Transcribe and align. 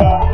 Carp. 0.00 0.28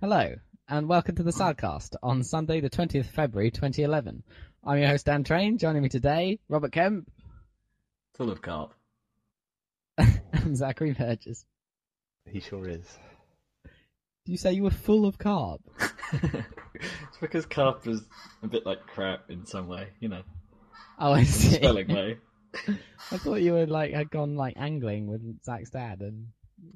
Hello, 0.00 0.34
and 0.66 0.88
welcome 0.88 1.16
to 1.16 1.22
the 1.22 1.30
Saladcast 1.30 1.96
on 2.02 2.22
Sunday, 2.22 2.62
the 2.62 2.70
20th 2.70 3.00
of 3.00 3.06
February 3.08 3.50
2011. 3.50 4.22
I'm 4.64 4.78
your 4.78 4.88
host, 4.88 5.04
Dan 5.04 5.24
Train. 5.24 5.58
Joining 5.58 5.82
me 5.82 5.90
today, 5.90 6.38
Robert 6.48 6.72
Kemp 6.72 7.10
Full 8.14 8.30
of 8.30 8.40
carp. 8.40 8.72
and 9.98 10.56
Zachary 10.56 10.94
Burgess. 10.94 11.44
He 12.24 12.40
sure 12.40 12.66
is. 12.66 12.98
Did 14.28 14.32
you 14.32 14.38
say 14.38 14.52
you 14.52 14.64
were 14.64 14.70
full 14.70 15.06
of 15.06 15.16
carp? 15.16 15.62
it's 16.12 17.16
because 17.18 17.46
carp 17.46 17.86
is 17.86 18.02
a 18.42 18.46
bit 18.46 18.66
like 18.66 18.86
crap 18.86 19.30
in 19.30 19.46
some 19.46 19.68
way, 19.68 19.88
you 20.00 20.10
know, 20.10 20.20
Oh, 20.98 21.12
I 21.12 21.24
see. 21.24 21.54
spelling 21.56 21.88
way. 21.88 22.18
I 23.10 23.16
thought 23.16 23.36
you 23.40 23.54
were 23.54 23.64
like 23.64 23.94
had 23.94 24.10
gone 24.10 24.36
like 24.36 24.52
angling 24.58 25.06
with 25.06 25.22
Zach's 25.42 25.70
dad 25.70 26.02
and 26.02 26.26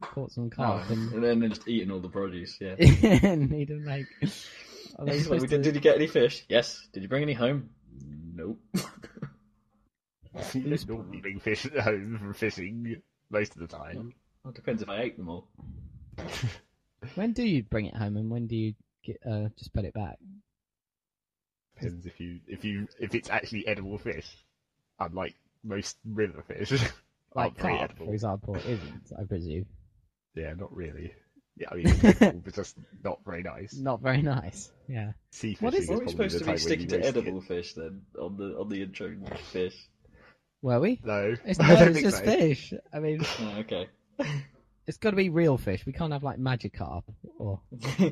caught 0.01 0.33
some 0.33 0.49
carp 0.49 0.87
Oh, 0.89 0.93
and, 0.95 1.13
and 1.13 1.23
then 1.23 1.41
they're 1.41 1.51
just 1.51 1.69
eating 1.69 1.91
all 1.91 2.01
the 2.01 2.09
produce, 2.09 2.57
yeah. 2.59 2.75
and 2.79 3.51
needed 3.51 3.85
like. 3.85 4.07
Are 4.99 5.05
they 5.05 5.19
He's 5.19 5.29
like, 5.29 5.41
did, 5.41 5.51
to- 5.51 5.59
did 5.59 5.75
you 5.75 5.81
get 5.83 5.97
any 5.97 6.07
fish? 6.07 6.47
Yes. 6.49 6.89
Did 6.95 7.03
you 7.03 7.09
bring 7.11 7.23
any 7.23 7.35
home? 7.35 7.69
Nope. 8.35 8.61
You 10.55 10.63
don't 10.63 10.89
normally 10.89 11.21
bring 11.21 11.39
fish 11.39 11.67
at 11.67 11.79
home 11.81 12.17
from 12.19 12.33
fishing 12.33 13.03
most 13.29 13.55
of 13.55 13.61
the 13.61 13.67
time. 13.67 14.15
well, 14.43 14.53
it 14.53 14.57
depends 14.57 14.81
if 14.81 14.89
I 14.89 15.03
ate 15.03 15.19
them 15.19 15.29
all. 15.29 15.49
When 17.15 17.33
do 17.33 17.43
you 17.43 17.63
bring 17.63 17.87
it 17.87 17.95
home 17.97 18.17
and 18.17 18.31
when 18.31 18.47
do 18.47 18.57
you 18.57 18.75
get, 19.05 19.19
uh, 19.29 19.49
just 19.59 19.73
put 19.73 19.85
it 19.85 19.95
back? 19.95 20.19
Depends 21.77 22.07
if 22.07 22.21
you 22.21 22.41
if 22.47 22.65
you 22.65 22.87
if 23.01 23.15
it's 23.15 23.31
actually 23.31 23.67
edible 23.67 23.99
fish. 23.99 24.29
Unlike 25.01 25.35
most 25.65 25.97
river 26.05 26.43
fish. 26.47 26.73
Like 27.35 27.45
aren't 27.47 27.59
carp, 27.61 27.83
edible. 27.93 28.07
for 28.09 28.13
example, 28.13 28.57
isn't, 28.57 29.11
I 29.19 29.25
presume. 29.25 29.65
Yeah, 30.35 30.53
not 30.53 30.77
really. 30.77 31.15
Yeah, 31.57 31.69
I 31.73 31.77
mean 31.77 31.89
it's 31.89 32.05
edible, 32.21 32.43
but 32.45 32.55
just 32.55 32.77
not 33.03 33.21
very 33.25 33.43
nice. 33.43 33.73
Not 33.75 34.03
very 34.03 34.21
nice. 34.21 34.71
Yeah. 34.87 35.13
Sea 35.31 35.57
What 35.61 35.73
is 35.73 35.89
What 35.89 35.95
is 35.95 36.01
are 36.01 36.05
we 36.05 36.11
supposed 36.11 36.39
to 36.41 36.45
be 36.53 36.59
sticking 36.59 36.89
to 36.89 36.97
you 36.97 37.03
roast 37.05 37.17
edible 37.17 37.41
fish 37.41 37.73
then 37.73 38.03
on 38.21 38.37
the 38.37 38.59
on 38.61 38.69
the 38.69 38.83
intro 38.83 39.17
fish? 39.51 39.75
Were 40.61 40.79
we? 40.79 41.01
No, 41.03 41.35
It's, 41.47 41.59
no, 41.59 41.69
don't 41.75 41.89
it's 41.97 42.03
just 42.03 42.19
so. 42.19 42.25
fish. 42.25 42.75
I 42.93 42.99
mean, 42.99 43.23
Oh, 43.41 43.57
okay. 43.61 43.89
It's 44.93 44.99
got 44.99 45.11
to 45.11 45.17
be 45.17 45.31
real 45.31 45.57
fish. 45.57 45.87
We 45.87 45.95
can't 45.95 46.13
have 46.13 46.23
like 46.23 46.39
magic 46.39 46.75
carp 46.75 47.07
or. 47.39 47.63
well, 47.99 48.11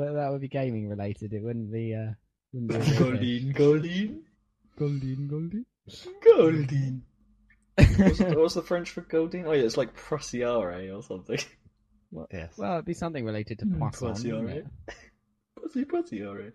that, 0.00 0.12
that 0.12 0.28
would 0.30 0.42
be 0.42 0.48
gaming 0.48 0.86
related. 0.86 1.32
It 1.32 1.42
wouldn't 1.42 1.72
be. 1.72 1.94
Uh, 1.94 2.12
wouldn't 2.52 2.68
be 2.70 2.74
a 2.74 2.78
real 2.78 2.86
fish. 2.86 2.98
Goldeen, 2.98 3.56
Goldeen, 3.56 4.20
Goldeen, 4.78 5.30
Goldeen. 5.30 5.64
Goldeen. 6.22 7.00
What's, 7.98 8.20
what's 8.20 8.54
the 8.54 8.62
French 8.62 8.90
for 8.90 9.00
Goldeen? 9.00 9.46
Oh 9.46 9.52
yeah, 9.52 9.62
it's 9.62 9.78
like 9.78 9.96
Prossiare 9.96 10.94
or 10.94 11.02
something. 11.02 11.38
Yes. 12.30 12.52
Well, 12.58 12.74
it'd 12.74 12.84
be 12.84 12.92
something 12.92 13.24
related 13.24 13.60
to 13.60 13.64
Hmm, 13.64 13.80
poisson. 13.80 14.08
poisson, 14.08 14.30
wouldn't 14.30 14.48
right? 14.48 14.56
it? 14.58 14.94
Pussy, 15.60 15.84
Prossiare. 15.86 16.52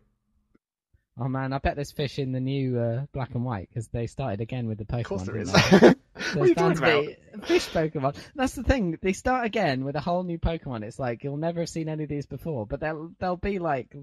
Oh 1.20 1.28
man, 1.28 1.53
I 1.53 1.58
bet 1.58 1.75
there's 1.75 1.92
fish 1.92 2.20
in 2.20 2.34
the 2.34 2.40
new 2.40 2.80
uh, 2.80 3.06
black 3.14 3.34
and 3.34 3.44
white 3.44 3.67
because 3.67 3.88
they 3.88 4.06
started 4.06 4.42
again 4.42 4.67
with 4.67 4.78
the 4.78 4.86
Pokemon. 4.86 5.00
Of 5.00 5.06
course 5.06 5.23
there 5.23 5.38
didn't 5.44 5.84
is. 5.84 5.95
They? 6.33 6.39
what 6.39 6.45
are 6.45 6.49
you 6.49 6.55
bound 6.55 6.77
talking 6.77 7.05
to 7.05 7.11
about? 7.31 7.41
be 7.41 7.47
fish 7.47 7.69
Pokemon. 7.69 8.16
That's 8.35 8.53
the 8.55 8.63
thing. 8.63 8.97
They 9.02 9.13
start 9.13 9.45
again 9.45 9.83
with 9.85 9.95
a 9.95 10.02
whole 10.02 10.23
new 10.23 10.38
Pokemon. 10.39 10.83
It's 10.83 10.99
like 10.99 11.23
you'll 11.23 11.38
never 11.38 11.61
have 11.61 11.69
seen 11.69 11.89
any 11.89 12.03
of 12.03 12.09
these 12.09 12.25
before, 12.25 12.66
but 12.66 12.80
they'll 12.80 13.11
they'll 13.19 13.35
be 13.38 13.59
like 13.59 13.95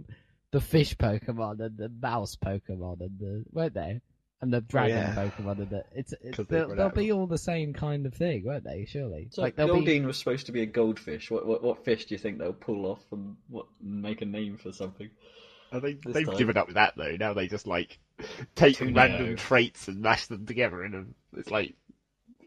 the 0.53 0.61
fish 0.61 0.97
Pokemon 0.97 1.61
and 1.61 1.77
the 1.77 1.89
mouse 1.89 2.37
Pokemon 2.37 3.01
and 3.01 3.19
the 3.19 3.45
won't 3.53 3.75
they? 3.75 4.01
And 4.43 4.53
the 4.53 4.59
oh, 4.59 4.61
dragon 4.69 4.97
yeah. 4.99 5.15
Pokemon 5.15 5.59
and 5.59 5.71
the 5.71 5.85
it's, 5.95 6.13
it's 6.21 6.37
'Cause 6.37 6.47
they've 6.49 6.69
they'll, 6.69 6.77
they'll 6.77 6.91
be 6.91 7.11
all 7.11 7.27
the 7.27 7.39
same 7.39 7.73
kind 7.73 8.05
of 8.07 8.15
thing, 8.15 8.45
won't 8.45 8.65
they? 8.65 8.85
Surely, 8.87 9.29
So 9.31 9.43
like 9.43 9.57
they'll 9.57 9.69
Goldeen 9.69 9.85
be 9.85 10.07
was 10.07 10.19
supposed 10.19 10.47
to 10.47 10.53
be 10.53 10.63
a 10.63 10.67
goldfish. 10.67 11.31
What, 11.31 11.47
what 11.47 11.63
what 11.63 11.85
fish 11.85 12.05
do 12.07 12.15
you 12.15 12.19
think 12.19 12.39
they'll 12.39 12.53
pull 12.53 12.87
off 12.87 13.03
and 13.13 13.37
what 13.49 13.67
make 13.83 14.21
a 14.23 14.27
name 14.27 14.57
for 14.59 14.73
something? 14.73 15.11
Oh, 15.73 15.81
they, 15.81 15.95
this 15.95 16.15
they've 16.15 16.27
time. 16.27 16.37
given 16.37 16.57
up 16.57 16.67
with 16.67 16.77
that 16.77 16.95
though. 16.97 17.17
Now 17.19 17.33
they 17.35 17.49
just 17.49 17.67
like 17.67 17.99
take 18.55 18.77
Tuneo. 18.77 18.97
random 18.97 19.37
traits 19.37 19.89
and 19.89 20.01
mash 20.01 20.27
them 20.27 20.47
together, 20.47 20.83
and 20.83 21.15
it's 21.37 21.51
like 21.51 21.75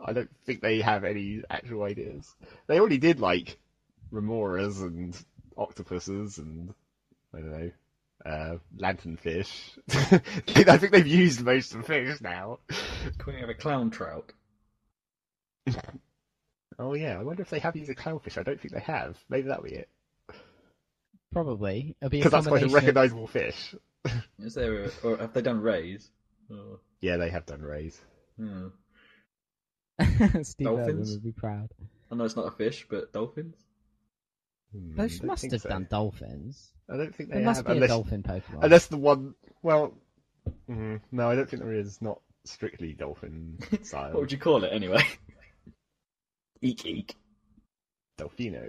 I 0.04 0.14
don't 0.14 0.30
think 0.46 0.62
they 0.62 0.82
have 0.82 1.04
any 1.04 1.42
actual 1.50 1.84
ideas. 1.84 2.34
They 2.68 2.80
already 2.80 2.98
did 2.98 3.20
like 3.20 3.58
remoras 4.12 4.82
and 4.82 5.18
octopuses 5.58 6.38
and 6.38 6.74
I 7.34 7.38
don't 7.40 7.52
know 7.52 7.72
uh, 8.26 8.58
lanternfish. 8.78 9.78
I 10.68 10.78
think 10.78 10.92
they've 10.92 11.06
used 11.08 11.42
most 11.42 11.74
of 11.74 11.82
the 11.82 11.88
fish 11.88 12.22
now. 12.22 12.60
Can 13.18 13.34
we 13.34 13.40
have 13.40 13.50
a 13.50 13.54
clown 13.54 13.90
trout? 13.92 14.32
Oh 16.82 16.94
yeah, 16.94 17.20
I 17.20 17.24
wonder 17.24 17.42
if 17.42 17.50
they 17.50 17.60
have 17.60 17.76
used 17.76 17.92
a 17.92 17.94
clownfish. 17.94 18.38
I 18.38 18.44
don't 18.44 18.58
think 18.58 18.74
they 18.74 18.80
have. 18.80 19.18
Maybe 19.28 19.50
that'll 19.50 19.66
be 19.66 19.72
it 19.74 19.90
probably 21.32 21.96
it'll 22.02 22.10
be 22.10 22.22
a 22.22 22.24
because 22.24 22.32
that's 22.32 22.48
quite 22.48 22.64
a 22.64 22.66
combination 22.66 22.90
of- 22.90 22.96
recognisable 22.96 23.28
fish. 23.28 23.76
Is 24.40 24.54
there 24.54 24.86
a, 24.86 24.90
or 25.04 25.18
have 25.18 25.34
they 25.34 25.42
done 25.42 25.60
rays? 25.60 26.10
Or, 26.50 26.80
Yeah, 27.02 27.18
they 27.18 27.30
have 27.30 27.46
done 27.46 27.62
rays. 27.62 28.00
hmm. 28.38 28.68
Steve 30.44 30.68
Irwin 30.68 30.78
Dolphins? 30.78 31.12
would 31.12 31.24
be 31.24 31.32
proud. 31.32 31.70
I 32.12 32.16
know 32.16 32.24
it's 32.24 32.36
not 32.36 32.48
a 32.48 32.52
fish, 32.52 32.86
but 32.90 33.12
dolphins. 33.14 33.56
Hmm, 34.74 34.96
They 34.96 35.10
must 35.24 35.52
have 35.52 35.62
so. 35.62 35.70
done 35.70 35.88
dolphins. 35.90 36.72
I 36.92 36.98
don't 36.98 37.14
think 37.16 37.30
they 37.30 37.38
There 37.38 37.46
must 37.46 37.60
have. 37.60 37.68
be 37.68 37.74
unless... 37.74 37.90
a 37.90 37.94
dolphin 37.94 38.24
Pokemon. 38.24 38.64
Unless 38.64 38.88
the 38.88 38.98
one, 38.98 39.36
well, 39.62 39.94
mm, 40.70 41.00
no, 41.12 41.30
I 41.30 41.36
don't 41.36 41.50
think 41.50 41.62
there 41.64 41.74
is. 41.74 42.02
Not 42.02 42.20
strictly 42.46 42.94
dolphin 42.94 43.60
style. 43.84 44.12
What 44.12 44.22
would 44.22 44.32
you 44.32 44.38
call 44.38 44.64
it 44.64 44.72
anyway? 44.74 45.02
eek 46.62 46.86
eek. 46.86 47.16
Delfino. 48.18 48.68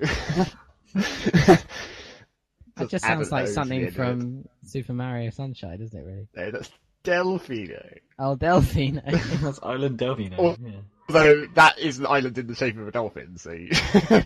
That 2.76 2.88
just 2.88 3.04
add 3.04 3.08
sounds 3.08 3.32
like 3.32 3.42
O 3.42 3.46
to 3.46 3.50
the 3.50 3.54
something 3.54 3.78
end 3.80 3.88
of 3.88 3.94
it. 3.94 3.96
from 3.96 4.44
Super 4.64 4.92
Mario 4.94 5.30
Sunshine, 5.30 5.78
doesn't 5.80 5.98
it? 5.98 6.02
Really? 6.04 6.28
No, 6.36 6.50
that's 6.50 6.70
Delfino. 7.04 7.98
Oh, 8.18 8.36
Delphine. 8.36 9.02
That's 9.42 9.60
Island 9.62 9.98
Delfino. 9.98 10.38
Or- 10.38 10.56
yeah. 10.62 10.70
Although 11.08 11.46
that 11.54 11.78
is 11.80 11.98
an 11.98 12.06
island 12.06 12.38
in 12.38 12.46
the 12.46 12.54
shape 12.54 12.78
of 12.78 12.86
a 12.86 12.92
dolphin, 12.92 13.36
so 13.36 13.50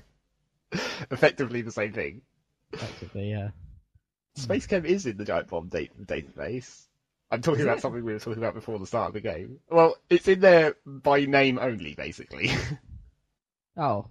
effectively 1.11 1.63
the 1.63 1.73
same 1.73 1.93
thing. 1.95 2.21
Effectively, 2.75 3.31
yeah. 3.31 3.51
Space 4.37 4.67
Chem 4.67 4.85
is 4.85 5.07
in 5.07 5.17
the 5.17 5.25
Giant 5.25 5.49
Bomb 5.49 5.69
data- 5.69 5.93
database. 6.03 6.83
I'm 7.31 7.41
talking 7.41 7.61
Is 7.61 7.65
about 7.65 7.79
it? 7.79 7.81
something 7.81 8.05
we 8.05 8.13
were 8.13 8.19
talking 8.19 8.43
about 8.43 8.53
before 8.55 8.79
the 8.79 8.87
start 8.87 9.09
of 9.09 9.15
the 9.15 9.21
game. 9.21 9.61
Well, 9.71 9.97
it's 10.11 10.29
in 10.29 10.41
there 10.41 10.77
by 10.85 11.25
name 11.25 11.59
only, 11.59 11.95
basically. 11.95 12.51
Oh, 13.77 14.07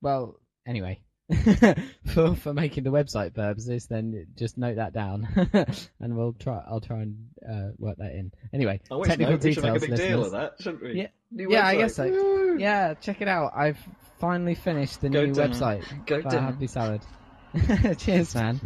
well. 0.00 0.40
Anyway, 0.66 1.00
for 2.06 2.34
for 2.36 2.54
making 2.54 2.84
the 2.84 2.90
website 2.90 3.34
purposes, 3.34 3.86
then 3.86 4.26
just 4.36 4.56
note 4.56 4.76
that 4.76 4.92
down, 4.92 5.26
and 6.00 6.16
we'll 6.16 6.34
try. 6.34 6.62
I'll 6.68 6.80
try 6.80 7.02
and 7.02 7.28
uh, 7.48 7.68
work 7.78 7.96
that 7.98 8.12
in. 8.12 8.32
Anyway, 8.54 8.80
Oh, 8.90 8.98
wait, 8.98 9.08
technical 9.08 9.32
no, 9.32 9.38
we 9.42 9.52
should 9.52 9.62
details, 9.62 9.80
make 9.82 9.90
a 9.90 9.96
big 9.96 10.08
deal 10.08 10.24
of 10.24 10.32
that, 10.32 10.52
shouldn't 10.60 10.82
we? 10.82 10.92
Yeah. 10.94 11.06
New 11.32 11.48
Yeah, 11.50 11.66
I 11.66 11.76
guess 11.76 11.96
so. 11.96 12.08
Woo! 12.08 12.56
Yeah, 12.58 12.94
check 12.94 13.20
it 13.22 13.28
out. 13.28 13.52
I've 13.56 13.78
finally 14.20 14.54
finished 14.54 15.00
the 15.00 15.08
Go 15.08 15.26
new 15.26 15.34
down. 15.34 15.50
website. 15.50 16.06
Go 16.06 16.22
down. 16.22 16.44
Happy 16.44 16.68
Salad. 16.68 17.02
Cheers, 17.98 18.34
man. 18.34 18.60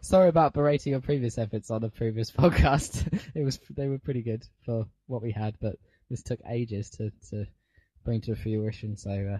Sorry 0.00 0.28
about 0.28 0.52
berating 0.54 0.92
your 0.92 1.00
previous 1.00 1.38
efforts 1.38 1.70
on 1.70 1.80
the 1.80 1.88
previous 1.90 2.30
podcast. 2.30 3.12
It 3.34 3.42
was 3.42 3.58
they 3.70 3.88
were 3.88 3.98
pretty 3.98 4.22
good 4.22 4.44
for 4.64 4.86
what 5.06 5.22
we 5.22 5.32
had, 5.32 5.56
but 5.60 5.76
this 6.10 6.22
took 6.22 6.38
ages 6.48 6.90
to 6.90 7.10
to 7.30 7.46
bring 8.04 8.20
to 8.22 8.36
fruition. 8.36 8.96
So 8.96 9.10
uh, 9.10 9.38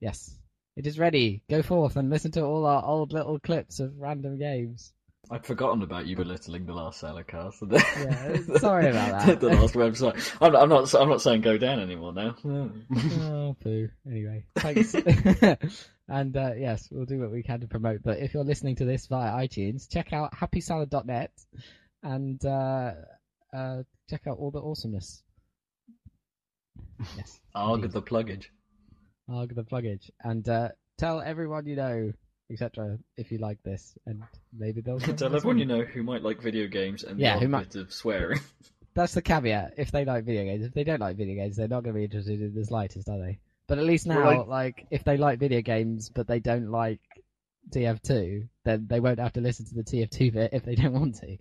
yes, 0.00 0.34
it 0.76 0.86
is 0.86 0.98
ready. 0.98 1.42
Go 1.48 1.62
forth 1.62 1.96
and 1.96 2.10
listen 2.10 2.32
to 2.32 2.42
all 2.42 2.66
our 2.66 2.84
old 2.84 3.12
little 3.12 3.38
clips 3.38 3.80
of 3.80 3.98
random 3.98 4.38
games. 4.38 4.92
I'd 5.30 5.46
forgotten 5.46 5.82
about 5.82 6.06
you 6.06 6.16
belittling 6.16 6.66
the 6.66 6.74
last 6.74 7.00
Saladcast. 7.02 7.54
Yeah, 7.72 8.58
sorry 8.58 8.90
about 8.90 9.26
that. 9.26 9.40
the 9.40 9.48
last 9.48 9.74
website. 9.74 10.36
I'm 10.40 10.52
not, 10.52 10.62
I'm 10.62 10.68
not. 10.68 10.94
I'm 10.94 11.08
not 11.08 11.22
saying 11.22 11.40
go 11.40 11.56
down 11.56 11.80
anymore 11.80 12.12
now. 12.12 12.36
oh, 12.44 13.56
poo. 13.62 13.88
Anyway, 14.06 14.44
thanks. 14.56 14.94
and 16.08 16.36
uh, 16.36 16.52
yes, 16.58 16.88
we'll 16.90 17.06
do 17.06 17.20
what 17.20 17.30
we 17.30 17.42
can 17.42 17.60
to 17.60 17.66
promote. 17.68 18.02
But 18.02 18.18
if 18.18 18.34
you're 18.34 18.44
listening 18.44 18.76
to 18.76 18.84
this 18.84 19.06
via 19.06 19.32
iTunes, 19.32 19.90
check 19.90 20.12
out 20.12 20.32
happysalad.net 20.34 21.30
and 22.02 22.44
uh, 22.44 22.92
uh, 23.56 23.82
check 24.10 24.26
out 24.26 24.36
all 24.38 24.50
the 24.50 24.60
awesomeness. 24.60 25.22
Yes, 27.16 27.40
Arg 27.54 27.90
the 27.90 28.02
pluggage. 28.02 28.46
Arg 29.28 29.54
the 29.54 29.62
pluggage, 29.64 30.10
and 30.22 30.46
uh, 30.48 30.68
tell 30.98 31.20
everyone 31.20 31.66
you 31.66 31.76
know, 31.76 32.12
etc. 32.50 32.98
If 33.16 33.32
you 33.32 33.38
like 33.38 33.62
this, 33.62 33.96
and 34.06 34.22
maybe 34.56 34.80
they'll 34.80 34.98
Tell 35.00 35.34
everyone 35.34 35.58
you 35.58 35.64
know 35.66 35.82
who 35.82 36.02
might 36.02 36.22
like 36.22 36.42
video 36.42 36.66
games 36.66 37.04
and 37.04 37.18
Yeah, 37.18 37.38
who 37.38 37.48
might- 37.48 37.72
bit 37.72 37.82
of 37.82 37.92
swearing. 37.92 38.40
That's 38.94 39.14
the 39.14 39.22
caveat. 39.22 39.74
If 39.76 39.90
they 39.90 40.04
like 40.04 40.24
video 40.24 40.44
games, 40.44 40.64
if 40.64 40.72
they 40.72 40.84
don't 40.84 41.00
like 41.00 41.16
video 41.16 41.34
games, 41.34 41.56
they're 41.56 41.66
not 41.66 41.82
going 41.82 41.94
to 41.94 41.98
be 41.98 42.04
interested 42.04 42.40
in 42.40 42.54
the 42.54 42.64
slightest, 42.64 43.08
are 43.08 43.18
they? 43.18 43.40
But 43.66 43.78
at 43.78 43.84
least 43.84 44.06
now, 44.06 44.22
Well, 44.24 44.46
like, 44.46 44.86
if 44.90 45.02
they 45.02 45.16
like 45.16 45.40
video 45.40 45.62
games 45.62 46.10
but 46.10 46.28
they 46.28 46.38
don't 46.38 46.70
like 46.70 47.00
TF2, 47.70 48.46
then 48.64 48.86
they 48.88 49.00
won't 49.00 49.18
have 49.18 49.32
to 49.32 49.40
listen 49.40 49.66
to 49.66 49.74
the 49.74 49.82
TF2 49.82 50.32
bit 50.34 50.50
if 50.52 50.64
they 50.64 50.74
don't 50.76 50.92
want 50.92 51.16
to. 51.16 51.36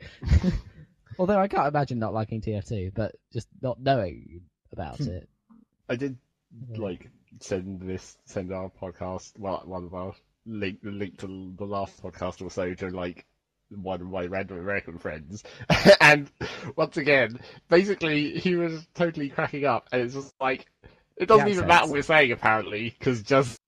Although 1.20 1.38
I 1.40 1.48
can't 1.48 1.68
imagine 1.68 2.00
not 2.00 2.14
liking 2.14 2.42
TF2, 2.42 2.94
but 2.96 3.14
just 3.32 3.48
not 3.62 3.80
knowing 3.80 4.42
about 4.72 4.98
Hmm. 4.98 5.10
it. 5.10 5.30
I 5.88 5.96
did 5.96 6.18
Yeah. 6.72 6.78
like 6.80 7.10
send 7.40 7.82
this 7.82 8.18
send 8.26 8.52
our 8.52 8.70
podcast 8.70 9.32
well 9.38 9.62
one 9.66 9.86
of 9.86 9.94
our 9.94 10.14
link 10.46 10.80
the 10.82 10.92
link 10.92 11.18
to 11.18 11.54
the 11.58 11.66
last 11.66 12.02
podcast 12.02 12.46
or 12.46 12.50
so 12.50 12.74
to 12.74 12.90
like 12.90 13.26
one 13.70 14.02
of 14.02 14.08
my 14.08 14.26
random 14.26 14.60
American 14.60 15.00
friends 15.00 15.44
and 16.02 16.30
once 16.76 16.98
again 16.98 17.40
basically 17.70 18.38
he 18.38 18.56
was 18.56 18.86
totally 18.94 19.30
cracking 19.30 19.66
up 19.66 19.88
and 19.92 20.02
it's 20.02 20.14
just 20.14 20.34
like 20.40 20.68
it 21.18 21.28
doesn't 21.28 21.48
even 21.48 21.68
matter 21.68 21.86
what 21.86 21.94
we're 21.94 22.02
saying 22.02 22.32
apparently 22.32 22.94
because 22.98 23.24
just 23.24 23.60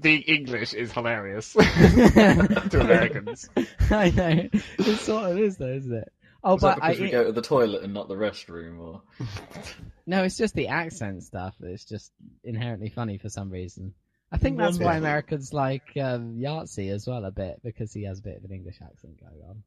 being 0.00 0.22
English 0.22 0.74
is 0.74 0.92
hilarious 0.92 1.52
to 1.52 2.80
Americans. 2.80 3.48
I 3.90 4.10
know. 4.10 4.48
It 4.78 4.98
sort 4.98 5.30
of 5.30 5.38
is, 5.38 5.56
though, 5.56 5.66
isn't 5.72 5.92
it? 5.92 6.12
Oh, 6.44 6.54
Was 6.54 6.62
that 6.62 6.80
but 6.80 6.84
I, 6.84 7.00
we 7.00 7.10
go 7.10 7.24
to 7.24 7.32
the 7.32 7.42
toilet 7.42 7.82
and 7.82 7.94
not 7.94 8.08
the 8.08 8.16
restroom, 8.16 8.80
or 8.80 9.02
no, 10.06 10.24
it's 10.24 10.36
just 10.36 10.54
the 10.54 10.68
accent 10.68 11.22
stuff 11.22 11.54
that's 11.60 11.84
just 11.84 12.10
inherently 12.42 12.88
funny 12.88 13.18
for 13.18 13.28
some 13.28 13.50
reason. 13.50 13.94
I 14.32 14.38
think 14.38 14.56
that's 14.56 14.78
why 14.78 14.96
Americans 14.96 15.52
like 15.52 15.92
um, 16.00 16.38
Yahtzee 16.38 16.90
as 16.90 17.06
well 17.06 17.24
a 17.26 17.30
bit 17.30 17.60
because 17.62 17.92
he 17.92 18.04
has 18.04 18.18
a 18.18 18.22
bit 18.22 18.38
of 18.38 18.44
an 18.44 18.50
English 18.50 18.78
accent 18.82 19.20
going 19.20 19.42
on. 19.46 19.62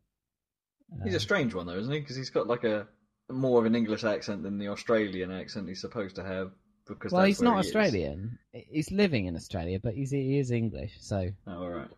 he's 1.03 1.13
Um, 1.13 1.17
a 1.17 1.19
strange 1.19 1.53
one 1.53 1.67
though, 1.67 1.77
isn't 1.77 1.93
he? 1.93 1.99
Because 1.99 2.15
he's 2.15 2.31
got 2.31 2.47
like 2.47 2.63
a 2.63 2.87
more 3.29 3.59
of 3.59 3.65
an 3.65 3.75
English 3.75 4.03
accent 4.03 4.43
than 4.43 4.57
the 4.57 4.69
Australian 4.69 5.31
accent 5.31 5.67
he's 5.67 5.81
supposed 5.81 6.15
to 6.15 6.23
have. 6.23 6.51
Because 6.87 7.11
well, 7.11 7.23
he's 7.23 7.41
not 7.41 7.55
he 7.55 7.59
is. 7.61 7.65
Australian. 7.67 8.39
He's 8.51 8.91
living 8.91 9.27
in 9.27 9.35
Australia, 9.35 9.79
but 9.81 9.93
he's 9.93 10.11
he 10.11 10.39
is 10.39 10.51
English, 10.51 10.97
so 10.99 11.29
Oh, 11.47 11.63
all 11.63 11.69
right. 11.69 11.89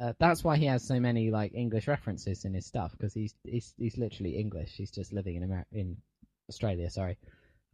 Uh, 0.00 0.12
that's 0.18 0.42
why 0.44 0.56
he 0.56 0.66
has 0.66 0.86
so 0.86 0.98
many 1.00 1.30
like 1.30 1.52
English 1.54 1.86
references 1.88 2.44
in 2.44 2.54
his 2.54 2.66
stuff 2.66 2.92
because 2.92 3.14
he's 3.14 3.34
he's 3.44 3.74
he's 3.78 3.96
literally 3.96 4.36
English. 4.36 4.72
He's 4.76 4.90
just 4.90 5.12
living 5.12 5.36
in 5.36 5.44
Amer- 5.44 5.66
in 5.72 5.96
Australia. 6.48 6.90
Sorry, 6.90 7.16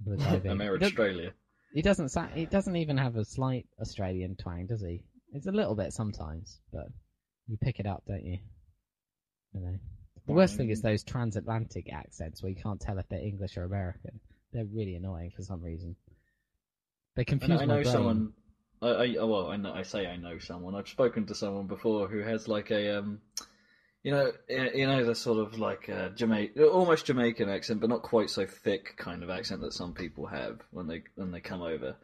I'm 0.07 0.17
gonna 0.17 0.31
dive 0.31 0.45
in. 0.45 0.51
He 0.51 0.57
America, 0.57 0.85
Australia. 0.87 1.33
He 1.73 1.83
doesn't 1.83 2.09
sa- 2.11 2.29
he 2.29 2.47
doesn't 2.47 2.77
even 2.77 2.97
have 2.99 3.17
a 3.17 3.25
slight 3.25 3.67
Australian 3.81 4.37
twang, 4.37 4.67
does 4.67 4.83
he? 4.83 5.03
It's 5.33 5.47
a 5.47 5.53
little 5.53 5.75
bit 5.77 5.93
sometimes, 5.93 6.61
but 6.73 6.87
you 7.47 7.57
pick 7.57 7.79
it 7.81 7.87
up, 7.87 8.03
don't 8.07 8.25
you? 8.25 8.39
You 9.55 9.61
know. 9.61 9.79
The 10.27 10.33
worst 10.35 10.57
thing 10.57 10.71
is 10.71 10.83
those 10.83 11.03
transatlantic 11.03 11.93
accents 11.93 12.43
where 12.43 12.51
you 12.51 12.61
can't 12.63 12.81
tell 12.81 12.99
if 12.99 13.09
they're 13.09 13.21
English 13.21 13.57
or 13.57 13.65
American. 13.65 14.21
They're 14.53 14.67
really 14.67 14.95
annoying 14.95 15.31
for 15.35 15.43
some 15.43 15.63
reason. 15.63 15.97
They 17.17 17.23
I 17.23 17.25
confuse 17.25 17.51
know, 17.51 17.63
I 17.63 17.67
my 17.67 17.75
know 17.77 17.83
brain. 17.83 17.93
someone. 17.93 18.33
I, 18.83 18.89
I 18.89 19.17
oh, 19.19 19.27
well, 19.27 19.51
I 19.51 19.57
know. 19.57 19.73
I 19.73 19.83
say 19.83 20.07
I 20.07 20.17
know 20.17 20.39
someone. 20.39 20.75
I've 20.75 20.89
spoken 20.89 21.27
to 21.27 21.35
someone 21.35 21.67
before 21.67 22.09
who 22.09 22.21
has 22.21 22.49
like 22.49 22.71
a 22.71 22.99
um, 22.99 23.21
you 24.03 24.13
know, 24.13 24.33
you 24.49 24.87
know, 24.87 25.05
the 25.05 25.15
sort 25.15 25.39
of 25.39 25.59
like 25.59 25.89
a 25.89 26.11
Jamaican, 26.17 26.63
almost 26.65 27.07
Jamaican 27.07 27.51
accent, 27.51 27.81
but 27.81 27.91
not 27.91 28.03
quite 28.03 28.31
so 28.31 28.47
thick 28.47 28.97
kind 28.97 29.23
of 29.23 29.29
accent 29.29 29.61
that 29.61 29.75
some 29.75 29.93
people 29.93 30.27
have 30.27 30.61
when 30.71 30.87
they 30.87 31.03
when 31.17 31.31
they 31.31 31.41
come 31.41 31.61
over. 31.61 31.97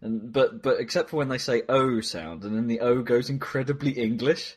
And 0.00 0.32
but 0.32 0.62
but 0.62 0.80
except 0.80 1.10
for 1.10 1.18
when 1.18 1.28
they 1.28 1.38
say 1.38 1.62
O 1.68 2.00
sound, 2.00 2.42
and 2.42 2.56
then 2.56 2.66
the 2.66 2.80
O 2.80 3.02
goes 3.02 3.30
incredibly 3.30 3.92
English. 3.92 4.56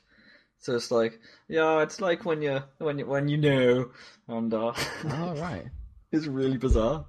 So 0.60 0.76
it's 0.76 0.90
like, 0.90 1.20
yeah, 1.48 1.84
it's 1.84 2.02
like 2.02 2.26
when 2.26 2.42
you 2.42 2.64
when 2.80 2.98
you 2.98 3.06
when 3.06 3.28
you 3.28 3.38
know, 3.38 3.92
and 4.28 4.52
uh, 4.52 4.74
Oh 5.06 5.36
right, 5.36 5.66
it's 6.12 6.26
really 6.26 6.58
bizarre. 6.58 7.06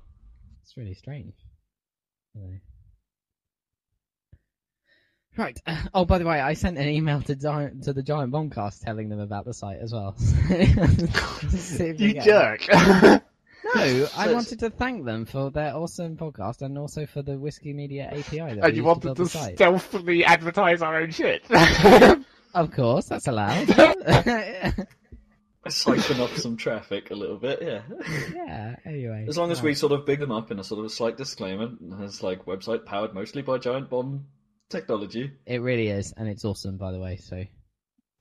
it's 0.62 0.76
really 0.76 0.94
strange. 0.94 1.32
Anyway. 2.36 2.60
Right. 5.38 5.58
uh, 5.66 5.82
Oh, 5.94 6.04
by 6.04 6.18
the 6.18 6.26
way, 6.26 6.40
I 6.40 6.52
sent 6.54 6.76
an 6.76 6.88
email 6.88 7.22
to 7.22 7.34
Giant, 7.36 7.84
to 7.84 7.92
the 7.94 8.02
Giant 8.02 8.32
Bombcast 8.32 8.84
telling 8.84 9.08
them 9.08 9.20
about 9.20 9.44
the 9.46 9.54
site 9.54 9.78
as 9.78 9.92
well. 9.94 10.14
You 11.98 12.20
jerk! 12.20 12.66
No, 13.74 13.82
I 14.16 14.24
So- 14.26 14.32
wanted 14.34 14.58
to 14.60 14.70
thank 14.70 15.04
them 15.04 15.26
for 15.26 15.50
their 15.50 15.76
awesome 15.76 16.16
podcast 16.16 16.62
and 16.62 16.78
also 16.78 17.04
for 17.04 17.20
the 17.20 17.36
Whiskey 17.38 17.74
Media 17.74 18.06
API. 18.10 18.38
That 18.38 18.56
we 18.56 18.60
and 18.62 18.76
you 18.76 18.82
wanted 18.84 19.14
build 19.14 19.16
to 19.18 19.26
stealthily 19.26 20.24
advertise 20.24 20.80
our 20.80 20.96
own 21.02 21.10
shit. 21.10 21.44
Of 22.54 22.70
course, 22.72 23.06
that's 23.06 23.26
allowed. 23.26 23.68
Siphon 25.68 26.20
off 26.20 26.34
some 26.38 26.56
traffic 26.56 27.10
a 27.10 27.14
little 27.14 27.36
bit, 27.36 27.60
yeah. 27.60 27.82
yeah. 28.34 28.76
Anyway, 28.86 29.26
As 29.28 29.36
long 29.36 29.50
as 29.50 29.58
right. 29.58 29.64
we 29.66 29.74
sort 29.74 29.92
of 29.92 30.06
big 30.06 30.18
them 30.20 30.32
up 30.32 30.50
in 30.50 30.58
a 30.58 30.64
sort 30.64 30.78
of 30.80 30.86
a 30.86 30.90
slight 30.90 31.18
disclaimer, 31.18 31.68
as 32.02 32.22
like 32.22 32.46
website 32.46 32.86
powered 32.86 33.12
mostly 33.12 33.42
by 33.42 33.58
Giant 33.58 33.90
Bomb 33.90 34.24
technology. 34.68 35.32
it 35.46 35.60
really 35.60 35.88
is, 35.88 36.12
and 36.16 36.28
it's 36.28 36.44
awesome, 36.44 36.76
by 36.76 36.92
the 36.92 37.00
way. 37.00 37.16
So 37.16 37.44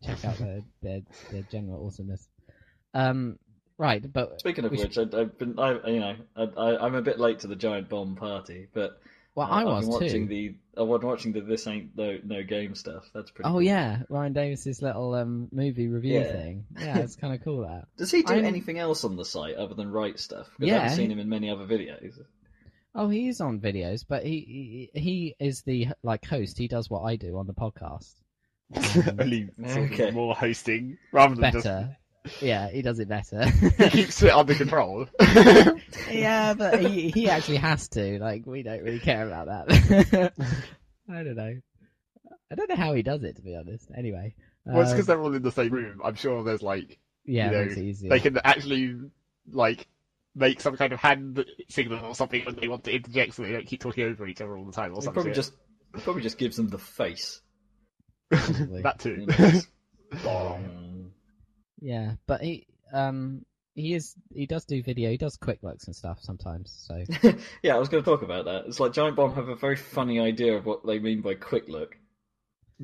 check 0.03 0.23
out 0.25 0.37
their 0.37 0.61
their, 0.81 1.01
their 1.31 1.41
general 1.43 1.85
awesomeness. 1.85 2.27
Um, 2.93 3.37
right, 3.77 4.01
but 4.11 4.39
Speaking 4.39 4.65
of 4.65 4.71
which, 4.71 4.97
I, 4.97 5.01
I've 5.03 5.37
been, 5.37 5.59
I, 5.59 5.87
you 5.87 5.99
know, 5.99 6.15
I, 6.35 6.41
I, 6.43 6.85
I'm 6.85 6.95
a 6.95 7.01
bit 7.01 7.19
late 7.19 7.39
to 7.39 7.47
the 7.47 7.55
Giant 7.55 7.89
Bomb 7.89 8.15
party, 8.15 8.67
but 8.73 8.99
well, 9.35 9.47
uh, 9.47 9.61
I 9.61 9.63
was 9.65 9.85
watching 9.85 10.27
too. 10.27 10.55
the, 10.75 10.81
I've 10.81 10.87
been 10.99 11.07
watching 11.07 11.31
the 11.31 11.41
This 11.41 11.67
Ain't 11.67 11.95
No, 11.95 12.17
no 12.23 12.41
Game 12.43 12.73
stuff. 12.73 13.03
That's 13.13 13.29
pretty. 13.29 13.47
Oh 13.47 13.53
cool. 13.53 13.61
yeah, 13.61 13.99
Ryan 14.09 14.33
Davis's 14.33 14.81
little 14.81 15.13
um 15.13 15.49
movie 15.51 15.87
review 15.87 16.19
Yeah. 16.21 16.31
thing. 16.31 16.65
Yeah, 16.79 16.97
it's 16.99 17.15
kind 17.15 17.35
of 17.35 17.43
cool 17.43 17.61
that. 17.67 17.85
Does 17.97 18.09
he 18.09 18.23
do 18.23 18.33
I'm- 18.33 18.45
anything 18.45 18.79
else 18.79 19.03
on 19.03 19.15
the 19.15 19.25
site 19.25 19.55
other 19.55 19.75
than 19.75 19.91
write 19.91 20.19
stuff? 20.19 20.47
Because 20.57 20.73
I 20.73 20.77
haven't 20.79 20.97
seen 20.97 21.11
him 21.11 21.19
in 21.19 21.29
many 21.29 21.51
other 21.51 21.65
videos. 21.67 22.17
Oh, 22.95 23.09
he 23.09 23.27
is 23.27 23.41
on 23.41 23.59
videos, 23.59 24.03
but 24.07 24.23
he 24.25 24.89
he, 24.93 24.99
he 24.99 25.35
is 25.39 25.61
the 25.61 25.89
like 26.03 26.25
host. 26.25 26.57
He 26.57 26.67
does 26.67 26.89
what 26.89 27.01
I 27.03 27.15
do 27.15 27.37
on 27.37 27.47
the 27.47 27.53
podcast. 27.53 28.13
Um, 29.07 29.17
Only 29.19 29.49
sort 29.65 29.85
of 29.85 29.91
Okay. 29.93 30.11
more 30.11 30.35
hosting 30.35 30.97
rather 31.13 31.35
than 31.35 31.41
better. 31.53 31.97
Yeah, 32.41 32.67
he 32.69 32.81
does 32.81 32.99
it 32.99 33.07
better. 33.07 33.45
he 33.47 33.89
keeps 33.89 34.21
it 34.23 34.31
under 34.31 34.53
control. 34.63 35.07
yeah, 36.11 36.53
but 36.53 36.81
he 36.81 37.09
he 37.11 37.29
actually 37.29 37.57
has 37.57 37.87
to. 37.89 38.19
Like, 38.19 38.45
we 38.45 38.63
don't 38.63 38.83
really 38.83 38.99
care 38.99 39.25
about 39.25 39.47
that. 39.47 40.33
I 41.09 41.23
don't 41.23 41.35
know. 41.37 41.55
I 42.51 42.55
don't 42.55 42.69
know 42.69 42.75
how 42.75 42.93
he 42.93 43.03
does 43.03 43.23
it, 43.23 43.37
to 43.37 43.41
be 43.41 43.55
honest. 43.55 43.89
Anyway, 43.97 44.35
well, 44.65 44.81
it's 44.81 44.91
um, 44.91 44.95
because 44.97 45.07
they're 45.07 45.21
all 45.21 45.33
in 45.33 45.41
the 45.43 45.51
same 45.51 45.71
room. 45.71 46.01
I'm 46.03 46.15
sure 46.15 46.43
there's 46.43 46.61
like 46.61 46.99
yeah, 47.25 47.51
you 47.51 47.57
know, 47.57 47.63
makes 47.65 47.77
easier. 47.77 48.09
they 48.09 48.19
can 48.19 48.37
actually 48.43 48.97
like 49.49 49.87
make 50.37 50.61
some 50.61 50.77
kind 50.77 50.93
of 50.93 50.99
hand 50.99 51.43
signal 51.69 52.05
or 52.05 52.15
something 52.15 52.45
when 52.45 52.55
they 52.55 52.67
want 52.67 52.83
to 52.85 52.93
interject, 52.95 53.33
so 53.35 53.41
they 53.43 53.51
don't 53.51 53.65
keep 53.67 53.81
talking 53.81 54.05
over 54.05 54.27
each 54.27 54.39
other 54.41 54.57
all 54.57 54.65
the 54.65 54.71
time 54.71 54.91
or 54.93 54.95
He 54.95 55.01
something. 55.01 55.13
probably 55.13 55.33
just, 55.33 55.53
he 55.95 56.01
probably 56.01 56.21
just 56.21 56.37
gives 56.37 56.55
them 56.57 56.69
the 56.69 56.77
face. 56.77 57.41
That 58.31 58.99
too. 58.99 59.17
know, 59.17 59.25
just 59.33 59.67
bong. 60.23 61.11
Yeah, 61.79 62.13
but 62.27 62.41
he 62.41 62.67
um 62.93 63.45
he 63.75 63.93
is 63.93 64.15
he 64.33 64.45
does 64.45 64.65
do 64.65 64.81
video. 64.83 65.09
He 65.11 65.17
does 65.17 65.37
quick 65.37 65.59
looks 65.61 65.85
and 65.85 65.95
stuff 65.95 66.19
sometimes. 66.21 66.73
So 66.87 67.03
yeah, 67.63 67.75
I 67.75 67.79
was 67.79 67.89
going 67.89 68.03
to 68.03 68.09
talk 68.09 68.21
about 68.23 68.45
that. 68.45 68.65
It's 68.67 68.79
like 68.79 68.93
Giant 68.93 69.15
Bomb 69.15 69.35
have 69.35 69.49
a 69.49 69.55
very 69.55 69.75
funny 69.75 70.19
idea 70.19 70.55
of 70.57 70.65
what 70.65 70.85
they 70.85 70.99
mean 70.99 71.21
by 71.21 71.35
quick 71.35 71.67
look. 71.67 71.95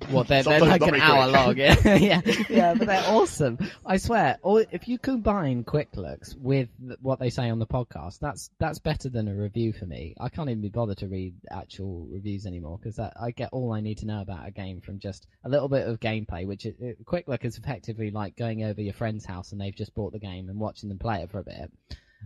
What 0.10 0.28
they're, 0.28 0.42
they're 0.42 0.60
like 0.60 0.82
an 0.82 0.96
hour 0.96 1.30
quick. 1.30 1.36
long, 1.36 1.58
yeah, 1.86 1.96
yeah, 1.98 2.22
yeah, 2.50 2.74
but 2.74 2.88
they're 2.88 3.04
awesome. 3.10 3.60
I 3.86 3.98
swear, 3.98 4.40
or 4.42 4.66
if 4.72 4.88
you 4.88 4.98
combine 4.98 5.64
quick 5.64 5.90
looks 5.96 6.34
with 6.34 6.70
what 7.00 7.20
they 7.20 7.30
say 7.30 7.50
on 7.52 7.60
the 7.60 7.68
podcast, 7.68 8.18
that's 8.20 8.50
that's 8.60 8.80
better 8.80 9.10
than 9.10 9.28
a 9.28 9.36
review 9.36 9.72
for 9.72 9.86
me. 9.86 10.16
I 10.20 10.30
can't 10.30 10.50
even 10.50 10.62
be 10.64 10.70
bothered 10.70 10.98
to 10.98 11.08
read 11.08 11.36
actual 11.52 12.08
reviews 12.12 12.48
anymore 12.48 12.80
because 12.82 12.98
I 12.98 13.30
get 13.36 13.50
all 13.52 13.72
I 13.72 13.82
need 13.82 14.00
to 14.00 14.08
know 14.08 14.22
about 14.22 14.48
a 14.48 14.52
game 14.52 14.82
from 14.82 14.98
just 14.98 15.28
a 15.46 15.50
little 15.50 15.70
bit 15.70 15.88
of 15.88 16.00
gameplay. 16.00 16.48
Which 16.48 16.66
it, 16.66 16.76
it, 16.80 16.98
quick 17.06 17.28
look 17.28 17.46
is 17.46 17.60
effectively 17.60 18.10
like 18.10 18.36
going 18.36 18.64
over 18.64 18.82
your 18.82 18.94
friend's 18.96 19.26
house 19.26 19.52
and 19.52 19.62
they've 19.62 19.76
just 19.76 19.94
bought 19.94 20.12
the 20.14 20.18
game 20.20 20.50
and 20.50 20.60
watching 20.60 20.90
them 20.90 20.98
play 20.98 21.22
it 21.22 21.30
for 21.30 21.38
a 21.40 21.44
bit, 21.44 21.72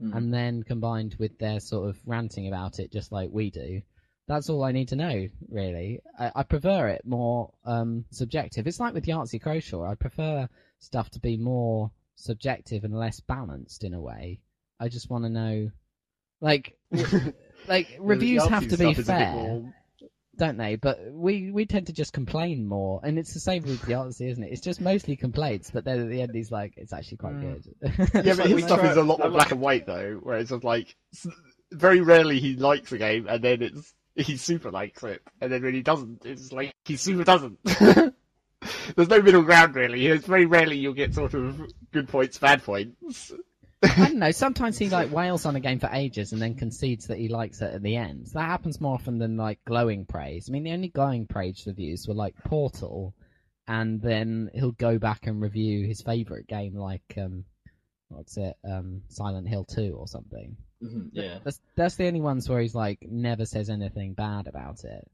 Mm. 0.02 0.16
and 0.16 0.32
then 0.34 0.62
combined 0.62 1.16
with 1.18 1.40
their 1.40 1.60
sort 1.60 1.90
of 1.90 1.98
ranting 2.06 2.48
about 2.48 2.78
it, 2.80 2.92
just 2.92 3.12
like 3.12 3.30
we 3.32 3.50
do. 3.50 3.82
That's 4.28 4.50
all 4.50 4.64
I 4.64 4.72
need 4.74 4.90
to 4.90 4.96
know, 4.98 5.28
really. 5.50 6.02
I, 6.20 6.32
I 6.36 6.44
prefer 6.44 6.90
it 6.90 7.04
more 7.06 7.54
um, 7.66 8.06
subjective. 8.12 8.68
It's 8.68 8.80
like 8.80 8.94
with 8.94 9.06
Yahtzee 9.06 9.42
Croshaw. 9.42 9.90
I 9.90 9.96
prefer 9.96 10.50
stuff 10.80 11.10
to 11.12 11.20
be 11.20 11.38
more 11.38 11.92
subjective 12.16 12.84
and 12.84 12.94
less 12.94 13.20
balanced 13.22 13.84
in 13.86 13.94
a 13.94 14.02
way. 14.02 14.40
I 14.80 14.90
just 14.90 15.10
want 15.10 15.24
to 15.24 15.30
know, 15.30 15.72
like, 16.42 16.78
like 17.68 17.98
reviews 18.00 18.44
The 18.44 18.50
have 18.50 18.68
to 18.68 18.78
be 18.78 18.94
stuff 18.94 19.00
is 19.00 19.10
a 19.10 19.12
bit 19.14 19.18
fair, 19.18 19.34
more- 19.34 19.74
don't 20.38 20.58
they? 20.58 20.76
But 20.76 21.00
we 21.12 21.50
we 21.52 21.66
tend 21.66 21.88
to 21.88 21.94
just 21.94 22.14
complain 22.14 22.68
more, 22.68 23.00
and 23.04 23.18
it's 23.18 23.34
the 23.34 23.40
same 23.40 23.64
with 23.64 23.82
Yahtzee, 23.84 24.30
isn't 24.30 24.44
it? 24.44 24.52
It's 24.52 24.62
just 24.62 24.80
mostly 24.82 25.16
complaints, 25.16 25.72
but 25.72 25.84
then 25.84 26.00
at 26.02 26.10
the 26.10 26.22
end 26.22 26.32
he's 26.36 26.52
like, 26.52 26.74
it's 26.78 26.94
actually 26.94 27.18
quite 27.18 27.36
Mm. 27.36 27.64
good. 27.64 27.90
Yeah, 28.26 28.34
but 28.36 28.38
like 28.40 28.50
his 28.50 28.64
stuff 28.66 28.82
try- 28.82 28.92
is 28.92 28.98
a 28.98 29.04
lot 29.04 29.20
more 29.20 29.32
black 29.32 29.52
and 29.52 29.62
white 29.62 29.86
though, 29.88 30.20
whereas 30.22 30.52
it's 30.52 30.64
like 30.64 30.96
very 31.72 32.02
rarely 32.02 32.40
he 32.40 32.56
likes 32.56 32.92
a 32.92 32.98
game 33.00 33.26
and 33.28 33.44
then 33.44 33.62
it's 33.64 33.94
he 34.26 34.38
super 34.38 34.72
likes 34.72 35.04
it, 35.04 35.22
and 35.40 35.52
then 35.52 35.62
when 35.62 35.74
he 35.74 35.82
doesn't, 35.82 36.26
it's 36.26 36.52
like 36.52 36.74
he 36.86 36.98
super 36.98 37.24
doesn't. 37.24 37.60
There's 38.96 39.10
no 39.10 39.22
middle 39.22 39.44
ground 39.44 39.76
really. 39.76 40.08
It's 40.08 40.26
very 40.26 40.46
rarely 40.46 40.78
you'll 40.78 40.94
get 40.94 41.14
sort 41.14 41.36
of 41.36 41.62
good 41.92 42.08
points, 42.08 42.40
bad 42.40 42.64
points. 42.64 43.32
I 43.84 43.88
don't 43.96 44.16
know. 44.20 44.32
Sometimes 44.32 44.78
he 44.80 44.90
like 44.90 45.12
wails 45.12 45.46
on 45.46 45.56
a 45.56 45.60
game 45.60 45.80
for 45.80 45.90
ages 45.94 46.34
and 46.34 46.42
then 46.42 46.56
concedes 46.56 47.08
that 47.08 47.20
he 47.20 47.28
likes 47.28 47.62
it 47.62 47.76
at 47.76 47.84
the 47.84 47.96
end. 47.96 48.28
That 48.34 48.50
happens 48.50 48.82
more 48.82 48.96
often 48.96 49.20
than 49.20 49.38
like 49.38 49.60
glowing 49.66 50.06
praise. 50.06 50.50
I 50.50 50.52
mean, 50.52 50.64
the 50.64 50.72
only 50.72 50.90
glowing 50.90 51.28
praise 51.28 51.64
reviews 51.68 52.08
were 52.08 52.16
like 52.16 52.34
Portal 52.44 53.14
and 53.68 54.02
then 54.02 54.50
he'll 54.54 54.72
go 54.72 54.98
back 54.98 55.28
and 55.28 55.42
review 55.42 55.86
his 55.86 56.02
favorite 56.02 56.48
game, 56.48 56.76
like 56.76 57.14
um, 57.18 57.46
what's 58.10 58.38
it, 58.38 58.56
um, 58.64 59.02
Silent 59.10 59.48
Hill 59.48 59.66
Two 59.66 59.96
or 60.00 60.08
something. 60.08 60.56
Mhm, 60.84 61.10
yeah. 61.12 61.40
That's 61.44 61.60
that's 61.76 61.96
the 61.96 62.08
only 62.08 62.22
ones 62.22 62.48
where 62.48 62.62
he's 62.62 62.76
like 62.76 63.00
never 63.10 63.46
says 63.46 63.70
anything 63.70 64.14
bad 64.14 64.48
about 64.48 64.84
it. 64.84 65.10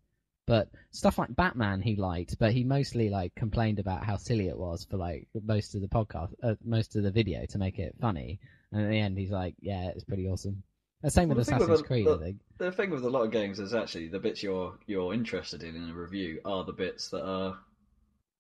But 0.46 0.68
stuff 0.92 1.18
like 1.18 1.34
Batman 1.36 1.82
he 1.82 1.96
liked, 1.96 2.38
but 2.38 2.52
he 2.52 2.66
mostly 2.66 3.10
like 3.10 3.34
complained 3.36 3.80
about 3.80 4.04
how 4.04 4.18
silly 4.18 4.50
it 4.50 4.58
was 4.58 4.84
for 4.84 4.98
like 4.98 5.28
most 5.42 5.74
of 5.76 5.82
the 5.82 5.88
podcast, 5.88 6.34
uh, 6.44 6.56
most 6.66 6.96
of 6.98 7.04
the 7.04 7.12
video 7.12 7.46
to 7.46 7.58
make 7.58 7.80
it 7.80 7.96
funny. 8.02 8.40
And 8.72 8.82
at 8.82 8.90
the 8.90 9.00
end, 9.00 9.18
he's 9.18 9.32
like, 9.32 9.56
"Yeah, 9.62 9.90
it's 9.90 10.04
pretty 10.04 10.28
awesome." 10.28 10.64
The 11.02 11.10
same 11.12 11.30
Well, 11.30 11.38
with 11.38 11.46
the 11.48 11.52
thing 11.52 11.60
with 11.60 11.70
Assassin's 11.70 11.86
a- 11.86 11.88
Creed, 11.88 12.08
the- 12.08 12.16
I 12.16 12.18
think. 12.20 12.38
The 12.58 12.72
thing 12.72 12.90
with 12.90 13.04
a 13.06 13.10
lot 13.10 13.24
of 13.24 13.32
games 13.32 13.60
is 13.60 13.74
actually 13.74 14.08
the 14.10 14.20
bits 14.20 14.44
you're 14.44 14.78
you're 14.86 15.14
interested 15.14 15.64
in 15.64 15.76
in 15.78 15.90
a 15.90 15.94
review 15.94 16.42
are 16.44 16.64
the 16.66 16.74
bits 16.74 17.10
that 17.10 17.24
are 17.26 17.58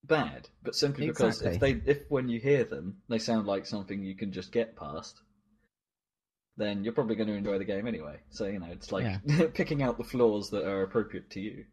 bad, 0.03 0.49
but 0.63 0.75
simply 0.75 1.07
because 1.07 1.41
if 1.41 1.59
they 1.59 1.81
if 1.85 1.99
when 2.09 2.29
you 2.29 2.39
hear 2.39 2.63
them 2.63 2.97
they 3.09 3.19
sound 3.19 3.47
like 3.47 3.65
something 3.65 4.03
you 4.03 4.15
can 4.15 4.31
just 4.31 4.51
get 4.51 4.75
past, 4.75 5.21
then 6.57 6.83
you're 6.83 6.93
probably 6.93 7.15
going 7.15 7.29
to 7.29 7.35
enjoy 7.35 7.57
the 7.57 7.65
game 7.65 7.87
anyway. 7.87 8.17
So 8.29 8.45
you 8.45 8.59
know 8.59 8.69
it's 8.71 8.91
like 8.91 9.05
picking 9.53 9.81
out 9.81 9.97
the 9.97 10.03
flaws 10.03 10.49
that 10.51 10.65
are 10.67 10.83
appropriate 10.83 11.29
to 11.31 11.39
you. 11.39 11.65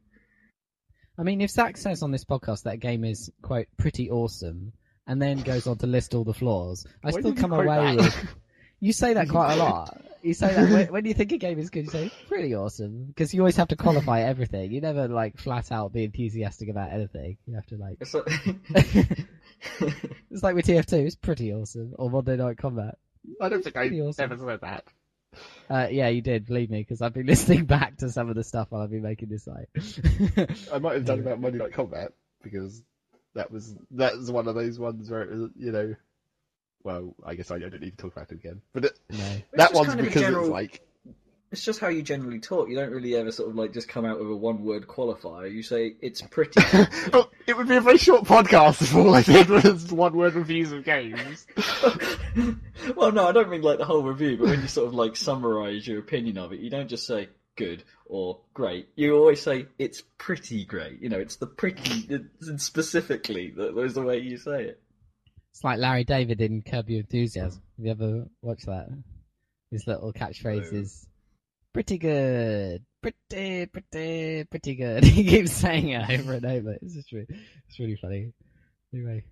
I 1.19 1.23
mean, 1.23 1.41
if 1.41 1.51
Zach 1.51 1.77
says 1.77 2.03
on 2.03 2.13
this 2.13 2.25
podcast 2.25 2.63
that 2.63 2.75
a 2.75 2.79
game 2.79 3.05
is 3.05 3.31
quote 3.43 3.67
pretty 3.77 4.11
awesome, 4.11 4.73
and 5.07 5.21
then 5.21 5.41
goes 5.41 5.67
on 5.67 5.77
to 5.79 5.87
list 5.87 6.15
all 6.15 6.25
the 6.25 6.33
flaws, 6.33 6.87
I 7.05 7.11
Why 7.11 7.21
still 7.21 7.35
come 7.35 7.53
away 7.53 7.67
that? 7.67 7.97
with. 7.97 8.29
You 8.81 8.93
say 8.93 9.15
that 9.15 9.29
quite 9.29 9.55
a 9.55 9.57
lot. 9.63 9.97
You 10.23 10.35
say 10.35 10.53
that 10.53 10.71
when, 10.71 10.93
when 10.93 11.05
you 11.07 11.15
think 11.15 11.33
a 11.33 11.39
game 11.39 11.59
is 11.59 11.71
good, 11.71 11.85
you 11.85 11.91
say 11.91 12.11
pretty 12.29 12.55
awesome 12.55 13.07
because 13.07 13.33
you 13.33 13.41
always 13.41 13.57
have 13.57 13.69
to 13.69 13.77
qualify 13.77 14.21
everything. 14.21 14.71
You 14.71 14.81
never 14.81 15.09
like 15.09 15.39
flat 15.39 15.73
out 15.73 15.93
be 15.93 16.05
enthusiastic 16.05 16.69
about 16.69 16.93
anything. 16.93 17.39
You 17.47 17.55
have 17.55 17.67
to 17.67 17.77
like. 17.77 17.99
It's 18.01 18.15
like 18.15 18.27
It's 20.31 20.43
like 20.43 20.55
with 20.55 20.67
TF2, 20.67 21.07
it's 21.07 21.17
pretty 21.17 21.53
awesome. 21.53 21.95
Or 21.99 22.11
Monday 22.11 22.37
Night 22.37 22.59
Combat. 22.59 22.97
I 23.41 23.49
don't 23.49 23.63
think 23.63 23.77
I 23.77 23.89
awesome. 23.89 24.33
ever 24.33 24.37
said 24.39 24.61
that. 24.63 24.85
Uh, 25.69 25.87
yeah, 25.91 26.09
you 26.09 26.23
did, 26.23 26.47
believe 26.47 26.71
me, 26.71 26.81
because 26.81 27.03
I've 27.03 27.15
been 27.15 27.27
listening 27.35 27.65
back 27.65 27.99
to 27.99 28.11
some 28.11 28.29
of 28.29 28.37
the 28.37 28.45
stuff 28.45 28.69
while 28.71 28.83
I've 28.83 28.91
been 28.91 29.03
making 29.03 29.29
this 29.29 29.45
site. 29.45 29.69
I 30.73 30.79
might 30.79 30.95
have 30.95 31.05
done 31.05 31.21
about 31.21 31.41
Monday 31.41 31.59
Night 31.59 31.73
Combat 31.73 32.13
because 32.43 32.83
that 33.35 33.51
was 33.51 33.75
that 33.93 34.17
was 34.17 34.31
one 34.31 34.49
of 34.49 34.55
those 34.55 34.79
ones 34.79 35.11
where 35.11 35.23
it 35.23 35.31
was, 35.31 35.51
you 35.57 35.73
know. 35.73 35.95
Well, 36.83 37.15
I 37.25 37.35
guess 37.35 37.51
I 37.51 37.59
don't 37.59 37.79
need 37.81 37.97
to 37.97 37.97
talk 37.97 38.13
about 38.13 38.33
it 38.33 38.37
again, 38.37 38.63
but 38.73 38.87
it, 38.87 38.99
no. 39.11 39.19
that 39.19 39.43
just 39.59 39.75
one's 39.75 39.89
kind 39.89 40.01
of 40.01 40.07
because 40.07 40.23
general- 40.23 40.45
it's 40.45 40.53
like 40.53 40.83
it's 41.53 41.65
just 41.65 41.81
how 41.81 41.89
you 41.89 42.03
generally 42.03 42.39
talk. 42.39 42.69
You 42.69 42.77
don't 42.77 42.93
really 42.93 43.17
ever 43.17 43.33
sort 43.33 43.51
of 43.51 43.57
like 43.57 43.73
just 43.73 43.89
come 43.89 44.05
out 44.05 44.21
with 44.21 44.31
a 44.31 44.37
one 44.37 44.63
word 44.63 44.87
qualifier. 44.87 45.53
You 45.53 45.63
say 45.63 45.97
it's 46.01 46.23
pretty. 46.23 46.61
oh, 47.13 47.29
it 47.47 47.57
would 47.57 47.67
be 47.67 47.77
a 47.77 47.81
very 47.81 47.99
short 47.99 48.25
podcast 48.25 48.83
if 48.83 48.95
all 48.95 49.13
I 49.13 49.23
did 49.23 49.49
was 49.49 49.93
one 49.93 50.17
word 50.17 50.35
reviews 50.35 50.71
of 50.71 50.85
games. 50.85 51.47
well, 52.97 53.11
no, 53.11 53.27
I 53.27 53.33
don't 53.33 53.51
mean 53.51 53.63
like 53.63 53.79
the 53.79 53.85
whole 53.85 54.05
review, 54.05 54.37
but 54.37 54.49
when 54.49 54.63
you 54.63 54.69
sort 54.69 54.87
of 54.87 54.95
like 54.95 55.17
summarize 55.17 55.87
your 55.87 55.99
opinion 55.99 56.39
of 56.39 56.53
it, 56.53 56.61
you 56.61 56.71
don't 56.71 56.89
just 56.89 57.07
say 57.07 57.29
good 57.57 57.83
or 58.07 58.39
great. 58.55 58.89
You 58.95 59.17
always 59.17 59.43
say 59.43 59.67
it's 59.77 60.03
pretty 60.19 60.65
great. 60.65 61.03
You 61.03 61.09
know, 61.09 61.19
it's 61.19 61.37
the 61.37 61.47
pretty 61.47 62.07
it's 62.09 62.65
specifically 62.65 63.51
that 63.57 63.75
was 63.75 63.95
the 63.95 64.03
way 64.03 64.19
you 64.19 64.37
say 64.37 64.67
it. 64.67 64.81
It's 65.53 65.65
like 65.65 65.79
Larry 65.79 66.05
David 66.05 66.41
in 66.41 66.63
Curb 66.63 66.89
Your 66.89 67.01
Enthusiasm. 67.01 67.63
Have 67.77 67.85
you 67.85 67.91
ever 67.91 68.25
watched 68.43 68.67
that? 68.67 68.89
His 69.71 69.87
little 69.87 70.13
catchphrase 70.13 70.73
is 70.73 71.07
pretty 71.73 71.99
good, 71.99 72.83
pretty, 73.03 73.67
pretty, 73.67 74.45
pretty 74.45 74.75
good. 74.75 75.05
he 75.05 75.25
keeps 75.25 75.53
saying 75.53 75.89
it 75.91 76.11
over 76.21 76.35
and 76.35 76.47
over. 76.47 76.73
It's 76.83 76.95
just 76.95 77.13
really, 77.13 77.27
it's 77.69 77.79
really 77.79 77.97
funny. 77.97 78.33
Anyway, 78.93 79.25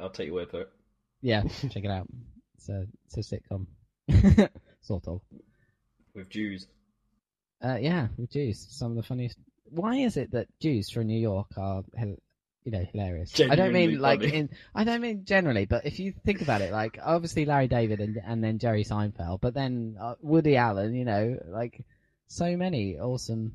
I'll 0.00 0.10
take 0.10 0.26
your 0.26 0.36
word 0.36 0.50
for 0.50 0.62
it. 0.62 0.70
yeah, 1.20 1.42
check 1.70 1.84
it 1.84 1.90
out. 1.90 2.08
It's 2.56 2.68
a, 2.68 2.86
it's 3.06 3.32
a 3.32 3.36
sitcom, 3.36 3.66
sort 4.82 5.06
of. 5.08 5.20
With 6.14 6.30
Jews, 6.30 6.66
Uh, 7.62 7.76
yeah, 7.80 8.08
with 8.16 8.30
Jews, 8.30 8.66
some 8.70 8.92
of 8.92 8.96
the 8.96 9.02
funniest. 9.02 9.36
Why 9.64 9.96
is 9.96 10.16
it 10.16 10.30
that 10.32 10.46
Jews 10.60 10.88
from 10.90 11.06
New 11.08 11.18
York 11.20 11.48
are, 11.58 11.82
you 12.64 12.72
know, 12.72 12.84
hilarious? 12.92 13.32
I 13.38 13.44
don't 13.44 13.56
Genuinely 13.56 13.86
mean 13.88 13.98
like 14.00 14.20
funny. 14.20 14.34
in. 14.34 14.48
I 14.74 14.84
don't 14.84 15.00
mean 15.02 15.24
generally, 15.24 15.66
but 15.66 15.84
if 15.86 15.98
you 15.98 16.12
think 16.24 16.40
about 16.42 16.60
it, 16.62 16.72
like 16.72 16.98
obviously 17.02 17.44
Larry 17.44 17.68
David 17.68 18.00
and 18.00 18.20
and 18.24 18.42
then 18.42 18.58
Jerry 18.58 18.84
Seinfeld, 18.84 19.40
but 19.40 19.54
then 19.54 19.96
uh, 20.00 20.14
Woody 20.20 20.56
Allen, 20.56 20.94
you 20.94 21.04
know, 21.04 21.38
like 21.46 21.84
so 22.26 22.56
many 22.56 22.98
awesome 22.98 23.52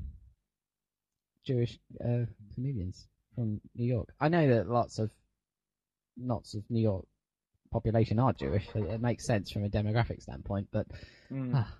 Jewish 1.44 1.78
uh, 2.04 2.26
comedians 2.54 3.06
from 3.34 3.60
New 3.74 3.86
York. 3.86 4.08
I 4.20 4.28
know 4.28 4.48
that 4.48 4.68
lots 4.68 4.98
of 4.98 5.10
lots 6.18 6.54
of 6.54 6.62
New 6.70 6.82
York 6.82 7.06
population 7.72 8.18
are 8.18 8.32
Jewish. 8.32 8.66
It, 8.74 8.84
it 8.84 9.00
makes 9.00 9.24
sense 9.24 9.50
from 9.50 9.64
a 9.64 9.68
demographic 9.68 10.22
standpoint, 10.22 10.68
but 10.72 10.86
Mm. 11.32 11.52
ah, 11.54 11.72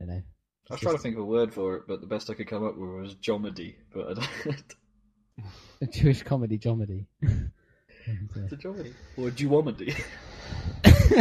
you 0.00 0.06
know. 0.06 0.22
I 0.70 0.74
was 0.74 0.80
trying 0.82 0.96
to 0.96 1.00
think 1.02 1.16
of 1.16 1.22
a 1.22 1.26
word 1.26 1.54
for 1.54 1.76
it, 1.76 1.84
but 1.88 2.02
the 2.02 2.06
best 2.06 2.28
I 2.28 2.34
could 2.34 2.46
come 2.46 2.62
up 2.62 2.76
with 2.76 2.90
was 2.90 3.14
jomedy. 3.14 3.76
But 3.92 4.08
I 4.08 4.14
don't. 4.14 4.64
A 5.80 5.86
Jewish 5.86 6.22
comedy 6.22 6.58
jomedy. 6.58 7.06
It's 7.22 8.52
a 8.52 8.56
jomedy 8.56 8.92
or 9.16 9.30
duomedy. 9.30 9.94
okay. 10.84 11.14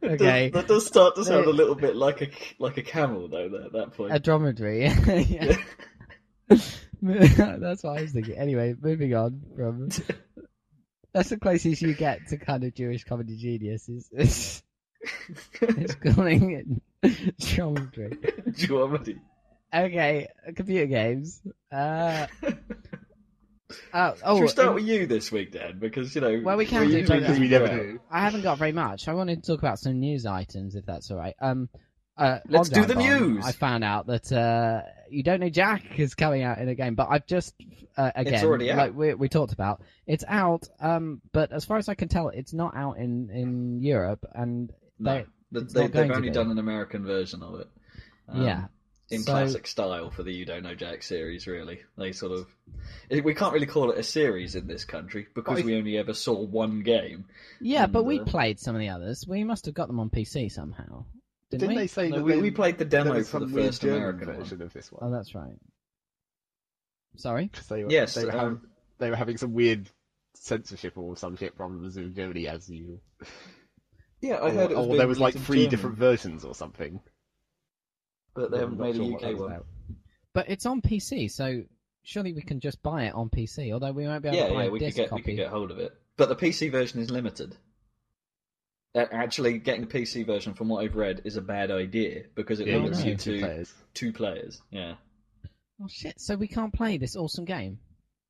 that, 0.00 0.18
does, 0.18 0.52
that 0.52 0.66
does 0.68 0.86
start 0.86 1.16
to 1.16 1.24
sound 1.24 1.46
a 1.46 1.50
little 1.50 1.74
bit 1.74 1.96
like 1.96 2.22
a 2.22 2.28
like 2.58 2.76
a 2.76 2.82
camel, 2.82 3.28
though. 3.28 3.48
There, 3.48 3.62
at 3.62 3.72
that 3.72 3.92
point. 3.94 4.14
A 4.14 4.20
dromedary. 4.20 4.84
yeah. 4.86 5.56
That's 7.02 7.82
what 7.82 7.98
I 7.98 8.02
was 8.02 8.12
thinking. 8.12 8.36
Anyway, 8.36 8.74
moving 8.80 9.14
on 9.14 9.42
from. 9.56 9.88
That's 11.12 11.30
the 11.30 11.38
closest 11.38 11.82
you 11.82 11.94
get 11.94 12.28
to 12.28 12.36
kind 12.36 12.64
of 12.64 12.74
Jewish 12.74 13.04
comedy 13.04 13.36
genius. 13.36 13.88
Is 13.88 14.08
is, 14.12 14.62
is 15.62 15.94
calling 15.96 16.52
it 17.02 17.38
dromedary. 17.40 18.18
duomedy. 18.56 19.18
Okay, 19.74 20.28
computer 20.54 20.86
games. 20.86 21.40
Uh, 21.70 22.26
oh, 22.42 24.14
oh, 24.24 24.36
Should 24.36 24.42
we 24.42 24.48
start 24.48 24.68
um, 24.68 24.74
with 24.74 24.84
you 24.84 25.06
this 25.06 25.32
week, 25.32 25.52
Dan? 25.52 25.78
Because 25.78 26.14
you 26.14 26.20
know. 26.20 26.42
Well, 26.44 26.58
we 26.58 26.66
can 26.66 26.88
do, 26.88 27.02
because 27.02 27.38
we 27.38 27.48
do 27.48 27.58
never 27.58 27.68
do. 27.68 28.00
I 28.10 28.20
haven't 28.20 28.42
got 28.42 28.58
very 28.58 28.72
much. 28.72 29.08
I 29.08 29.14
wanted 29.14 29.42
to 29.42 29.52
talk 29.52 29.60
about 29.60 29.78
some 29.78 29.98
news 29.98 30.26
items, 30.26 30.74
if 30.74 30.84
that's 30.84 31.10
all 31.10 31.16
right. 31.16 31.34
Um, 31.40 31.70
uh, 32.16 32.40
Let's 32.48 32.68
do 32.68 32.84
the 32.84 32.94
Dive 32.94 33.04
On, 33.04 33.20
news. 33.20 33.46
I 33.46 33.52
found 33.52 33.84
out 33.84 34.06
that 34.08 34.30
uh, 34.30 34.82
you 35.10 35.22
don't 35.22 35.40
know 35.40 35.48
Jack 35.48 35.98
is 35.98 36.14
coming 36.14 36.42
out 36.42 36.58
in 36.58 36.68
a 36.68 36.74
game, 36.74 36.94
but 36.94 37.08
I've 37.10 37.26
just 37.26 37.54
uh, 37.96 38.10
again, 38.14 38.44
already 38.44 38.70
out. 38.70 38.76
like 38.76 38.94
we, 38.94 39.14
we 39.14 39.28
talked 39.30 39.54
about, 39.54 39.80
it's 40.06 40.24
out. 40.28 40.68
Um, 40.80 41.22
but 41.32 41.52
as 41.52 41.64
far 41.64 41.78
as 41.78 41.88
I 41.88 41.94
can 41.94 42.08
tell, 42.08 42.28
it's 42.28 42.52
not 42.52 42.76
out 42.76 42.98
in 42.98 43.30
in 43.30 43.82
Europe, 43.82 44.26
and 44.34 44.70
No, 44.98 45.24
they, 45.50 45.60
they, 45.60 45.86
they've 45.86 46.10
only 46.10 46.30
done 46.30 46.50
an 46.50 46.58
American 46.58 47.06
version 47.06 47.42
of 47.42 47.60
it. 47.60 47.68
Um, 48.28 48.42
yeah, 48.42 48.64
in 49.12 49.22
So- 49.22 49.32
classic 49.32 49.66
style 49.66 50.10
for 50.10 50.22
the 50.22 50.32
You 50.32 50.44
Don't 50.44 50.62
Know 50.62 50.74
Jack 50.74 51.02
series, 51.02 51.46
really. 51.46 51.80
They 51.96 52.12
sort 52.12 52.32
of. 52.32 52.46
We 53.10 53.34
can't 53.34 53.52
really 53.52 53.66
call 53.66 53.90
it 53.90 53.98
a 53.98 54.02
series 54.02 54.54
in 54.54 54.66
this 54.66 54.84
country 54.84 55.28
because 55.34 55.56
Well, 55.58 55.64
we 55.66 55.76
only 55.76 55.98
ever 55.98 56.14
saw 56.14 56.32
one 56.40 56.82
game. 56.82 57.26
yeah. 57.60 57.86
But 57.86 58.04
we 58.04 58.20
uh, 58.20 58.24
played 58.24 58.58
some 58.58 58.74
of 58.74 58.80
the 58.80 58.88
others. 58.88 59.26
We 59.26 59.44
must 59.44 59.66
have 59.66 59.74
got 59.74 59.86
them 59.88 60.00
on 60.00 60.10
PC 60.10 60.50
somehow, 60.50 61.04
didn't, 61.50 61.60
Didn't 61.60 61.68
we? 61.68 61.74
they 61.82 61.86
say 61.86 62.08
No, 62.08 62.16
that 62.18 62.24
we, 62.24 62.32
they- 62.32 62.40
we 62.40 62.50
played 62.50 62.78
the 62.78 62.84
there 62.84 63.04
demo 63.04 63.16
was 63.16 63.28
for 63.30 63.40
the 63.40 63.48
first 63.48 63.82
German 63.82 63.98
American 63.98 64.28
one. 64.28 64.36
version 64.38 64.62
of 64.62 64.72
this 64.72 64.90
Oh, 64.92 64.98
one? 65.00 65.12
that's 65.12 65.34
right. 65.34 65.58
Sorry. 67.16 67.50
they 67.68 67.84
were, 67.84 67.90
Yes, 67.90 68.14
they 68.14 68.24
were, 68.24 68.32
um, 68.32 68.38
having, 68.38 68.60
they 68.98 69.10
were 69.10 69.16
having 69.16 69.36
some 69.36 69.52
weird 69.52 69.88
censorship 70.34 70.96
or 70.96 71.16
some 71.16 71.36
shit 71.36 71.54
problems 71.56 71.96
with 71.96 72.16
Germany 72.16 72.48
as 72.48 72.68
usual. 72.68 73.00
Yeah, 74.20 74.36
I 74.36 74.48
or 74.48 74.50
heard 74.52 74.70
it 74.70 74.76
was 74.76 74.84
or 74.86 74.88
being 74.88 74.98
there 74.98 75.08
was 75.08 75.20
like 75.20 75.34
three 75.34 75.58
German, 75.64 75.70
different 75.70 75.98
versions 75.98 76.44
or 76.44 76.54
something. 76.54 77.00
But 78.34 78.50
they 78.50 78.58
haven't 78.58 78.78
made 78.78 78.96
sure 78.96 79.04
a 79.04 79.14
UK 79.14 79.38
one. 79.38 79.52
about. 79.52 79.66
But 80.34 80.48
it's 80.48 80.66
on 80.66 80.80
PC, 80.82 81.30
so 81.30 81.62
surely 82.04 82.32
we 82.32 82.42
can 82.42 82.60
just 82.60 82.82
buy 82.82 83.04
it 83.04 83.14
on 83.14 83.28
PC. 83.28 83.72
Although 83.72 83.92
we 83.92 84.06
won't 84.06 84.22
be 84.22 84.28
able 84.28 84.38
Yeah, 84.38 84.48
to 84.48 84.54
buy 84.54 84.62
yeah, 84.62 84.68
a 84.68 84.70
we 84.72 84.78
could 84.78 84.84
disc 84.86 84.96
get 84.96 85.10
copy. 85.10 85.20
we 85.22 85.24
could 85.24 85.36
get 85.36 85.48
hold 85.50 85.70
of 85.70 85.78
it, 85.78 85.92
but 86.16 86.28
the 86.28 86.36
PC 86.36 86.70
version 86.70 87.00
is 87.00 87.10
limited. 87.10 87.54
Actually, 88.94 89.58
getting 89.58 89.86
the 89.86 89.86
PC 89.86 90.26
version, 90.26 90.52
from 90.52 90.68
what 90.68 90.84
I've 90.84 90.94
read, 90.96 91.22
is 91.24 91.36
a 91.36 91.40
bad 91.40 91.70
idea 91.70 92.24
because 92.34 92.60
it 92.60 92.66
Yeah, 92.66 92.76
limits 92.76 92.98
no. 93.00 93.06
you 93.06 93.16
two 93.16 93.32
to 93.34 93.38
players. 93.40 93.74
two 93.94 94.12
players. 94.12 94.60
Yeah, 94.70 94.94
Oh 95.82 95.86
shit! 95.88 96.20
So 96.20 96.36
we 96.36 96.46
can't 96.46 96.74
play 96.74 96.98
this 96.98 97.16
awesome 97.16 97.46
game, 97.46 97.78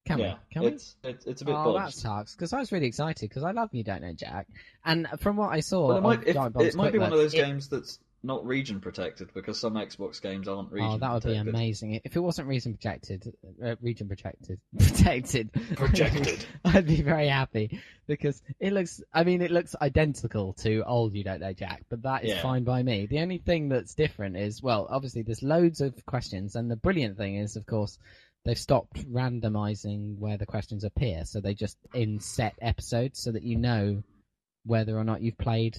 can 0.06 0.20
yeah, 0.20 0.34
we? 0.34 0.52
Can 0.54 0.62
we? 0.62 0.68
it's, 0.68 0.94
it's 1.02 1.26
it's 1.26 1.42
a 1.42 1.44
bit 1.46 1.54
Oh, 1.56 1.72
that 1.76 1.92
sucks. 1.92 2.36
Because 2.36 2.52
I 2.52 2.60
was 2.60 2.70
really 2.70 2.86
excited 2.86 3.28
because 3.28 3.42
I 3.42 3.50
love 3.50 3.70
You 3.72 3.82
Don't 3.82 4.02
Know 4.02 4.12
Jack, 4.12 4.46
and 4.84 5.08
from 5.18 5.36
what 5.36 5.50
I 5.52 5.60
saw, 5.60 5.88
Well, 5.88 5.96
it 5.96 6.00
might 6.02 6.20
if, 6.28 6.36
it 6.36 6.74
might 6.76 6.92
be 6.92 6.98
one 7.00 7.12
of 7.12 7.18
those 7.18 7.34
it- 7.34 7.38
games 7.38 7.68
that's 7.68 7.98
not 8.24 8.46
region 8.46 8.80
protected 8.80 9.34
because 9.34 9.58
some 9.58 9.74
Xbox 9.74 10.22
games 10.22 10.46
aren't 10.46 10.70
region 10.70 10.90
Oh, 10.92 10.98
that 10.98 11.12
would 11.12 11.24
be 11.24 11.34
amazing 11.34 12.00
if 12.04 12.14
it 12.14 12.20
wasn't 12.20 12.46
region 12.48 12.72
protected. 12.74 13.34
Uh, 13.64 13.74
region 13.80 14.08
protected, 14.08 14.60
protected, 14.78 15.52
Projected. 15.74 16.44
I'd 16.64 16.86
be 16.86 17.02
very 17.02 17.28
happy 17.28 17.80
because 18.06 18.40
it 18.60 18.72
looks. 18.72 19.02
I 19.12 19.24
mean, 19.24 19.42
it 19.42 19.50
looks 19.50 19.74
identical 19.80 20.52
to 20.60 20.82
old 20.84 21.14
You 21.14 21.24
Don't 21.24 21.40
Know 21.40 21.52
Jack, 21.52 21.84
but 21.88 22.02
that 22.02 22.24
is 22.24 22.30
Yeah. 22.30 22.42
fine 22.42 22.64
by 22.64 22.82
me. 22.82 23.06
The 23.06 23.20
only 23.20 23.38
thing 23.38 23.68
that's 23.68 23.94
different 23.94 24.36
is, 24.36 24.62
well, 24.62 24.86
obviously 24.88 25.22
there's 25.22 25.42
loads 25.42 25.80
of 25.80 25.94
questions, 26.06 26.54
and 26.54 26.70
the 26.70 26.76
brilliant 26.76 27.16
thing 27.16 27.36
is, 27.36 27.56
of 27.56 27.66
course, 27.66 27.98
they've 28.44 28.58
stopped 28.58 29.04
randomizing 29.12 30.18
where 30.18 30.36
the 30.38 30.46
questions 30.46 30.84
appear, 30.84 31.24
so 31.24 31.40
they 31.40 31.54
just 31.54 31.76
in 31.94 32.20
set 32.20 32.54
episodes, 32.60 33.20
so 33.20 33.32
that 33.32 33.42
you 33.42 33.56
know 33.56 34.02
whether 34.64 34.96
or 34.96 35.02
not 35.04 35.22
you've 35.22 35.38
played 35.38 35.76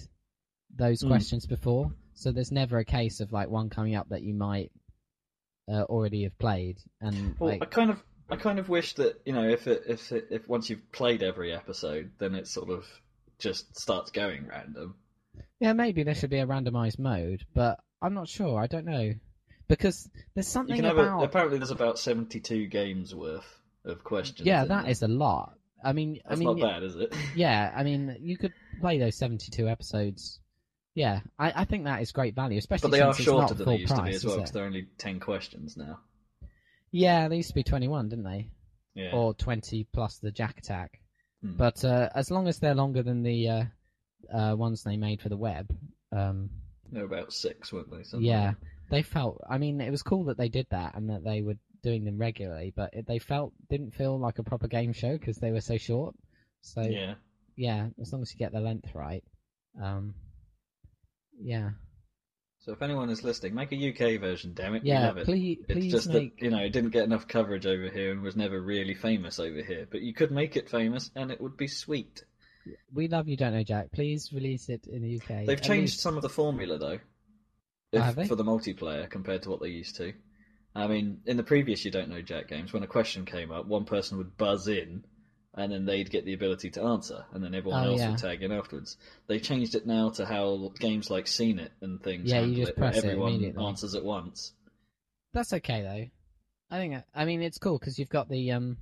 those 0.75 1.03
Mm. 1.03 1.07
questions 1.07 1.45
before. 1.45 1.93
So 2.15 2.31
there's 2.31 2.51
never 2.51 2.77
a 2.77 2.85
case 2.85 3.19
of 3.19 3.31
like 3.31 3.49
one 3.49 3.69
coming 3.69 3.95
up 3.95 4.09
that 4.09 4.21
you 4.21 4.33
might 4.33 4.71
uh, 5.69 5.83
already 5.83 6.23
have 6.23 6.37
played, 6.37 6.77
and 7.01 7.35
Well, 7.39 7.51
like, 7.51 7.61
I 7.61 7.65
kind 7.65 7.89
of, 7.89 8.03
I 8.29 8.35
kind 8.35 8.59
of 8.59 8.69
wish 8.69 8.93
that 8.95 9.21
you 9.25 9.33
know, 9.33 9.47
if 9.47 9.67
it, 9.67 9.83
if 9.87 10.11
it, 10.11 10.27
if 10.31 10.47
once 10.47 10.69
you've 10.69 10.91
played 10.91 11.23
every 11.23 11.53
episode, 11.53 12.11
then 12.19 12.35
it 12.35 12.47
sort 12.47 12.69
of 12.69 12.85
just 13.39 13.77
starts 13.77 14.11
going 14.11 14.47
random. 14.47 14.95
yeah, 15.59 15.73
maybe 15.73 16.03
there 16.03 16.15
should 16.15 16.29
be 16.29 16.39
a 16.39 16.45
randomized 16.47 16.99
mode, 16.99 17.45
but 17.53 17.79
I'm 18.01 18.13
not 18.13 18.27
sure. 18.27 18.61
I 18.61 18.67
don't 18.67 18.85
know 18.85 19.13
because 19.67 20.09
there's 20.35 20.47
something 20.47 20.83
have 20.83 20.97
a, 20.97 21.01
about 21.01 21.23
apparently 21.23 21.57
there's 21.57 21.71
about 21.71 21.97
seventy-two 21.97 22.67
games 22.67 23.15
worth 23.15 23.59
of 23.85 24.03
questions. 24.03 24.45
yeah, 24.45 24.65
that 24.65 24.83
there. 24.83 24.91
is 24.91 25.01
a 25.01 25.07
lot. 25.07 25.53
I 25.83 25.93
mean, 25.93 26.19
That's 26.23 26.39
I 26.39 26.39
mean, 26.39 26.59
not 26.59 26.69
bad, 26.69 26.83
is 26.83 26.95
it? 26.95 27.13
Yeah, 27.35 27.71
I 27.75 27.83
mean, 27.83 28.15
you 28.21 28.37
could 28.37 28.53
play 28.79 28.99
those 28.99 29.17
72 29.17 29.67
episodes. 29.67 30.39
Yeah, 30.95 31.21
I, 31.39 31.61
I 31.61 31.65
think 31.65 31.85
that 31.85 32.01
is 32.01 32.11
great 32.11 32.35
value, 32.35 32.59
especially 32.59 32.91
But 32.91 32.97
they 32.97 33.01
are 33.01 33.13
shorter 33.13 33.55
than 33.55 33.67
they 33.67 33.77
used 33.77 33.93
price, 33.93 33.99
to 33.99 34.09
be 34.09 34.15
as 34.15 34.25
well, 34.25 34.35
because 34.37 34.51
they're 34.51 34.65
only 34.65 34.87
ten 34.97 35.19
questions 35.19 35.75
now. 35.75 35.99
Yeah, 36.91 37.27
they 37.27 37.37
used 37.37 37.49
to 37.49 37.55
be 37.55 37.63
21, 37.63 38.09
didn't 38.09 38.23
they? 38.23 38.51
Yeah. 38.93 39.11
Or 39.13 39.33
20 39.33 39.87
plus 39.91 40.19
the 40.19 40.31
Jack 40.31 40.59
Attack. 40.59 40.99
Hmm. 41.41 41.57
But 41.57 41.83
uh, 41.83 42.09
as 42.13 42.29
long 42.29 42.47
as 42.47 42.59
they're 42.59 42.75
longer 42.75 43.01
than 43.01 43.23
the 43.23 43.49
uh, 43.49 43.63
uh, 44.31 44.55
ones 44.55 44.83
they 44.83 44.95
made 44.95 45.19
for 45.19 45.29
the 45.29 45.37
web, 45.37 45.75
um, 46.11 46.51
they're 46.91 47.05
about 47.05 47.33
six, 47.33 47.73
weren't 47.73 47.89
they? 47.89 48.03
Something 48.03 48.29
yeah, 48.29 48.45
like 48.45 48.55
they 48.91 49.01
felt. 49.01 49.41
I 49.49 49.57
mean, 49.57 49.81
it 49.81 49.89
was 49.89 50.03
cool 50.03 50.25
that 50.25 50.37
they 50.37 50.49
did 50.49 50.67
that 50.69 50.93
and 50.93 51.09
that 51.09 51.23
they 51.23 51.41
were 51.41 51.57
doing 51.81 52.05
them 52.05 52.19
regularly, 52.19 52.71
but 52.75 52.93
it, 52.93 53.07
they 53.07 53.17
felt 53.17 53.53
didn't 53.71 53.95
feel 53.95 54.19
like 54.19 54.37
a 54.37 54.43
proper 54.43 54.67
game 54.67 54.93
show 54.93 55.17
because 55.17 55.37
they 55.37 55.51
were 55.51 55.61
so 55.61 55.77
short. 55.77 56.13
So. 56.61 56.81
Yeah. 56.81 57.15
yeah, 57.55 57.87
as 57.99 58.13
long 58.13 58.21
as 58.21 58.31
you 58.31 58.37
get 58.37 58.51
the 58.51 58.61
length 58.61 58.93
right, 58.93 59.23
um, 59.81 60.13
yeah. 61.41 61.71
So 62.59 62.71
if 62.71 62.81
anyone 62.81 63.09
is 63.09 63.23
listening, 63.25 63.55
make 63.55 63.73
a 63.73 63.89
UK 63.89 64.21
version. 64.21 64.53
Damn 64.53 64.75
it, 64.75 64.83
we 64.83 64.89
Yeah, 64.89 65.07
love 65.07 65.17
it. 65.17 65.25
please, 65.25 65.57
It's 65.67 65.73
please 65.73 65.91
just 65.91 66.07
make. 66.07 66.37
that 66.39 66.45
you 66.45 66.49
know 66.51 66.59
it 66.63 66.69
didn't 66.71 66.91
get 66.91 67.03
enough 67.03 67.27
coverage 67.27 67.65
over 67.65 67.89
here 67.89 68.11
and 68.11 68.21
was 68.21 68.37
never 68.37 68.61
really 68.61 68.93
famous 68.93 69.37
over 69.39 69.61
here. 69.61 69.85
But 69.91 70.01
you 70.01 70.13
could 70.13 70.31
make 70.31 70.55
it 70.55 70.69
famous, 70.69 71.11
and 71.15 71.29
it 71.29 71.41
would 71.41 71.57
be 71.57 71.67
sweet. 71.67 72.23
We 72.93 73.09
love 73.09 73.27
you, 73.27 73.35
don't 73.35 73.53
know, 73.53 73.63
Jack. 73.63 73.91
Please 73.91 74.31
release 74.31 74.69
it 74.69 74.87
in 74.87 75.01
the 75.01 75.19
UK. 75.19 75.45
They've 75.45 75.57
At 75.57 75.63
changed 75.63 75.93
least- 75.95 75.99
some 75.99 76.15
of 76.15 76.21
the 76.21 76.29
formula 76.29 76.77
though, 76.77 76.99
Oh, 77.91 77.97
if- 77.97 78.01
have 78.01 78.15
they? 78.15 78.27
for 78.27 78.35
the 78.35 78.45
multiplayer 78.45 79.09
compared 79.09 79.41
to 79.43 79.49
what 79.49 79.59
they 79.61 79.67
used 79.67 79.97
to. 79.97 80.13
I 80.73 80.87
mean, 80.87 81.19
in 81.25 81.35
the 81.35 81.43
previous 81.43 81.83
You 81.83 81.91
Don't 81.91 82.07
Know 82.09 82.21
Jack 82.21 82.47
games, 82.47 82.71
when 82.71 82.81
a 82.81 82.87
question 82.87 83.25
came 83.25 83.51
up, 83.51 83.65
one 83.67 83.83
person 83.83 84.17
would 84.17 84.37
buzz 84.37 84.69
in, 84.69 85.03
and 85.55 85.71
then 85.71 85.85
they'd 85.85 86.09
get 86.09 86.25
the 86.25 86.33
ability 86.33 86.69
to 86.71 86.81
answer, 86.83 87.25
and 87.33 87.43
then 87.43 87.53
everyone 87.53 87.85
Oh, 87.85 87.91
else 87.91 87.99
yeah. 87.99 88.09
would 88.09 88.19
tag 88.19 88.41
in 88.43 88.51
afterwards. 88.51 88.97
They've 89.27 89.41
changed 89.41 89.75
it 89.75 89.85
now 89.85 90.09
to 90.11 90.25
how 90.25 90.71
games 90.79 91.09
like 91.09 91.27
Scene 91.27 91.59
It 91.59 91.71
and 91.81 92.01
things 92.01 92.29
Yeah, 92.31 92.41
you 92.41 92.55
just 92.55 92.71
it, 92.71 92.77
press 92.77 92.97
it 92.97 93.05
everyone 93.05 93.33
immediately. 93.33 93.63
answers 93.65 93.93
at 93.95 94.03
once. 94.03 94.53
That's 95.33 95.53
okay 95.53 95.81
though. 95.81 96.75
I 96.75 96.79
think. 96.79 97.03
I 97.13 97.25
mean, 97.25 97.41
it's 97.41 97.57
cool 97.59 97.77
because 97.77 97.99
you've 97.99 98.09
got 98.09 98.29
the 98.29 98.51
um. 98.51 98.77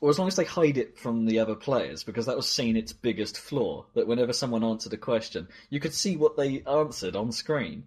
Or 0.00 0.10
as 0.10 0.18
long 0.18 0.28
as 0.28 0.36
they 0.36 0.44
hide 0.44 0.76
it 0.76 0.98
from 0.98 1.24
the 1.24 1.38
other 1.38 1.54
players, 1.54 2.04
because 2.04 2.26
that 2.26 2.36
was 2.36 2.48
Scene 2.48 2.76
its 2.76 2.92
biggest 2.92 3.38
flaw. 3.38 3.86
That 3.94 4.06
whenever 4.06 4.32
someone 4.32 4.62
answered 4.62 4.92
a 4.92 4.96
question, 4.98 5.48
you 5.70 5.80
could 5.80 5.94
see 5.94 6.16
what 6.16 6.36
they 6.36 6.62
answered 6.62 7.16
on 7.16 7.32
screen 7.32 7.84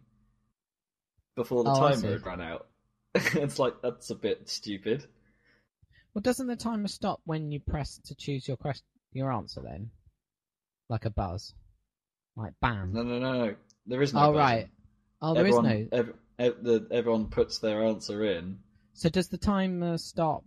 before 1.36 1.64
the 1.64 1.72
Oh, 1.72 1.80
timer 1.92 2.12
had 2.14 2.26
run 2.26 2.42
out. 2.42 2.68
it's 3.16 3.60
like 3.60 3.82
that's 3.82 4.10
a 4.10 4.16
bit 4.16 4.50
stupid. 4.50 5.06
Well, 6.18 6.24
doesn't 6.24 6.48
the 6.48 6.56
timer 6.56 6.88
stop 6.88 7.22
when 7.26 7.52
you 7.52 7.60
press 7.60 8.00
to 8.06 8.16
choose 8.16 8.48
your 8.48 8.58
question, 8.58 8.88
your 9.14 9.32
answer? 9.32 9.62
Then, 9.64 9.92
like 10.90 11.06
a 11.06 11.12
buzz, 11.12 11.54
like 12.36 12.54
bam. 12.60 12.92
No, 12.92 13.04
no, 13.04 13.20
no, 13.20 13.34
no. 13.46 13.56
There 13.86 14.02
is 14.02 14.16
no. 14.16 14.32
oh 14.32 14.34
right. 14.34 14.68
Oh, 15.22 15.36
there 15.36 15.46
is 15.46 15.56
everyone, 15.56 15.88
no. 15.92 15.98
ev- 16.00 16.14
ev- 16.40 16.64
the, 16.64 16.88
everyone 16.90 17.28
puts 17.28 17.60
their 17.60 17.84
answer 17.84 18.24
in. 18.26 18.58
So 18.94 19.10
does 19.10 19.28
the 19.28 19.38
timer 19.38 20.00
stop 20.00 20.44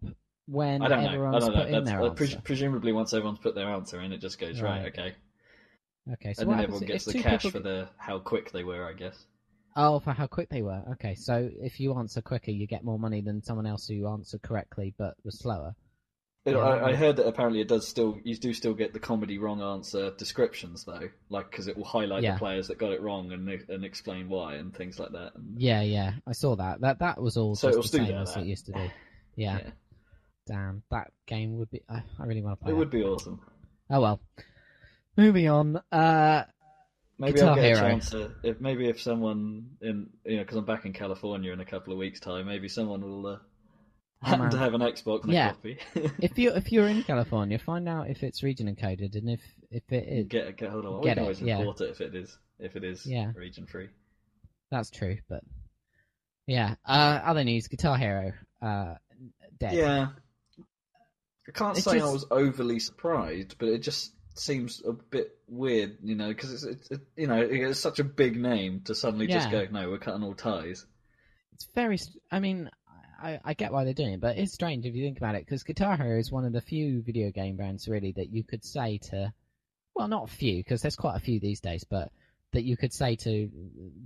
when 0.48 0.82
I 0.82 0.88
don't 0.88 1.04
know. 1.04 1.08
I 1.08 1.14
everyone's 1.14 1.44
don't 1.44 1.54
know. 1.54 1.60
put 1.60 1.68
in 1.68 1.72
That's, 1.72 1.86
their 1.88 2.00
uh, 2.02 2.08
answer? 2.08 2.40
presumably, 2.42 2.90
once 2.90 3.14
everyone's 3.14 3.38
put 3.38 3.54
their 3.54 3.68
answer 3.68 4.00
in, 4.00 4.10
it 4.10 4.20
just 4.20 4.40
goes 4.40 4.60
right. 4.60 4.80
Right. 4.80 4.86
okay, 4.88 5.14
Okay, 6.14 6.34
so 6.34 6.42
and 6.42 6.50
then 6.50 6.60
everyone 6.62 6.84
gets 6.84 7.04
the 7.04 7.12
cash 7.12 7.44
people 7.44 7.50
for 7.52 7.60
the 7.60 7.88
how 7.96 8.18
quick 8.18 8.50
they 8.50 8.64
were, 8.64 8.84
I 8.88 8.92
guess. 8.92 9.24
Oh, 9.76 10.00
for 10.00 10.12
how 10.12 10.26
quick 10.26 10.48
they 10.48 10.62
were. 10.62 10.82
Okay, 10.92 11.14
so 11.14 11.48
if 11.60 11.78
you 11.80 11.94
answer 11.98 12.20
quicker, 12.20 12.50
you 12.50 12.66
get 12.66 12.84
more 12.84 12.98
money 12.98 13.20
than 13.20 13.42
someone 13.42 13.66
else 13.66 13.86
who 13.86 14.08
answered 14.08 14.42
correctly 14.42 14.94
but 14.98 15.14
was 15.24 15.38
slower. 15.38 15.74
It, 16.44 16.52
Yeah, 16.52 16.58
I, 16.58 16.88
I 16.90 16.94
heard 16.96 17.16
that 17.16 17.26
apparently 17.26 17.60
it 17.60 17.68
does 17.68 17.86
still. 17.86 18.18
You 18.24 18.34
do 18.36 18.52
still 18.54 18.72
get 18.74 18.92
the 18.94 18.98
comedy 18.98 19.38
wrong 19.38 19.60
answer 19.60 20.10
descriptions 20.16 20.84
though, 20.84 21.10
like 21.28 21.50
because 21.50 21.68
it 21.68 21.76
will 21.76 21.84
highlight 21.84 22.22
Yeah. 22.22 22.32
the 22.32 22.38
players 22.38 22.68
that 22.68 22.78
got 22.78 22.92
it 22.92 23.00
wrong 23.02 23.30
and 23.32 23.48
and 23.68 23.84
explain 23.84 24.28
why 24.28 24.54
and 24.54 24.74
things 24.74 24.98
like 24.98 25.12
that. 25.12 25.32
And, 25.34 25.60
Yeah, 25.60 25.82
yeah, 25.82 26.14
I 26.26 26.32
saw 26.32 26.56
that. 26.56 26.80
That 26.80 26.98
that 27.00 27.20
was 27.20 27.36
all 27.36 27.54
So 27.56 27.68
just 27.68 27.94
it'll 27.94 28.06
the 28.06 28.06
same 28.12 28.16
as 28.18 28.36
it 28.36 28.44
used 28.46 28.66
to 28.66 28.72
be. 28.72 28.80
Yeah, 29.36 29.58
yeah, 29.58 29.70
damn, 30.46 30.82
that 30.90 31.12
game 31.26 31.56
would 31.58 31.70
be. 31.70 31.82
I, 31.88 32.02
I 32.18 32.24
really 32.24 32.42
want 32.42 32.58
to 32.58 32.64
play. 32.64 32.72
it 32.72 32.76
would 32.76 32.90
be 32.90 33.04
awesome. 33.04 33.40
Oh 33.88 34.00
well. 34.00 34.20
Moving 35.16 35.48
on. 35.48 35.76
Uh, 35.92 36.44
Maybe 37.20 37.34
Guitar 37.34 37.50
I'll 37.50 37.54
get 37.56 37.64
Hero. 37.64 37.78
a 37.78 37.90
chance 37.90 38.10
to. 38.10 38.30
If 38.42 38.60
maybe 38.60 38.88
if 38.88 39.00
someone 39.00 39.76
in 39.82 40.08
you 40.24 40.36
know 40.38 40.42
because 40.42 40.56
I'm 40.56 40.64
back 40.64 40.86
in 40.86 40.92
California 40.92 41.52
in 41.52 41.60
a 41.60 41.64
couple 41.64 41.92
of 41.92 41.98
weeks' 41.98 42.18
time, 42.20 42.46
maybe 42.46 42.68
someone 42.68 43.02
will 43.02 43.26
uh, 43.26 43.36
Oh, 44.22 44.26
happen 44.26 44.50
to 44.50 44.58
have 44.58 44.74
an 44.74 44.80
Xbox 44.82 45.24
and 45.24 45.32
Yeah. 45.32 45.50
a 45.50 45.54
copy. 45.54 45.78
if 46.20 46.38
you 46.38 46.50
if 46.52 46.72
you're 46.72 46.88
in 46.88 47.02
California, 47.04 47.58
find 47.58 47.88
out 47.88 48.08
if 48.10 48.22
it's 48.22 48.42
region 48.42 48.74
encoded 48.74 49.14
and 49.16 49.30
if 49.30 49.40
if 49.70 49.82
it 49.92 50.08
is. 50.08 50.26
get 50.28 50.56
get 50.56 50.70
hold 50.70 50.84
of 50.86 50.94
it. 50.94 50.98
We 50.98 51.04
Get 51.04 51.14
can 51.14 51.18
it, 51.18 51.22
always 51.22 51.40
yeah. 51.42 51.60
it 51.60 51.80
if 51.80 52.00
it 52.00 52.14
is 52.14 52.38
if 52.58 52.76
it 52.76 52.84
is 52.84 53.06
Yeah. 53.06 53.32
region 53.34 53.66
free. 53.66 53.88
That's 54.70 54.90
true, 54.90 55.18
but 55.28 55.42
yeah. 56.46 56.74
Uh, 56.86 57.20
other 57.24 57.44
news: 57.44 57.68
Guitar 57.68 57.96
Hero. 57.96 58.32
Uh, 58.62 58.94
dead. 59.58 59.74
Yeah. 59.74 60.08
I 61.48 61.52
can't 61.52 61.76
It 61.76 61.82
say 61.82 62.00
I 62.00 62.04
was 62.10 62.26
overly 62.30 62.78
surprised, 62.78 63.56
but 63.58 63.68
it 63.68 63.78
just 63.78 64.12
seems 64.34 64.82
a 64.86 64.92
bit 64.92 65.36
weird, 65.48 65.98
you 66.02 66.14
know, 66.14 66.28
because 66.28 66.52
it's, 66.52 66.64
it's 66.64 66.90
it, 66.90 67.00
you 67.16 67.26
know 67.26 67.40
it's 67.40 67.80
such 67.80 67.98
a 67.98 68.04
big 68.04 68.36
name 68.36 68.82
to 68.84 68.94
suddenly 68.94 69.26
just 69.26 69.50
go, 69.50 69.66
no, 69.70 69.90
we're 69.90 69.98
cutting 69.98 70.22
all 70.22 70.34
ties. 70.34 70.86
It's 71.54 71.66
very. 71.74 71.98
I 72.30 72.40
mean, 72.40 72.70
I, 73.22 73.40
I 73.44 73.54
get 73.54 73.72
why 73.72 73.84
they're 73.84 73.92
doing 73.92 74.14
it, 74.14 74.20
but 74.20 74.38
it's 74.38 74.52
strange 74.52 74.86
if 74.86 74.94
you 74.94 75.04
think 75.04 75.18
about 75.18 75.34
it 75.34 75.44
because 75.44 75.62
Guitar 75.62 75.96
Hero 75.96 76.18
is 76.18 76.32
one 76.32 76.44
of 76.44 76.52
the 76.52 76.60
few 76.60 77.02
video 77.02 77.30
game 77.30 77.56
brands 77.56 77.88
really 77.88 78.12
that 78.12 78.30
you 78.32 78.44
could 78.44 78.64
say 78.64 78.98
to, 79.10 79.32
well, 79.94 80.08
not 80.08 80.30
few 80.30 80.58
because 80.58 80.82
there's 80.82 80.96
quite 80.96 81.16
a 81.16 81.20
few 81.20 81.38
these 81.40 81.60
days, 81.60 81.84
but 81.84 82.10
that 82.52 82.64
you 82.64 82.76
could 82.76 82.92
say 82.92 83.16
to 83.16 83.50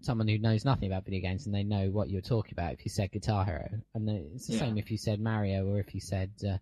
someone 0.02 0.28
who 0.28 0.38
knows 0.38 0.64
nothing 0.64 0.90
about 0.90 1.04
video 1.04 1.20
games 1.20 1.46
and 1.46 1.54
they 1.54 1.62
know 1.62 1.88
what 1.90 2.10
you're 2.10 2.20
talking 2.20 2.52
about 2.52 2.72
if 2.74 2.84
you 2.84 2.90
said 2.90 3.12
Guitar 3.12 3.44
Hero, 3.44 3.68
and 3.94 4.08
it's 4.08 4.46
the 4.48 4.54
Yeah. 4.54 4.58
same 4.60 4.78
if 4.78 4.90
you 4.90 4.98
said 4.98 5.20
Mario 5.20 5.66
or 5.66 5.78
if 5.80 5.94
you 5.94 6.00
said 6.00 6.30
uh, 6.46 6.58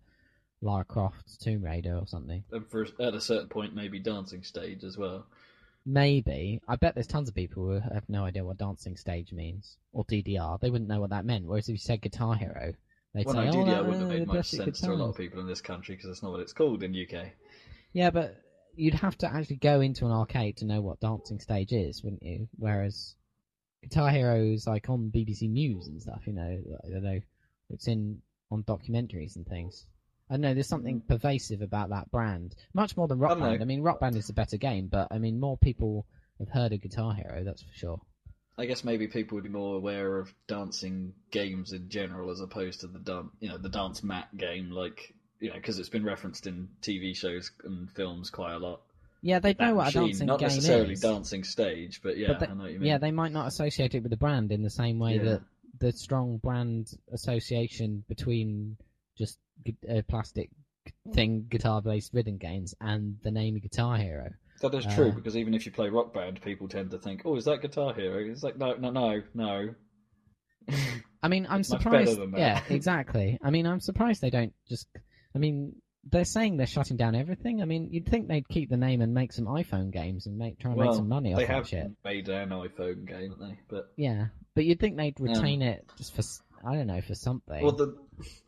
Lara 0.63 0.85
Croft 0.85 1.41
Tomb 1.41 1.63
Raider 1.63 1.97
or 1.97 2.07
something. 2.07 2.43
And 2.51 2.65
for 2.69 2.87
at 2.99 3.13
a 3.13 3.21
certain 3.21 3.49
point, 3.49 3.75
maybe 3.75 3.99
dancing 3.99 4.43
stage 4.43 4.83
as 4.83 4.97
well. 4.97 5.25
Maybe. 5.85 6.61
I 6.67 6.77
bet 6.77 6.95
there's 6.95 7.07
tons 7.07 7.27
of 7.27 7.35
people 7.35 7.65
who 7.65 7.79
have 7.93 8.07
no 8.07 8.23
idea 8.23 8.45
what 8.45 8.57
dancing 8.57 8.95
stage 8.95 9.33
means 9.33 9.77
or 9.91 10.05
DDR. 10.05 10.59
They 10.59 10.69
wouldn't 10.69 10.89
know 10.89 11.01
what 11.01 11.09
that 11.09 11.25
meant. 11.25 11.45
Whereas 11.45 11.67
if 11.67 11.73
you 11.73 11.77
said 11.77 12.01
Guitar 12.01 12.35
Hero, 12.35 12.73
they'd 13.13 13.25
Well, 13.25 13.35
say, 13.35 13.45
no, 13.45 13.51
"Oh, 13.51 13.65
DDR 13.65 13.65
that, 13.65 13.85
wouldn't 13.85 14.01
have 14.03 14.11
uh, 14.11 14.13
made 14.13 14.27
much 14.27 14.49
sense 14.49 14.79
to 14.79 14.91
a 14.91 14.93
lot 14.93 15.09
of 15.09 15.17
people 15.17 15.41
in 15.41 15.47
this 15.47 15.61
country 15.61 15.95
because 15.95 16.09
that's 16.09 16.23
not 16.23 16.31
what 16.31 16.39
it's 16.39 16.53
called 16.53 16.83
in 16.83 16.95
UK. 16.95 17.27
Yeah, 17.91 18.11
but 18.11 18.41
you'd 18.75 18.93
have 18.95 19.17
to 19.19 19.31
actually 19.31 19.57
go 19.57 19.81
into 19.81 20.05
an 20.05 20.11
arcade 20.11 20.57
to 20.57 20.65
know 20.65 20.81
what 20.81 21.01
dancing 21.01 21.39
stage 21.39 21.73
is, 21.73 22.03
wouldn't 22.03 22.23
you? 22.23 22.47
Whereas 22.57 23.15
Guitar 23.83 24.09
Hero 24.09 24.41
is 24.41 24.65
like 24.65 24.89
on 24.89 25.11
BBC 25.13 25.49
News 25.49 25.87
and 25.87 26.01
stuff. 26.01 26.21
You 26.25 26.33
know, 26.33 26.61
I 26.85 26.89
don't 26.89 27.03
know. 27.03 27.19
It's 27.69 27.87
in 27.87 28.21
on 28.49 28.63
documentaries 28.63 29.35
and 29.35 29.45
things. 29.45 29.85
I 30.33 30.37
know. 30.37 30.53
There's 30.55 30.67
something 30.67 31.01
mm. 31.01 31.07
pervasive 31.07 31.61
about 31.61 31.89
that 31.89 32.09
brand, 32.09 32.55
much 32.73 32.97
more 32.97 33.07
than 33.07 33.19
Rock 33.19 33.37
I. 33.37 33.51
Band. 33.51 33.61
I 33.61 33.65
mean, 33.65 33.83
Rock 33.83 33.99
Band 33.99 34.15
is 34.15 34.29
a 34.29 34.33
better 34.33 34.57
game, 34.57 34.87
but 34.87 35.07
I 35.11 35.19
mean, 35.19 35.39
more 35.39 35.57
people 35.57 36.07
have 36.39 36.49
heard 36.49 36.73
of 36.73 36.81
Guitar 36.81 37.13
Hero. 37.13 37.43
That's 37.43 37.61
for 37.61 37.73
sure. 37.73 38.01
I 38.57 38.65
guess 38.65 38.83
maybe 38.83 39.07
people 39.07 39.35
would 39.35 39.43
be 39.43 39.49
more 39.49 39.75
aware 39.75 40.17
of 40.17 40.33
dancing 40.47 41.13
games 41.31 41.71
in 41.71 41.89
general 41.89 42.31
as 42.31 42.39
opposed 42.39 42.81
to 42.81 42.87
the 42.87 42.99
dance, 42.99 43.29
you 43.39 43.49
know, 43.49 43.57
the 43.57 43.69
dance 43.69 44.03
mat 44.03 44.35
game, 44.35 44.71
like 44.71 45.13
you 45.39 45.49
know, 45.49 45.55
because 45.55 45.77
it's 45.77 45.89
been 45.89 46.05
referenced 46.05 46.47
in 46.47 46.67
TV 46.81 47.15
shows 47.15 47.51
and 47.63 47.91
films 47.91 48.31
quite 48.31 48.53
a 48.53 48.59
lot. 48.59 48.81
Yeah, 49.21 49.39
they 49.39 49.55
know 49.59 49.75
what 49.75 49.85
machine, 49.85 50.01
a 50.01 50.05
dancing 50.07 50.27
not 50.27 50.39
game 50.39 50.47
necessarily 50.47 50.93
is. 50.93 51.01
dancing 51.01 51.43
stage, 51.43 52.01
but 52.01 52.17
yeah, 52.17 52.27
But 52.27 52.39
they- 52.39 52.47
I 52.47 52.53
know 52.53 52.63
what 52.63 52.71
you 52.71 52.79
mean. 52.79 52.87
Yeah, 52.89 52.97
they 52.97 53.11
might 53.11 53.31
not 53.31 53.47
associate 53.47 53.93
it 53.95 54.01
with 54.01 54.09
the 54.09 54.17
brand 54.17 54.51
in 54.51 54.63
the 54.63 54.69
same 54.69 54.99
way 54.99 55.15
Yeah. 55.15 55.23
that 55.23 55.41
the 55.79 55.91
strong 55.91 56.37
brand 56.37 56.91
association 57.11 58.03
between 58.07 58.77
just 59.17 59.37
gu- 59.65 59.73
a 59.87 60.01
plastic 60.03 60.49
thing, 61.13 61.45
guitar-based 61.49 62.13
rhythm 62.13 62.37
games, 62.37 62.75
and 62.81 63.17
the 63.23 63.31
name 63.31 63.57
Guitar 63.59 63.97
Hero. 63.97 64.29
That 64.61 64.73
is 64.75 64.85
true 64.95 65.09
Uh, 65.09 65.11
because 65.15 65.35
even 65.35 65.53
if 65.53 65.65
you 65.65 65.71
play 65.71 65.89
Rock 65.89 66.13
Band, 66.13 66.41
people 66.41 66.67
tend 66.67 66.91
to 66.91 66.97
think, 66.97 67.21
"Oh, 67.25 67.35
is 67.35 67.45
that 67.45 67.61
Guitar 67.61 67.93
Hero?" 67.93 68.19
It's 68.29 68.43
like, 68.43 68.57
no, 68.57 68.73
no, 68.75 68.91
no, 68.91 69.21
no. 69.33 69.75
I 71.21 71.27
mean, 71.29 71.47
I'm 71.49 71.61
It's 71.61 71.69
much 71.69 71.81
surprised. 71.83 72.05
better 72.11 72.19
than 72.21 72.31
that. 72.31 72.39
Yeah, 72.39 72.63
exactly. 72.69 73.37
I 73.41 73.49
mean, 73.49 73.65
I'm 73.65 73.79
surprised 73.79 74.21
they 74.21 74.29
don't 74.29 74.53
just. 74.67 74.87
I 75.35 75.39
mean, 75.39 75.75
they're 76.09 76.25
saying 76.25 76.57
they're 76.57 76.67
shutting 76.67 76.97
down 76.97 77.15
everything. 77.15 77.61
I 77.61 77.65
mean, 77.65 77.89
you'd 77.91 78.07
think 78.07 78.27
they'd 78.27 78.47
keep 78.47 78.69
the 78.69 78.77
name 78.77 79.01
and 79.01 79.13
make 79.13 79.31
some 79.33 79.45
iPhone 79.45 79.91
games 79.91 80.25
and 80.27 80.37
make 80.37 80.59
try 80.59 80.71
and 80.71 80.77
well, 80.77 80.89
make 80.89 80.95
some 80.97 81.07
money 81.07 81.33
off 81.33 81.39
they 81.39 81.45
have 81.45 81.67
shit. 81.67 81.91
made 82.03 82.27
an 82.29 82.49
iPhone 82.49 83.05
game, 83.07 83.31
haven't 83.31 83.39
they? 83.39 83.59
But 83.69 83.91
Yeah, 83.97 84.27
but 84.53 84.65
you'd 84.65 84.79
think 84.79 84.97
they'd 84.97 85.19
retain 85.19 85.61
it 85.61 85.85
just 85.97 86.13
for 86.13 86.19
s- 86.19 86.41
I 86.65 86.75
don't 86.75 86.87
know 86.87 87.01
for 87.01 87.15
something. 87.15 87.61
well, 87.61 87.73
the 87.73 87.97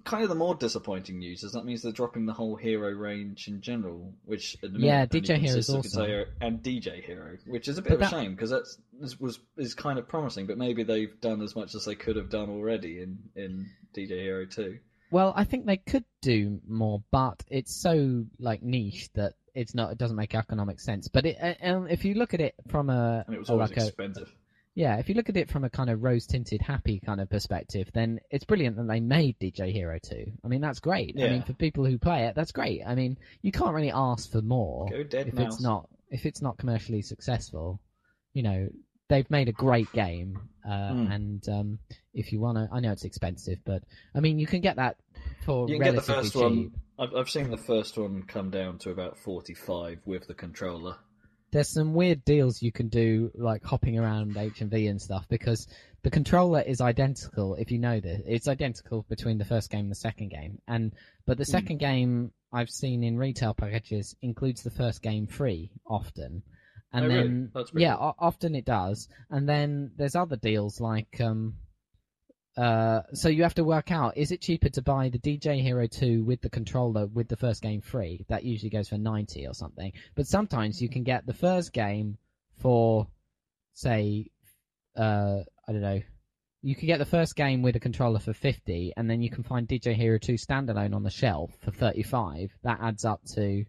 kind 0.05 0.23
of 0.23 0.29
the 0.29 0.35
more 0.35 0.55
disappointing 0.55 1.19
news 1.19 1.43
is 1.43 1.51
that 1.53 1.65
means 1.65 1.81
they're 1.81 1.91
dropping 1.91 2.25
the 2.25 2.33
whole 2.33 2.55
hero 2.55 2.91
range 2.91 3.47
in 3.47 3.61
general, 3.61 4.13
which 4.23 4.55
at 4.63 4.71
the 4.73 4.79
Yeah, 4.79 5.05
DJ 5.05 5.39
consists 5.39 5.69
of 5.69 5.79
awesome. 5.79 6.05
Hero 6.05 6.25
and 6.39 6.63
DJ 6.63 7.03
Hero, 7.03 7.37
which 7.45 7.67
is 7.67 7.77
a 7.77 7.81
bit 7.81 7.89
But 7.89 7.93
of 7.95 7.99
that- 8.01 8.13
a 8.13 8.21
shame 8.21 8.35
because 8.35 8.49
that's 8.51 8.77
this 8.99 9.19
was 9.19 9.39
is 9.57 9.73
kind 9.73 9.99
of 9.99 10.07
promising, 10.07 10.45
but 10.47 10.57
maybe 10.57 10.83
they've 10.83 11.19
done 11.19 11.41
as 11.41 11.55
much 11.55 11.75
as 11.75 11.85
they 11.85 11.95
could 11.95 12.15
have 12.15 12.29
done 12.29 12.49
already 12.49 13.01
in 13.01 13.19
in 13.35 13.65
DJ 13.93 14.21
Hero 14.21 14.45
Two. 14.45 14.79
Well, 15.11 15.33
I 15.35 15.43
think 15.43 15.65
they 15.65 15.77
could 15.77 16.03
do 16.21 16.59
more, 16.67 17.03
but 17.11 17.43
it's 17.49 17.75
so 17.75 18.25
like 18.39 18.63
niche 18.63 19.09
that 19.13 19.33
it's 19.53 19.73
not. 19.75 19.91
It 19.91 19.97
doesn't 19.97 20.17
make 20.17 20.35
economic 20.35 20.79
sense. 20.79 21.07
But 21.07 21.25
it, 21.25 21.37
uh, 21.41 21.53
um, 21.61 21.87
if 21.87 22.03
you 22.05 22.15
look 22.15 22.33
at 22.33 22.41
it 22.41 22.55
from 22.69 22.89
a, 22.89 23.23
And 23.27 23.35
it 23.35 23.39
was 23.39 23.49
a- 23.49 23.53
always 23.53 23.69
like 23.69 23.77
a 23.79 23.87
expensive. 23.87 24.33
Yeah, 24.75 24.97
if 24.97 25.07
you 25.09 25.15
look 25.15 25.29
at 25.29 25.37
it 25.37 25.49
from 25.49 25.63
a 25.63 25.69
kind 25.69 25.89
of 25.89 26.03
rose-tinted, 26.03 26.61
happy 26.61 26.99
kind 26.99 27.21
of 27.21 27.29
perspective, 27.29 27.89
then 27.93 28.19
it's 28.29 28.43
brilliant 28.43 28.75
that 28.77 28.87
they 28.87 28.99
made 28.99 29.39
DJ 29.39 29.71
Hero 29.71 29.97
2. 30.03 30.25
I 30.43 30.47
mean, 30.47 30.61
that's 30.61 30.79
great. 30.79 31.15
I 31.17 31.29
mean, 31.29 31.43
for 31.43 31.53
people 31.53 31.85
who 31.85 31.97
play 31.97 32.25
it, 32.27 32.35
that's 32.35 32.51
great. 32.51 32.81
I 32.85 32.93
mean, 32.93 33.17
you 33.41 33.51
can't 33.51 33.73
really 33.73 33.91
ask 33.91 34.29
for 34.31 34.41
more 34.41 34.89
Go 34.89 35.03
Dead 35.03 35.29
if 35.29 35.33
Mouse. 35.33 35.55
it's 35.55 35.63
not 35.63 35.89
if 36.11 36.25
it's 36.25 36.41
not 36.41 36.57
commercially 36.57 37.01
successful. 37.01 37.79
You 38.33 38.43
know, 38.43 38.67
they've 39.07 39.29
made 39.31 39.47
a 39.47 39.53
great 39.53 39.91
game, 39.93 40.37
uh, 40.65 40.69
Mm. 40.91 41.15
and 41.15 41.49
um, 41.49 41.79
if 42.13 42.31
you 42.33 42.39
want 42.41 42.57
to, 42.57 42.67
I 42.71 42.79
know 42.81 42.91
it's 42.91 43.05
expensive, 43.05 43.59
but 43.65 43.81
I 44.13 44.19
mean, 44.19 44.39
you 44.39 44.45
can 44.47 44.59
get 44.61 44.75
that 44.75 44.97
for 45.45 45.69
You 45.69 45.75
can 45.79 45.93
get 45.93 46.05
the 46.05 46.11
relatively 46.13 46.23
first 46.23 46.33
cheap. 46.33 46.41
one. 46.41 46.71
I've, 46.99 47.15
I've 47.15 47.29
seen 47.29 47.49
the 47.49 47.57
first 47.57 47.97
one 47.97 48.23
come 48.23 48.49
down 48.51 48.77
to 48.79 48.89
about 48.91 49.17
forty-five 49.19 49.99
with 50.05 50.27
the 50.27 50.33
controller. 50.33 50.97
There's 51.55 51.69
some 51.69 51.93
weird 51.93 52.25
deals 52.25 52.61
you 52.61 52.71
can 52.71 52.89
do, 52.89 53.31
like 53.33 53.63
hopping 53.63 53.97
around 53.97 54.35
HMV 54.35 54.89
and 54.89 55.01
stuff, 55.01 55.25
because 55.29 55.67
the 56.03 56.09
controller 56.11 56.59
is 56.61 56.81
identical. 56.81 57.55
If 57.55 57.71
you 57.71 57.79
know 57.79 58.01
this, 58.01 58.21
it's 58.27 58.49
identical 58.49 59.05
between 59.07 59.37
the 59.37 59.45
first 59.45 59.69
game 59.71 59.85
and 59.85 59.91
the 59.91 59.95
second 59.95 60.31
game. 60.31 60.59
And 60.67 60.93
but 61.25 61.37
the 61.37 61.45
Hmm. 61.45 61.51
second 61.51 61.77
game 61.79 62.31
I've 62.51 62.69
seen 62.69 63.03
in 63.05 63.17
retail 63.17 63.53
packages 63.53 64.15
includes 64.21 64.63
the 64.63 64.69
first 64.71 65.01
game 65.01 65.27
free 65.27 65.71
often, 65.87 66.43
and 66.91 67.05
Oh, 67.05 67.07
really? 67.07 67.23
then 67.23 67.51
That's 67.53 67.71
yeah, 67.73 67.95
o- 67.95 68.15
often 68.19 68.53
it 68.53 68.65
does. 68.65 69.07
And 69.29 69.47
then 69.47 69.91
there's 69.95 70.15
other 70.15 70.35
deals 70.35 70.81
like 70.81 71.21
um. 71.21 71.55
Uh, 72.57 73.01
so 73.13 73.27
you 73.27 73.43
have 73.43 73.55
to 73.55 73.63
work 73.63 73.91
out: 73.91 74.15
is 74.17 74.31
it 74.31 74.41
cheaper 74.41 74.69
to 74.69 74.81
buy 74.81 75.09
the 75.09 75.19
DJ 75.19 75.61
Hero 75.61 75.87
2 75.87 76.23
with 76.23 76.41
the 76.41 76.49
controller 76.49 77.07
with 77.07 77.27
the 77.27 77.35
first 77.35 77.61
game 77.61 77.81
free? 77.81 78.25
That 78.29 78.43
usually 78.43 78.69
goes 78.69 78.87
for 78.89 78.97
ninety 78.97 79.45
or 79.45 79.53
something. 79.53 79.91
But 80.15 80.27
sometimes 80.27 80.81
you 80.81 80.87
can 80.87 81.03
get 81.03 81.25
the 81.25 81.33
first 81.33 81.73
game 81.73 82.17
for, 82.57 83.07
say, 83.73 84.31
uh, 84.95 85.39
I 85.67 85.71
don't 85.71 85.81
know. 85.81 86.01
You 86.61 86.75
can 86.75 86.87
get 86.87 86.97
the 86.97 87.05
first 87.05 87.35
game 87.35 87.61
with 87.61 87.75
a 87.75 87.79
controller 87.79 88.19
for 88.19 88.33
fifty, 88.33 88.93
and 88.95 89.09
then 89.09 89.21
you 89.21 89.29
can 89.29 89.43
find 89.43 89.67
DJ 89.67 89.93
Hero 89.93 90.17
2 90.17 90.33
standalone 90.35 90.95
on 90.95 91.03
the 91.03 91.11
shelf 91.11 91.51
for 91.61 91.71
thirty-five. 91.71 92.51
That 92.63 92.79
adds 92.81 93.03
up 93.03 93.21
to 93.35 93.65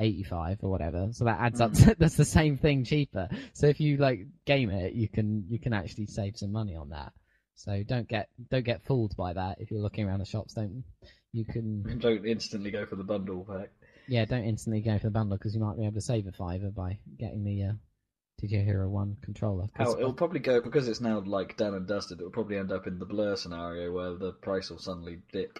85 0.00 0.58
or 0.62 0.70
whatever 0.70 1.08
so 1.10 1.24
that 1.24 1.40
adds 1.40 1.60
up 1.60 1.72
to, 1.72 1.94
that's 1.98 2.16
the 2.16 2.24
same 2.24 2.56
thing 2.56 2.84
cheaper 2.84 3.28
so 3.52 3.66
if 3.66 3.80
you 3.80 3.96
like 3.96 4.28
game 4.44 4.70
it 4.70 4.92
you 4.92 5.08
can 5.08 5.44
you 5.48 5.58
can 5.58 5.72
actually 5.72 6.06
save 6.06 6.36
some 6.36 6.52
money 6.52 6.76
on 6.76 6.90
that 6.90 7.12
so 7.58 7.82
don't 7.82 8.08
get 8.08 8.28
don't 8.50 8.64
get 8.64 8.84
fooled 8.86 9.16
by 9.16 9.32
that 9.32 9.60
if 9.60 9.70
you're 9.70 9.80
looking 9.82 10.06
around 10.06 10.20
the 10.20 10.24
shops 10.24 10.54
don't 10.54 10.84
you 11.32 11.44
can 11.44 11.82
Don't 12.00 12.24
instantly 12.24 12.70
go 12.70 12.86
for 12.86 12.96
the 12.96 13.04
bundle 13.04 13.44
pack. 13.44 13.70
yeah 14.06 14.24
don't 14.24 14.44
instantly 14.44 14.80
go 14.80 14.96
for 14.98 15.06
the 15.08 15.10
bundle 15.10 15.36
because 15.36 15.54
you 15.54 15.60
might 15.60 15.76
be 15.76 15.84
able 15.84 15.94
to 15.94 16.00
save 16.00 16.26
a 16.26 16.32
fiver 16.32 16.70
by 16.70 16.98
getting 17.18 17.42
the 17.44 17.62
uh, 17.64 17.72
DJ 18.40 18.64
Hero 18.64 18.88
1 18.88 19.16
controller. 19.22 19.66
How 19.74 19.92
it'll 19.98 20.12
probably 20.12 20.38
go 20.38 20.60
because 20.60 20.86
it's 20.86 21.00
now 21.00 21.18
like 21.18 21.56
done 21.56 21.74
and 21.74 21.88
dusted. 21.88 22.20
It'll 22.20 22.30
probably 22.30 22.56
end 22.56 22.70
up 22.70 22.86
in 22.86 23.00
the 23.00 23.04
blur 23.04 23.34
scenario 23.34 23.90
where 23.92 24.14
the 24.14 24.30
price 24.30 24.70
will 24.70 24.78
suddenly 24.78 25.18
dip. 25.32 25.58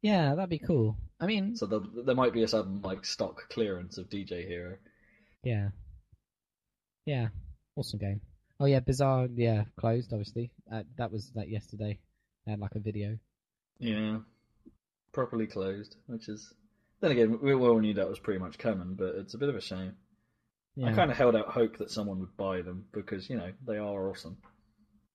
yeah 0.00 0.34
that'd 0.36 0.48
be 0.48 0.58
cool 0.60 0.96
I 1.20 1.26
mean 1.26 1.56
So 1.56 1.66
there, 1.66 1.80
there 2.06 2.14
might 2.14 2.32
be 2.32 2.44
a 2.44 2.48
sudden 2.48 2.80
like 2.82 3.04
stock 3.04 3.48
clearance 3.50 3.98
of 3.98 4.08
DJ 4.08 4.46
Hero. 4.46 4.76
yeah 5.42 5.70
yeah 7.04 7.28
awesome 7.76 7.98
game 7.98 8.20
oh 8.60 8.66
yeah 8.66 8.80
Bizarre 8.80 9.28
yeah 9.34 9.64
closed 9.78 10.12
obviously 10.12 10.50
uh, 10.72 10.82
that 10.96 11.10
was 11.12 11.30
like 11.34 11.48
yesterday 11.48 11.98
they 12.44 12.50
had 12.52 12.60
like 12.60 12.74
a 12.74 12.80
video 12.80 13.18
Yeah, 13.78 14.18
properly 15.12 15.46
closed, 15.46 15.96
which 16.06 16.28
is. 16.28 16.52
Then 17.00 17.12
again, 17.12 17.38
we 17.40 17.54
all 17.54 17.78
knew 17.78 17.94
that 17.94 18.08
was 18.08 18.18
pretty 18.18 18.40
much 18.40 18.58
coming, 18.58 18.94
but 18.94 19.14
it's 19.14 19.34
a 19.34 19.38
bit 19.38 19.48
of 19.48 19.54
a 19.54 19.60
shame. 19.60 19.92
yeah 20.74 20.88
I 20.88 20.92
kind 20.94 21.10
of 21.12 21.16
held 21.16 21.36
out 21.36 21.46
hope 21.48 21.76
that 21.78 21.90
someone 21.92 22.18
would 22.20 22.36
buy 22.36 22.62
them 22.62 22.86
because 22.92 23.28
you 23.30 23.36
know 23.36 23.52
they 23.66 23.76
are 23.76 24.08
awesome. 24.10 24.38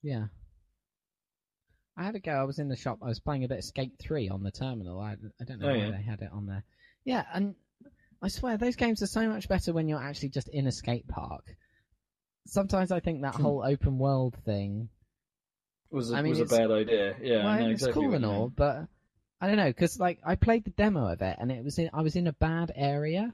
Yeah. 0.01 0.27
I 1.97 2.03
had 2.06 2.15
a 2.15 2.19
go. 2.19 2.32
I 2.32 2.43
was 2.43 2.60
in 2.60 2.69
the 2.69 2.75
shop. 2.75 2.99
I 3.03 3.08
was 3.08 3.19
playing 3.19 3.43
a 3.43 3.47
bit 3.47 3.60
of 3.60 3.63
Skate 3.63 3.93
3 3.99 4.29
on 4.29 4.41
the 4.43 4.51
terminal. 4.51 4.99
I, 4.99 5.12
I 5.39 5.43
don't 5.45 5.60
know 5.60 5.67
Oh, 5.69 5.71
why 5.71 5.77
yeah. 5.86 5.91
they 5.91 6.01
had 6.01 6.21
it 6.21 6.29
on 6.34 6.45
there. 6.47 6.63
Yeah, 7.06 7.23
and 7.34 7.53
I 8.21 8.29
swear, 8.29 8.58
those 8.58 8.75
games 8.75 9.03
are 9.03 9.08
so 9.08 9.27
much 9.29 9.47
better 9.47 9.73
when 9.73 9.88
you're 9.88 10.01
actually 10.01 10.29
just 10.29 10.47
in 10.49 10.65
a 10.67 10.71
skate 10.71 11.08
park. 11.08 11.43
Sometimes 12.47 12.91
I 12.91 12.99
think 12.99 13.21
that 13.21 13.36
Hmm. 13.36 13.43
whole 13.43 13.63
open 13.65 13.97
world 13.97 14.36
thing. 14.45 14.89
Was 15.91 16.12
a, 16.12 16.15
I 16.17 16.21
mean, 16.23 16.32
was 16.32 16.39
a 16.39 16.45
bad 16.45 16.71
idea. 16.71 17.15
Yeah, 17.21 17.39
I 17.39 17.43
well, 17.43 17.60
know 17.60 17.69
it's 17.69 17.84
exactly 17.84 18.03
cool 18.03 18.15
and 18.15 18.25
all, 18.25 18.49
but 18.49 18.88
I 19.39 19.47
don't 19.47 19.58
know 19.58 19.69
because 19.69 19.99
like 19.99 20.19
I 20.25 20.36
played 20.36 20.63
the 20.63 20.71
demo 20.71 21.08
of 21.12 21.21
it 21.21 21.38
and 21.39 21.51
it 21.51 21.63
was 21.63 21.77
in, 21.77 21.89
I 21.93 22.01
was 22.01 22.15
in 22.15 22.27
a 22.27 22.34
bad 22.34 22.71
area, 22.75 23.34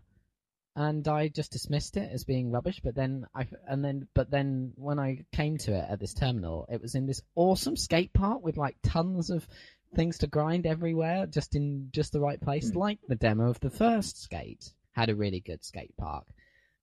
and 0.76 1.08
I 1.08 1.30
just 1.30 1.52
dismissed 1.54 1.96
it 1.98 2.12
as 2.12 2.26
being 2.26 2.52
rubbish. 2.52 2.82
But 2.84 2.96
then 2.96 3.26
I 3.34 3.48
and 3.66 3.84
then 3.84 4.08
but 4.14 4.30
then 4.30 4.74
when 4.76 5.00
I 5.00 5.26
came 5.32 5.58
to 5.60 5.74
it 5.74 5.86
at 5.90 6.00
this 6.00 6.14
terminal, 6.14 6.66
it 6.70 6.82
was 6.82 6.96
in 6.96 7.06
this 7.08 7.22
awesome 7.36 7.78
skate 7.78 8.12
park 8.14 8.44
with 8.44 8.58
like 8.58 8.76
tons 8.84 9.30
of 9.30 9.48
things 9.96 10.18
to 10.20 10.28
grind 10.28 10.66
everywhere, 10.66 11.26
just 11.28 11.56
in 11.56 11.90
just 11.92 12.12
the 12.12 12.20
right 12.20 12.42
place, 12.42 12.72
Hmm. 12.72 12.78
like 12.78 13.00
the 13.08 13.16
demo 13.16 13.50
of 13.50 13.60
the 13.62 13.70
first 13.72 14.22
skate 14.22 14.74
had 14.92 15.10
a 15.10 15.16
really 15.16 15.40
good 15.40 15.64
skate 15.64 15.96
park, 15.98 16.28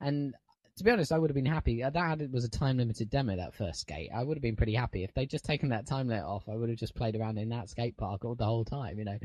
and. 0.00 0.34
To 0.78 0.84
be 0.84 0.90
honest, 0.90 1.10
I 1.10 1.18
would 1.18 1.30
have 1.30 1.34
been 1.34 1.46
happy. 1.46 1.82
Uh, 1.82 1.88
That 1.90 2.30
was 2.30 2.44
a 2.44 2.50
time 2.50 2.76
limited 2.76 3.08
demo. 3.08 3.34
That 3.36 3.54
first 3.54 3.80
skate, 3.80 4.10
I 4.14 4.22
would 4.22 4.36
have 4.36 4.42
been 4.42 4.56
pretty 4.56 4.74
happy 4.74 5.04
if 5.04 5.14
they'd 5.14 5.30
just 5.30 5.46
taken 5.46 5.70
that 5.70 5.86
time 5.86 6.08
limit 6.08 6.24
off. 6.24 6.48
I 6.50 6.54
would 6.54 6.68
have 6.68 6.78
just 6.78 6.94
played 6.94 7.16
around 7.16 7.38
in 7.38 7.48
that 7.48 7.70
skate 7.70 7.96
park 7.96 8.24
all 8.26 8.34
the 8.34 8.44
whole 8.44 8.64
time. 8.66 8.98
You 8.98 9.06
know, 9.06 9.18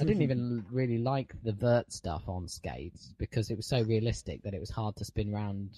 I 0.00 0.04
didn't 0.04 0.20
even 0.22 0.66
really 0.70 0.98
like 0.98 1.32
the 1.42 1.52
vert 1.52 1.90
stuff 1.92 2.28
on 2.28 2.46
skates 2.46 3.14
because 3.18 3.50
it 3.50 3.56
was 3.56 3.66
so 3.66 3.80
realistic 3.82 4.42
that 4.42 4.52
it 4.52 4.60
was 4.60 4.68
hard 4.70 4.96
to 4.96 5.04
spin 5.06 5.32
around. 5.34 5.70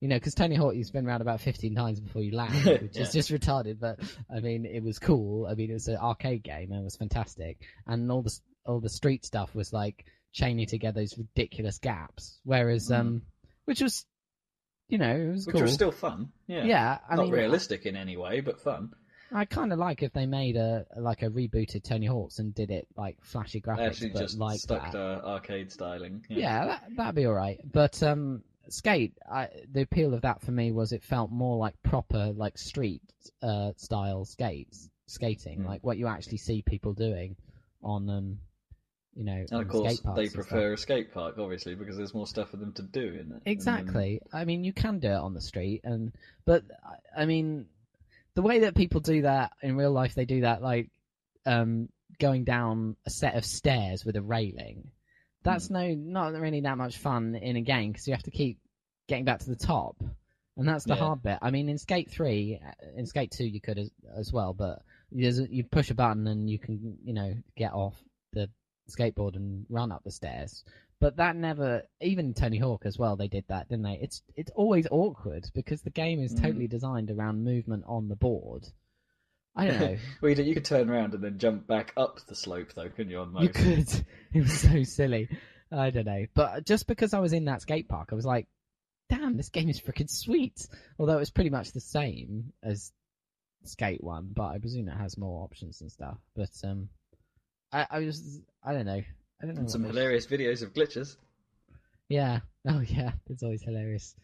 You 0.00 0.08
know, 0.08 0.16
because 0.16 0.34
Tony 0.34 0.54
Hawk, 0.56 0.74
you 0.74 0.84
spin 0.84 1.06
around 1.06 1.20
about 1.20 1.42
15 1.42 1.74
times 1.74 2.00
before 2.00 2.22
you 2.22 2.34
land, 2.34 2.64
which 2.82 2.96
is 2.96 3.12
just 3.12 3.30
retarded. 3.30 3.78
But 3.78 4.00
I 4.34 4.40
mean, 4.40 4.64
it 4.64 4.82
was 4.82 4.98
cool. 4.98 5.46
I 5.46 5.54
mean, 5.54 5.68
it 5.68 5.74
was 5.74 5.88
an 5.88 5.98
arcade 5.98 6.42
game 6.42 6.72
and 6.72 6.80
it 6.80 6.84
was 6.84 6.96
fantastic. 6.96 7.58
And 7.86 8.10
all 8.10 8.22
the 8.22 8.34
all 8.64 8.80
the 8.80 8.88
street 8.88 9.26
stuff 9.26 9.54
was 9.54 9.72
like 9.74 10.06
chaining 10.32 10.66
together 10.66 11.00
those 11.00 11.18
ridiculous 11.18 11.76
gaps. 11.78 12.40
Whereas, 12.44 12.88
Mm. 12.88 12.98
um, 12.98 13.22
which 13.66 13.82
was, 13.82 14.06
you 14.90 14.98
know, 14.98 15.14
it 15.16 15.28
was 15.32 15.46
Which 15.46 15.54
cool. 15.54 15.62
was 15.62 15.72
still 15.72 15.92
fun. 15.92 16.30
Yeah, 16.46 16.64
yeah, 16.64 16.98
I 17.08 17.16
not 17.16 17.24
mean, 17.24 17.32
realistic 17.32 17.86
in 17.86 17.96
any 17.96 18.16
way, 18.16 18.40
but 18.40 18.60
fun. 18.60 18.92
I 19.32 19.44
kind 19.44 19.72
of 19.72 19.78
like 19.78 20.02
if 20.02 20.12
they 20.12 20.26
made 20.26 20.56
a 20.56 20.84
like 20.96 21.22
a 21.22 21.30
rebooted 21.30 21.84
Tony 21.84 22.06
Hawk's 22.06 22.40
and 22.40 22.52
did 22.54 22.70
it 22.70 22.88
like 22.96 23.16
flashy 23.22 23.60
graphics, 23.60 23.86
actually 23.86 24.10
but 24.10 24.18
just 24.22 24.38
like 24.38 24.58
stuck 24.58 24.82
that. 24.82 24.92
to 24.92 25.24
arcade 25.24 25.70
styling. 25.70 26.24
Yeah, 26.28 26.66
that 26.66 26.82
that'd 26.96 27.14
be 27.14 27.26
all 27.26 27.32
right. 27.34 27.58
But 27.64 28.02
um, 28.02 28.42
skate, 28.68 29.14
I, 29.30 29.48
the 29.72 29.82
appeal 29.82 30.14
of 30.14 30.22
that 30.22 30.40
for 30.42 30.50
me 30.50 30.72
was 30.72 30.92
it 30.92 31.04
felt 31.04 31.30
more 31.30 31.56
like 31.56 31.80
proper 31.84 32.32
like 32.34 32.58
street 32.58 33.02
uh 33.42 33.70
style 33.76 34.24
skates 34.24 34.88
skating, 35.06 35.60
Mm. 35.60 35.66
like 35.66 35.84
what 35.84 35.96
you 35.98 36.06
actually 36.08 36.38
see 36.38 36.62
people 36.62 36.92
doing 36.94 37.36
on 37.82 38.10
um, 38.10 38.38
you 39.14 39.24
know, 39.24 39.44
And 39.50 39.62
of 39.62 39.68
course, 39.68 40.00
they 40.14 40.28
prefer 40.28 40.72
a 40.74 40.78
skate 40.78 41.12
park, 41.12 41.36
obviously, 41.38 41.74
because 41.74 41.96
there's 41.96 42.14
more 42.14 42.26
stuff 42.26 42.50
for 42.50 42.56
them 42.56 42.72
to 42.74 42.82
do 42.82 43.00
in 43.00 43.14
it. 43.14 43.18
And 43.20 43.30
then- 43.32 43.40
Exactly. 43.46 44.20
I 44.32 44.44
mean, 44.44 44.64
you 44.64 44.72
can 44.72 44.98
do 45.00 45.08
it 45.08 45.14
on 45.14 45.34
the 45.34 45.40
street, 45.40 45.80
and 45.84 46.12
but 46.44 46.64
I- 47.16 47.26
mean, 47.26 47.66
the 48.34 48.42
way 48.42 48.60
that 48.60 48.74
people 48.74 49.00
do 49.00 49.22
that 49.22 49.52
in 49.62 49.76
real 49.76 49.92
life, 49.92 50.14
they 50.14 50.24
do 50.24 50.42
that 50.42 50.62
like 50.62 50.90
um, 51.46 51.88
going 52.18 52.44
down 52.44 52.96
a 53.06 53.10
set 53.10 53.34
of 53.34 53.44
stairs 53.44 54.04
with 54.04 54.14
a 54.16 54.22
railing. 54.22 54.90
That's 55.42 55.70
no, 55.70 55.94
not 55.94 56.34
really 56.34 56.60
that 56.60 56.76
much 56.78 56.98
fun 56.98 57.34
in 57.34 57.56
a 57.56 57.62
game 57.62 57.92
because 57.92 58.06
you 58.06 58.12
have 58.14 58.22
to 58.24 58.30
keep 58.30 58.58
getting 59.08 59.24
back 59.24 59.40
to 59.40 59.48
the 59.50 59.56
top, 59.56 59.96
and 60.56 60.68
that's 60.68 60.84
the 60.84 60.94
Yeah. 60.94 61.00
hard 61.00 61.22
bit. 61.22 61.38
I 61.42 61.50
mean, 61.50 61.68
in 61.68 61.78
Skate 61.78 62.10
Three, 62.10 62.60
in 62.94 63.06
Skate 63.06 63.32
Two, 63.32 63.46
you 63.46 63.60
could 63.60 63.78
as, 63.78 63.90
as 64.14 64.32
well, 64.32 64.52
but 64.52 64.82
there's 65.10 65.40
a, 65.40 65.52
you 65.52 65.64
push 65.64 65.90
a 65.90 65.94
button 65.94 66.26
and 66.28 66.48
you 66.48 66.58
can, 66.58 66.98
you 67.02 67.12
know, 67.14 67.34
get 67.56 67.72
off 67.72 67.96
the 68.32 68.48
skateboard 68.90 69.36
and 69.36 69.66
run 69.68 69.92
up 69.92 70.02
the 70.04 70.10
stairs. 70.10 70.64
But 71.00 71.16
that 71.16 71.34
never, 71.36 71.82
even 72.00 72.34
Tony 72.34 72.58
Hawk 72.58 72.82
as 72.84 72.98
well, 72.98 73.16
they 73.16 73.28
did 73.28 73.44
that, 73.48 73.68
didn't 73.68 73.84
they? 73.84 73.98
It's 74.02 74.22
it's 74.36 74.50
always 74.54 74.86
awkward 74.90 75.48
because 75.54 75.80
the 75.82 75.90
game 75.90 76.20
is 76.20 76.34
Mm. 76.34 76.42
totally 76.42 76.68
designed 76.68 77.10
around 77.10 77.44
movement 77.44 77.84
on 77.86 78.08
the 78.08 78.16
board. 78.16 78.66
I 79.56 79.66
don't 79.66 79.80
know. 79.80 79.96
well, 80.20 80.30
you, 80.30 80.42
you 80.44 80.54
could 80.54 80.64
turn 80.64 80.90
around 80.90 81.14
and 81.14 81.24
then 81.24 81.38
jump 81.38 81.66
back 81.66 81.92
up 81.96 82.20
the 82.26 82.34
slope, 82.34 82.72
though, 82.74 82.88
couldn't 82.88 83.10
you? 83.10 83.18
On 83.20 83.32
most? 83.32 83.42
You 83.44 83.48
could. 83.48 84.06
It 84.32 84.42
was 84.42 84.60
so 84.60 84.82
silly. 84.84 85.28
I 85.72 85.90
don't 85.90 86.06
know. 86.06 86.26
But 86.34 86.66
just 86.66 86.86
because 86.86 87.14
I 87.14 87.20
was 87.20 87.32
in 87.32 87.46
that 87.46 87.62
skate 87.62 87.88
park, 87.88 88.10
I 88.12 88.14
was 88.14 88.24
like, 88.26 88.46
damn, 89.08 89.36
this 89.36 89.48
game 89.48 89.68
is 89.68 89.80
freaking 89.80 90.08
sweet. 90.10 90.68
Although 90.98 91.18
it's 91.18 91.30
pretty 91.30 91.50
much 91.50 91.72
the 91.72 91.80
same 91.80 92.52
as 92.62 92.92
Skate 93.64 94.02
1, 94.02 94.30
but 94.34 94.48
I 94.48 94.58
presume 94.58 94.88
it 94.88 94.96
has 94.96 95.18
more 95.18 95.42
options 95.44 95.80
and 95.80 95.90
stuff. 95.90 96.16
But 96.34 96.50
um, 96.64 96.88
I, 97.72 97.86
I 97.90 97.98
was, 98.00 98.40
I 98.64 98.72
don't 98.72 98.86
know. 98.86 99.02
I 99.42 99.46
don't 99.46 99.54
know. 99.56 99.66
Some 99.68 99.82
was- 99.82 99.90
hilarious 99.92 100.26
videos 100.26 100.62
of 100.62 100.72
glitches. 100.74 101.16
Yeah. 102.08 102.40
Oh, 102.68 102.80
yeah. 102.80 103.12
There's 103.26 103.42
always 103.42 103.62
hilarious 103.62 104.14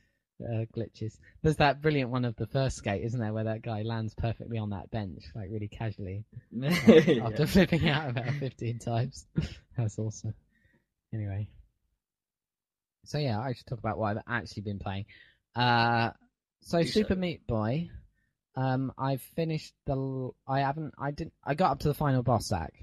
uh, 0.44 0.66
glitches. 0.76 1.16
There's 1.42 1.56
that 1.56 1.80
brilliant 1.80 2.10
one 2.10 2.26
of 2.26 2.36
the 2.36 2.46
first 2.46 2.76
skate, 2.76 3.02
isn't 3.02 3.18
there, 3.18 3.32
where 3.32 3.44
that 3.44 3.62
guy 3.62 3.80
lands 3.80 4.12
perfectly 4.14 4.58
on 4.58 4.70
that 4.70 4.90
bench, 4.90 5.24
like 5.34 5.48
really 5.50 5.68
casually. 5.68 6.26
Yeah. 6.52 7.24
after 7.24 7.46
flipping 7.46 7.88
out 7.88 8.10
about 8.10 8.30
15 8.34 8.78
times. 8.78 9.26
That's 9.78 9.98
awesome. 9.98 10.34
Anyway. 11.14 11.48
So 13.06 13.16
yeah, 13.16 13.40
I 13.40 13.54
should 13.54 13.66
talk 13.66 13.78
about 13.78 13.96
what 13.96 14.18
I've 14.18 14.22
actually 14.28 14.64
been 14.64 14.80
playing. 14.80 15.06
Uh, 15.54 16.10
so 16.60 16.82
Do 16.82 16.88
Super 16.88 17.14
so. 17.14 17.20
Meat 17.20 17.46
Boy, 17.46 17.88
um, 18.54 18.92
I've 18.98 19.22
finished 19.34 19.72
the. 19.86 19.92
l- 19.94 20.34
I 20.46 20.60
haven't. 20.60 20.92
I 20.98 21.10
didn't. 21.12 21.32
I 21.42 21.54
got 21.54 21.70
up 21.70 21.78
to 21.80 21.88
the 21.88 21.94
final 21.94 22.22
boss 22.22 22.46
sack. 22.48 22.74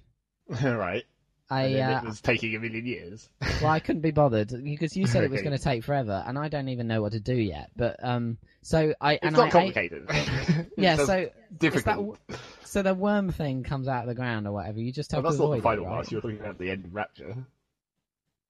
right. 0.64 1.04
I 1.50 1.76
uh, 1.80 2.00
it 2.00 2.06
was 2.06 2.22
taking 2.22 2.56
a 2.56 2.60
million 2.60 2.86
years. 2.86 3.30
well, 3.62 3.70
I 3.70 3.80
couldn't 3.80 4.02
be 4.02 4.12
bothered 4.12 4.64
because 4.64 4.96
you 4.98 5.06
said 5.06 5.24
it 5.24 5.30
was 5.30 5.42
going 5.44 5.56
to 5.56 5.64
take 5.64 5.84
forever, 5.84 6.24
and 6.26 6.40
I 6.40 6.48
don't 6.48 6.70
even 6.70 6.88
know 6.88 7.02
what 7.02 7.12
to 7.12 7.20
do 7.20 7.36
yet. 7.36 7.70
But 7.76 7.98
um, 8.04 8.38
so 8.62 8.94
I 9.00 9.14
It's 9.16 9.24
and 9.24 9.36
not 9.36 9.44
I, 9.44 9.48
I 9.48 9.50
complicated. 9.52 10.06
yeah, 10.78 10.96
It's 10.96 11.06
so 11.06 11.26
just 11.62 11.76
it's 11.76 11.84
that, 11.84 11.96
difficult. 11.98 12.18
so 12.64 12.82
the 12.82 12.94
worm 12.96 13.32
thing 13.32 13.64
comes 13.64 13.88
out 13.88 14.04
of 14.04 14.08
the 14.08 14.16
ground 14.16 14.48
or 14.48 14.54
whatever. 14.54 14.80
You 14.80 14.92
just 14.92 15.12
Well, 15.12 15.22
have 15.22 15.26
that's 15.26 15.38
to 15.38 15.44
not 15.50 15.56
the 15.58 15.62
final 15.62 15.84
it, 15.84 15.88
right? 15.88 15.96
boss. 15.98 16.12
You're 16.12 16.22
talking 16.22 16.40
about 16.40 16.58
the 16.58 16.70
end 16.72 16.86
of 16.86 16.96
Rapture. 16.96 17.36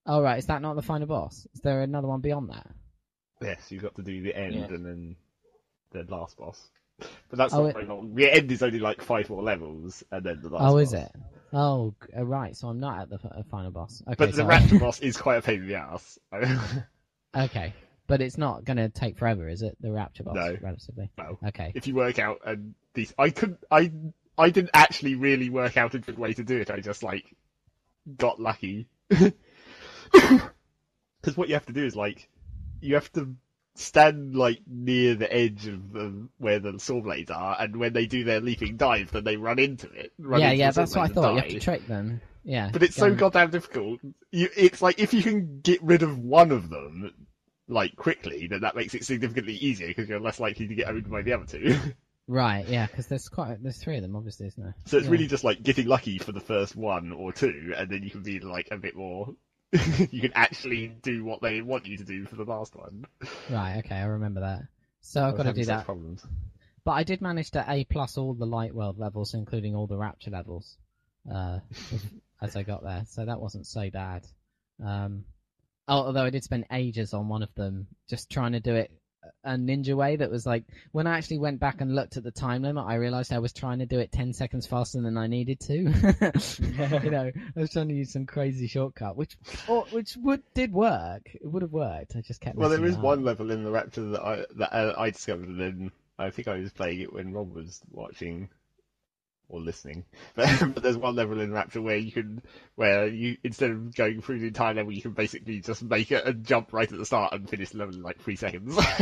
Oh 0.06 0.22
right, 0.22 0.38
is 0.38 0.46
that 0.46 0.62
not 0.62 0.76
the 0.76 0.82
final 0.82 1.08
boss? 1.08 1.48
Is 1.56 1.62
there 1.62 1.82
another 1.82 2.08
one 2.08 2.22
beyond 2.22 2.50
that? 2.52 2.68
Yes, 3.42 3.72
you've 3.72 3.84
got 3.84 3.96
to 3.96 4.04
do 4.04 4.22
the 4.22 4.36
end 4.36 4.54
Yeah. 4.56 4.66
and 4.66 4.86
then 4.86 5.16
the 5.92 6.04
last 6.14 6.38
boss. 6.38 6.62
But 7.30 7.38
that's 7.38 7.54
Oh, 7.54 7.64
not 7.64 7.70
it- 7.70 7.74
very 7.74 7.86
long. 7.88 8.14
The 8.16 8.32
end 8.32 8.52
is 8.52 8.62
only 8.64 8.80
like 8.80 9.02
five 9.02 9.30
more 9.30 9.42
levels, 9.42 10.04
and 10.12 10.24
then 10.24 10.40
the 10.42 10.50
last. 10.50 10.72
oh, 10.72 10.78
is 10.78 10.94
it? 10.94 11.12
Oh, 11.54 11.94
uh, 12.18 12.26
right. 12.26 12.56
So 12.58 12.68
I'm 12.68 12.80
not 12.80 13.02
at 13.02 13.10
the 13.10 13.16
f- 13.16 13.26
uh, 13.26 13.44
final 13.52 13.72
boss. 13.72 14.02
Okay, 14.08 14.16
But 14.18 14.32
the 14.32 14.38
sorry. 14.38 14.48
Rapture 14.50 14.80
boss 14.86 15.00
is 15.00 15.16
quite 15.18 15.38
a 15.38 15.42
pain 15.42 15.62
in 15.62 15.68
the 15.68 15.76
ass. 15.76 16.18
okay, 17.38 17.74
but 18.08 18.22
it's 18.22 18.38
not 18.38 18.66
going 18.66 18.78
to 18.78 18.90
take 18.90 19.18
forever, 19.18 19.48
is 19.48 19.62
it? 19.62 19.78
The 19.80 19.92
rapture 19.92 20.24
boss, 20.24 20.36
No. 20.36 20.58
relatively. 20.62 21.12
no. 21.18 21.38
Okay. 21.48 21.72
If 21.76 21.86
you 21.88 21.94
work 21.96 22.18
out 22.20 22.40
and 22.46 22.74
these, 22.96 23.14
I 23.20 23.30
couldn't. 23.30 23.60
I 23.70 23.92
I 24.38 24.50
didn't 24.50 24.72
actually 24.74 25.14
really 25.16 25.50
work 25.52 25.78
out 25.78 25.94
a 25.94 26.00
good 26.00 26.18
way 26.18 26.34
to 26.34 26.44
do 26.44 26.58
it. 26.60 26.72
I 26.72 26.80
just 26.80 27.04
like 27.04 27.36
got 28.18 28.40
lucky. 28.40 28.88
Because 30.12 31.38
what 31.38 31.48
you 31.48 31.54
have 31.54 31.66
to 31.68 31.74
do 31.74 31.86
is 31.86 31.96
like 31.96 32.28
you 32.82 32.96
have 32.96 33.10
to 33.14 33.34
stand 33.76 34.36
like 34.36 34.60
near 34.68 35.16
the 35.16 35.32
edge 35.34 35.68
of 35.68 35.92
the, 35.94 36.28
where 36.38 36.60
the 36.60 36.80
saw 36.80 37.02
blades 37.02 37.32
are, 37.32 37.56
and 37.60 37.76
when 37.78 37.94
they 37.94 38.06
do 38.06 38.24
their 38.24 38.40
leaping 38.42 38.78
dive, 38.78 39.12
then 39.12 39.24
they 39.24 39.38
run 39.38 39.60
into 39.60 39.90
it. 39.92 40.14
Run 40.20 40.42
Yeah, 40.42 40.48
into 40.52 40.60
yeah. 40.60 40.72
That's 40.72 40.96
what 40.96 41.10
I 41.10 41.14
thought. 41.14 41.36
You 41.36 41.42
have 41.42 41.50
to 41.50 41.60
trick 41.60 41.88
them. 41.88 42.22
Yeah. 42.44 42.70
But 42.74 42.84
it's 42.84 42.96
go 42.98 43.02
so 43.04 43.08
and- 43.08 43.18
goddamn 43.18 43.52
difficult. 43.52 44.00
You, 44.32 44.50
it's 44.56 44.82
like 44.82 45.00
if 45.00 45.14
you 45.14 45.24
can 45.24 45.62
get 45.62 45.82
rid 45.82 46.04
of 46.04 46.18
one 46.20 46.52
of 46.52 46.70
them, 46.70 47.14
like 47.68 47.96
quickly, 47.96 48.48
then 48.48 48.62
that 48.62 48.76
makes 48.76 48.94
it 48.94 49.06
significantly 49.06 49.54
easier 49.56 49.88
because 49.88 50.10
you're 50.10 50.20
less 50.20 50.40
likely 50.40 50.68
to 50.68 50.76
get 50.76 50.88
owned 50.90 51.10
by 51.10 51.22
the 51.22 51.34
other 51.34 51.46
two. 51.46 51.78
Right. 52.26 52.66
Yeah, 52.70 52.86
because 52.88 53.08
there's 53.08 53.28
quite 53.28 53.62
there's 53.62 53.84
three 53.84 53.98
of 53.98 54.02
them, 54.02 54.16
obviously, 54.16 54.48
isn't 54.48 54.64
there? 54.64 54.74
so 54.86 54.96
it's 54.96 55.08
Yeah. 55.08 55.12
really 55.12 55.28
just 55.28 55.44
like 55.44 55.62
getting 55.62 55.88
lucky 55.88 56.18
for 56.20 56.32
the 56.32 56.40
first 56.40 56.74
one 56.74 57.12
or 57.12 57.34
two, 57.34 57.74
and 57.76 57.90
then 57.90 58.02
you 58.02 58.10
can 58.10 58.24
be 58.24 58.40
like 58.40 58.70
a 58.72 58.78
bit 58.78 58.96
more. 58.96 59.36
you 60.12 60.22
can 60.22 60.34
actually 60.36 60.88
do 60.88 61.24
what 61.26 61.42
they 61.42 61.62
want 61.62 61.86
you 61.86 61.98
to 61.98 62.04
do 62.04 62.26
for 62.26 62.36
the 62.36 62.44
last 62.44 62.76
one. 62.76 63.06
Right. 63.50 63.80
Okay, 63.80 63.96
I 63.96 64.04
remember 64.04 64.42
that. 64.42 64.68
So 65.02 65.24
I've 65.24 65.36
got 65.36 65.44
to 65.44 65.54
do 65.54 65.66
that. 65.66 65.86
Problems. 65.86 66.24
But 66.86 66.92
I 66.92 67.04
did 67.04 67.22
manage 67.22 67.52
to 67.52 67.66
A 67.68 67.86
plus 67.86 68.18
all 68.18 68.34
the 68.34 68.46
light 68.46 68.76
world 68.76 69.00
levels, 69.00 69.34
including 69.34 69.76
all 69.76 69.88
the 69.88 69.98
rapture 69.98 70.32
levels, 70.32 70.78
uh, 71.32 71.60
as 72.42 72.56
I 72.56 72.64
got 72.64 72.84
there. 72.84 73.04
So 73.08 73.26
that 73.26 73.40
wasn't 73.40 73.66
so 73.68 73.90
bad. 73.90 74.28
Um, 74.84 75.26
oh, 75.88 76.06
although 76.06 76.24
I 76.24 76.30
did 76.30 76.44
spend 76.44 76.66
ages 76.72 77.14
on 77.14 77.30
one 77.30 77.42
of 77.42 77.54
them, 77.56 77.88
just 78.10 78.30
trying 78.30 78.52
to 78.52 78.60
do 78.60 78.76
it 78.76 78.92
a 79.44 79.52
ninja 79.52 79.96
way. 79.96 80.16
That 80.16 80.32
was 80.32 80.46
like 80.46 80.66
when 80.92 81.08
I 81.08 81.18
actually 81.18 81.40
went 81.40 81.60
back 81.60 81.82
and 81.82 81.96
looked 81.96 82.18
at 82.18 82.24
the 82.24 82.32
time 82.32 82.64
limit, 82.64 82.86
I 82.86 82.96
realized 82.96 83.34
I 83.34 83.40
was 83.40 83.54
trying 83.54 83.80
to 83.80 83.86
do 83.86 84.00
it 84.00 84.12
ten 84.12 84.34
seconds 84.34 84.66
faster 84.66 85.02
than 85.02 85.18
I 85.18 85.28
needed 85.28 85.60
to. 85.62 85.74
you 87.04 87.12
know, 87.12 87.32
I 87.56 87.60
was 87.60 87.72
trying 87.72 87.90
to 87.90 87.94
use 87.94 88.14
some 88.14 88.26
crazy 88.26 88.68
shortcut, 88.68 89.16
which 89.16 89.38
or, 89.68 89.86
which 89.92 90.16
would 90.18 90.44
did 90.54 90.72
work. 90.72 91.30
It 91.34 91.46
would 91.46 91.62
have 91.62 91.74
worked. 91.74 92.16
I 92.16 92.22
just 92.22 92.42
kept. 92.42 92.58
Well, 92.58 92.70
there 92.70 92.86
is 92.86 92.96
up. 92.96 93.04
one 93.04 93.24
level 93.24 93.52
in 93.52 93.64
the 93.64 93.72
Rapture 93.72 94.10
that 94.10 94.22
I 94.22 94.46
that 94.58 94.74
I 94.98 95.10
discovered, 95.10 95.50
and 95.50 95.60
then 95.60 95.92
I 96.18 96.30
think 96.30 96.48
I 96.48 96.58
was 96.58 96.72
playing 96.72 97.02
it 97.02 97.14
when 97.14 97.34
Rob 97.34 97.54
was 97.54 97.82
watching 97.92 98.50
or 99.54 99.62
listening. 99.62 100.04
But, 100.36 100.50
but 100.74 100.84
there's 100.84 100.98
one 100.98 101.16
level 101.16 101.40
in 101.40 101.52
Rapture 101.52 101.82
where 101.82 101.96
you 101.98 102.12
can, 102.12 102.42
where 102.76 103.08
you 103.08 103.38
instead 103.44 103.72
of 103.72 103.96
going 103.96 104.22
through 104.22 104.40
the 104.40 104.48
entire 104.48 104.74
level, 104.74 104.92
you 104.92 105.02
can 105.02 105.12
basically 105.12 105.60
just 105.62 105.84
make 105.84 106.12
it 106.12 106.26
and 106.26 106.44
jump 106.46 106.74
right 106.74 106.92
at 106.92 106.98
the 106.98 107.06
start 107.06 107.34
and 107.34 107.50
finish 107.50 107.70
the 107.70 107.78
level 107.78 107.96
in 107.96 108.02
like 108.02 108.20
three 108.22 108.36
seconds. 108.36 108.76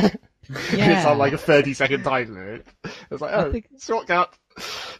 it's 0.49 0.73
Yeah. 0.73 1.09
on 1.09 1.17
like 1.17 1.33
a 1.33 1.37
30 1.37 1.73
second 1.73 2.03
time 2.03 2.33
limit. 2.33 2.65
It's 3.09 3.21
like, 3.21 3.31
I 3.33 3.45
oh, 3.45 3.51
think- 3.51 3.67
shortcut. 3.79 4.37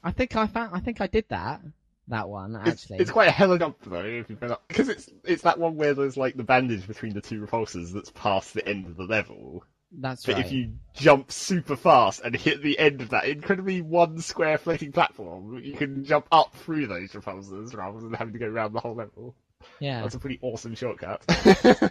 I 0.03 0.11
think 0.11 0.35
I 0.35 0.47
found. 0.47 0.73
I 0.73 0.79
think 0.79 1.01
I 1.01 1.07
did 1.07 1.25
that. 1.29 1.61
That 2.07 2.27
one 2.27 2.55
It's, 2.65 2.83
actually. 2.83 2.99
it's 2.99 3.11
quite 3.11 3.29
a 3.29 3.31
hell 3.31 3.51
of 3.51 3.57
a 3.57 3.59
jump 3.59 3.77
though, 3.85 4.03
if 4.03 4.29
you've 4.29 4.39
been 4.39 4.51
up, 4.51 4.63
because 4.67 4.89
it's 4.89 5.09
it's 5.23 5.43
that 5.43 5.59
one 5.59 5.75
where 5.77 5.93
there's 5.93 6.17
like 6.17 6.35
the 6.35 6.43
bandage 6.43 6.85
between 6.87 7.13
the 7.13 7.21
two 7.21 7.39
repulsors 7.45 7.93
that's 7.93 8.09
past 8.11 8.53
the 8.53 8.67
end 8.67 8.85
of 8.87 8.97
the 8.97 9.03
level. 9.03 9.63
That's 9.93 10.25
But 10.25 10.35
right. 10.35 10.45
if 10.45 10.51
you 10.51 10.73
jump 10.93 11.31
super 11.31 11.75
fast 11.75 12.21
and 12.23 12.35
hit 12.35 12.61
the 12.61 12.79
end 12.79 13.01
of 13.01 13.09
that 13.09 13.25
incredibly 13.25 13.81
one 13.81 14.21
square 14.21 14.57
floating 14.57 14.91
platform, 14.91 15.59
you 15.63 15.73
can 15.73 16.03
jump 16.05 16.27
up 16.31 16.53
through 16.55 16.87
those 16.87 17.11
repulsors 17.11 17.75
rather 17.75 17.99
than 17.99 18.13
having 18.13 18.33
to 18.33 18.39
go 18.39 18.47
around 18.47 18.73
the 18.73 18.79
whole 18.79 18.95
level. 18.95 19.35
yeah, 19.79 20.01
That's 20.01 20.15
a 20.15 20.19
pretty 20.19 20.39
awesome 20.41 20.75
shortcut. 20.75 21.21
I 21.29 21.89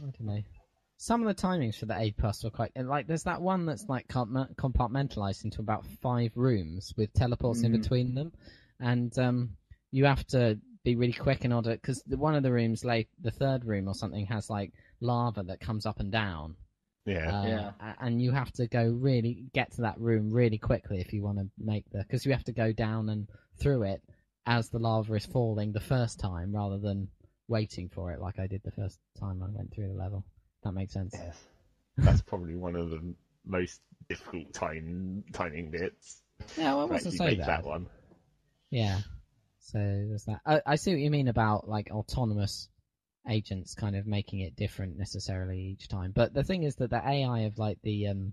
don't 0.00 0.20
know. 0.20 0.42
Some 1.00 1.24
of 1.24 1.28
the 1.36 1.40
timings 1.40 1.76
for 1.76 1.86
the 1.86 1.96
A 1.96 2.10
plus 2.10 2.42
were 2.42 2.50
quite 2.50 2.72
like. 2.76 3.06
There's 3.06 3.22
that 3.22 3.40
one 3.40 3.66
that's 3.66 3.84
like 3.88 4.08
compartmentalized 4.08 5.44
into 5.44 5.60
about 5.60 5.86
five 6.02 6.32
rooms 6.34 6.92
with 6.96 7.12
teleports 7.14 7.62
in 7.62 7.70
Mhm. 7.70 7.80
between 7.82 8.14
them, 8.16 8.32
and 8.80 9.16
um, 9.16 9.50
you 9.92 10.06
have 10.06 10.26
to 10.28 10.58
be 10.82 10.96
really 10.96 11.12
quick 11.12 11.44
in 11.44 11.52
order 11.52 11.70
because 11.74 12.02
one 12.08 12.34
of 12.34 12.42
the 12.42 12.50
rooms, 12.50 12.84
like 12.84 13.08
the 13.20 13.30
third 13.30 13.64
room 13.64 13.86
or 13.86 13.94
something, 13.94 14.26
has 14.26 14.50
like 14.50 14.72
lava 15.00 15.44
that 15.44 15.60
comes 15.60 15.86
up 15.86 16.00
and 16.00 16.10
down. 16.10 16.56
Yeah. 17.08 17.40
Uh, 17.40 17.46
Yeah. 17.46 17.94
And 18.00 18.20
you 18.22 18.32
have 18.32 18.52
to 18.52 18.66
go 18.66 18.84
really 18.84 19.46
get 19.54 19.72
to 19.72 19.82
that 19.82 19.98
room 20.00 20.30
really 20.30 20.58
quickly 20.58 21.00
if 21.00 21.12
you 21.12 21.22
want 21.22 21.38
to 21.38 21.48
make 21.58 21.84
the 21.90 21.98
because 21.98 22.24
you 22.26 22.32
have 22.32 22.44
to 22.44 22.52
go 22.52 22.72
down 22.72 23.08
and 23.08 23.28
through 23.60 23.82
it 23.84 24.02
as 24.46 24.68
the 24.70 24.78
lava 24.78 25.14
is 25.14 25.26
falling 25.26 25.72
the 25.72 25.80
first 25.80 26.20
time 26.20 26.54
rather 26.54 26.78
than 26.78 27.08
waiting 27.48 27.88
for 27.88 28.12
it 28.12 28.20
like 28.20 28.38
I 28.38 28.46
did 28.46 28.62
the 28.62 28.70
first 28.72 28.98
time 29.18 29.42
I 29.42 29.48
went 29.50 29.72
through 29.74 29.88
the 29.88 29.94
level. 29.94 30.24
That 30.64 30.72
makes 30.72 30.92
sense. 30.92 31.14
Yes. 31.14 31.36
That's 31.96 32.22
probably 32.22 32.56
one 32.56 32.76
of 32.76 32.90
the 32.90 33.14
most 33.46 33.80
difficult 34.08 34.52
time 34.52 35.24
timing 35.32 35.70
bits. 35.70 36.22
Yeah, 36.56 36.74
well, 36.74 36.84
it 36.84 36.88
to 36.88 36.92
wasn't 36.94 37.14
actually 37.14 37.36
so 37.36 37.46
bad. 37.46 37.48
that 37.48 37.64
one. 37.64 37.86
Yeah. 38.70 39.00
So 39.60 39.78
there's 39.78 40.24
that. 40.24 40.40
I, 40.46 40.60
I 40.64 40.74
see 40.76 40.92
what 40.92 41.00
you 41.00 41.10
mean 41.10 41.28
about 41.28 41.68
like 41.68 41.90
autonomous 41.90 42.68
agents 43.28 43.74
kind 43.74 43.96
of 43.96 44.06
making 44.06 44.40
it 44.40 44.56
different 44.56 44.98
necessarily 44.98 45.58
each 45.58 45.88
time. 45.88 46.12
But 46.14 46.34
the 46.34 46.44
thing 46.44 46.62
is 46.62 46.76
that 46.76 46.90
the 46.90 47.06
AI 47.06 47.40
of 47.40 47.58
like 47.58 47.78
the 47.82 48.08
um 48.08 48.32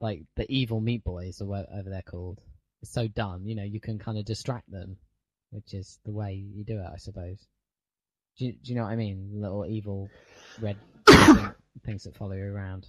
like 0.00 0.22
the 0.36 0.50
evil 0.52 0.80
meat 0.80 1.04
boys 1.04 1.40
or 1.40 1.46
whatever 1.46 1.90
they're 1.90 2.02
called 2.02 2.40
is 2.82 2.90
so 2.90 3.08
dumb. 3.08 3.46
You 3.46 3.56
know, 3.56 3.64
you 3.64 3.80
can 3.80 3.98
kind 3.98 4.18
of 4.18 4.24
distract 4.24 4.70
them, 4.70 4.96
which 5.50 5.74
is 5.74 5.98
the 6.04 6.12
way 6.12 6.34
you 6.34 6.64
do 6.64 6.78
it, 6.78 6.86
I 6.92 6.98
suppose. 6.98 7.46
Do 8.38 8.46
you, 8.46 8.52
do 8.52 8.70
you 8.70 8.76
know 8.76 8.84
what 8.84 8.92
I 8.92 8.96
mean? 8.96 9.30
Little 9.34 9.66
evil 9.66 10.08
red 10.60 10.76
things 11.84 12.04
that 12.04 12.16
follow 12.16 12.34
you 12.34 12.44
around. 12.44 12.86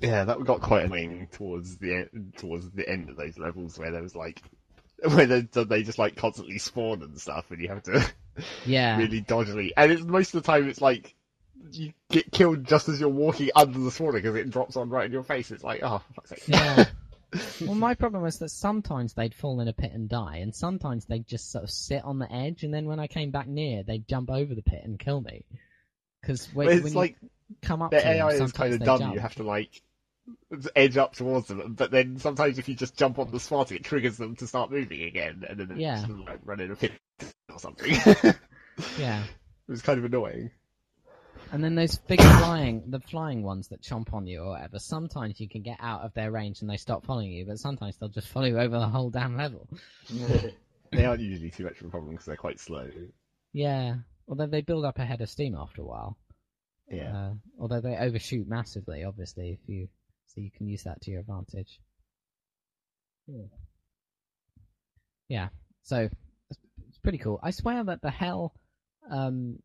Yeah, 0.00 0.24
that 0.24 0.44
got 0.44 0.62
quite 0.62 0.84
annoying 0.84 1.28
towards 1.32 1.76
the 1.76 2.08
towards 2.36 2.70
the 2.70 2.88
end 2.88 3.10
of 3.10 3.16
those 3.16 3.38
levels 3.38 3.78
where 3.78 3.90
there 3.90 4.02
was 4.02 4.16
like 4.16 4.40
where 5.02 5.26
they, 5.26 5.40
they 5.40 5.82
just 5.82 5.98
like 5.98 6.16
constantly 6.16 6.58
spawn 6.58 7.02
and 7.02 7.20
stuff, 7.20 7.50
and 7.50 7.60
you 7.60 7.68
have 7.68 7.82
to 7.84 8.04
Yeah. 8.66 8.98
really 8.98 9.20
dodgily. 9.20 9.72
And 9.76 9.92
it's 9.92 10.02
most 10.02 10.34
of 10.34 10.42
the 10.42 10.46
time 10.46 10.68
it's 10.68 10.80
like 10.80 11.14
you 11.72 11.92
get 12.10 12.30
killed 12.32 12.64
just 12.64 12.88
as 12.88 13.00
you're 13.00 13.08
walking 13.08 13.50
under 13.54 13.78
the 13.78 13.90
spawner 13.90 14.14
because 14.14 14.34
it 14.36 14.50
drops 14.50 14.76
on 14.76 14.88
right 14.90 15.06
in 15.06 15.12
your 15.12 15.22
face. 15.22 15.50
It's 15.50 15.64
like, 15.64 15.82
oh, 15.82 16.02
fuck's 16.14 16.30
sake. 16.30 16.42
Yeah. 16.46 16.84
well, 17.60 17.74
my 17.74 17.94
problem 17.94 18.22
was 18.22 18.38
that 18.38 18.48
sometimes 18.48 19.14
they'd 19.14 19.34
fall 19.34 19.60
in 19.60 19.68
a 19.68 19.72
pit 19.72 19.92
and 19.92 20.08
die, 20.08 20.38
and 20.38 20.54
sometimes 20.54 21.04
they'd 21.04 21.26
just 21.26 21.52
sort 21.52 21.64
of 21.64 21.70
sit 21.70 22.02
on 22.04 22.18
the 22.18 22.32
edge, 22.32 22.64
and 22.64 22.74
then 22.74 22.86
when 22.86 22.98
I 22.98 23.06
came 23.06 23.30
back 23.30 23.46
near, 23.46 23.82
they'd 23.84 24.08
jump 24.08 24.30
over 24.30 24.54
the 24.54 24.62
pit 24.62 24.80
and 24.82 24.98
kill 24.98 25.20
me. 25.20 25.44
Because 26.20 26.48
when, 26.52 26.66
But 26.66 26.74
when 26.74 26.84
it's 26.84 26.92
you 26.94 26.98
like 26.98 27.16
come 27.62 27.82
up 27.82 27.92
the 27.92 27.98
to 27.98 28.02
them, 28.02 28.16
AI 28.16 28.28
is 28.30 28.52
kind 28.52 28.74
of 28.74 28.80
dumb. 28.80 28.98
jump. 28.98 29.14
You 29.14 29.20
have 29.20 29.34
to 29.36 29.42
like 29.44 29.80
edge 30.76 30.96
up 30.96 31.14
towards 31.14 31.48
them, 31.48 31.74
but 31.74 31.90
then 31.90 32.18
sometimes 32.18 32.58
if 32.58 32.68
you 32.68 32.74
just 32.74 32.96
jump 32.96 33.18
on 33.18 33.30
the 33.30 33.40
spot, 33.40 33.72
it 33.72 33.84
triggers 33.84 34.16
them 34.16 34.36
to 34.36 34.46
start 34.46 34.70
moving 34.70 35.02
again, 35.02 35.44
and 35.48 35.58
then 35.58 35.70
it's 35.72 35.80
Yeah. 35.80 35.98
sort 36.00 36.10
of 36.12 36.18
like 36.20 36.40
running 36.44 36.70
a 36.70 36.76
pit 36.76 36.92
or 37.52 37.58
something. 37.58 37.94
Yeah. 38.98 39.22
It 39.68 39.72
was 39.72 39.82
kind 39.82 39.98
of 40.00 40.04
annoying. 40.04 40.50
And 41.52 41.62
then 41.62 41.76
those 41.76 41.96
big 41.96 42.20
flying, 42.20 42.90
the 42.90 42.98
flying 42.98 43.44
ones 43.44 43.68
that 43.68 43.82
chomp 43.82 44.12
on 44.12 44.26
you 44.26 44.40
or 44.42 44.50
whatever, 44.50 44.80
sometimes 44.80 45.38
you 45.38 45.48
can 45.48 45.62
get 45.62 45.76
out 45.80 46.00
of 46.02 46.12
their 46.14 46.32
range 46.32 46.60
and 46.60 46.68
they 46.68 46.76
stop 46.76 47.04
following 47.06 47.30
you, 47.30 47.44
but 47.46 47.58
sometimes 47.60 47.96
they'll 47.96 48.08
just 48.08 48.26
follow 48.26 48.46
you 48.46 48.58
over 48.58 48.78
the 48.80 48.88
whole 48.88 49.10
damn 49.10 49.36
level. 49.36 49.68
They 50.92 51.04
aren't 51.04 51.20
usually 51.20 51.50
too 51.52 51.62
much 51.64 51.78
of 51.80 51.86
a 51.86 51.90
problem 51.90 52.10
because 52.12 52.26
they're 52.26 52.34
quite 52.36 52.58
slow. 52.58 52.90
Yeah. 53.52 53.94
Although 54.26 54.46
they 54.48 54.60
build 54.60 54.84
up 54.84 54.98
a 54.98 55.04
head 55.04 55.20
of 55.20 55.30
steam 55.30 55.54
after 55.54 55.82
a 55.82 55.84
while. 55.84 56.16
Yeah. 56.90 57.16
Uh, 57.16 57.32
although 57.60 57.80
they 57.80 57.96
overshoot 57.96 58.48
massively, 58.48 59.04
obviously, 59.04 59.50
if 59.50 59.68
you 59.68 59.88
so 60.34 60.40
you 60.40 60.50
can 60.50 60.68
use 60.68 60.84
that 60.84 61.00
to 61.02 61.10
your 61.10 61.20
advantage. 61.20 61.80
Yeah. 63.26 63.46
Yeah. 65.28 65.48
So 65.82 66.08
it's, 66.50 66.98
pretty 67.02 67.18
cool. 67.18 67.40
I 67.42 67.50
swear 67.50 67.82
that 67.84 68.02
the 68.02 68.10
hell 68.10 68.52
um, 69.10 69.58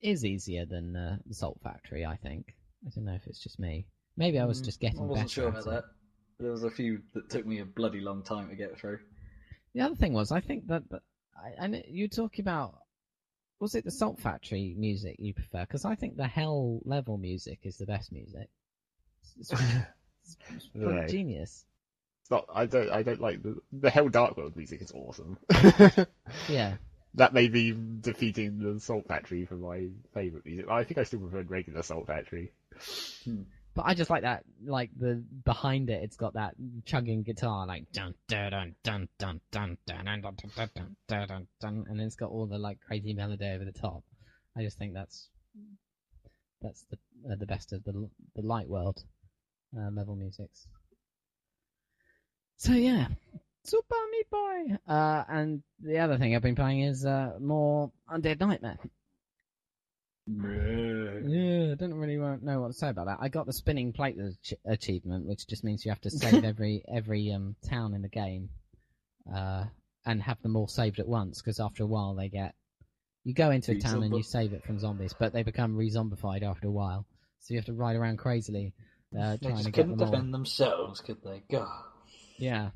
is 0.00 0.24
easier 0.24 0.64
than 0.64 0.96
uh, 0.96 1.18
the 1.26 1.34
Salt 1.34 1.60
Factory. 1.62 2.06
I 2.06 2.16
think. 2.16 2.54
I 2.86 2.90
don't 2.94 3.04
know 3.04 3.14
if 3.14 3.26
it's 3.26 3.42
just 3.42 3.58
me. 3.58 3.86
Maybe 4.16 4.38
I 4.38 4.46
was 4.46 4.60
Mm, 4.60 4.64
just 4.64 4.80
getting 4.80 5.00
I 5.00 5.02
wasn't 5.02 5.28
better 5.28 5.40
sure 5.40 5.48
about 5.48 5.64
that. 5.66 5.84
There 6.38 6.50
was 6.50 6.64
a 6.64 6.70
few 6.70 7.02
that 7.14 7.28
took 7.28 7.44
me 7.44 7.58
a 7.60 7.66
bloody 7.66 8.00
long 8.00 8.22
time 8.22 8.48
to 8.48 8.54
get 8.56 8.78
through. 8.78 9.00
The 9.74 9.82
other 9.82 9.94
thing 9.94 10.14
was, 10.14 10.32
I 10.32 10.40
think 10.40 10.66
that, 10.68 10.88
that 10.90 11.02
I, 11.60 11.66
know 11.66 11.82
you 11.86 12.08
talk 12.08 12.38
about 12.38 12.78
was 13.60 13.74
it 13.74 13.84
the 13.84 13.90
Salt 13.90 14.18
Factory 14.18 14.74
music 14.76 15.16
you 15.18 15.34
prefer? 15.34 15.60
Because 15.60 15.84
I 15.84 15.94
think 15.94 16.16
the 16.16 16.26
Hell 16.26 16.80
level 16.84 17.18
music 17.18 17.60
is 17.64 17.76
the 17.76 17.86
best 17.86 18.10
music. 18.10 18.48
It's, 19.38 19.50
it's, 19.52 19.60
Right. 20.74 21.08
genius. 21.08 21.64
It's 22.22 22.30
not. 22.30 22.46
I 22.52 22.66
don't. 22.66 22.90
I 22.90 23.02
don't 23.02 23.20
like 23.20 23.42
the 23.42 23.60
the 23.72 23.90
Hell 23.90 24.08
Dark 24.08 24.36
World 24.36 24.56
music. 24.56 24.82
is 24.82 24.92
awesome. 24.92 25.38
Yeah, 26.48 26.76
that 27.14 27.32
may 27.32 27.48
be 27.48 27.72
defeating 28.00 28.58
the 28.58 28.80
Salt 28.80 29.06
Factory 29.08 29.44
for 29.44 29.54
my 29.54 29.88
favourite 30.14 30.46
music. 30.46 30.66
I 30.68 30.84
think 30.84 30.98
I 30.98 31.04
still 31.04 31.20
prefer 31.20 31.42
regular 31.42 31.82
Salt 31.82 32.06
Factory. 32.06 32.52
but 33.74 33.82
I 33.84 33.94
just 33.94 34.10
like 34.10 34.22
that, 34.22 34.44
like 34.64 34.90
the 34.96 35.22
behind 35.44 35.90
it, 35.90 36.02
it's 36.04 36.16
got 36.16 36.34
that 36.34 36.54
chugging 36.84 37.22
guitar, 37.22 37.66
like 37.66 37.90
dun 37.92 38.14
dun 38.28 38.50
dun 38.50 38.76
dun 38.84 39.08
dun 39.18 39.40
dun 39.50 39.78
dun 39.86 40.04
dun 40.04 40.20
dun 40.20 40.36
dun 40.36 40.50
dun 40.54 40.96
dun 41.08 41.26
dun 41.26 41.46
dun, 41.60 41.84
and 41.88 41.98
then 41.98 42.06
it's 42.06 42.16
got 42.16 42.30
all 42.30 42.46
the 42.46 42.58
like 42.58 42.80
crazy 42.80 43.12
melody 43.14 43.46
over 43.46 43.64
the 43.64 43.72
top. 43.72 44.04
I 44.56 44.62
just 44.62 44.78
think 44.78 44.94
that's 44.94 45.28
that's 46.62 46.84
the 46.90 46.98
uh, 47.30 47.36
the 47.36 47.46
best 47.46 47.72
of 47.72 47.82
the 47.84 48.08
the 48.36 48.42
light 48.42 48.68
world 48.68 49.02
uh, 49.76 49.90
level 49.90 50.16
musics. 50.16 50.66
So 52.56 52.72
yeah, 52.72 53.06
Super 53.64 53.94
Meat 54.12 54.30
Boy. 54.30 54.76
Uh, 54.86 55.24
and 55.28 55.62
the 55.80 55.98
other 55.98 56.18
thing 56.18 56.34
I've 56.34 56.42
been 56.42 56.56
playing 56.56 56.80
is 56.80 57.04
uh, 57.04 57.32
more 57.40 57.90
Undead 58.12 58.40
Nightmare. 58.40 58.78
Yeah, 61.26 61.72
I 61.72 61.74
don't 61.74 61.94
really 61.94 62.16
know 62.16 62.60
what 62.60 62.68
to 62.68 62.72
say 62.72 62.88
about 62.88 63.06
that. 63.06 63.18
I 63.20 63.28
got 63.28 63.46
the 63.46 63.52
spinning 63.52 63.92
plate 63.92 64.16
ach- 64.18 64.54
achievement, 64.64 65.26
which 65.26 65.46
just 65.46 65.64
means 65.64 65.84
you 65.84 65.90
have 65.90 66.00
to 66.02 66.10
save 66.22 66.44
every 66.44 66.84
every 66.88 67.32
um, 67.32 67.56
town 67.68 67.94
in 67.94 68.02
the 68.02 68.08
game, 68.08 68.50
uh, 69.34 69.64
and 70.06 70.22
have 70.22 70.40
them 70.42 70.56
all 70.56 70.68
saved 70.68 70.98
at 70.98 71.08
once. 71.08 71.40
Because 71.40 71.60
after 71.60 71.82
a 71.82 71.86
while, 71.86 72.14
they 72.14 72.28
get 72.28 72.54
you 73.24 73.34
go 73.34 73.50
into 73.50 73.72
a 73.72 73.78
town 73.78 74.02
and 74.02 74.16
you 74.16 74.22
save 74.22 74.52
it 74.52 74.64
from 74.64 74.78
zombies, 74.78 75.14
but 75.18 75.32
they 75.32 75.42
become 75.42 75.76
re-zombified 75.76 76.42
after 76.42 76.68
a 76.68 76.72
while. 76.72 77.06
So 77.40 77.54
you 77.54 77.58
have 77.58 77.66
to 77.66 77.72
ride 77.72 77.96
around 77.96 78.18
crazily, 78.18 78.72
uh, 79.18 79.36
They 79.40 79.48
just 79.48 79.72
couldn't 79.72 79.96
them 79.96 80.00
all. 80.02 80.10
defend 80.12 80.34
themselves, 80.34 81.00
could 81.00 81.22
they? 81.22 81.42
God. 81.50 81.68
Yeah. 82.38 82.70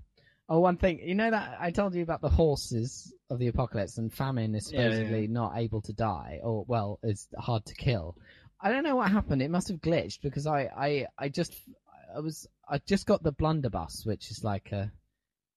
Oh, 0.49 0.61
one 0.61 0.77
thing. 0.77 1.01
You 1.03 1.15
know 1.15 1.31
that 1.31 1.57
I 1.59 1.71
told 1.71 1.95
you 1.95 2.03
about 2.03 2.21
the 2.21 2.29
horses 2.29 3.13
of 3.31 3.39
the 3.39 3.49
apocalypse 3.49 3.97
and 3.99 4.13
famine 4.13 4.55
is 4.55 4.71
Yeah, 4.71 4.81
yeah, 4.81 4.91
supposedly 4.91 5.21
yeah. 5.23 5.33
not 5.33 5.57
able 5.57 5.81
to 5.83 5.93
die, 5.93 6.41
or 6.43 6.65
well, 6.69 6.99
is 7.03 7.29
hard 7.39 7.65
to 7.67 7.75
kill. 7.75 8.17
I 8.61 8.71
don't 8.71 8.85
know 8.85 8.97
what 8.97 9.11
happened. 9.11 9.43
It 9.43 9.51
must 9.51 9.69
have 9.69 9.81
glitched 9.81 10.21
because 10.23 10.47
I, 10.47 10.63
I, 10.77 11.07
I 11.19 11.29
just, 11.29 11.55
I 12.15 12.21
was, 12.21 12.47
I 12.69 12.79
just 12.87 13.07
got 13.07 13.23
the 13.23 13.33
blunderbuss, 13.33 14.05
which 14.05 14.31
is 14.31 14.45
like 14.45 14.71
a, 14.73 14.91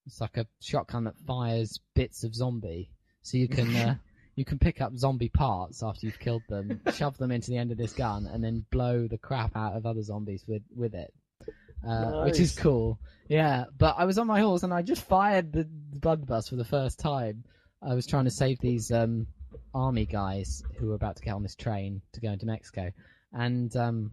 it's 0.06 0.22
like 0.22 0.38
a 0.38 0.48
shotgun 0.62 1.04
that 1.06 1.18
fires 1.26 1.80
bits 1.94 2.24
of 2.24 2.34
zombie, 2.36 2.90
so 3.22 3.38
you 3.38 3.48
can, 3.50 3.76
uh, 3.76 3.96
you 4.38 4.46
can 4.46 4.60
pick 4.60 4.82
up 4.82 4.96
zombie 4.96 5.30
parts 5.30 5.82
after 5.84 6.06
you've 6.06 6.20
killed 6.20 6.44
them, 6.48 6.80
shove 6.94 7.18
them 7.18 7.32
into 7.32 7.50
the 7.50 7.58
end 7.58 7.72
of 7.72 7.78
this 7.78 7.92
gun, 7.92 8.28
and 8.28 8.44
then 8.44 8.64
blow 8.72 9.08
the 9.08 9.18
crap 9.18 9.58
out 9.58 9.76
of 9.76 9.86
other 9.86 10.04
zombies 10.04 10.46
with 10.48 10.62
with 10.76 10.94
it, 10.94 11.12
uh, 11.86 12.24
which 12.24 12.40
is 12.40 12.56
cool. 12.58 13.00
Yeah, 13.28 13.66
but 13.78 13.96
I 13.98 14.06
was 14.06 14.20
on 14.20 14.28
my 14.28 14.40
horse 14.40 14.64
and 14.64 14.74
I 14.74 14.84
just 14.84 15.04
fired 15.06 15.52
the, 15.52 15.68
the 15.90 16.00
blunderbuss 16.00 16.50
for 16.50 16.56
the 16.56 16.64
first 16.64 17.00
time. 17.00 17.44
I 17.82 17.96
was 17.96 18.06
trying 18.06 18.26
to 18.26 18.32
save 18.32 18.60
these 18.60 18.92
um, 18.92 19.28
army 19.74 20.06
guys 20.06 20.64
who 20.78 20.88
were 20.88 20.96
about 20.96 21.18
to 21.18 21.24
get 21.24 21.34
on 21.34 21.44
this 21.44 21.56
train 21.56 22.02
to 22.14 22.22
go 22.22 22.30
into 22.30 22.46
Mexico, 22.46 22.92
and 23.34 23.76
um, 23.76 24.12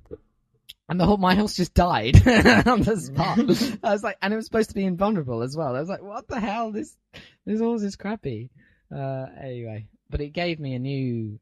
and 0.88 0.98
the 0.98 1.04
whole 1.04 1.18
my 1.18 1.34
horse 1.34 1.54
just 1.54 1.74
died 1.74 2.16
on 2.66 2.80
the 2.80 2.96
spot. 2.96 3.38
I 3.84 3.92
was 3.92 4.02
like, 4.02 4.16
and 4.22 4.32
it 4.32 4.36
was 4.36 4.46
supposed 4.46 4.70
to 4.70 4.74
be 4.74 4.86
invulnerable 4.86 5.42
as 5.42 5.54
well. 5.54 5.76
I 5.76 5.80
was 5.80 5.88
like, 5.90 6.02
what 6.02 6.28
the 6.28 6.40
hell? 6.40 6.72
This 6.72 6.96
this 7.44 7.60
horse 7.60 7.82
is 7.82 7.96
crappy. 7.96 8.48
Uh, 8.94 9.26
anyway, 9.42 9.86
but 10.14 10.20
it 10.20 10.32
gave 10.32 10.60
me 10.60 10.74
a 10.74 10.78
new 10.78 11.40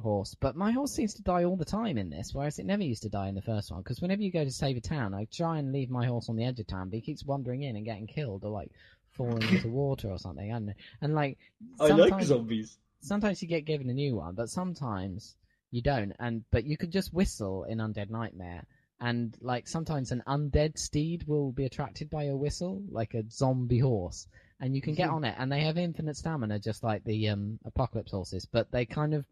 horse. 0.00 0.36
But 0.38 0.54
my 0.54 0.70
horse 0.70 0.92
seems 0.92 1.12
to 1.14 1.24
die 1.24 1.42
all 1.42 1.56
the 1.56 1.64
time 1.64 1.98
in 1.98 2.08
this, 2.08 2.32
whereas 2.32 2.60
it 2.60 2.66
never 2.66 2.84
used 2.84 3.02
to 3.02 3.08
die 3.08 3.26
in 3.26 3.34
the 3.34 3.42
first 3.42 3.72
one. 3.72 3.80
Because 3.80 4.00
whenever 4.00 4.22
you 4.22 4.30
go 4.30 4.44
to 4.44 4.50
save 4.52 4.76
a 4.76 4.80
town, 4.80 5.12
I 5.12 5.24
try 5.24 5.58
and 5.58 5.72
leave 5.72 5.90
my 5.90 6.06
horse 6.06 6.28
on 6.28 6.36
the 6.36 6.44
edge 6.44 6.60
of 6.60 6.68
town, 6.68 6.88
but 6.88 6.94
he 6.94 7.00
keeps 7.00 7.24
wandering 7.24 7.64
in 7.64 7.74
and 7.74 7.84
getting 7.84 8.06
killed 8.06 8.44
or 8.44 8.52
like 8.52 8.70
falling 9.10 9.42
into 9.42 9.66
water 9.72 10.08
or 10.08 10.20
something. 10.20 10.52
I 10.52 10.54
don't 10.54 10.66
know. 10.66 10.72
And 11.00 11.16
like, 11.16 11.36
I 11.80 11.88
like 11.88 12.22
zombies. 12.22 12.78
sometimes 13.00 13.42
you 13.42 13.48
get 13.48 13.64
given 13.64 13.90
a 13.90 13.92
new 13.92 14.14
one, 14.14 14.36
but 14.36 14.48
sometimes 14.48 15.34
you 15.72 15.82
don't. 15.82 16.12
And 16.20 16.44
but 16.52 16.62
you 16.62 16.76
could 16.76 16.92
just 16.92 17.12
whistle 17.12 17.64
in 17.64 17.78
Undead 17.78 18.08
Nightmare, 18.08 18.64
and 19.00 19.36
like 19.40 19.66
sometimes 19.66 20.12
an 20.12 20.22
undead 20.28 20.78
steed 20.78 21.24
will 21.26 21.50
be 21.50 21.64
attracted 21.64 22.08
by 22.08 22.22
your 22.22 22.36
whistle, 22.36 22.84
like 22.88 23.14
a 23.14 23.28
zombie 23.28 23.80
horse, 23.80 24.28
and 24.62 24.74
you 24.74 24.80
can 24.80 24.94
get 24.94 25.10
on 25.10 25.24
it, 25.24 25.34
and 25.36 25.52
they 25.52 25.60
have 25.60 25.76
infinite 25.76 26.16
stamina, 26.16 26.58
just 26.58 26.82
like 26.82 27.04
the 27.04 27.28
um, 27.28 27.58
apocalypse 27.66 28.12
horses, 28.12 28.46
but 28.50 28.70
they 28.70 28.86
kind 28.86 29.12
of 29.12 29.26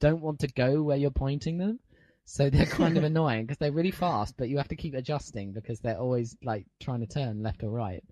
don't 0.00 0.22
want 0.22 0.40
to 0.40 0.48
go 0.48 0.82
where 0.82 0.96
you're 0.96 1.10
pointing 1.10 1.58
them. 1.58 1.78
So 2.24 2.48
they're 2.48 2.66
kind 2.80 2.96
of 2.96 3.04
annoying 3.04 3.44
because 3.44 3.58
they're 3.58 3.72
really 3.72 3.90
fast, 3.90 4.36
but 4.38 4.48
you 4.48 4.56
have 4.56 4.68
to 4.68 4.76
keep 4.76 4.94
adjusting 4.94 5.52
because 5.52 5.80
they're 5.80 5.98
always 5.98 6.36
like 6.42 6.66
trying 6.80 7.00
to 7.00 7.06
turn 7.06 7.42
left 7.42 7.62
or 7.62 7.70
right. 7.70 8.02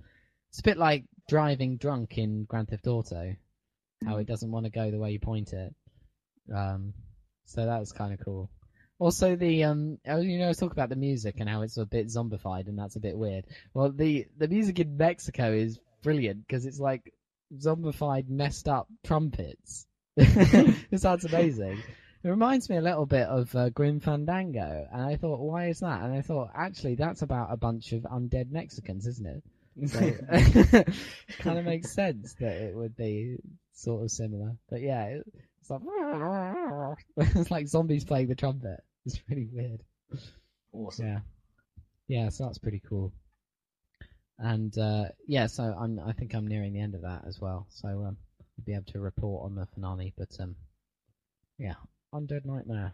It's 0.50 0.60
a 0.60 0.64
bit 0.64 0.76
like 0.76 1.04
driving 1.28 1.78
drunk 1.78 2.18
in 2.18 2.44
Grand 2.44 2.68
Theft 2.68 2.86
Auto 2.86 3.34
how 4.04 4.16
it 4.18 4.26
doesn't 4.26 4.50
want 4.50 4.66
to 4.66 4.70
go 4.70 4.90
the 4.90 4.98
way 4.98 5.12
you 5.12 5.18
point 5.18 5.52
it. 5.52 5.74
Um, 6.54 6.92
so 7.46 7.64
that 7.64 7.80
was 7.80 7.92
kind 7.92 8.12
of 8.12 8.24
cool. 8.24 8.50
Also, 8.98 9.34
the 9.36 9.64
um, 9.64 9.98
oh, 10.06 10.20
you 10.20 10.38
know, 10.38 10.46
I 10.46 10.48
was 10.48 10.58
talking 10.58 10.72
about 10.72 10.88
the 10.88 10.96
music 10.96 11.36
and 11.38 11.48
how 11.48 11.62
it's 11.62 11.76
a 11.76 11.84
bit 11.84 12.06
zombified, 12.06 12.68
and 12.68 12.78
that's 12.78 12.96
a 12.96 13.00
bit 13.00 13.16
weird. 13.16 13.44
Well, 13.72 13.90
the 13.90 14.26
the 14.38 14.48
music 14.48 14.78
in 14.78 14.96
Mexico 14.96 15.52
is 15.52 15.78
brilliant 16.04 16.46
because 16.46 16.66
it's 16.66 16.78
like 16.78 17.12
zombified, 17.56 18.28
messed 18.28 18.68
up 18.68 18.86
trumpets. 19.04 19.86
it 20.16 21.00
sounds 21.00 21.24
amazing. 21.24 21.82
It 22.22 22.28
reminds 22.28 22.70
me 22.70 22.76
a 22.76 22.80
little 22.82 23.04
bit 23.06 23.26
of 23.26 23.54
uh, 23.54 23.68
Grim 23.70 24.00
Fandango, 24.00 24.86
and 24.92 25.02
I 25.02 25.16
thought, 25.16 25.40
why 25.40 25.68
is 25.68 25.80
that? 25.80 26.02
And 26.02 26.14
I 26.14 26.22
thought, 26.22 26.50
actually, 26.54 26.94
that's 26.94 27.22
about 27.22 27.52
a 27.52 27.56
bunch 27.56 27.92
of 27.92 28.02
undead 28.02 28.50
Mexicans, 28.50 29.06
isn't 29.06 29.26
it? 29.26 29.42
So 29.90 29.98
kind 31.40 31.58
of 31.58 31.64
makes 31.64 31.92
sense 31.92 32.34
that 32.40 32.52
it 32.62 32.74
would 32.76 32.96
be 32.96 33.38
sort 33.72 34.04
of 34.04 34.10
similar. 34.12 34.56
But 34.70 34.80
yeah, 34.82 35.04
it- 35.06 35.26
it's 35.60 35.70
like 35.70 35.80
it's 37.16 37.50
like 37.50 37.66
zombies 37.68 38.04
playing 38.04 38.28
the 38.28 38.34
trumpet. 38.34 38.80
It's 39.06 39.18
really 39.28 39.48
weird. 39.50 39.82
Awesome. 40.72 41.06
Yeah, 41.06 41.18
yeah. 42.06 42.28
So 42.28 42.44
that's 42.44 42.58
pretty 42.58 42.82
cool. 42.88 43.12
And 44.38 44.76
uh, 44.76 45.06
yeah, 45.26 45.46
so 45.46 45.62
I'm 45.62 46.00
I 46.00 46.12
think 46.12 46.34
I'm 46.34 46.46
nearing 46.46 46.72
the 46.72 46.80
end 46.80 46.94
of 46.94 47.02
that 47.02 47.22
as 47.26 47.40
well. 47.40 47.66
So 47.70 47.88
um, 47.88 48.16
I'll 48.40 48.64
be 48.64 48.74
able 48.74 48.84
to 48.92 49.00
report 49.00 49.44
on 49.44 49.54
the 49.54 49.66
finale. 49.74 50.12
But 50.16 50.30
um, 50.40 50.56
yeah, 51.58 51.74
Undead 52.12 52.44
Nightmare. 52.44 52.92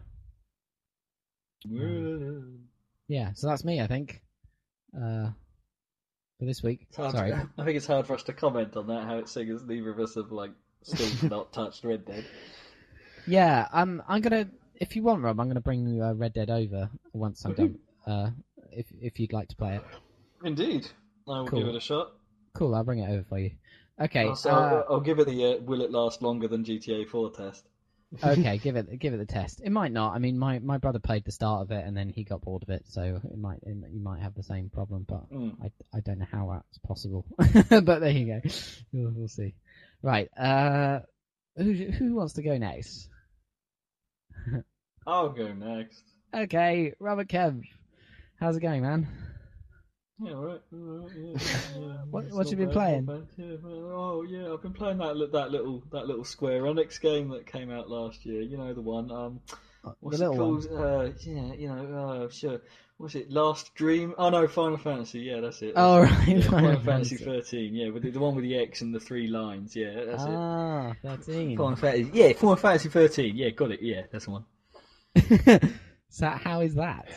Yeah, 3.07 3.31
so 3.33 3.47
that's 3.47 3.63
me. 3.63 3.81
I 3.81 3.87
think. 3.87 4.21
Uh, 4.95 5.29
for 6.41 6.45
this 6.45 6.63
week. 6.63 6.87
Sorry. 6.89 7.33
I 7.57 7.63
think 7.63 7.77
it's 7.77 7.85
hard 7.85 8.07
for 8.07 8.15
us 8.15 8.23
to 8.23 8.33
comment 8.33 8.75
on 8.75 8.87
that. 8.87 9.05
How 9.05 9.19
it's 9.19 9.31
seeing 9.31 9.51
as 9.51 9.63
neither 9.63 9.91
of 9.91 9.99
us 9.99 10.15
have 10.15 10.31
like 10.31 10.49
still 10.81 11.29
not 11.29 11.53
touched 11.53 11.83
Red 11.83 12.03
Dead. 12.03 12.25
Yeah, 13.27 13.67
um, 13.71 14.01
I'm 14.07 14.21
gonna. 14.21 14.49
If 14.75 14.95
you 14.95 15.03
want, 15.03 15.21
Rob, 15.21 15.39
I'm 15.39 15.47
gonna 15.47 15.61
bring 15.61 16.01
uh, 16.01 16.13
Red 16.15 16.33
Dead 16.33 16.49
over 16.49 16.89
once 17.13 17.45
I'm 17.45 17.53
done. 17.53 17.79
Uh, 18.07 18.31
if 18.71 18.87
if 18.99 19.19
you'd 19.19 19.33
like 19.33 19.49
to 19.49 19.55
play 19.55 19.75
it, 19.75 19.83
Indeed, 20.43 20.87
I 21.27 21.39
will 21.39 21.47
Cool. 21.47 21.59
give 21.59 21.67
it 21.69 21.75
a 21.75 21.79
shot. 21.79 22.11
cool. 22.55 22.75
I'll 22.75 22.83
bring 22.83 22.99
it 22.99 23.09
over 23.09 23.23
for 23.23 23.39
you. 23.39 23.51
Okay. 23.99 24.27
Also, 24.27 24.49
uh, 24.49 24.53
I'll, 24.53 24.95
I'll 24.95 24.99
give 25.01 25.19
it 25.19 25.27
the 25.27 25.45
uh, 25.45 25.61
"Will 25.61 25.81
it 25.81 25.91
last 25.91 26.21
longer 26.21 26.47
than 26.47 26.63
GTA 26.63 27.05
4" 27.07 27.31
test. 27.31 27.65
okay, 28.23 28.57
give 28.57 28.75
it 28.75 28.99
give 28.99 29.13
it 29.13 29.17
the 29.17 29.25
test. 29.25 29.61
It 29.63 29.71
might 29.71 29.91
not. 29.93 30.13
I 30.13 30.19
mean, 30.19 30.37
my, 30.37 30.59
my 30.59 30.77
brother 30.77 30.99
played 30.99 31.23
the 31.23 31.31
start 31.31 31.61
of 31.61 31.71
it 31.71 31.85
and 31.85 31.95
then 31.95 32.09
he 32.09 32.23
got 32.25 32.41
bored 32.41 32.63
of 32.63 32.69
it, 32.69 32.83
so 32.89 33.21
it 33.23 33.37
might 33.37 33.59
it, 33.63 33.75
you 33.93 34.01
might 34.01 34.21
have 34.21 34.33
the 34.33 34.43
same 34.43 34.69
problem. 34.69 35.05
But 35.07 35.31
Mm. 35.31 35.55
I, 35.63 35.71
I 35.95 36.01
don't 36.01 36.19
know 36.19 36.27
how 36.29 36.49
that's 36.51 36.77
possible. 36.79 37.25
but 37.37 37.99
there 37.99 38.09
you 38.11 38.25
go. 38.41 38.49
We'll, 38.91 39.11
we'll 39.15 39.27
see. 39.29 39.53
Right. 40.01 40.27
Uh, 40.37 40.99
who 41.55 41.71
who 41.73 42.15
wants 42.15 42.33
to 42.33 42.41
go 42.43 42.57
next? 42.57 43.07
I'll 45.07 45.29
go 45.29 45.53
next. 45.53 46.03
Okay, 46.33 46.93
Robert 46.99 47.27
Kev. 47.27 47.63
How's 48.39 48.57
it 48.57 48.61
going, 48.61 48.81
man? 48.81 49.07
Yeah, 50.23 50.33
right. 50.33 50.61
right, 50.71 51.09
yeah, 51.15 51.37
yeah, 51.79 51.93
What- 52.11 52.25
what 52.25 52.33
not 52.33 52.51
you 52.51 52.57
been 52.57 52.67
bad, 52.67 52.73
playing? 52.73 53.27
oh 53.91 54.21
yeah, 54.23 54.53
I've 54.53 54.61
been 54.61 54.73
playing 54.73 54.99
that 54.99 55.15
that 55.31 55.51
little 55.51 55.83
that 55.91 56.05
little 56.05 56.23
Square 56.23 56.63
Enix 56.63 57.01
game 57.01 57.29
that 57.29 57.47
came 57.47 57.71
out 57.71 57.89
last 57.89 58.23
year. 58.25 58.41
You 58.41 58.57
know 58.57 58.73
the 58.73 58.81
one. 58.81 59.09
Um, 59.11 59.39
Uh, 59.83 59.93
what's 59.99 60.19
the 60.19 60.31
it 60.31 60.37
called? 60.37 60.67
Uh, 60.71 61.09
yeah, 61.25 61.53
you 61.53 61.67
know, 61.67 62.25
uh, 62.25 62.29
sure. 62.29 62.61
What's 62.97 63.15
it? 63.15 63.31
Last 63.31 63.73
Dream? 63.73 64.13
Oh 64.15 64.29
no, 64.29 64.47
Final 64.47 64.77
Fantasy. 64.77 65.21
Yeah, 65.21 65.39
that's 65.39 65.59
it. 65.63 65.73
Oh, 65.75 66.01
That's 66.05 66.11
it. 66.11 66.15
right, 66.19 66.27
Yeah, 66.37 66.41
Final 66.43 66.61
Final 66.67 66.79
Fantasy 66.81 67.17
thirteen. 67.17 67.73
Yeah, 67.73 67.89
with 67.89 68.03
the, 68.03 68.11
the 68.11 68.19
one 68.19 68.35
with 68.35 68.43
the 68.43 68.57
X 68.59 68.81
and 68.81 68.93
the 68.93 68.99
three 68.99 69.25
lines. 69.27 69.75
Yeah, 69.75 70.05
that's 70.05 70.21
it. 70.23 70.29
Ah, 70.29 70.93
thirteen. 71.01 71.57
Final 71.57 71.75
Fantasy. 71.77 72.11
Yeah, 72.13 72.33
Final 72.33 72.55
Fantasy 72.57 72.89
thirteen. 72.89 73.35
Yeah, 73.35 73.49
got 73.49 73.71
it. 73.71 73.81
Yeah, 73.81 74.03
that's 74.11 74.25
the 74.25 74.31
one. 74.31 74.45
so 76.09 76.27
how 76.29 76.61
is 76.61 76.75
that? 76.75 77.09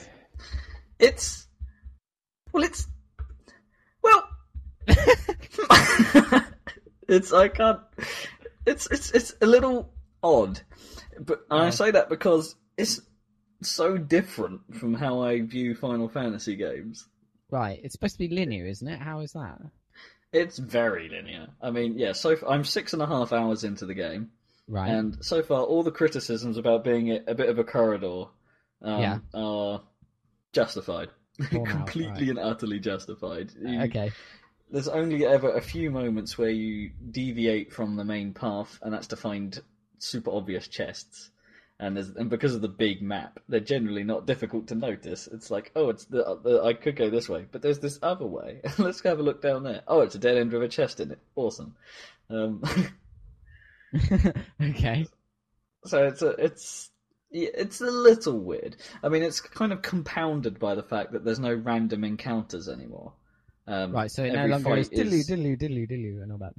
It's 0.98 1.46
well, 2.52 2.62
it's 2.64 2.86
well, 4.02 4.26
it's 7.08 7.32
I 7.32 7.48
can't. 7.48 7.80
It's 8.66 8.86
it's 8.90 9.10
it's 9.12 9.34
a 9.40 9.46
little 9.46 9.92
odd, 10.22 10.60
but 11.20 11.40
and 11.50 11.60
I 11.62 11.70
say 11.70 11.90
that 11.90 12.08
because 12.08 12.54
it's 12.76 13.00
so 13.62 13.96
different 13.98 14.60
from 14.76 14.94
how 14.94 15.22
I 15.22 15.40
view 15.42 15.74
Final 15.74 16.08
Fantasy 16.08 16.56
games. 16.56 17.06
Right, 17.50 17.80
it's 17.82 17.92
supposed 17.92 18.14
to 18.14 18.18
be 18.28 18.34
linear, 18.34 18.66
isn't 18.66 18.88
it? 18.88 18.98
How 19.00 19.20
is 19.20 19.32
that? 19.32 19.58
It's 20.32 20.58
very 20.58 21.08
linear. 21.08 21.48
I 21.62 21.70
mean, 21.70 21.98
yeah. 21.98 22.12
So 22.12 22.30
f- 22.30 22.42
I'm 22.48 22.64
six 22.64 22.92
and 22.92 23.02
a 23.02 23.06
half 23.06 23.32
hours 23.32 23.62
into 23.64 23.86
the 23.86 23.94
game, 23.94 24.30
Right. 24.66 24.88
and 24.90 25.24
so 25.24 25.42
far 25.42 25.62
all 25.62 25.82
the 25.84 25.92
criticisms 25.92 26.56
about 26.56 26.82
being 26.82 27.10
a, 27.12 27.20
a 27.28 27.34
bit 27.34 27.48
of 27.48 27.58
a 27.58 27.64
corridor 27.64 28.24
um, 28.82 29.00
Yeah. 29.00 29.18
are 29.34 29.82
justified. 30.52 31.10
Completely 31.50 32.30
and 32.30 32.38
utterly 32.38 32.80
justified. 32.80 33.52
You- 33.60 33.82
okay. 33.82 34.10
There's 34.70 34.88
only 34.88 35.24
ever 35.24 35.50
a 35.50 35.60
few 35.60 35.90
moments 35.90 36.36
where 36.36 36.50
you 36.50 36.90
deviate 37.10 37.72
from 37.72 37.96
the 37.96 38.04
main 38.04 38.32
path, 38.32 38.78
and 38.82 38.92
that's 38.92 39.08
to 39.08 39.16
find 39.16 39.60
super 39.98 40.30
obvious 40.30 40.68
chests. 40.68 41.30
And 41.80 41.96
there's, 41.96 42.10
and 42.10 42.30
because 42.30 42.54
of 42.54 42.62
the 42.62 42.68
big 42.68 43.02
map, 43.02 43.40
they're 43.48 43.60
generally 43.60 44.04
not 44.04 44.26
difficult 44.26 44.68
to 44.68 44.74
notice. 44.74 45.26
It's 45.26 45.50
like, 45.50 45.72
oh, 45.74 45.90
it's 45.90 46.04
the, 46.04 46.38
the 46.42 46.62
I 46.62 46.72
could 46.72 46.96
go 46.96 47.10
this 47.10 47.28
way, 47.28 47.46
but 47.50 47.62
there's 47.62 47.80
this 47.80 47.98
other 48.00 48.26
way. 48.26 48.60
Let's 48.78 49.00
go 49.00 49.10
have 49.10 49.18
a 49.18 49.24
look 49.24 49.42
down 49.42 49.64
there. 49.64 49.82
Oh, 49.88 50.00
it's 50.00 50.14
a 50.14 50.20
dead 50.20 50.38
end 50.38 50.52
with 50.52 50.62
a 50.62 50.68
chest 50.68 51.00
in 51.00 51.10
it. 51.10 51.18
Awesome. 51.34 51.74
Um, 52.30 52.62
okay. 54.62 55.06
so 55.84 56.06
it's 56.06 56.22
a, 56.22 56.28
it's 56.30 56.90
it's 57.30 57.80
a 57.80 57.90
little 57.90 58.38
weird. 58.38 58.76
I 59.02 59.08
mean, 59.08 59.24
it's 59.24 59.40
kind 59.40 59.72
of 59.72 59.82
compounded 59.82 60.60
by 60.60 60.76
the 60.76 60.82
fact 60.84 61.12
that 61.12 61.24
there's 61.24 61.40
no 61.40 61.52
random 61.52 62.04
encounters 62.04 62.68
anymore. 62.68 63.12
Um, 63.66 63.92
Right, 63.92 64.10
so 64.10 64.24
it 64.24 64.32
no 64.32 64.46
longer 64.46 64.76
is 64.76 64.88
fight 64.88 64.98
diddly 64.98 65.12
is- 65.14 65.30
diddly 65.30 65.58
diddly 65.58 65.88
diddly 65.90 66.22
and 66.22 66.32
all 66.32 66.38
that. 66.38 66.52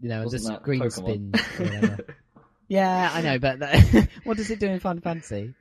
You 0.00 0.08
know, 0.08 0.24
Wasn't 0.24 0.42
the 0.44 0.50
that 0.50 0.60
screen 0.62 0.80
Pokemon? 0.80 1.36
spins. 1.36 1.98
or 1.98 1.98
yeah, 2.68 3.10
I 3.12 3.20
know, 3.22 3.38
but 3.38 3.58
that, 3.60 4.08
what 4.24 4.36
does 4.36 4.50
it 4.50 4.58
do 4.58 4.66
in 4.68 4.80
Final 4.80 5.02
Fantasy? 5.02 5.54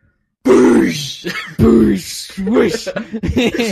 Boosh! 0.43 1.25
Boosh, 1.57 2.31
swoosh. 2.33 2.87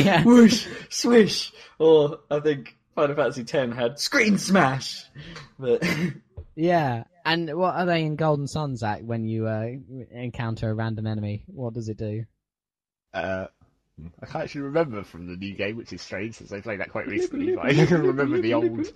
yeah. 0.05 0.23
Whoosh! 0.23 0.67
Swish! 0.89 1.51
Or 1.79 2.19
I 2.29 2.39
think 2.41 2.77
Final 2.95 3.15
Fantasy 3.15 3.41
X 3.41 3.75
had 3.75 3.97
screen 3.99 4.37
smash! 4.37 5.03
But 5.57 5.83
Yeah. 6.55 7.05
And 7.25 7.53
what 7.57 7.75
are 7.75 7.85
they 7.85 8.03
in 8.03 8.15
Golden 8.15 8.47
Sun, 8.47 8.75
Zac, 8.77 9.01
when 9.01 9.23
you 9.25 9.47
uh, 9.47 9.67
encounter 10.11 10.69
a 10.69 10.73
random 10.73 11.05
enemy? 11.07 11.43
What 11.47 11.73
does 11.73 11.87
it 11.89 11.97
do? 11.97 12.25
Uh, 13.13 13.47
I 14.21 14.25
can't 14.25 14.43
actually 14.43 14.61
remember 14.61 15.03
from 15.03 15.27
the 15.27 15.35
new 15.35 15.55
game, 15.55 15.77
which 15.77 15.93
is 15.93 16.01
strange 16.01 16.35
since 16.35 16.51
I 16.51 16.61
played 16.61 16.79
that 16.79 16.91
quite 16.91 17.07
recently. 17.07 17.55
But 17.55 17.65
I 17.65 17.85
can 17.85 18.01
remember 18.03 18.39
the 18.41 18.53
old. 18.53 18.93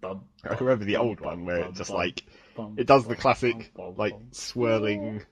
Bum, 0.00 0.24
I 0.44 0.54
can 0.54 0.66
remember 0.66 0.84
the 0.84 0.96
old 0.96 1.20
one 1.20 1.44
where 1.44 1.60
bum, 1.60 1.70
it 1.70 1.74
just 1.74 1.90
bum, 1.90 1.96
like 1.96 2.22
bum, 2.56 2.74
it 2.78 2.86
does 2.86 3.06
the 3.06 3.16
classic 3.16 3.72
bum, 3.74 3.94
like 3.96 4.12
bum. 4.12 4.28
swirling, 4.30 5.22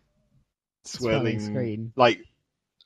Swirling 0.85 1.39
swirling, 1.39 1.41
screen. 1.41 1.93
like 1.97 2.21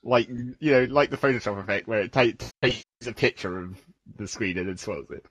like 0.03 0.29
you 0.29 0.71
know 0.71 0.83
like 0.85 1.09
the 1.09 1.17
Photoshop 1.17 1.59
effect 1.59 1.87
where 1.87 2.01
it 2.01 2.11
ta- 2.11 2.27
takes 2.61 2.83
a 3.05 3.13
picture 3.13 3.59
of 3.59 3.79
the 4.17 4.27
screen 4.27 4.57
and 4.57 4.67
then 4.67 4.77
swirls 4.77 5.09
it. 5.11 5.25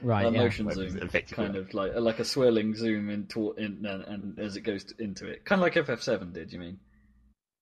Right, 0.00 0.26
a 0.26 0.30
yeah. 0.30 0.38
motion 0.42 0.70
zoom, 0.70 0.98
kind 1.30 1.56
of 1.56 1.72
like 1.74 1.92
like 1.96 2.18
a 2.18 2.24
swirling 2.24 2.74
zoom 2.74 3.08
into 3.10 3.52
in, 3.54 3.84
and, 3.86 4.02
and 4.04 4.38
as 4.38 4.56
it 4.56 4.62
goes 4.62 4.84
to, 4.84 5.02
into 5.02 5.26
it, 5.26 5.44
kind 5.44 5.60
of 5.60 5.64
like 5.64 5.74
FF7 5.74 6.32
did. 6.32 6.52
You 6.52 6.58
mean? 6.58 6.78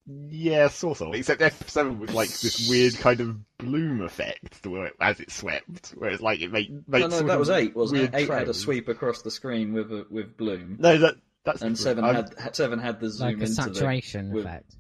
Yeah, 0.07 0.69
sort 0.69 1.01
of. 1.01 1.15
Except 1.15 1.41
F7 1.41 1.99
was 1.99 2.13
like 2.13 2.29
this 2.29 2.69
weird 2.69 2.95
kind 2.99 3.21
of 3.21 3.57
bloom 3.59 4.03
effect 4.03 4.63
to 4.63 4.71
where, 4.71 4.93
as 5.01 5.19
it 5.21 5.31
swept, 5.31 5.91
where 5.97 6.11
it's 6.11 6.23
like 6.23 6.41
it 6.41 6.53
made, 6.53 6.87
made 6.87 7.01
no, 7.01 7.07
no, 7.09 7.23
that 7.23 7.39
was 7.39 7.49
eight, 7.51 7.75
wasn't 7.75 8.01
it? 8.01 8.13
weird 8.13 8.15
Eight 8.15 8.29
had 8.31 8.49
a 8.49 8.55
sweep 8.55 8.89
across 8.89 9.23
the 9.23 9.31
screen 9.31 9.73
with 9.73 9.91
a, 9.93 10.07
with 10.11 10.37
bloom, 10.37 10.77
No, 10.79 10.99
that 10.99 11.15
that's 11.45 11.63
and 11.63 11.79
seven 11.79 12.05
had 12.05 12.35
had- 12.39 12.55
seven 12.57 12.79
had 12.79 13.01
the 13.01 13.09
zoom 13.11 13.29
Like 13.29 13.37
a 13.39 13.41
into 13.41 13.53
saturation 13.55 14.31
with- 14.33 14.45
effect. 14.45 14.77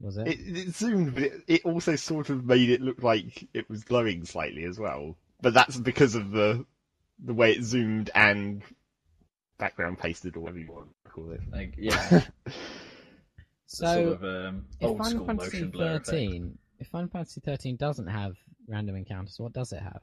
Was 0.00 0.18
it? 0.18 0.28
It, 0.28 0.38
it 0.40 0.74
zoomed, 0.74 1.14
but 1.14 1.22
it, 1.22 1.32
it 1.46 1.64
also 1.64 1.96
sort 1.96 2.28
of 2.28 2.44
made 2.44 2.68
it 2.68 2.82
look 2.82 3.02
like 3.02 3.48
it 3.54 3.70
was 3.70 3.84
glowing 3.84 4.26
slightly 4.26 4.64
as 4.64 4.78
well. 4.78 5.16
But 5.40 5.54
that's 5.54 5.76
because 5.78 6.14
of 6.16 6.30
the 6.32 6.66
the 7.24 7.32
way 7.32 7.52
it 7.52 7.62
zoomed 7.62 8.10
and 8.14 8.62
background 9.56 9.98
pasted 9.98 10.36
or 10.36 10.40
whatever 10.40 10.58
you 10.58 10.70
want 10.70 10.88
to 11.04 11.10
call 11.10 11.30
it. 11.30 11.40
like 11.50 11.74
yeah, 11.78 12.22
so, 13.66 13.86
sort 13.86 14.22
of 14.22 14.24
um, 14.24 14.66
if 14.80 14.88
old 14.88 14.98
Final 14.98 15.10
school 15.12 15.26
Fantasy 15.26 15.56
motion 15.58 15.70
blur 15.70 15.90
effect. 15.92 16.06
13, 16.06 16.58
if 16.80 16.86
Final 16.88 17.08
Fantasy 17.08 17.40
13 17.40 17.76
doesn't 17.76 18.06
have 18.06 18.34
random 18.68 18.96
encounters, 18.96 19.36
what 19.38 19.52
does 19.52 19.72
it 19.72 19.80
have? 19.82 20.00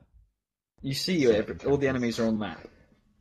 You 0.82 0.94
see, 0.94 1.26
Set 1.26 1.36
every, 1.36 1.70
all 1.70 1.78
the 1.78 1.88
enemies 1.88 2.20
are 2.20 2.26
on 2.26 2.34
the 2.40 2.46
map. 2.46 2.68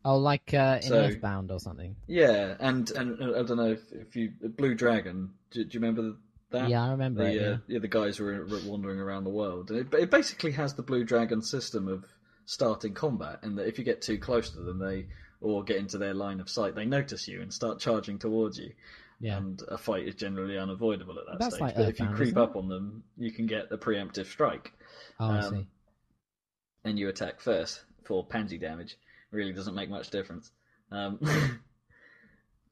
Oh, 0.04 0.16
like 0.16 0.54
uh, 0.54 0.78
in 0.82 0.88
So- 0.88 0.96
Earthbound 0.96 1.50
or 1.50 1.60
something. 1.60 1.94
Yeah, 2.06 2.56
and 2.58 2.90
and 2.92 3.20
uh, 3.22 3.38
I 3.40 3.42
don't 3.42 3.56
know 3.58 3.72
if, 3.72 3.80
if 3.92 4.16
you 4.16 4.32
Blue 4.56 4.74
Dragon. 4.74 5.30
Do, 5.50 5.62
do 5.64 5.70
you 5.74 5.80
remember 5.80 6.16
that? 6.52 6.70
Yeah, 6.70 6.84
I 6.86 6.90
remember 6.92 7.24
The 7.24 7.30
it. 7.30 7.38
uh, 7.42 7.50
Yeah. 7.50 7.56
yeah, 7.68 7.78
the 7.80 7.88
guys 7.88 8.18
were 8.18 8.46
were 8.46 8.60
wandering 8.64 8.98
around 8.98 9.24
the 9.24 9.30
world, 9.30 9.70
and 9.70 9.80
it, 9.80 9.94
it 9.94 10.10
basically 10.10 10.52
has 10.52 10.72
the 10.74 10.82
Blue 10.82 11.04
Dragon 11.04 11.42
system 11.42 11.86
of 11.86 12.04
starting 12.46 12.94
combat, 12.94 13.40
and 13.42 13.58
that 13.58 13.68
if 13.68 13.78
you 13.78 13.84
get 13.84 14.00
too 14.00 14.16
close 14.18 14.48
to 14.50 14.60
them, 14.60 14.78
they 14.78 15.06
or 15.42 15.62
get 15.64 15.76
into 15.76 15.98
their 15.98 16.14
line 16.14 16.40
of 16.40 16.48
sight, 16.48 16.74
they 16.74 16.84
notice 16.86 17.28
you 17.28 17.40
and 17.42 17.52
start 17.52 17.78
charging 17.78 18.18
towards 18.18 18.58
you. 18.58 18.72
Yeah. 19.20 19.36
And 19.36 19.62
a 19.68 19.76
fight 19.76 20.08
is 20.08 20.14
generally 20.14 20.56
unavoidable 20.56 21.18
at 21.18 21.26
that 21.26 21.38
That's 21.38 21.56
stage. 21.56 21.60
like 21.60 21.76
but 21.76 21.88
if 21.90 22.00
you 22.00 22.08
creep 22.08 22.38
up 22.38 22.56
on 22.56 22.68
them, 22.68 23.04
you 23.18 23.30
can 23.30 23.46
get 23.46 23.70
a 23.70 23.76
preemptive 23.76 24.26
strike. 24.26 24.72
oh, 25.20 25.30
I 25.30 25.38
um, 25.40 25.54
see. 25.54 25.66
and 26.84 26.98
you 26.98 27.08
attack 27.08 27.40
first 27.40 27.84
for 28.04 28.24
pansy 28.24 28.56
damage. 28.56 28.96
Really 29.30 29.52
doesn't 29.52 29.74
make 29.74 29.90
much 29.90 30.10
difference. 30.10 30.50
Um, 30.90 31.18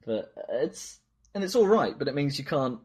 but 0.07 0.33
it's 0.49 0.99
and 1.35 1.45
it's 1.45 1.55
all 1.55 1.69
right, 1.69 1.97
but 1.97 2.09
it 2.09 2.15
means 2.15 2.39
you 2.39 2.45
can't. 2.45 2.81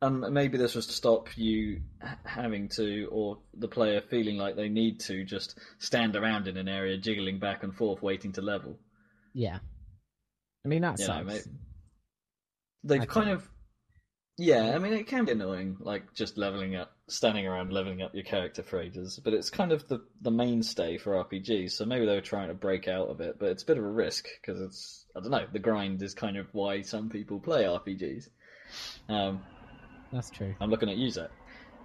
And 0.00 0.20
maybe 0.34 0.58
this 0.58 0.74
was 0.74 0.86
to 0.88 0.92
stop 0.92 1.28
you 1.36 1.80
having 2.24 2.68
to, 2.70 3.08
or 3.10 3.38
the 3.54 3.68
player 3.68 4.02
feeling 4.02 4.36
like 4.36 4.54
they 4.54 4.68
need 4.68 5.00
to, 5.00 5.24
just 5.24 5.58
stand 5.78 6.14
around 6.14 6.46
in 6.46 6.58
an 6.58 6.68
area, 6.68 6.98
jiggling 6.98 7.38
back 7.38 7.62
and 7.62 7.74
forth, 7.74 8.02
waiting 8.02 8.32
to 8.32 8.42
level. 8.42 8.78
Yeah. 9.32 9.60
I 10.62 10.68
mean, 10.68 10.82
that 10.82 10.98
you 10.98 11.08
know, 11.08 11.26
sucks. 11.26 11.48
They've 12.84 13.00
Okay. 13.00 13.06
kind 13.06 13.30
of, 13.30 13.48
yeah. 14.36 14.74
I 14.74 14.78
mean, 14.78 14.92
it 14.92 15.06
can 15.06 15.24
be 15.24 15.32
annoying, 15.32 15.76
like 15.80 16.12
just 16.14 16.36
leveling 16.36 16.76
up, 16.76 16.92
standing 17.08 17.46
around 17.46 17.72
leveling 17.72 18.02
up 18.02 18.14
your 18.14 18.24
character 18.24 18.62
for 18.62 18.80
ages. 18.80 19.18
But 19.24 19.32
it's 19.32 19.50
kind 19.50 19.72
of 19.72 19.88
the 19.88 20.00
the 20.20 20.30
mainstay 20.30 20.98
for 20.98 21.14
RPGs. 21.24 21.72
So 21.72 21.86
maybe 21.86 22.04
they 22.06 22.14
were 22.14 22.20
trying 22.20 22.48
to 22.48 22.54
break 22.54 22.86
out 22.86 23.08
of 23.08 23.20
it, 23.20 23.36
but 23.38 23.48
it's 23.50 23.62
a 23.62 23.66
bit 23.66 23.78
of 23.78 23.84
a 23.84 23.88
risk 23.88 24.26
because 24.40 24.60
it's 24.60 25.06
I 25.16 25.20
don't 25.20 25.30
know. 25.30 25.46
The 25.50 25.58
grind 25.58 26.02
is 26.02 26.14
kind 26.14 26.36
of 26.36 26.46
why 26.52 26.82
some 26.82 27.08
people 27.08 27.40
play 27.40 27.64
RPGs. 27.64 28.28
Um, 29.08 29.40
That's 30.12 30.30
true. 30.30 30.54
I'm 30.60 30.70
looking 30.70 30.90
at 30.90 30.96
you, 30.96 31.10
Zac, 31.10 31.30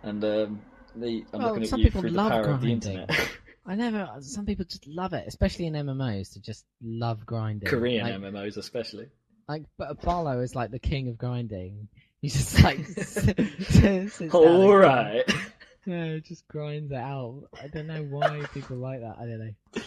and 0.03 0.23
um, 0.23 0.61
the 0.95 1.23
I'm 1.33 1.39
Well, 1.39 1.47
looking 1.49 1.63
at 1.63 1.69
some 1.69 1.79
you 1.79 1.85
people 1.85 2.01
through 2.01 2.11
the 2.11 2.17
love 2.17 2.31
power 2.31 2.41
of 2.49 2.61
the 2.61 2.67
grinding. 2.67 2.99
internet. 2.99 3.29
I 3.65 3.75
never. 3.75 4.09
Some 4.21 4.45
people 4.45 4.65
just 4.65 4.87
love 4.87 5.13
it, 5.13 5.25
especially 5.27 5.67
in 5.67 5.73
MMOs, 5.73 6.33
to 6.33 6.41
just 6.41 6.65
love 6.81 7.25
grinding. 7.25 7.69
Korean 7.69 8.03
like, 8.07 8.33
MMOs 8.33 8.57
especially. 8.57 9.07
Like 9.49 9.63
but 9.77 10.01
Barlow 10.01 10.39
is 10.39 10.55
like 10.55 10.71
the 10.71 10.79
king 10.79 11.09
of 11.09 11.17
grinding. 11.17 11.89
He's 12.21 12.33
just 12.33 12.61
like 12.63 12.85
sits 12.85 14.19
down 14.19 14.29
All 14.31 14.83
and- 14.85 15.23
Yeah, 15.85 16.17
just 16.19 16.47
grinds 16.47 16.91
it 16.91 16.97
out. 16.97 17.45
I 17.61 17.67
don't 17.67 17.87
know 17.87 18.03
why 18.03 18.43
people 18.53 18.77
like 18.77 18.99
that. 19.01 19.15
I 19.19 19.25
don't 19.25 19.39
know. 19.39 19.81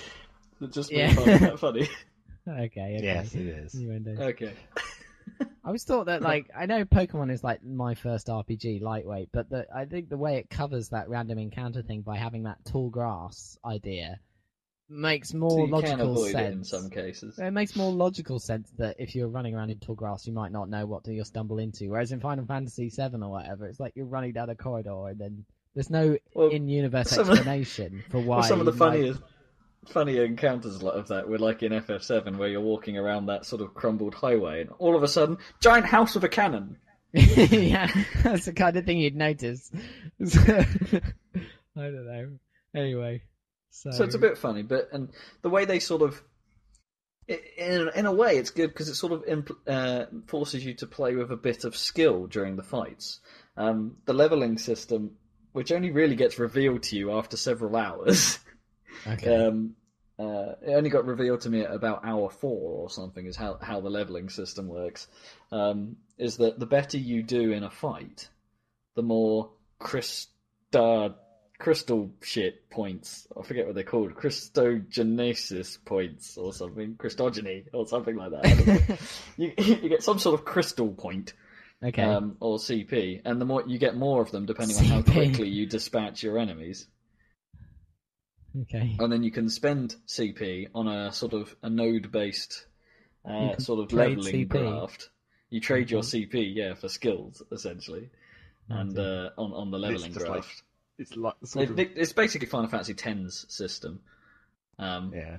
It 0.63 0.73
Just 0.73 0.91
Yeah. 0.91 1.15
yeah. 1.27 1.57
funny. 1.57 1.89
Okay, 2.49 2.65
okay. 2.67 2.99
Yes, 3.01 3.35
it 3.37 3.47
is. 3.47 3.75
Innuendo. 3.77 4.21
Okay. 4.21 4.53
I 5.41 5.47
always 5.65 5.85
thought 5.85 6.07
that, 6.07 6.23
like, 6.23 6.51
I 6.59 6.67
know 6.67 6.85
Pokemon 6.85 7.31
is 7.31 7.45
like 7.45 7.63
my 7.63 7.95
first 7.95 8.27
RPG, 8.27 8.83
lightweight, 8.83 9.29
but 9.33 9.49
the, 9.49 9.67
I 9.73 9.85
think 9.85 10.09
the 10.09 10.17
way 10.17 10.39
it 10.39 10.51
covers 10.51 10.89
that 10.89 11.09
random 11.09 11.39
encounter 11.39 11.83
thing 11.83 12.01
by 12.01 12.17
having 12.17 12.43
that 12.45 12.65
tall 12.65 12.91
grass 12.91 13.57
idea 13.65 14.19
makes 14.89 15.33
more 15.33 15.51
So 15.51 15.57
logical 15.65 16.17
sense. 16.27 16.35
it 16.35 16.53
in 16.53 16.65
some 16.65 16.91
cases. 16.91 17.39
It 17.39 17.51
makes 17.53 17.75
more 17.77 17.91
logical 17.93 18.39
sense 18.39 18.71
that 18.79 18.97
if 18.99 19.15
you're 19.15 19.29
running 19.29 19.55
around 19.55 19.71
in 19.71 19.79
tall 19.79 19.95
grass, 19.95 20.27
you 20.27 20.33
might 20.33 20.53
not 20.53 20.69
know 20.69 20.85
what 20.87 21.07
you'll 21.07 21.25
stumble 21.25 21.59
into. 21.59 21.89
Whereas 21.91 22.13
in 22.13 22.21
Final 22.21 22.45
Fantasy 22.47 22.89
VII 22.91 23.03
or 23.23 23.31
whatever, 23.31 23.67
it's 23.67 23.81
like 23.81 23.93
you're 23.97 24.07
running 24.07 24.33
down 24.33 24.51
a 24.51 24.55
corridor 24.57 25.09
and 25.09 25.19
then 25.19 25.45
there's 25.75 25.89
no 25.91 26.19
Well, 26.35 26.49
in-universe 26.49 27.17
explanation 27.17 28.05
for 28.11 28.19
why. 28.21 28.37
Well, 28.39 28.43
some 28.43 28.61
of 28.61 28.67
the 28.67 28.73
you 28.73 28.79
might- 28.79 28.87
funniest, 28.93 29.21
funny 29.87 30.19
encounters 30.19 30.83
of 30.83 31.09
that 31.09 31.29
were 31.29 31.39
like 31.39 31.63
in 31.63 31.73
FF7, 31.73 32.37
where 32.37 32.49
you're 32.49 32.61
walking 32.61 32.99
around 32.99 33.27
that 33.27 33.47
sort 33.47 33.63
of 33.63 33.73
crumbled 33.75 34.15
highway, 34.15 34.61
and 34.61 34.71
all 34.79 34.95
of 34.97 35.03
a 35.03 35.09
sudden, 35.09 35.39
giant 35.61 35.87
house 35.87 36.15
with 36.15 36.25
a 36.25 36.29
cannon. 36.29 36.77
yeah, 37.15 37.91
that's 38.23 38.45
the 38.47 38.53
kind 38.53 38.77
of 38.77 38.85
thing 38.87 38.99
you'd 38.99 39.17
notice. 39.17 39.71
I 40.21 40.65
don't 41.75 42.07
know. 42.07 42.29
Anyway, 42.75 43.23
so, 43.73 43.91
So 43.91 44.05
it's 44.05 44.15
a 44.15 44.19
bit 44.19 44.37
funny, 44.37 44.63
but 44.63 44.91
and 44.93 45.09
the 45.41 45.49
way 45.49 45.65
they 45.65 45.79
sort 45.79 46.03
of, 46.03 46.23
in 47.27 47.89
in 47.97 48.05
a 48.05 48.13
way, 48.13 48.37
it's 48.37 48.51
good 48.51 48.69
because 48.69 48.89
it 48.91 48.97
sort 48.97 49.13
of 49.15 49.25
impl- 49.25 49.67
uh, 49.67 50.07
forces 50.27 50.63
you 50.63 50.75
to 50.75 50.87
play 50.87 51.15
with 51.15 51.33
a 51.33 51.37
bit 51.37 51.65
of 51.65 51.75
skill 51.75 52.27
during 52.27 52.57
the 52.57 52.63
fights. 52.63 53.21
Um, 53.57 53.97
the 54.05 54.13
leveling 54.13 54.59
system, 54.59 55.13
which 55.53 55.73
only 55.73 55.91
really 55.91 56.17
gets 56.17 56.39
revealed 56.39 56.83
to 56.85 56.97
you 56.97 57.13
after 57.13 57.39
several 57.39 57.75
hours. 57.75 58.39
okay. 59.07 59.47
Um, 59.47 59.75
uh, 60.19 60.53
it 60.61 60.75
only 60.75 60.91
got 60.91 61.07
revealed 61.07 61.41
to 61.41 61.51
me 61.51 61.63
at 61.63 61.73
about 61.73 62.05
hour 62.05 62.29
four 62.29 62.83
or 62.83 62.91
something. 62.91 63.25
Is 63.25 63.37
how 63.37 63.57
how 63.63 63.81
the 63.81 63.89
leveling 63.89 64.29
system 64.29 64.69
works. 64.69 65.09
Um, 65.51 65.97
is 66.19 66.37
that 66.37 66.59
the 66.59 66.67
better 66.67 66.99
you 66.99 67.23
do 67.23 67.53
in 67.53 67.63
a 67.65 67.71
fight, 67.71 68.29
the 68.97 69.03
more 69.03 69.53
crystal 69.79 71.17
crystal 71.63 72.11
shit 72.23 72.69
points. 72.71 73.29
I 73.39 73.47
forget 73.47 73.67
what 73.67 73.77
they're 73.77 73.85
called. 73.85 74.15
Christogenesis 74.15 75.79
points 75.85 76.37
or 76.37 76.53
something. 76.53 76.97
Christogeny 76.97 77.67
or 77.73 77.87
something 77.87 78.17
like 78.17 78.33
that. 78.33 78.45
I 78.45 78.55
don't 78.55 78.89
know. 78.89 78.97
you 79.37 79.53
you 79.57 79.89
get 79.89 80.03
some 80.03 80.19
sort 80.19 80.39
of 80.39 80.45
crystal 80.45 80.89
point 80.89 81.35
okay. 81.81 82.03
um, 82.03 82.37
or 82.41 82.59
CP, 82.59 83.23
and 83.25 83.41
the 83.41 83.45
more 83.45 83.63
you 83.65 83.79
get 83.79 83.97
more 83.97 84.21
of 84.21 84.33
them, 84.33 84.45
depending 84.45 84.77
on 84.77 84.85
how 84.87 85.03
CP. 85.03 85.13
quickly 85.13 85.49
you 85.51 85.67
dispatch 85.67 86.25
your 86.25 86.37
enemies 86.37 86.89
okay. 88.63 88.97
and 88.99 89.13
then 89.13 89.23
you 89.23 89.31
can 89.31 89.49
spend 89.49 89.95
CP 90.09 90.69
on 90.75 90.89
a 90.89 91.13
sort 91.13 91.33
of 91.33 91.55
a 91.63 91.71
node 91.71 92.11
based 92.11 92.67
uh, 93.25 93.57
sort 93.59 93.81
of 93.85 93.93
leveling 93.93 94.35
CP. 94.35 94.49
graft. 94.49 95.11
You 95.49 95.61
trade 95.61 95.93
your 95.93 96.03
Mhm. 96.03 96.29
CP, 96.29 96.57
yeah, 96.57 96.75
for 96.75 96.89
skills 96.89 97.41
essentially, 97.53 98.11
and 98.69 98.99
uh, 98.99 99.31
on 99.39 99.53
on 99.53 99.71
the 99.71 99.79
leveling 99.79 100.13
just 100.13 100.27
like- 100.27 100.33
graft. 100.43 100.63
It's 101.03 101.17
like 101.17 101.35
sort 101.45 101.71
of, 101.71 101.79
it's 101.79 102.13
basically 102.13 102.47
Final 102.47 102.71
Fantasy 102.71 102.93
X's 102.93 103.47
system. 103.49 104.01
Um, 104.79 105.13
yeah. 105.15 105.37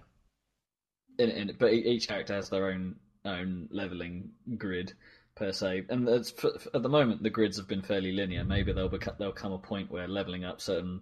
in, 1.17 1.29
in, 1.29 1.55
but 1.57 1.73
each 1.73 2.07
character 2.07 2.35
has 2.35 2.49
their 2.49 2.67
own 2.67 2.95
own 3.25 3.69
leveling 3.71 4.31
grid 4.57 4.93
per 5.35 5.51
se, 5.51 5.85
and 5.89 6.07
it's, 6.07 6.31
for, 6.31 6.51
at 6.73 6.83
the 6.83 6.89
moment 6.89 7.23
the 7.23 7.29
grids 7.29 7.57
have 7.57 7.67
been 7.67 7.81
fairly 7.81 8.11
linear. 8.11 8.43
Maybe 8.43 8.73
there'll 8.73 8.89
beca- 8.89 9.17
there'll 9.17 9.33
come 9.33 9.53
a 9.53 9.57
point 9.57 9.91
where 9.91 10.07
leveling 10.07 10.43
up 10.43 10.61
certain 10.61 11.01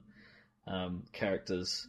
um, 0.68 1.04
characters, 1.12 1.88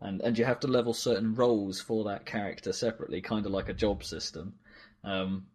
and 0.00 0.20
and 0.22 0.38
you 0.38 0.44
have 0.44 0.60
to 0.60 0.66
level 0.66 0.94
certain 0.94 1.34
roles 1.34 1.80
for 1.80 2.04
that 2.04 2.26
character 2.26 2.72
separately, 2.72 3.20
kind 3.20 3.46
of 3.46 3.52
like 3.52 3.68
a 3.68 3.74
job 3.74 4.02
system, 4.02 4.54
um, 5.04 5.46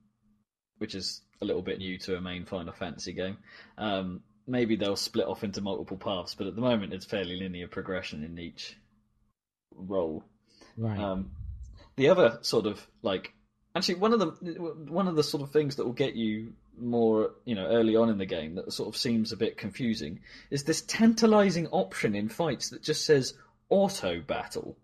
which 0.77 0.95
is 0.95 1.21
a 1.41 1.45
little 1.45 1.61
bit 1.61 1.79
new 1.79 1.97
to 1.97 2.15
a 2.17 2.21
main 2.21 2.45
Final 2.45 2.73
Fantasy 2.73 3.13
game. 3.13 3.37
Um, 3.77 4.21
maybe 4.49 4.75
they'll 4.75 4.95
split 4.95 5.27
off 5.27 5.43
into 5.43 5.61
multiple 5.61 5.97
paths, 5.97 6.35
but 6.35 6.47
at 6.47 6.55
the 6.55 6.61
moment 6.61 6.93
it's 6.93 7.05
fairly 7.05 7.37
linear 7.37 7.67
progression 7.67 8.23
in 8.23 8.37
each 8.39 8.77
role. 9.75 10.23
right. 10.77 10.99
Um, 10.99 11.31
the 11.95 12.09
other 12.09 12.39
sort 12.41 12.65
of 12.65 12.85
like 13.01 13.33
actually 13.75 13.95
one 13.95 14.13
of 14.13 14.19
the 14.19 14.25
one 14.89 15.07
of 15.07 15.15
the 15.15 15.23
sort 15.23 15.43
of 15.43 15.51
things 15.51 15.75
that 15.75 15.85
will 15.85 15.93
get 15.93 16.15
you 16.15 16.53
more 16.77 17.31
you 17.43 17.55
know 17.55 17.65
early 17.67 17.95
on 17.95 18.09
in 18.09 18.17
the 18.17 18.25
game 18.25 18.55
that 18.55 18.71
sort 18.71 18.87
of 18.87 18.95
seems 18.95 19.31
a 19.31 19.37
bit 19.37 19.57
confusing 19.57 20.21
is 20.49 20.63
this 20.63 20.81
tantalizing 20.81 21.67
option 21.67 22.15
in 22.15 22.29
fights 22.29 22.69
that 22.69 22.81
just 22.81 23.05
says 23.05 23.33
auto 23.69 24.21
battle. 24.21 24.77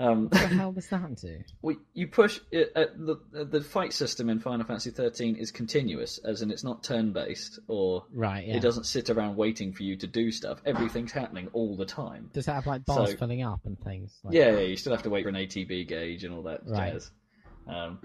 Um, 0.00 0.28
what 0.28 0.30
the 0.30 0.38
hell 0.48 0.70
does 0.72 0.86
that 0.90 1.16
do? 1.16 1.40
we, 1.60 1.76
you 1.92 2.06
push 2.06 2.38
it, 2.52 2.70
uh, 2.76 2.84
the 2.96 3.44
the 3.46 3.60
fight 3.60 3.92
system 3.92 4.30
in 4.30 4.38
Final 4.38 4.64
Fantasy 4.64 4.90
13 4.90 5.34
is 5.34 5.50
continuous, 5.50 6.18
as 6.18 6.40
in 6.40 6.52
it's 6.52 6.62
not 6.62 6.84
turn 6.84 7.12
based 7.12 7.58
or 7.66 8.04
Right. 8.12 8.46
Yeah. 8.46 8.56
it 8.56 8.60
doesn't 8.60 8.84
sit 8.84 9.10
around 9.10 9.34
waiting 9.36 9.72
for 9.72 9.82
you 9.82 9.96
to 9.96 10.06
do 10.06 10.30
stuff. 10.30 10.60
Everything's 10.64 11.10
happening 11.10 11.48
all 11.52 11.76
the 11.76 11.84
time. 11.84 12.30
Does 12.32 12.46
that 12.46 12.54
have 12.54 12.66
like 12.68 12.84
bars 12.84 13.10
So- 13.10 13.16
filling 13.16 13.42
up 13.42 13.66
and 13.66 13.76
things? 13.80 14.16
Like 14.22 14.34
Yeah, 14.34 14.52
yeah, 14.52 14.60
you 14.60 14.76
still 14.76 14.92
have 14.92 15.02
to 15.02 15.10
wait 15.10 15.24
for 15.24 15.30
an 15.30 15.34
ATB 15.36 15.88
gauge 15.88 16.22
and 16.22 16.32
all 16.32 16.44
that 16.44 16.60
Right. 16.64 16.92
jazz. 16.92 17.10
Um, 17.66 17.98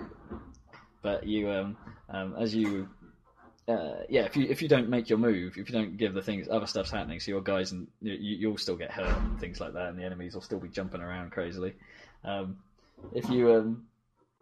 but 1.03 1.27
you, 1.27 1.49
um, 1.51 1.77
um, 2.09 2.35
as 2.39 2.55
you, 2.55 2.89
uh, 3.67 4.03
yeah, 4.09 4.23
if 4.23 4.35
you 4.35 4.45
if 4.49 4.61
you 4.61 4.67
don't 4.67 4.89
make 4.89 5.09
your 5.09 5.17
move, 5.17 5.57
if 5.57 5.69
you 5.69 5.73
don't 5.73 5.95
give 5.95 6.13
the 6.13 6.21
things, 6.21 6.47
other 6.49 6.67
stuff's 6.67 6.91
happening. 6.91 7.19
So 7.19 7.31
your 7.31 7.41
guys 7.41 7.71
and 7.71 7.87
you, 8.01 8.13
you'll 8.13 8.57
still 8.57 8.75
get 8.75 8.91
hurt 8.91 9.17
and 9.17 9.39
things 9.39 9.59
like 9.59 9.73
that, 9.73 9.89
and 9.89 9.97
the 9.97 10.03
enemies 10.03 10.33
will 10.33 10.41
still 10.41 10.59
be 10.59 10.67
jumping 10.67 11.01
around 11.01 11.31
crazily. 11.31 11.73
Um, 12.25 12.57
if 13.13 13.29
you, 13.29 13.53
um, 13.53 13.85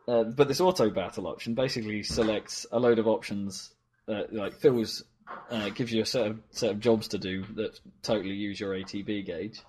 uh, 0.08 0.24
but 0.24 0.48
this 0.48 0.60
auto 0.60 0.90
battle 0.90 1.28
option 1.28 1.54
basically 1.54 2.02
selects 2.02 2.66
a 2.72 2.80
load 2.80 2.98
of 2.98 3.08
options, 3.08 3.72
uh, 4.08 4.24
like 4.32 4.54
fills, 4.54 5.04
uh, 5.52 5.70
gives 5.70 5.92
you 5.92 6.02
a 6.02 6.06
set 6.06 6.26
of 6.26 6.40
set 6.50 6.72
of 6.72 6.80
jobs 6.80 7.10
to 7.10 7.20
do 7.20 7.44
that 7.56 7.80
totally 8.02 8.34
use 8.34 8.60
your 8.60 8.74
ATB 8.74 9.24
gauge, 9.24 9.62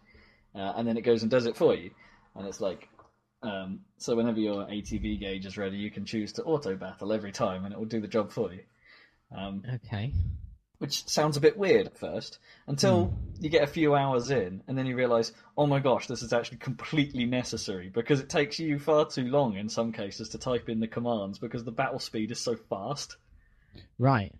uh, 0.54 0.72
and 0.76 0.88
then 0.88 0.96
it 0.96 1.02
goes 1.02 1.20
and 1.20 1.30
does 1.30 1.44
it 1.44 1.58
for 1.58 1.74
you. 1.74 1.90
And 2.34 2.48
it's 2.48 2.62
like, 2.62 2.88
um, 3.42 3.80
so 3.98 4.16
whenever 4.16 4.40
your 4.40 4.64
ATB 4.64 5.20
gauge 5.20 5.44
is 5.44 5.58
ready, 5.58 5.76
you 5.76 5.90
can 5.90 6.06
choose 6.06 6.32
to 6.34 6.42
auto 6.42 6.74
battle 6.74 7.12
every 7.12 7.32
time, 7.32 7.66
and 7.66 7.74
it 7.74 7.78
will 7.78 7.84
do 7.84 8.00
the 8.00 8.08
job 8.08 8.32
for 8.32 8.50
you. 8.50 8.60
Um, 9.34 9.62
Okay. 9.74 10.12
which 10.78 11.06
sounds 11.08 11.36
a 11.36 11.40
bit 11.40 11.56
weird 11.56 11.86
at 11.86 11.96
first, 11.96 12.38
until 12.66 13.14
you 13.40 13.48
get 13.48 13.62
a 13.62 13.68
few 13.68 13.94
hours 13.94 14.30
in, 14.30 14.62
and 14.66 14.76
then 14.76 14.84
you 14.86 14.96
realise, 14.96 15.32
oh 15.56 15.66
my 15.66 15.78
gosh, 15.78 16.08
this 16.08 16.22
is 16.22 16.32
actually 16.32 16.58
completely 16.58 17.24
necessary 17.24 17.88
because 17.88 18.18
it 18.20 18.28
takes 18.28 18.58
you 18.58 18.78
far 18.80 19.06
too 19.06 19.26
long 19.28 19.56
in 19.56 19.68
some 19.68 19.92
cases 19.92 20.28
to 20.30 20.38
type 20.38 20.68
in 20.68 20.80
the 20.80 20.88
commands 20.88 21.38
because 21.38 21.62
the 21.64 21.70
battle 21.70 22.00
speed 22.00 22.30
is 22.32 22.40
so 22.40 22.56
fast. 22.56 23.16
Right. 23.98 24.34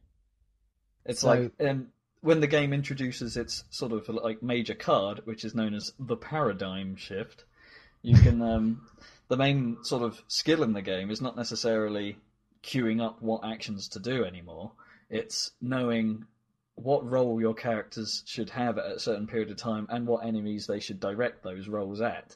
It's 1.07 1.21
So- 1.21 1.29
like 1.29 1.53
um, 1.61 1.89
when 2.23 2.41
the 2.41 2.47
game 2.49 2.73
introduces 2.73 3.37
its 3.37 3.65
sort 3.71 3.93
of 3.93 4.09
like 4.09 4.43
major 4.43 4.75
card, 4.75 5.21
which 5.25 5.45
is 5.45 5.55
known 5.55 5.75
as 5.75 5.93
the 5.99 6.17
paradigm 6.17 6.97
shift. 6.97 7.45
You 8.03 8.17
can 8.17 8.43
um, 8.55 8.87
the 9.29 9.37
main 9.37 9.79
sort 9.85 10.03
of 10.03 10.21
skill 10.29 10.63
in 10.65 10.73
the 10.73 10.83
game 10.83 11.11
is 11.11 11.21
not 11.21 11.37
necessarily 11.37 12.17
queuing 12.65 13.01
up 13.05 13.21
what 13.23 13.45
actions 13.45 13.89
to 13.89 14.01
do 14.01 14.25
anymore. 14.25 14.73
It's 15.13 15.53
knowing 15.61 16.25
what 16.75 17.09
role 17.09 17.41
your 17.41 17.55
characters 17.55 18.23
should 18.27 18.51
have 18.51 18.79
at 18.79 18.91
a 18.91 18.99
certain 18.99 19.27
period 19.27 19.51
of 19.51 19.59
time 19.59 19.87
and 19.91 20.07
what 20.07 20.25
enemies 20.25 20.67
they 20.67 20.81
should 20.81 20.99
direct 20.99 21.45
those 21.45 21.69
roles 21.69 22.01
at. 22.01 22.35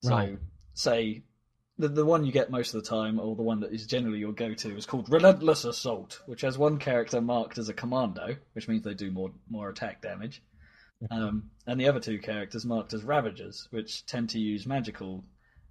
So, 0.00 0.10
Right. 0.10 0.38
say 0.74 1.22
the 1.78 1.88
the 1.88 2.06
one 2.06 2.24
you 2.24 2.32
get 2.32 2.50
most 2.50 2.74
of 2.74 2.82
the 2.82 2.88
time, 2.88 3.20
or 3.20 3.36
the 3.36 3.42
one 3.42 3.60
that 3.60 3.72
is 3.72 3.86
generally 3.86 4.18
your 4.18 4.32
go-to, 4.32 4.74
is 4.76 4.86
called 4.86 5.10
Relentless 5.10 5.64
Assault, 5.66 6.22
which 6.24 6.40
has 6.40 6.56
one 6.56 6.78
character 6.78 7.20
marked 7.20 7.58
as 7.58 7.68
a 7.68 7.74
commando, 7.74 8.36
which 8.54 8.66
means 8.66 8.82
they 8.82 8.94
do 8.94 9.10
more 9.10 9.30
more 9.50 9.68
attack 9.68 10.00
damage, 10.00 10.42
um, 11.10 11.50
and 11.66 11.78
the 11.78 11.86
other 11.88 12.00
two 12.00 12.18
characters 12.18 12.64
marked 12.64 12.94
as 12.94 13.04
Ravagers, 13.04 13.68
which 13.72 14.06
tend 14.06 14.30
to 14.30 14.38
use 14.38 14.66
magical 14.66 15.22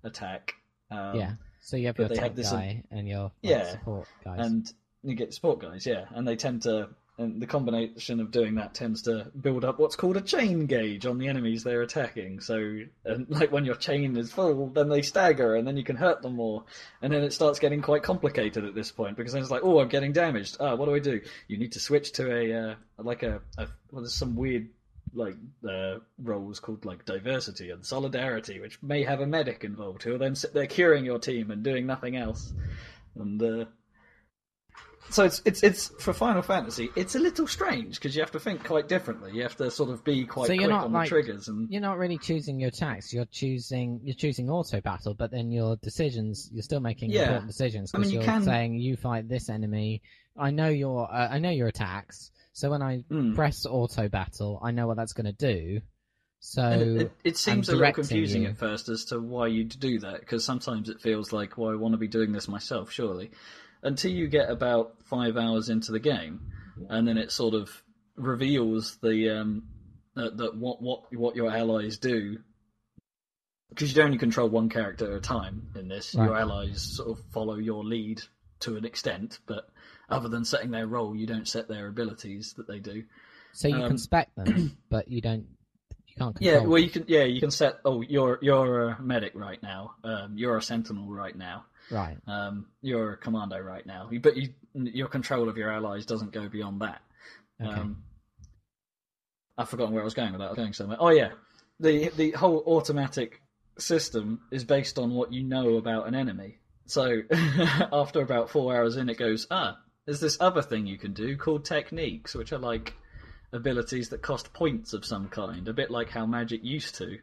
attack. 0.04 0.54
Um, 0.92 1.16
yeah. 1.16 1.34
So 1.62 1.78
you 1.78 1.88
have 1.88 1.98
your 1.98 2.08
they 2.10 2.16
tank 2.16 2.28
have 2.28 2.36
this, 2.36 2.52
guy 2.52 2.84
and 2.92 3.08
your 3.08 3.24
like, 3.24 3.32
yeah, 3.42 3.72
support 3.72 4.08
guys. 4.24 4.46
and 4.46 4.72
you 5.06 5.16
get 5.16 5.34
support 5.34 5.60
guys, 5.60 5.86
yeah, 5.86 6.06
and 6.14 6.28
they 6.28 6.36
tend 6.36 6.64
to. 6.64 6.90
And 7.18 7.42
the 7.42 7.48
combination 7.48 8.20
of 8.20 8.30
doing 8.30 8.56
that 8.56 8.74
tends 8.74 9.04
to 9.04 9.32
build 9.40 9.64
up 9.64 9.80
what's 9.80 9.96
called 9.96 10.18
a 10.18 10.22
chain 10.22 10.66
gauge 10.66 11.06
on 11.06 11.18
the 11.18 11.30
enemies 11.30 11.64
they're 11.64 11.82
attacking. 11.82 12.42
So, 12.42 12.82
and 13.06 13.26
like 13.30 13.54
when 13.54 13.64
your 13.64 13.76
chain 13.76 14.18
is 14.18 14.34
full, 14.34 14.68
then 14.68 14.90
they 14.90 15.02
stagger, 15.02 15.56
and 15.56 15.66
then 15.66 15.78
you 15.78 15.86
can 15.86 15.96
hurt 15.96 16.22
them 16.22 16.36
more. 16.36 16.66
And 17.02 17.14
then 17.14 17.24
it 17.24 17.32
starts 17.32 17.60
getting 17.60 17.82
quite 17.82 18.04
complicated 18.04 18.66
at 18.66 18.76
this 18.76 18.92
point 18.92 19.16
because 19.16 19.32
then 19.32 19.42
it's 19.42 19.52
like, 19.52 19.64
oh, 19.64 19.80
I'm 19.80 19.88
getting 19.88 20.12
damaged. 20.12 20.58
Ah, 20.60 20.76
what 20.76 20.88
do 20.88 20.96
I 20.96 21.00
do? 21.00 21.22
You 21.48 21.58
need 21.58 21.72
to 21.72 21.80
switch 21.80 22.12
to 22.14 22.36
a 22.36 22.72
uh, 22.72 22.76
like 22.98 23.24
a, 23.24 23.42
a 23.58 23.68
well, 23.92 24.02
there's 24.02 24.14
some 24.14 24.36
weird 24.36 24.68
like 25.14 25.36
uh, 25.68 26.00
roles 26.22 26.60
called 26.60 26.86
like 26.86 27.06
diversity 27.06 27.70
and 27.70 27.86
solidarity, 27.86 28.60
which 28.60 28.82
may 28.84 29.04
have 29.04 29.22
a 29.22 29.26
medic 29.26 29.64
involved 29.64 30.04
who 30.04 30.12
will 30.12 30.20
then 30.20 30.36
sit 30.36 30.54
there 30.54 30.68
curing 30.68 31.06
your 31.06 31.20
team 31.20 31.52
and 31.52 31.64
doing 31.64 31.86
nothing 31.86 32.18
else. 32.18 32.54
And 33.16 33.42
uh, 33.42 33.66
so 35.10 35.24
it's 35.24 35.42
it's 35.46 35.64
it's 35.64 35.88
for 36.00 36.14
Final 36.14 36.42
Fantasy. 36.42 36.90
It's 36.96 37.16
a 37.16 37.20
little 37.20 37.48
strange 37.48 37.96
because 37.96 38.16
you 38.16 38.22
have 38.22 38.32
to 38.32 38.40
think 38.40 38.64
quite 38.64 38.88
differently. 38.88 39.32
You 39.34 39.44
have 39.44 39.56
to 39.58 39.70
sort 39.72 39.90
of 39.90 40.04
be 40.04 40.26
quite 40.26 40.48
So 40.48 40.56
quick 40.56 40.70
not 40.70 40.86
on 40.86 40.94
like- 40.94 41.06
the 41.06 41.10
triggers 41.10 41.48
and 41.48 41.70
You're 41.70 41.82
not 41.82 41.98
really 41.98 42.18
choosing 42.18 42.60
your 42.60 42.70
attacks. 42.70 43.14
You're 43.14 43.26
choosing 43.26 44.02
you're 44.04 44.16
choosing 44.16 44.50
auto 44.50 44.82
battle, 44.82 45.14
but 45.14 45.32
then 45.32 45.52
your 45.52 45.76
decisions 45.78 46.50
you're 46.52 46.64
still 46.64 46.80
making 46.80 47.12
Yeah. 47.12 47.24
important 47.24 47.48
decisions 47.48 47.92
I 47.94 47.98
mean, 48.00 48.10
because 48.10 48.14
you 48.14 48.20
are 48.22 48.24
can- 48.24 48.44
saying 48.44 48.76
you 48.80 48.96
fight 48.98 49.28
this 49.30 49.50
enemy. 49.50 50.02
I 50.38 50.52
know 50.52 50.70
your 50.70 51.10
uh, 51.14 51.30
I 51.32 51.40
know 51.40 51.52
your 51.52 51.68
attacks. 51.68 52.32
So 52.54 52.70
when 52.72 52.82
I 52.82 53.04
Mm. 53.12 53.36
press 53.36 53.66
auto 53.66 54.08
battle, 54.10 54.60
I 54.64 54.72
know 54.72 54.88
what 54.88 54.98
that's 54.98 55.14
going 55.14 55.26
to 55.26 55.34
do. 55.34 55.82
So 56.40 56.62
And 56.62 57.02
it, 57.02 57.12
it 57.24 57.38
seems 57.38 57.70
a 57.70 57.76
little 57.76 57.92
confusing 57.92 58.44
you. 58.44 58.50
at 58.50 58.58
first 58.58 58.88
as 58.88 59.06
to 59.06 59.20
why 59.20 59.48
you'd 59.48 59.80
do 59.80 60.00
that, 60.00 60.20
because 60.20 60.46
sometimes 60.46 60.90
it 60.90 61.02
feels 61.02 61.34
like, 61.34 61.58
well, 61.58 61.72
I 61.72 61.76
want 61.76 61.94
to 61.94 61.98
be 61.98 62.08
doing 62.08 62.32
this 62.34 62.48
myself, 62.48 62.92
surely. 62.92 63.32
Until 63.86 64.12
you 64.12 64.28
get 64.28 64.50
about 64.50 64.96
five 65.06 65.38
hours 65.38 65.70
into 65.70 65.92
the 65.92 66.00
game, 66.00 66.52
and 66.90 67.08
then 67.08 67.18
it 67.18 67.32
sort 67.32 67.54
of 67.54 67.70
reveals 68.16 68.98
the 69.02 69.30
um, 69.30 69.64
that, 70.16 70.38
that 70.38 70.58
what 70.58 70.82
what 70.82 71.14
what 71.14 71.36
your 71.36 71.52
allies 71.56 71.98
do, 71.98 72.40
because 73.70 73.96
you 73.96 74.02
only 74.02 74.18
control 74.18 74.50
one 74.50 74.70
character 74.70 75.12
at 75.12 75.18
a 75.18 75.22
time 75.22 75.70
in 75.76 75.88
this. 75.88 76.14
Your 76.14 76.36
allies 76.36 76.82
sort 76.82 77.10
of 77.10 77.24
follow 77.32 77.56
your 77.56 77.84
lead 77.84 78.22
to 78.62 78.76
an 78.78 78.86
extent, 78.86 79.40
but 79.46 79.68
other 80.10 80.30
than 80.30 80.46
setting 80.46 80.72
their 80.72 80.88
role, 80.88 81.16
you 81.16 81.28
don't 81.28 81.48
set 81.48 81.68
their 81.68 81.88
abilities 81.88 82.54
that 82.58 82.68
they 82.68 82.80
do. 82.80 83.04
so 83.54 83.68
you 83.68 83.76
um, 83.76 83.90
can 83.90 83.98
spec 83.98 84.34
them, 84.36 84.78
but 84.90 85.08
you 85.10 85.22
don't 85.22 85.46
you 86.08 86.16
can't 86.18 86.36
control. 86.36 86.54
Yeah, 86.54 86.60
well, 86.62 86.74
them. 86.74 86.84
you 86.84 86.90
can. 86.90 87.06
Yeah, 87.08 87.24
you 87.24 87.40
can 87.40 87.52
set. 87.52 87.80
Oh, 87.84 88.02
you're 88.02 88.40
you're 88.42 88.90
a 88.90 89.02
medic 89.02 89.34
right 89.36 89.62
now. 89.62 89.96
Um, 90.04 90.34
you're 90.38 90.58
a 90.58 90.62
sentinel 90.62 91.12
right 91.12 91.36
now. 91.36 91.66
Right. 91.92 92.18
Um, 92.28 92.68
you're 92.82 93.14
a 93.14 93.18
commando 93.18 93.60
right 93.60 93.86
now. 93.86 94.10
But 94.22 94.38
you, 94.38 94.50
your 94.74 95.08
control 95.08 95.50
of 95.50 95.58
your 95.58 95.72
allies 95.72 96.06
doesn't 96.06 96.32
go 96.32 96.48
beyond 96.50 96.82
that. 96.82 97.02
Okay. 97.62 97.72
Um, 97.72 98.04
I've 99.58 99.70
forgotten 99.70 99.94
where 99.94 100.04
I 100.04 100.06
was 100.06 100.14
going 100.14 100.32
with 100.32 100.40
that. 100.40 100.48
I 100.48 100.50
was 100.50 100.58
going 100.58 100.74
somewhere. 100.74 100.98
Oh 101.00 101.10
yeah, 101.10 101.32
the 101.80 102.10
the 102.10 102.32
whole 102.32 102.64
automatic 102.68 103.42
system 103.78 104.42
is 104.52 104.64
based 104.64 104.98
on 104.98 105.12
what 105.12 105.32
you 105.32 105.44
know 105.44 105.76
about 105.76 106.08
an 106.08 106.16
enemy. 106.16 106.58
So 106.86 107.22
after 107.32 108.22
about 108.22 108.50
four 108.50 108.76
hours 108.76 108.98
in, 108.98 109.10
it 109.10 109.18
goes, 109.18 109.48
ah, 109.50 109.78
there's 110.06 110.20
this 110.20 110.38
other 110.40 110.62
thing 110.62 110.86
you 110.86 110.98
can 110.98 111.14
do 111.14 111.36
called 111.38 111.66
techniques, 111.66 112.36
which 112.36 112.54
are 112.54 112.60
like 112.60 112.94
abilities 113.52 114.10
that 114.10 114.22
cost 114.22 114.54
points 114.54 114.94
of 114.94 115.06
some 115.06 115.30
kind, 115.30 115.68
a 115.68 115.74
bit 115.74 115.90
like 115.90 116.10
how 116.10 116.26
magic 116.26 116.64
used 116.64 116.96
to. 116.96 117.18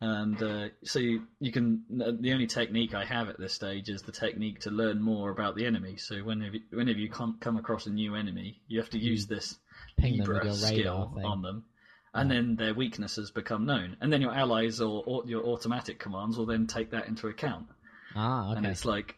And 0.00 0.42
uh, 0.42 0.68
so 0.84 0.98
you, 0.98 1.22
you 1.40 1.50
can. 1.52 1.82
The 1.88 2.32
only 2.32 2.46
technique 2.46 2.94
I 2.94 3.04
have 3.06 3.30
at 3.30 3.38
this 3.38 3.54
stage 3.54 3.88
is 3.88 4.02
the 4.02 4.12
technique 4.12 4.60
to 4.60 4.70
learn 4.70 5.00
more 5.00 5.30
about 5.30 5.56
the 5.56 5.64
enemy. 5.64 5.96
So 5.96 6.16
whenever 6.18 6.56
whenever 6.70 6.98
you 6.98 7.08
come 7.08 7.38
come 7.40 7.56
across 7.56 7.86
a 7.86 7.90
new 7.90 8.14
enemy, 8.14 8.60
you 8.68 8.78
have 8.78 8.90
to 8.90 8.98
use 8.98 9.26
this 9.26 9.58
Ping 9.96 10.18
Libra 10.18 10.52
skill 10.52 11.12
thing. 11.14 11.24
on 11.24 11.40
them, 11.40 11.64
and 12.12 12.30
then 12.30 12.56
their 12.56 12.74
weaknesses 12.74 13.30
become 13.30 13.64
known. 13.64 13.96
And 14.02 14.12
then 14.12 14.20
your 14.20 14.34
allies 14.34 14.82
or, 14.82 15.02
or 15.06 15.22
your 15.26 15.44
automatic 15.46 15.98
commands 15.98 16.36
will 16.36 16.46
then 16.46 16.66
take 16.66 16.90
that 16.90 17.08
into 17.08 17.28
account. 17.28 17.66
Ah, 18.14 18.50
okay. 18.50 18.58
And 18.58 18.66
it's 18.66 18.84
like, 18.84 19.16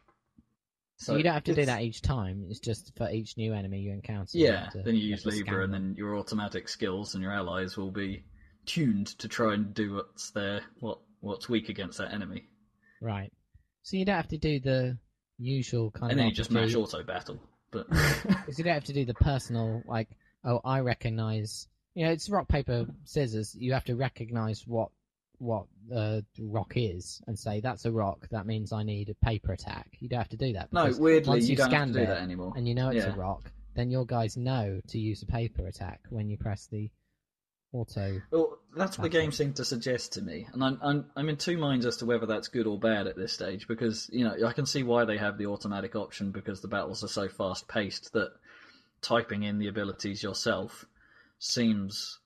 So 0.96 1.16
you 1.16 1.24
don't 1.24 1.34
have 1.34 1.44
to 1.44 1.54
do 1.54 1.66
that 1.66 1.82
each 1.82 2.02
time. 2.02 2.46
It's 2.50 2.60
just 2.60 2.92
for 2.96 3.10
each 3.10 3.36
new 3.36 3.52
enemy 3.52 3.80
you 3.80 3.92
encounter. 3.92 4.30
Yeah, 4.38 4.64
have 4.64 4.72
to- 4.74 4.82
then 4.82 4.94
you 4.94 5.00
you 5.02 5.08
use 5.10 5.26
Libra, 5.26 5.64
and 5.64 5.74
them. 5.74 5.82
then 5.88 5.94
your 5.96 6.16
automatic 6.16 6.68
skills 6.68 7.14
and 7.14 7.22
your 7.22 7.32
allies 7.32 7.76
will 7.76 7.90
be 7.90 8.24
tuned 8.68 9.08
to 9.18 9.26
try 9.28 9.54
and 9.54 9.74
do 9.74 9.94
what's 9.94 10.30
their 10.30 10.60
what 10.80 10.98
what's 11.20 11.48
weak 11.48 11.68
against 11.68 11.98
that 11.98 12.12
enemy. 12.12 12.46
Right. 13.00 13.32
So 13.82 13.96
you 13.96 14.04
don't 14.04 14.16
have 14.16 14.28
to 14.28 14.38
do 14.38 14.60
the 14.60 14.98
usual 15.38 15.90
kind 15.90 16.12
And 16.12 16.12
of. 16.12 16.16
then 16.18 16.26
you 16.28 16.32
just 16.34 16.50
mash 16.50 16.74
RPG 16.74 16.76
auto 16.82 17.02
battle. 17.02 17.40
But 17.70 17.88
Because 18.22 18.58
you 18.58 18.64
don't 18.64 18.74
have 18.74 18.84
to 18.84 18.92
do 18.92 19.04
the 19.04 19.14
personal, 19.14 19.82
like, 19.86 20.08
oh, 20.44 20.60
I 20.64 20.80
recognize. 20.80 21.66
You 21.94 22.04
know, 22.06 22.12
it's 22.12 22.28
rock 22.30 22.46
paper 22.48 22.86
scissors. 23.04 23.56
You 23.58 23.72
have 23.72 23.84
to 23.86 23.96
recognize 23.96 24.64
what 24.66 24.90
what 25.40 25.66
uh, 25.94 26.20
rock 26.40 26.72
is 26.74 27.20
and 27.28 27.38
say 27.38 27.60
that's 27.60 27.84
a 27.84 27.92
rock. 27.92 28.26
That 28.30 28.46
means 28.46 28.72
I 28.72 28.82
need 28.82 29.08
a 29.08 29.14
paper 29.24 29.52
attack. 29.52 29.86
You 30.00 30.08
don't 30.08 30.18
have 30.18 30.28
to 30.30 30.36
do 30.36 30.52
that. 30.54 30.72
no, 30.72 30.84
because 30.84 31.00
weirdly, 31.00 31.28
once 31.30 31.44
you 31.44 31.50
you've 31.50 31.58
don't 31.58 31.72
have 31.72 31.86
to 31.88 31.92
do 31.94 31.98
it 32.00 32.06
that 32.06 32.22
anymore. 32.22 32.52
and 32.56 32.66
you 32.68 32.74
know 32.74 32.90
it's 32.90 33.04
Yeah. 33.06 33.14
a 33.14 33.16
rock, 33.16 33.50
then 33.74 33.90
your 33.90 34.04
guys 34.04 34.36
know 34.36 34.80
to 34.88 34.98
use 34.98 35.22
a 35.22 35.26
paper 35.26 35.66
attack 35.66 36.00
when 36.10 36.28
you 36.28 36.36
press 36.36 36.66
the 36.66 36.90
auto. 37.72 38.20
Well, 38.30 38.58
that's 38.76 38.98
what 38.98 39.04
the 39.04 39.08
game 39.08 39.32
seemed 39.32 39.56
to 39.56 39.64
suggest 39.64 40.12
to 40.14 40.22
me, 40.22 40.46
and 40.52 40.62
I'm 40.62 40.78
I'm 40.82 41.06
I'm 41.16 41.28
in 41.28 41.36
two 41.36 41.58
minds 41.58 41.86
as 41.86 41.96
to 41.98 42.06
whether 42.06 42.26
that's 42.26 42.48
good 42.48 42.66
or 42.66 42.78
bad 42.78 43.06
at 43.06 43.16
this 43.16 43.32
stage 43.32 43.66
because 43.68 44.08
you 44.12 44.24
know 44.24 44.34
I 44.46 44.52
can 44.52 44.66
see 44.66 44.82
why 44.82 45.04
they 45.04 45.16
have 45.18 45.38
the 45.38 45.46
automatic 45.46 45.96
option 45.96 46.30
because 46.30 46.60
the 46.60 46.68
battles 46.68 47.02
are 47.04 47.08
so 47.08 47.28
fast 47.28 47.68
paced 47.68 48.12
that 48.12 48.32
typing 49.02 49.42
in 49.42 49.58
the 49.58 49.68
abilities 49.68 50.22
yourself 50.22 50.84
seems 51.38 52.18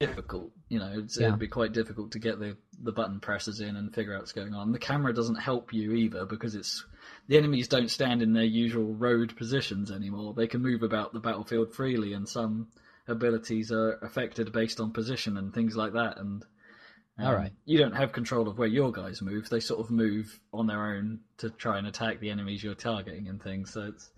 difficult. 0.00 0.50
You 0.68 0.78
know, 0.80 0.92
it's, 0.98 1.18
Yeah. 1.18 1.28
it'd 1.28 1.38
be 1.38 1.48
quite 1.48 1.72
difficult 1.72 2.12
to 2.12 2.18
get 2.18 2.38
the 2.38 2.56
the 2.82 2.92
button 2.92 3.20
presses 3.20 3.60
in 3.60 3.76
and 3.76 3.94
figure 3.94 4.14
out 4.14 4.20
what's 4.20 4.32
going 4.32 4.54
on. 4.54 4.72
The 4.72 4.78
camera 4.78 5.14
doesn't 5.14 5.36
help 5.36 5.72
you 5.72 5.92
either 5.92 6.26
because 6.26 6.54
it's 6.54 6.84
the 7.28 7.38
enemies 7.38 7.68
don't 7.68 7.90
stand 7.90 8.20
in 8.22 8.32
their 8.32 8.44
usual 8.44 8.94
road 8.94 9.36
positions 9.36 9.90
anymore. 9.90 10.34
They 10.34 10.48
can 10.48 10.60
move 10.60 10.82
about 10.82 11.12
the 11.12 11.20
battlefield 11.20 11.72
freely, 11.72 12.12
and 12.14 12.28
some 12.28 12.68
abilities 13.08 13.72
are 13.72 13.98
affected 14.02 14.52
based 14.52 14.80
on 14.80 14.92
position 14.92 15.36
and 15.36 15.52
things 15.52 15.76
like 15.76 15.92
that. 15.94 16.18
And 16.18 16.44
um, 17.18 17.26
All 17.26 17.34
right. 17.34 17.52
you 17.64 17.78
don't 17.78 17.96
have 17.96 18.12
control 18.12 18.48
of 18.48 18.58
where 18.58 18.68
your 18.68 18.92
guys 18.92 19.20
move; 19.20 19.48
they 19.48 19.60
sort 19.60 19.80
of 19.80 19.90
move 19.90 20.40
on 20.52 20.66
their 20.66 20.94
own 20.94 21.20
to 21.38 21.50
try 21.50 21.78
and 21.78 21.86
attack 21.86 22.20
the 22.20 22.30
enemies 22.30 22.62
you're 22.62 22.74
targeting 22.74 23.28
and 23.28 23.42
things. 23.42 23.72
So 23.72 23.92
it's 23.94 24.10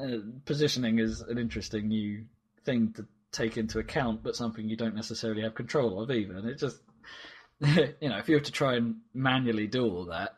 uh, 0.00 0.18
positioning 0.44 0.98
is 0.98 1.20
an 1.20 1.38
interesting 1.38 1.88
new 1.88 2.24
thing 2.64 2.92
to 2.94 3.06
take 3.32 3.56
into 3.56 3.78
account, 3.78 4.22
but 4.22 4.36
something 4.36 4.68
you 4.68 4.76
don't 4.76 4.94
necessarily 4.94 5.42
have 5.42 5.54
control 5.54 6.02
of 6.02 6.10
either. 6.10 6.36
And 6.36 6.48
it 6.48 6.58
just, 6.58 6.78
you 7.60 8.08
know, 8.08 8.18
if 8.18 8.28
you 8.28 8.36
were 8.36 8.40
to 8.40 8.52
try 8.52 8.76
and 8.76 8.96
manually 9.12 9.66
do 9.66 9.84
all 9.84 10.06
that, 10.06 10.36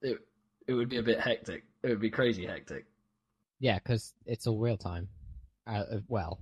it 0.00 0.18
it 0.66 0.74
would 0.74 0.88
be 0.88 0.98
a 0.98 1.02
bit 1.02 1.20
hectic. 1.20 1.64
It 1.82 1.88
would 1.88 2.00
be 2.00 2.10
crazy 2.10 2.46
hectic. 2.46 2.86
Yeah, 3.60 3.78
because 3.78 4.14
it's 4.26 4.46
all 4.46 4.58
real 4.58 4.76
time. 4.76 5.08
Uh, 5.66 5.70
uh, 5.70 5.98
well, 6.08 6.40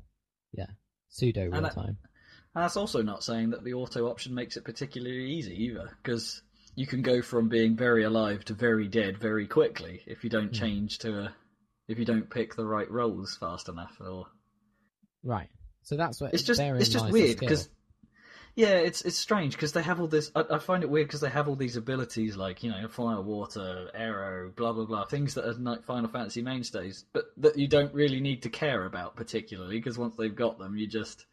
yeah, 0.53 0.67
pseudo 1.09 1.47
real 1.49 1.63
that- 1.63 1.75
time. 1.75 1.99
And 2.55 2.65
that's 2.65 2.77
also 2.77 3.01
not 3.03 3.23
saying 3.23 3.51
that 3.51 3.63
the 3.63 3.75
auto 3.75 4.09
option 4.09 4.35
makes 4.35 4.57
it 4.57 4.65
particularly 4.65 5.31
easy 5.31 5.55
either, 5.65 5.97
because 6.03 6.43
you 6.75 6.85
can 6.87 7.01
go 7.03 7.23
from 7.23 7.49
being 7.49 7.77
very 7.77 8.03
alive 8.03 8.45
to 8.47 8.55
very 8.55 8.89
dead 8.89 9.19
very 9.19 9.47
quickly 9.47 10.03
if 10.07 10.25
you 10.25 10.31
don't 10.31 10.49
Hmm. 10.49 10.53
change 10.55 10.99
to 10.99 11.21
a, 11.21 11.35
if 11.87 11.99
you 11.99 12.05
don't 12.05 12.29
pick 12.29 12.57
the 12.57 12.65
right 12.67 12.91
roles 12.91 13.37
fast 13.37 13.69
enough. 13.69 13.97
Or 14.01 14.27
Right. 15.23 15.49
So 15.83 15.97
that's 15.97 16.21
what 16.21 16.35
it's 16.35 16.43
just 16.43 16.61
it's 16.61 16.89
just 16.89 17.11
weird 17.11 17.39
because 17.39 17.69
yeah, 18.55 18.77
it's 18.79 19.03
it's 19.03 19.17
strange 19.17 19.55
because 19.55 19.73
they 19.73 19.83
have 19.83 20.01
all 20.01 20.09
this. 20.09 20.31
I, 20.35 20.45
I 20.51 20.59
find 20.59 20.83
it 20.83 20.91
weird 20.91 21.07
because 21.07 21.21
they 21.21 21.31
have 21.31 21.49
all 21.49 21.57
these 21.57 21.77
abilities 21.77 22.37
like 22.37 22.63
you 22.63 22.71
know 22.71 22.89
fire, 22.89 23.21
water, 23.21 23.89
arrow, 23.95 24.53
blah 24.55 24.73
blah 24.73 24.85
blah, 24.85 25.05
things 25.05 25.35
that 25.35 25.47
are 25.47 25.55
like 25.55 25.85
Final 25.85 26.11
Fantasy 26.11 26.43
mainstays, 26.43 27.05
but 27.13 27.27
that 27.39 27.59
you 27.59 27.69
don't 27.69 27.95
really 27.95 28.21
need 28.21 28.43
to 28.43 28.51
care 28.51 28.85
about 28.85 29.17
particularly 29.17 29.79
because 29.79 29.99
once 29.99 30.17
they've 30.17 30.35
got 30.35 30.59
them, 30.59 30.77
you 30.77 30.87
just 30.87 31.27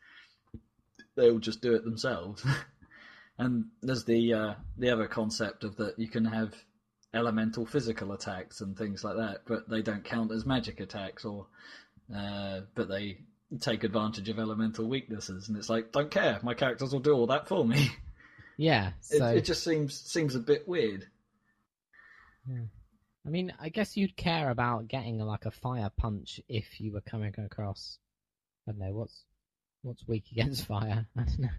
they'll 1.15 1.39
just 1.39 1.61
do 1.61 1.74
it 1.74 1.84
themselves. 1.84 2.45
and 3.38 3.65
there's 3.82 4.05
the 4.05 4.34
uh, 4.34 4.53
the 4.78 4.91
other 4.91 5.07
concept 5.07 5.63
of 5.63 5.76
that 5.78 5.97
you 5.97 6.07
can 6.07 6.26
have 6.26 6.53
elemental 7.13 7.65
physical 7.65 8.11
attacks 8.11 8.61
and 8.61 8.78
things 8.78 9.03
like 9.03 9.18
that, 9.18 9.41
but 9.47 9.68
they 9.70 9.82
don't 9.82 10.03
count 10.03 10.32
as 10.32 10.45
magic 10.45 10.80
attacks 10.80 11.26
or 11.26 11.47
uh, 12.15 12.61
but 12.76 12.88
they 12.89 13.18
take 13.60 13.84
advantage 13.84 14.30
of 14.30 14.39
elemental 14.39 14.88
weaknesses, 14.88 15.48
and 15.48 15.58
it's 15.58 15.70
like, 15.70 15.91
don't 15.91 16.12
care, 16.12 16.39
my 16.43 16.54
characters 16.54 16.91
will 16.93 17.00
do 17.00 17.14
all 17.14 17.28
that 17.28 17.48
for 17.48 17.66
me. 17.66 17.89
yeah. 18.58 18.89
It, 19.10 19.18
So 19.20 19.26
it 19.28 19.45
just 19.45 19.64
seems 19.64 20.00
seems 20.00 20.36
a 20.36 20.39
bit 20.39 20.68
weird. 20.68 21.06
Yeah. 22.50 22.64
I 23.26 23.30
mean, 23.30 23.54
I 23.60 23.70
guess 23.70 23.98
you'd 23.98 24.16
care 24.16 24.50
about 24.50 24.88
getting 24.88 25.20
like 25.20 25.45
a 25.45 25.52
fire 25.52 25.89
punch 25.98 26.39
if 26.48 26.80
you 26.80 26.93
were 26.93 27.02
coming 27.02 27.34
across. 27.38 27.98
I 28.68 28.72
don't 28.72 28.80
know 28.80 28.93
what's 28.93 29.24
what's 29.82 30.08
weak 30.08 30.26
against 30.32 30.66
fire. 30.66 31.06
I 31.18 31.24
don't 31.24 31.39
know. 31.39 31.50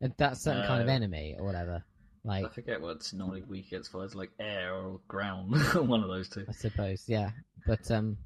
And 0.00 0.12
That 0.18 0.36
certain 0.36 0.66
kind 0.66 0.82
of 0.82 0.88
Uh, 0.88 0.92
enemy 0.92 1.36
or 1.38 1.46
whatever. 1.46 1.84
Like 2.24 2.46
I 2.46 2.48
forget 2.48 2.80
what's 2.80 3.12
normally 3.12 3.42
weak 3.42 3.66
against 3.68 3.92
fire. 3.92 4.04
It's 4.04 4.14
like 4.14 4.30
air 4.40 4.74
or 4.74 5.00
ground, 5.06 5.54
one 5.74 6.02
of 6.02 6.08
those 6.08 6.28
two. 6.28 6.46
I 6.48 6.52
suppose, 6.52 7.04
yeah. 7.06 7.30
But 7.66 7.90
um, 7.90 8.16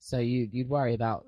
so 0.00 0.18
you 0.18 0.48
you'd 0.50 0.68
worry 0.68 0.94
about 0.94 1.26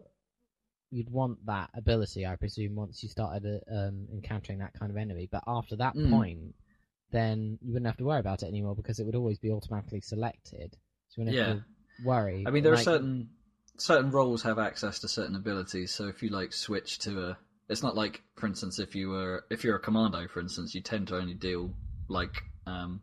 you'd 0.95 1.11
want 1.11 1.45
that 1.47 1.71
ability, 1.75 2.25
I 2.25 2.37
presume, 2.37 2.75
once 2.77 3.03
you 3.03 3.09
started 3.09 3.45
uh, 3.47 3.75
um 3.75 4.07
encountering 4.13 4.61
that 4.61 4.75
kind 4.79 4.91
of 4.91 4.97
enemy. 4.97 5.29
But 5.31 5.43
after 5.47 5.77
that 5.77 5.95
Mm. 5.95 6.11
point, 6.11 6.55
then 7.11 7.59
you 7.63 7.73
wouldn't 7.73 7.87
have 7.87 7.97
to 7.99 8.05
worry 8.05 8.21
about 8.21 8.43
it 8.43 8.47
anymore 8.47 8.75
because 8.75 8.99
it 9.01 9.07
would 9.07 9.15
always 9.15 9.39
be 9.39 9.51
automatically 9.51 10.01
selected. 10.01 10.77
So 11.09 11.21
you 11.21 11.25
wouldn't 11.25 11.39
have 11.47 11.57
to 11.57 11.65
worry. 12.03 12.45
I 12.47 12.51
mean, 12.51 12.63
there 12.63 12.73
are 12.73 12.77
certain 12.77 13.31
certain 13.77 14.11
roles 14.11 14.43
have 14.43 14.59
access 14.59 15.01
to 15.01 15.09
certain 15.09 15.37
abilities. 15.37 15.91
So 15.93 16.07
if 16.09 16.23
you 16.23 16.29
like 16.31 16.53
switch 16.53 16.99
to 17.01 17.31
a, 17.31 17.39
it's 17.69 17.83
not 17.83 17.97
like, 17.97 18.23
for 18.37 18.47
instance, 18.47 18.79
if 18.79 18.95
you 18.95 19.09
were 19.11 19.45
if 19.51 19.65
you're 19.65 19.77
a 19.77 19.81
commando, 19.81 20.29
for 20.29 20.41
instance, 20.41 20.75
you 20.75 20.81
tend 20.81 21.09
to 21.09 21.17
only 21.17 21.35
deal 21.35 21.75
like 22.09 22.43
um, 22.67 23.01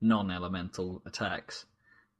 non-elemental 0.00 1.02
attacks 1.06 1.66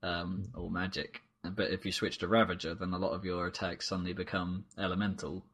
um, 0.02 0.48
or 0.54 0.70
magic. 0.70 1.22
But 1.42 1.70
if 1.70 1.86
you 1.86 1.92
switch 1.92 2.18
to 2.18 2.28
Ravager, 2.28 2.74
then 2.74 2.92
a 2.92 2.98
lot 2.98 3.12
of 3.12 3.24
your 3.24 3.46
attacks 3.46 3.88
suddenly 3.88 4.12
become 4.12 4.64
elemental, 4.78 5.44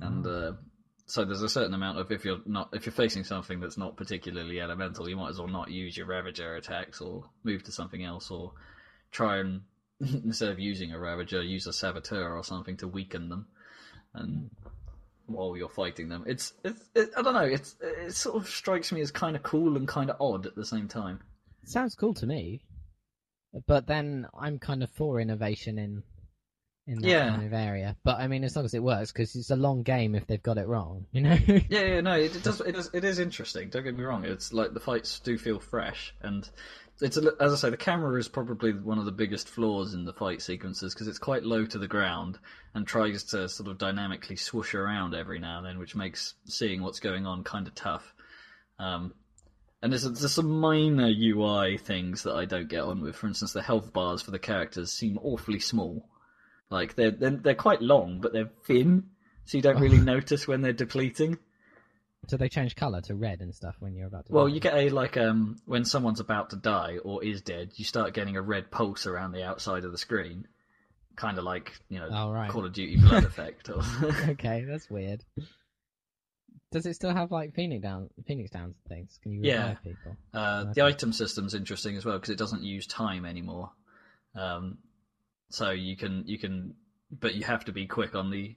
and 0.00 0.26
uh, 0.26 0.52
so 1.06 1.24
there's 1.24 1.42
a 1.42 1.48
certain 1.48 1.74
amount 1.74 1.98
of 1.98 2.10
if 2.10 2.24
you're 2.24 2.40
not 2.46 2.70
if 2.72 2.86
you're 2.86 2.92
facing 2.92 3.24
something 3.24 3.60
that's 3.60 3.78
not 3.78 3.96
particularly 3.96 4.60
elemental, 4.60 5.08
you 5.08 5.16
might 5.16 5.30
as 5.30 5.38
well 5.38 5.48
not 5.48 5.70
use 5.70 5.96
your 5.96 6.06
Ravager 6.06 6.56
attacks 6.56 7.00
or 7.00 7.24
move 7.42 7.62
to 7.64 7.72
something 7.72 8.04
else 8.04 8.30
or 8.30 8.52
try 9.10 9.38
and 9.38 9.62
instead 10.00 10.50
of 10.50 10.58
using 10.58 10.92
a 10.92 10.98
Ravager, 10.98 11.42
use 11.42 11.66
a 11.66 11.72
Saboteur 11.72 12.34
or 12.36 12.44
something 12.44 12.76
to 12.78 12.88
weaken 12.88 13.28
them, 13.28 13.46
and 14.14 14.50
while 15.26 15.56
you're 15.56 15.68
fighting 15.68 16.08
them, 16.08 16.24
it's 16.26 16.52
it's 16.64 16.88
it, 16.94 17.10
I 17.16 17.22
don't 17.22 17.34
know, 17.34 17.40
it's 17.40 17.76
it 17.80 18.14
sort 18.14 18.36
of 18.36 18.48
strikes 18.48 18.92
me 18.92 19.00
as 19.00 19.10
kind 19.10 19.36
of 19.36 19.42
cool 19.42 19.76
and 19.76 19.88
kind 19.88 20.10
of 20.10 20.20
odd 20.20 20.46
at 20.46 20.54
the 20.54 20.66
same 20.66 20.88
time. 20.88 21.20
Sounds 21.64 21.94
cool 21.94 22.14
to 22.14 22.26
me, 22.26 22.62
but 23.66 23.86
then 23.86 24.26
I'm 24.38 24.58
kind 24.58 24.82
of 24.82 24.90
for 24.90 25.20
innovation 25.20 25.78
in 25.78 26.02
in 26.86 26.98
that 26.98 27.08
Yeah. 27.08 27.30
kind 27.30 27.46
of 27.46 27.52
area. 27.54 27.96
But 28.04 28.20
I 28.20 28.28
mean, 28.28 28.44
as 28.44 28.54
long 28.56 28.66
as 28.66 28.74
it 28.74 28.82
works, 28.82 29.10
because 29.10 29.34
it's 29.36 29.50
a 29.50 29.56
long 29.56 29.82
game 29.82 30.14
if 30.14 30.26
they've 30.26 30.42
got 30.42 30.58
it 30.58 30.66
wrong, 30.66 31.06
you 31.12 31.22
know. 31.22 31.34
Yeah, 31.46 31.86
yeah, 31.86 32.00
no, 32.02 32.12
it, 32.12 32.36
it 32.36 32.42
does. 32.42 32.60
It 32.60 32.76
is, 32.76 32.90
it 32.92 33.04
is 33.04 33.18
interesting. 33.18 33.70
Don't 33.70 33.84
get 33.84 33.96
me 33.96 34.04
wrong. 34.04 34.24
It's 34.24 34.52
like 34.52 34.74
the 34.74 34.80
fights 34.80 35.18
do 35.20 35.38
feel 35.38 35.60
fresh, 35.60 36.14
and 36.20 36.46
it's 37.00 37.16
a, 37.16 37.32
as 37.40 37.52
I 37.52 37.56
say, 37.56 37.70
the 37.70 37.76
camera 37.78 38.18
is 38.18 38.28
probably 38.28 38.72
one 38.72 38.98
of 38.98 39.06
the 39.06 39.12
biggest 39.12 39.48
flaws 39.48 39.94
in 39.94 40.04
the 40.04 40.12
fight 40.12 40.42
sequences 40.42 40.92
because 40.94 41.08
it's 41.08 41.18
quite 41.18 41.42
low 41.42 41.64
to 41.64 41.78
the 41.78 41.88
ground 41.88 42.38
and 42.74 42.86
tries 42.86 43.24
to 43.24 43.48
sort 43.48 43.68
of 43.70 43.78
dynamically 43.78 44.36
swoosh 44.36 44.74
around 44.74 45.14
every 45.14 45.38
now 45.38 45.58
and 45.58 45.66
then, 45.66 45.78
which 45.78 45.96
makes 45.96 46.34
seeing 46.44 46.82
what's 46.82 47.00
going 47.00 47.26
on 47.26 47.44
kind 47.44 47.66
of 47.66 47.74
tough. 47.74 48.14
Um, 48.78 49.14
and 49.84 49.92
there's, 49.92 50.04
there's 50.04 50.32
some 50.32 50.60
minor 50.60 51.12
UI 51.14 51.76
things 51.76 52.22
that 52.22 52.34
I 52.34 52.46
don't 52.46 52.70
get 52.70 52.80
on 52.80 53.02
with. 53.02 53.16
For 53.16 53.26
instance, 53.26 53.52
the 53.52 53.60
health 53.60 53.92
bars 53.92 54.22
for 54.22 54.30
the 54.30 54.38
characters 54.38 54.90
seem 54.90 55.18
awfully 55.22 55.60
small. 55.60 56.08
Like 56.70 56.94
they're 56.94 57.10
they're, 57.10 57.32
they're 57.32 57.54
quite 57.54 57.82
long, 57.82 58.20
but 58.22 58.32
they're 58.32 58.50
thin, 58.64 59.10
so 59.44 59.58
you 59.58 59.62
don't 59.62 59.78
really 59.78 59.98
notice 60.14 60.48
when 60.48 60.62
they're 60.62 60.72
depleting. 60.72 61.36
so 62.28 62.38
they 62.38 62.48
change 62.48 62.76
color 62.76 63.02
to 63.02 63.14
red 63.14 63.42
and 63.42 63.54
stuff 63.54 63.76
when 63.78 63.94
you're 63.94 64.06
about 64.06 64.24
to. 64.24 64.32
Well, 64.32 64.48
die. 64.48 64.54
you 64.54 64.60
get 64.60 64.74
a 64.74 64.88
like 64.88 65.18
um 65.18 65.58
when 65.66 65.84
someone's 65.84 66.20
about 66.20 66.48
to 66.50 66.56
die 66.56 66.96
or 67.04 67.22
is 67.22 67.42
dead, 67.42 67.72
you 67.76 67.84
start 67.84 68.14
getting 68.14 68.38
a 68.38 68.42
red 68.42 68.70
pulse 68.70 69.06
around 69.06 69.32
the 69.32 69.44
outside 69.44 69.84
of 69.84 69.92
the 69.92 69.98
screen, 69.98 70.48
kind 71.14 71.36
of 71.36 71.44
like 71.44 71.74
you 71.90 71.98
know 71.98 72.08
Oh, 72.10 72.30
right. 72.30 72.50
Call 72.50 72.64
of 72.64 72.72
Duty 72.72 72.96
blood 72.96 73.24
effect. 73.26 73.68
Or... 73.68 73.82
okay, 74.30 74.64
that's 74.66 74.88
weird. 74.88 75.22
Does 76.74 76.86
it 76.86 76.94
still 76.94 77.14
have 77.14 77.30
like 77.30 77.54
Phoenix 77.54 77.82
down, 77.82 78.10
Phoenix 78.26 78.50
downs 78.50 78.74
and 78.76 78.96
things? 78.98 79.18
Can 79.22 79.30
you 79.32 79.42
revive 79.42 79.78
Yeah. 79.84 79.92
people? 79.92 80.16
uh, 80.34 80.72
the 80.72 80.82
item 80.82 81.12
system's 81.12 81.54
interesting 81.54 81.96
as 81.96 82.04
well 82.04 82.16
because 82.18 82.30
it 82.30 82.38
doesn't 82.38 82.64
use 82.64 82.86
time 82.88 83.24
anymore. 83.24 83.70
Um, 84.34 84.78
so 85.50 85.70
you 85.70 85.96
can 85.96 86.24
you 86.26 86.36
can, 86.36 86.74
but 87.12 87.36
you 87.36 87.44
have 87.44 87.64
to 87.66 87.72
be 87.72 87.86
quick 87.86 88.16
on 88.16 88.30
the 88.30 88.56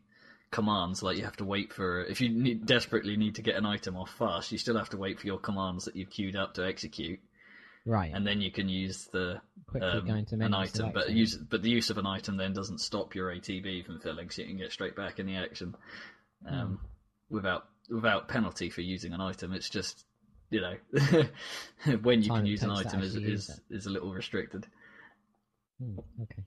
commands. 0.49 1.03
Like 1.03 1.18
you 1.18 1.26
have 1.26 1.38
to 1.38 1.45
wait 1.45 1.72
for 1.74 2.03
if 2.05 2.20
you 2.20 2.30
need, 2.30 2.65
desperately 2.65 3.18
need 3.18 3.36
to 3.36 3.43
get 3.43 3.55
an 3.55 3.68
item 3.68 3.95
off 3.95 4.09
fast, 4.15 4.51
you 4.51 4.57
still 4.57 4.78
have 4.78 4.89
to 4.89 4.97
wait 4.97 5.20
for 5.20 5.28
your 5.28 5.38
commands 5.38 5.86
that 5.86 5.95
you've 5.95 6.09
queued 6.09 6.36
up 6.36 6.55
to 6.55 6.65
execute, 6.65 7.20
Right. 7.86 8.11
and 8.15 8.26
then 8.26 8.41
you 8.41 8.49
can 8.51 8.68
use 8.68 9.05
the 9.13 9.39
um, 9.80 10.07
going 10.07 10.26
to 10.26 10.36
an 10.41 10.55
item, 10.55 10.91
but 10.91 11.11
use 11.11 11.38
but 11.38 11.61
the 11.61 11.70
use 11.70 11.91
of 11.91 11.99
an 11.99 12.07
item 12.07 12.38
then 12.38 12.53
doesn't 12.53 12.80
stop 12.80 13.13
your 13.13 13.30
ATB 13.30 13.86
from 13.86 13.99
filling, 13.99 14.32
so 14.32 14.41
you 14.41 14.47
can 14.47 14.57
get 14.57 14.72
straight 14.72 14.95
back 14.95 15.20
in 15.20 15.28
the 15.28 15.36
action 15.36 15.76
um, 16.47 16.80
Hmm. 16.80 16.86
without 17.36 17.68
without 17.89 18.27
penalty 18.27 18.69
for 18.69 18.81
using 18.81 19.13
an 19.13 19.21
item. 19.21 19.53
It's 19.53 19.69
just 19.69 20.05
you 20.49 20.61
know 20.61 20.75
when 22.01 22.21
you 22.21 22.29
Time 22.29 22.39
can 22.39 22.45
use 22.45 22.63
an 22.63 22.71
item 22.71 23.01
is 23.01 23.15
is, 23.15 23.59
is 23.69 23.85
a 23.85 23.89
little 23.89 24.11
restricted, 24.13 24.65
Hmm, 25.81 25.99
okay. 26.23 26.43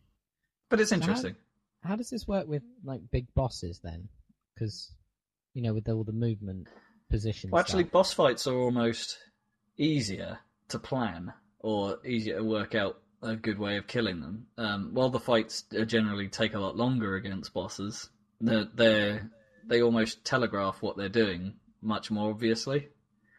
but 0.69 0.81
it's 0.81 0.91
how- 0.91 0.97
interesting. 0.97 1.37
How 1.83 1.97
does 1.97 2.11
this 2.11 2.29
work 2.29 2.47
with 2.47 2.63
like 2.85 3.01
big 3.11 3.27
bosses 3.35 3.81
then? 3.83 4.09
Because 4.55 4.93
you 5.55 5.63
know, 5.63 5.73
with 5.73 5.89
all 5.89 6.05
the 6.05 6.13
movement 6.13 6.69
positions. 7.11 7.53
Well, 7.53 7.61
actually, 7.61 7.85
stuff. 7.85 7.93
boss 7.93 8.13
fights 8.13 8.47
are 8.47 8.55
almost 8.57 9.17
easier 9.79 10.39
to 10.69 10.79
plan 10.79 11.33
or 11.61 11.99
easier 12.05 12.37
to 12.37 12.45
work 12.45 12.75
out 12.75 12.99
a 13.23 13.35
good 13.35 13.59
way 13.59 13.77
of 13.79 13.87
killing 13.87 14.21
them. 14.21 14.47
Um, 14.59 14.91
while 14.93 15.09
the 15.11 15.19
fights 15.21 15.65
generally 15.87 16.29
take 16.29 16.55
a 16.55 16.59
lot 16.59 16.77
longer 16.77 17.17
against 17.17 17.55
bosses, 17.55 18.11
they 18.43 18.65
they 18.75 19.21
they 19.67 19.83
almost 19.83 20.25
telegraph 20.25 20.83
what 20.83 20.97
they're 20.97 21.09
doing 21.09 21.55
much 21.83 22.11
more 22.11 22.31
obviously. 22.31 22.89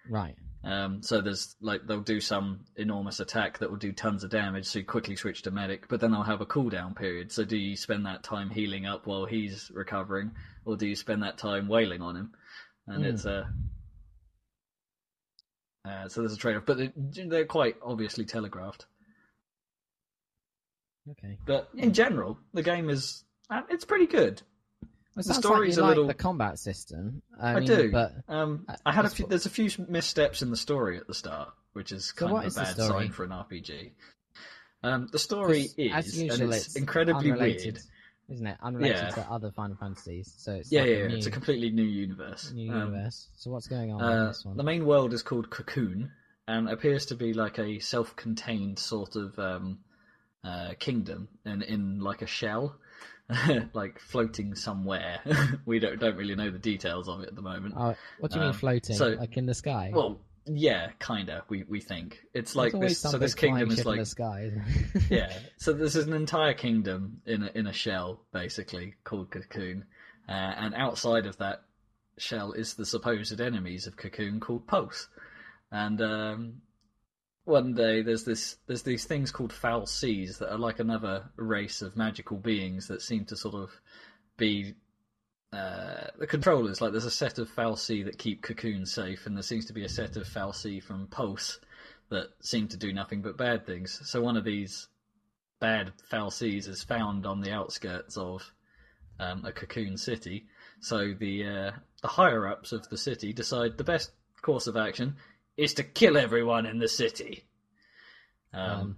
right. 0.10 0.36
Um, 0.64 1.02
so 1.02 1.22
there's 1.22 1.56
like 1.60 1.88
they'll 1.88 2.02
do 2.02 2.22
some 2.22 2.66
enormous 2.76 3.20
attack 3.20 3.58
that 3.60 3.72
will 3.72 3.78
do 3.78 3.92
tons 3.92 4.24
of 4.24 4.30
damage, 4.30 4.66
so 4.68 4.78
you 4.80 4.86
quickly 4.86 5.16
switch 5.16 5.42
to 5.44 5.52
medic, 5.52 5.88
but 5.88 6.00
then 6.00 6.12
they'll 6.12 6.22
have 6.22 6.42
a 6.42 6.46
cooldown 6.46 6.96
period. 6.96 7.32
So 7.32 7.44
do 7.44 7.58
you 7.58 7.76
spend 7.76 8.06
that 8.06 8.22
time 8.24 8.52
healing 8.52 8.86
up 8.86 9.08
while 9.08 9.26
he's 9.26 9.72
recovering, 9.74 10.32
or 10.66 10.78
do 10.78 10.86
you 10.86 10.96
spend 10.96 11.24
that 11.24 11.40
time 11.40 11.68
wailing 11.68 12.02
on 12.04 12.16
him? 12.16 12.34
And 12.86 13.04
Hmm. 13.04 13.10
it's 13.10 13.26
a 13.26 13.52
uh, 15.84 16.08
so 16.08 16.22
there's 16.22 16.34
a 16.34 16.38
trade-off, 16.38 16.66
but 16.68 16.78
they- 16.78 16.94
they're 17.26 17.46
quite 17.46 17.76
obviously 17.82 18.24
telegraphed. 18.26 18.86
Okay. 21.10 21.40
But 21.46 21.70
in 21.74 21.94
general, 21.94 22.38
the 22.54 22.62
game 22.62 22.90
is 22.90 23.24
uh, 23.50 23.64
it's 23.70 23.86
pretty 23.86 24.06
good. 24.06 24.44
Well, 25.16 25.24
The 25.26 25.34
story's 25.34 25.78
like 25.78 25.84
a 25.84 25.88
like 25.88 25.89
little- 25.89 26.07
the 26.07 26.14
combat 26.14 26.57
system. 26.59 27.22
I, 27.39 27.51
I 27.51 27.59
mean, 27.59 27.68
do, 27.68 27.91
but 27.91 28.14
Um, 28.30 28.66
I 28.86 28.93
had 28.93 29.05
a 29.05 29.09
few, 29.09 29.26
what- 29.26 29.30
there's 29.30 29.45
a 29.45 29.49
few 29.49 29.70
missteps 29.89 30.41
in 30.41 30.49
the 30.49 30.57
story 30.57 30.97
at 30.97 31.07
the 31.07 31.14
start, 31.14 31.49
which 31.74 31.91
is 31.91 32.12
kind 32.14 32.32
what 32.32 32.45
of 32.45 32.53
a 32.53 32.55
bad 32.55 32.76
sign 32.78 33.12
for 33.12 33.24
an 33.26 33.32
RPG. 33.32 33.91
Um, 34.84 35.07
the 35.12 35.20
story 35.20 35.62
is, 35.78 35.78
usual, 35.78 36.41
and 36.45 36.53
it's, 36.53 36.68
it's, 36.68 36.76
incredibly 36.76 37.32
weird. 37.32 37.80
isn't 38.30 38.47
it? 38.47 38.57
Unrelated 38.64 38.95
Yeah. 38.97 39.09
to 39.12 39.22
other 39.30 39.51
Final 39.51 39.76
Fantasies. 39.76 40.34
So 40.38 40.53
it's 40.53 40.72
Yeah, 40.72 40.82
like 40.82 40.89
yeah, 40.89 40.95
a 40.95 41.07
new, 41.09 41.18
it's 41.18 41.26
a 41.28 41.32
completely 41.32 41.70
new 41.70 41.84
universe. 41.84 42.51
new 42.53 42.72
Um, 42.72 42.93
universe. 42.93 43.28
So 43.36 43.51
what's 43.51 43.68
going 43.68 43.91
on 43.91 43.99
in 44.01 44.07
Uh, 44.07 44.28
this 44.30 44.45
one? 44.45 44.57
the 44.57 44.64
main 44.64 44.86
world 44.86 45.14
is 45.14 45.22
called 45.24 45.49
Cocoon, 45.49 46.12
and 46.47 46.70
appears 46.70 47.05
to 47.07 47.16
be 47.16 47.34
like 47.34 47.59
a 47.59 47.80
self-contained 47.80 48.80
sort 48.80 49.16
of 49.18 49.38
um, 49.38 49.80
uh, 50.43 50.74
kingdom, 50.80 51.28
in 51.45 51.62
in 51.62 51.99
like 51.99 52.22
a 52.24 52.26
shell, 52.28 52.80
like 53.74 54.00
floating 54.00 54.56
somewhere. 54.56 55.20
we 55.66 55.80
don't 55.80 56.00
don't 56.00 56.16
really 56.16 56.36
know 56.36 56.50
the 56.50 56.60
details 56.60 57.08
of 57.08 57.22
it 57.22 57.30
at 57.30 57.36
the 57.36 57.42
moment. 57.42 57.76
Oh, 57.78 57.96
what 58.20 58.32
do 58.32 58.36
you 58.36 58.42
mean 58.42 58.50
um, 58.50 58.58
floating? 58.58 58.96
so- 58.96 59.10
like 59.20 59.38
in 59.38 59.46
the 59.46 59.54
sky? 59.54 59.92
Well, 59.94 60.22
yeah, 60.46 60.90
kinda. 61.00 61.44
We 61.50 61.64
we 61.64 61.82
think 61.82 62.20
it's 62.34 62.56
like 62.56 62.74
this. 62.74 63.00
So 63.00 63.18
this 63.18 63.36
kingdom 63.36 63.70
is 63.72 63.86
like 63.86 64.00
the 64.00 64.06
sky. 64.06 64.52
Yeah. 65.10 65.32
So 65.58 65.74
this 65.74 65.96
is 65.96 66.08
an 66.08 66.14
entire 66.14 66.54
kingdom 66.54 67.22
in 67.26 67.44
a, 67.44 67.52
in 67.54 67.68
a 67.68 67.74
shell, 67.74 68.22
basically 68.34 68.96
called 69.04 69.30
Cocoon, 69.30 69.86
uh, 70.28 70.32
and 70.32 70.74
outside 70.74 71.26
of 71.26 71.38
that 71.38 71.64
shell 72.18 72.54
is 72.54 72.74
the 72.74 72.86
supposed 72.86 73.40
enemies 73.40 73.88
of 73.88 73.98
Cocoon 73.98 74.40
called 74.40 74.68
Pulse. 74.68 75.08
And 75.72 76.02
um, 76.02 76.54
one 77.46 77.74
day 77.74 78.02
there's 78.02 78.24
this 78.24 78.58
there's 78.68 78.84
these 78.84 79.06
things 79.06 79.32
called 79.32 79.52
fal'Cie 79.52 80.38
that 80.38 80.52
are 80.52 80.60
like 80.60 80.80
another 80.80 81.30
race 81.38 81.82
of 81.82 81.98
magical 81.98 82.38
beings 82.38 82.88
that 82.88 83.02
seem 83.02 83.26
to 83.26 83.36
sort 83.36 83.56
of 83.56 83.72
be 84.38 84.76
uh, 85.54 86.08
the 86.20 86.28
controllers. 86.28 86.82
Like 86.82 86.92
there's 86.92 87.06
a 87.06 87.12
set 87.12 87.39
of 87.39 87.50
foul 87.50 87.76
that 87.76 88.18
keep 88.18 88.42
Cocoon 88.42 88.86
safe, 88.86 89.26
and 89.26 89.36
there 89.36 89.44
seems 89.44 89.66
to 89.66 89.74
be 89.74 89.84
a 89.84 89.89
set 89.89 90.16
of 90.18 90.28
foul 90.28 90.54
from 90.54 91.08
Pulse 91.08 91.60
that 92.10 92.30
seem 92.42 92.68
to 92.70 92.78
do 92.78 92.94
nothing 92.94 93.22
but 93.22 93.38
bad 93.38 93.66
things. 93.66 94.00
So 94.06 94.22
one 94.22 94.38
of 94.38 94.44
these 94.44 94.88
bad 95.60 95.94
fal'Cie 96.12 96.58
is 96.58 96.84
found 96.84 97.26
on 97.26 97.42
the 97.42 97.52
outskirts 97.52 98.18
of 98.18 98.52
um, 99.20 99.46
a 99.46 99.52
cocoon 99.52 99.98
city. 99.98 100.46
So 100.80 101.14
the 101.18 101.46
uh, 101.46 101.72
the 102.02 102.08
higher 102.08 102.48
ups 102.48 102.72
of 102.72 102.88
the 102.89 102.98
city 102.98 103.34
decide 103.34 103.78
the 103.78 103.84
best 103.84 104.12
course 104.42 104.68
of 104.68 104.78
action 104.78 105.16
is 105.58 105.74
to 105.76 105.84
kill 105.84 106.18
everyone 106.18 106.66
in 106.66 106.80
the 106.80 106.88
city. 106.88 107.45
Um, 108.54 108.62
Um, 108.72 108.95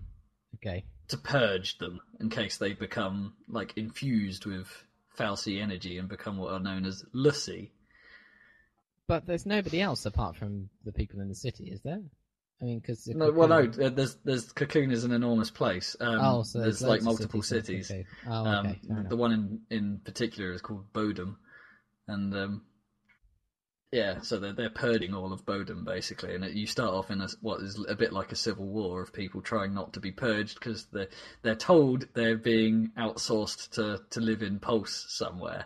okay. 0.55 0.85
to 1.09 1.17
purge 1.17 1.77
them 1.77 1.99
in 2.19 2.29
case 2.29 2.57
they 2.57 2.73
become 2.73 3.33
like 3.47 3.77
infused 3.77 4.45
with 4.45 4.67
sea 5.35 5.59
energy 5.59 5.97
and 5.97 6.09
become 6.09 6.37
what 6.37 6.53
are 6.53 6.59
known 6.59 6.85
as 6.85 7.05
l'Cie. 7.13 7.71
But 9.07 9.27
there's 9.27 9.45
nobody 9.45 9.81
else 9.81 10.05
apart 10.05 10.35
from 10.35 10.69
the 10.85 10.91
people 10.93 11.19
in 11.19 11.27
the 11.27 11.35
city, 11.35 11.65
is 11.65 11.81
there? 11.81 12.01
I 12.61 12.65
mean, 12.65 12.79
because 12.79 13.05
No, 13.07 13.31
well, 13.31 13.49
no. 13.49 13.65
There's 13.67 14.15
there's 14.23 14.51
Cocoon 14.53 14.91
is 14.91 15.03
an 15.03 15.11
enormous 15.11 15.51
place. 15.51 15.95
Um, 15.99 16.19
Oh, 16.21 16.43
so 16.43 16.61
there's 16.61 16.79
there's 16.79 16.89
like 16.89 17.01
multiple 17.03 17.41
cities 17.41 17.89
cities. 17.89 18.07
Cocoon. 18.23 18.33
Oh, 18.33 18.45
Um, 18.45 18.67
okay. 18.67 18.79
fair 18.87 19.05
the 19.09 19.17
one 19.17 19.31
in 19.33 19.61
in 19.69 19.99
particular 19.99 20.53
is 20.53 20.61
called 20.61 20.91
Bodhum, 20.93 21.35
and 22.07 22.33
um, 22.33 22.65
yeah, 23.93 24.19
so 24.21 24.39
they're 24.39 24.53
they're 24.53 24.69
purging 24.71 25.13
all 25.13 25.31
of 25.31 25.45
Bodhum 25.45 25.85
basically, 25.85 26.33
and 26.35 26.43
it, 26.43 26.53
you 26.53 26.65
start 26.67 26.93
off 26.93 27.11
in 27.11 27.21
a 27.21 27.27
what 27.41 27.61
is 27.61 27.79
a 27.87 27.95
bit 27.95 28.11
like 28.11 28.31
a 28.31 28.35
civil 28.35 28.65
war 28.65 29.01
of 29.01 29.13
people 29.13 29.41
trying 29.41 29.73
not 29.73 29.93
to 29.93 29.99
be 29.99 30.11
purged 30.11 30.55
because 30.55 30.85
they're 30.91 31.09
they're 31.43 31.55
told 31.55 32.07
they're 32.15 32.35
being 32.35 32.91
outsourced 32.97 33.69
to 33.75 34.01
to 34.09 34.19
live 34.19 34.41
in 34.41 34.59
Pulse 34.59 35.05
somewhere. 35.09 35.65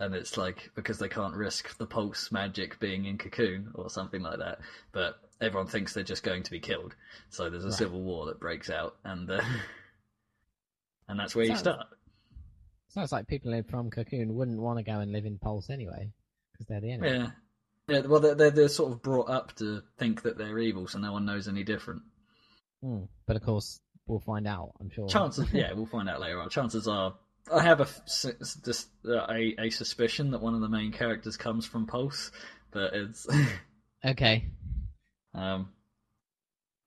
And 0.00 0.14
it's 0.14 0.36
like 0.36 0.70
because 0.76 0.98
they 0.98 1.08
can't 1.08 1.34
risk 1.34 1.76
the 1.76 1.84
pulse 1.86 2.30
magic 2.30 2.78
being 2.78 3.04
in 3.06 3.18
cocoon 3.18 3.72
or 3.74 3.90
something 3.90 4.22
like 4.22 4.38
that, 4.38 4.60
but 4.92 5.16
everyone 5.40 5.66
thinks 5.66 5.92
they're 5.92 6.04
just 6.04 6.22
going 6.22 6.44
to 6.44 6.50
be 6.52 6.60
killed. 6.60 6.94
So 7.30 7.50
there's 7.50 7.64
a 7.64 7.68
Right. 7.68 7.76
civil 7.76 8.00
war 8.02 8.26
that 8.26 8.38
breaks 8.40 8.70
out, 8.70 8.96
and 9.04 9.28
uh, 9.30 9.40
and 11.08 11.18
that's 11.18 11.34
where 11.34 11.44
you 11.44 11.50
Sounds- 11.50 11.60
start. 11.60 11.86
Sounds 12.90 13.12
like 13.12 13.26
people 13.26 13.52
from 13.68 13.90
Cocoon 13.90 14.34
wouldn't 14.34 14.60
want 14.60 14.78
to 14.78 14.82
go 14.84 15.00
and 15.00 15.12
live 15.12 15.26
in 15.26 15.36
Pulse 15.38 15.68
anyway, 15.68 16.10
because 16.52 16.66
they're 16.68 16.80
the 16.80 16.92
enemy. 16.92 17.10
Yeah, 17.10 17.30
yeah. 17.88 18.00
Well, 18.00 18.20
they're, 18.20 18.34
they're 18.34 18.50
they're 18.50 18.68
sort 18.68 18.92
of 18.92 19.02
brought 19.02 19.28
up 19.30 19.54
to 19.56 19.82
think 19.98 20.22
that 20.22 20.38
they're 20.38 20.58
evil, 20.58 20.86
so 20.86 20.98
no 20.98 21.12
one 21.12 21.24
knows 21.26 21.48
any 21.48 21.64
different. 21.64 22.02
Hmm. 22.82 23.04
But 23.26 23.36
of 23.36 23.42
course, 23.42 23.80
we'll 24.06 24.20
find 24.20 24.46
out. 24.46 24.72
I'm 24.80 24.90
sure. 24.90 25.08
Chances, 25.08 25.46
yeah, 25.52 25.72
we'll 25.72 25.86
find 25.86 26.08
out 26.08 26.20
later 26.20 26.40
on. 26.40 26.48
Chances 26.50 26.86
are, 26.86 27.14
I 27.52 27.62
have 27.62 27.80
a 27.80 27.84
f- 27.84 28.00
s- 28.06 28.26
s- 28.40 28.58
just 28.64 28.88
uh, 29.06 29.26
a, 29.30 29.54
a 29.58 29.70
suspicion 29.70 30.30
that 30.32 30.40
one 30.40 30.54
of 30.54 30.60
the 30.60 30.68
main 30.68 30.92
characters 30.92 31.36
comes 31.36 31.66
from 31.66 31.86
Pulse, 31.86 32.30
but 32.70 32.92
it's 32.94 33.26
Okay. 34.04 34.46
um, 35.34 35.70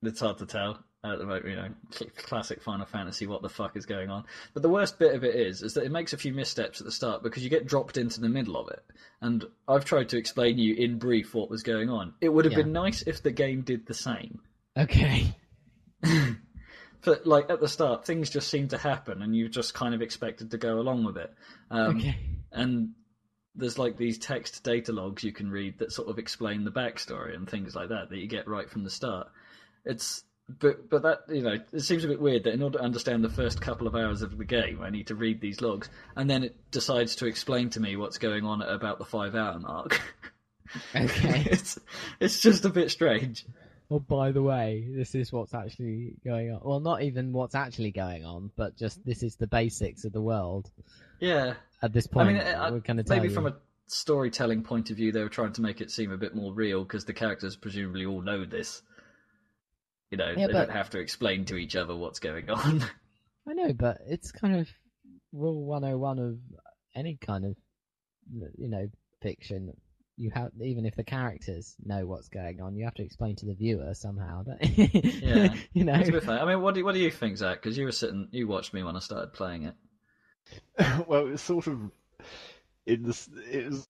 it's 0.03 0.19
hard 0.19 0.37
to 0.39 0.45
tell 0.45 0.83
at 1.03 1.17
the 1.19 1.25
moment. 1.25 1.45
You 1.47 1.55
know, 1.55 1.69
cl- 1.91 2.11
classic 2.17 2.61
Final 2.61 2.85
Fantasy. 2.85 3.27
What 3.27 3.41
the 3.41 3.49
fuck 3.49 3.75
is 3.77 3.85
going 3.85 4.09
on? 4.09 4.23
But 4.53 4.63
the 4.63 4.69
worst 4.69 4.99
bit 4.99 5.15
of 5.15 5.23
it 5.23 5.35
is, 5.35 5.61
is 5.61 5.73
that 5.73 5.83
it 5.83 5.91
makes 5.91 6.13
a 6.13 6.17
few 6.17 6.33
missteps 6.33 6.79
at 6.81 6.85
the 6.85 6.91
start 6.91 7.23
because 7.23 7.43
you 7.43 7.49
get 7.49 7.65
dropped 7.67 7.97
into 7.97 8.21
the 8.21 8.29
middle 8.29 8.57
of 8.57 8.69
it. 8.69 8.83
And 9.21 9.45
I've 9.67 9.85
tried 9.85 10.09
to 10.09 10.17
explain 10.17 10.57
you 10.57 10.75
in 10.75 10.97
brief 10.99 11.33
what 11.33 11.49
was 11.49 11.63
going 11.63 11.89
on. 11.89 12.13
It 12.21 12.29
would 12.29 12.45
have 12.45 12.53
Yeah. 12.53 12.59
been 12.63 12.71
nice 12.73 13.01
if 13.03 13.21
the 13.23 13.31
game 13.31 13.61
did 13.61 13.85
the 13.87 13.93
same. 13.93 14.39
Okay. 14.77 15.35
But 17.03 17.25
like 17.25 17.49
at 17.49 17.59
the 17.59 17.67
start, 17.67 18.05
things 18.05 18.29
just 18.29 18.47
seem 18.47 18.67
to 18.67 18.77
happen, 18.77 19.23
and 19.23 19.35
you 19.35 19.49
just 19.49 19.73
kind 19.73 19.95
of 19.95 20.03
expected 20.03 20.51
to 20.51 20.57
go 20.59 20.79
along 20.79 21.03
with 21.03 21.17
it. 21.17 21.33
Um, 21.71 21.97
okay. 21.97 22.15
And 22.51 22.89
there's 23.55 23.79
like 23.79 23.97
these 23.97 24.19
text 24.19 24.63
data 24.63 24.91
logs 24.91 25.23
you 25.23 25.31
can 25.31 25.49
read 25.49 25.79
that 25.79 25.91
sort 25.91 26.09
of 26.09 26.19
explain 26.19 26.63
the 26.63 26.71
backstory 26.71 27.35
and 27.35 27.49
things 27.49 27.75
like 27.75 27.89
that 27.89 28.09
that 28.11 28.17
you 28.19 28.27
get 28.27 28.47
right 28.47 28.69
from 28.69 28.83
the 28.83 28.89
start. 28.91 29.29
It's 29.83 30.23
but 30.59 30.89
but 30.89 31.01
that 31.03 31.19
you 31.29 31.41
know 31.41 31.57
it 31.71 31.81
seems 31.81 32.03
a 32.03 32.07
bit 32.07 32.19
weird 32.21 32.43
that 32.43 32.53
in 32.53 32.61
order 32.63 32.77
to 32.79 32.83
understand 32.83 33.23
the 33.23 33.29
first 33.29 33.61
couple 33.61 33.87
of 33.87 33.95
hours 33.95 34.21
of 34.21 34.37
the 34.37 34.45
game, 34.45 34.81
I 34.81 34.89
need 34.89 35.07
to 35.07 35.15
read 35.15 35.41
these 35.41 35.61
logs, 35.61 35.89
and 36.15 36.29
then 36.29 36.43
it 36.43 36.55
decides 36.71 37.15
to 37.17 37.25
explain 37.25 37.69
to 37.71 37.79
me 37.79 37.95
what's 37.95 38.17
going 38.17 38.45
on 38.45 38.61
at 38.61 38.69
about 38.69 38.97
the 38.99 39.05
five 39.05 39.35
hour 39.35 39.57
mark. 39.59 40.01
Okay. 40.95 41.43
it's 41.51 41.77
it's 42.21 42.39
just 42.39 42.63
a 42.63 42.69
bit 42.69 42.91
strange. 42.91 43.45
Well, 43.89 43.99
by 43.99 44.31
the 44.31 44.41
way, 44.41 44.87
this 44.89 45.15
is 45.15 45.33
what's 45.33 45.53
actually 45.53 46.13
going 46.23 46.49
on. 46.53 46.61
Well, 46.63 46.79
not 46.79 47.01
even 47.03 47.33
what's 47.33 47.55
actually 47.55 47.91
going 47.91 48.23
on, 48.23 48.51
but 48.55 48.77
just 48.77 49.03
this 49.05 49.21
is 49.21 49.35
the 49.35 49.47
basics 49.47 50.05
of 50.05 50.13
the 50.13 50.21
world. 50.21 50.71
Yeah. 51.19 51.55
At 51.81 51.91
this 51.91 52.07
I 52.07 52.13
point, 52.13 52.27
mean, 52.37 52.37
I- 52.37 52.71
we're 52.71 52.79
going 52.79 53.03
to 53.03 53.09
maybe 53.09 53.27
you. 53.27 53.33
from 53.33 53.47
a 53.47 53.55
storytelling 53.87 54.63
point 54.63 54.91
of 54.91 54.95
view, 54.95 55.11
they 55.11 55.21
were 55.23 55.27
trying 55.27 55.51
to 55.53 55.61
make 55.61 55.81
it 55.81 55.91
seem 55.91 56.13
a 56.13 56.17
bit 56.17 56.33
more 56.33 56.53
real 56.53 56.83
because 56.83 57.03
the 57.03 57.11
characters 57.11 57.57
presumably 57.57 58.05
all 58.05 58.21
know 58.21 58.45
this. 58.45 58.81
You 60.11 60.17
know, 60.17 60.33
Yeah, 60.37 60.47
they 60.47 60.53
but- 60.53 60.67
don't 60.67 60.75
have 60.75 60.89
to 60.91 60.99
explain 60.99 61.45
to 61.45 61.55
each 61.55 61.75
other 61.75 61.95
what's 61.95 62.19
going 62.19 62.49
on. 62.49 62.83
I 63.47 63.53
know, 63.53 63.73
but 63.73 63.97
it's 64.07 64.31
kind 64.31 64.57
of 64.57 64.69
rule 65.33 65.65
101 65.65 66.19
of 66.19 66.37
any 66.95 67.17
kind 67.17 67.45
of, 67.45 67.55
you 68.57 68.67
know, 68.69 68.87
fiction. 69.21 69.73
You 70.17 70.29
have, 70.35 70.51
even 70.61 70.85
if 70.85 70.95
the 70.95 71.03
characters 71.05 71.75
know 71.83 72.05
what's 72.05 72.27
going 72.27 72.61
on, 72.61 72.75
you 72.75 72.83
have 72.83 72.93
to 72.95 73.03
explain 73.03 73.35
to 73.37 73.45
the 73.47 73.55
viewer 73.55 73.93
somehow. 73.95 74.43
That, 74.43 74.59
Yeah. 75.23 75.55
you 75.73 75.83
know. 75.85 76.03
to 76.03 76.11
be 76.11 76.19
fair, 76.19 76.39
I 76.39 76.45
mean, 76.45 76.61
what 76.61 76.75
do 76.75 76.85
what 76.85 76.93
do 76.93 76.99
you 77.01 77.09
think, 77.09 77.37
Zac? 77.37 77.61
Because 77.63 77.77
you 77.77 77.85
were 77.85 77.91
sitting, 77.91 78.27
you 78.31 78.47
watched 78.47 78.73
me 78.73 78.83
when 78.83 78.95
I 78.95 78.99
started 78.99 79.33
playing 79.33 79.63
it. 79.63 79.75
well, 81.07 81.27
it's 81.27 81.41
sort 81.41 81.65
of 81.67 81.79
in 82.85 83.03
this. 83.03 83.27
It 83.49 83.69
was 83.69 83.87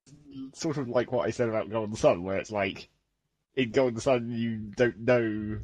sort 0.53 0.77
of 0.77 0.87
like 0.87 1.11
what 1.11 1.27
I 1.27 1.31
said 1.31 1.49
about 1.49 1.69
Golden 1.69 1.95
Sun, 1.95 2.23
where 2.23 2.37
it's 2.37 2.51
like 2.51 2.87
in 3.55 3.71
Golden 3.71 3.99
Sun 3.99 4.29
you 4.31 4.71
don't 4.77 4.99
know 4.99 5.59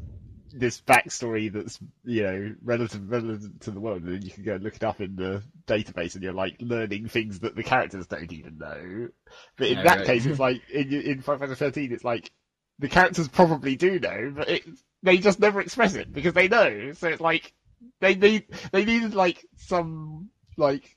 this 0.60 0.82
backstory 0.82 1.52
that's 1.52 1.80
you 2.04 2.24
know 2.24 2.56
relative 2.64 3.10
relevant 3.10 3.62
to 3.62 3.72
the 3.72 3.80
world, 3.80 4.04
and 4.04 4.16
then 4.16 4.22
you 4.22 4.32
can 4.32 4.44
go 4.44 4.56
and 4.56 4.64
look 4.64 4.76
it 4.76 4.84
up 4.84 5.00
in 5.02 5.16
the 5.16 5.44
database, 5.68 6.16
and 6.16 6.24
you're 6.24 6.34
like 6.34 6.58
learning 6.60 7.08
things 7.08 7.40
that 7.40 7.56
the 7.56 7.64
characters 7.64 8.08
don't 8.08 8.32
even 8.32 8.58
know. 8.58 9.10
But 9.58 9.68
in 9.68 9.84
that 9.84 9.98
right. 10.00 10.06
case, 10.06 10.26
it's 10.26 10.40
like 10.40 10.62
in 10.70 10.92
in 10.94 11.22
Final 11.22 11.40
Fantasy 11.40 11.60
13, 11.60 11.94
it's 11.94 12.04
like 12.04 12.32
the 12.80 12.90
characters 12.90 13.28
probably 13.28 13.76
do 13.76 14.00
know, 14.00 14.34
but 14.36 14.50
it, 14.50 14.64
they 15.04 15.18
just 15.18 15.40
never 15.40 15.62
express 15.62 15.96
it 15.96 16.12
because 16.12 16.34
they 16.34 16.48
know. 16.48 16.94
So 16.94 17.08
it's 17.10 17.22
like 17.22 17.54
they 18.00 18.16
need 18.16 18.48
they 18.72 18.86
needed 18.86 19.14
like 19.14 19.46
some 19.58 20.30
like 20.58 20.97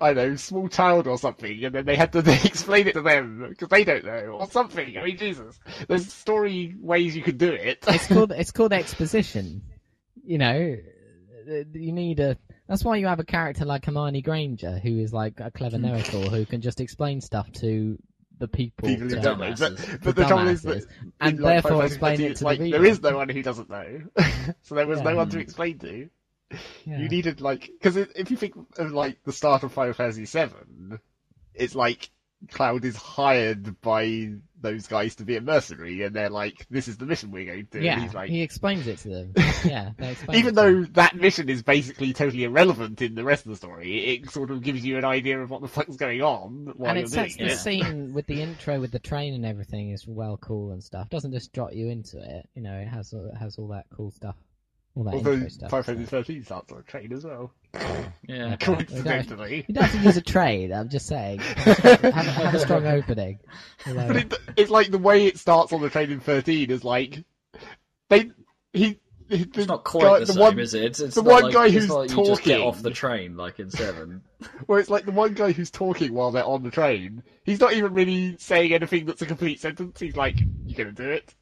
I 0.00 0.12
know 0.12 0.36
small 0.36 0.68
child 0.68 1.06
or 1.06 1.16
something, 1.16 1.64
and 1.64 1.74
then 1.74 1.86
they 1.86 1.96
had 1.96 2.12
to 2.12 2.18
explain 2.44 2.86
it 2.86 2.92
to 2.94 3.02
them 3.02 3.46
because 3.48 3.68
they 3.68 3.84
don't 3.84 4.04
know 4.04 4.38
or 4.38 4.50
something. 4.50 4.98
I 4.98 5.04
mean, 5.04 5.16
Jesus, 5.16 5.58
there's 5.88 6.12
story 6.12 6.74
ways 6.78 7.16
you 7.16 7.22
could 7.22 7.38
do 7.38 7.52
it. 7.52 7.82
it's 7.88 8.06
called 8.06 8.32
it's 8.36 8.50
called 8.50 8.72
exposition. 8.72 9.62
You 10.22 10.38
know, 10.38 10.76
you 11.46 11.92
need 11.92 12.20
a. 12.20 12.36
That's 12.68 12.84
why 12.84 12.96
you 12.96 13.06
have 13.06 13.20
a 13.20 13.24
character 13.24 13.64
like 13.64 13.84
Hermione 13.84 14.22
Granger, 14.22 14.78
who 14.78 14.98
is 14.98 15.12
like 15.12 15.40
a 15.40 15.50
clever 15.50 15.76
hmm. 15.76 15.84
know-it-all, 15.84 16.30
who 16.30 16.46
can 16.46 16.60
just 16.60 16.80
explain 16.80 17.20
stuff 17.20 17.50
to 17.52 17.98
the 18.38 18.48
people. 18.48 18.88
People 18.88 19.08
who 19.08 19.20
don't 19.20 19.38
know. 19.38 19.54
But, 19.58 19.76
but 20.02 20.02
The 20.02 20.12
the 20.12 20.24
trouble 20.26 20.48
is 20.48 20.62
that. 20.62 20.84
And 21.20 21.40
like, 21.40 21.62
therefore 21.62 21.84
explain 21.84 22.20
it 22.20 22.36
to 22.36 22.38
the 22.40 22.44
like, 22.44 22.60
reader. 22.60 22.78
There 22.78 22.86
is 22.86 23.02
no 23.02 23.16
one 23.16 23.28
who 23.28 23.42
doesn't 23.42 23.70
know, 23.70 24.02
so 24.62 24.74
there 24.74 24.86
was 24.86 24.98
Yeah. 24.98 25.04
no 25.04 25.16
one 25.16 25.30
to 25.30 25.38
explain 25.38 25.78
to. 25.80 26.08
Yeah. 26.84 26.98
You 26.98 27.08
needed 27.08 27.40
like 27.40 27.70
because 27.72 27.96
if 27.96 28.30
you 28.30 28.36
think 28.36 28.54
of 28.78 28.92
like 28.92 29.22
the 29.24 29.32
start 29.32 29.62
of 29.62 29.72
Final 29.72 29.94
Fantasy 29.94 30.26
Seven, 30.26 31.00
it's 31.54 31.74
like 31.74 32.10
Cloud 32.50 32.84
is 32.84 32.96
hired 32.96 33.80
by 33.80 34.34
those 34.60 34.86
guys 34.86 35.14
to 35.16 35.24
be 35.24 35.36
a 35.36 35.40
mercenary, 35.40 36.02
and 36.02 36.14
they're 36.14 36.30
like, 36.30 36.66
"This 36.70 36.88
is 36.88 36.96
the 36.96 37.06
mission 37.06 37.30
we're 37.30 37.46
going 37.46 37.66
to 37.66 37.78
do." 37.78 37.84
yeah, 37.84 38.08
like, 38.12 38.30
he 38.30 38.42
explains 38.42 38.86
it 38.86 38.98
to 38.98 39.08
them. 39.08 39.34
Yeah, 39.64 39.92
even 40.34 40.54
though 40.54 40.82
them. 40.82 40.92
that 40.92 41.16
mission 41.16 41.48
is 41.48 41.62
basically 41.62 42.12
totally 42.12 42.44
irrelevant 42.44 43.00
in 43.00 43.14
the 43.14 43.24
rest 43.24 43.46
of 43.46 43.50
the 43.50 43.56
story, 43.56 44.14
it 44.14 44.30
sort 44.30 44.50
of 44.50 44.60
gives 44.60 44.84
you 44.84 44.98
an 44.98 45.06
idea 45.06 45.40
of 45.40 45.48
what 45.48 45.62
the 45.62 45.68
fuck's 45.68 45.96
going 45.96 46.20
on 46.20 46.74
while 46.76 46.90
and 46.90 46.98
it 46.98 47.08
sets 47.08 47.36
the 47.36 47.46
it. 47.46 47.56
scene 47.56 48.12
with 48.14 48.26
the 48.26 48.42
intro 48.42 48.78
with 48.78 48.90
the 48.90 48.98
train 48.98 49.32
and 49.32 49.46
everything 49.46 49.88
is 49.90 50.06
well 50.06 50.36
cool 50.36 50.72
and 50.72 50.84
stuff. 50.84 51.08
Doesn't 51.08 51.32
just 51.32 51.54
drop 51.54 51.72
you 51.72 51.88
into 51.88 52.18
it. 52.18 52.46
You 52.54 52.60
know, 52.60 52.74
it 52.74 52.88
has 52.88 53.14
it 53.14 53.22
has 53.38 53.56
all 53.56 53.68
that 53.68 53.86
cool 53.96 54.10
stuff, 54.10 54.36
all 54.96 55.04
that 55.04 55.14
Although 55.14 55.32
intro 55.32 55.48
stuff. 55.48 55.70
Final 55.70 55.84
so- 56.04 56.10
13 56.22 56.44
starts 56.44 56.72
on 56.72 56.78
a 56.78 56.82
train 56.82 57.12
as 57.12 57.24
well, 57.24 57.52
Yeah. 58.28 58.56
coincidentally. 58.56 59.64
You 59.68 59.74
don't 59.74 59.84
have 59.84 59.92
to 60.00 60.06
use 60.06 60.16
a 60.16 60.22
trade. 60.22 60.70
I'm 60.72 60.88
just 60.88 61.06
saying. 61.06 61.40
have, 61.40 61.90
have 62.02 62.54
a 62.54 62.58
strong 62.60 62.86
opening. 62.86 63.40
Although- 63.86 64.06
But 64.08 64.16
it, 64.16 64.34
it's 64.56 64.70
like 64.70 64.90
the 64.90 64.98
way 64.98 65.26
it 65.26 65.38
starts 65.38 65.72
on 65.72 65.80
the 65.80 65.90
train 65.90 66.10
in 66.10 66.20
13 66.20 66.70
is 66.70 66.84
like 66.84 67.24
they 68.08 68.30
he. 68.72 68.98
he 69.28 69.46
It's 69.54 69.66
not 69.66 69.82
quite 69.84 70.02
guy- 70.04 70.18
the, 70.20 70.24
the 70.26 70.32
same, 70.34 70.40
one- 70.42 70.58
is 70.58 70.74
it? 70.74 70.84
It's, 70.84 71.00
it's 71.00 71.14
the 71.16 71.22
one 71.22 71.44
like, 71.44 71.54
guy 71.54 71.66
it's 71.66 71.74
who's 71.74 71.88
not 71.88 71.98
like 71.98 72.10
you 72.10 72.24
just 72.26 72.42
get 72.44 72.56
talking. 72.58 72.68
off 72.68 72.82
the 72.82 72.90
train 72.90 73.36
like 73.36 73.58
in 73.58 73.70
Seven. 73.70 74.22
Where 74.66 74.78
it's 74.78 74.90
like 74.90 75.06
the 75.06 75.12
one 75.12 75.34
guy 75.34 75.52
who's 75.52 75.70
talking 75.70 76.12
while 76.12 76.30
they're 76.30 76.44
on 76.44 76.62
the 76.62 76.70
train. 76.70 77.22
He's 77.44 77.58
not 77.60 77.72
even 77.72 77.94
really 77.94 78.36
saying 78.38 78.72
anything 78.72 79.06
that's 79.06 79.22
a 79.22 79.26
complete 79.26 79.60
sentence. 79.60 79.98
He's 79.98 80.16
like, 80.16 80.36
"You're 80.66 80.76
gonna 80.78 80.92
do 80.92 81.08
it? 81.10 81.34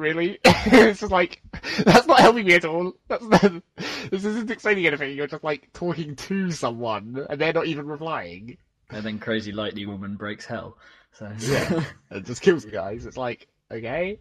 Really?" 0.00 0.38
it's 0.44 1.00
just 1.00 1.12
like 1.12 1.42
that's 1.84 2.06
not 2.06 2.20
helping 2.20 2.46
me 2.46 2.54
at 2.54 2.64
all. 2.64 2.92
That's 3.08 3.24
not, 3.24 3.42
this 4.10 4.24
isn't 4.24 4.50
explaining 4.50 4.86
anything. 4.86 5.16
You're 5.16 5.26
just 5.26 5.44
like 5.44 5.72
talking 5.72 6.16
to 6.16 6.50
someone, 6.50 7.26
and 7.28 7.40
they're 7.40 7.52
not 7.52 7.66
even 7.66 7.86
replying. 7.86 8.56
And 8.90 9.04
then 9.04 9.18
Crazy 9.18 9.52
Lightning 9.52 9.88
Woman 9.88 10.16
breaks 10.16 10.44
hell. 10.44 10.76
So 11.12 11.30
Yeah. 11.38 11.84
And 12.10 12.24
just 12.26 12.42
kills 12.42 12.64
the 12.64 12.70
guys. 12.70 13.06
It's 13.06 13.16
like, 13.16 13.46
okay. 13.70 14.18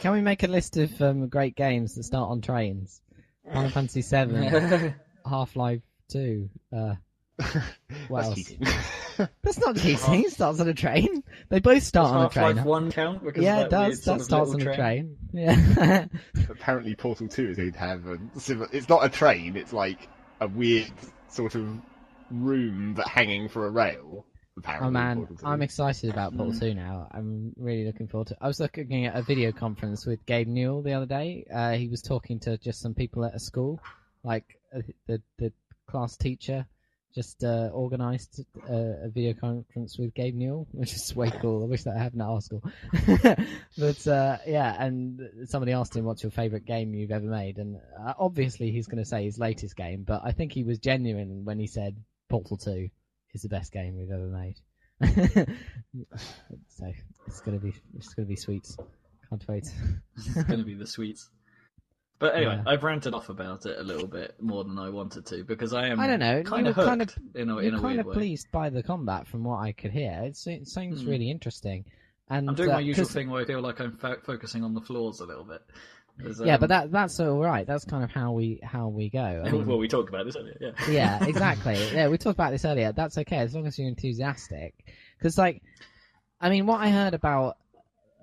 Can 0.00 0.12
we 0.12 0.20
make 0.20 0.42
a 0.42 0.48
list 0.48 0.76
of 0.76 1.00
um, 1.00 1.28
great 1.28 1.56
games 1.56 1.94
that 1.94 2.04
start 2.04 2.30
on 2.30 2.40
trains? 2.40 3.00
Final 3.52 3.70
Fantasy 3.70 4.02
VII, 4.02 4.94
Half 5.28 5.56
Life 5.56 5.82
Two. 6.08 6.50
Uh, 6.72 6.94
what 8.08 8.22
That's 8.22 8.26
else? 8.28 8.34
cheating. 8.36 8.66
That's 9.42 9.58
not 9.58 9.76
cheating. 9.76 10.24
It 10.24 10.32
starts 10.32 10.60
on 10.60 10.68
a 10.68 10.74
train. 10.74 11.22
They 11.48 11.60
both 11.60 11.82
start 11.82 12.14
on 12.14 12.26
a 12.26 12.28
train. 12.28 12.46
Half-Life 12.56 12.64
One 12.66 12.92
count 12.92 13.24
because 13.24 13.42
yeah, 13.42 13.58
of 13.60 13.66
it 13.66 13.70
that 13.70 13.88
does. 13.90 14.02
sort 14.02 14.18
That 14.18 14.20
of 14.22 14.24
starts 14.26 14.54
on 14.54 14.60
a 14.62 14.74
train. 14.74 15.16
Yeah. 15.32 16.06
Apparently, 16.50 16.94
Portal 16.94 17.28
Two 17.28 17.48
is 17.48 17.56
going 17.56 17.72
to 17.72 17.78
have 17.78 18.06
a 18.06 18.18
similar. 18.38 18.68
It's 18.72 18.88
not 18.88 19.04
a 19.04 19.08
train. 19.08 19.56
It's 19.56 19.72
like 19.72 20.08
a 20.40 20.48
weird 20.48 20.90
sort 21.28 21.54
of 21.54 21.68
room 22.30 22.94
but 22.94 23.08
hanging 23.08 23.48
for 23.48 23.66
a 23.66 23.70
rail. 23.70 24.26
Apparently, 24.56 24.88
Oh 24.88 24.90
man, 24.90 25.28
I'm 25.44 25.62
excited 25.62 26.10
about 26.10 26.36
Portal 26.36 26.52
Mm. 26.52 26.60
2 26.60 26.74
now. 26.74 27.08
I'm 27.12 27.52
really 27.56 27.84
looking 27.86 28.08
forward 28.08 28.28
to. 28.28 28.36
I 28.40 28.46
was 28.46 28.60
looking 28.60 29.06
at 29.06 29.16
a 29.16 29.22
video 29.22 29.52
conference 29.52 30.04
with 30.04 30.24
Gabe 30.26 30.48
Newell 30.48 30.82
the 30.82 30.92
other 30.92 31.06
day. 31.06 31.46
Uh, 31.52 31.72
he 31.72 31.88
was 31.88 32.02
talking 32.02 32.40
to 32.40 32.58
just 32.58 32.80
some 32.80 32.92
people 32.94 33.24
at 33.24 33.34
a 33.34 33.38
school, 33.38 33.80
like 34.22 34.58
uh, 34.74 34.80
the 35.06 35.22
the 35.38 35.52
class 35.88 36.16
teacher, 36.16 36.66
just 37.14 37.42
uh, 37.44 37.70
organised 37.72 38.40
uh, 38.68 39.04
a 39.04 39.08
video 39.08 39.34
conference 39.34 39.98
with 39.98 40.14
Gabe 40.14 40.34
Newell, 40.34 40.66
which 40.72 40.94
is 40.94 41.14
way 41.14 41.30
cool. 41.30 41.62
I 41.62 41.66
wish 41.66 41.84
that 41.84 41.96
happened 41.96 42.22
at 42.22 42.28
our 42.28 42.40
school. 42.40 42.62
but 43.78 44.06
uh, 44.06 44.38
yeah, 44.46 44.76
and 44.78 45.20
somebody 45.46 45.72
asked 45.72 45.96
him, 45.96 46.04
"What's 46.04 46.22
your 46.22 46.32
favourite 46.32 46.64
game 46.64 46.94
you've 46.94 47.10
ever 47.10 47.26
made?" 47.26 47.58
And 47.58 47.76
uh, 47.76 48.14
obviously 48.18 48.70
he's 48.70 48.86
going 48.86 49.02
to 49.02 49.08
say 49.08 49.24
his 49.24 49.38
latest 49.38 49.76
game, 49.76 50.04
but 50.06 50.22
I 50.24 50.32
think 50.32 50.52
he 50.52 50.64
was 50.64 50.78
genuine 50.78 51.44
when 51.44 51.58
he 51.58 51.66
said 51.66 51.96
Portal 52.28 52.56
2 52.56 52.88
is 53.34 53.42
the 53.42 53.48
best 53.48 53.72
game 53.72 53.96
we've 53.96 54.10
ever 54.10 54.26
made. 54.26 54.56
so 56.68 56.92
it's 57.26 57.40
gonna 57.40 57.58
be 57.58 57.72
it's 57.96 58.12
gonna 58.12 58.28
be 58.28 58.36
sweet. 58.36 58.66
Can't 59.30 59.48
wait. 59.48 59.68
It's 60.16 60.42
going 60.42 60.58
to 60.58 60.64
be 60.64 60.74
the 60.74 60.88
sweets. 60.88 61.30
But 62.20 62.36
anyway, 62.36 62.60
Yeah. 62.64 62.70
I've 62.70 62.84
ranted 62.84 63.14
off 63.14 63.28
about 63.30 63.66
it 63.66 63.78
a 63.78 63.82
little 63.82 64.06
bit 64.06 64.34
more 64.40 64.62
than 64.62 64.78
I 64.78 64.90
wanted 64.90 65.26
to 65.26 65.42
because 65.42 65.72
I 65.72 65.88
am. 65.88 65.98
I 65.98 66.06
don't 66.06 66.20
know, 66.20 66.42
Kind 66.44 66.66
you 66.66 66.70
of 66.70 66.76
were 66.76 66.84
kind 66.84 67.02
of- 67.02 67.16
in 67.34 67.50
a, 67.50 67.56
in 67.58 67.74
a 67.74 67.80
kind 67.80 67.98
of 67.98 68.06
way. 68.06 68.14
pleased 68.14 68.52
by 68.52 68.70
the 68.70 68.82
combat 68.82 69.26
from 69.26 69.42
what 69.42 69.58
I 69.60 69.72
could 69.72 69.90
hear. 69.90 70.20
It, 70.24 70.36
se- 70.36 70.54
it 70.62 70.68
seems 70.68 71.02
Hmm. 71.02 71.08
really 71.10 71.30
interesting. 71.30 71.84
And 72.28 72.48
I'm 72.50 72.54
doing 72.54 72.70
uh, 72.70 72.74
my 72.74 72.80
usual 72.80 73.06
'cause- 73.06 73.14
thing 73.14 73.28
where 73.30 73.42
I 73.42 73.46
feel 73.46 73.60
like 73.60 73.80
I'm 73.80 73.96
fo- 73.96 74.20
focusing 74.22 74.62
on 74.62 74.74
the 74.74 74.80
flaws 74.82 75.20
a 75.20 75.26
little 75.26 75.44
bit. 75.44 75.62
'Cause, 76.22 76.42
Yeah, 76.44 76.54
um, 76.54 76.60
but 76.60 76.68
that 76.68 76.92
that's 76.92 77.18
all 77.20 77.40
right. 77.40 77.66
That's 77.66 77.86
kind 77.86 78.04
of 78.04 78.10
how 78.10 78.32
we 78.32 78.60
how 78.62 78.88
we 78.88 79.08
go. 79.08 79.42
I 79.42 79.42
mean, 79.50 79.66
well, 79.66 79.78
we 79.78 79.88
talked 79.88 80.10
about 80.10 80.26
this 80.26 80.36
earlier. 80.36 80.58
Yeah. 80.60 80.72
yeah, 80.90 81.24
exactly. 81.26 81.76
Yeah, 81.94 82.08
we 82.08 82.18
talked 82.18 82.36
about 82.36 82.50
this 82.50 82.66
earlier. 82.66 82.92
That's 82.92 83.16
okay 83.16 83.38
as 83.38 83.54
long 83.54 83.66
as 83.66 83.78
you're 83.78 83.88
enthusiastic. 83.88 84.74
Because, 85.18 85.38
like, 85.38 85.62
I 86.38 86.50
mean, 86.50 86.66
what 86.66 86.80
I 86.82 86.90
heard 86.90 87.14
about 87.14 87.56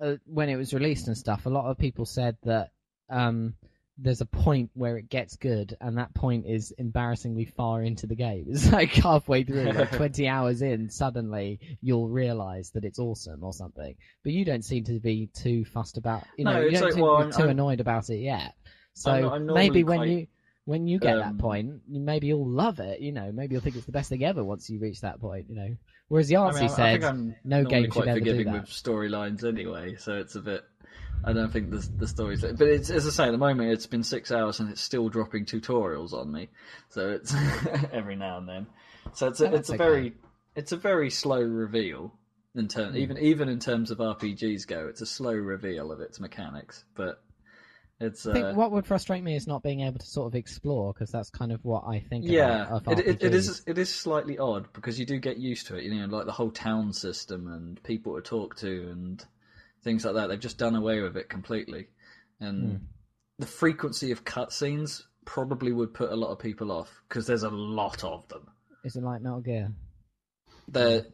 uh, 0.00 0.14
when 0.26 0.48
it 0.48 0.54
was 0.56 0.72
released 0.72 1.08
and 1.08 1.18
stuff, 1.18 1.46
a 1.46 1.50
lot 1.50 1.64
of 1.64 1.76
people 1.76 2.04
said 2.06 2.36
that 2.44 2.70
um, 3.10 3.54
there's 4.00 4.20
a 4.20 4.26
point 4.26 4.70
where 4.74 4.96
it 4.96 5.08
gets 5.08 5.34
good, 5.36 5.76
and 5.80 5.98
that 5.98 6.14
point 6.14 6.46
is 6.46 6.70
embarrassingly 6.78 7.44
far 7.44 7.82
into 7.82 8.06
the 8.06 8.14
game. 8.14 8.44
It's 8.48 8.70
like 8.70 8.90
halfway 8.90 9.42
through, 9.42 9.72
like 9.72 9.90
20 9.96 10.28
hours 10.28 10.62
in, 10.62 10.88
suddenly 10.88 11.58
you'll 11.82 12.08
realize 12.08 12.70
that 12.70 12.84
it's 12.84 12.98
awesome 13.00 13.42
or 13.42 13.52
something. 13.52 13.96
But 14.22 14.32
you 14.32 14.44
don't 14.44 14.64
seem 14.64 14.84
to 14.84 15.00
be 15.00 15.28
too 15.34 15.64
fussed 15.64 15.96
about, 15.98 16.24
you 16.36 16.44
know, 16.44 16.52
No, 16.52 16.60
you 16.60 16.70
don't 16.72 16.82
like, 16.82 16.92
seem 16.92 17.02
well, 17.02 17.16
to 17.16 17.20
I'm- 17.22 17.30
be 17.30 17.36
too 17.36 17.42
I'm- 17.42 17.50
annoyed 17.50 17.80
about 17.80 18.08
it 18.10 18.18
yet. 18.18 18.54
So 18.94 19.10
I'm- 19.10 19.46
maybe 19.46 19.82
when 19.84 19.98
quite, 19.98 20.08
you 20.10 20.26
when 20.64 20.86
you 20.86 20.98
get 20.98 21.16
that 21.16 21.28
um, 21.28 21.38
point, 21.38 21.80
you- 21.88 22.00
maybe 22.00 22.26
you'll 22.28 22.46
love 22.48 22.78
it. 22.78 23.00
You 23.00 23.10
know, 23.12 23.32
maybe 23.32 23.54
you'll 23.54 23.62
think 23.62 23.74
it's 23.76 23.86
the 23.86 23.92
best 23.92 24.10
thing 24.10 24.22
ever 24.22 24.44
once 24.44 24.68
you 24.70 24.78
reach 24.78 25.00
that 25.00 25.18
point. 25.20 25.46
You 25.48 25.56
know, 25.56 25.76
whereas 26.08 26.30
Yahtzee 26.30 26.54
mean, 26.54 26.62
I, 26.62 26.66
I 26.66 26.98
said, 27.00 27.36
no 27.44 27.64
game 27.64 27.84
should 27.84 27.92
quite 27.94 28.08
ever 28.08 28.20
do 28.20 28.26
forgiving 28.26 28.52
that. 28.52 28.60
with 28.62 28.70
storylines 28.70 29.42
anyway, 29.44 29.96
so 29.96 30.14
it's 30.18 30.34
a 30.36 30.40
bit. 30.40 30.62
I 31.24 31.32
don't 31.32 31.52
think 31.52 31.70
the 31.70 31.86
the 31.98 32.06
stories, 32.06 32.42
but 32.42 32.62
it's 32.62 32.90
as 32.90 33.06
I 33.06 33.10
say 33.10 33.24
at 33.26 33.32
the 33.32 33.38
moment 33.38 33.70
it's 33.70 33.86
been 33.86 34.04
six 34.04 34.30
hours 34.30 34.60
and 34.60 34.70
it's 34.70 34.80
still 34.80 35.08
dropping 35.08 35.46
tutorials 35.46 36.12
on 36.12 36.30
me, 36.32 36.48
so 36.88 37.10
it's 37.10 37.34
every 37.92 38.16
now 38.16 38.38
and 38.38 38.48
then. 38.48 38.66
So 39.14 39.28
it's 39.28 39.40
a, 39.40 39.46
Oh, 39.46 39.54
it's 39.56 39.68
a 39.68 39.72
that's 39.72 39.78
very 39.78 40.14
it's 40.54 40.72
a 40.72 40.76
very 40.76 41.10
slow 41.10 41.40
reveal 41.42 42.14
in 42.54 42.68
term 42.68 42.90
Hmm. 42.92 42.98
even 42.98 43.18
even 43.18 43.48
in 43.48 43.58
terms 43.58 43.90
of 43.90 43.98
RPGs 43.98 44.66
go. 44.66 44.86
It's 44.88 45.00
a 45.00 45.06
slow 45.06 45.34
reveal 45.34 45.90
of 45.92 46.00
its 46.00 46.20
mechanics, 46.20 46.84
but 46.94 47.22
it's 48.00 48.26
I 48.26 48.32
think 48.32 48.46
uh, 48.46 48.54
what 48.54 48.70
would 48.72 48.86
frustrate 48.86 49.24
me 49.24 49.34
is 49.34 49.46
not 49.46 49.62
being 49.62 49.80
able 49.80 49.98
to 49.98 50.06
sort 50.06 50.28
of 50.28 50.34
explore 50.36 50.92
because 50.92 51.10
that's 51.10 51.30
kind 51.30 51.50
of 51.50 51.64
what 51.64 51.84
I 51.86 51.98
think. 51.98 52.24
yeah, 52.24 52.78
it, 52.86 52.98
it, 53.00 53.22
it 53.24 53.34
is 53.34 53.62
it 53.66 53.76
is 53.76 53.92
slightly 53.92 54.38
odd 54.38 54.72
because 54.72 55.00
you 55.00 55.06
do 55.06 55.18
get 55.18 55.36
used 55.36 55.66
to 55.68 55.76
it. 55.76 55.84
You 55.84 55.94
know, 55.94 56.06
like 56.16 56.26
the 56.26 56.32
whole 56.32 56.50
town 56.50 56.92
system 56.92 57.52
and 57.52 57.82
people 57.82 58.14
to 58.14 58.22
talk 58.22 58.56
to 58.58 58.88
and 58.90 59.24
things 59.82 60.04
like 60.04 60.14
that. 60.14 60.28
They've 60.28 60.40
just 60.40 60.58
done 60.58 60.74
away 60.76 61.00
with 61.00 61.16
it 61.16 61.28
completely, 61.28 61.88
and 62.40 62.70
Hmm. 62.78 62.84
the 63.38 63.46
frequency 63.46 64.10
of 64.12 64.24
cutscenes 64.24 65.02
probably 65.24 65.72
would 65.72 65.92
put 65.94 66.10
a 66.10 66.16
lot 66.16 66.30
of 66.32 66.38
people 66.38 66.72
off 66.72 67.02
because 67.08 67.26
there's 67.26 67.42
a 67.42 67.50
lot 67.50 68.02
of 68.04 68.26
them. 68.28 68.48
Is 68.84 68.96
it 68.96 69.02
like 69.02 69.20
Metal 69.22 69.40
Gear? 69.40 69.72
They're 70.68 71.06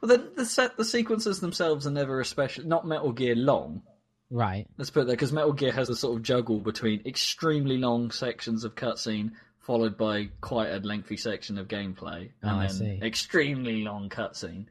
well, 0.00 0.08
the 0.08 0.32
the 0.36 0.44
set 0.44 0.76
the 0.76 0.84
sequences 0.84 1.40
themselves 1.40 1.86
are 1.86 1.90
never 1.90 2.20
especially 2.20 2.64
not 2.66 2.86
Metal 2.86 3.12
Gear 3.12 3.34
long. 3.36 3.82
Right. 4.30 4.66
Let's 4.78 4.90
put 4.90 5.02
it 5.02 5.06
there 5.06 5.16
because 5.16 5.32
Metal 5.32 5.52
Gear 5.52 5.72
has 5.72 5.88
a 5.90 5.96
sort 5.96 6.16
of 6.16 6.22
juggle 6.22 6.58
between 6.58 7.02
extremely 7.06 7.76
long 7.78 8.10
sections 8.10 8.64
of 8.64 8.74
cutscene 8.74 9.32
followed 9.60 9.96
by 9.96 10.28
quite 10.40 10.70
a 10.70 10.78
lengthy 10.78 11.16
section 11.16 11.56
of 11.58 11.68
gameplay, 11.68 12.30
and 12.42 12.68
Oh, 12.70 12.74
then 12.74 13.02
extremely 13.02 13.82
long 13.82 14.08
cutscene. 14.08 14.66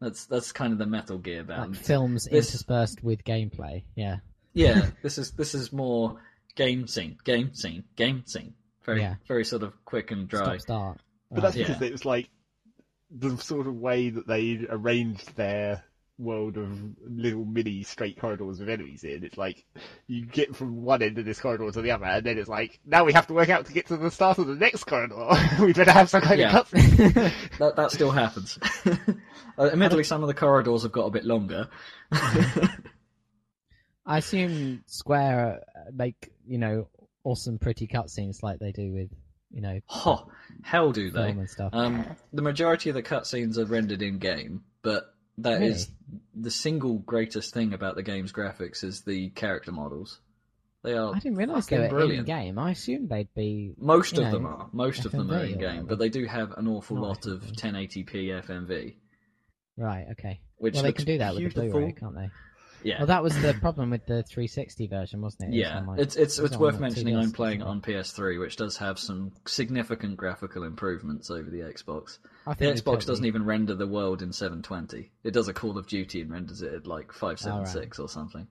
That's 0.00 0.26
that's 0.26 0.52
kind 0.52 0.72
of 0.72 0.78
the 0.78 0.86
Metal 0.86 1.18
Gear 1.18 1.42
Like 1.48 1.74
films 1.74 2.24
this- 2.24 2.48
interspersed 2.50 3.02
with 3.02 3.24
gameplay. 3.24 3.84
Yeah. 3.94 4.18
yeah, 4.52 4.90
this 5.02 5.18
is 5.18 5.32
this 5.32 5.54
is 5.54 5.72
more 5.72 6.20
game 6.54 6.86
scene, 6.86 7.16
game 7.24 7.54
scene, 7.54 7.84
game 7.96 8.24
scene. 8.26 8.54
Very 8.84 9.00
Yeah. 9.00 9.14
very 9.26 9.44
sort 9.44 9.62
of 9.62 9.72
quick 9.84 10.10
and 10.10 10.28
dry. 10.28 10.58
Stop 10.58 10.60
start. 10.60 11.00
But 11.30 11.40
that's 11.42 11.56
Yeah. 11.56 11.66
because 11.68 11.82
it 11.82 11.92
was 11.92 12.04
like 12.04 12.28
the 13.10 13.36
sort 13.38 13.66
of 13.66 13.74
way 13.76 14.10
that 14.10 14.26
they 14.26 14.66
arranged 14.68 15.34
their 15.36 15.84
world 16.18 16.56
of 16.56 16.78
little 17.06 17.44
mini 17.44 17.82
straight 17.82 18.18
corridors 18.18 18.58
with 18.58 18.68
enemies 18.68 19.04
in. 19.04 19.22
It's 19.22 19.36
like 19.36 19.64
you 20.06 20.24
get 20.24 20.56
from 20.56 20.82
one 20.82 21.02
end 21.02 21.18
of 21.18 21.24
this 21.24 21.40
corridor 21.40 21.70
to 21.70 21.82
the 21.82 21.90
other, 21.90 22.06
and 22.06 22.24
then 22.24 22.38
it's 22.38 22.48
like 22.48 22.80
now 22.86 23.04
we 23.04 23.12
have 23.12 23.26
to 23.26 23.34
work 23.34 23.48
out 23.50 23.66
to 23.66 23.72
get 23.72 23.86
to 23.88 23.96
the 23.96 24.10
start 24.10 24.38
of 24.38 24.46
the 24.46 24.54
next 24.54 24.84
corridor. 24.84 25.28
we 25.60 25.72
better 25.72 25.90
have 25.92 26.08
some 26.10 26.22
kind 26.22 26.40
Yeah. 26.40 26.58
of 26.58 26.70
cutscene. 26.70 27.32
That 27.58 27.76
that 27.76 27.90
still 27.92 28.10
happens. 28.10 28.58
uh, 29.58 29.64
admittedly, 29.70 30.04
some 30.04 30.22
of 30.22 30.28
the 30.28 30.34
corridors 30.34 30.82
have 30.84 30.92
got 30.92 31.04
a 31.06 31.10
bit 31.10 31.24
longer. 31.24 31.68
I 34.08 34.18
assume 34.18 34.82
Square 34.86 35.62
uh, 35.74 35.90
make 35.92 36.30
you 36.46 36.58
know 36.58 36.88
awesome, 37.24 37.58
pretty 37.58 37.86
cutscenes 37.86 38.42
like 38.42 38.58
they 38.60 38.72
do 38.72 38.92
with 38.92 39.10
you 39.50 39.60
know 39.60 39.80
oh, 39.90 40.28
hell 40.62 40.92
do 40.92 41.10
they? 41.10 41.34
stuff. 41.46 41.70
Um, 41.74 42.06
the 42.32 42.42
majority 42.42 42.88
of 42.90 42.94
the 42.94 43.02
cutscenes 43.02 43.58
are 43.58 43.64
rendered 43.64 44.02
in 44.02 44.18
game, 44.18 44.62
but 44.82 45.12
that 45.38 45.62
is 45.62 45.90
the 46.34 46.50
single 46.50 46.98
greatest 46.98 47.52
thing 47.52 47.72
about 47.74 47.94
the 47.94 48.02
game's 48.02 48.32
graphics 48.32 48.84
is 48.84 49.02
the 49.02 49.30
character 49.30 49.72
models. 49.72 50.20
They 50.82 50.92
are 50.92 51.14
I 51.14 51.18
didn't 51.18 51.36
realize 51.38 51.66
they 51.66 51.78
were 51.78 51.84
in 51.84 51.90
brilliant. 51.90 52.26
game. 52.26 52.58
I 52.58 52.70
assumed 52.70 53.08
they'd 53.08 53.32
be. 53.34 53.74
Most 53.76 54.18
of 54.18 54.30
them 54.30 54.46
are. 54.46 54.68
Most 54.72 55.04
of 55.04 55.12
them 55.12 55.30
are 55.32 55.44
in 55.44 55.58
game, 55.58 55.86
but 55.86 55.98
they 55.98 56.08
do 56.08 56.24
have 56.26 56.52
an 56.52 56.68
awful 56.68 56.96
Not 56.96 57.02
lot 57.02 57.26
of 57.26 57.42
1080p 57.42 58.44
FMV, 58.44 58.94
Right. 59.76 60.06
Okay. 60.12 60.40
which 60.56 60.74
well, 60.74 60.84
they 60.84 60.92
can 60.92 61.04
do 61.04 61.18
that 61.18 61.34
with 61.34 61.42
the 61.54 61.60
beautiful. 61.60 61.80
Blu-ray, 61.80 61.92
can't 61.92 62.14
they? 62.14 62.30
Yeah, 62.82 62.98
Well, 62.98 63.06
that 63.08 63.22
was 63.22 63.40
the 63.40 63.54
problem 63.60 63.90
with 63.90 64.06
the 64.06 64.22
360 64.22 64.86
version, 64.86 65.20
wasn't 65.20 65.52
it? 65.52 65.56
It 65.56 65.60
yeah. 65.60 65.80
like- 65.80 66.00
it's 66.00 66.16
it's 66.16 66.38
it 66.38 66.44
it's 66.44 66.56
worth 66.56 66.78
mentioning. 66.78 67.16
I'm 67.16 67.32
playing 67.32 67.60
it 67.60 67.66
on 67.66 67.80
PS3, 67.80 68.38
which 68.38 68.56
does 68.56 68.76
have 68.78 68.98
some 68.98 69.32
significant 69.46 70.16
graphical 70.16 70.62
improvements 70.62 71.30
over 71.30 71.50
the 71.50 71.60
Xbox. 71.60 72.18
I 72.46 72.54
The 72.54 72.66
Xbox 72.66 73.04
doesn't 73.06 73.24
even 73.24 73.44
render 73.44 73.74
the 73.74 73.86
world 73.88 74.22
in 74.22 74.32
720. 74.32 75.10
It 75.24 75.32
does 75.32 75.48
a 75.48 75.52
Call 75.54 75.78
of 75.78 75.86
Duty 75.88 76.20
and 76.20 76.30
renders 76.30 76.62
it 76.62 76.72
at 76.72 76.86
like 76.86 77.12
576 77.12 77.98
or 77.98 78.08
something. 78.08 78.46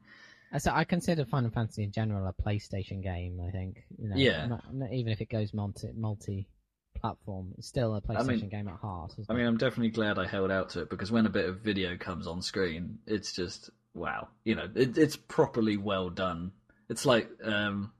Uh, 0.53 0.59
So 0.59 0.71
I 0.73 0.83
consider 0.83 1.25
Final 1.25 1.49
Fantasy 1.51 1.83
in 1.83 1.91
general 1.91 2.27
a 2.27 2.33
PlayStation 2.33 3.01
game. 3.01 3.39
I 3.45 3.51
think. 3.51 3.83
You 3.97 4.09
know, 4.09 4.15
Yeah. 4.15 4.45
Not, 4.47 4.73
not 4.73 4.91
even 4.93 5.11
if 5.13 5.21
it 5.21 5.29
goes 5.29 5.53
multi 5.53 5.89
multi 5.95 6.47
platform, 6.95 7.53
it's 7.57 7.67
still 7.67 7.95
a 7.95 8.01
PlayStation 8.01 8.27
mean- 8.41 8.49
game 8.49 8.67
at 8.67 8.75
heart. 8.75 9.13
I 9.29 9.33
mean, 9.33 9.45
it? 9.45 9.47
I'm 9.47 9.57
definitely 9.57 9.89
glad 9.91 10.17
I 10.17 10.27
held 10.27 10.51
out 10.51 10.69
to 10.71 10.81
it 10.81 10.89
because 10.89 11.11
when 11.11 11.25
a 11.25 11.29
bit 11.29 11.47
of 11.47 11.59
video 11.61 11.97
comes 11.97 12.27
on 12.27 12.41
screen, 12.41 12.99
it's 13.05 13.33
just 13.33 13.69
wow. 13.95 14.27
You 14.43 14.55
know, 14.55 14.67
it, 14.75 14.97
it's 14.97 15.15
properly 15.15 15.77
well 15.77 16.09
done. 16.09 16.51
It's 16.89 17.05
like, 17.05 17.29
um, 17.43 17.91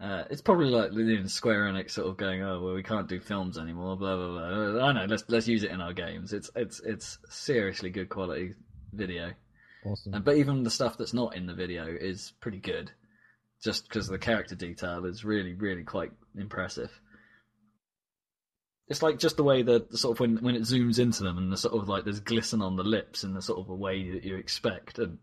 uh, 0.00 0.24
it's 0.30 0.42
probably 0.42 0.66
like 0.66 0.92
you 0.92 1.20
know, 1.20 1.26
Square 1.26 1.72
Enix 1.72 1.92
sort 1.92 2.08
of 2.08 2.16
going, 2.16 2.42
"Oh, 2.42 2.60
well, 2.60 2.74
we 2.74 2.82
can't 2.82 3.08
do 3.08 3.20
films 3.20 3.56
anymore." 3.56 3.96
Blah 3.96 4.16
blah 4.16 4.72
blah. 4.72 4.84
I 4.84 4.92
know. 4.92 5.06
Let's 5.06 5.24
let's 5.28 5.48
use 5.48 5.62
it 5.62 5.70
in 5.70 5.80
our 5.80 5.92
games. 5.92 6.32
It's 6.32 6.50
it's 6.56 6.80
it's 6.80 7.18
seriously 7.30 7.90
good 7.90 8.08
quality 8.08 8.54
video. 8.92 9.32
awesome. 9.86 10.14
And, 10.14 10.24
but 10.24 10.36
even 10.36 10.64
the 10.64 10.70
stuff 10.70 10.98
that's 10.98 11.14
not 11.14 11.36
in 11.36 11.46
the 11.46 11.54
video 11.54 11.86
is 11.86 12.32
pretty 12.40 12.58
good, 12.58 12.90
just 13.62 13.88
because 13.88 14.08
the 14.08 14.18
character 14.18 14.54
detail 14.54 15.04
is 15.06 15.24
really, 15.24 15.54
really 15.54 15.84
quite 15.84 16.12
impressive. 16.36 16.90
It's 18.88 19.02
like 19.02 19.18
just 19.18 19.36
the 19.36 19.44
way 19.44 19.62
that 19.62 19.90
the 19.90 19.98
sort 19.98 20.16
of 20.16 20.20
when 20.20 20.36
when 20.38 20.54
it 20.54 20.62
zooms 20.62 20.98
into 20.98 21.22
them 21.22 21.38
and 21.38 21.50
the 21.50 21.56
sort 21.56 21.74
of 21.74 21.88
like 21.88 22.04
there's 22.04 22.20
glisten 22.20 22.60
on 22.60 22.76
the 22.76 22.84
lips 22.84 23.24
in 23.24 23.32
the 23.32 23.40
sort 23.40 23.58
of 23.58 23.70
a 23.70 23.74
way 23.74 24.10
that 24.10 24.24
you 24.24 24.36
expect, 24.36 24.98
and 24.98 25.18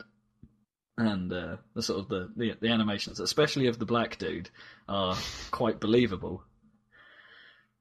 and 0.97 1.31
uh, 1.31 1.57
the 1.75 1.83
sort 1.83 1.99
of 1.99 2.09
the, 2.09 2.31
the 2.35 2.53
the 2.59 2.69
animations, 2.69 3.19
especially 3.19 3.67
of 3.67 3.77
the 3.77 3.85
black 3.85 4.17
dude, 4.17 4.49
are 4.87 5.15
quite 5.51 5.79
believable. 5.79 6.43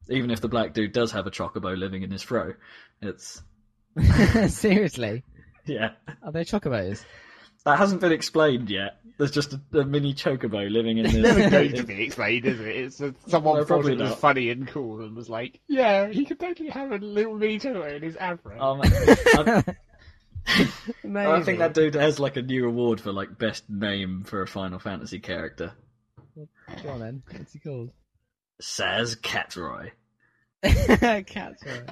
Even 0.08 0.30
if 0.30 0.40
the 0.40 0.48
black 0.48 0.74
dude 0.74 0.92
does 0.92 1.12
have 1.12 1.26
a 1.26 1.30
chocobo 1.30 1.76
living 1.76 2.02
in 2.02 2.10
his 2.10 2.22
fro, 2.22 2.54
it's 3.00 3.42
Seriously, 4.48 5.24
yeah. 5.66 5.92
are 6.22 6.32
they 6.32 6.44
chocobos? 6.44 7.04
That 7.64 7.76
hasn't 7.78 8.00
been 8.00 8.12
explained 8.12 8.70
yet. 8.70 8.96
There's 9.18 9.30
just 9.30 9.52
a, 9.52 9.60
a 9.80 9.84
mini 9.84 10.14
chocobo 10.14 10.70
living 10.70 10.96
in 10.98 11.04
It's 11.04 11.14
this. 11.14 11.22
never 11.36 11.50
going 11.50 11.72
to 11.74 11.82
be 11.82 12.04
explained, 12.04 12.46
is 12.46 12.58
it? 12.58 12.66
It's 12.76 12.98
just 12.98 13.28
someone 13.30 13.56
No, 13.56 13.60
thought 13.60 13.66
probably 13.68 13.92
it 13.92 13.98
was 14.00 14.14
funny 14.14 14.48
and 14.48 14.66
cool 14.66 15.02
and 15.02 15.14
was 15.14 15.28
like, 15.28 15.60
"Yeah, 15.68 16.08
he 16.08 16.24
could 16.24 16.40
totally 16.40 16.70
have 16.70 16.90
a 16.90 16.96
little 16.96 17.34
mini 17.36 17.58
turtle 17.58 17.82
in 17.82 18.02
his 18.02 18.16
afro." 18.16 18.58
Um, 18.58 18.80
I, 18.82 19.62
Maybe. 21.04 21.26
I 21.30 21.42
think 21.42 21.58
that 21.58 21.74
dude 21.74 21.94
has 21.96 22.18
like 22.18 22.36
a 22.36 22.42
new 22.42 22.66
award 22.66 22.98
for 23.00 23.12
like 23.12 23.36
best 23.38 23.68
name 23.68 24.24
for 24.24 24.40
a 24.40 24.46
Final 24.46 24.78
Fantasy 24.78 25.18
character. 25.20 25.72
Go 26.82 26.88
on 26.88 27.00
then. 27.00 27.22
What's 27.30 27.52
he 27.52 27.58
called? 27.58 27.90
Sazh 28.62 29.16
Katzroy. 29.20 29.90
Cat's 31.26 31.62
right. 31.66 31.90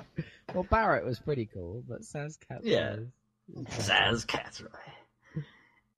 Well, 0.54 0.64
Barrett 0.64 1.04
was 1.04 1.18
pretty 1.18 1.46
cool, 1.52 1.82
but 1.86 2.00
Saz 2.02 2.38
Cat's 2.48 2.64
Yeah. 2.64 2.94
is- 2.94 3.66
Sazh 3.68 4.26
Katzroy. 4.26 4.68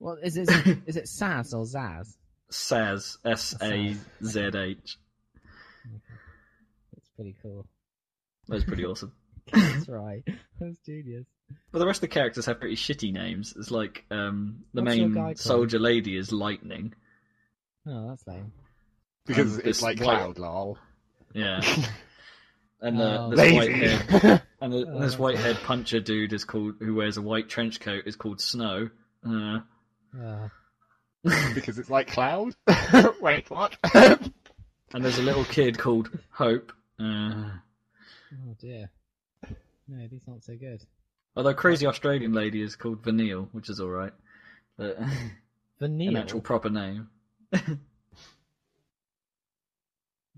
Well, 0.00 0.16
is 0.22 0.36
it 0.36 0.48
is 0.86 0.96
it 0.96 1.04
Saz 1.04 1.54
or 1.54 1.64
Zaz? 1.64 2.16
Saz. 2.50 3.18
S 3.24 3.54
A 3.62 3.94
Z 4.24 4.40
H. 4.54 4.98
It's 6.96 7.08
pretty 7.16 7.36
cool. 7.42 7.66
That's 8.48 8.64
pretty 8.64 8.84
awesome. 8.84 9.12
That's 9.52 9.88
right. 9.88 10.22
That's 10.58 10.78
genius. 10.84 11.26
But 11.72 11.80
the 11.80 11.86
rest 11.86 11.98
of 11.98 12.02
the 12.02 12.08
characters 12.14 12.46
have 12.46 12.60
pretty 12.60 12.76
shitty 12.76 13.12
names. 13.12 13.54
It's 13.56 13.70
like 13.70 14.04
um, 14.10 14.64
the 14.74 14.82
What's 14.82 14.96
your 14.96 15.08
guy 15.08 15.14
main 15.14 15.24
called? 15.24 15.38
soldier 15.38 15.78
lady 15.78 16.16
is 16.16 16.32
Lightning. 16.32 16.94
Oh, 17.86 18.08
that's 18.08 18.26
lame. 18.26 18.52
because 19.26 19.54
Um, 19.56 19.62
it's 19.64 19.82
like 19.82 19.98
white- 20.00 20.18
cloud 20.34 20.38
lol. 20.38 20.78
Yeah. 21.34 21.60
And 22.82 22.98
uh, 22.98 23.26
Oh. 23.26 23.30
this 23.36 23.52
white 23.52 23.68
Lazy. 23.68 23.72
head 23.88 24.42
and 24.62 24.72
the, 24.72 24.86
Oh, 24.88 25.00
this 25.00 25.18
white 25.18 25.36
head 25.36 25.56
puncher 25.64 26.00
dude 26.00 26.32
is 26.32 26.44
called 26.44 26.76
who 26.80 26.94
wears 26.94 27.18
a 27.18 27.22
white 27.22 27.50
trench 27.50 27.78
coat 27.78 28.04
is 28.06 28.16
called 28.16 28.40
Snow. 28.40 28.88
Uh, 29.22 29.58
Oh, 30.18 30.50
because 31.54 31.78
it's 31.78 31.90
like 31.90 32.08
cloud. 32.08 32.54
Wait, 33.20 33.48
what? 33.50 33.76
and 33.94 34.32
there's 35.04 35.18
a 35.18 35.22
little 35.22 35.44
kid 35.44 35.78
called 35.78 36.10
Hope. 36.30 36.72
Uh, 36.98 37.50
oh 38.34 38.54
dear. 38.58 38.90
No, 39.88 40.06
these 40.08 40.22
aren't 40.28 40.44
so 40.44 40.56
good. 40.56 40.82
although 41.36 41.54
crazy 41.54 41.86
Australian 41.86 42.32
lady 42.32 42.62
is 42.62 42.76
called 42.76 43.02
Vanille, 43.02 43.48
which 43.52 43.68
is 43.70 43.80
all 43.80 43.88
right. 43.88 44.12
But 44.76 44.98
Vanille. 45.80 46.08
an 46.10 46.16
actual 46.16 46.40
proper 46.40 46.70
name, 46.70 47.08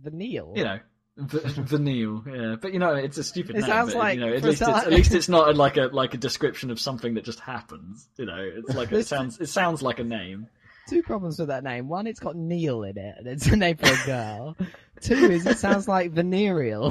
Vanille. 0.03 0.53
you 0.57 0.65
know. 0.65 0.79
V- 1.17 1.39
Vanille, 1.45 2.23
yeah, 2.27 2.57
but 2.61 2.73
you 2.73 2.79
know 2.79 2.95
it's 2.95 3.19
a 3.19 3.25
stupid 3.25 3.57
It 3.57 3.61
name. 3.61 3.69
sounds 3.69 3.93
but, 3.93 3.99
like, 3.99 4.15
you 4.15 4.21
know, 4.21 4.33
at 4.33 4.41
for 4.41 4.47
a 4.47 4.51
least 4.51 4.63
it's, 4.63 4.71
at 4.71 4.91
least 4.91 5.15
it's 5.15 5.29
not 5.29 5.55
like 5.65 5.77
a 5.77 5.83
like 5.93 6.15
a 6.15 6.17
description 6.17 6.71
of 6.71 6.81
something 6.81 7.15
that 7.15 7.25
just 7.25 7.41
happens. 7.41 8.09
You 8.17 8.25
know, 8.27 8.39
it's 8.39 8.75
like 8.75 8.93
it 8.93 9.07
sounds 9.09 9.39
it 9.41 9.49
sounds 9.49 9.83
like 9.83 9.99
a 9.99 10.05
name. 10.05 10.47
Two 10.89 11.03
problems 11.03 11.39
with 11.39 11.49
that 11.49 11.65
name. 11.65 11.89
One, 11.89 12.07
it's 12.07 12.19
got 12.19 12.35
Neil 12.35 12.83
in 12.83 12.97
it, 12.99 13.15
and 13.19 13.27
it's 13.27 13.47
a 13.47 13.57
name 13.57 13.77
for 13.77 13.93
a 13.93 14.07
girl. 14.07 14.57
Two 15.01 15.31
is 15.31 15.47
it 15.47 15.59
sounds 15.59 15.87
like 15.87 16.13
venereal. 16.13 16.91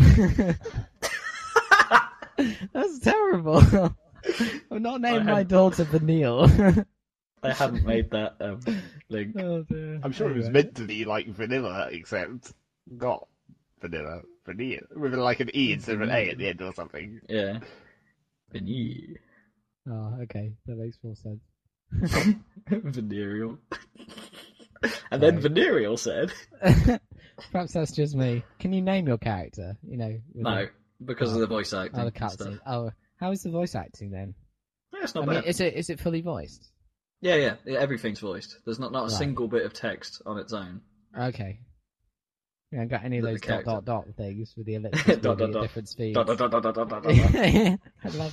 That's 2.73 2.99
terrible. 2.99 3.57
I'm 4.71 4.81
not 4.83 5.01
naming 5.01 5.25
my 5.25 5.43
daughter 5.43 5.83
Vanille. 5.83 6.85
I 7.43 7.51
haven't 7.53 7.85
made 7.85 8.11
that 8.11 8.35
um, 8.39 8.59
link. 9.09 9.35
oh. 9.39 9.65
I'm 10.03 10.11
sure 10.11 10.29
it 10.29 10.37
was 10.37 10.49
meant 10.49 10.75
to 10.75 10.83
be 10.83 11.05
like 11.05 11.27
vanilla, 11.27 11.89
except 11.91 12.53
not 12.89 13.27
vanilla. 13.81 14.21
Vanilla 14.45 14.79
with 14.95 15.13
like 15.15 15.39
an 15.39 15.49
e 15.55 15.73
instead 15.73 15.95
of 15.95 16.01
an 16.01 16.09
a 16.11 16.29
at 16.29 16.37
the 16.37 16.47
end 16.47 16.61
or 16.61 16.73
something. 16.73 17.19
Yeah. 17.29 17.59
Vanille. 18.53 19.15
Oh, 19.89 19.91
ah, 19.93 20.21
okay, 20.23 20.53
that 20.67 20.77
makes 20.77 20.97
more 21.03 21.15
sense. 21.15 21.41
Venereal. 22.69 23.57
and 25.11 25.21
then 25.21 25.41
Sorry. 25.41 25.53
Venereal 25.53 25.97
said, 25.97 26.31
Perhaps 27.51 27.73
that's 27.73 27.91
just 27.91 28.15
me. 28.15 28.43
Can 28.59 28.73
you 28.73 28.81
name 28.81 29.07
your 29.07 29.17
character? 29.17 29.75
You 29.83 29.97
know, 29.97 30.19
no, 30.33 30.65
the- 30.65 30.69
because 31.05 31.33
of 31.33 31.39
the 31.39 31.47
voice 31.47 31.73
acting. 31.73 31.99
oh, 31.99 32.03
the 32.03 32.07
and 32.07 32.15
cutscene. 32.15 32.59
Oh, 32.65 32.91
how 33.19 33.31
is 33.31 33.41
the 33.43 33.49
voice 33.49 33.73
acting 33.75 34.11
then? 34.11 34.35
Yeah, 34.93 34.99
it's 35.03 35.15
I 35.15 35.19
not 35.19 35.27
mean, 35.29 35.39
bad. 35.41 35.45
is 35.47 35.59
it 35.59 35.73
is 35.73 35.89
it 35.89 35.99
fully 35.99 36.21
voiced? 36.21 36.69
Yeah, 37.21 37.35
yeah, 37.35 37.55
yeah, 37.65 37.79
everything's 37.79 38.19
voiced. 38.19 38.57
There's 38.65 38.79
not, 38.79 38.91
not 38.91 39.01
a 39.01 39.03
Right. 39.03 39.11
single 39.11 39.47
bit 39.47 39.65
of 39.65 39.73
text 39.73 40.21
on 40.25 40.37
its 40.39 40.53
own. 40.53 40.81
Okay. 41.17 41.59
You 42.71 42.79
know, 42.79 42.85
got 42.85 43.03
any 43.03 43.17
of 43.17 43.25
those 43.25 43.41
dot 43.41 43.65
dot 43.65 43.83
dot 43.83 44.05
things 44.15 44.53
with 44.55 44.65
the 44.65 44.75
ellipsis 44.75 45.17
dot, 45.17 45.37
dot, 45.37 45.51
different 45.51 45.89
speeds. 45.89 46.17
I 46.17 46.21
love 46.21 46.37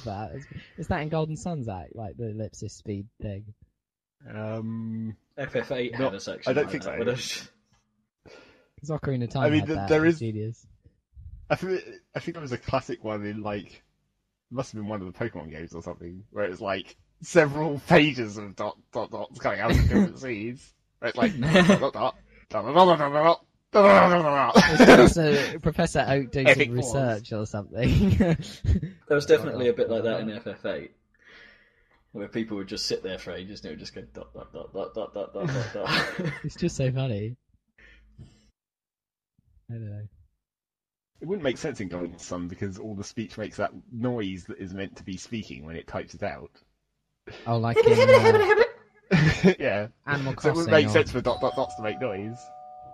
that. 0.05 0.31
Is 0.77 0.87
that 0.87 1.03
in 1.03 1.09
Golden 1.09 1.37
Sun's 1.37 1.69
Act, 1.69 1.97
like 1.97 2.17
the 2.17 2.31
ellipsis 2.31 2.73
speed 2.73 3.09
thing? 3.21 3.47
Um, 4.33 5.17
FF8 5.37 5.93
not, 5.93 6.01
had 6.01 6.15
a 6.15 6.21
section. 6.21 6.51
I 6.51 6.53
don't 6.55 6.65
like 6.65 6.71
think 6.71 6.85
that, 6.85 7.19
so. 7.19 7.49
Because 8.77 8.91
Ocarina 8.91 9.25
of 9.25 9.31
Time. 9.31 9.43
I 9.43 9.51
mean, 9.51 9.61
had 9.61 9.69
the, 9.69 9.75
that 9.75 9.89
there 9.89 10.07
is. 10.07 10.21
Genius. 10.21 10.65
I 11.51 11.57
think 11.57 11.83
I 12.15 12.21
think 12.21 12.37
that 12.37 12.41
was 12.41 12.53
a 12.53 12.59
classic 12.59 13.03
one 13.03 13.25
in 13.27 13.43
like 13.43 13.83
must 14.51 14.71
have 14.73 14.81
been 14.81 14.89
one 14.89 15.03
of 15.03 15.13
the 15.13 15.19
Pokemon 15.19 15.51
games 15.51 15.75
or 15.75 15.83
something 15.83 16.23
where 16.31 16.45
it's 16.45 16.61
like 16.61 16.97
several 17.23 17.81
pages 17.89 18.37
of 18.37 18.55
dot 18.55 18.77
dot 18.93 19.11
dots 19.11 19.41
coming 19.41 19.59
out 19.59 19.73
of 19.73 19.79
different 19.79 20.19
scenes. 20.21 20.73
It's 21.03 21.17
like 21.17 21.41
dot 21.41 21.81
dot 21.81 21.93
dot 21.93 21.93
dot 21.93 22.15
dot 22.51 22.75
dot 22.75 22.99
dot. 22.99 23.13
dot 23.13 23.45
it's 23.73 23.75
dot. 24.23 24.55
Professor, 24.55 25.59
Professor 25.61 26.05
Oak 26.09 26.33
doing 26.33 26.49
some 26.49 26.73
research 26.73 27.33
or 27.33 27.47
something. 27.47 28.17
There 29.09 29.15
was 29.15 29.27
definitely 29.27 29.69
a 29.69 29.73
bit 29.73 29.89
like 29.89 30.03
that 30.03 30.21
in 30.21 30.29
FF8, 30.29 30.91
where 32.13 32.29
people 32.29 32.59
would 32.59 32.69
just 32.69 32.87
sit 32.87 33.03
there 33.03 33.19
for 33.19 33.33
ages 33.33 33.61
and 33.61 33.71
it 33.71 33.73
would 33.73 33.79
just 33.79 33.95
go 33.95 34.03
dot 34.13 34.35
dot 34.35 34.53
dot 34.53 34.73
dot 34.75 34.95
dot 34.95 35.15
dot 35.15 35.33
dot 35.33 35.47
dot 35.47 35.67
dot. 35.73 36.33
it's 36.45 36.57
just 36.57 36.77
so 36.77 36.93
funny. 36.93 37.37
I 39.71 39.75
don't 39.75 39.91
know. 39.91 40.09
It 41.21 41.27
wouldn't 41.27 41.43
make 41.43 41.57
sense 41.57 41.81
in 41.81 41.89
Golden 41.89 42.19
Sun 42.19 42.49
because 42.49 42.79
all 42.79 42.95
the 42.95 43.05
speech 43.05 43.39
makes 43.39 43.57
that 43.57 43.73
noise 43.91 44.45
that 44.45 44.59
is 44.59 44.75
meant 44.75 44.97
to 44.97 45.05
be 45.05 45.17
speaking 45.17 45.65
when 45.65 45.77
it 45.77 45.87
types 45.87 46.15
it 46.15 46.23
out. 46.23 46.51
Oh, 47.47 47.57
like 47.57 47.79
in 47.79 47.93
uh, 47.93 49.55
yeah. 49.59 49.89
Animal 50.07 50.35
So 50.39 50.51
it 50.51 50.55
wouldn't 50.55 50.71
make 50.71 50.87
or 50.87 50.91
sense 50.91 51.11
for 51.11 51.21
dot 51.23 51.41
dot 51.41 51.57
dots 51.57 51.77
to 51.77 51.83
make 51.83 52.01
noise. 52.01 52.39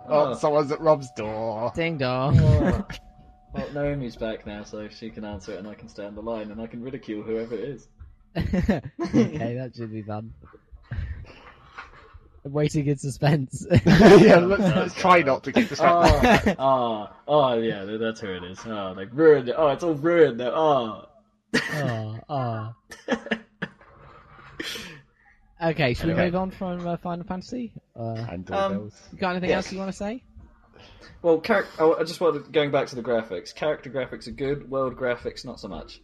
Oh, 0.07 0.31
Oh. 0.31 0.33
someone's 0.33 0.71
at 0.71 0.79
Rob's 0.81 1.11
door. 1.11 1.71
Ding 1.75 1.97
dong. 1.97 2.39
Oh. 2.39 2.85
Well, 3.53 3.71
Naomi's 3.71 4.17
back 4.17 4.45
now, 4.45 4.65
so 4.65 4.89
she 4.89 5.09
can 5.09 5.23
answer 5.23 5.53
it, 5.53 5.59
and 5.59 5.67
I 5.69 5.75
can 5.75 5.87
stay 5.87 6.03
on 6.03 6.13
the 6.13 6.21
line, 6.21 6.51
and 6.51 6.59
I 6.59 6.67
can 6.67 6.83
ridicule 6.83 7.23
whoever 7.23 7.55
it 7.55 7.61
is. 7.61 7.87
okay, 8.37 9.55
that 9.55 9.71
should 9.73 9.93
be 9.93 10.01
fun. 10.01 10.33
I'm 12.43 12.51
waiting 12.51 12.85
in 12.85 12.97
suspense. 12.97 13.65
yeah, 13.85 14.39
let's, 14.39 14.75
let's 14.75 14.93
try 14.95 15.21
not 15.21 15.45
to 15.45 15.53
get 15.53 15.69
distracted. 15.69 16.57
Oh, 16.59 17.07
oh, 17.07 17.09
oh, 17.29 17.53
yeah, 17.59 17.85
that's 17.85 18.19
who 18.19 18.27
it 18.27 18.43
is. 18.43 18.59
Oh, 18.65 18.93
they 18.93 19.05
ruined 19.05 19.47
it. 19.47 19.55
Oh, 19.57 19.69
it's 19.69 19.85
all 19.85 19.93
ruined 19.93 20.39
now. 20.39 20.51
Oh. 20.53 21.05
oh, 21.55 22.19
oh. 22.29 22.73
Okay, 25.71 25.93
should 25.93 26.05
we 26.07 26.11
Anyway. 26.11 26.25
move 26.27 26.35
on 26.35 26.51
from 26.51 26.85
uh, 26.87 26.97
Final 26.97 27.25
Fantasy? 27.25 27.73
Uh, 27.95 28.13
And 28.29 28.49
Um, 28.51 28.71
doorbells. 28.73 29.01
you 29.11 29.17
got 29.17 29.31
anything 29.31 29.49
Yes. 29.49 29.65
else 29.65 29.73
you 29.73 29.79
want 29.79 29.91
to 29.91 29.97
say? 29.97 30.23
Well, 31.21 31.41
char- 31.41 31.65
oh, 31.79 31.95
I 31.99 32.03
just 32.03 32.21
wanted 32.21 32.51
going 32.51 32.71
back 32.71 32.87
to 32.87 32.95
the 32.95 33.01
graphics. 33.03 33.53
Character 33.55 33.89
graphics 33.89 34.27
are 34.27 34.31
good. 34.31 34.69
World 34.69 34.95
graphics, 34.95 35.43
not 35.45 35.59
so 35.59 35.67
much. 35.67 36.01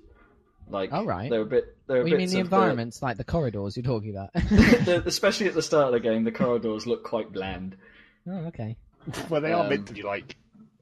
Like, 0.67 0.89
Oh, 0.93 1.05
right. 1.05 1.29
they're 1.29 1.41
a 1.41 1.45
bit. 1.45 1.75
They're 1.87 1.97
What 1.97 2.05
do 2.05 2.11
you 2.11 2.17
mean 2.17 2.29
the 2.29 2.39
of 2.39 2.45
environments, 2.45 3.01
like 3.01 3.17
the 3.17 3.23
corridors 3.23 3.75
you're 3.75 3.83
talking 3.83 4.11
about? 4.11 4.31
the, 4.33 5.03
especially 5.05 5.47
at 5.47 5.53
the 5.53 5.61
start 5.61 5.87
of 5.87 5.93
the 5.93 5.99
game, 5.99 6.23
the 6.23 6.31
corridors 6.31 6.87
look 6.87 7.03
quite 7.03 7.31
bland. 7.31 7.75
oh, 8.27 8.45
okay. 8.47 8.77
Well, 9.29 9.41
they 9.41 9.51
are 9.51 9.63
um, 9.63 9.69
meant 9.69 9.87
to 9.87 9.93
be 9.93 10.03
like, 10.03 10.35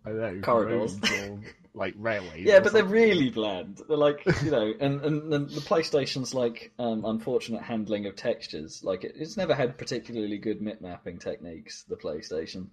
I 0.05 0.09
don't 0.09 0.19
know, 0.36 0.41
corridors. 0.41 0.93
roads 0.93 1.11
or 1.11 1.39
like 1.80 1.95
railways. 1.97 2.45
Yeah, 2.45 2.57
or 2.57 2.61
but 2.61 2.73
they're 2.73 2.84
really 2.84 3.30
bland. 3.30 3.82
They're 3.88 3.97
like, 3.97 4.23
you 4.43 4.51
know, 4.51 4.73
and 4.80 5.01
and, 5.01 5.34
and 5.34 5.49
the 5.49 5.61
PlayStation's 5.61 6.34
like 6.34 6.71
um, 6.77 7.05
unfortunate 7.05 7.63
handling 7.63 8.05
of 8.05 8.15
textures. 8.15 8.84
Like, 8.84 9.05
it, 9.05 9.13
it's 9.15 9.38
never 9.38 9.55
had 9.55 9.77
particularly 9.77 10.38
good 10.38 10.61
mip 10.61 10.82
mapping 10.82 11.19
techniques. 11.19 11.86
The 11.88 11.95
PlayStation, 11.95 12.67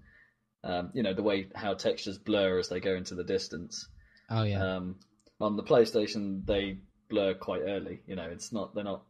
um, 0.65 0.91
you 0.93 1.03
know, 1.03 1.15
the 1.15 1.23
way 1.23 1.49
how 1.55 1.75
textures 1.75 2.19
blur 2.19 2.59
as 2.59 2.69
they 2.69 2.81
go 2.81 2.95
into 2.95 3.15
the 3.15 3.25
distance. 3.25 3.89
Oh 4.29 4.43
yeah. 4.43 4.77
Um, 4.77 4.97
on 5.41 5.57
the 5.57 5.63
PlayStation, 5.63 6.45
they 6.45 6.79
blur 7.09 7.35
quite 7.35 7.63
early. 7.63 8.01
You 8.07 8.17
know, 8.17 8.29
it's 8.31 8.53
not 8.53 8.75
they're 8.75 8.85
not 8.85 9.05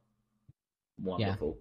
wonderful. 1.01 1.59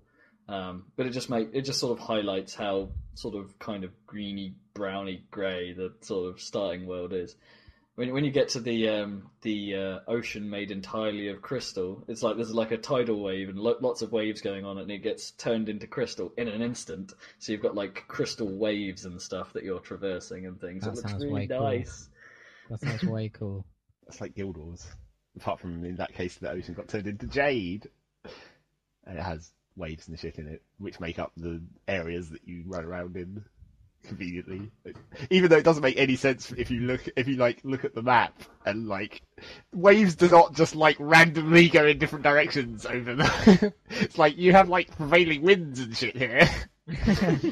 Um, 0.47 0.85
but 0.95 1.07
it 1.07 1.11
just 1.11 1.29
make 1.29 1.49
it 1.53 1.61
just 1.61 1.79
sort 1.79 1.97
of 1.97 2.05
highlights 2.05 2.53
how 2.53 2.89
sort 3.15 3.35
of 3.35 3.57
kind 3.57 3.83
of 3.83 3.91
greeny, 4.05 4.55
browny, 4.73 5.23
grey 5.31 5.73
the 5.73 5.93
sort 6.01 6.33
of 6.33 6.41
starting 6.41 6.85
world 6.85 7.13
is. 7.13 7.35
When 7.95 8.11
when 8.11 8.25
you 8.25 8.31
get 8.31 8.49
to 8.49 8.59
the 8.59 8.89
um, 8.89 9.29
the 9.41 9.75
uh, 9.75 9.99
ocean 10.07 10.49
made 10.49 10.69
entirely 10.69 11.29
of 11.29 11.41
crystal, 11.41 12.03
it's 12.09 12.21
like 12.21 12.35
there's 12.35 12.53
like 12.53 12.71
a 12.71 12.77
tidal 12.77 13.21
wave 13.21 13.47
and 13.47 13.57
lo- 13.57 13.77
lots 13.79 14.01
of 14.01 14.11
waves 14.11 14.41
going 14.41 14.65
on, 14.65 14.77
and 14.77 14.91
it 14.91 14.97
gets 14.99 15.31
turned 15.31 15.69
into 15.69 15.87
crystal 15.87 16.33
in 16.37 16.49
an 16.49 16.61
instant. 16.61 17.13
So 17.39 17.53
you've 17.53 17.61
got 17.61 17.73
like 17.73 18.03
crystal 18.07 18.49
waves 18.49 19.05
and 19.05 19.21
stuff 19.21 19.53
that 19.53 19.63
you're 19.63 19.79
traversing 19.79 20.45
and 20.45 20.59
things. 20.59 20.83
That 20.83 20.91
it 20.91 20.95
looks 20.97 21.11
sounds 21.11 21.23
really 21.23 21.33
way 21.33 21.47
cool. 21.47 21.85
That 22.69 22.79
sounds 22.81 23.03
way 23.03 23.29
cool. 23.33 23.65
That's 24.05 24.19
like 24.19 24.35
Guild 24.35 24.57
Wars. 24.57 24.85
Apart 25.37 25.61
from 25.61 25.85
in 25.85 25.95
that 25.95 26.13
case, 26.13 26.35
the 26.35 26.49
ocean 26.49 26.73
got 26.73 26.89
turned 26.89 27.07
into 27.07 27.27
jade, 27.27 27.89
and 29.05 29.17
it 29.17 29.23
has 29.23 29.51
waves 29.77 30.07
and 30.09 30.19
shit 30.19 30.37
in 30.37 30.47
it, 30.47 30.63
which 30.79 30.99
make 30.99 31.17
up 31.17 31.31
the 31.37 31.61
areas 31.87 32.29
that 32.29 32.45
you 32.45 32.63
run 32.65 32.83
around 32.83 33.15
in 33.15 33.43
conveniently. 34.05 34.71
Even 35.29 35.49
though 35.49 35.57
it 35.57 35.63
doesn't 35.63 35.83
make 35.83 35.97
any 35.97 36.15
sense 36.15 36.51
if 36.51 36.71
you 36.71 36.81
look 36.81 37.07
if 37.15 37.27
you 37.27 37.35
like 37.35 37.59
look 37.63 37.85
at 37.85 37.93
the 37.93 38.01
map 38.01 38.41
and 38.65 38.87
like 38.87 39.21
waves 39.73 40.15
do 40.15 40.29
not 40.29 40.53
just 40.53 40.75
like 40.75 40.97
randomly 40.99 41.69
go 41.69 41.85
in 41.85 41.97
different 41.97 42.23
directions 42.23 42.85
over 42.85 43.15
the. 43.15 43.73
it's 43.89 44.17
like 44.17 44.37
you 44.37 44.51
have 44.53 44.69
like 44.69 44.95
prevailing 44.95 45.41
winds 45.41 45.79
and 45.79 45.95
shit 45.95 46.15
here. 46.15 46.49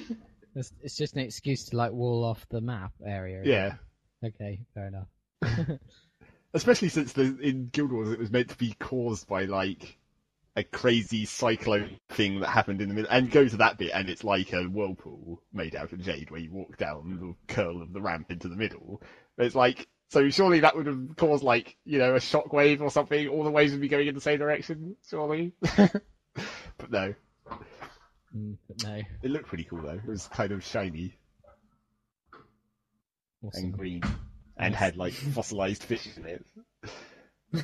It's, 0.55 0.71
it's 0.81 0.95
just 0.95 1.15
an 1.15 1.21
excuse 1.21 1.65
to 1.65 1.77
like 1.77 1.91
wall 1.91 2.23
off 2.23 2.45
the 2.49 2.61
map 2.61 2.91
area. 3.03 3.41
yeah. 3.43 3.75
Okay, 4.23 4.59
fair 4.73 4.87
enough. 4.87 5.07
Especially 6.53 6.89
since 6.89 7.13
the, 7.13 7.37
in 7.39 7.69
Guild 7.71 7.91
Wars 7.91 8.11
it 8.11 8.19
was 8.19 8.31
meant 8.31 8.49
to 8.49 8.57
be 8.57 8.75
caused 8.79 9.27
by 9.27 9.45
like 9.45 9.97
a 10.55 10.63
crazy 10.63 11.25
cyclone 11.25 11.97
thing 12.09 12.39
that 12.39 12.49
happened 12.49 12.81
in 12.81 12.87
the 12.89 12.93
middle, 12.95 13.09
and 13.11 13.31
go 13.31 13.47
to 13.47 13.57
that 13.57 13.77
bit, 13.77 13.91
and 13.93 14.09
it's 14.09 14.23
like 14.23 14.53
a 14.53 14.63
whirlpool 14.65 15.41
made 15.51 15.75
out 15.75 15.91
of 15.93 16.01
jade 16.01 16.29
where 16.31 16.39
you 16.39 16.51
walk 16.51 16.77
down 16.77 17.17
the 17.47 17.53
curl 17.53 17.81
of 17.81 17.91
the 17.93 18.01
ramp 18.01 18.29
into 18.31 18.47
the 18.47 18.55
middle. 18.55 19.01
But 19.35 19.45
it's 19.47 19.55
like 19.55 19.87
so 20.09 20.29
surely 20.29 20.59
that 20.59 20.75
would 20.75 20.85
have 20.85 21.15
caused 21.17 21.43
like 21.43 21.75
you 21.85 21.97
know 21.97 22.13
a 22.15 22.19
shockwave 22.19 22.81
or 22.81 22.91
something. 22.91 23.27
All 23.27 23.43
the 23.43 23.49
waves 23.51 23.71
would 23.71 23.81
be 23.81 23.87
going 23.87 24.07
in 24.07 24.13
the 24.15 24.21
same 24.21 24.37
direction, 24.39 24.95
surely. 25.09 25.53
but 25.61 26.91
no, 26.91 27.13
Mm, 28.35 28.57
but 28.67 28.83
no. 28.83 29.01
it 29.21 29.29
looked 29.31 29.47
pretty 29.47 29.63
cool 29.63 29.81
though. 29.81 29.89
It 30.03 30.05
was 30.07 30.27
kind 30.27 30.51
of 30.51 30.63
shiny. 30.63 31.17
Awesome. 33.43 33.63
and 33.65 33.73
green, 33.73 34.01
and 34.57 34.71
Nice. 34.73 34.79
had 34.79 34.97
like 34.97 35.13
fossilized 35.13 35.83
fish 35.83 36.07
in 36.15 36.25
it. 36.25 36.45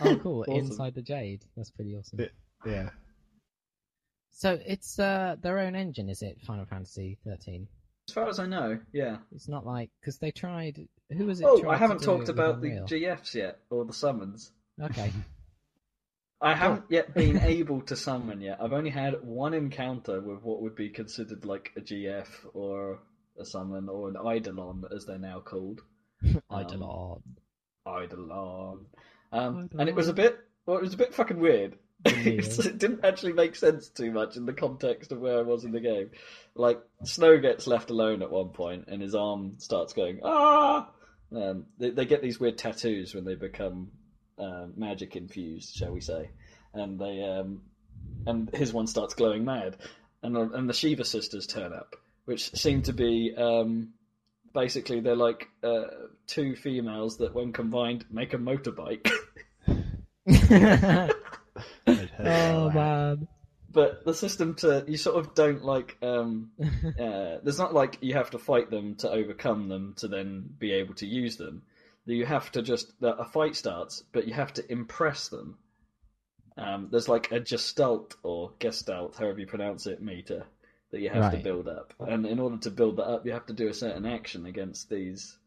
Oh, 0.01 0.17
cool! 0.17 0.41
Awesome. 0.47 0.53
Inside 0.71 0.93
the 0.95 1.01
Jade. 1.01 1.43
That's 1.55 1.71
pretty 1.71 1.95
awesome. 1.95 2.19
Yeah. 2.19 2.27
Yeah. 2.65 2.89
So 4.31 4.57
it's 4.65 4.99
uh, 4.99 5.35
their 5.41 5.59
own 5.59 5.75
engine, 5.75 6.09
is 6.09 6.21
it? 6.21 6.39
Final 6.45 6.65
Fantasy 6.65 7.17
13. 7.25 7.67
As 8.07 8.13
far 8.13 8.27
as 8.27 8.39
I 8.39 8.45
know, 8.45 8.79
yeah. 8.93 9.17
It's 9.35 9.47
not 9.47 9.65
like 9.65 9.89
because 9.99 10.17
they 10.17 10.31
tried. 10.31 10.79
Who 11.15 11.25
was 11.25 11.41
it? 11.41 11.45
Oh, 11.45 11.59
tried 11.59 11.75
I 11.75 11.77
haven't 11.77 11.99
do 11.99 12.05
talked 12.05 12.23
it 12.23 12.29
about 12.29 12.61
the 12.61 12.69
GFs 12.69 13.35
yet, 13.35 13.59
or 13.69 13.85
the 13.85 13.93
summons. 13.93 14.51
Okay. 14.81 15.11
I 16.41 16.53
haven't 16.53 16.85
yet 16.89 17.13
been 17.13 17.37
able 17.43 17.81
to 17.81 17.95
summon 17.95 18.41
yet. 18.41 18.59
I've 18.61 18.73
only 18.73 18.89
had 18.89 19.21
one 19.23 19.53
encounter 19.53 20.21
with 20.21 20.41
what 20.41 20.61
would 20.61 20.75
be 20.75 20.89
considered 20.89 21.45
like 21.45 21.71
a 21.75 21.81
GF 21.81 22.27
or 22.53 22.99
a 23.37 23.45
summon 23.45 23.89
or 23.89 24.09
an 24.09 24.15
Eidolon, 24.15 24.85
as 24.95 25.05
they're 25.05 25.17
now 25.17 25.41
called. 25.41 25.81
Eidolon. 26.51 27.21
Eidolon. 27.85 28.85
Um, 29.31 29.69
and 29.77 29.89
it 29.89 29.95
was 29.95 30.07
a 30.07 30.13
bit, 30.13 30.39
well, 30.65 30.77
it 30.77 30.81
was 30.81 30.93
a 30.93 30.97
bit 30.97 31.13
fucking 31.13 31.39
weird. 31.39 31.77
It 32.05 32.77
didn't 32.77 33.03
actually 33.03 33.33
make 33.33 33.55
sense 33.55 33.89
too 33.89 34.11
much 34.11 34.37
in 34.37 34.45
the 34.45 34.53
context 34.53 35.11
of 35.11 35.19
where 35.19 35.37
I 35.37 35.41
was 35.41 35.65
in 35.65 35.71
the 35.71 35.79
game. 35.81 36.11
Like 36.55 36.79
Snow 37.03 37.37
gets 37.39 37.67
left 37.67 37.89
alone 37.89 38.21
at 38.21 38.31
one 38.31 38.49
point, 38.49 38.85
and 38.87 39.01
his 39.01 39.15
arm 39.15 39.55
starts 39.57 39.93
going 39.93 40.19
ah. 40.23 40.89
Um, 41.35 41.65
they, 41.77 41.91
they 41.91 42.05
get 42.05 42.21
these 42.21 42.39
weird 42.39 42.57
tattoos 42.57 43.13
when 43.13 43.23
they 43.25 43.35
become 43.35 43.91
uh, 44.39 44.65
magic 44.75 45.15
infused, 45.15 45.75
shall 45.75 45.91
we 45.91 46.01
say? 46.01 46.29
And 46.73 46.99
they 46.99 47.21
um, 47.23 47.61
and 48.25 48.49
his 48.55 48.73
one 48.73 48.87
starts 48.87 49.13
glowing 49.13 49.45
mad, 49.45 49.77
and 50.23 50.35
the- 50.35 50.51
and 50.51 50.69
the 50.69 50.73
Shiva 50.73 51.03
sisters 51.05 51.47
turn 51.47 51.73
up, 51.73 51.95
which 52.25 52.51
seem 52.55 52.81
to 52.83 52.93
be 52.93 53.33
um, 53.37 53.89
basically 54.53 55.01
they're 55.01 55.15
like 55.15 55.49
uh, 55.63 55.83
two 56.27 56.55
females 56.55 57.17
that, 57.17 57.33
when 57.33 57.53
combined, 57.53 58.05
make 58.09 58.33
a 58.33 58.37
motorbike. 58.37 59.09
I'd 61.87 62.09
heard 62.09 62.27
oh 62.27 62.69
man. 62.71 63.27
but 63.71 64.05
the 64.05 64.13
system 64.13 64.55
to 64.55 64.83
you 64.87 64.97
sort 64.97 65.17
of 65.17 65.33
don't 65.33 65.63
like 65.63 65.97
um 66.01 66.51
uh, 66.59 67.37
there's 67.43 67.59
not 67.59 67.73
like 67.73 67.97
you 68.01 68.13
have 68.13 68.31
to 68.31 68.39
fight 68.39 68.69
them 68.69 68.95
to 68.95 69.09
overcome 69.09 69.67
them 69.67 69.95
to 69.97 70.07
then 70.07 70.49
be 70.57 70.73
able 70.73 70.93
to 70.95 71.05
use 71.05 71.37
them. 71.37 71.63
You 72.05 72.25
have 72.25 72.51
to 72.53 72.63
just 72.63 72.91
a 73.01 73.25
fight 73.25 73.55
starts 73.55 74.03
but 74.11 74.27
you 74.27 74.33
have 74.33 74.53
to 74.53 74.71
impress 74.71 75.29
them. 75.29 75.57
Um, 76.57 76.89
there's 76.91 77.07
like 77.07 77.31
a 77.31 77.39
gestalt 77.39 78.15
or 78.23 78.51
gestalt 78.59 79.15
however 79.17 79.39
you 79.39 79.47
pronounce 79.47 79.85
it 79.87 80.01
meter 80.01 80.45
that 80.91 81.01
you 81.01 81.09
have 81.09 81.31
to 81.31 81.37
build 81.37 81.67
up. 81.67 81.93
And 81.99 82.25
in 82.25 82.39
order 82.39 82.57
to 82.57 82.71
build 82.71 82.97
that 82.97 83.07
up 83.07 83.25
you 83.25 83.33
have 83.33 83.45
to 83.47 83.53
do 83.53 83.67
a 83.67 83.73
certain 83.73 84.05
action 84.05 84.45
against 84.45 84.89
these 84.89 85.37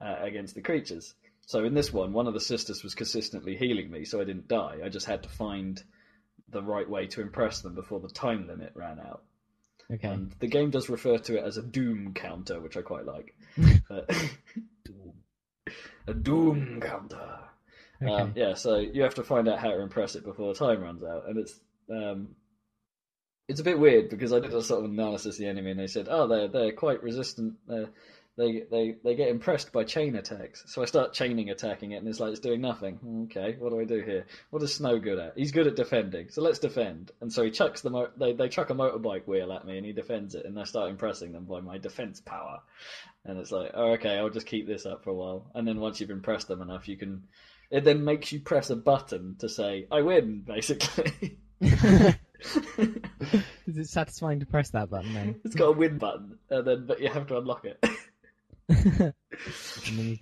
uh, 0.00 0.16
against 0.20 0.54
the 0.54 0.62
creatures 0.62 1.14
so 1.50 1.64
in 1.64 1.74
this 1.74 1.92
one 1.92 2.12
one 2.12 2.26
of 2.26 2.34
the 2.34 2.40
sisters 2.40 2.82
was 2.82 2.94
consistently 2.94 3.56
healing 3.56 3.90
me 3.90 4.04
so 4.04 4.20
i 4.20 4.24
didn't 4.24 4.48
die 4.48 4.78
i 4.84 4.88
just 4.88 5.06
had 5.06 5.22
to 5.22 5.28
find 5.28 5.82
the 6.50 6.62
right 6.62 6.88
way 6.88 7.06
to 7.06 7.20
impress 7.20 7.60
them 7.60 7.74
before 7.74 8.00
the 8.00 8.08
time 8.08 8.46
limit 8.46 8.72
ran 8.74 8.98
out. 8.98 9.22
Okay. 9.92 10.08
And 10.08 10.32
the 10.38 10.46
game 10.46 10.70
does 10.70 10.88
refer 10.88 11.18
to 11.18 11.38
it 11.38 11.44
as 11.44 11.56
a 11.56 11.62
doom 11.62 12.12
counter, 12.14 12.60
which 12.60 12.76
I 12.76 12.82
quite 12.82 13.06
like. 13.06 13.34
But- 13.88 14.10
a 16.06 16.14
doom 16.14 16.80
counter. 16.80 17.38
Okay. 18.02 18.10
Um, 18.10 18.32
yeah, 18.34 18.54
so 18.54 18.78
you 18.78 19.02
have 19.02 19.16
to 19.16 19.24
find 19.24 19.48
out 19.48 19.58
how 19.58 19.70
to 19.70 19.82
impress 19.82 20.14
it 20.14 20.24
before 20.24 20.52
the 20.52 20.58
time 20.58 20.80
runs 20.80 21.04
out, 21.04 21.28
and 21.28 21.38
it's 21.38 21.60
um, 21.90 22.28
it's 23.46 23.60
a 23.60 23.64
bit 23.64 23.78
weird 23.78 24.08
because 24.08 24.32
I 24.32 24.40
did 24.40 24.54
a 24.54 24.62
sort 24.62 24.84
of 24.84 24.90
analysis 24.90 25.34
of 25.34 25.40
the 25.40 25.48
enemy, 25.48 25.72
and 25.72 25.80
they 25.80 25.86
said, 25.86 26.06
oh, 26.08 26.26
they're 26.26 26.48
they're 26.48 26.72
quite 26.72 27.02
resistant. 27.02 27.56
Uh, 27.70 27.86
they 28.36 28.62
they 28.70 28.96
they 29.02 29.16
get 29.16 29.28
impressed 29.28 29.72
by 29.72 29.84
chain 29.84 30.16
attacks. 30.16 30.64
So 30.66 30.82
I 30.82 30.86
start 30.86 31.12
chaining 31.12 31.50
attacking 31.50 31.92
it, 31.92 31.96
and 31.96 32.08
it's 32.08 32.20
like 32.20 32.30
it's 32.30 32.40
doing 32.40 32.60
nothing. 32.60 33.28
Okay, 33.30 33.56
what 33.58 33.70
do 33.70 33.80
I 33.80 33.84
do 33.84 34.00
here? 34.00 34.26
What 34.50 34.62
is 34.62 34.74
Snow 34.74 34.98
good 34.98 35.18
at? 35.18 35.34
He's 35.36 35.52
good 35.52 35.66
at 35.66 35.76
defending, 35.76 36.30
so 36.30 36.42
let's 36.42 36.58
defend. 36.58 37.10
And 37.20 37.32
so 37.32 37.42
he 37.42 37.50
chucks 37.50 37.82
the 37.82 37.90
mo- 37.90 38.10
they 38.16 38.32
they 38.32 38.48
chuck 38.48 38.70
a 38.70 38.74
motorbike 38.74 39.26
wheel 39.26 39.52
at 39.52 39.66
me, 39.66 39.76
and 39.76 39.86
he 39.86 39.92
defends 39.92 40.34
it, 40.34 40.46
and 40.46 40.58
I 40.58 40.64
start 40.64 40.90
impressing 40.90 41.32
them 41.32 41.44
by 41.44 41.60
my 41.60 41.78
defense 41.78 42.20
power. 42.20 42.60
And 43.24 43.38
it's 43.38 43.52
like, 43.52 43.72
oh, 43.74 43.92
okay, 43.92 44.16
I'll 44.16 44.30
just 44.30 44.46
keep 44.46 44.66
this 44.66 44.86
up 44.86 45.04
for 45.04 45.10
a 45.10 45.14
while, 45.14 45.50
and 45.54 45.66
then 45.66 45.80
once 45.80 46.00
you've 46.00 46.10
impressed 46.10 46.48
them 46.48 46.62
enough, 46.62 46.88
you 46.88 46.96
can. 46.96 47.24
It 47.70 47.84
then 47.84 48.04
makes 48.04 48.32
you 48.32 48.40
press 48.40 48.70
a 48.70 48.76
button 48.76 49.36
to 49.40 49.48
say, 49.48 49.86
"I 49.90 50.02
win," 50.02 50.40
basically. 50.46 51.38
Is 51.60 52.16
it 53.76 53.88
satisfying 53.88 54.40
to 54.40 54.46
press 54.46 54.70
that 54.70 54.88
button 54.88 55.12
then? 55.12 55.40
it's 55.44 55.54
got 55.54 55.66
a 55.66 55.72
win 55.72 55.98
button, 55.98 56.38
and 56.48 56.66
then 56.66 56.86
but 56.86 57.00
you 57.00 57.08
have 57.08 57.26
to 57.26 57.36
unlock 57.36 57.66
it. 57.66 57.78
and 57.84 57.88
then 57.88 57.88
you 57.88 57.88
can 57.88 57.98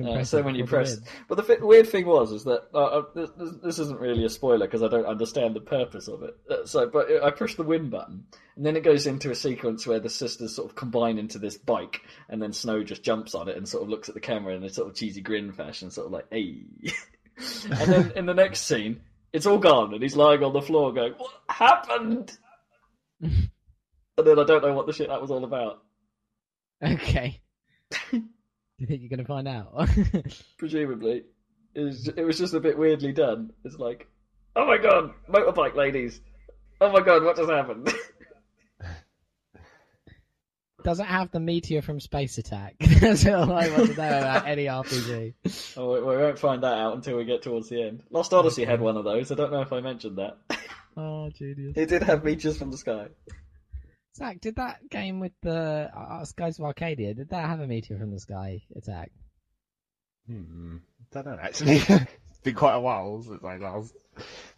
Uh, 0.04 0.22
so 0.22 0.42
when 0.42 0.54
you 0.54 0.64
press, 0.64 0.98
but 1.28 1.34
the 1.34 1.42
fi- 1.42 1.56
weird 1.60 1.88
thing 1.88 2.06
was 2.06 2.30
is 2.30 2.44
that 2.44 2.68
uh, 2.72 2.78
uh, 2.78 3.02
this, 3.14 3.30
this, 3.36 3.50
this 3.64 3.78
isn't 3.80 3.98
really 3.98 4.24
a 4.24 4.28
spoiler 4.28 4.66
because 4.66 4.82
I 4.82 4.88
don't 4.88 5.06
understand 5.06 5.56
the 5.56 5.60
purpose 5.60 6.06
of 6.06 6.22
it. 6.22 6.36
Uh, 6.48 6.64
so, 6.64 6.88
but 6.88 7.08
I 7.22 7.30
push 7.32 7.56
the 7.56 7.64
win 7.64 7.90
button, 7.90 8.26
and 8.54 8.64
then 8.64 8.76
it 8.76 8.84
goes 8.84 9.08
into 9.08 9.32
a 9.32 9.34
sequence 9.34 9.86
where 9.86 9.98
the 9.98 10.08
sisters 10.08 10.54
sort 10.54 10.70
of 10.70 10.76
combine 10.76 11.18
into 11.18 11.38
this 11.38 11.56
bike, 11.56 12.02
and 12.28 12.40
then 12.40 12.52
Snow 12.52 12.84
just 12.84 13.02
jumps 13.02 13.34
on 13.34 13.48
it 13.48 13.56
and 13.56 13.68
sort 13.68 13.82
of 13.82 13.88
looks 13.88 14.08
at 14.08 14.14
the 14.14 14.20
camera 14.20 14.54
in 14.54 14.62
a 14.62 14.68
sort 14.68 14.88
of 14.88 14.94
cheesy 14.94 15.20
grin 15.20 15.50
fashion, 15.52 15.90
sort 15.90 16.06
of 16.06 16.12
like, 16.12 16.26
"Hey." 16.30 16.62
and 17.64 17.92
then 17.92 18.12
in 18.14 18.26
the 18.26 18.34
next 18.34 18.60
scene, 18.60 19.00
it's 19.32 19.46
all 19.46 19.58
gone, 19.58 19.94
and 19.94 20.02
he's 20.02 20.16
lying 20.16 20.44
on 20.44 20.52
the 20.52 20.62
floor 20.62 20.92
going, 20.92 21.14
"What 21.14 21.32
happened?" 21.48 22.38
and 23.20 23.50
then 24.16 24.38
I 24.38 24.44
don't 24.44 24.62
know 24.62 24.74
what 24.74 24.86
the 24.86 24.92
shit 24.92 25.08
that 25.08 25.20
was 25.20 25.30
all 25.30 25.44
about. 25.44 25.82
Okay. 26.82 27.40
You 28.78 28.86
think 28.88 29.02
you're 29.02 29.10
going 29.10 29.18
to 29.18 29.24
find 29.24 29.48
out? 29.48 29.88
presumably. 30.58 31.24
It 31.74 31.80
was, 31.82 32.08
it 32.08 32.24
was 32.24 32.38
just 32.38 32.54
a 32.54 32.60
bit 32.60 32.78
weirdly 32.78 33.12
done. 33.12 33.52
It's 33.64 33.76
like, 33.76 34.08
oh 34.56 34.66
my 34.66 34.78
god, 34.78 35.12
motorbike 35.28 35.74
ladies. 35.74 36.20
Oh 36.80 36.90
my 36.90 37.00
god, 37.00 37.22
what 37.24 37.36
just 37.36 37.50
happened? 37.50 37.92
Does 40.84 41.00
it 41.00 41.06
have 41.06 41.32
the 41.32 41.40
meteor 41.40 41.82
from 41.82 41.98
Space 42.00 42.38
Attack? 42.38 42.76
That's 43.00 43.26
all 43.26 43.52
I 43.52 43.68
want 43.68 43.90
to 43.90 43.96
know 43.96 44.18
about 44.18 44.46
any 44.46 44.66
RPG. 44.66 45.34
oh, 45.76 45.92
we, 45.92 46.00
we 46.00 46.16
won't 46.16 46.38
find 46.38 46.62
that 46.62 46.78
out 46.78 46.94
until 46.94 47.16
we 47.16 47.24
get 47.24 47.42
towards 47.42 47.68
the 47.68 47.82
end. 47.82 48.04
Lost 48.10 48.32
Odyssey 48.32 48.64
had 48.64 48.80
one 48.80 48.96
of 48.96 49.04
those. 49.04 49.30
I 49.32 49.34
don't 49.34 49.50
know 49.52 49.60
if 49.60 49.72
I 49.72 49.80
mentioned 49.80 50.18
that. 50.18 50.38
Oh, 50.96 51.30
genius. 51.30 51.74
It 51.76 51.88
did 51.88 52.04
have 52.04 52.24
meteors 52.24 52.58
from 52.58 52.70
the 52.70 52.78
sky. 52.78 53.08
Zac, 54.18 54.40
did 54.40 54.56
that 54.56 54.88
game 54.90 55.20
with 55.20 55.32
the 55.42 55.90
uh, 55.96 56.24
Skies 56.24 56.58
of 56.58 56.64
Arcadia, 56.64 57.14
did 57.14 57.30
that 57.30 57.48
have 57.48 57.60
a 57.60 57.66
meteor 57.66 57.98
from 57.98 58.10
the 58.10 58.20
sky 58.20 58.62
attack? 58.76 59.12
Hmm. 60.26 60.78
Don't 61.12 61.26
know 61.26 61.38
actually. 61.40 61.76
it's 61.76 62.40
been 62.42 62.54
quite 62.54 62.74
a 62.74 62.80
while 62.80 63.22
since 63.22 63.42
I 63.42 63.56
last 63.56 63.94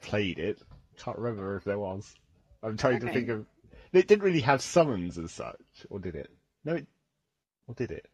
played 0.03 0.39
it. 0.39 0.61
Can't 0.99 1.19
remember 1.19 1.57
if 1.57 1.65
there 1.65 1.79
was. 1.79 2.13
I'm 2.63 2.77
trying 2.77 3.01
to 3.01 3.13
think 3.13 3.29
of. 3.29 3.47
It 3.93 4.07
didn't 4.09 4.25
really 4.25 4.41
have 4.41 4.63
summons 4.63 5.19
as 5.19 5.33
such, 5.33 5.61
or 5.89 5.99
did 5.99 6.15
it? 6.15 6.31
No, 6.65 6.75
it. 6.75 6.87
Or 7.67 7.75
did 7.75 7.91
it? 7.91 8.07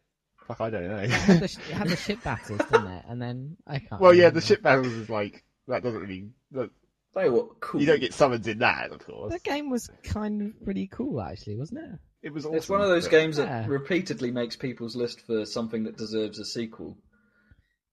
Fuck, 0.47 0.61
I 0.61 0.69
don't 0.69 0.83
It 0.83 1.09
had 1.09 1.27
know. 1.27 1.39
the, 1.39 1.45
it 1.45 1.73
had 1.73 1.87
the 1.89 1.95
ship 1.95 2.23
battles, 2.23 2.59
didn't 2.71 2.87
it? 2.87 3.05
And 3.09 3.21
then 3.21 3.57
I 3.65 3.79
can't. 3.79 3.99
well, 4.01 4.13
yeah, 4.13 4.29
the 4.29 4.41
ship 4.41 4.61
battles 4.61 4.87
is 4.87 5.09
like 5.09 5.43
that 5.67 5.83
doesn't 5.83 5.99
really. 5.99 6.29
That, 6.51 6.69
Tell 7.17 7.25
you 7.25 7.33
what, 7.33 7.59
cool. 7.61 7.81
you 7.81 7.87
don't 7.87 7.99
get 7.99 8.13
summons 8.13 8.47
in 8.47 8.59
that, 8.59 8.91
of 8.91 8.99
course. 9.05 9.33
The 9.33 9.39
game 9.39 9.69
was 9.69 9.89
kind 10.03 10.41
of 10.41 10.63
pretty 10.63 10.87
cool, 10.87 11.19
actually, 11.21 11.57
wasn't 11.57 11.79
it? 11.79 11.99
It 12.27 12.33
was. 12.33 12.45
Awesome, 12.45 12.55
It's 12.57 12.69
one 12.69 12.81
of 12.81 12.89
those 12.89 13.07
games 13.07 13.37
Yeah. 13.37 13.45
that 13.61 13.69
repeatedly 13.69 14.31
makes 14.31 14.55
people's 14.55 14.95
list 14.95 15.21
for 15.21 15.45
something 15.45 15.83
that 15.85 15.97
deserves 15.97 16.39
a 16.39 16.45
sequel. 16.45 16.97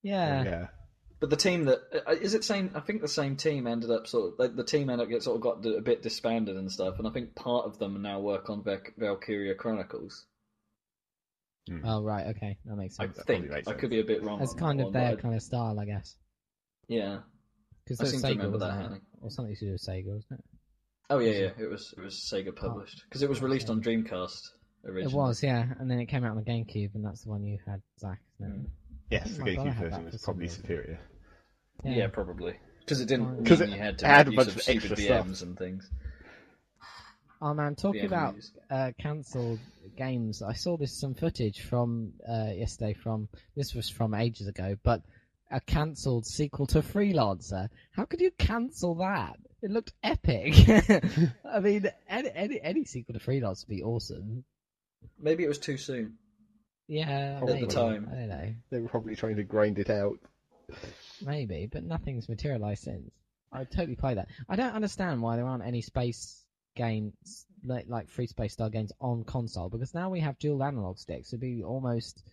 Yeah. 0.03 0.43
Yeah. 0.43 0.67
But 1.19 1.29
the 1.29 1.37
team 1.37 1.65
that 1.65 1.79
uh, 2.07 2.11
it 2.11 2.43
same? 2.43 2.69
I 2.75 2.81
think 2.81 3.01
the 3.01 3.07
same 3.07 3.35
team 3.35 3.65
ended 3.65 3.89
up 3.89 4.05
sort 4.05 4.33
of 4.33 4.39
like 4.39 4.55
the 4.55 4.63
team 4.63 4.89
ended 4.89 5.05
up 5.05 5.09
get 5.09 5.23
sort 5.23 5.37
of 5.37 5.41
got 5.41 5.65
a 5.65 5.81
bit 5.81 6.03
disbanded 6.03 6.57
and 6.57 6.71
stuff. 6.71 6.99
And 6.99 7.07
I 7.07 7.11
think 7.11 7.35
part 7.35 7.65
of 7.65 7.79
them 7.79 8.01
now 8.01 8.19
work 8.19 8.49
on 8.49 8.63
Val- 8.63 8.81
Valkyria 8.97 9.55
Chronicles. 9.55 10.25
Hmm. 11.67 11.79
Oh 11.83 12.03
right, 12.03 12.27
okay, 12.35 12.57
that 12.65 12.75
makes 12.75 12.97
sense. 12.97 13.17
I 13.17 13.23
probably 13.23 13.47
think 13.47 13.51
I 13.57 13.61
sense. 13.63 13.79
could 13.79 13.89
be 13.89 14.01
a 14.01 14.03
bit 14.03 14.21
wrong. 14.21 14.37
That's 14.39 14.53
kind 14.53 14.79
that 14.79 14.87
of 14.87 14.93
one, 14.93 15.03
their 15.03 15.15
kind 15.15 15.33
of 15.33 15.41
style, 15.41 15.79
I 15.79 15.85
guess. 15.85 16.15
yeah. 16.87 17.19
Because 17.85 18.01
I 18.01 18.03
that's 18.03 18.11
seem 18.11 18.21
to 18.21 18.27
remember 18.29 18.57
wasn't 18.57 18.71
that 18.71 18.77
it? 18.77 18.81
happening. 18.81 19.01
Or 19.21 19.31
something 19.31 19.55
to 19.55 19.65
do 19.65 19.71
with 19.73 19.81
Sega, 19.81 20.07
wasn't 20.07 20.39
it? 20.39 20.45
Oh 21.09 21.19
yeah, 21.19 21.31
yeah. 21.31 21.49
It 21.59 21.69
was 21.69 21.93
it 21.97 22.01
was 22.03 22.15
Sega 22.15 22.55
published 22.55 23.03
because 23.07 23.21
it 23.21 23.29
was 23.29 23.41
released 23.41 23.69
on 23.69 23.81
Dreamcast 23.81 24.41
originally. 24.85 25.13
It 25.13 25.15
was, 25.15 25.43
yeah, 25.43 25.65
and 25.79 25.89
then 25.89 25.99
it 25.99 26.07
came 26.07 26.23
out 26.23 26.31
on 26.31 26.37
the 26.37 26.43
GameCube, 26.49 26.95
and 26.95 27.05
that's 27.05 27.23
the 27.23 27.29
one 27.29 27.43
you 27.43 27.59
had, 27.65 27.81
Zac. 27.99 28.19
Isn't 28.41 28.65
it? 28.65 28.69
Yes, 29.11 29.37
Oh 29.39 29.43
the 29.43 29.55
my 29.55 29.55
God, 29.55 29.67
I 29.67 29.69
GameCube 29.71 29.89
version 29.89 30.05
was 30.05 30.21
probably 30.23 30.47
superior. 30.47 30.99
Yeah, 31.83 32.07
probably 32.07 32.57
because 32.79 33.01
it 33.01 33.07
didn't 33.07 33.43
Because 33.43 33.59
mean 33.61 33.69
it 33.69 33.75
you 33.75 33.81
had 33.81 33.99
to 33.99 34.07
had 34.07 34.27
a 34.27 34.29
make 34.31 34.37
bunch 34.37 34.49
of 34.49 34.55
of 34.55 34.61
stupid 34.63 34.91
extra 34.91 34.97
VMs 34.97 35.35
stuff. 35.37 35.47
and 35.47 35.57
things. 35.57 35.89
Oh 37.41 37.53
man, 37.53 37.75
talking 37.75 38.01
VMs. 38.03 38.07
about 38.07 38.35
uh, 38.71 38.91
cancelled 38.99 39.59
games, 39.97 40.41
I 40.41 40.53
saw 40.53 40.77
this 40.77 40.99
some 40.99 41.13
footage 41.13 41.61
from 41.61 42.13
uh, 42.27 42.49
yesterday. 42.55 42.93
From 42.93 43.27
this 43.55 43.73
was 43.75 43.89
from 43.89 44.13
ages 44.13 44.47
ago, 44.47 44.75
but 44.83 45.01
a 45.51 45.59
cancelled 45.61 46.25
sequel 46.25 46.67
to 46.67 46.81
Freelancer. 46.81 47.69
How 47.91 48.05
could 48.05 48.21
you 48.21 48.31
cancel 48.31 48.95
that? 48.95 49.37
It 49.61 49.71
looked 49.71 49.93
epic. 50.03 50.53
I 51.45 51.59
mean, 51.59 51.89
any, 52.07 52.29
any 52.31 52.61
any 52.61 52.85
sequel 52.85 53.13
to 53.13 53.19
Freelancer 53.19 53.67
would 53.67 53.75
be 53.75 53.83
awesome. 53.83 54.43
Maybe 55.19 55.43
it 55.43 55.47
was 55.47 55.59
too 55.59 55.77
soon. 55.77 56.17
Yeah, 56.87 57.39
At 57.41 57.59
the 57.59 57.67
time. 57.67 58.09
I 58.11 58.15
don't 58.15 58.29
know. 58.29 58.53
They 58.69 58.79
were 58.79 58.87
probably 58.89 59.15
trying 59.15 59.37
to 59.37 59.43
grind 59.43 59.79
it 59.79 59.89
out. 59.89 60.19
Maybe, 61.21 61.67
but 61.71 61.83
nothing's 61.83 62.29
materialized 62.29 62.83
since. 62.83 63.11
I'd 63.51 63.71
totally 63.71 63.95
play 63.95 64.15
that. 64.15 64.27
I 64.49 64.55
don't 64.55 64.73
understand 64.73 65.21
why 65.21 65.35
there 65.35 65.45
aren't 65.45 65.65
any 65.65 65.81
space 65.81 66.43
games, 66.75 67.45
like, 67.63 67.85
like 67.87 68.09
free 68.09 68.27
space 68.27 68.53
style 68.53 68.69
games 68.69 68.91
on 68.99 69.23
console, 69.23 69.69
because 69.69 69.93
now 69.93 70.09
we 70.09 70.19
have 70.19 70.37
dual 70.37 70.63
analog 70.63 70.97
sticks. 70.97 71.29
It'd 71.29 71.39
be 71.39 71.63
almost 71.63 72.23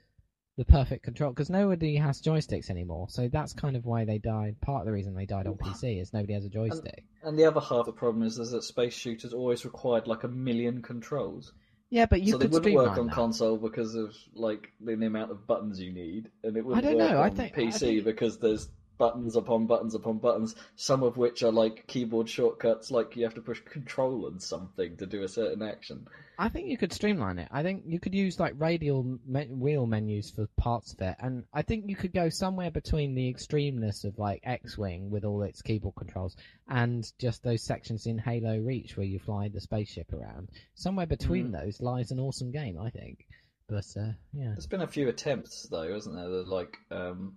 the 0.57 0.65
perfect 0.66 1.03
control, 1.03 1.31
because 1.31 1.49
nobody 1.51 1.97
has 1.97 2.20
joysticks 2.20 2.69
anymore. 2.70 3.07
So 3.09 3.29
that's 3.29 3.53
kind 3.55 3.77
of 3.77 3.87
why 3.87 4.05
they 4.05 4.19
died. 4.19 4.61
Part 4.61 4.81
of 4.83 4.87
the 4.87 4.93
reason 4.93 5.15
they 5.15 5.24
died 5.27 5.47
on 5.47 5.55
PC 5.55 6.01
is 6.01 6.12
nobody 6.12 6.35
has 6.35 6.45
a 6.45 6.51
joystick. 6.51 7.05
And 7.23 7.39
the 7.39 7.47
other 7.47 7.61
half 7.61 7.73
of 7.73 7.87
the 7.87 7.93
problem 7.93 8.23
is, 8.23 8.39
is 8.39 8.51
that 8.51 8.62
space 8.62 8.93
shooters 8.95 9.33
always 9.33 9.65
required 9.65 10.07
like 10.07 10.24
a 10.24 10.29
million 10.29 10.83
controls. 10.83 11.53
Yeah, 11.89 12.07
but 12.07 12.23
you 12.23 12.33
so 12.33 12.39
they 12.39 12.45
could 12.47 12.53
wouldn't 12.55 12.74
work 12.74 12.99
on 12.99 13.07
that. 13.07 13.15
console 13.15 13.57
because 13.59 13.95
of 13.95 14.15
like 14.35 14.73
the, 14.81 14.95
the 14.97 15.07
amount 15.07 15.31
of 15.31 15.47
buttons 15.47 15.79
you 15.81 15.93
need, 15.93 16.31
and 16.43 16.57
it 16.57 16.65
wouldn't 16.65 16.85
don't 16.85 16.97
work 16.97 17.11
know, 17.11 17.19
I 17.19 17.29
on 17.29 17.35
think- 17.37 17.57
I 17.59 17.62
PC 17.62 17.79
think- 17.79 18.05
because 18.05 18.39
there's 18.39 18.69
buttons 18.98 19.36
upon 19.36 19.66
buttons 19.66 19.94
upon 19.94 20.19
buttons, 20.19 20.55
some 20.77 21.02
of 21.02 21.16
which 21.16 21.43
are 21.43 21.51
like 21.52 21.86
keyboard 21.86 22.28
shortcuts, 22.28 22.90
like 22.90 23.16
you 23.16 23.24
have 23.24 23.35
to 23.35 23.40
push 23.40 23.60
control 23.60 24.27
and 24.28 24.40
something 24.40 24.97
to 24.98 25.06
do 25.06 25.23
a 25.23 25.28
certain 25.28 25.62
action. 25.62 26.06
I 26.39 26.48
think 26.48 26.69
you 26.69 26.78
could 26.78 26.93
streamline 26.93 27.39
it. 27.39 27.48
I 27.52 27.62
think 27.62 27.85
you 27.86 28.01
could 28.01 28.14
use 28.14 28.40
like 28.40 28.55
radial 28.56 29.19
me- 29.27 29.47
wheel 29.51 29.86
menus 29.86 30.31
for 30.31 30.47
parts 30.56 30.93
of 30.93 31.01
it, 31.01 31.16
and 31.20 31.44
I 31.52 31.62
think 31.62 31.85
you 31.89 31.97
could 31.97 32.12
go 32.12 32.28
somewhere 32.28 32.70
between 32.70 33.14
the 33.14 33.32
extremeness 33.32 34.05
of 34.05 34.19
like 34.19 34.40
X-wing 34.44 35.10
with 35.10 35.24
all 35.24 35.43
its 35.43 35.62
keyboard 35.62 35.94
controls 35.97 36.36
and 36.69 37.05
just 37.19 37.43
those 37.43 37.62
sections 37.62 38.06
in 38.06 38.19
Halo 38.19 38.59
Reach 38.59 38.97
where 38.97 39.06
you 39.06 39.19
fly 39.19 39.48
the 39.48 39.60
spaceship 39.60 40.12
around. 40.12 40.48
Somewhere 40.74 41.06
between 41.06 41.48
Mm. 41.51 41.60
those 41.60 41.81
lies 41.81 42.10
an 42.10 42.19
awesome 42.20 42.51
game, 42.51 42.78
I 42.78 42.90
think. 42.90 43.27
But 43.69 43.85
uh, 43.97 44.12
yeah, 44.32 44.52
There's 44.52 44.66
been 44.66 44.82
a 44.82 44.86
few 44.86 45.09
attempts 45.09 45.66
though, 45.70 45.93
hasn't 45.93 46.14
there? 46.16 46.28
There's 46.28 46.48
like 46.48 46.77
um, 46.90 47.36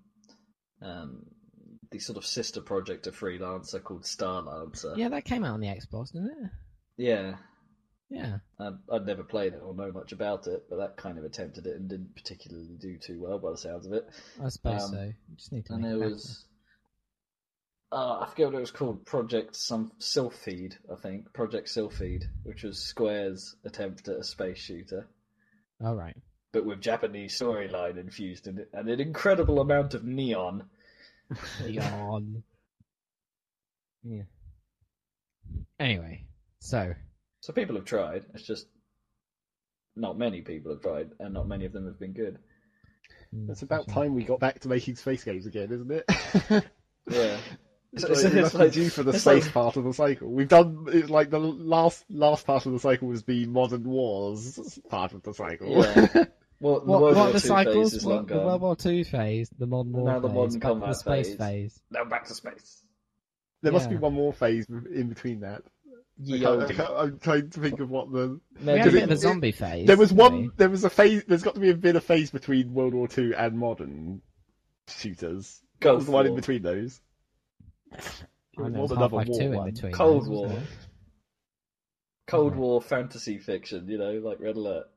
um, 0.81 1.25
the 1.91 1.99
sort 1.99 2.17
of 2.17 2.25
sister 2.25 2.61
project 2.61 3.07
of 3.07 3.17
Freelancer 3.17 3.81
called 3.83 4.03
Starlancer. 4.03 4.97
yeah, 4.97 5.09
that 5.09 5.25
came 5.25 5.43
out 5.43 5.53
on 5.53 5.59
the 5.61 5.67
Xbox, 5.67 6.11
didn't 6.13 6.29
it? 6.31 6.49
Yeah. 6.97 7.35
Yeah, 8.07 8.37
I'd, 8.59 8.77
I'd 8.91 9.05
never 9.07 9.23
played 9.23 9.53
it 9.53 9.61
or 9.65 9.73
know 9.73 9.91
much 9.91 10.11
about 10.11 10.45
it, 10.45 10.65
but 10.69 10.77
that 10.77 10.95
kind 10.95 11.17
of 11.17 11.23
attempted 11.23 11.65
it 11.65 11.75
and 11.75 11.89
didn't 11.89 12.15
particularly 12.15 12.77
do 12.79 12.97
too 12.99 13.19
well 13.19 13.39
by 13.39 13.49
the 13.49 13.57
sounds 13.57 13.87
of 13.87 13.93
it. 13.93 14.07
I 14.43 14.49
suppose 14.49 14.83
Um, 14.83 14.91
so. 14.91 15.01
You 15.03 15.35
just 15.35 15.51
need 15.51 15.65
to 15.65 15.73
and 15.73 15.83
there 15.83 15.97
was 15.97 16.45
uh, 17.91 18.19
I 18.19 18.27
forget 18.29 18.47
what 18.47 18.55
it 18.55 18.59
was 18.59 18.71
called, 18.71 19.05
Project 19.05 19.55
some 19.55 19.91
Sylpheed, 19.99 20.77
I 20.91 20.95
think, 21.01 21.33
Project 21.33 21.67
Sylpheed, 21.69 22.25
which 22.43 22.63
was 22.63 22.79
Square's 22.79 23.55
attempt 23.65 24.07
at 24.07 24.17
a 24.17 24.23
space 24.23 24.57
shooter, 24.59 25.07
All 25.83 25.95
right. 25.95 26.15
but 26.53 26.65
with 26.65 26.81
Japanese 26.81 27.39
storyline 27.39 27.97
infused 27.97 28.47
in 28.47 28.59
it, 28.59 28.69
and 28.73 28.87
an 28.89 28.99
incredible 28.99 29.59
amount 29.61 29.93
of 29.95 30.03
neon. 30.03 30.65
Yawn. 31.65 32.43
yeah. 34.03 34.23
Anyway, 35.79 36.25
so 36.59 36.93
So 37.41 37.53
people 37.53 37.75
have 37.75 37.85
tried. 37.85 38.25
It's 38.33 38.45
just 38.45 38.67
not 39.95 40.17
many 40.17 40.41
people 40.41 40.71
have 40.73 40.81
tried, 40.81 41.09
and 41.19 41.33
not 41.33 41.47
many 41.47 41.65
of 41.65 41.73
them 41.73 41.85
have 41.85 41.99
been 41.99 42.13
good. 42.13 42.37
mm, 43.33 43.49
It's 43.49 43.61
about 43.61 43.87
time 43.87 44.13
we 44.13 44.23
got 44.23 44.39
back 44.39 44.59
to 44.61 44.67
making 44.67 44.95
space 44.95 45.23
games 45.23 45.45
again, 45.45 45.71
isn't 45.71 45.91
it? 45.91 46.05
Yeah. 47.07 47.37
It's 47.93 48.01
So- 48.01 48.07
like, 48.09 48.17
so 48.17 48.29
we 48.31 48.39
it's 48.41 48.53
like- 48.55 48.71
due 48.73 48.89
for 48.89 49.03
the 49.03 49.11
it's 49.11 49.21
space 49.21 49.45
like- 49.45 49.53
part 49.53 49.77
of 49.77 49.83
the 49.83 49.93
cycle. 49.93 50.29
We've 50.31 50.47
done 50.47 50.85
it's 50.89 51.09
like 51.09 51.29
the 51.29 51.39
last 51.39 52.03
last 52.09 52.45
part 52.47 52.65
of 52.65 52.73
the 52.73 52.79
cycle 52.79 53.07
was 53.07 53.23
the 53.23 53.45
modern 53.45 53.83
wars 53.83 54.79
part 54.89 55.13
of 55.13 55.21
the 55.23 55.33
cycle. 55.33 55.69
Yeah. 55.83 56.25
Well, 56.59 56.79
the 56.79 56.85
What, 56.85 57.01
World 57.01 57.15
what 57.15 57.23
War 57.23 57.27
the 57.27 57.33
II 57.33 57.39
cycles? 57.39 57.91
phase 57.91 57.93
is 58.01 58.05
What- 58.05 58.15
long 58.15 58.25
the. 58.27 58.35
World 58.37 58.61
War 58.61 58.75
Two 58.75 59.03
phase, 59.03 59.49
the 59.57 59.67
modern 59.67 59.91
war 59.91 60.05
Now 60.05 60.19
the 60.19 60.27
phase, 60.29 60.35
modern 60.35 60.59
back 60.59 60.71
to 60.81 60.87
the 60.87 60.93
space 60.93 61.27
phase. 61.29 61.35
phase. 61.37 61.81
Now 61.91 62.05
back 62.05 62.25
to 62.27 62.33
space. 62.33 62.83
There 63.61 63.71
must 63.71 63.89
be 63.89 63.95
Yeah. 63.95 64.01
one 64.01 64.13
more 64.13 64.33
phase 64.33 64.65
in 64.69 65.09
between 65.09 65.41
that. 65.41 65.63
I 66.31 66.37
can't- 66.39 66.61
I 66.61 66.73
can't- 66.73 66.89
I'm 66.91 67.19
trying 67.19 67.49
to 67.49 67.59
think 67.59 67.79
of 67.81 67.89
what 67.89 68.09
the. 68.11 68.39
We 68.61 68.65
had 68.67 68.87
a 68.87 68.91
bit 68.91 68.95
it- 68.95 69.03
of 69.03 69.09
a 69.09 69.13
it- 69.13 69.17
zombie 69.19 69.51
phase. 69.51 69.85
There 69.85 69.97
was 69.97 70.09
didn't 70.09 70.19
one. 70.21 70.41
we? 70.43 70.49
There 70.55 70.69
was 70.69 70.83
a 70.85 70.89
phase. 70.89 71.25
There's 71.25 71.43
got 71.43 71.55
to 71.55 71.59
be 71.59 71.71
a 71.71 71.75
bit 71.75 71.97
of 71.97 72.03
phase 72.05 72.31
between 72.31 72.73
World 72.73 72.93
War 72.93 73.07
Two 73.09 73.33
and 73.35 73.57
modern 73.59 74.21
shooters. 74.87 75.61
What 75.73 75.79
Gulf 75.81 75.95
was 75.97 76.05
the 76.05 76.11
one 76.13 76.25
in 76.25 76.31
War. 76.31 76.37
between 76.39 76.61
those? 76.61 77.01
I 77.91 77.97
It 77.97 78.01
was 78.57 78.71
know, 78.71 78.77
more 78.77 78.87
than 78.87 78.97
another 78.97 79.17
Half-Life 79.17 79.27
war 79.27 79.39
2 79.39 79.45
in 79.45 79.55
one. 79.55 79.71
between. 79.71 79.91
Cold 79.91 80.21
those, 80.21 80.29
War. 80.29 80.43
wasn't 80.47 80.63
it? 80.63 80.67
Cold 82.27 82.55
War 82.55 82.81
fantasy 82.81 83.37
fiction, 83.37 83.87
you 83.89 83.97
know, 83.97 84.13
like 84.13 84.39
Red 84.39 84.55
Alert. 84.55 84.87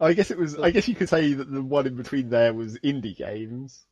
I 0.00 0.12
guess 0.12 0.30
it 0.30 0.38
was. 0.38 0.56
I 0.58 0.70
guess 0.70 0.86
you 0.88 0.94
could 0.94 1.08
say 1.08 1.32
that 1.34 1.50
the 1.50 1.62
one 1.62 1.86
in 1.86 1.96
between 1.96 2.30
there 2.30 2.54
was 2.54 2.78
indie 2.78 3.16
games, 3.16 3.84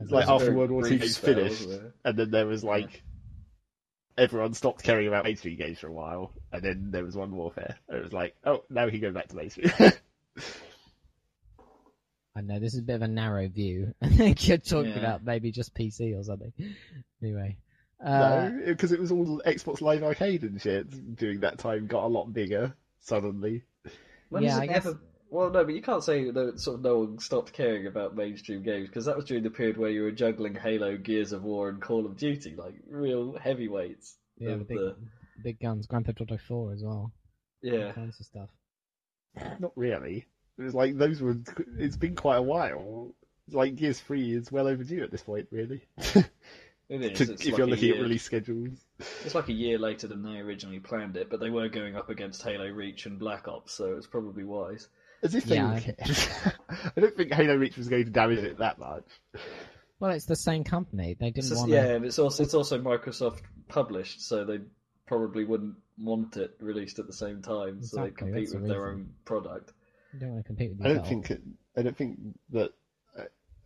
It's 0.00 0.10
like 0.12 0.28
It 0.28 0.30
was 0.32 0.42
a 0.42 0.44
after 0.44 0.52
World 0.54 0.70
War 0.70 0.82
brief 0.82 1.02
II 1.02 1.08
spell, 1.08 1.34
finished, 1.34 1.66
wasn't 1.66 1.92
and 2.04 2.16
then 2.16 2.30
there 2.30 2.46
was 2.46 2.62
like 2.62 3.02
everyone 4.16 4.54
stopped 4.54 4.82
caring 4.82 5.08
about 5.08 5.24
mainstream 5.24 5.56
games 5.56 5.78
for 5.78 5.88
a 5.88 5.92
while, 5.92 6.32
and 6.52 6.62
then 6.62 6.90
there 6.90 7.04
was 7.04 7.16
one 7.16 7.32
warfare. 7.34 7.76
And 7.88 7.98
it 7.98 8.04
was 8.04 8.12
like, 8.12 8.36
oh, 8.44 8.64
now 8.70 8.84
we 8.84 8.92
can 8.92 9.00
go 9.00 9.12
back 9.12 9.28
to 9.28 9.36
mainstream. 9.36 9.72
I 12.36 12.42
know 12.42 12.60
this 12.60 12.74
is 12.74 12.80
a 12.80 12.84
bit 12.84 12.94
of 12.96 13.02
a 13.02 13.08
narrow 13.08 13.48
view. 13.48 13.94
I 14.02 14.08
think 14.08 14.46
you're 14.46 14.58
talking 14.58 14.92
Yeah. 14.92 14.98
about 14.98 15.24
maybe 15.24 15.50
just 15.50 15.74
PC 15.74 16.18
or 16.18 16.22
something. 16.24 16.52
Anyway, 17.22 17.58
uh, 18.02 18.18
no, 18.48 18.62
because 18.68 18.92
it 18.92 19.00
was 19.00 19.12
all 19.12 19.42
Xbox 19.44 19.82
Live 19.82 20.02
Arcade 20.02 20.42
and 20.42 20.58
shit 20.58 21.16
during 21.16 21.40
that 21.40 21.58
time. 21.58 21.86
Got 21.86 22.04
a 22.04 22.06
lot 22.06 22.32
bigger 22.32 22.74
suddenly. 23.00 23.64
When 24.30 24.42
Yeah, 24.42 24.50
has 24.50 24.58
I 24.60 24.64
it 24.64 24.68
guess- 24.68 24.86
ever? 24.86 25.00
Well, 25.32 25.50
no, 25.50 25.64
but 25.64 25.74
you 25.74 25.82
can't 25.82 26.02
say 26.02 26.28
that 26.30 26.58
sort 26.58 26.76
of 26.78 26.82
no 26.82 26.98
one 27.00 27.18
stopped 27.20 27.52
caring 27.52 27.86
about 27.86 28.16
mainstream 28.16 28.64
games 28.64 28.88
because 28.88 29.04
that 29.04 29.14
was 29.14 29.26
during 29.26 29.44
the 29.44 29.50
period 29.50 29.76
where 29.76 29.90
you 29.90 30.02
were 30.02 30.10
juggling 30.10 30.56
Halo, 30.56 30.96
Gears 30.96 31.30
of 31.32 31.44
War, 31.44 31.68
and 31.68 31.80
Call 31.80 32.04
of 32.04 32.16
Duty, 32.16 32.56
like 32.56 32.74
real 32.88 33.36
heavyweights. 33.38 34.16
yeah, 34.38 34.56
the 34.56 34.64
big, 34.64 34.78
the- 34.78 34.96
big 35.44 35.60
guns, 35.60 35.86
Grand 35.86 36.06
Theft 36.06 36.20
Auto 36.20 36.36
4 36.36 36.72
as 36.72 36.82
well. 36.82 36.92
All 36.92 37.12
Yeah, 37.62 37.92
kinds 37.92 38.18
of 38.18 38.26
stuff. 38.26 38.50
Not 39.60 39.70
really. 39.76 40.26
It 40.58 40.62
was 40.62 40.74
like 40.74 40.96
those 40.96 41.20
were. 41.22 41.36
It's 41.78 41.96
been 41.96 42.16
quite 42.16 42.38
a 42.38 42.42
while. 42.42 43.14
Like 43.52 43.76
Gears 43.76 44.00
Three 44.00 44.32
is 44.34 44.50
well 44.50 44.66
overdue 44.66 45.02
at 45.04 45.10
this 45.12 45.22
point, 45.22 45.46
really. 45.52 45.82
it 46.90 47.02
is. 47.20 47.28
To- 47.28 47.34
if 47.34 47.44
like 47.46 47.56
you're 47.58 47.66
looking 47.66 47.84
year, 47.84 47.96
at 47.96 48.02
release 48.02 48.22
schedules. 48.22 48.78
it's 49.24 49.34
like 49.34 49.48
a 49.48 49.52
year 49.52 49.78
later 49.78 50.06
than 50.06 50.22
they 50.22 50.38
originally 50.40 50.80
planned 50.80 51.16
it, 51.16 51.30
but 51.30 51.40
they 51.40 51.50
were 51.50 51.68
going 51.68 51.96
up 51.96 52.10
against 52.10 52.42
Halo 52.42 52.68
Reach 52.68 53.06
and 53.06 53.18
Black 53.18 53.48
Ops, 53.48 53.72
so 53.72 53.94
it's 53.96 54.06
probably 54.06 54.44
wise. 54.44 54.88
As 55.22 55.34
if 55.34 55.44
they 55.44 55.56
Yeah, 55.56 55.74
would 55.74 55.82
care. 55.84 56.54
I 56.96 57.00
don't 57.00 57.16
think 57.16 57.32
Halo 57.32 57.54
Reach 57.56 57.76
was 57.76 57.88
going 57.88 58.04
to 58.04 58.10
damage 58.10 58.38
it 58.38 58.58
that 58.58 58.78
much. 58.78 59.04
Well, 59.98 60.12
it's 60.12 60.24
the 60.24 60.36
same 60.36 60.64
company. 60.64 61.14
They 61.18 61.30
didn't 61.30 61.48
just- 61.48 61.56
want 61.58 61.70
yeah, 61.70 61.86
and 61.94 62.04
it's 62.04 62.18
also 62.18 62.42
it's 62.42 62.54
also 62.54 62.80
Microsoft 62.80 63.40
published, 63.68 64.22
so 64.26 64.44
they 64.44 64.60
probably 65.06 65.44
wouldn't 65.44 65.74
want 65.98 66.36
it 66.38 66.56
released 66.60 66.98
at 66.98 67.06
the 67.06 67.12
same 67.12 67.42
time, 67.42 67.82
so 67.82 67.96
they 67.98 68.08
Exactly, 68.08 68.10
compete 68.32 68.34
that's 68.44 68.52
the 68.52 68.58
with 68.60 68.68
their 68.68 68.88
own 68.88 69.10
product. 69.24 69.72
You 70.14 70.20
don't 70.20 70.30
want 70.32 70.44
to 70.44 70.46
compete 70.46 70.70
with 70.70 70.86
I 70.86 70.94
don't 70.94 71.06
think. 71.06 71.30
It, 71.30 71.42
I 71.76 71.82
don't 71.82 71.96
think 71.96 72.18
that. 72.52 72.72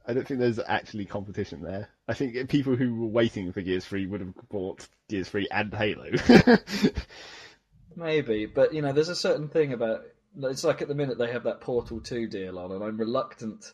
I 0.07 0.13
don't 0.13 0.27
think 0.27 0.41
there's 0.41 0.61
actually 0.67 1.07
competition 1.07 1.63
there. 1.63 1.89
I 2.07 2.15
think 2.15 2.49
people 2.49 2.77
who 2.77 2.95
were 2.95 3.09
waiting 3.09 3.53
for 3.53 3.63
Gears 3.63 3.87
Three 3.87 4.07
would 4.07 4.21
have 4.21 4.35
bought 4.51 4.87
Gears 5.09 5.29
Three 5.29 5.49
and 5.51 5.73
Halo. 5.73 6.11
Maybe, 7.97 8.47
but 8.47 8.75
you 8.75 8.83
know, 8.83 8.93
there's 8.93 9.09
a 9.09 9.17
certain 9.17 9.49
thing 9.49 9.73
about 9.73 10.03
it's 10.43 10.65
like 10.65 10.83
at 10.83 10.89
the 10.89 10.95
minute 10.95 11.19
they 11.19 11.31
have 11.31 11.45
that 11.45 11.61
Portal 11.61 12.01
Two 12.01 12.27
deal 12.27 12.59
on, 12.59 12.73
and 12.73 12.83
I'm 12.83 12.99
reluctant 12.99 13.73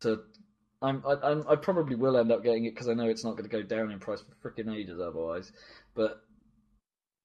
to. 0.00 0.20
I'm 0.80 1.02
I, 1.06 1.16
I'm, 1.22 1.44
I 1.48 1.56
probably 1.56 1.96
will 1.96 2.16
end 2.16 2.32
up 2.32 2.42
getting 2.42 2.64
it 2.64 2.74
because 2.74 2.88
I 2.88 2.94
know 2.94 3.08
it's 3.08 3.24
not 3.24 3.32
going 3.32 3.48
to 3.48 3.56
go 3.56 3.62
down 3.62 3.90
in 3.90 4.00
price 4.00 4.22
for 4.22 4.50
freaking 4.50 4.74
ages 4.74 5.00
otherwise. 5.00 5.52
But 5.94 6.22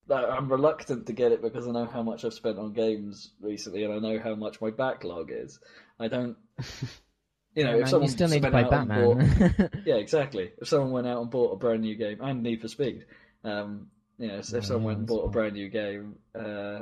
I'm 0.09 0.51
reluctant 0.51 1.07
to 1.07 1.13
get 1.13 1.31
it 1.31 1.41
because 1.41 1.67
I 1.67 1.71
know 1.71 1.85
how 1.85 2.03
much 2.03 2.23
I've 2.23 2.33
spent 2.33 2.59
on 2.59 2.73
games 2.73 3.31
recently, 3.41 3.83
and 3.83 3.93
I 3.93 3.99
know 3.99 4.19
how 4.19 4.35
much 4.35 4.61
my 4.61 4.71
backlog 4.71 5.31
is. 5.31 5.59
I 5.99 6.07
don't. 6.07 6.37
You 7.57 7.63
know, 7.63 7.71
Yeah, 7.71 7.75
if 7.77 7.81
man, 7.81 7.87
someone 7.89 8.03
you 8.03 8.11
still 8.11 8.27
need 8.27 8.43
to 8.43 8.51
play 8.51 8.61
and 8.61 8.69
bought- 8.69 9.17
Batman. 9.17 9.81
yeah, 9.87 9.95
exactly. 9.95 10.51
If 10.61 10.67
someone 10.67 10.91
went 10.91 11.07
out 11.07 11.23
and 11.23 11.31
bought 11.31 11.53
a 11.53 11.55
brand 11.57 11.81
new 11.81 11.95
game 11.95 12.19
and 12.21 12.43
Need 12.43 12.61
for 12.61 12.67
Speed, 12.67 13.05
um, 13.43 13.87
you 14.19 14.27
know, 14.27 14.35
if 14.37 14.53
Oh, 14.53 14.59
someone 14.61 14.83
went 14.83 14.97
and 14.99 15.07
bought 15.07 15.25
a 15.25 15.29
brand 15.29 15.53
new 15.55 15.67
game, 15.67 16.17
uh, 16.35 16.81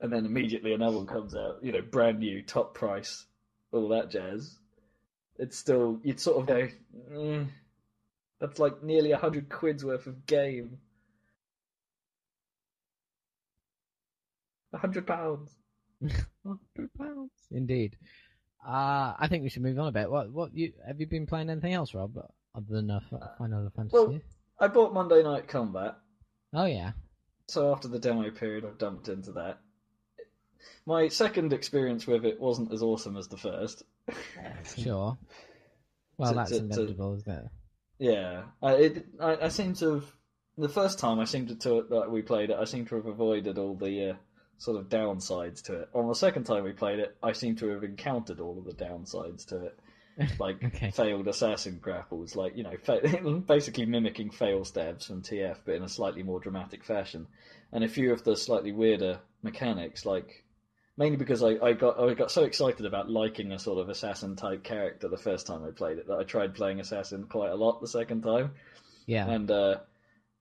and 0.00 0.10
then 0.10 0.24
immediately 0.24 0.72
another 0.72 0.96
one 0.96 1.06
comes 1.06 1.34
out, 1.36 1.58
you 1.62 1.72
know, 1.72 1.82
brand 1.82 2.20
new, 2.20 2.42
top 2.42 2.72
price, 2.74 3.26
all 3.70 3.88
that 3.90 4.10
jazz, 4.10 4.58
it's 5.38 5.58
still 5.58 6.00
you'd 6.02 6.20
sort 6.20 6.38
of 6.38 6.46
go, 6.46 6.68
mm, 7.12 7.46
that's 8.40 8.58
like 8.58 8.82
nearly 8.82 9.12
a 9.12 9.18
hundred 9.18 9.50
quid's 9.50 9.84
worth 9.84 10.06
of 10.06 10.24
game. 10.24 10.78
A 14.72 14.78
hundred 14.78 15.06
pounds. 15.06 15.54
Hundred 16.44 16.90
pounds. 16.98 17.30
Indeed. 17.50 17.96
Uh, 18.66 19.14
I 19.18 19.28
think 19.28 19.42
we 19.44 19.48
should 19.48 19.62
move 19.62 19.78
on 19.78 19.86
a 19.88 19.92
bit. 19.92 20.10
What? 20.10 20.32
What? 20.32 20.54
You 20.54 20.72
have 20.86 20.98
you 21.00 21.06
been 21.06 21.26
playing 21.26 21.50
anything 21.50 21.72
else, 21.72 21.94
Rob? 21.94 22.16
Other 22.54 22.66
than 22.68 22.90
uh, 22.90 23.00
Final 23.38 23.70
Fantasy? 23.76 23.94
Well- 23.96 24.20
I 24.58 24.68
bought 24.68 24.94
Monday 24.94 25.22
Night 25.22 25.48
Combat. 25.48 25.96
oh 26.54 26.64
yeah. 26.64 26.92
So 27.48 27.70
after 27.72 27.88
the 27.88 27.98
demo 27.98 28.30
period, 28.30 28.64
I've 28.64 28.78
dumped 28.78 29.08
into 29.08 29.30
that. 29.32 29.58
my 30.86 31.08
second 31.08 31.52
experience 31.52 32.06
with 32.06 32.24
it 32.24 32.40
wasn't 32.40 32.72
as 32.72 32.82
awesome 32.82 33.16
as 33.16 33.28
the 33.28 33.36
first. 33.36 33.82
Sure. 34.78 35.16
Well, 36.18 36.30
To- 36.30 36.36
that's 36.36 36.50
to- 36.52 36.58
to- 36.60 36.64
inevitable, 36.64 37.14
isn't 37.16 37.32
it? 37.32 37.44
Yeah, 37.98 38.42
I, 38.62 38.72
it, 38.74 39.06
I, 39.20 39.36
I 39.42 39.48
seem 39.48 39.74
to 39.74 39.94
have 39.94 40.12
the 40.58 40.68
first 40.68 40.98
time 40.98 41.18
I 41.20 41.24
seemed 41.24 41.48
to, 41.48 41.54
to 41.56 41.86
that 41.90 42.10
we 42.10 42.22
played 42.22 42.50
it, 42.50 42.56
I 42.58 42.64
seem 42.64 42.86
to 42.86 42.96
have 42.96 43.06
avoided 43.06 43.58
all 43.58 43.74
the 43.74 44.10
uh, 44.10 44.14
sort 44.58 44.78
of 44.78 44.88
downsides 44.88 45.62
to 45.64 45.80
it. 45.82 45.88
On 45.94 46.08
the 46.08 46.14
second 46.14 46.44
time 46.44 46.64
we 46.64 46.72
played 46.72 46.98
it, 46.98 47.16
I 47.22 47.32
seem 47.32 47.56
to 47.56 47.68
have 47.68 47.84
encountered 47.84 48.40
all 48.40 48.58
of 48.58 48.64
the 48.64 48.72
downsides 48.72 49.46
to 49.48 49.66
it, 49.66 49.78
like 50.38 50.64
Okay. 50.64 50.90
failed 50.90 51.28
assassin 51.28 51.78
grapples, 51.80 52.34
like 52.36 52.56
you 52.56 52.62
know, 52.62 52.76
fa- 52.82 53.00
basically 53.46 53.86
mimicking 53.86 54.30
fail 54.30 54.64
stabs 54.64 55.06
from 55.06 55.22
TF, 55.22 55.58
but 55.64 55.74
in 55.74 55.82
a 55.82 55.88
slightly 55.88 56.22
more 56.22 56.40
dramatic 56.40 56.84
fashion, 56.84 57.26
and 57.72 57.84
a 57.84 57.88
few 57.88 58.12
of 58.12 58.24
the 58.24 58.36
slightly 58.36 58.72
weirder 58.72 59.20
mechanics, 59.42 60.06
like 60.06 60.42
mainly 60.96 61.18
because 61.18 61.42
I, 61.42 61.58
I 61.62 61.72
got 61.74 62.00
I 62.00 62.14
got 62.14 62.30
so 62.30 62.44
excited 62.44 62.86
about 62.86 63.10
liking 63.10 63.52
a 63.52 63.58
sort 63.58 63.78
of 63.78 63.90
assassin 63.90 64.36
type 64.36 64.64
character 64.64 65.08
the 65.08 65.18
first 65.18 65.46
time 65.46 65.62
I 65.64 65.70
played 65.70 65.98
it 65.98 66.06
that 66.08 66.16
I 66.18 66.24
tried 66.24 66.54
playing 66.54 66.80
assassin 66.80 67.24
quite 67.28 67.50
a 67.50 67.54
lot 67.56 67.82
the 67.82 67.88
second 67.88 68.22
time, 68.22 68.52
Yeah. 69.06 69.28
and 69.28 69.50
uh, 69.50 69.76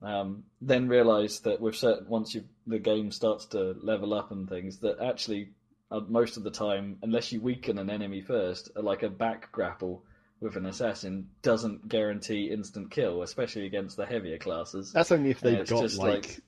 um, 0.01 0.43
then 0.61 0.87
realize 0.87 1.39
that 1.41 1.61
with 1.61 1.75
certain 1.75 2.07
once 2.07 2.35
you 2.35 2.43
the 2.67 2.79
game 2.79 3.11
starts 3.11 3.45
to 3.47 3.75
level 3.81 4.13
up 4.13 4.31
and 4.31 4.49
things 4.49 4.79
that 4.79 4.99
actually 4.99 5.49
uh, 5.91 6.01
most 6.07 6.37
of 6.37 6.43
the 6.43 6.51
time 6.51 6.97
unless 7.01 7.31
you 7.31 7.41
weaken 7.41 7.77
an 7.77 7.89
enemy 7.89 8.21
first 8.21 8.69
like 8.75 9.03
a 9.03 9.09
back 9.09 9.51
grapple 9.51 10.03
with 10.41 10.55
an 10.57 10.65
assassin 10.65 11.29
doesn't 11.41 11.87
guarantee 11.87 12.49
instant 12.51 12.91
kill 12.91 13.21
especially 13.21 13.65
against 13.65 13.95
the 13.97 14.05
heavier 14.05 14.37
classes 14.37 14.91
That's 14.91 15.11
only 15.11 15.31
if 15.31 15.39
they've 15.39 15.67
got 15.67 15.81
just 15.81 15.97
like, 15.97 16.07
like- 16.09 16.41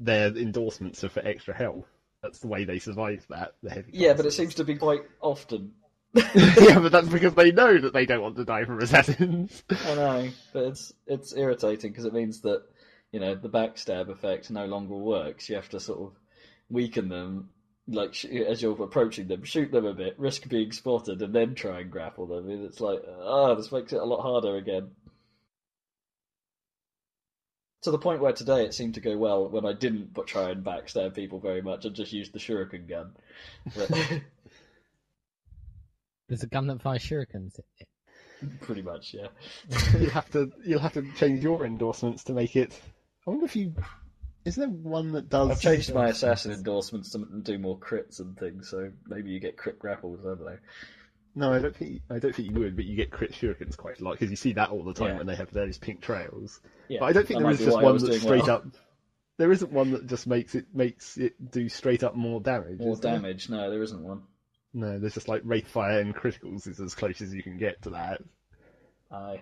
their 0.00 0.28
endorsements 0.36 1.04
are 1.04 1.08
for 1.08 1.24
extra 1.24 1.54
health. 1.54 1.86
That's 2.20 2.40
the 2.40 2.48
way 2.48 2.64
they 2.64 2.80
survive 2.80 3.24
that. 3.30 3.54
The 3.62 3.70
heavy. 3.70 3.90
yeah 3.92 4.14
but 4.14 4.26
it 4.26 4.32
seems 4.32 4.54
to 4.56 4.64
be 4.64 4.76
quite 4.76 5.02
often 5.20 5.72
yeah, 6.34 6.78
but 6.78 6.92
that's 6.92 7.08
because 7.08 7.34
they 7.34 7.50
know 7.50 7.76
that 7.76 7.92
they 7.92 8.06
don't 8.06 8.22
want 8.22 8.36
to 8.36 8.44
die 8.44 8.64
from 8.64 8.80
assassins. 8.80 9.64
I 9.68 9.94
know, 9.96 10.28
but 10.52 10.62
it's 10.66 10.92
it's 11.08 11.34
irritating 11.34 11.90
because 11.90 12.04
it 12.04 12.14
means 12.14 12.40
that 12.42 12.62
you 13.14 13.20
know 13.20 13.36
the 13.36 13.48
backstab 13.48 14.08
effect 14.08 14.50
no 14.50 14.66
longer 14.66 14.96
works. 14.96 15.48
You 15.48 15.54
have 15.54 15.68
to 15.68 15.78
sort 15.78 16.00
of 16.00 16.18
weaken 16.68 17.08
them, 17.08 17.50
like 17.86 18.12
sh- 18.12 18.24
as 18.24 18.60
you're 18.60 18.82
approaching 18.82 19.28
them, 19.28 19.44
shoot 19.44 19.70
them 19.70 19.86
a 19.86 19.94
bit, 19.94 20.18
risk 20.18 20.48
being 20.48 20.72
spotted, 20.72 21.22
and 21.22 21.32
then 21.32 21.54
try 21.54 21.78
and 21.78 21.92
grapple 21.92 22.26
them. 22.26 22.50
And 22.50 22.64
it's 22.64 22.80
like, 22.80 22.98
ah, 23.22 23.54
this 23.54 23.70
makes 23.70 23.92
it 23.92 24.00
a 24.02 24.04
lot 24.04 24.22
harder 24.22 24.56
again. 24.56 24.90
To 27.82 27.92
the 27.92 27.98
point 28.00 28.20
where 28.20 28.32
today 28.32 28.64
it 28.64 28.74
seemed 28.74 28.94
to 28.94 29.00
go 29.00 29.16
well 29.16 29.48
when 29.48 29.64
I 29.64 29.74
didn't 29.74 30.12
but 30.12 30.26
try 30.26 30.50
and 30.50 30.64
backstab 30.64 31.14
people 31.14 31.38
very 31.38 31.62
much 31.62 31.84
and 31.84 31.94
just 31.94 32.12
used 32.12 32.32
the 32.32 32.40
shuriken 32.40 32.88
gun. 32.88 33.12
But 33.76 33.92
There's 36.28 36.42
a 36.42 36.48
gun 36.48 36.66
that 36.66 36.82
fires 36.82 37.04
shurikens. 37.04 37.60
pretty 38.60 38.82
much, 38.82 39.14
yeah. 39.14 39.28
you'll 40.00 40.10
have 40.10 40.30
to 40.32 40.50
you'll 40.66 40.80
have 40.80 40.94
to 40.94 41.06
change 41.12 41.44
your 41.44 41.64
endorsements 41.64 42.24
to 42.24 42.32
make 42.32 42.56
it. 42.56 42.76
I 43.26 43.30
wonder 43.30 43.46
if 43.46 43.56
you. 43.56 43.74
Is 44.44 44.56
there 44.56 44.68
one 44.68 45.12
that 45.12 45.30
does? 45.30 45.50
I've 45.50 45.60
changed 45.60 45.94
my 45.94 46.08
assassin 46.08 46.52
endorsements 46.52 47.10
to 47.12 47.24
do 47.42 47.56
more 47.58 47.78
crits 47.78 48.20
and 48.20 48.36
things, 48.38 48.68
so 48.68 48.90
maybe 49.06 49.30
you 49.30 49.40
get 49.40 49.56
crit 49.56 49.78
grapples. 49.78 50.20
I 50.20 50.28
don't 50.30 50.44
know. 50.44 50.58
No, 51.36 51.52
I 51.52 51.58
don't 51.58 51.74
think 51.74 52.02
I 52.10 52.18
don't 52.18 52.34
think 52.34 52.50
you 52.50 52.54
would, 52.60 52.76
but 52.76 52.84
you 52.84 52.94
get 52.94 53.10
crit 53.10 53.32
shurikens 53.32 53.76
quite 53.76 54.00
a 54.00 54.04
lot 54.04 54.12
because 54.12 54.30
you 54.30 54.36
see 54.36 54.52
that 54.52 54.68
all 54.70 54.84
the 54.84 54.92
time 54.94 55.08
Yeah. 55.08 55.16
when 55.18 55.26
they 55.26 55.34
have 55.36 55.50
those 55.50 55.78
pink 55.78 56.00
trails. 56.00 56.60
Yeah, 56.88 57.00
But 57.00 57.06
I 57.06 57.12
don't 57.12 57.26
think 57.26 57.38
that 57.38 57.42
there 57.42 57.46
might 57.46 57.52
is 57.54 57.58
be 57.60 57.64
just 57.64 57.74
why 57.76 57.80
I 57.80 57.84
one 57.84 57.92
was 57.94 58.02
that's 58.02 58.10
doing 58.18 58.20
straight 58.22 58.42
well. 58.46 58.56
up. 58.56 58.66
There 59.36 59.50
isn't 59.50 59.72
one 59.72 59.90
that 59.92 60.06
just 60.06 60.26
makes 60.28 60.54
it 60.54 60.66
makes 60.74 61.16
it 61.16 61.50
do 61.50 61.68
straight 61.68 62.04
up 62.04 62.14
more 62.14 62.40
damage. 62.40 62.78
More 62.78 62.92
is 62.92 63.00
there? 63.00 63.14
damage? 63.14 63.48
No, 63.48 63.68
there 63.70 63.82
isn't 63.82 64.00
one. 64.04 64.22
No, 64.74 64.98
there's 64.98 65.14
just 65.14 65.28
like 65.28 65.42
wraith 65.44 65.66
fire 65.66 65.98
and 66.00 66.14
criticals 66.14 66.68
is 66.68 66.78
as 66.80 66.94
close 66.94 67.20
as 67.20 67.34
you 67.34 67.42
can 67.42 67.56
get 67.56 67.82
to 67.82 67.90
that. 67.90 68.20
Aye. 69.10 69.40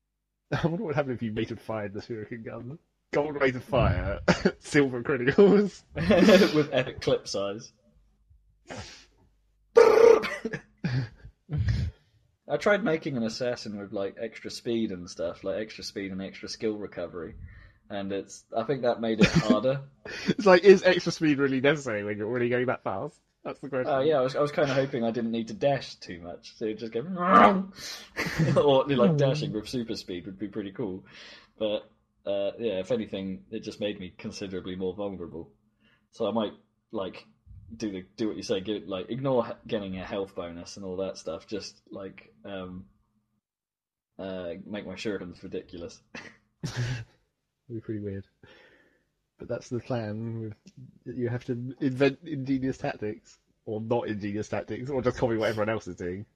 I 0.52 0.66
wonder 0.66 0.84
what 0.84 0.94
happened 0.94 1.14
if 1.14 1.22
you 1.22 1.32
rate 1.32 1.50
of 1.50 1.60
fired 1.60 1.92
the 1.92 2.00
shuriken 2.00 2.44
gun. 2.44 2.78
Gold 3.12 3.40
Rays 3.40 3.56
of 3.56 3.64
fire, 3.64 4.20
silver 4.60 5.02
criticals. 5.02 5.82
With 6.54 6.68
epic 6.72 7.00
clip 7.00 7.26
size. 7.26 7.72
I 12.50 12.56
tried 12.58 12.84
making 12.84 13.16
an 13.16 13.22
assassin 13.22 13.78
with 13.78 13.92
like 13.92 14.16
extra 14.20 14.50
speed 14.50 14.90
and 14.90 15.08
stuff, 15.08 15.44
like 15.44 15.60
extra 15.60 15.84
speed 15.84 16.12
and 16.12 16.20
extra 16.22 16.48
skill 16.48 16.76
recovery, 16.76 17.34
and 17.88 18.12
it's. 18.12 18.44
I 18.56 18.64
think 18.64 18.82
that 18.82 19.00
made 19.00 19.20
it 19.20 19.26
harder. 19.26 19.82
It's 20.26 20.46
like, 20.46 20.64
is 20.64 20.82
extra 20.82 21.12
speed 21.12 21.38
really 21.38 21.60
necessary 21.60 22.04
when 22.04 22.18
you're 22.18 22.28
already 22.28 22.48
going 22.48 22.66
that 22.66 22.84
fast? 22.84 23.18
That's 23.44 23.60
the 23.60 23.68
question. 23.68 23.92
Oh 23.92 24.00
yeah, 24.00 24.18
I 24.18 24.20
was, 24.20 24.36
I 24.36 24.40
was 24.40 24.52
kind 24.52 24.70
of 24.70 24.76
hoping 24.76 25.04
I 25.04 25.10
didn't 25.10 25.30
need 25.30 25.48
to 25.48 25.54
dash 25.54 25.94
too 25.96 26.20
much, 26.20 26.54
so 26.56 26.72
just 26.74 26.92
go, 26.92 27.00
or 28.60 28.84
like 28.84 29.16
dashing 29.16 29.52
with 29.52 29.68
super 29.68 29.94
speed 29.94 30.26
would 30.26 30.38
be 30.38 30.48
pretty 30.48 30.72
cool. 30.72 31.04
But 31.58 31.88
uh, 32.26 32.50
yeah, 32.58 32.80
if 32.80 32.90
anything, 32.90 33.44
it 33.50 33.62
just 33.62 33.80
made 33.80 33.98
me 33.98 34.12
considerably 34.16 34.76
more 34.76 34.94
vulnerable. 34.94 35.50
So 36.12 36.28
I 36.28 36.32
might 36.32 36.52
like 36.90 37.24
do 37.74 37.90
the 37.90 38.04
do 38.16 38.28
what 38.28 38.36
you 38.36 38.42
say, 38.42 38.60
give, 38.60 38.86
like 38.86 39.10
ignore 39.10 39.56
getting 39.66 39.98
a 39.98 40.04
health 40.04 40.34
bonus 40.34 40.76
and 40.76 40.84
all 40.84 40.96
that 40.98 41.18
stuff. 41.18 41.46
Just 41.46 41.80
like 41.90 42.32
um, 42.44 42.86
uh, 44.18 44.54
make 44.66 44.86
my 44.86 44.94
shurikens 44.94 45.42
ridiculous. 45.42 46.00
It'd 46.64 46.74
be 47.68 47.80
pretty 47.80 48.00
weird. 48.00 48.24
But 49.38 49.48
that's 49.48 49.68
the 49.68 49.80
plan. 49.80 50.54
You 51.04 51.28
have 51.28 51.44
to 51.44 51.74
invent 51.80 52.18
ingenious 52.24 52.78
tactics, 52.78 53.38
or 53.66 53.80
not 53.80 54.08
ingenious 54.08 54.48
tactics, 54.48 54.90
or 54.90 55.00
just 55.02 55.18
copy 55.18 55.36
what 55.36 55.48
everyone 55.48 55.68
else 55.68 55.86
is 55.86 55.96
doing. 55.96 56.26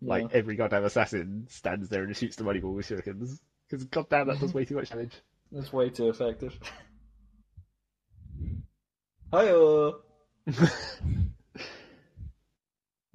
Like 0.00 0.32
every 0.32 0.54
goddamn 0.54 0.84
assassin 0.84 1.46
stands 1.50 1.88
there 1.88 2.04
and 2.04 2.16
shoots 2.16 2.36
the 2.36 2.44
money 2.44 2.60
ball 2.60 2.72
with 2.72 2.88
shurikens. 2.88 3.40
Because 3.68 3.84
goddamn, 3.86 4.28
that 4.28 4.40
does 4.40 4.54
way 4.54 4.64
too 4.64 4.76
much 4.76 4.90
damage. 4.90 5.14
That's 5.52 5.72
way 5.72 5.90
too 5.90 6.08
effective. 6.08 6.58
Hiyo! 9.32 9.96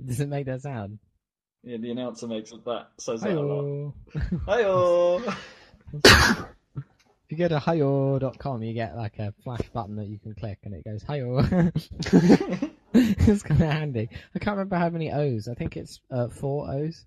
Does 0.05 0.19
it 0.19 0.27
make 0.27 0.45
that 0.47 0.61
sound? 0.61 0.99
Yeah, 1.63 1.77
the 1.77 1.91
announcer 1.91 2.27
makes 2.27 2.51
it 2.51 2.65
that 2.65 2.89
says 2.99 3.21
that 3.21 3.31
a 3.31 3.41
lot. 3.41 3.93
Hiyo. 4.45 5.35
Hiyo! 6.03 6.47
If 7.25 7.31
you 7.31 7.37
go 7.37 7.47
to 7.47 7.57
hiyo.com, 7.57 8.63
you 8.63 8.73
get 8.73 8.95
like 8.95 9.17
a 9.17 9.33
flash 9.43 9.67
button 9.73 9.95
that 9.95 10.07
you 10.07 10.19
can 10.19 10.35
click 10.35 10.59
and 10.63 10.73
it 10.73 10.83
goes 10.83 11.03
hiyo. 11.03 11.71
it's 12.93 13.43
kind 13.43 13.61
of 13.61 13.69
handy. 13.69 14.09
I 14.35 14.39
can't 14.39 14.57
remember 14.57 14.75
how 14.75 14.89
many 14.89 15.11
O's. 15.11 15.47
I 15.47 15.53
think 15.53 15.77
it's 15.77 16.01
uh, 16.11 16.27
four 16.27 16.69
O's. 16.69 17.05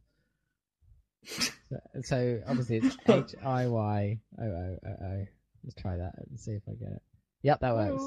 So, 1.27 1.77
so 2.03 2.41
obviously 2.47 2.77
it's 2.79 2.97
H 3.09 3.35
I 3.45 3.67
Y 3.67 4.19
O 4.41 4.45
O 4.45 4.79
O 4.87 4.91
O. 4.91 5.27
Let's 5.65 5.75
try 5.81 5.97
that 5.97 6.13
and 6.29 6.39
see 6.39 6.53
if 6.53 6.63
I 6.69 6.73
get 6.75 6.93
it. 6.93 7.03
Yep, 7.43 7.61
that 7.61 7.75
works. 7.75 8.03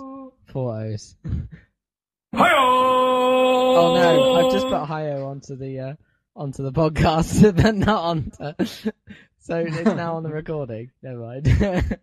Four 0.52 0.82
O's. 0.82 1.16
Oh 2.32 3.96
no, 3.96 4.36
I've 4.36 4.52
just 4.54 4.68
put 4.68 4.84
Hiyo 4.88 5.26
onto 5.28 5.56
the 5.56 5.80
uh, 5.80 5.94
onto 6.36 6.64
the 6.64 6.72
podcast, 6.72 7.56
but 7.64 7.76
not 7.76 8.04
onto. 8.04 8.54
So 9.40 9.58
it's 9.58 9.84
now 9.86 10.16
on 10.18 10.24
the 10.24 10.30
recording. 10.30 10.92
Never 11.02 11.20
mind. 11.20 11.98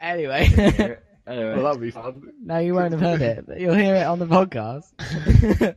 anyway, 0.00 0.48
anyway, 0.50 0.98
Well, 1.26 1.62
that'd 1.64 1.80
be 1.80 1.90
fun. 1.90 2.22
no, 2.42 2.58
you 2.58 2.74
won't 2.74 2.92
have 2.92 3.00
heard 3.00 3.20
it. 3.22 3.44
But 3.46 3.60
you'll 3.60 3.74
hear 3.74 3.94
it 3.96 4.04
on 4.04 4.18
the 4.18 4.26
podcast. 4.26 5.74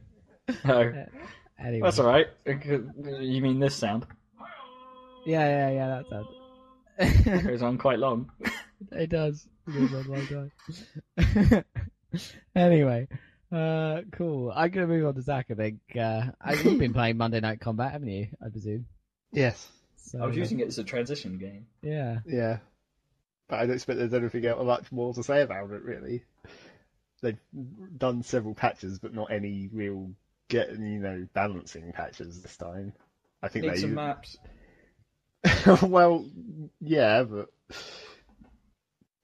no, 0.64 1.06
anyway, 1.64 1.82
that's 1.84 2.00
alright. 2.00 2.28
You 2.46 3.42
mean 3.42 3.60
this 3.60 3.76
sound? 3.76 4.06
yeah, 5.26 5.48
yeah, 5.48 5.72
yeah. 5.72 6.02
That's 6.10 6.12
it. 6.12 7.28
It 7.28 7.48
goes 7.48 7.62
on 7.62 7.78
quite 7.78 8.00
long. 8.00 8.32
it 8.92 9.10
does. 9.10 9.48
It 9.68 9.90
goes 9.90 9.94
on 9.94 10.08
long 10.08 10.52
time. 11.18 11.66
anyway, 12.56 13.08
uh, 13.52 14.02
cool. 14.12 14.52
I'm 14.56 14.70
gonna 14.70 14.88
move 14.88 15.06
on 15.06 15.16
to 15.16 15.22
Zac. 15.22 15.48
I 15.50 15.54
think. 15.54 15.80
Uh, 16.00 16.24
you've 16.64 16.80
been 16.80 16.94
playing 16.94 17.18
Monday 17.18 17.40
Night 17.40 17.62
Combat, 17.62 17.92
haven't 17.92 18.10
you? 18.10 18.28
I 18.46 18.50
presume. 18.50 18.86
Yes. 19.32 19.70
So, 19.96 20.24
I 20.24 20.26
was 20.26 20.36
using 20.36 20.60
it 20.60 20.68
as 20.68 20.80
a 20.80 20.84
transition 20.84 21.38
game. 21.38 21.68
Yeah. 21.82 22.20
Yeah. 22.26 22.58
But 23.48 23.60
I 23.60 23.66
don't 23.66 23.76
expect 23.76 24.00
there's 24.00 24.14
anything 24.14 24.46
else 24.46 24.64
much 24.64 24.92
more 24.92 25.14
to 25.14 25.24
say 25.24 25.42
about 25.42 25.72
it, 25.72 25.84
really. 25.84 26.24
They've 27.22 27.38
done 27.98 28.24
several 28.24 28.56
patches, 28.56 29.00
but 29.00 29.14
not 29.14 29.32
any 29.32 29.70
real 29.72 30.12
get 30.50 30.72
you 30.72 31.00
know 31.00 31.28
balancing 31.34 31.92
patches 31.94 32.42
this 32.42 32.58
time. 32.58 32.94
I 33.42 33.48
think 33.48 33.64
Need 33.66 33.76
they 33.76 33.78
some 33.82 33.94
maps. 33.96 34.38
well, 35.82 36.26
yeah, 36.82 37.24
but 37.24 37.50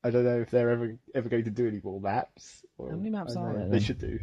I 0.04 0.10
don't 0.12 0.24
know 0.24 0.40
if 0.40 0.50
they're 0.52 0.70
ever 0.70 0.98
ever 1.14 1.30
going 1.30 1.44
to 1.46 1.52
do 1.52 1.68
any 1.68 1.82
more 1.84 2.00
maps. 2.00 2.64
Or, 2.78 2.92
How 2.92 2.96
many 2.98 3.10
maps 3.10 3.36
are 3.36 3.54
there, 3.54 3.70
They 3.70 3.80
should 3.80 4.00
do. 4.00 4.20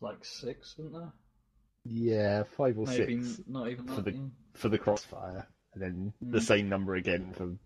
Like 0.00 0.24
six, 0.24 0.74
isn't 0.78 0.92
there? 0.92 1.12
Yeah, 1.84 2.42
five 2.56 2.78
or 2.78 2.86
Maybe 2.86 3.22
six 3.22 3.40
not 3.48 3.68
even 3.68 3.86
for 3.86 3.94
that. 3.96 4.04
the- 4.04 4.12
yeah. 4.12 4.24
for 4.54 4.68
the 4.68 4.78
crossfire, 4.78 5.46
and 5.74 5.82
then 5.82 6.12
the 6.20 6.38
Mm. 6.38 6.42
same 6.42 6.68
number 6.68 6.94
again 6.96 7.32
for 7.32 7.56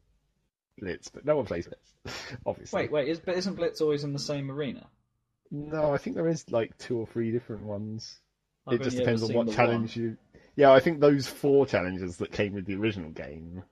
Blitz. 0.79 1.09
But 1.09 1.25
no 1.25 1.37
one 1.37 1.47
plays 1.47 1.67
Blitz, 1.67 2.37
obviously. 2.47 2.83
Wait, 2.83 2.93
wait, 2.93 3.09
is, 3.09 3.21
but 3.21 3.37
isn't 3.37 3.55
Blitz 3.55 3.81
always 3.81 4.05
in 4.05 4.13
the 4.13 4.19
same 4.19 4.51
arena? 4.51 4.87
No, 5.55 5.93
I 5.93 5.99
think 5.99 6.17
there 6.17 6.29
is 6.29 6.51
like 6.51 6.77
two 6.79 6.97
or 6.99 7.07
three 7.07 7.31
different 7.31 7.63
ones. 7.63 8.19
I've 8.67 8.81
it 8.81 8.85
just 8.85 8.97
depends 8.97 9.23
on 9.23 9.35
what 9.35 9.47
the 9.47 9.53
challenge 9.53 9.97
you. 9.97 10.17
Yeah, 10.57 10.73
I 10.73 10.81
think 10.81 10.99
those 10.99 11.27
four 11.27 11.67
challenges 11.67 12.17
that 12.17 12.33
came 12.33 12.55
with 12.55 12.65
the 12.65 12.75
original 12.77 13.11
game 13.11 13.63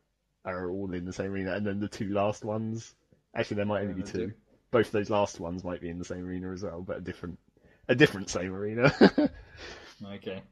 are 0.44 0.70
all 0.70 0.92
in 0.92 1.06
the 1.06 1.12
same 1.12 1.32
arena, 1.32 1.54
and 1.54 1.66
then 1.66 1.80
the 1.80 1.88
two 1.88 2.10
last 2.12 2.44
ones. 2.44 2.94
Actually, 3.34 3.56
there 3.56 3.66
might 3.66 3.80
only 3.80 3.94
be 3.94 4.00
Yeah, 4.00 4.06
they 4.06 4.12
two. 4.12 4.26
do. 4.26 4.32
Both 4.70 4.92
those 4.92 5.08
last 5.10 5.40
ones 5.40 5.64
might 5.64 5.80
be 5.80 5.88
in 5.88 5.98
the 5.98 6.04
same 6.04 6.26
arena 6.26 6.52
as 6.52 6.62
well, 6.62 6.82
but 6.82 6.98
a 6.98 7.00
different, 7.00 7.38
a 7.88 7.94
different 7.94 8.28
same 8.28 8.52
arena. 8.54 8.92
Okay. 10.02 10.42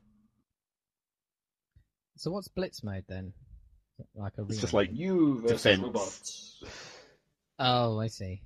So 2.16 2.30
what's 2.30 2.48
Blitz 2.48 2.82
mode 2.84 3.04
then? 3.08 3.32
Like 4.14 4.34
a 4.38 4.42
it's 4.42 4.60
just 4.60 4.74
like 4.74 4.88
game? 4.88 4.96
You 4.96 5.40
versus 5.40 5.62
Defense. 5.62 5.82
robots. 5.82 6.62
Oh, 7.58 7.98
I 7.98 8.08
see. 8.08 8.42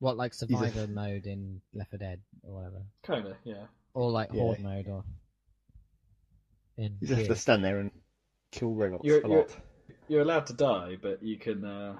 What 0.00 0.16
like 0.16 0.34
survivor 0.34 0.86
mode 0.86 1.26
in 1.26 1.60
Left 1.74 1.90
4 1.90 1.98
Dead 1.98 2.20
or 2.42 2.54
whatever, 2.54 2.82
Kinda, 3.02 3.36
yeah. 3.44 3.66
or 3.94 4.10
like 4.10 4.30
Yeah. 4.32 4.40
horde 4.40 4.60
mode 4.60 4.88
or 4.88 5.04
in 6.76 6.96
you 7.00 7.06
just 7.06 7.10
have 7.10 7.18
to 7.20 7.26
Gears? 7.28 7.40
stand 7.40 7.62
there 7.64 7.78
and 7.80 7.90
kill 8.50 8.74
robots 8.74 9.04
You're- 9.04 9.22
a 9.22 9.28
you're- 9.28 9.40
lot. 9.42 9.56
You're 10.08 10.22
allowed 10.22 10.46
to 10.46 10.54
die, 10.54 10.96
but 11.00 11.22
you 11.22 11.38
can. 11.38 11.64
Uh, 11.64 11.96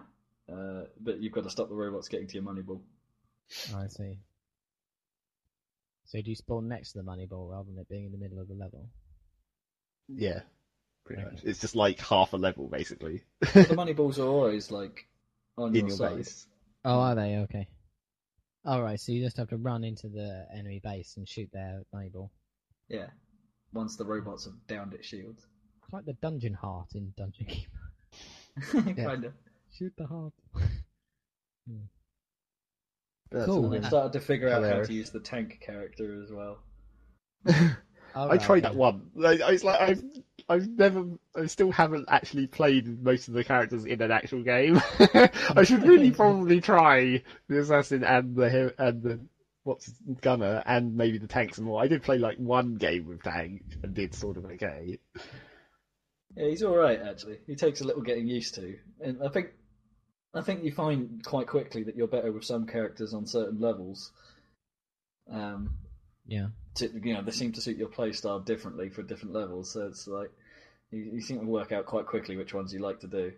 uh, 0.50 0.86
but 1.00 1.20
you've 1.20 1.32
got 1.32 1.44
to 1.44 1.50
stop 1.50 1.68
the 1.68 1.74
robots 1.76 2.08
getting 2.08 2.26
to 2.26 2.34
your 2.34 2.42
money 2.42 2.60
ball. 2.62 2.82
I 3.74 3.86
see. 3.86 4.18
So 6.06 6.20
do 6.20 6.28
you 6.30 6.34
spawn 6.34 6.66
next 6.66 6.92
to 6.92 6.98
the 6.98 7.04
money 7.04 7.26
ball 7.26 7.46
rather 7.48 7.70
than 7.70 7.78
it 7.78 7.88
being 7.88 8.06
in 8.06 8.10
the 8.12 8.18
middle 8.18 8.40
of 8.40 8.48
the 8.48 8.54
level? 8.54 8.88
Yeah, 10.08 10.40
pretty 11.04 11.22
Okay. 11.22 11.30
much. 11.30 11.44
It's 11.44 11.60
just 11.60 11.76
like 11.76 12.00
half 12.00 12.32
a 12.32 12.36
level 12.36 12.66
basically 12.66 13.22
the 13.40 13.74
money 13.76 13.92
balls 13.92 14.18
are 14.18 14.26
always 14.26 14.72
like 14.72 15.06
on 15.56 15.68
in 15.76 15.86
your 15.86 15.88
your 15.88 15.96
side. 15.96 16.16
base. 16.16 16.48
Oh, 16.84 16.98
are 16.98 17.14
they? 17.14 17.36
Okay. 17.38 17.68
Alright, 18.66 19.00
so 19.00 19.12
you 19.12 19.24
just 19.24 19.38
have 19.38 19.48
to 19.48 19.56
run 19.56 19.84
into 19.84 20.08
the 20.08 20.46
enemy 20.54 20.80
base 20.82 21.16
and 21.16 21.26
shoot 21.28 21.48
their 21.52 21.82
money 21.92 22.10
ball. 22.10 22.30
Yeah. 22.88 23.06
Once 23.72 23.96
the 23.96 24.04
robots 24.04 24.44
have 24.44 24.54
downed 24.66 24.92
its 24.94 25.06
shields. 25.06 25.46
It's 25.84 25.92
like 25.92 26.04
the 26.04 26.12
dungeon 26.14 26.54
heart 26.54 26.88
in 26.94 27.12
Dungeon 27.16 27.46
Keeper. 27.46 28.92
Kinda. 28.94 29.32
Shoot 29.78 29.92
the 29.96 30.06
heart. 30.06 30.32
But 30.52 30.62
hmm. 31.68 31.76
that's 33.30 33.46
Cool. 33.46 33.54
all 33.56 33.64
And 33.64 33.72
then. 33.74 33.80
they've 33.82 33.88
started 33.88 34.12
to 34.12 34.20
figure 34.20 34.48
out 34.48 34.62
how 34.64 34.82
to 34.82 34.92
use 34.92 35.10
the 35.10 35.20
tank 35.20 35.60
character 35.64 36.22
as 36.22 36.30
well. 36.30 36.58
I 38.14 38.36
tried 38.38 38.64
that 38.64 38.74
one. 38.74 39.10
I, 39.24 39.38
I 39.38 39.52
was 39.52 39.64
like, 39.64 39.80
I've, 39.80 40.02
I've 40.48 40.68
never, 40.68 41.04
I 41.36 41.46
still 41.46 41.72
haven't 41.72 42.06
actually 42.08 42.46
played 42.46 43.02
most 43.02 43.28
of 43.28 43.34
the 43.34 43.44
characters 43.44 43.84
in 43.84 44.00
an 44.02 44.10
actual 44.10 44.42
game. 44.42 44.80
I 44.98 45.62
should 45.64 45.82
really 45.82 46.10
probably 46.10 46.60
try 46.60 47.22
the 47.48 47.60
assassin 47.60 48.04
and 48.04 48.34
the 48.34 48.50
he- 48.50 48.84
and 48.84 49.02
the 49.02 49.20
what's 49.62 49.92
gunner 50.20 50.62
and 50.66 50.96
maybe 50.96 51.18
the 51.18 51.26
tanks 51.26 51.58
and 51.58 51.66
more. 51.66 51.82
I 51.82 51.88
did 51.88 52.02
play 52.02 52.18
like 52.18 52.38
one 52.38 52.76
game 52.76 53.06
with 53.06 53.22
tank 53.22 53.62
and 53.82 53.94
did 53.94 54.14
sort 54.14 54.36
of 54.36 54.46
okay. 54.46 54.98
Yeah, 56.36 56.48
he's 56.48 56.62
all 56.62 56.76
right 56.76 57.00
actually. 57.00 57.38
He 57.46 57.56
takes 57.56 57.80
a 57.80 57.84
little 57.84 58.02
getting 58.02 58.26
used 58.26 58.54
to, 58.54 58.76
and 59.00 59.22
I 59.22 59.28
think, 59.28 59.48
I 60.34 60.42
think 60.42 60.64
you 60.64 60.72
find 60.72 61.24
quite 61.24 61.46
quickly 61.46 61.84
that 61.84 61.96
you're 61.96 62.06
better 62.06 62.32
with 62.32 62.44
some 62.44 62.66
characters 62.66 63.14
on 63.14 63.26
certain 63.26 63.60
levels. 63.60 64.12
Um, 65.30 65.74
Yeah. 66.26 66.48
to, 66.76 66.88
you 67.02 67.14
know, 67.14 67.22
they 67.22 67.32
seem 67.32 67.52
to 67.52 67.60
suit 67.60 67.76
your 67.76 67.88
play 67.88 68.12
style 68.12 68.40
differently 68.40 68.88
for 68.88 69.02
different 69.02 69.34
levels. 69.34 69.72
So 69.72 69.86
it's 69.86 70.06
like 70.06 70.30
you, 70.90 71.00
you 71.14 71.20
seem 71.20 71.40
to 71.40 71.46
work 71.46 71.72
out 71.72 71.86
quite 71.86 72.06
quickly 72.06 72.36
which 72.36 72.54
ones 72.54 72.72
you 72.72 72.80
like 72.80 73.00
to 73.00 73.08
do. 73.08 73.32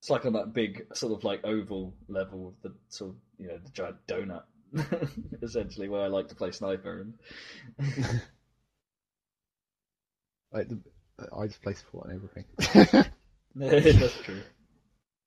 It's 0.00 0.10
like 0.10 0.24
on 0.26 0.34
that 0.34 0.52
big 0.52 0.86
sort 0.94 1.12
of 1.12 1.24
like 1.24 1.44
oval 1.44 1.94
level, 2.08 2.54
the 2.62 2.74
sort 2.88 3.10
of 3.10 3.16
you 3.38 3.48
know 3.48 3.58
the 3.58 3.70
giant 3.70 3.96
donut, 4.06 4.42
essentially 5.42 5.88
where 5.88 6.02
I 6.02 6.08
like 6.08 6.28
to 6.28 6.34
play 6.34 6.52
sniper. 6.52 7.06
And 7.78 7.94
Like 10.52 10.68
the, 10.68 10.80
I 11.36 11.46
just 11.46 11.62
play 11.62 11.74
support 11.74 12.08
and 12.08 12.14
everything. 12.14 12.44
that's 13.54 14.20
true. 14.22 14.42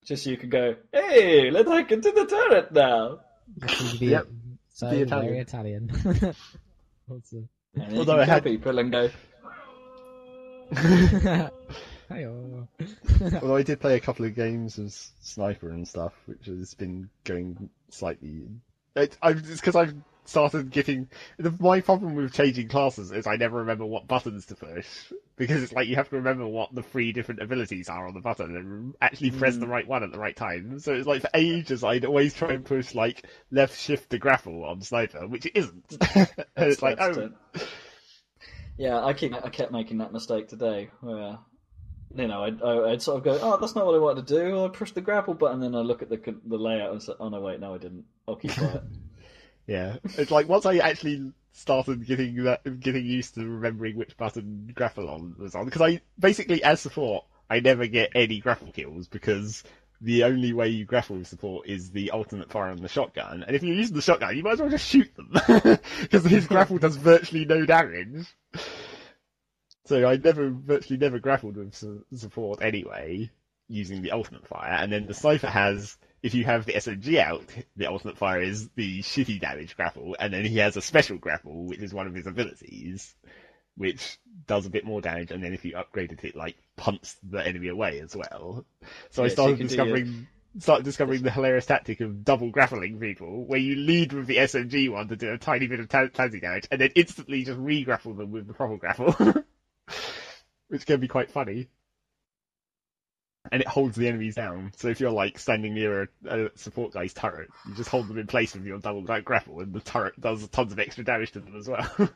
Just 0.06 0.24
so 0.24 0.30
you 0.30 0.38
can 0.38 0.50
go, 0.50 0.76
hey, 0.94 1.52
let's 1.52 1.70
hack 1.70 1.92
into 1.92 2.12
the 2.12 2.26
turret 2.26 2.72
now. 2.72 3.20
You 3.62 3.68
seem 3.68 4.10
Yep. 4.10 4.28
So 4.80 4.90
Be 4.90 5.04
very 5.04 5.40
Italian. 5.40 5.90
What's 7.08 7.32
the... 7.32 7.44
And 7.76 7.98
Although 7.98 8.16
you 8.16 8.22
I 8.22 8.26
had- 8.26 8.44
kill 8.44 8.54
people 8.54 8.80
and 8.80 8.92
go, 8.92 9.10
Although 13.42 13.56
I 13.56 13.64
did 13.64 13.80
play 13.82 13.96
a 13.96 14.00
couple 14.00 14.26
of 14.26 14.36
games 14.36 14.78
of 14.78 14.94
sniper 15.22 15.70
and 15.70 15.88
stuff, 15.88 16.14
which 16.28 16.46
has 16.46 16.74
been 16.76 17.10
going 17.26 17.70
slightly. 17.90 18.44
It, 18.96 19.18
I, 19.22 19.32
it's 19.32 19.60
because 19.60 19.76
I've 19.76 19.94
started 20.30 20.72
getting. 20.72 21.10
The, 21.38 21.54
my 21.60 21.82
problem 21.82 22.16
with 22.16 22.34
changing 22.34 22.70
classes 22.70 23.12
is 23.12 23.28
I 23.28 23.36
never 23.36 23.60
remember 23.60 23.86
what 23.86 24.08
buttons 24.08 24.46
to 24.48 24.56
push 24.56 24.88
because 25.36 25.64
it's 25.64 25.74
like 25.74 25.88
you 25.88 25.96
have 25.96 26.10
to 26.10 26.18
remember 26.18 26.48
what 26.48 26.74
the 26.74 26.84
three 26.84 27.12
different 27.12 27.42
abilities 27.42 27.90
are 27.90 28.08
on 28.08 28.14
the 28.14 28.22
button 28.22 28.56
and 28.56 28.96
actually 29.02 29.32
press 29.32 29.58
the 29.58 29.66
mm. 29.66 29.70
right 29.70 29.88
one 29.88 30.04
at 30.04 30.12
the 30.12 30.20
right 30.20 30.36
time. 30.36 30.80
So 30.80 30.94
it's 30.94 31.08
like 31.08 31.22
for 31.22 31.30
ages 31.34 31.84
I'd 31.84 32.06
always 32.06 32.34
try 32.34 32.54
and 32.54 32.64
push 32.64 32.96
like 32.96 33.26
left 33.52 33.80
shift 33.80 34.12
to 34.12 34.18
grapple 34.18 34.64
on 34.66 34.82
sniper, 34.82 35.28
which 35.28 35.46
it 35.46 35.54
isn't. 35.56 35.98
it's 36.58 36.82
like 36.82 36.98
oh. 37.00 37.32
Yeah, 38.78 39.04
I 39.04 39.14
keep 39.14 39.34
I 39.34 39.50
kept 39.50 39.74
making 39.74 39.98
that 39.98 40.14
mistake 40.14 40.48
today. 40.48 40.90
Where 41.02 41.38
you 42.16 42.28
know, 42.28 42.44
I'd, 42.44 42.62
I'd 42.62 43.02
sort 43.02 43.18
of 43.18 43.24
go, 43.24 43.40
"Oh, 43.42 43.58
that's 43.60 43.76
not 43.76 43.86
what 43.86 43.94
I 43.94 44.00
wanted 44.00 44.26
to 44.28 44.34
do." 44.34 44.66
I 44.66 44.70
push 44.70 44.92
the 44.92 45.02
grapple 45.02 45.34
button, 45.34 45.60
then 45.60 45.76
I 45.76 45.80
look 45.80 46.02
at 46.02 46.10
the 46.10 46.18
the 46.46 46.58
layout 46.58 46.92
and 46.92 47.04
say, 47.04 47.14
"Oh 47.20 47.30
no, 47.30 47.40
wait, 47.42 47.60
no, 47.60 47.74
I 47.74 47.78
didn't. 47.78 48.06
I'll 48.28 48.36
keep 48.36 48.52
quiet." 48.58 48.84
Yeah, 49.70 49.98
it's 50.18 50.32
like 50.32 50.50
once 50.50 50.66
I 50.66 50.78
actually 50.78 51.32
started 51.52 52.08
getting 52.08 52.44
that, 52.46 52.80
getting 52.80 53.06
used 53.06 53.36
to 53.36 53.46
remembering 53.48 53.96
which 53.98 54.18
button 54.18 54.72
grapple 54.74 55.08
on 55.08 55.36
was 55.38 55.54
on, 55.54 55.66
because 55.66 55.82
I 55.84 56.02
basically 56.18 56.64
as 56.64 56.82
support 56.82 57.26
I 57.52 57.60
never 57.60 57.86
get 57.86 58.14
any 58.16 58.40
grapple 58.40 58.72
kills 58.72 59.08
because 59.08 59.64
the 60.02 60.24
only 60.24 60.54
way 60.54 60.70
you 60.70 60.86
grapple 60.86 61.18
with 61.18 61.28
support 61.28 61.68
is 61.68 61.92
the 61.92 62.10
ultimate 62.10 62.50
fire 62.50 62.72
on 62.72 62.82
the 62.82 62.88
shotgun, 62.88 63.44
and 63.44 63.56
if 63.56 63.62
you're 63.62 63.76
using 63.76 63.96
the 63.96 64.02
shotgun, 64.02 64.36
you 64.36 64.42
might 64.42 64.54
as 64.54 64.60
well 64.60 64.72
just 64.72 64.88
shoot 64.88 65.14
them 65.16 65.30
because 66.02 66.26
his 66.26 66.48
grapple 66.54 66.80
does 66.80 66.96
virtually 66.96 67.46
no 67.46 67.64
damage. 67.64 68.26
So 69.86 70.10
I 70.10 70.18
never 70.18 70.50
virtually 70.50 70.98
never 70.98 71.20
grappled 71.20 71.58
with 71.58 71.76
su- 71.76 72.06
support 72.16 72.64
anyway 72.64 73.30
using 73.68 74.02
the 74.02 74.14
ultimate 74.14 74.48
fire, 74.48 74.74
and 74.74 74.92
then 74.92 75.06
the 75.06 75.14
sniper 75.14 75.46
has 75.46 75.96
if 76.22 76.34
you 76.34 76.44
have 76.46 76.66
the 76.66 76.74
SMG 76.74 77.18
out, 77.18 77.46
the 77.76 77.88
ultimate 77.88 78.18
fire 78.18 78.42
is 78.42 78.70
the 78.76 79.02
shitty 79.02 79.40
damage 79.40 79.76
grapple, 79.76 80.16
and 80.20 80.34
then 80.34 80.46
he 80.46 80.58
has 80.58 80.76
a 80.78 80.82
special 80.82 81.18
grapple, 81.18 81.66
which 81.66 81.80
is 81.80 81.94
one 81.94 82.08
of 82.08 82.14
his 82.14 82.28
abilities, 82.28 83.16
which 83.78 84.20
does 84.46 84.66
a 84.66 84.70
bit 84.70 84.86
more 84.86 85.02
damage, 85.02 85.32
and 85.32 85.44
then 85.44 85.54
if 85.54 85.64
you 85.64 85.76
upgrade 85.78 86.12
it, 86.12 86.24
it 86.24 86.36
like 86.36 86.58
punts 86.76 87.16
the 87.24 87.46
enemy 87.46 87.70
away 87.70 88.00
as 88.02 88.16
well. 88.16 88.66
So 89.12 89.24
I 89.24 89.28
Yeah, 89.28 89.36
so 89.36 89.48
you 89.48 89.58
started 89.58 89.58
do 89.58 89.64
discovering 89.64 90.28
started 90.58 90.84
discovering 90.84 91.22
the 91.22 91.32
hilarious 91.32 91.68
tactic 91.68 92.02
of 92.02 92.26
double 92.26 92.50
grappling 92.50 93.00
people, 93.00 93.46
where 93.46 93.60
you 93.60 93.76
lead 93.76 94.12
with 94.12 94.28
the 94.28 94.38
SMG 94.38 94.92
one 94.92 95.08
to 95.08 95.16
do 95.16 95.32
a 95.32 95.38
tiny 95.38 95.68
bit 95.68 95.80
of 95.80 95.88
tansy 95.90 96.40
damage, 96.40 96.68
and 96.72 96.82
then 96.82 96.90
instantly 96.96 97.44
just 97.44 97.60
re-grapple 97.60 98.14
them 98.14 98.32
with 98.32 98.48
the 98.48 98.54
proper 98.54 98.78
grapple, 98.78 99.14
which 100.68 100.86
can 100.86 101.00
be 101.00 101.08
quite 101.08 101.32
funny 101.32 101.70
and 103.52 103.62
it 103.62 103.68
holds 103.68 103.96
the 103.96 104.08
enemies 104.08 104.36
down. 104.36 104.72
So 104.76 104.90
if 104.90 105.00
you're 105.00 105.12
like 105.12 105.40
standing 105.40 105.74
near 105.74 106.04
a, 106.04 106.08
a 106.28 106.50
support 106.56 106.94
guy's 106.94 107.14
turret, 107.14 107.50
you 107.68 107.74
just 107.76 107.90
hold 107.90 108.08
them 108.08 108.18
in 108.18 108.28
place 108.28 108.54
with 108.54 108.66
your 108.66 108.80
double 108.80 109.02
back 109.02 109.24
grapple, 109.24 109.60
and 109.62 109.74
the 109.74 109.80
turret 109.80 110.20
does 110.20 110.48
tons 110.50 110.72
of 110.72 110.80
extra 110.80 111.04
damage 111.04 111.32
to 111.32 111.40
them 111.40 111.56
as 111.56 111.68
well. 111.68 111.90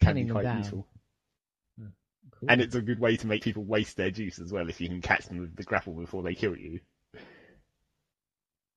Can 0.00 0.14
be 0.14 0.24
quite 0.26 0.42
down. 0.42 0.58
useful, 0.58 0.86
hmm. 1.78 1.88
Cool. 2.32 2.48
and 2.50 2.60
it's 2.60 2.74
a 2.74 2.82
good 2.82 2.98
way 2.98 3.16
to 3.16 3.26
make 3.26 3.42
people 3.42 3.62
waste 3.62 3.96
their 3.96 4.10
juice 4.10 4.38
as 4.40 4.52
well 4.52 4.68
if 4.68 4.80
you 4.80 4.88
can 4.88 5.00
catch 5.00 5.26
them 5.26 5.38
with 5.38 5.54
the 5.54 5.62
grapple 5.62 5.92
before 5.94 6.22
they 6.22 6.34
kill 6.34 6.56
you. 6.56 6.80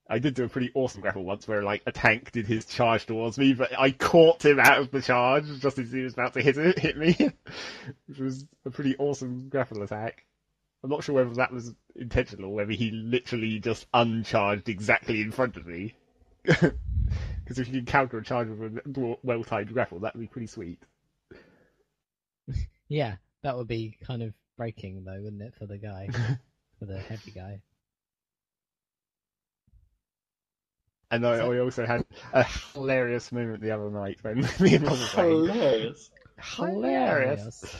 I 0.07 0.19
did 0.19 0.35
do 0.35 0.43
a 0.43 0.49
pretty 0.49 0.71
awesome 0.75 1.01
grapple 1.01 1.23
once 1.23 1.47
where 1.47 1.63
like 1.63 1.81
a 1.87 1.91
tank 1.91 2.31
did 2.31 2.45
his 2.45 2.65
charge 2.65 3.05
towards 3.05 3.37
me, 3.37 3.53
but 3.53 3.77
I 3.77 3.91
caught 3.91 4.45
him 4.45 4.59
out 4.59 4.79
of 4.79 4.91
the 4.91 5.01
charge 5.01 5.45
just 5.59 5.79
as 5.79 5.91
he 5.91 6.01
was 6.01 6.13
about 6.13 6.33
to 6.33 6.41
hit 6.41 6.57
it, 6.57 6.77
hit 6.77 6.97
me, 6.97 7.13
which 8.07 8.19
was 8.19 8.45
a 8.65 8.69
pretty 8.69 8.95
awesome 8.97 9.49
grapple 9.49 9.81
attack. 9.81 10.25
I'm 10.83 10.91
not 10.91 11.03
sure 11.03 11.15
whether 11.15 11.33
that 11.35 11.51
was 11.51 11.73
intentional, 11.95 12.51
whether 12.51 12.71
he 12.71 12.91
literally 12.91 13.59
just 13.59 13.87
uncharged 13.93 14.69
exactly 14.69 15.21
in 15.21 15.31
front 15.31 15.57
of 15.57 15.65
me. 15.65 15.95
Because 17.45 17.59
if 17.59 17.67
you 17.67 17.75
can 17.75 17.85
counter 17.85 18.17
a 18.17 18.23
charge 18.23 18.47
with 18.47 18.77
a 18.77 19.17
well-timed 19.21 19.71
grapple, 19.71 19.99
that 19.99 20.15
would 20.15 20.21
be 20.21 20.27
pretty 20.27 20.47
sweet. 20.47 20.79
Yeah, 22.87 23.15
that 23.41 23.57
would 23.57 23.67
be 23.67 23.97
kind 24.05 24.21
of 24.21 24.33
breaking 24.57 25.03
though, 25.05 25.19
wouldn't 25.19 25.41
it, 25.41 25.55
for 25.55 25.65
the 25.65 25.79
guy, 25.79 26.07
for 26.79 26.85
the 26.85 26.99
heavy 26.99 27.31
guy? 27.31 27.61
And 31.11 31.25
I, 31.25 31.37
I 31.37 31.59
also 31.59 31.85
had 31.85 32.05
a 32.33 32.43
hilarious 32.43 33.31
moment 33.31 33.61
the 33.61 33.71
other 33.71 33.89
night 33.89 34.17
when 34.21 34.41
me 34.59 34.75
and 34.75 34.85
Rob 34.85 34.99
were 34.99 35.05
playing. 35.05 35.45
Hilarious. 35.45 36.11
Hilarious. 36.37 37.75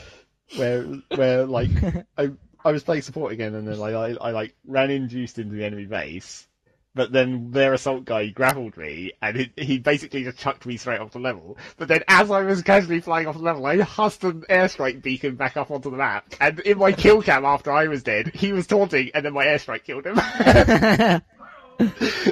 Where, 0.56 0.82
where 1.14 1.44
like 1.44 1.70
I, 2.18 2.30
I 2.64 2.72
was 2.72 2.82
playing 2.84 3.02
support 3.02 3.32
again, 3.32 3.54
and 3.54 3.66
then 3.66 3.78
like 3.78 3.94
I, 3.94 4.16
I 4.20 4.30
like 4.30 4.54
ran 4.66 4.90
induced 4.90 5.38
into 5.38 5.54
the 5.54 5.64
enemy 5.64 5.86
base, 5.86 6.46
but 6.94 7.12
then 7.12 7.50
their 7.50 7.74
assault 7.74 8.04
guy 8.04 8.28
grappled 8.28 8.76
me, 8.76 9.12
and 9.20 9.36
it, 9.36 9.50
he 9.56 9.78
basically 9.78 10.24
just 10.24 10.38
chucked 10.38 10.64
me 10.64 10.76
straight 10.76 11.00
off 11.00 11.12
the 11.12 11.18
level. 11.18 11.58
But 11.76 11.88
then, 11.88 12.04
as 12.08 12.30
I 12.30 12.42
was 12.42 12.62
casually 12.62 13.00
flying 13.00 13.26
off 13.26 13.36
the 13.36 13.42
level, 13.42 13.66
I 13.66 13.78
hussed 13.80 14.24
an 14.24 14.42
airstrike 14.48 15.02
beacon 15.02 15.34
back 15.34 15.56
up 15.56 15.70
onto 15.70 15.90
the 15.90 15.96
map, 15.96 16.34
and 16.40 16.60
in 16.60 16.78
my 16.78 16.92
kill 16.92 17.22
cam 17.22 17.44
after 17.44 17.70
I 17.72 17.88
was 17.88 18.02
dead, 18.02 18.34
he 18.34 18.52
was 18.52 18.66
taunting, 18.66 19.10
and 19.14 19.24
then 19.24 19.32
my 19.32 19.44
airstrike 19.46 19.84
killed 19.84 20.06
him. 20.06 21.22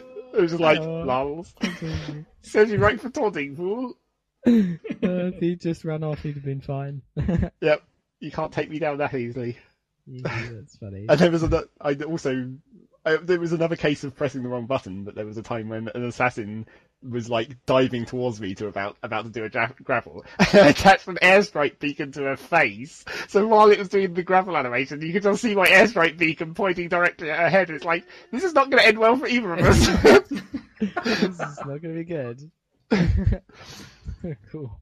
it 0.37 0.41
was 0.41 0.59
like, 0.61 0.81
Oh. 0.81 1.03
lols. 1.03 1.55
Serves 2.43 2.71
you 2.71 2.79
right 2.81 3.01
for 3.01 3.11
taunting, 3.11 3.57
fool. 3.57 3.97
Uh, 4.47 4.51
if 5.03 5.39
he'd 5.41 5.61
just 5.61 5.85
run 5.85 6.05
off, 6.05 6.23
he'd 6.23 6.35
have 6.35 6.45
been 6.45 6.61
fine. 6.61 7.03
Yep, 7.61 7.83
you 8.21 8.31
can't 8.31 8.53
take 8.53 8.69
me 8.71 8.79
down 8.79 8.99
that 8.99 9.15
easily. 9.15 9.57
Yeah, 10.07 10.23
That's 10.53 10.77
funny. 10.77 11.07
And 11.09 11.19
there 11.19 11.31
was 11.31 11.43
another. 11.43 11.67
I 11.81 11.95
also. 11.95 12.53
I, 13.07 13.17
there 13.17 13.41
was 13.41 13.53
another 13.53 13.77
case 13.77 14.03
of 14.05 14.15
pressing 14.17 14.43
the 14.43 14.49
wrong 14.49 14.67
button, 14.67 15.05
but 15.05 15.15
there 15.15 15.27
was 15.27 15.37
a 15.39 15.43
time 15.43 15.69
when 15.69 15.89
an 15.95 16.05
assassin 16.05 16.67
was 17.09 17.29
like 17.29 17.65
diving 17.67 18.05
towards 18.07 18.41
me 18.41 18.55
to 18.57 18.67
about 18.67 18.97
about 19.03 19.25
to 19.25 19.31
do 19.31 19.45
a 19.45 19.49
gra- 19.51 19.75
grapple. 19.83 20.25
I 20.39 20.69
attached 20.69 21.07
an 21.09 21.19
airstrike 21.23 21.79
beacon 21.79 22.13
to 22.13 22.23
her 22.23 22.37
face, 22.37 23.05
so 23.29 23.47
while 23.47 23.71
it 23.71 23.79
was 23.79 23.89
doing 23.89 24.15
the 24.15 24.23
grapple 24.23 24.57
animation, 24.57 25.01
you 25.03 25.13
could 25.13 25.23
just 25.23 25.43
see 25.43 25.55
my 25.55 25.67
airstrike 25.67 26.19
beacon 26.19 26.55
pointing 26.55 26.89
directly 26.89 27.31
at 27.31 27.39
her 27.39 27.49
head. 27.51 27.71
It's 27.71 27.85
like 27.85 28.05
this 28.31 28.45
is 28.45 28.55
not 28.55 28.71
going 28.71 28.83
to 28.83 28.89
end 28.89 28.99
well 28.99 29.17
for 29.17 29.27
either 29.27 29.53
of 29.53 29.61
us. 29.61 29.87
this 30.81 31.19
is 31.19 31.39
not 31.39 31.81
going 31.83 31.83
to 31.83 31.89
be 31.95 32.05
good. 32.05 32.51
cool. 34.53 34.81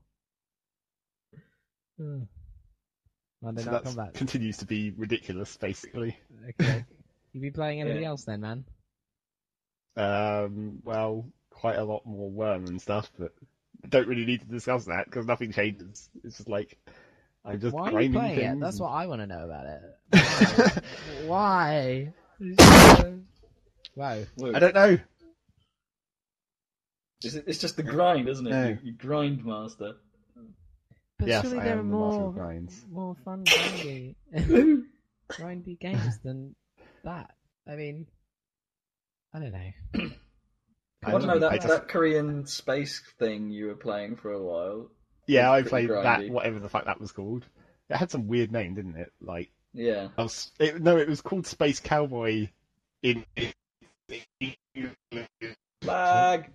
Well, 3.42 3.58
so 3.58 3.72
I'll 3.72 3.80
that 3.94 4.14
continues 4.14 4.58
to 4.58 4.66
be 4.66 4.92
ridiculous, 4.96 5.56
basically. 5.56 6.16
Okay. 6.50 6.84
You 7.32 7.40
be 7.40 7.50
playing 7.50 7.80
anything 7.80 8.02
Yeah. 8.02 8.10
else 8.10 8.22
then, 8.22 8.40
man? 8.40 8.64
Um, 9.96 10.78
well, 10.84 11.26
quite 11.62 11.78
a 11.78 11.84
lot 11.84 12.04
more 12.04 12.28
Wurm 12.28 12.66
and 12.66 12.82
stuff, 12.82 13.08
but 13.16 13.32
don't 13.88 14.08
really 14.08 14.24
need 14.24 14.40
to 14.40 14.46
discuss 14.46 14.86
that 14.86 15.04
because 15.04 15.26
nothing 15.26 15.52
changes. 15.52 16.10
It's 16.24 16.38
just 16.38 16.48
like 16.48 16.76
I'm 17.44 17.60
just 17.60 17.72
Why 17.72 17.82
are 17.82 18.00
you 18.02 18.08
grinding 18.08 18.20
playing 18.20 18.56
it? 18.56 18.60
That's 18.60 18.80
what 18.80 18.88
I 18.88 19.06
want 19.06 19.20
to 19.20 19.28
know 19.28 19.44
about 19.44 19.66
it. 19.66 20.84
Why? 21.26 22.12
Why? 22.38 23.14
wow. 23.94 24.18
Whoa. 24.34 24.52
I 24.52 24.58
don't 24.58 24.74
know. 24.74 24.98
It's, 27.22 27.34
it's 27.36 27.58
just 27.60 27.76
the 27.76 27.84
grind, 27.84 28.28
isn't 28.28 28.44
it? 28.44 28.50
No. 28.50 28.68
You, 28.70 28.78
you 28.82 28.92
grind 28.94 29.44
master. 29.44 29.92
But 31.20 31.28
yes, 31.28 31.42
surely 31.42 31.60
I 31.60 31.64
there 31.64 31.76
are 31.76 31.78
am 31.78 31.90
the 31.90 31.96
master 31.96 32.18
more 32.18 32.32
grinds. 32.32 32.84
more 32.90 33.16
fun 33.24 33.44
grindy 33.44 34.16
grindy 35.30 35.78
games 35.78 36.18
than 36.24 36.56
that. 37.04 37.30
I 37.68 37.76
mean, 37.76 38.08
I 39.32 39.38
don't 39.38 39.52
know. 39.52 40.10
I 41.04 41.10
don't 41.12 41.26
know 41.26 41.38
that, 41.40 41.54
just- 41.56 41.68
that 41.68 41.88
Korean 41.88 42.46
space 42.46 43.02
thing 43.18 43.50
you 43.50 43.66
were 43.66 43.74
playing 43.76 44.16
for 44.16 44.30
a 44.32 44.42
while. 44.42 44.88
Yeah, 45.26 45.50
I 45.50 45.62
played 45.62 45.88
pretty 45.88 46.02
that, 46.02 46.28
whatever 46.30 46.58
the 46.58 46.68
fuck 46.68 46.84
that 46.86 47.00
was 47.00 47.12
called. 47.12 47.44
It 47.88 47.96
had 47.96 48.10
some 48.10 48.26
weird 48.26 48.50
name, 48.52 48.74
didn't 48.74 48.96
it? 48.96 49.12
Like, 49.20 49.50
Yeah. 49.72 50.08
I 50.18 50.22
was, 50.22 50.50
it, 50.58 50.80
no, 50.82 50.96
it 50.96 51.08
was 51.08 51.20
called 51.20 51.46
Space 51.46 51.80
Cowboy 51.80 52.48
in. 53.02 53.24
Lag, 55.84 56.50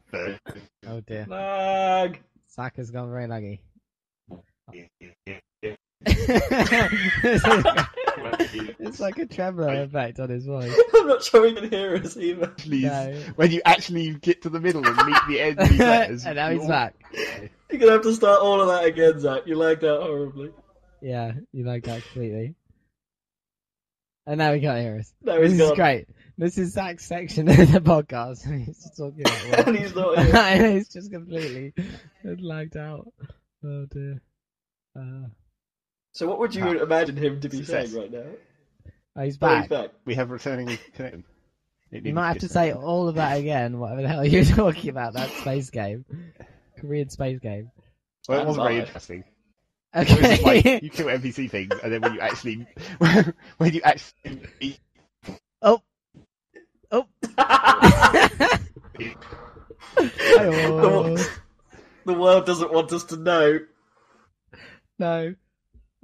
Oh 0.88 1.00
dear, 1.06 1.26
lag. 1.28 2.22
Saka's 2.48 2.92
gone 2.92 3.10
very 3.10 3.26
laggy. 3.28 3.60
it's 8.80 9.00
like 9.00 9.18
a 9.18 9.26
tremolo 9.26 9.84
effect 9.84 10.20
on 10.20 10.30
his 10.30 10.46
voice. 10.46 10.72
I'm 10.94 11.08
not 11.08 11.24
sure 11.24 11.48
he 11.48 11.54
can 11.56 11.70
hear 11.70 11.96
us 11.96 12.16
either. 12.18 12.48
Please, 12.48 12.84
No. 12.84 13.20
when 13.36 13.52
you 13.52 13.62
actually 13.66 14.14
get 14.16 14.44
to 14.44 14.50
the 14.50 14.60
middle 14.60 14.86
and 14.86 14.96
meet 15.08 15.18
the 15.28 15.40
end 15.42 15.60
of 15.60 15.70
these 15.70 15.80
letters, 15.80 16.26
and 16.26 16.36
now 16.36 16.50
you 16.50 16.54
he's 16.56 16.64
all- 16.64 16.70
back. 16.70 16.96
You're 17.70 17.80
gonna 17.80 17.92
have 17.94 18.04
to 18.04 18.14
start 18.14 18.42
all 18.42 18.62
of 18.62 18.68
that 18.68 18.86
again, 18.86 19.20
Zac. 19.20 19.42
You 19.46 19.56
lagged 19.58 19.84
out 19.84 20.02
horribly. 20.04 20.52
Yeah, 21.02 21.34
you 21.52 21.66
like 21.66 21.84
that 21.86 22.02
completely. 22.04 22.56
And 24.26 24.38
now 24.40 24.54
he 24.54 24.60
can't 24.62 24.80
hear 24.80 24.98
us. 25.00 25.14
No, 25.24 25.40
this 25.42 25.52
he's 25.54 25.62
is 25.62 25.72
great. 25.72 26.08
This 26.38 26.58
is 26.58 26.74
Zac's 26.74 27.06
section 27.06 27.48
of 27.50 27.56
the 27.72 27.80
podcast. 27.82 28.46
He's 28.66 28.84
just 28.84 28.98
talking 28.98 29.22
about 29.22 29.68
and 29.68 29.78
he's 29.78 29.96
not 29.96 30.20
here. 30.20 30.72
he's 30.74 30.90
just 30.90 31.12
completely 31.12 31.74
lagged 32.24 32.78
out. 32.78 33.12
Oh 33.66 33.86
dear. 33.86 34.22
Uh, 34.98 35.28
So 36.14 36.28
what 36.28 36.40
would 36.40 36.56
you 36.56 36.82
imagine 36.82 37.16
him 37.16 37.40
to 37.42 37.50
be 37.50 37.58
Success. 37.58 37.92
saying 37.92 38.02
right 38.02 38.12
now? 38.12 38.24
oh, 39.18 39.22
he's 39.24 39.36
Oh, 39.38 39.40
back. 39.40 39.62
he's 39.64 39.70
back. 39.70 39.92
We 40.06 40.16
have 40.16 40.32
returning 40.32 40.78
connection. 40.94 41.24
It 41.92 42.06
You 42.06 42.14
might 42.14 42.28
have 42.30 42.40
to 42.40 42.50
say 42.50 42.72
there. 42.72 42.76
all 42.82 43.08
of 43.08 43.16
that 43.16 43.38
again. 43.38 43.80
Whatever 43.80 44.02
the 44.02 44.08
hell 44.10 44.26
you're 44.26 44.44
talking 44.56 44.90
about, 44.90 45.14
that 45.14 45.30
space 45.30 45.70
game, 45.70 46.06
Korean 46.80 47.10
space 47.10 47.40
game. 47.40 47.72
Well, 48.28 48.42
it 48.42 48.46
wasn't 48.48 48.66
very 48.68 48.80
interesting. 48.80 49.24
It 49.94 50.10
was 50.10 50.12
Okay. 50.20 50.44
like 50.44 50.66
you 50.84 50.90
kill 50.90 51.08
NPC 51.08 51.50
things, 51.50 51.74
and 51.82 51.94
then 51.94 52.02
when 52.02 52.14
you 52.14 52.20
actually, 52.20 52.68
when 53.58 53.74
you 53.74 53.82
actually, 53.84 54.78
oh. 55.62 55.82
Oh. 56.92 57.06
the, 57.22 58.60
Oh. 60.40 61.18
the 62.06 62.14
world 62.14 62.46
doesn't 62.46 62.72
want 62.74 62.92
us 62.92 63.06
to 63.06 63.18
know. 63.18 63.60
no, 65.00 65.36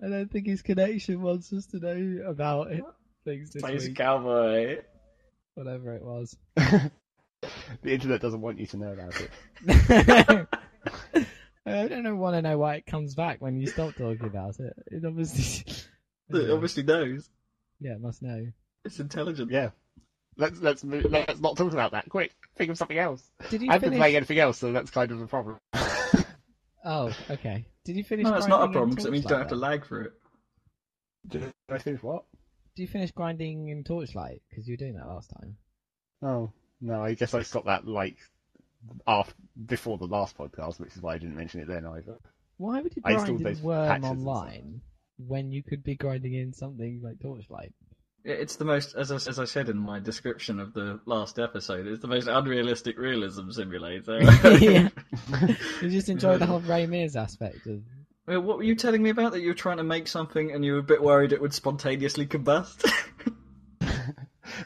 I 0.01 0.09
don't 0.09 0.31
think 0.31 0.47
his 0.47 0.61
connection 0.61 1.21
wants 1.21 1.51
us 1.53 1.65
to 1.67 1.79
know 1.79 2.29
about 2.29 2.71
it. 2.71 2.83
Things 3.25 3.51
this 3.51 3.61
Space 3.63 3.87
week, 3.87 3.95
cowboy. 3.97 4.79
whatever 5.55 5.95
it 5.95 6.03
was. 6.03 6.35
the 6.55 6.91
internet 7.83 8.21
doesn't 8.21 8.41
want 8.41 8.59
you 8.59 8.65
to 8.67 8.77
know 8.77 8.93
about 8.93 9.13
it. 9.21 10.47
I 11.65 11.87
don't 11.87 12.17
want 12.17 12.35
to 12.35 12.41
know 12.41 12.57
why 12.57 12.75
it 12.75 12.85
comes 12.85 13.15
back 13.15 13.41
when 13.41 13.59
you 13.59 13.67
stop 13.67 13.95
talking 13.95 14.25
about 14.25 14.59
it. 14.59 14.73
It 14.87 15.05
obviously, 15.05 15.73
It 16.29 16.49
obviously 16.49 16.83
knows. 16.83 17.29
yeah, 17.79 17.93
it 17.93 18.01
must 18.01 18.21
know. 18.21 18.47
It's 18.83 18.99
intelligent. 18.99 19.51
Yeah. 19.51 19.69
Let's 20.35 20.59
let's 20.59 20.83
move, 20.83 21.05
let's 21.09 21.39
not 21.39 21.55
talk 21.57 21.71
about 21.71 21.91
that. 21.91 22.09
Quick, 22.09 22.33
think 22.55 22.71
of 22.71 22.77
something 22.77 22.97
else. 22.97 23.23
Did 23.51 23.61
you 23.61 23.69
I 23.69 23.73
haven't 23.73 23.91
been 23.91 23.99
playing 23.99 24.15
anything 24.15 24.39
else, 24.39 24.57
so 24.57 24.71
that's 24.71 24.89
kind 24.89 25.11
of 25.11 25.21
a 25.21 25.27
problem. 25.27 25.59
Oh, 26.83 27.13
okay. 27.29 27.65
Did 27.85 27.95
you 27.95 28.03
finish? 28.03 28.25
No, 28.25 28.35
it's 28.35 28.47
not 28.47 28.69
a 28.69 28.71
problem 28.71 28.91
because 28.91 29.05
it 29.05 29.11
means 29.11 29.23
you 29.23 29.29
don't 29.29 29.39
have 29.39 29.49
to 29.49 29.55
lag 29.55 29.85
for 29.85 30.01
it. 30.01 30.13
Did 31.27 31.53
I 31.69 31.77
finish 31.77 32.03
what? 32.03 32.25
then? 32.31 32.39
Did 32.75 32.81
you 32.81 32.87
finish 32.87 33.11
grinding 33.11 33.69
in 33.69 33.83
Torchlight? 33.83 34.41
Because 34.49 34.67
you 34.67 34.73
were 34.73 34.77
doing 34.77 34.95
that 34.95 35.07
last 35.07 35.29
time. 35.29 35.57
Oh 36.21 36.51
no, 36.81 37.01
I 37.03 37.13
guess 37.13 37.33
I 37.33 37.43
stopped 37.43 37.67
that 37.67 37.87
like 37.87 38.17
after 39.07 39.33
before 39.65 39.97
the 39.97 40.07
last 40.07 40.37
podcast, 40.37 40.79
which 40.79 40.95
is 40.95 41.01
why 41.01 41.15
I 41.15 41.17
didn't 41.17 41.35
mention 41.35 41.61
it 41.61 41.67
then 41.67 41.85
either. 41.85 42.17
Why 42.57 42.81
would 42.81 42.95
you 42.95 43.01
I 43.05 43.13
grind 43.13 43.29
in 43.29 43.43
those 43.43 43.61
Wurm 43.61 43.87
patches 43.87 44.09
and 44.09 44.19
stuff. 44.21 44.27
online 44.27 44.81
when 45.17 45.51
you 45.51 45.63
could 45.63 45.83
be 45.83 45.95
grinding 45.95 46.33
in 46.33 46.53
something 46.53 47.01
like 47.03 47.19
Torchlight? 47.19 47.73
It's 48.25 48.55
the 48.55 48.63
most, 48.63 48.95
as 48.95 49.11
I, 49.11 49.15
as 49.15 49.37
I 49.37 49.43
said 49.43 49.67
in 49.67 49.77
my 49.77 49.99
description 49.99 50.59
of 50.59 50.73
the 50.73 50.99
last 51.05 51.39
episode, 51.39 51.87
it's 51.87 52.01
the 52.01 52.07
most 52.07 52.27
unrealistic 52.27 52.97
realism 52.97 53.49
simulator. 53.51 54.21
yeah. 54.59 54.89
You 55.81 55.89
just 55.89 56.07
enjoy 56.07 56.37
the 56.37 56.45
whole 56.45 56.61
Ray 56.61 56.85
Mears 56.85 57.17
aspect 57.17 57.67
of. 57.67 57.81
Well, 58.25 58.39
what 58.39 58.57
were 58.57 58.63
you 58.63 58.75
telling 58.75 59.03
me 59.03 59.09
about? 59.09 59.33
That 59.33 59.41
you 59.41 59.49
were 59.49 59.53
trying 59.53 59.77
to 59.77 59.83
make 59.83 60.07
something 60.07 60.51
and 60.51 60.63
you 60.63 60.73
were 60.73 60.79
a 60.79 60.83
bit 60.83 61.03
worried 61.03 61.33
it 61.33 61.41
would 61.41 61.53
spontaneously 61.53 62.25
combust? 62.25 62.89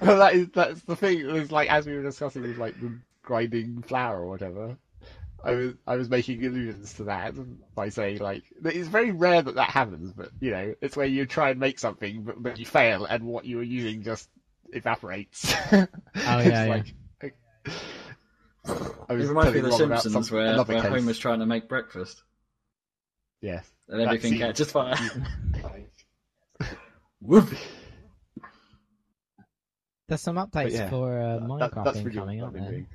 well, 0.01 0.19
that 0.19 0.35
is 0.35 0.49
that's 0.53 0.81
the 0.81 0.95
thing. 0.95 1.21
It 1.21 1.31
was 1.31 1.51
like 1.51 1.71
as 1.71 1.87
we 1.87 1.95
were 1.95 2.03
discussing 2.03 2.43
with 2.43 2.57
like 2.59 2.79
the 2.79 2.99
grinding 3.23 3.81
flour 3.81 4.21
or 4.21 4.27
whatever. 4.27 4.77
I 5.43 5.51
was 5.51 5.73
I 5.85 5.95
was 5.95 6.09
making 6.09 6.43
allusions 6.45 6.93
to 6.95 7.03
that 7.05 7.33
by 7.75 7.89
saying 7.89 8.19
like 8.19 8.43
it's 8.65 8.87
very 8.87 9.11
rare 9.11 9.41
that 9.41 9.55
that 9.55 9.69
happens, 9.69 10.11
but 10.13 10.29
you 10.39 10.51
know 10.51 10.73
it's 10.81 10.97
where 10.97 11.05
you 11.05 11.25
try 11.25 11.51
and 11.51 11.59
make 11.59 11.79
something 11.79 12.23
but, 12.23 12.41
but 12.41 12.59
you 12.59 12.65
fail 12.65 13.05
and 13.05 13.23
what 13.23 13.45
you 13.45 13.57
were 13.57 13.63
using 13.63 14.03
just 14.03 14.29
evaporates. 14.73 15.53
oh 15.71 15.87
yeah, 16.15 16.81
I 17.23 19.13
was 19.13 19.25
it 19.25 19.27
reminds 19.29 19.53
me 19.53 19.59
of 19.59 19.65
The 19.65 19.71
Simpsons 19.71 20.31
where, 20.31 20.47
another 20.53 20.73
where 20.73 20.81
case. 20.83 20.91
Homer's 20.91 21.19
trying 21.19 21.39
to 21.39 21.45
make 21.45 21.69
breakfast 21.69 22.23
Yes. 23.41 23.69
and 23.87 23.99
That 24.01 24.07
everything 24.07 24.31
scene- 24.33 24.39
catches 24.41 24.71
fire. 24.71 24.95
Whoop. 27.21 27.47
There's 30.07 30.21
some 30.21 30.35
updates 30.37 30.71
yeah, 30.71 30.89
for 30.89 31.19
uh, 31.19 31.39
that- 31.39 31.47
Minecraft 31.47 31.83
that's 31.85 32.01
really 32.01 32.15
incoming, 32.17 32.39
what 32.41 32.55
aren't 32.55 32.69
there? 32.71 32.85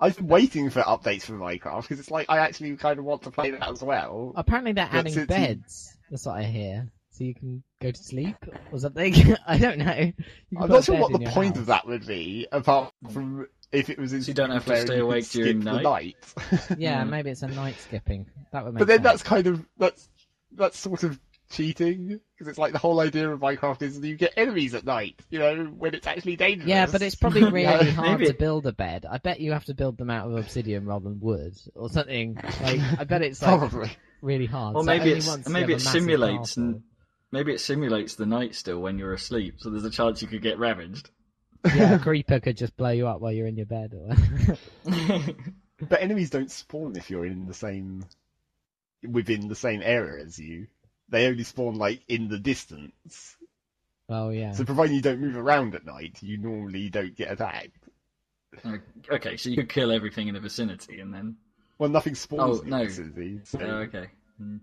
Doing. 0.00 0.08
I've 0.10 0.16
been 0.16 0.26
waiting 0.28 0.70
for 0.70 0.82
updates 0.82 1.22
for 1.22 1.32
Minecraft 1.34 1.82
because 1.82 2.00
it's 2.00 2.10
like 2.10 2.26
I 2.28 2.38
actually 2.38 2.76
kind 2.76 2.98
of 2.98 3.04
want 3.04 3.22
to 3.22 3.30
play 3.30 3.50
that 3.50 3.68
as 3.68 3.82
well. 3.82 4.32
Apparently 4.36 4.72
they're 4.72 4.88
But 4.90 4.98
adding 4.98 5.12
since 5.12 5.22
you- 5.22 5.26
beds. 5.36 5.96
That's 6.10 6.26
what 6.26 6.36
I 6.38 6.44
hear. 6.44 6.88
So 7.10 7.24
you 7.24 7.34
can 7.34 7.62
go 7.80 7.90
to 7.90 7.98
sleep 8.02 8.36
or 8.70 8.78
something. 8.78 9.14
I 9.46 9.56
don't 9.58 9.78
know. 9.78 9.86
You 9.94 10.12
can 10.12 10.58
I'm 10.58 10.68
put 10.68 10.70
not 10.70 10.84
sure 10.84 10.94
bed 10.96 11.00
what 11.02 11.10
in 11.12 11.18
the 11.20 11.24
your 11.24 11.32
point 11.32 11.54
house. 11.54 11.58
of 11.60 11.66
that 11.66 11.86
would 11.86 12.06
be, 12.06 12.46
apart 12.52 12.92
from 13.10 13.46
if 13.72 13.88
it 13.88 13.98
was 13.98 14.12
in 14.12 14.22
So 14.22 14.28
you 14.28 14.34
don't 14.34 14.50
have 14.50 14.66
to 14.66 14.76
single 14.76 14.86
player 14.86 14.86
stay 14.86 14.94
you 14.96 15.00
could 15.00 15.06
awake 15.06 15.24
skip 15.24 15.42
during 15.42 15.60
the 15.60 15.72
night? 15.82 16.14
night. 16.52 16.78
Yeah, 16.78 17.02
maybe 17.04 17.30
it's 17.30 17.42
a 17.42 17.48
night 17.48 17.76
skipping. 17.80 18.26
That 18.52 18.64
would 18.66 18.74
make 18.74 18.80
but 18.80 18.86
then 18.88 18.98
sense. 18.98 19.04
that's 19.04 19.22
kind 19.22 19.46
of 19.46 19.66
that's 19.78 20.08
that's 20.52 20.78
sort 20.78 21.04
of 21.04 21.18
cheating 21.50 22.20
because 22.34 22.48
it's 22.48 22.58
like 22.58 22.72
the 22.72 22.78
whole 22.78 23.00
idea 23.00 23.30
of 23.30 23.40
Minecraft 23.40 23.82
is 23.82 24.00
that 24.00 24.06
you 24.06 24.16
get 24.16 24.34
enemies 24.36 24.74
at 24.74 24.84
night, 24.84 25.20
you 25.30 25.38
know, 25.38 25.64
when 25.64 25.94
it's 25.94 26.06
actually 26.06 26.36
dangerous. 26.36 26.68
Yeah, 26.68 26.86
but 26.86 27.02
it's 27.02 27.14
probably 27.14 27.44
really 27.50 27.62
Yeah, 27.62 27.82
hard 27.92 28.20
maybe- 28.20 28.30
to 28.32 28.34
build 28.38 28.66
a 28.66 28.72
bed. 28.72 29.06
I 29.10 29.18
bet 29.18 29.40
you 29.40 29.52
have 29.52 29.64
to 29.66 29.74
build 29.74 29.96
them 29.98 30.10
out 30.10 30.26
of 30.28 30.36
obsidian 30.36 30.84
rather 30.86 31.04
than 31.04 31.20
wood 31.20 31.54
or 31.74 31.88
something. 31.88 32.34
Like 32.62 32.80
I 32.98 33.04
bet 33.04 33.22
it's 33.22 33.40
like 33.42 33.58
probably. 33.58 33.90
really 34.22 34.46
hard. 34.46 34.76
Or 34.76 34.82
So 34.82 34.86
maybe 34.86 35.12
only 35.12 35.12
it's 35.14 35.48
maybe 35.48 35.72
it 35.74 35.80
simulates 35.80 36.56
and 36.56 36.82
maybe 37.32 37.52
it 37.52 37.60
simulates 37.60 38.14
the 38.16 38.26
night 38.26 38.54
still 38.54 38.80
when 38.80 38.98
you're 38.98 39.12
asleep, 39.14 39.54
so 39.58 39.70
there's 39.70 39.84
a 39.84 39.90
chance 39.90 40.22
you 40.22 40.28
could 40.28 40.42
get 40.42 40.58
ravaged. 40.58 41.10
yeah, 41.64 41.94
a 41.94 41.98
creeper 42.00 42.38
could 42.40 42.56
just 42.56 42.76
blow 42.76 42.90
you 42.90 43.06
up 43.08 43.20
while 43.20 43.32
you're 43.32 43.46
in 43.46 43.56
your 43.56 43.66
bed. 43.66 43.92
Or... 43.94 44.14
But 45.78 46.00
enemies 46.00 46.30
don't 46.30 46.50
spawn 46.50 46.96
if 46.96 47.10
you're 47.10 47.26
in 47.26 47.46
the 47.46 47.52
same 47.52 48.04
within 49.06 49.48
the 49.48 49.54
same 49.54 49.82
area 49.84 50.24
as 50.24 50.38
you. 50.38 50.68
They 51.08 51.26
only 51.26 51.44
spawn 51.44 51.76
like 51.76 52.02
in 52.08 52.28
the 52.28 52.38
distance. 52.38 53.36
oh 54.08 54.30
yeah. 54.30 54.52
So 54.52 54.64
providing 54.64 54.96
you 54.96 55.02
don't 55.02 55.20
move 55.20 55.36
around 55.36 55.74
at 55.74 55.84
night, 55.86 56.18
you 56.22 56.36
normally 56.38 56.88
don't 56.90 57.14
get 57.14 57.30
attacked. 57.30 57.88
okay, 59.10 59.36
so 59.36 59.50
you 59.50 59.56
could 59.56 59.68
kill 59.68 59.92
everything 59.92 60.28
in 60.28 60.34
the 60.34 60.40
vicinity 60.40 61.00
and 61.00 61.12
then. 61.12 61.36
Well, 61.78 61.90
nothing 61.90 62.14
spawns 62.14 62.60
Oh, 62.60 62.62
in 62.62 62.70
no. 62.70 62.78
the 62.78 62.84
vicinity, 62.86 63.40
so 63.44 63.58
Oh, 63.60 63.64
okay. 63.80 64.06
Hmm. 64.38 64.56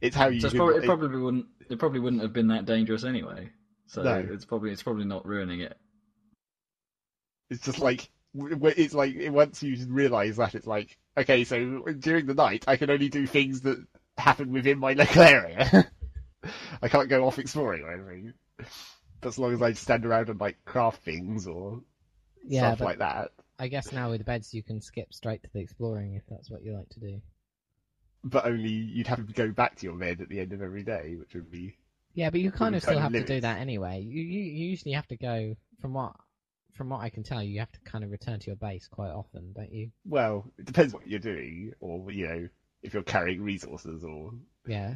it's 0.00 0.14
how 0.16 0.28
you. 0.28 0.40
So 0.40 0.48
it's 0.48 0.54
live- 0.54 0.58
probably, 0.58 0.76
it 0.76 0.82
it- 0.82 0.86
probably 0.86 1.18
wouldn't. 1.20 1.46
It 1.70 1.78
probably 1.78 2.00
wouldn't 2.00 2.22
have 2.22 2.32
been 2.32 2.48
that 2.48 2.64
dangerous 2.66 3.04
anyway. 3.04 3.50
So 3.86 4.02
No. 4.02 4.18
it's 4.18 4.44
probably 4.44 4.70
it's 4.70 4.82
probably 4.82 5.04
not 5.06 5.26
ruining 5.26 5.60
it. 5.60 5.76
It's 7.50 7.62
just 7.64 7.78
like 7.78 8.10
w- 8.36 8.54
w- 8.54 8.74
it's 8.76 8.94
like 8.94 9.16
once 9.30 9.62
you 9.62 9.76
realise 9.88 10.36
that 10.36 10.54
it's 10.54 10.66
like 10.66 10.98
okay, 11.16 11.44
so 11.44 11.82
during 11.98 12.26
the 12.26 12.34
night 12.34 12.64
I 12.68 12.76
can 12.76 12.90
only 12.90 13.08
do 13.08 13.26
things 13.26 13.62
that 13.62 13.84
happen 14.18 14.52
within 14.52 14.78
my 14.78 14.92
local 14.92 15.22
area. 15.22 15.90
I 16.82 16.88
can't 16.88 17.08
go 17.08 17.26
off 17.26 17.38
exploring 17.38 17.82
or 17.82 17.92
anything. 17.92 18.34
But 19.20 19.28
as 19.28 19.38
long 19.38 19.52
as 19.52 19.62
I 19.62 19.72
stand 19.72 20.06
around 20.06 20.28
and 20.28 20.40
like 20.40 20.64
craft 20.64 21.02
things 21.02 21.46
or 21.46 21.82
yeah, 22.46 22.74
stuff 22.74 22.86
like 22.86 22.98
that. 22.98 23.32
I 23.58 23.68
guess 23.68 23.92
now 23.92 24.10
with 24.10 24.24
beds 24.24 24.54
you 24.54 24.62
can 24.62 24.80
skip 24.80 25.12
straight 25.12 25.42
to 25.42 25.50
the 25.52 25.60
exploring 25.60 26.14
if 26.14 26.22
that's 26.28 26.50
what 26.50 26.62
you 26.62 26.76
like 26.76 26.88
to 26.90 27.00
do. 27.00 27.20
But 28.24 28.46
only 28.46 28.70
you'd 28.70 29.06
have 29.06 29.26
to 29.26 29.32
go 29.32 29.50
back 29.50 29.76
to 29.76 29.86
your 29.86 29.96
bed 29.96 30.20
at 30.20 30.28
the 30.28 30.40
end 30.40 30.52
of 30.52 30.62
every 30.62 30.82
day, 30.82 31.16
which 31.18 31.34
would 31.34 31.50
be 31.50 31.76
Yeah, 32.14 32.30
but 32.30 32.40
you 32.40 32.50
kind 32.50 32.74
of 32.74 32.82
still 32.82 32.94
kind 32.94 33.06
of 33.06 33.12
have 33.14 33.26
to 33.26 33.34
do 33.34 33.40
that 33.40 33.58
anyway. 33.60 34.00
You, 34.00 34.22
you 34.22 34.40
you 34.40 34.66
usually 34.70 34.92
have 34.92 35.06
to 35.08 35.16
go 35.16 35.56
from 35.80 35.94
what 35.94 36.14
from 36.74 36.90
what 36.90 37.00
I 37.00 37.10
can 37.10 37.24
tell, 37.24 37.42
you 37.42 37.58
have 37.58 37.72
to 37.72 37.80
kind 37.80 38.04
of 38.04 38.10
return 38.10 38.38
to 38.38 38.46
your 38.46 38.56
base 38.56 38.86
quite 38.86 39.10
often, 39.10 39.52
don't 39.52 39.72
you? 39.72 39.90
well, 40.04 40.44
it 40.58 40.64
depends 40.64 40.94
what 40.94 41.08
you're 41.08 41.18
doing, 41.18 41.72
or 41.80 42.10
you 42.12 42.28
know, 42.28 42.48
if 42.88 42.94
you're 42.94 43.02
carrying 43.02 43.42
resources, 43.42 44.02
or 44.02 44.32
Yeah. 44.66 44.94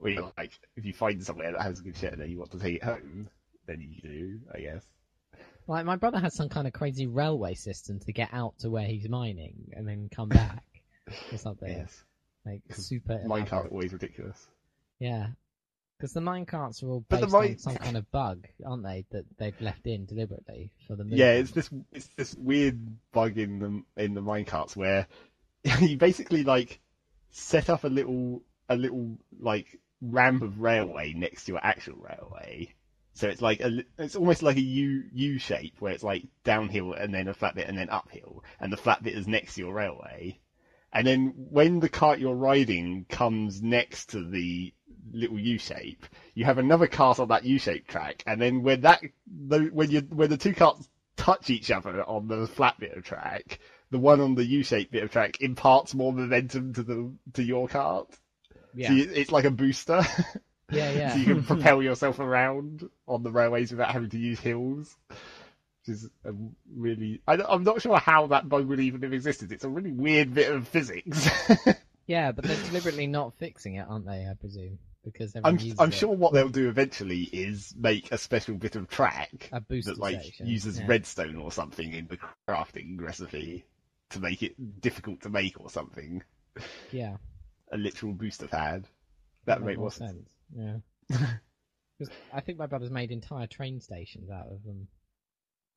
or 0.00 0.08
you're 0.08 0.32
like 0.38 0.52
if 0.76 0.84
you 0.84 0.92
find 0.94 1.22
somewhere 1.22 1.52
that 1.52 1.60
has 1.62 1.80
good 1.80 1.96
shit 1.96 2.14
and 2.18 2.30
you 2.30 2.38
want 2.38 2.52
to 2.52 2.58
take 2.58 2.76
it 2.76 2.82
home, 2.84 3.28
then 3.66 3.80
you 3.80 4.00
do, 4.00 4.40
I 4.54 4.60
guess. 4.60 4.86
Like 5.66 5.84
my 5.84 5.96
brother 5.96 6.18
has 6.18 6.34
some 6.34 6.48
kind 6.48 6.66
of 6.66 6.72
crazy 6.72 7.06
railway 7.06 7.54
system 7.54 8.00
to 8.00 8.12
get 8.12 8.30
out 8.32 8.54
to 8.60 8.70
where 8.70 8.86
he's 8.86 9.08
mining 9.08 9.70
and 9.72 9.86
then 9.86 10.08
come 10.10 10.28
back 10.28 10.64
or 11.32 11.36
something. 11.46 11.68
Yes, 11.68 12.04
Like 12.46 12.62
super. 12.70 13.20
mine 13.26 13.46
cart 13.46 13.70
always 13.70 13.92
ridiculous. 13.92 14.48
Yeah. 14.98 15.28
Because 15.98 16.14
the 16.14 16.20
mine 16.20 16.46
carts 16.46 16.82
are 16.82 16.88
all 16.88 17.04
based 17.08 17.32
on 17.32 17.58
some 17.58 17.76
kind 17.76 17.96
of 17.96 18.10
bug, 18.10 18.48
aren't 18.66 18.82
they? 18.82 19.04
That 19.12 19.24
they've 19.38 19.60
left 19.60 19.86
in 19.86 20.04
deliberately 20.04 20.72
for 20.88 20.96
the 20.96 21.04
movie. 21.04 21.16
Yeah, 21.16 21.32
it's 21.34 21.52
this 21.52 21.70
it's 21.92 22.08
this 22.16 22.34
weird 22.34 22.80
bug 23.12 23.38
in 23.38 23.58
the 23.60 24.02
in 24.02 24.14
the 24.14 24.20
minecarts 24.20 24.74
where 24.74 25.06
you 25.80 25.96
basically 25.96 26.42
like 26.42 26.80
set 27.32 27.68
up 27.68 27.84
a 27.84 27.88
little 27.88 28.42
a 28.68 28.76
little 28.76 29.18
like 29.40 29.80
ramp 30.00 30.42
of 30.42 30.60
railway 30.60 31.12
next 31.14 31.44
to 31.44 31.52
your 31.52 31.64
actual 31.64 31.96
railway. 31.96 32.74
So 33.14 33.28
it's 33.28 33.42
like 33.42 33.60
a 33.60 33.84
it's 33.98 34.16
almost 34.16 34.42
like 34.42 34.56
a 34.56 34.60
U 34.60 35.04
U 35.12 35.38
shape 35.38 35.74
where 35.80 35.92
it's 35.92 36.04
like 36.04 36.24
downhill 36.44 36.92
and 36.94 37.12
then 37.12 37.28
a 37.28 37.34
flat 37.34 37.54
bit 37.54 37.68
and 37.68 37.76
then 37.76 37.90
uphill, 37.90 38.44
and 38.60 38.72
the 38.72 38.76
flat 38.76 39.02
bit 39.02 39.14
is 39.14 39.26
next 39.26 39.54
to 39.54 39.62
your 39.62 39.74
railway. 39.74 40.38
And 40.92 41.06
then 41.06 41.32
when 41.36 41.80
the 41.80 41.88
cart 41.88 42.18
you're 42.18 42.34
riding 42.34 43.06
comes 43.08 43.62
next 43.62 44.10
to 44.10 44.22
the 44.22 44.72
little 45.10 45.38
U 45.38 45.58
shape, 45.58 46.06
you 46.34 46.44
have 46.44 46.58
another 46.58 46.86
cart 46.86 47.18
on 47.18 47.28
that 47.28 47.44
U 47.44 47.58
shaped 47.58 47.88
track, 47.88 48.22
and 48.26 48.40
then 48.40 48.62
when 48.62 48.82
that 48.82 49.02
when 49.26 49.90
you 49.90 50.00
when 50.00 50.30
the 50.30 50.36
two 50.36 50.54
carts 50.54 50.88
touch 51.16 51.50
each 51.50 51.70
other 51.70 52.02
on 52.04 52.28
the 52.28 52.46
flat 52.46 52.78
bit 52.78 52.96
of 52.96 53.04
track, 53.04 53.58
the 53.92 53.98
one 53.98 54.20
on 54.20 54.34
the 54.34 54.44
U 54.44 54.64
shaped 54.64 54.90
bit 54.90 55.04
of 55.04 55.12
track 55.12 55.40
imparts 55.40 55.94
more 55.94 56.12
momentum 56.12 56.72
to 56.74 56.82
the 56.82 57.12
to 57.34 57.42
your 57.42 57.68
cart. 57.68 58.08
yeah, 58.74 58.88
So 58.88 58.94
you, 58.94 59.10
it's 59.14 59.30
like 59.30 59.44
a 59.44 59.50
booster. 59.50 60.02
yeah, 60.72 60.90
yeah. 60.92 61.12
so 61.12 61.18
you 61.18 61.24
can 61.26 61.42
propel 61.44 61.82
yourself 61.82 62.18
around 62.18 62.88
on 63.06 63.22
the 63.22 63.30
railways 63.30 63.70
without 63.70 63.90
having 63.90 64.10
to 64.10 64.18
use 64.18 64.40
hills. 64.40 64.96
Which 65.08 65.96
is 65.96 66.08
a 66.24 66.32
really, 66.74 67.20
I, 67.26 67.34
am 67.54 67.64
not 67.64 67.82
sure 67.82 67.98
how 67.98 68.28
that 68.28 68.48
bug 68.48 68.66
would 68.66 68.80
even 68.80 69.02
have 69.02 69.12
existed. 69.12 69.52
It's 69.52 69.64
a 69.64 69.68
really 69.68 69.92
weird 69.92 70.32
bit 70.32 70.50
of 70.50 70.66
physics. 70.66 71.28
Yeah, 72.06 72.32
but 72.32 72.44
they're 72.44 72.62
deliberately 72.64 73.06
not 73.06 73.34
fixing 73.38 73.76
it, 73.76 73.86
aren't 73.88 74.06
they? 74.06 74.26
I 74.28 74.34
presume 74.34 74.78
because 75.04 75.34
I'm, 75.36 75.58
I'm 75.78 75.88
it. 75.88 75.94
sure 75.94 76.10
what 76.10 76.32
they'll 76.32 76.48
do 76.48 76.68
eventually 76.68 77.22
is 77.22 77.74
make 77.78 78.12
a 78.12 78.18
special 78.18 78.54
bit 78.54 78.76
of 78.76 78.88
track 78.88 79.50
a 79.52 79.60
that 79.60 79.98
like 79.98 80.22
section. 80.22 80.46
uses 80.46 80.78
yeah. 80.78 80.86
redstone 80.86 81.36
or 81.36 81.50
something 81.50 81.92
in 81.92 82.06
the 82.06 82.18
crafting 82.48 83.00
recipe 83.00 83.64
to 84.12 84.20
make 84.20 84.42
it 84.42 84.80
difficult 84.80 85.22
to 85.22 85.28
make 85.28 85.60
or 85.60 85.70
something. 85.70 86.22
Yeah, 86.90 87.16
A 87.70 87.76
literal 87.76 88.12
booster 88.12 88.46
pad. 88.48 88.84
That 89.46 89.60
would 89.60 89.66
make 89.66 89.78
more 89.78 89.90
sense. 89.90 90.28
Yeah. 90.54 90.76
'Cause 91.98 92.10
I 92.32 92.40
think 92.40 92.58
my 92.58 92.66
brother's 92.66 92.90
made 92.90 93.10
entire 93.12 93.46
train 93.46 93.80
stations 93.80 94.30
out 94.30 94.46
of 94.48 94.62
them. 94.64 94.88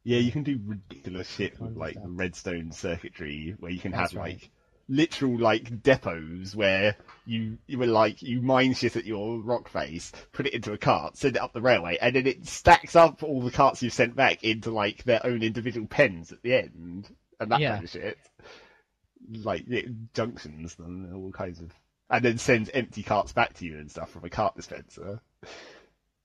Yeah, 0.03 0.19
you 0.19 0.31
can 0.31 0.43
do 0.43 0.59
ridiculous 0.65 1.29
shit 1.29 1.59
with 1.59 1.75
like 1.75 1.95
the 1.95 2.09
redstone 2.09 2.71
circuitry 2.71 3.55
where 3.59 3.71
you 3.71 3.79
can 3.79 3.91
That's 3.91 4.11
have 4.11 4.19
right. 4.19 4.33
like 4.35 4.51
literal 4.87 5.39
like 5.39 5.81
depots 5.81 6.53
where 6.55 6.95
you 7.25 7.57
you 7.65 7.79
were 7.79 7.87
like 7.87 8.21
you 8.21 8.39
mine 8.41 8.73
shit 8.75 8.95
at 8.95 9.05
your 9.05 9.39
rock 9.39 9.67
face, 9.67 10.11
put 10.31 10.45
it 10.45 10.53
into 10.53 10.73
a 10.73 10.77
cart, 10.77 11.17
send 11.17 11.35
it 11.37 11.41
up 11.41 11.53
the 11.53 11.61
railway, 11.61 11.97
and 11.99 12.15
then 12.15 12.27
it 12.27 12.45
stacks 12.45 12.95
up 12.95 13.23
all 13.23 13.41
the 13.41 13.49
carts 13.51 13.81
you've 13.81 13.93
sent 13.93 14.15
back 14.15 14.43
into 14.43 14.69
like 14.71 15.03
their 15.03 15.25
own 15.25 15.41
individual 15.41 15.87
pens 15.87 16.31
at 16.31 16.41
the 16.43 16.53
end 16.53 17.09
and 17.39 17.51
that 17.51 17.59
Yeah. 17.59 17.73
kind 17.73 17.83
of 17.83 17.89
shit. 17.89 18.17
Like 19.43 19.65
yeah, 19.67 19.81
junctions 20.13 20.75
and 20.79 21.13
all 21.13 21.31
kinds 21.31 21.59
of 21.59 21.71
and 22.09 22.23
then 22.23 22.37
sends 22.37 22.69
empty 22.69 23.01
carts 23.01 23.33
back 23.33 23.53
to 23.55 23.65
you 23.65 23.77
and 23.79 23.89
stuff 23.89 24.11
from 24.11 24.23
a 24.25 24.29
cart 24.29 24.55
dispenser. 24.55 25.19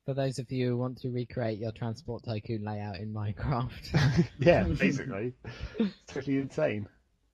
For 0.04 0.14
those 0.14 0.38
of 0.38 0.50
you 0.50 0.68
who 0.70 0.76
want 0.76 0.98
to 1.02 1.10
recreate 1.10 1.58
your 1.58 1.72
transport 1.72 2.24
tycoon 2.24 2.64
layout 2.64 2.96
in 2.96 3.12
Minecraft, 3.14 4.26
yeah, 4.38 4.62
basically. 4.78 5.32
it's 5.78 5.94
totally 6.06 6.38
insane. 6.38 6.88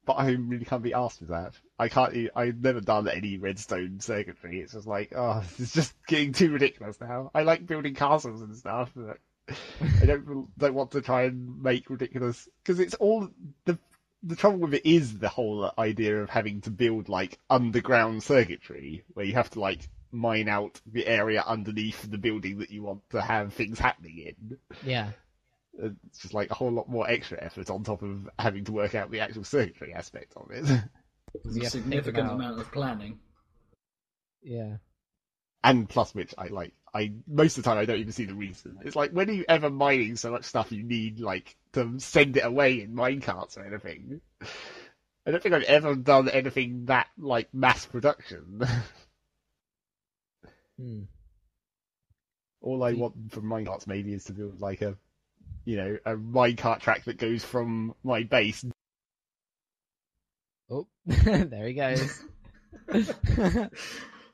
But 0.04 0.14
I 0.14 0.30
really 0.30 0.64
can't 0.64 0.84
be 0.84 0.94
asked 0.94 1.18
with 1.20 1.30
that. 1.30 1.54
I 1.80 1.88
can't. 1.88 2.30
I've 2.36 2.60
never 2.62 2.80
done 2.80 3.08
any 3.08 3.38
redstone 3.38 3.98
circuitry. 3.98 4.60
It's 4.60 4.72
just 4.74 4.86
like, 4.86 5.12
oh, 5.16 5.42
it's 5.58 5.72
just 5.74 5.94
getting 6.06 6.32
too 6.32 6.52
ridiculous 6.52 7.00
now. 7.00 7.32
I 7.34 7.42
like 7.42 7.66
building 7.66 7.94
castles 7.94 8.40
and 8.40 8.56
stuff. 8.56 8.92
But 8.94 9.18
I 10.02 10.06
don't 10.06 10.48
don't 10.58 10.74
want 10.74 10.90
to 10.92 11.00
try 11.02 11.22
and 11.24 11.62
make 11.62 11.88
ridiculous 11.90 12.48
because 12.62 12.80
it's 12.80 12.94
all 12.94 13.28
the 13.64 13.78
the 14.22 14.34
trouble 14.36 14.58
with 14.58 14.74
it 14.74 14.86
is 14.88 15.18
the 15.18 15.28
whole 15.28 15.70
idea 15.78 16.20
of 16.22 16.30
having 16.30 16.60
to 16.62 16.70
build 16.70 17.08
like 17.08 17.38
underground 17.48 18.22
circuitry 18.22 19.04
where 19.14 19.24
you 19.24 19.34
have 19.34 19.50
to 19.50 19.60
like 19.60 19.88
mine 20.10 20.48
out 20.48 20.80
the 20.86 21.06
area 21.06 21.44
underneath 21.46 22.02
the 22.10 22.18
building 22.18 22.58
that 22.58 22.70
you 22.70 22.82
want 22.82 23.02
to 23.10 23.20
have 23.20 23.52
things 23.52 23.78
happening 23.78 24.18
in 24.18 24.58
yeah, 24.84 25.10
uh, 25.82 25.90
it's 26.08 26.20
just 26.20 26.34
like 26.34 26.50
a 26.50 26.54
whole 26.54 26.70
lot 26.72 26.88
more 26.88 27.08
extra 27.08 27.38
effort 27.42 27.70
on 27.70 27.84
top 27.84 28.02
of 28.02 28.28
having 28.38 28.64
to 28.64 28.72
work 28.72 28.94
out 28.94 29.10
the 29.10 29.20
actual 29.20 29.44
circuitry 29.44 29.92
aspect 29.94 30.32
of 30.36 30.50
it. 30.50 30.64
you 30.66 30.72
a 30.72 30.74
have 30.74 31.42
to 31.42 31.50
think 31.50 31.66
significant 31.68 32.26
about- 32.26 32.34
amount 32.34 32.60
of 32.60 32.72
planning. 32.72 33.18
yeah, 34.42 34.76
and 35.66 35.88
plus 35.88 36.14
which 36.14 36.32
I 36.38 36.46
like 36.46 36.72
I 36.94 37.12
most 37.26 37.58
of 37.58 37.64
the 37.64 37.68
time 37.68 37.78
I 37.78 37.84
don't 37.84 37.98
even 37.98 38.12
see 38.12 38.24
the 38.24 38.34
reason. 38.34 38.78
It's 38.84 38.94
like 38.94 39.10
when 39.10 39.28
are 39.28 39.32
you 39.32 39.44
ever 39.48 39.68
mining 39.68 40.16
so 40.16 40.30
much 40.30 40.44
stuff 40.44 40.70
you 40.70 40.84
need 40.84 41.18
like 41.18 41.56
to 41.72 41.98
send 41.98 42.36
it 42.36 42.44
away 42.44 42.80
in 42.80 42.94
minecarts 42.94 43.58
or 43.58 43.66
anything? 43.66 44.20
I 45.26 45.32
don't 45.32 45.42
think 45.42 45.56
I've 45.56 45.64
ever 45.64 45.96
done 45.96 46.28
anything 46.28 46.86
that 46.86 47.08
like 47.18 47.52
mass 47.52 47.84
production. 47.84 48.60
hmm. 50.78 51.00
All 52.60 52.84
I 52.84 52.92
want 52.92 53.32
from 53.32 53.44
minecarts 53.44 53.88
maybe 53.88 54.14
is 54.14 54.24
to 54.24 54.32
build 54.32 54.60
like 54.60 54.82
a 54.82 54.96
you 55.64 55.76
know, 55.76 55.98
a 56.06 56.14
minecart 56.14 56.78
track 56.78 57.04
that 57.06 57.18
goes 57.18 57.44
from 57.44 57.96
my 58.04 58.22
base 58.22 58.64
Oh, 60.70 60.86
there 61.06 61.66
he 61.66 61.74
goes. 61.74 62.22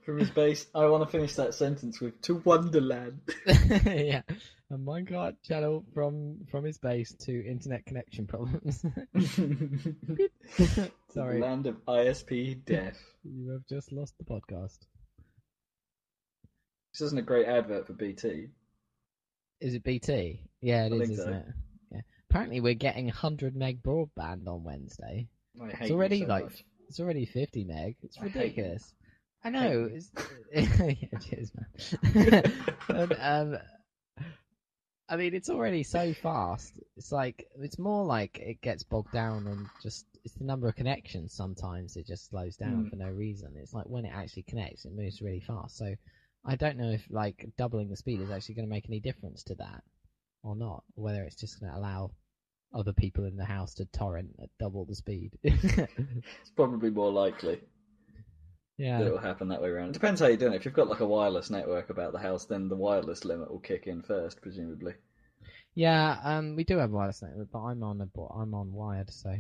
From 0.05 0.19
his 0.19 0.31
base, 0.31 0.67
I 0.75 0.87
want 0.87 1.05
to 1.05 1.11
finish 1.11 1.35
that 1.37 1.55
sentence 1.55 2.01
with 2.01 2.21
"to 2.23 2.35
Wonderland." 2.45 3.21
yeah, 3.47 4.23
a 4.71 4.75
minecart 4.75 5.37
channel 5.45 5.85
from 5.95 6.39
from 6.51 6.65
his 6.65 6.79
base 6.79 7.15
to 7.21 7.47
internet 7.47 7.87
connection 7.87 8.27
problems. 8.27 8.85
Sorry, 11.15 11.41
Land 11.41 11.67
of 11.69 11.77
ISP 11.87 12.65
death. 12.65 12.99
you 13.23 13.51
have 13.53 13.67
just 13.69 13.93
lost 13.93 14.15
the 14.19 14.25
podcast. 14.25 14.79
This 16.93 17.03
isn't 17.03 17.19
a 17.19 17.23
great 17.23 17.47
advert 17.47 17.87
for 17.87 17.93
BT. 17.93 18.49
Is 19.61 19.75
it 19.75 19.85
BT? 19.85 20.43
Yeah, 20.61 20.87
it 20.87 20.93
is, 20.95 21.09
think 21.09 21.17
so. 21.17 21.23
isn't 21.23 21.35
it? 21.35 21.47
Yeah. 21.93 22.01
Apparently, 22.29 22.61
we're 22.61 22.75
getting 22.75 23.07
100 23.07 23.55
meg 23.55 23.83
broadband 23.85 24.49
on 24.49 24.65
Wednesday. 24.65 25.29
It's 25.81 25.91
already 25.93 26.23
so 26.23 26.27
like 26.27 26.45
much. 26.45 26.65
it's 26.89 26.99
already 26.99 27.25
50 27.25 27.65
meg. 27.65 27.97
It's 28.03 28.19
I 28.19 28.23
hate 28.23 28.35
you. 28.35 28.41
ridiculous. 28.41 28.95
I 29.45 29.51
know. 29.51 29.91
yeah, 30.55 30.95
cheers, 31.21 31.51
man. 31.55 32.43
um, 33.21 33.59
I 35.09 35.17
mean, 35.17 35.35
it's 35.35 35.51
already 35.51 35.83
so 35.83 36.15
fast. 36.15 36.79
It's 36.97 37.13
like 37.13 37.47
it's 37.61 37.79
more 37.79 38.05
like 38.05 38.39
it 38.39 38.61
gets 38.63 38.83
bogged 38.83 39.13
down 39.13 39.47
and 39.47 39.67
just 39.83 40.07
it's 40.25 40.35
the 40.35 40.45
number 40.45 40.69
of 40.69 40.77
connections. 40.77 41.35
Sometimes 41.35 41.97
it 41.97 42.07
just 42.07 42.29
slows 42.31 42.57
down 42.57 42.85
Mm. 42.87 42.91
for 42.91 42.97
no 42.97 43.09
reason. 43.09 43.55
It's 43.57 43.75
like 43.75 43.87
when 43.89 44.05
it 44.05 44.13
actually 44.15 44.45
connects, 44.45 44.85
it 44.85 44.93
moves 44.95 45.21
really 45.21 45.41
fast. 45.41 45.77
So 45.77 45.95
I 46.45 46.57
don't 46.57 46.79
know 46.79 46.91
if 46.91 47.05
like 47.11 47.49
doubling 47.59 47.89
the 47.91 47.97
speed 47.97 48.21
is 48.21 48.31
actually 48.31 48.55
going 48.55 48.67
to 48.67 48.71
make 48.75 48.89
any 48.89 49.01
difference 49.01 49.43
to 49.45 49.55
that 49.57 49.83
or 50.43 50.57
not. 50.57 50.85
Whether 50.95 51.25
it's 51.25 51.37
just 51.41 51.61
going 51.61 51.73
to 51.73 51.79
allow 51.79 52.13
other 52.75 52.93
people 52.93 53.25
in 53.25 53.37
the 53.37 53.45
house 53.45 53.75
to 53.75 53.85
torrent 53.87 54.31
at 54.43 54.49
double 54.59 54.85
the 54.87 54.95
speed. 54.95 55.33
It's 55.43 56.51
probably 56.57 56.91
more 56.91 57.13
likely 57.13 57.61
yeah. 58.83 58.99
that 58.99 59.07
it 59.07 59.13
will 59.13 59.19
happen 59.19 59.49
that 59.49 59.63
way 59.63 59.69
around. 59.69 59.91
It 59.91 59.93
depends 59.95 60.21
how 60.21 60.27
you're 60.27 60.37
doing 60.37 60.55
it. 60.55 60.57
If 60.57 60.65
you've 60.65 60.75
got 60.75 60.89
like 60.89 61.01
a 61.01 61.07
wireless 61.07 61.51
network 61.51 61.91
about 61.91 62.13
the 62.13 62.19
house, 62.19 62.47
then 62.47 62.69
the 62.69 62.77
wireless 62.77 63.25
limit 63.25 63.51
will 63.51 63.61
kick 63.61 63.87
in 63.87 64.03
first, 64.03 64.43
presumably. 64.43 64.95
Yeah, 65.75 66.19
um, 66.25 66.57
we 66.57 66.65
do 66.65 66.79
have 66.79 66.91
wireless 66.91 67.23
network, 67.23 67.49
but 67.53 67.61
I'm 67.61 67.83
on 67.83 68.01
a 68.01 68.21
I'm 68.35 68.55
on 68.55 68.73
wired, 68.73 69.11
so 69.11 69.31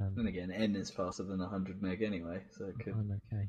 um, 0.00 0.14
Then 0.16 0.26
again, 0.26 0.50
N 0.50 0.74
is 0.74 0.90
faster 0.90 1.22
than 1.22 1.38
100 1.38 1.82
meg 1.82 2.02
anyway, 2.02 2.40
so 2.56 2.64
it 2.66 2.78
could. 2.82 2.94
I'm 2.94 3.20
okay. 3.32 3.48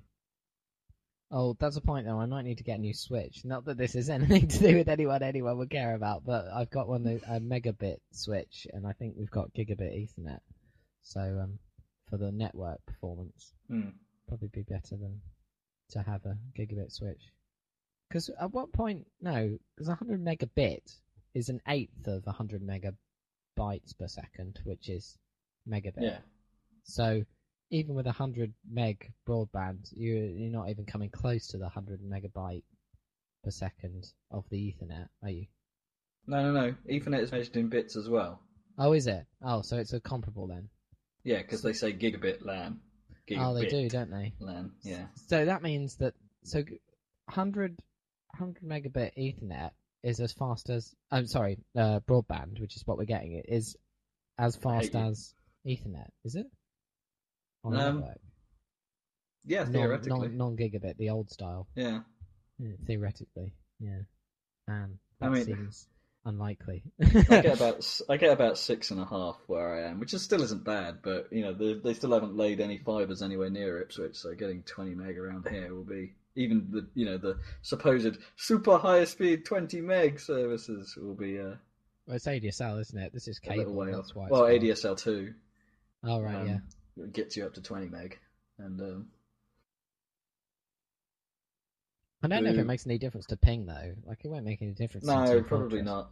Oh, 1.32 1.56
that's 1.60 1.78
a 1.78 1.82
point 1.82 2.06
though. 2.06 2.20
I 2.20 2.26
might 2.26 2.44
need 2.44 2.58
to 2.58 2.64
get 2.64 2.80
a 2.80 2.82
new 2.82 2.94
switch. 2.94 3.46
Not 3.46 3.66
that 3.66 3.78
this 3.78 3.94
has 3.94 4.10
anything 4.10 4.48
to 4.50 4.60
do 4.60 4.76
with 4.76 4.90
anyone 4.90 5.24
anyone 5.24 5.58
would 5.58 5.70
care 5.70 5.96
about, 5.96 6.26
but 6.26 6.48
I've 6.54 6.72
got 6.72 6.90
one 6.90 7.08
a 7.08 7.36
a 7.36 7.40
megabit 7.40 8.00
switch, 8.12 8.68
and 8.74 8.86
I 8.86 8.94
think 8.94 9.16
we've 9.18 9.32
got 9.32 9.54
gigabit 9.54 9.96
Ethernet. 9.96 10.42
So 11.04 11.22
um, 11.22 11.60
for 12.10 12.18
the 12.18 12.32
network 12.32 12.86
performance, 12.86 13.54
Hmm. 13.70 13.90
Probably 14.30 14.50
be 14.54 14.62
better 14.62 14.96
than 14.96 15.20
to 15.92 16.00
have 16.00 16.26
a 16.26 16.38
gigabit 16.58 16.92
switch. 16.92 17.22
Because 18.08 18.30
at 18.42 18.52
what 18.52 18.72
point? 18.72 19.06
No, 19.22 19.58
because 19.76 19.88
100 19.88 20.24
megabit 20.24 20.82
is 21.34 21.50
an 21.50 21.60
eighth 21.68 22.08
of 22.08 22.26
100 22.26 22.62
megabytes 22.62 23.98
per 23.98 24.08
second, 24.08 24.60
which 24.64 24.90
is 24.90 25.18
megabit. 25.68 26.02
Yeah. 26.02 26.20
So 26.84 27.24
even 27.72 27.96
with 27.96 28.06
100 28.06 28.54
meg 28.70 29.12
broadband, 29.28 29.90
you 29.92 30.16
you're 30.16 30.52
not 30.52 30.70
even 30.70 30.86
coming 30.86 31.10
close 31.10 31.48
to 31.48 31.58
the 31.58 31.66
100 31.66 32.02
megabyte 32.02 32.64
per 33.44 33.52
second 33.52 34.06
of 34.32 34.46
the 34.50 34.58
Ethernet, 34.58 35.08
are 35.24 35.30
you? 35.30 35.46
No, 36.26 36.52
no, 36.52 36.52
no. 36.52 36.76
Ethernet 36.90 37.22
is 37.22 37.32
measured 37.32 37.58
in 37.58 37.70
bits 37.70 37.96
as 37.96 38.10
well. 38.10 38.42
Oh, 38.78 38.94
is 38.94 39.08
it? 39.08 39.26
Oh, 39.44 39.62
so 39.62 39.78
it's 39.78 39.94
a 39.94 40.00
comparable 40.00 40.48
then. 40.48 40.70
Yeah, 41.24 41.42
because 41.42 41.62
they 41.62 41.74
say 41.74 41.94
gigabit 41.94 42.46
LAN. 42.46 42.80
Oh, 43.38 43.54
they 43.54 43.68
do, 43.68 43.90
don't 43.90 44.10
they? 44.12 44.34
LAN, 44.40 44.72
yeah. 44.82 45.08
So 45.28 45.46
that 45.46 45.62
means 45.62 45.96
that 45.98 46.14
so 46.44 46.62
g- 46.64 46.80
100 47.26 47.80
100 48.38 48.64
megabit 48.64 49.12
Ethernet 49.18 49.72
is 50.04 50.20
as 50.20 50.32
fast 50.34 50.70
as 50.70 50.94
I'm 51.12 51.28
sorry, 51.28 51.58
uh, 51.76 52.00
broadband, 52.02 52.60
which 52.62 52.76
is 52.76 52.86
what 52.86 52.98
we're 52.98 53.06
getting. 53.06 53.34
It 53.34 53.46
is 53.50 53.76
as 54.38 54.56
fast 54.56 54.96
as 54.96 55.34
Ethernet, 55.66 56.10
is 56.24 56.36
it? 56.36 56.48
On 57.64 57.76
Um, 57.76 58.00
network, 58.00 58.22
Yeah, 59.44 59.66
theoretically. 59.66 60.30
non, 60.30 60.56
gigabit, 60.56 60.98
the 60.98 61.10
old 61.10 61.30
style. 61.30 61.68
Yeah. 61.76 62.04
Yeah, 62.58 62.76
theoretically, 62.86 63.54
yeah. 63.80 64.02
And 64.68 65.00
that 65.20 65.26
I 65.26 65.30
mean- 65.30 65.46
seems 65.46 65.88
unlikely. 66.30 66.84
I 67.02 67.42
get 67.42 67.46
about 67.58 68.02
I 68.10 68.18
get 68.18 68.32
about 68.32 68.58
six 68.58 68.92
and 68.92 69.00
a 69.00 69.06
half 69.06 69.38
where 69.48 69.76
I 69.76 69.90
am, 69.90 70.00
which 70.00 70.14
is 70.14 70.22
still 70.22 70.42
isn't 70.42 70.64
bad, 70.64 71.00
but 71.02 71.28
you 71.32 71.42
know 71.42 71.54
they, 71.54 71.74
they 71.74 71.94
still 71.94 72.14
haven't 72.14 72.38
laid 72.38 72.62
any 72.62 72.78
fibres 72.78 73.22
anywhere 73.22 73.50
near 73.50 73.82
Ipswich, 73.82 74.16
so 74.16 74.34
getting 74.34 74.64
20 74.64 74.96
meg 74.96 75.18
around 75.18 75.48
here 75.50 75.74
will 75.74 75.84
be 75.84 76.14
even 76.36 76.68
the 76.72 76.88
you 76.94 77.06
know 77.06 77.18
the 77.18 77.38
supposed 77.62 78.18
super 78.38 78.78
high 78.78 79.04
speed 79.04 79.46
20 79.46 79.82
meg 79.82 80.20
services 80.20 80.96
will 80.96 81.16
be 81.16 81.40
uh, 81.40 81.56
well, 82.08 82.16
it's 82.16 82.26
ADSL, 82.26 82.80
isn't 82.80 82.98
it? 82.98 83.14
This 83.14 83.28
is 83.28 83.38
cable. 83.38 83.86
That's 83.86 84.16
why. 84.16 84.30
Well, 84.30 84.48
fast. 84.48 84.62
ADSL 84.62 84.98
two 84.98 85.34
Oh 86.04 86.22
right, 86.22 86.36
um, 86.36 86.62
yeah. 86.98 87.06
gets 87.12 87.36
you 87.36 87.46
up 87.46 87.54
to 87.56 87.62
20 87.62 87.88
meg, 87.88 88.18
and 88.58 88.80
um, 88.80 89.08
I 92.24 92.28
don't 92.28 92.44
know 92.44 92.52
if 92.52 92.58
it 92.58 92.66
makes 92.66 92.86
any 92.86 92.98
difference 92.98 93.26
to 93.28 93.38
ping 93.38 93.66
though. 93.66 93.94
Like 94.06 94.24
it 94.24 94.30
won't 94.30 94.46
make 94.46 94.62
any 94.62 94.72
difference. 94.72 95.06
no, 95.06 95.42
probably 95.42 95.82
not. 95.82 96.12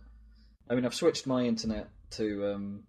I 0.69 0.75
mean, 0.75 0.85
I've 0.85 0.95
switched 0.95 1.27
my 1.27 1.43
internet 1.43 1.89
to 2.11 2.53
um, 2.53 2.83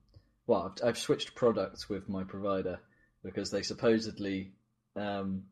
well, 0.47 0.73
I've, 0.83 0.89
I've 0.89 0.99
switched 0.99 1.35
products 1.35 1.89
with 1.89 2.09
my 2.09 2.25
provider 2.25 2.81
because 3.23 3.51
they 3.51 3.63
supposedly 3.63 4.53
um, 4.97 5.45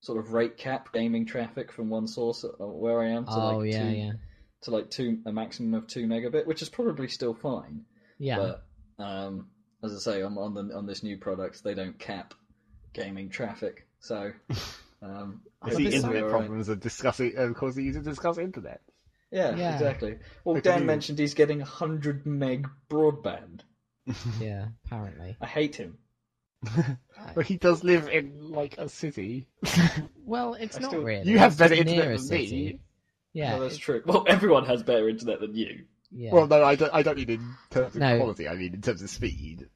sort 0.00 0.18
of 0.18 0.32
rate 0.32 0.56
cap 0.56 0.92
gaming 0.92 1.26
traffic 1.26 1.72
from 1.72 1.90
one 1.90 2.06
source 2.06 2.44
uh, 2.44 2.66
where 2.66 3.02
I 3.02 3.08
am 3.08 3.24
to 3.26 3.32
Oh 3.32 3.58
like 3.58 3.72
yeah, 3.72 3.78
two, 3.82 3.96
yeah, 3.96 4.12
to 4.62 4.70
like 4.70 4.90
two 4.90 5.18
a 5.26 5.32
maximum 5.32 5.74
of 5.74 5.86
two 5.86 6.06
megabit, 6.06 6.46
which 6.46 6.62
is 6.62 6.68
probably 6.68 7.08
still 7.08 7.34
fine. 7.34 7.84
yeah. 8.18 8.52
But 8.98 9.04
um, 9.04 9.48
as 9.82 9.94
I 9.94 9.98
say, 9.98 10.20
I'm 10.22 10.38
on 10.38 10.54
the 10.54 10.74
on 10.74 10.86
this 10.86 11.02
new 11.02 11.18
product. 11.18 11.62
They 11.62 11.74
don't 11.74 11.98
cap 11.98 12.34
gaming 12.92 13.30
traffic, 13.30 13.86
so 14.00 14.32
um, 15.02 15.42
I 15.62 15.70
see 15.70 15.86
internet 15.86 16.22
Alright. 16.22 16.30
problems 16.30 16.68
are 16.68 16.76
discussing, 16.76 17.36
uh, 17.36 17.52
causing 17.54 17.86
you 17.86 17.92
to 17.94 18.00
discuss 18.00 18.38
internet. 18.38 18.80
Yeah, 19.30 19.54
Yeah. 19.56 19.74
exactly. 19.74 20.18
Well, 20.44 20.54
Look 20.56 20.64
Dan 20.64 20.86
mentioned 20.86 21.18
he's 21.18 21.34
getting 21.34 21.58
100 21.58 22.26
meg 22.26 22.68
broadband. 22.88 23.60
yeah, 24.40 24.68
apparently. 24.86 25.36
I 25.40 25.46
hate 25.46 25.76
him. 25.76 25.98
but 27.34 27.46
he 27.46 27.56
does 27.56 27.84
live 27.84 28.08
in 28.08 28.50
like 28.50 28.76
a 28.78 28.88
city. 28.88 29.46
Well, 30.24 30.52
it's 30.54 30.76
I 30.76 30.80
not 30.80 30.90
still- 30.90 31.02
really. 31.04 31.30
You 31.30 31.38
have 31.38 31.52
It's 31.52 31.58
better 31.58 31.74
internet 31.74 32.12
a 32.12 32.18
than 32.18 32.28
me. 32.28 32.80
Yeah, 33.32 33.52
well, 33.54 33.60
that's 33.62 33.76
it- 33.76 33.80
true. 33.80 34.02
Well, 34.04 34.24
everyone 34.28 34.66
has 34.66 34.82
better 34.82 35.08
internet 35.08 35.40
than 35.40 35.54
you. 35.54 35.84
yeah. 36.10 36.32
Well, 36.34 36.46
no, 36.46 36.62
I 36.62 36.74
don't. 36.74 36.92
I 36.92 37.02
don't 37.02 37.16
mean 37.16 37.30
in 37.30 37.54
terms 37.70 37.94
of 37.94 38.00
No. 38.00 38.18
quality. 38.18 38.46
I 38.46 38.54
mean 38.54 38.74
in 38.74 38.82
terms 38.82 39.00
of 39.00 39.08
speed. 39.08 39.68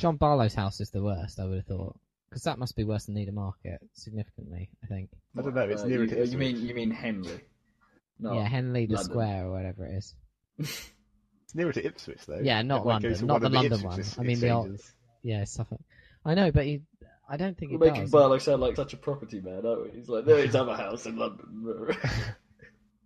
John 0.00 0.16
Barlow's 0.16 0.54
house 0.54 0.80
is 0.80 0.90
the 0.90 1.00
worst. 1.02 1.38
I 1.38 1.44
would 1.44 1.58
have 1.58 1.66
thought 1.66 1.96
because 2.28 2.42
that 2.42 2.58
must 2.58 2.74
be 2.74 2.82
worse 2.84 3.04
than 3.06 3.14
Needham 3.14 3.36
Market 3.36 3.80
significantly. 3.92 4.70
I 4.82 4.86
think. 4.88 5.10
I 5.38 5.42
don't 5.42 5.54
know. 5.54 5.62
It's 5.68 5.82
Uh, 5.82 5.86
nearer 5.86 6.04
you, 6.04 6.10
to 6.10 6.26
you 6.26 6.38
mean 6.38 6.56
you 6.66 6.74
mean 6.74 6.90
Henley? 6.90 7.40
No. 8.20 8.34
yeah, 8.34 8.44
Henley 8.48 8.86
the 8.86 8.94
London. 8.94 9.10
Square 9.10 9.46
or 9.46 9.52
whatever 9.52 9.86
it 9.86 9.94
is. 9.94 10.14
It's 10.58 11.54
nearer 11.54 11.72
to 11.72 11.84
Ipswich 11.84 12.26
though. 12.26 12.40
Yeah, 12.42 12.62
not 12.62 12.82
It 12.82 12.86
London, 12.86 13.26
not 13.26 13.32
one 13.34 13.42
the 13.42 13.48
London 13.50 13.72
Ipswich 13.72 13.84
one. 13.90 13.98
ex- 14.00 14.18
I 14.18 14.22
mean 14.22 14.40
the 14.40 14.50
old- 14.50 14.66
exchanges. 14.66 14.94
Yeah, 15.22 15.44
Suffolk. 15.44 15.80
I 16.24 16.34
know, 16.34 16.52
but 16.52 16.64
he, 16.64 16.82
I 17.28 17.36
don't 17.36 17.56
think 17.58 17.72
We're 17.72 17.86
it 17.86 17.90
making 17.90 18.02
does. 18.02 18.10
Barlow 18.10 18.38
sound 18.38 18.60
like 18.62 18.76
such 18.76 18.92
a 18.92 18.96
property 18.96 19.40
man, 19.40 19.64
aren't 19.66 19.84
we? 19.84 19.98
He's 19.98 20.08
like, 20.08 20.24
there 20.26 20.38
is 20.38 20.54
other 20.54 20.74
house 20.74 21.06
in 21.06 21.16
London. 21.16 21.96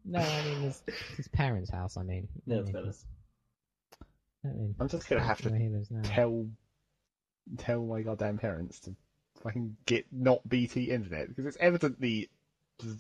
No, 0.07 0.19
I 0.19 0.45
mean 0.45 0.61
his, 0.61 0.83
his 1.17 1.29
parents' 1.29 1.71
house. 1.71 1.97
I 1.97 2.03
mean. 2.03 2.29
no, 2.47 2.57
I 2.57 2.59
it's 2.59 2.67
mean, 2.67 2.73
better. 2.75 2.93
I 4.45 4.49
mean, 4.49 4.75
I'm 4.79 4.89
just 4.91 5.09
gonna 5.09 5.23
have 5.23 5.41
to 5.41 5.49
where 5.49 5.59
he 5.59 5.69
lives 5.71 5.91
now. 5.91 6.03
tell 6.05 6.47
tell 7.57 7.83
my 7.87 8.03
goddamn 8.03 8.37
parents 8.37 8.81
to 8.81 8.95
fucking 9.43 9.77
get 9.87 10.05
not 10.13 10.47
BT 10.47 10.91
internet 10.91 11.29
because 11.29 11.47
it's 11.47 11.57
evidently 11.59 12.29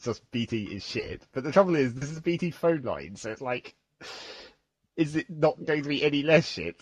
just- 0.03 0.31
BT 0.31 0.65
is 0.75 0.85
shit. 0.87 1.23
But 1.33 1.45
the 1.45 1.53
trouble 1.53 1.75
is, 1.77 1.95
this 1.95 2.11
is 2.11 2.21
BT 2.21 2.51
phone 2.51 2.83
line, 2.83 3.17
so 3.17 3.31
it's 3.31 3.41
like, 3.41 3.75
is 4.97 5.17
it 5.17 5.29
not 5.31 5.57
going 5.65 5.83
to 5.83 5.89
be 5.89 6.03
any 6.05 6.23
less 6.23 6.47
shit 6.49 6.77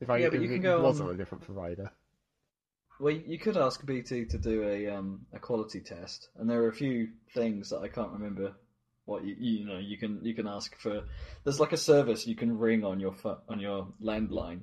if 0.00 0.08
I 0.10 0.18
Yeah, 0.18 0.26
if 0.28 0.34
it 0.34 0.58
go 0.58 0.82
was 0.82 1.00
on- 1.00 1.08
on 1.08 1.14
a 1.14 1.16
different 1.18 1.44
provider? 1.44 1.90
Well, 3.00 3.12
you 3.14 3.38
could 3.38 3.56
ask 3.56 3.84
BT 3.84 4.26
to 4.26 4.38
do 4.38 4.62
a 4.62 4.86
um, 4.88 5.26
a 5.32 5.38
quality 5.40 5.80
test, 5.80 6.28
and 6.36 6.48
there 6.48 6.62
are 6.62 6.68
a 6.68 6.72
few 6.74 7.08
things 7.34 7.70
that 7.70 7.78
I 7.80 7.88
can't 7.88 8.12
remember. 8.12 8.54
What 9.06 9.24
you 9.24 9.34
you 9.38 9.64
know 9.66 9.78
you 9.78 9.98
can 9.98 10.20
you 10.24 10.34
can 10.34 10.46
ask 10.46 10.76
for. 10.78 11.02
There's 11.42 11.58
like 11.58 11.72
a 11.72 11.76
service 11.76 12.26
you 12.28 12.36
can 12.36 12.56
ring 12.56 12.84
on 12.84 13.00
your 13.00 13.12
pho- 13.12 13.40
on 13.48 13.58
your 13.58 13.88
landline. 14.00 14.60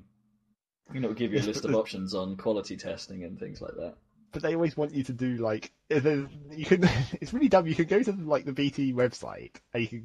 You 0.94 1.02
know, 1.02 1.10
it'll 1.10 1.18
give 1.20 1.34
you 1.34 1.40
a 1.40 1.42
list 1.42 1.66
of 1.66 1.76
options 1.84 2.14
on 2.16 2.38
quality 2.38 2.78
testing 2.78 3.26
and 3.26 3.38
things 3.38 3.60
like 3.62 3.76
that. 3.76 3.96
But 4.32 4.44
they 4.44 4.54
always 4.54 4.78
want 4.78 4.94
you 4.94 5.04
to 5.04 5.14
do 5.14 5.38
like 5.38 5.72
you 5.90 6.66
can. 6.66 6.88
It's 7.22 7.34
really 7.34 7.50
dumb. 7.50 7.68
You 7.68 7.76
can 7.76 7.86
go 7.86 8.02
to 8.04 8.12
like 8.12 8.46
the 8.46 8.54
BT 8.54 8.94
website 8.94 9.56
and 9.74 9.92
you 9.92 10.04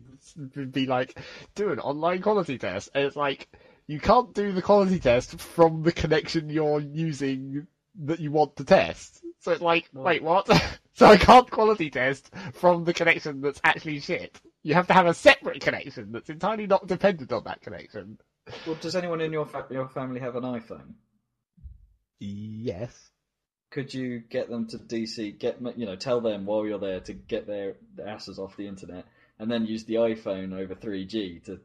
can 0.52 0.70
be 0.70 0.86
like, 0.86 1.18
do 1.55 1.70
an 1.72 1.78
online 1.78 2.22
quality 2.22 2.59
test, 2.59 2.90
and 2.94 3.05
it's 3.05 3.16
like 3.16 3.48
you 3.86 4.01
can't 4.01 4.32
do 4.34 4.52
the 4.52 4.62
quality 4.62 4.98
test 4.98 5.38
from 5.38 5.82
the 5.82 5.92
connection 5.92 6.48
you're 6.48 6.80
using 6.80 7.66
that 8.05 8.20
you 8.20 8.30
want 8.30 8.56
to 8.56 8.64
test. 8.64 9.22
So 9.40 9.52
it's 9.52 9.60
like, 9.60 9.88
No. 9.92 10.01
wait, 10.02 10.22
what? 10.22 10.48
so 10.94 11.06
I 11.06 11.16
can't 11.18 11.51
quality 11.51 11.90
test 11.90 12.30
from 12.55 12.84
the 12.84 12.94
connection 12.94 13.40
that's 13.42 13.60
actually 13.62 14.01
shit. 14.01 14.40
You 14.62 14.74
have 14.74 14.86
to 14.86 14.94
have 14.94 15.06
a 15.06 15.12
separate 15.14 15.60
connection 15.60 16.12
that's 16.12 16.30
entirely 16.30 16.66
not 16.66 16.86
dependent 16.86 17.30
on 17.30 17.44
that 17.44 17.60
connection. 17.60 18.18
Well, 18.66 18.76
does 18.80 18.96
anyone 18.96 19.20
in 19.20 19.32
your 19.32 19.46
fa- 19.46 19.66
your 19.70 19.88
family 19.88 20.20
have 20.20 20.36
an 20.36 20.44
iPhone? 20.44 20.94
Yes. 22.18 23.10
Could 23.74 23.92
you 23.92 24.20
get 24.20 24.48
them 24.48 24.68
to 24.68 24.78
DC? 24.78 25.36
Get 25.36 25.59
you 25.76 25.84
know, 25.84 25.96
tell 25.96 26.20
them 26.20 26.46
while 26.46 26.64
you're 26.64 26.78
there 26.78 27.01
to 27.01 27.12
get 27.12 27.48
their, 27.48 27.74
their 27.96 28.06
asses 28.06 28.38
off 28.38 28.56
the 28.56 28.68
internet 28.68 29.05
and 29.40 29.51
then 29.51 29.66
use 29.66 29.84
the 29.84 29.94
iPhone 29.94 30.56
over 30.56 30.76
3G 30.76 31.42
to 31.46 31.59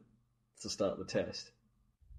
to 0.62 0.68
start 0.68 0.98
the 0.98 1.04
test. 1.04 1.48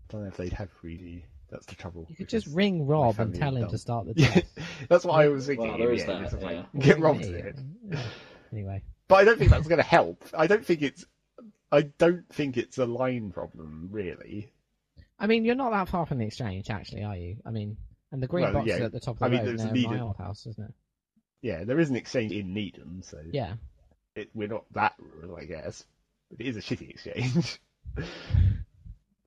I 0.10 0.14
don't 0.14 0.22
know 0.22 0.30
if 0.30 0.38
they'd 0.38 0.54
have 0.54 0.70
3G. 0.82 1.24
That's 1.50 1.66
the 1.66 1.76
trouble. 1.76 2.06
You 2.08 2.16
could 2.16 2.30
just 2.30 2.48
ring 2.48 2.88
Rob 2.88 3.20
and 3.20 3.36
tell 3.36 3.54
him 3.54 3.64
don't. 3.64 3.72
to 3.72 3.78
start 3.78 4.06
the 4.06 4.14
Yeah, 4.16 4.30
test. 4.30 4.46
that's 4.88 5.04
what 5.04 5.20
I 5.20 5.28
was 5.28 5.48
thinking. 5.48 5.68
Well, 5.68 5.78
there 5.78 5.92
is 5.92 6.04
yeah, 6.04 6.06
that, 6.08 6.32
just 6.32 6.42
like. 6.42 6.66
Get 6.80 7.00
Rob 7.02 7.20
to 7.20 7.28
do 7.28 7.36
it. 7.36 7.60
Anyway, 8.54 8.84
But 9.10 9.16
I 9.16 9.24
don't 9.26 9.38
think 9.40 9.52
that's 9.52 9.68
going 9.68 9.78
to 9.78 9.84
help. 9.84 10.24
I 10.34 10.48
don't 10.48 10.66
think 10.66 10.82
it's. 10.82 11.06
I 11.70 11.82
don't 11.82 12.28
think 12.30 12.56
it's 12.56 12.78
a 12.78 12.86
line 12.86 13.32
problem, 13.32 13.90
really. 13.92 14.52
I 15.20 15.28
mean, 15.28 15.44
you're 15.46 15.56
not 15.56 15.72
that 15.72 15.90
far 15.90 16.06
from 16.06 16.18
the 16.18 16.26
exchange, 16.26 16.70
actually, 16.70 17.04
are 17.04 17.16
you? 17.16 17.38
I 17.46 17.52
mean, 17.52 17.78
and 18.12 18.22
the 18.22 18.28
green 18.28 18.44
Well, 18.46 18.54
box 18.54 18.68
yeah. 18.68 18.76
is 18.76 18.82
at 18.82 18.92
the 18.92 19.00
top 19.00 19.16
of 19.16 19.20
the 19.20 19.26
I 19.26 19.30
mean, 19.30 19.40
road 19.40 19.48
there's 19.48 19.64
near 19.66 19.74
Needham. 19.74 19.94
my 19.98 20.00
old 20.02 20.18
house, 20.18 20.46
isn't 20.48 20.64
it? 20.64 20.74
Yeah, 21.42 21.64
there 21.64 21.80
is 21.80 21.90
an 21.90 21.96
exchange 21.96 22.32
in 22.32 22.54
Needham, 22.54 23.02
so 23.04 23.20
Yeah. 23.32 23.54
it, 24.16 24.30
we're 24.34 24.48
not 24.48 24.66
that 24.74 24.94
rural, 25.00 25.38
I 25.38 25.46
guess. 25.46 25.84
But 26.30 26.42
it 26.42 26.48
is 26.50 26.58
a 26.58 26.62
shitty 26.62 26.90
exchange. 26.90 27.60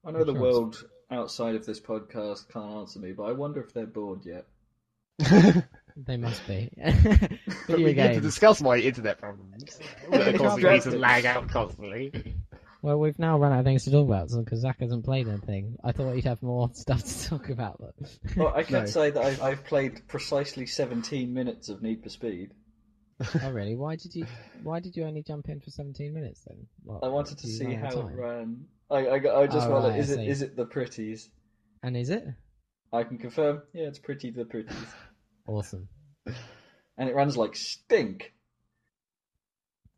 I 0.06 0.10
know 0.10 0.24
the 0.24 0.32
Sure. 0.32 0.40
world 0.40 0.84
outside 1.10 1.54
of 1.54 1.64
this 1.66 1.80
podcast 1.80 2.48
can't 2.52 2.72
answer 2.76 2.98
me, 2.98 3.12
but 3.12 3.24
I 3.24 3.32
wonder 3.32 3.60
if 3.60 3.72
they're 3.72 3.86
bored 3.86 4.24
yet. 4.24 4.46
They 5.96 6.16
must 6.16 6.44
be. 6.48 6.68
but 6.76 6.90
Video 7.68 7.86
we 7.86 7.92
need 7.94 8.14
to 8.14 8.20
discuss 8.20 8.60
my 8.60 8.76
internet 8.78 9.16
problems. 9.18 9.78
that 10.10 10.34
are 10.34 10.38
causing 10.38 10.64
me 10.64 10.80
to 10.80 10.98
lag 10.98 11.24
out 11.24 11.48
constantly. 11.48 12.10
Well, 12.84 12.98
we've 12.98 13.18
now 13.18 13.38
run 13.38 13.50
out 13.50 13.60
of 13.60 13.64
things 13.64 13.84
to 13.84 13.90
talk 13.90 14.06
about 14.06 14.28
because 14.30 14.60
Zac 14.60 14.80
hasn't 14.80 15.06
played 15.06 15.26
anything. 15.26 15.78
I 15.82 15.92
thought 15.92 16.12
he'd 16.12 16.24
have 16.24 16.42
more 16.42 16.68
stuff 16.74 17.02
to 17.02 17.28
talk 17.30 17.48
about. 17.48 17.80
But... 17.80 17.94
Well, 18.36 18.52
I 18.54 18.62
can 18.62 18.80
No. 18.80 18.84
say 18.84 19.08
that 19.10 19.24
I've, 19.24 19.42
I've 19.42 19.64
played 19.64 20.06
precisely 20.06 20.66
17 20.66 21.32
minutes 21.32 21.70
of 21.70 21.80
Need 21.80 22.02
for 22.02 22.10
Speed. 22.10 22.50
oh, 23.42 23.52
really? 23.52 23.74
Why 23.74 23.96
did 23.96 24.14
you? 24.14 24.26
Why 24.62 24.80
did 24.80 24.98
you 24.98 25.04
only 25.04 25.22
jump 25.22 25.48
in 25.48 25.60
for 25.60 25.70
17 25.70 26.12
minutes 26.12 26.42
then? 26.46 26.66
What, 26.82 27.02
I 27.02 27.08
wanted 27.08 27.38
to 27.38 27.46
see 27.46 27.72
how 27.72 27.88
it 28.00 28.16
ran. 28.18 28.42
Um, 28.42 28.66
I, 28.90 29.06
I, 29.06 29.14
I 29.14 29.46
just 29.46 29.66
Oh, 29.66 29.70
wonder, 29.70 29.88
right, 29.88 29.98
is 29.98 30.10
I 30.10 30.14
it 30.14 30.16
see. 30.16 30.26
is 30.26 30.42
it 30.42 30.54
the 30.54 30.66
pretties? 30.66 31.30
And 31.82 31.96
is 31.96 32.10
it 32.10 32.26
I 32.92 33.02
can 33.04 33.16
confirm, 33.16 33.62
yeah, 33.72 33.86
it's 33.86 33.98
pretty 33.98 34.30
the 34.30 34.44
pretties. 34.44 34.76
awesome? 35.46 35.88
and 36.98 37.08
it 37.08 37.14
runs 37.14 37.38
like 37.38 37.56
stink. 37.56 38.33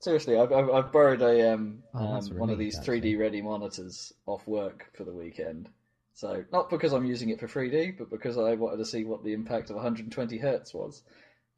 Seriously, 0.00 0.36
I've, 0.36 0.52
I've, 0.52 0.70
I've 0.70 0.92
borrowed 0.92 1.22
a 1.22 1.54
um, 1.54 1.82
Oh, 1.94 1.98
um 1.98 2.38
one 2.38 2.50
of 2.50 2.58
these 2.58 2.78
3D 2.78 3.18
ready 3.18 3.40
monitors 3.40 4.12
off 4.26 4.46
work 4.46 4.90
for 4.94 5.04
the 5.04 5.12
weekend. 5.12 5.68
So 6.14 6.44
not 6.52 6.70
because 6.70 6.92
I'm 6.92 7.04
using 7.04 7.30
it 7.30 7.40
for 7.40 7.46
3D, 7.46 7.98
but 7.98 8.10
because 8.10 8.38
I 8.38 8.54
wanted 8.54 8.78
to 8.78 8.84
see 8.84 9.04
what 9.04 9.22
the 9.22 9.32
impact 9.32 9.70
of 9.70 9.76
120 9.76 10.38
hertz 10.38 10.72
was, 10.72 11.02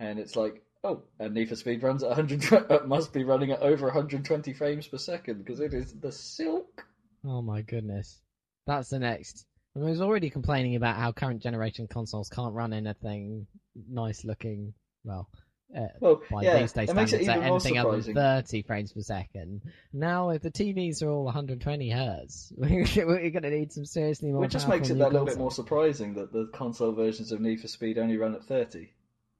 and 0.00 0.18
it's 0.18 0.34
like, 0.34 0.62
oh, 0.82 1.02
and 1.18 1.34
Need 1.34 1.48
for 1.48 1.56
Speed 1.56 1.82
runs 1.82 2.02
at 2.02 2.08
100. 2.08 2.84
Must 2.86 3.12
be 3.12 3.24
running 3.24 3.52
at 3.52 3.60
over 3.60 3.86
120 3.86 4.52
frames 4.52 4.88
per 4.88 4.98
second 4.98 5.44
because 5.44 5.60
it 5.60 5.74
is 5.74 5.94
the 5.94 6.10
silk. 6.10 6.84
Oh 7.24 7.42
my 7.42 7.62
goodness, 7.62 8.20
that's 8.66 8.90
the 8.90 8.98
next. 8.98 9.46
I, 9.76 9.78
mean, 9.78 9.88
I 9.88 9.90
was 9.90 10.00
already 10.00 10.30
complaining 10.30 10.74
about 10.74 10.96
how 10.96 11.12
current 11.12 11.40
generation 11.40 11.86
consoles 11.86 12.28
can't 12.28 12.54
run 12.54 12.72
anything 12.72 13.46
nice 13.88 14.24
looking. 14.24 14.74
Well, 15.04 15.28
uh, 15.76 15.86
Well, 16.00 16.22
by 16.30 16.42
yeah, 16.42 16.60
these 16.60 16.72
days 16.72 16.90
it 16.90 16.94
makes 16.94 17.12
it 17.12 17.22
standards, 17.22 17.64
at 17.66 17.72
anything 17.72 17.78
other 17.78 18.00
than 18.00 18.14
30 18.14 18.62
frames 18.62 18.92
per 18.92 19.00
second. 19.02 19.62
Now, 19.92 20.30
if 20.30 20.42
the 20.42 20.50
TVs 20.50 21.02
are 21.02 21.10
all 21.10 21.24
120 21.24 21.90
hertz, 21.90 22.52
we're 22.56 22.84
going 22.86 23.42
to 23.42 23.50
need 23.50 23.72
some 23.72 23.84
seriously 23.84 24.30
more. 24.30 24.40
Which 24.40 24.52
just 24.52 24.68
makes 24.68 24.90
it 24.90 24.98
that 24.98 25.12
little 25.12 25.26
bit 25.26 25.38
more 25.38 25.50
surprising 25.50 26.14
that 26.14 26.32
the 26.32 26.48
console 26.54 26.92
versions 26.92 27.32
of 27.32 27.40
Need 27.40 27.60
for 27.60 27.68
Speed 27.68 27.98
only 27.98 28.16
run 28.16 28.34
at 28.34 28.44
30 28.44 28.88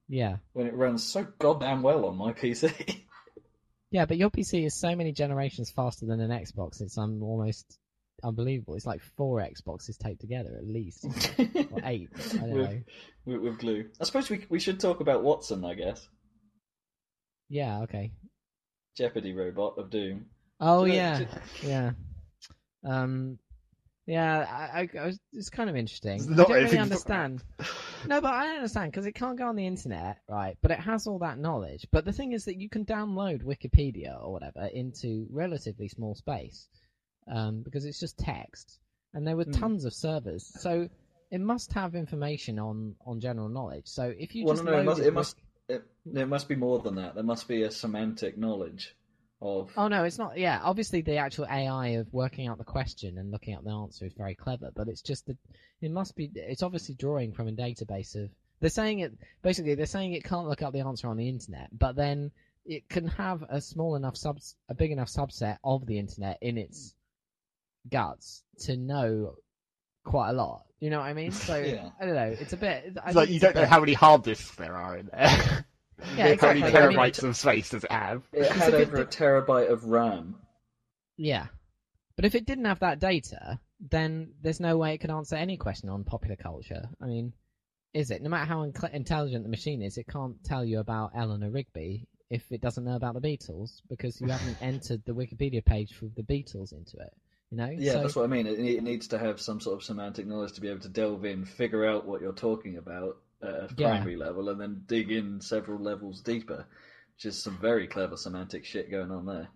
Yeah, 0.09 0.37
when 0.53 0.67
it 0.67 0.75
runs 0.75 1.03
so 1.05 1.27
goddamn 1.39 1.83
well 1.83 2.05
on 2.07 2.17
my 2.17 2.33
PC. 2.35 3.03
yeah, 3.91 4.05
but 4.05 4.19
your 4.19 4.31
PC 4.31 4.67
is 4.67 4.75
so 4.75 4.95
many 4.95 5.13
generations 5.13 5.71
faster 5.71 6.07
than 6.07 6.21
an 6.21 6.31
Xbox. 6.31 6.81
It's 6.83 6.99
um, 6.99 7.23
almost 7.23 7.79
unbelievable. 8.23 8.75
It's 8.75 8.85
like 8.87 9.01
four 9.17 9.41
Xboxes 9.41 9.97
taped 9.97 10.21
together 10.21 10.55
at 10.59 10.67
least, 10.67 11.07
or 11.39 11.81
eight. 11.85 12.11
I 12.35 12.37
don't 12.37 12.51
with, 12.53 12.71
know. 12.71 12.81
with, 13.25 13.41
with 13.41 13.59
glue. 13.59 13.87
I 14.01 14.05
suppose 14.05 14.29
we 14.29 14.45
we 14.51 14.59
should 14.61 14.79
talk 14.81 15.01
about 15.01 15.23
Watson. 15.23 15.65
I 15.65 15.75
guess 15.75 16.07
Yeah, 17.49 17.83
okay. 17.83 18.13
Jeopardy 18.97 19.33
robot 19.33 19.79
of 19.79 19.91
Doom. 19.91 20.27
Oh 20.61 20.85
Do 20.85 20.91
you 20.93 20.97
know- 20.99 21.03
yeah, 21.03 21.25
yeah. 21.63 21.91
Um, 22.85 23.39
yeah. 24.07 24.47
I, 24.49 24.81
I, 24.81 24.89
I 25.01 25.07
was, 25.07 25.21
it's 25.33 25.51
kind 25.51 25.71
of 25.71 25.77
interesting. 25.77 26.17
It's 26.17 26.27
I 26.27 26.31
not 26.31 26.37
don't 26.37 26.51
really 26.51 26.63
anything- 26.63 26.81
understand. 26.81 27.45
no, 28.07 28.21
but 28.21 28.33
I 28.33 28.47
don't 28.47 28.57
understand 28.57 28.91
because 28.91 29.07
it 29.07 29.13
can't 29.13 29.39
go 29.39 29.47
on 29.47 29.57
the 29.57 29.67
internet, 29.67 30.19
right? 30.29 30.57
But 30.63 30.73
it 30.73 30.81
has 30.81 31.07
all 31.07 31.21
that 31.21 31.39
knowledge. 31.39 31.87
But 31.93 32.05
the 32.05 32.13
thing 32.13 32.33
is 32.33 32.45
that 32.47 32.57
you 32.61 32.69
can 32.69 32.85
download 32.85 33.43
Wikipedia 33.45 34.21
or 34.23 34.33
whatever 34.33 34.67
into 34.67 35.27
relatively 35.31 35.89
small 35.89 36.15
space, 36.15 36.67
um, 37.33 37.63
because 37.63 37.85
it's 37.85 38.01
just 38.01 38.19
text, 38.19 38.79
and 39.15 39.27
there 39.27 39.37
were 39.37 39.45
Hmm. 39.45 39.53
tons 39.53 39.85
of 39.85 39.93
servers, 39.95 40.45
so 40.61 40.89
it 41.31 41.41
must 41.41 41.73
have 41.75 41.95
information 41.95 42.59
on 42.59 42.95
on 43.07 43.21
general 43.21 43.49
knowledge. 43.49 43.87
So 43.87 44.13
if 44.19 44.35
you 44.35 44.45
Well, 44.45 44.55
just 44.55 44.65
no, 44.65 44.73
no, 44.73 44.79
it 44.81 44.85
must- 44.85 44.99
loaded 44.99 45.09
it 45.09 45.15
must- 45.15 45.37
It, 45.69 45.85
there 46.07 46.27
must 46.27 46.49
be 46.49 46.57
more 46.57 46.79
than 46.81 46.97
that. 46.97 47.15
There 47.15 47.25
must 47.25 47.47
be 47.47 47.63
a 47.63 47.71
semantic 47.71 48.39
knowledge 48.39 48.97
of. 49.41 49.71
Oh 49.77 49.89
no, 49.89 50.05
it's 50.05 50.19
not. 50.19 50.39
Yeah, 50.39 50.61
obviously 50.63 51.03
the 51.03 51.17
actual 51.17 51.47
AI 51.47 51.89
of 51.89 52.13
working 52.13 52.49
out 52.49 52.59
the 52.59 52.65
question 52.65 53.19
and 53.19 53.31
looking 53.31 53.55
up 53.55 53.65
the 53.65 53.71
answer 53.71 54.07
is 54.07 54.15
very 54.15 54.35
clever, 54.35 54.71
but 54.75 54.89
it's 54.89 55.03
just 55.03 55.27
that 55.27 55.37
it 55.81 55.91
must 55.91 56.17
be. 56.17 56.31
It's 56.35 56.63
obviously 56.63 56.95
drawing 56.95 57.33
from 57.33 57.49
a 57.49 57.53
database 57.53 58.15
of. 58.17 58.31
They're 58.61 58.71
saying 58.71 59.01
it 59.01 59.13
basically. 59.43 59.75
They're 59.75 59.87
saying 59.87 60.15
it 60.15 60.25
can't 60.25 60.49
look 60.49 60.63
up 60.63 60.73
the 60.73 60.81
answer 60.81 61.09
on 61.09 61.17
the 61.17 61.29
internet, 61.29 61.69
but 61.77 61.95
then 61.95 62.33
it 62.65 62.89
can 62.89 63.07
have 63.07 63.45
a 63.49 63.61
small 63.61 63.95
enough 63.95 64.17
sub, 64.17 64.39
a 64.69 64.75
big 64.75 64.91
enough 64.91 65.09
subset 65.09 65.59
of 65.63 65.87
the 65.87 65.99
internet 65.99 66.39
in 66.43 66.59
its 66.59 66.95
guts 67.91 68.43
to 68.61 68.77
know 68.77 69.37
quite 70.09 70.31
a 70.31 70.33
lot. 70.33 70.65
You 70.81 70.91
know 70.91 70.99
what 70.99 71.07
I 71.07 71.13
mean? 71.15 71.33
So 71.33 71.57
Yeah. 71.59 71.91
I 72.01 72.07
don't 72.07 72.15
know. 72.15 72.35
It's 72.41 72.53
a 72.53 72.57
bit. 72.57 72.97
I 73.03 73.09
It's 73.09 73.17
like 73.17 73.29
you 73.29 73.41
don't 73.41 73.55
know 73.55 73.63
bit- 73.63 73.71
how 73.71 73.81
many 73.81 73.93
hard 73.95 74.23
disks 74.25 74.55
there 74.57 74.75
are 74.77 74.97
in 74.97 75.09
there. 75.13 75.65
Yeah, 76.17 76.27
how 76.27 76.31
exactly. 76.31 76.61
many 76.61 76.77
I 76.77 76.87
mean, 76.89 76.97
terabytes 76.97 77.23
of 77.25 77.37
space 77.37 77.71
does 77.71 77.83
it 77.83 77.91
have? 77.91 78.23
It 78.33 78.43
Because 78.43 78.57
had 78.57 78.75
if 78.75 78.81
it 78.83 78.89
over 78.89 78.99
a 79.03 79.05
terabyte 79.07 79.69
of 79.69 79.83
RAM. 79.85 80.37
Yeah. 81.17 81.47
But 82.15 82.25
if 82.25 82.37
it 82.37 82.47
didn't 82.47 82.67
have 82.67 82.79
that 82.81 83.01
data, 83.01 83.59
then 83.81 84.33
there's 84.41 84.61
no 84.61 84.77
way 84.79 84.95
it 84.95 84.99
could 84.99 85.11
answer 85.11 85.35
any 85.35 85.57
question 85.57 85.89
on 85.89 86.05
popular 86.05 86.37
culture. 86.37 86.89
I 87.03 87.07
mean, 87.07 87.33
is 87.95 88.13
it? 88.13 88.23
No 88.23 88.31
matter 88.31 88.45
how 88.47 88.65
inc- 88.65 88.95
intelligent 88.95 89.43
the 89.43 89.49
machine 89.51 89.83
is, 89.83 89.99
it 89.99 90.07
can't 90.07 90.37
tell 90.45 90.65
you 90.65 90.79
about 90.79 91.11
Eleanor 91.17 91.51
Rigby 91.51 92.07
if 92.31 92.45
it 92.53 92.61
doesn't 92.61 92.85
know 92.85 92.95
about 92.95 93.15
the 93.21 93.21
Beatles 93.29 93.81
because 93.89 94.21
you 94.21 94.29
haven't 94.29 94.63
entered 94.63 95.03
the 95.05 95.13
Wikipedia 95.15 95.65
page 95.65 95.95
for 95.95 96.07
the 96.15 96.23
Beatles 96.23 96.71
into 96.73 96.97
it. 96.99 97.13
You 97.51 97.57
know? 97.57 97.71
Yeah, 97.71 97.93
So- 97.95 98.03
that's 98.03 98.17
what 98.17 98.25
I 98.25 98.29
mean. 98.29 98.47
It, 98.47 98.59
it 98.59 98.83
needs 98.83 99.09
to 99.09 99.19
have 99.19 99.41
some 99.41 99.61
sort 99.61 99.77
of 99.77 99.85
semantic 99.85 100.27
knowledge 100.27 100.53
to 100.55 100.61
be 100.61 100.69
able 100.69 100.81
to 100.81 100.89
delve 100.89 101.25
in, 101.25 101.45
figure 101.45 101.85
out 101.87 102.07
what 102.07 102.21
you're 102.21 102.33
talking 102.33 102.77
about 102.77 103.19
at 103.43 103.49
a 103.49 103.69
Yeah. 103.77 103.91
primary 103.91 104.17
level, 104.17 104.49
and 104.49 104.61
then 104.61 104.83
dig 104.87 105.11
in 105.11 105.41
several 105.41 105.79
levels 105.81 106.21
deeper. 106.21 106.67
Which 107.15 107.25
is 107.27 107.43
some 107.43 107.59
very 107.59 107.89
clever 107.89 108.17
semantic 108.17 108.65
shit 108.65 108.91
going 108.93 109.11
on 109.11 109.27
there. 109.27 109.49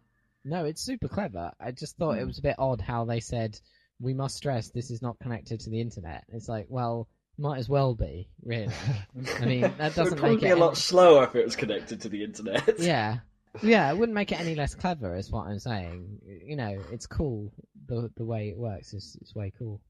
No, 0.45 0.65
it's 0.65 0.83
super 0.83 1.07
clever. 1.07 1.53
I 1.61 1.71
just 1.71 1.97
thought 1.97 2.17
it 2.19 2.23
Hmm. 2.23 2.27
was 2.27 2.39
a 2.39 2.43
bit 2.43 2.57
odd 2.59 2.81
how 2.81 3.05
they 3.05 3.21
said 3.21 3.61
we 4.01 4.15
must 4.15 4.37
stress 4.37 4.71
this 4.71 4.91
is 4.91 5.01
not 5.01 5.17
connected 5.21 5.61
to 5.61 5.71
the 5.71 5.81
internet. 5.81 6.25
It's 6.31 6.49
like, 6.49 6.67
well, 6.69 7.09
might 7.39 7.59
as 7.59 7.69
well 7.69 7.95
be, 7.95 8.29
really. 8.43 8.75
I 9.41 9.45
mean, 9.45 9.61
that 9.61 9.79
doesn't 9.95 10.19
probably 10.19 10.37
make 10.37 10.41
be 10.41 10.49
it 10.49 10.53
a 10.53 10.57
lot 10.57 10.71
any- 10.71 10.75
slower 10.77 11.23
if 11.25 11.37
it 11.37 11.45
was 11.45 11.55
connected 11.55 12.01
to 12.01 12.09
the 12.09 12.25
internet. 12.25 12.81
yeah 12.81 13.19
yeah 13.63 13.91
it 13.93 13.99
wouldn't 13.99 14.15
make 14.15 14.33
it 14.33 14.41
any 14.41 14.55
less 14.55 14.75
clever 14.83 15.15
is 15.15 15.31
what 15.31 15.47
i'm 15.47 15.59
saying 15.59 16.19
you 16.47 16.57
know 16.57 16.75
it's 16.91 17.07
cool 17.07 17.53
the 17.87 18.11
the 18.17 18.25
way 18.25 18.49
it 18.49 18.57
works 18.59 18.93
is 18.95 19.17
it's 19.21 19.35
way 19.35 19.53
cool 19.59 19.81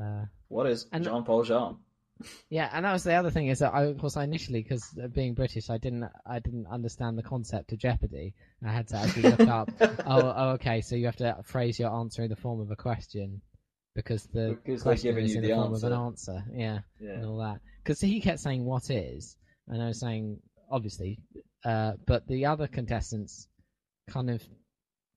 uh 0.00 0.24
What 0.48 0.66
is 0.66 0.86
And- 0.92 1.04
Jean 1.04 1.24
Paul 1.24 1.44
Jean? 1.44 1.76
yeah 2.50 2.68
and 2.72 2.84
that 2.84 2.92
was 2.92 3.04
the 3.04 3.14
other 3.14 3.30
thing 3.30 3.46
is 3.46 3.60
that 3.60 3.72
i 3.72 3.84
of 3.84 3.96
course 3.98 4.16
i 4.16 4.24
initially 4.24 4.60
because 4.60 4.84
being 5.12 5.34
british 5.34 5.70
i 5.70 5.78
didn't 5.78 6.04
i 6.26 6.40
didn't 6.40 6.66
understand 6.66 7.16
the 7.16 7.22
concept 7.22 7.70
of 7.72 7.78
jeopardy 7.78 8.34
i 8.66 8.72
had 8.72 8.88
to 8.88 8.96
actually 8.96 9.22
look 9.30 9.40
up 9.48 9.70
oh, 9.80 10.34
oh 10.36 10.48
okay 10.50 10.80
so 10.80 10.96
you 10.96 11.06
have 11.06 11.14
to 11.14 11.36
phrase 11.44 11.78
your 11.78 11.90
answer 11.94 12.24
in 12.24 12.28
the 12.28 12.34
form 12.34 12.60
of 12.60 12.72
a 12.72 12.76
question 12.76 13.40
because 13.94 14.24
the 14.34 14.58
Because 14.64 14.82
question 14.82 15.10
giving 15.10 15.26
is 15.26 15.34
in 15.36 15.42
the, 15.42 15.48
the 15.48 15.54
form 15.54 15.74
of 15.74 15.84
an 15.84 15.92
answer. 15.92 16.32
answer 16.32 16.44
yeah 16.54 16.78
Yeah. 17.00 17.12
and 17.14 17.24
all 17.26 17.38
that. 17.38 17.60
Because 17.82 18.00
he 18.00 18.20
kept 18.20 18.38
saying 18.40 18.64
what 18.64 18.90
is, 18.90 19.36
and 19.66 19.82
I 19.82 19.86
was 19.88 19.98
saying 19.98 20.38
obviously, 20.70 21.18
uh, 21.64 21.92
but 22.06 22.26
the 22.28 22.46
other 22.46 22.66
contestants 22.68 23.48
kind 24.10 24.30
of 24.30 24.42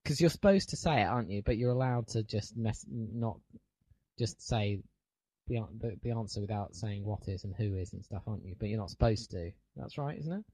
because 0.02 0.20
you're 0.20 0.30
supposed 0.30 0.70
to 0.70 0.76
say 0.76 1.00
it, 1.02 1.06
aren't 1.06 1.30
you? 1.30 1.42
But 1.44 1.56
you're 1.58 1.70
allowed 1.72 2.08
to 2.08 2.22
just 2.22 2.56
mess, 2.56 2.84
not 2.90 3.38
just 4.18 4.46
say 4.46 4.80
the, 5.48 5.60
the 5.80 5.96
the 6.02 6.10
answer 6.12 6.40
without 6.40 6.74
saying 6.74 7.04
what 7.04 7.28
is 7.28 7.44
and 7.44 7.54
who 7.56 7.76
is 7.76 7.92
and 7.92 8.04
stuff, 8.04 8.22
aren't 8.26 8.44
you? 8.44 8.54
But 8.58 8.68
you're 8.68 8.78
not 8.80 8.90
supposed 8.90 9.30
to. 9.32 9.50
That's 9.76 9.98
right, 9.98 10.18
isn't 10.18 10.32
it? 10.32 10.44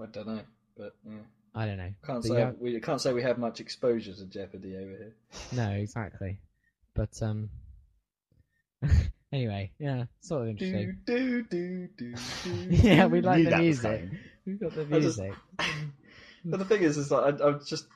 I 0.00 0.06
don't 0.06 0.26
know, 0.26 0.40
but 0.76 0.94
yeah. 1.06 1.18
I 1.54 1.66
don't 1.66 1.76
know. 1.76 1.92
can't 2.06 2.22
But 2.22 2.28
say 2.28 2.40
have- 2.40 2.56
we 2.58 2.80
can't 2.80 3.00
say 3.00 3.12
we 3.12 3.22
have 3.22 3.38
much 3.38 3.60
exposure 3.60 4.14
to 4.14 4.24
Jeopardy 4.24 4.76
over 4.76 4.88
here. 4.88 5.14
No, 5.52 5.70
exactly. 5.70 6.38
But 6.94 7.10
um. 7.22 7.50
anyway, 9.32 9.70
yeah, 9.78 10.04
sort 10.20 10.42
of 10.42 10.48
interesting. 10.48 10.98
Do, 11.04 11.42
do, 11.42 11.42
do, 11.44 11.88
do, 11.96 12.14
do, 12.44 12.50
Yeah, 12.70 13.06
we 13.06 13.20
like 13.20 13.44
the 13.44 13.56
music. 13.58 14.08
We've 14.46 14.60
got 14.60 14.74
the 14.74 14.82
I 14.82 15.00
just- 15.00 15.18
music. 15.18 15.34
But 16.44 16.58
the 16.58 16.64
thing 16.64 16.82
is, 16.82 16.96
is 16.98 17.10
like 17.12 17.40
I, 17.40 17.46
I'm 17.46 17.60
just 17.64 17.86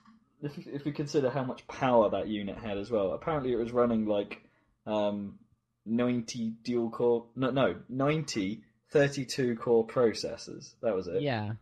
if 0.42 0.66
if 0.66 0.84
we 0.84 0.92
consider 0.92 1.30
how 1.30 1.44
much 1.44 1.66
power 1.68 2.10
that 2.10 2.28
unit 2.28 2.58
had 2.58 2.78
as 2.78 2.90
well, 2.90 3.12
apparently 3.12 3.52
it 3.52 3.56
was 3.56 3.72
running 3.72 4.06
like 4.06 4.42
um, 4.86 5.38
90 5.84 6.54
dual 6.62 6.90
core, 6.90 7.26
no, 7.36 7.50
no, 7.50 7.76
90 7.88 8.62
32 8.90 9.56
core 9.56 9.86
processors. 9.86 10.74
That 10.82 10.94
was 10.94 11.06
it. 11.08 11.22
Yeah. 11.22 11.52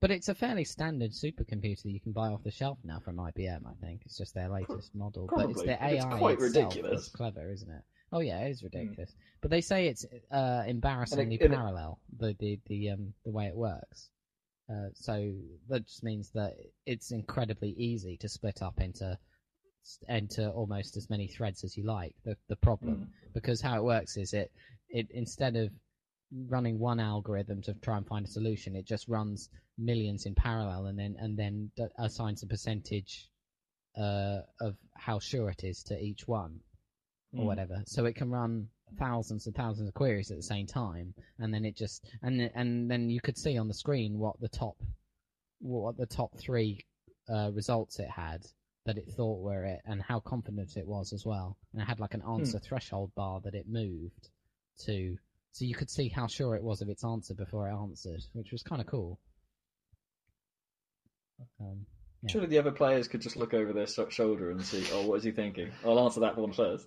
But 0.00 0.10
it's 0.10 0.28
a 0.28 0.34
fairly 0.34 0.64
standard 0.64 1.12
supercomputer 1.12 1.86
you 1.86 2.00
can 2.00 2.12
buy 2.12 2.28
off 2.28 2.42
the 2.44 2.50
shelf 2.50 2.78
now 2.84 3.00
from 3.00 3.16
IBM, 3.16 3.66
I 3.66 3.72
think. 3.80 4.02
It's 4.04 4.18
just 4.18 4.34
their 4.34 4.48
latest 4.48 4.94
model. 4.94 5.26
but 5.26 5.48
it's 5.48 5.62
probably, 5.62 5.72
the 5.72 5.78
but 5.80 5.92
it's 5.92 6.04
quite 6.04 6.34
itself 6.34 6.54
ridiculous. 6.74 7.06
It's 7.06 7.16
clever, 7.16 7.50
isn't 7.50 7.70
it? 7.70 7.82
Oh 8.12 8.20
yeah, 8.20 8.40
it 8.40 8.50
is 8.50 8.62
ridiculous. 8.62 9.14
But 9.40 9.50
they 9.50 9.62
say 9.62 9.88
it's 9.88 10.04
uh, 10.30 10.64
embarrassingly 10.66 11.36
it- 11.36 11.50
parallel, 11.50 11.98
the, 12.18 12.36
the, 12.38 12.60
the, 12.66 12.90
um, 12.90 13.14
the 13.24 13.32
way 13.32 13.46
it 13.46 13.56
works. 13.56 14.10
Uh, 14.70 14.88
so 14.94 15.32
that 15.68 15.86
just 15.86 16.02
means 16.02 16.30
that 16.34 16.54
it's 16.86 17.12
incredibly 17.12 17.70
easy 17.70 18.16
to 18.18 18.28
split 18.28 18.62
up 18.62 18.80
into 18.80 19.16
into 20.08 20.50
almost 20.50 20.96
as 20.96 21.08
many 21.08 21.28
threads 21.28 21.62
as 21.62 21.76
you 21.76 21.84
like. 21.84 22.14
The 22.24 22.36
the 22.48 22.56
problem 22.56 23.08
because 23.34 23.60
how 23.60 23.76
it 23.76 23.84
works 23.84 24.16
is 24.16 24.32
it 24.32 24.50
it 24.88 25.06
instead 25.12 25.54
of 25.56 25.70
running 26.48 26.78
one 26.80 26.98
algorithm 26.98 27.62
to 27.62 27.74
try 27.74 27.96
and 27.96 28.06
find 28.06 28.26
a 28.26 28.28
solution, 28.28 28.74
it 28.74 28.86
just 28.86 29.06
runs 29.06 29.48
millions 29.78 30.26
in 30.26 30.34
parallel 30.34 30.86
and 30.86 30.98
then 30.98 31.14
and 31.20 31.38
then 31.38 31.70
d- 31.76 31.86
assigns 31.98 32.42
a 32.42 32.46
percentage 32.46 33.28
uh, 33.96 34.40
of 34.60 34.76
how 34.96 35.20
sure 35.20 35.48
it 35.50 35.62
is 35.62 35.84
to 35.84 35.98
each 35.98 36.26
one 36.26 36.60
or 37.32 37.44
Mm. 37.44 37.46
whatever. 37.46 37.82
So 37.86 38.04
it 38.06 38.16
can 38.16 38.30
run 38.30 38.68
thousands 38.98 39.46
and 39.46 39.54
thousands 39.54 39.88
of 39.88 39.94
queries 39.94 40.30
at 40.30 40.36
the 40.36 40.42
same 40.42 40.66
time, 40.66 41.14
and 41.38 41.52
then 41.52 41.64
it 41.64 41.76
just 41.76 42.04
and 42.22 42.50
and 42.54 42.90
then 42.90 43.08
you 43.10 43.20
could 43.20 43.38
see 43.38 43.58
on 43.58 43.68
the 43.68 43.74
screen 43.74 44.18
what 44.18 44.38
the 44.40 44.48
top 44.48 44.76
what 45.60 45.96
the 45.96 46.06
top 46.06 46.36
three 46.38 46.84
uh, 47.28 47.50
results 47.52 47.98
it 47.98 48.08
had 48.08 48.44
that 48.84 48.98
it 48.98 49.08
thought 49.16 49.40
were 49.40 49.64
it, 49.64 49.80
and 49.84 50.00
how 50.00 50.20
confident 50.20 50.76
it 50.76 50.86
was 50.86 51.12
as 51.12 51.26
well. 51.26 51.56
And 51.72 51.82
it 51.82 51.86
had 51.86 51.98
like 51.98 52.14
an 52.14 52.22
answer 52.22 52.58
threshold 52.60 53.10
bar 53.16 53.40
that 53.42 53.54
it 53.54 53.66
moved 53.68 54.30
to, 54.84 55.16
so 55.52 55.64
you 55.64 55.74
could 55.74 55.90
see 55.90 56.08
how 56.08 56.26
sure 56.28 56.54
it 56.54 56.62
was 56.62 56.82
of 56.82 56.88
its 56.88 57.04
answer 57.04 57.34
before 57.34 57.68
it 57.68 57.74
answered, 57.74 58.22
which 58.32 58.52
was 58.52 58.62
kind 58.62 58.80
of 58.80 58.86
cool. 58.86 59.18
Um, 61.60 61.86
Yeah. 62.22 62.32
Surely 62.32 62.46
the 62.46 62.58
other 62.58 62.70
players 62.72 63.08
could 63.08 63.20
just 63.20 63.36
look 63.36 63.54
over 63.54 63.72
their 63.72 63.86
shoulder 63.86 64.50
and 64.50 64.64
see, 64.64 64.86
oh, 64.92 65.06
what 65.06 65.16
is 65.18 65.24
he 65.24 65.32
thinking? 65.32 65.70
I'll 65.84 65.98
answer 66.00 66.20
that 66.20 66.36
one 66.36 66.52
first. 66.52 66.86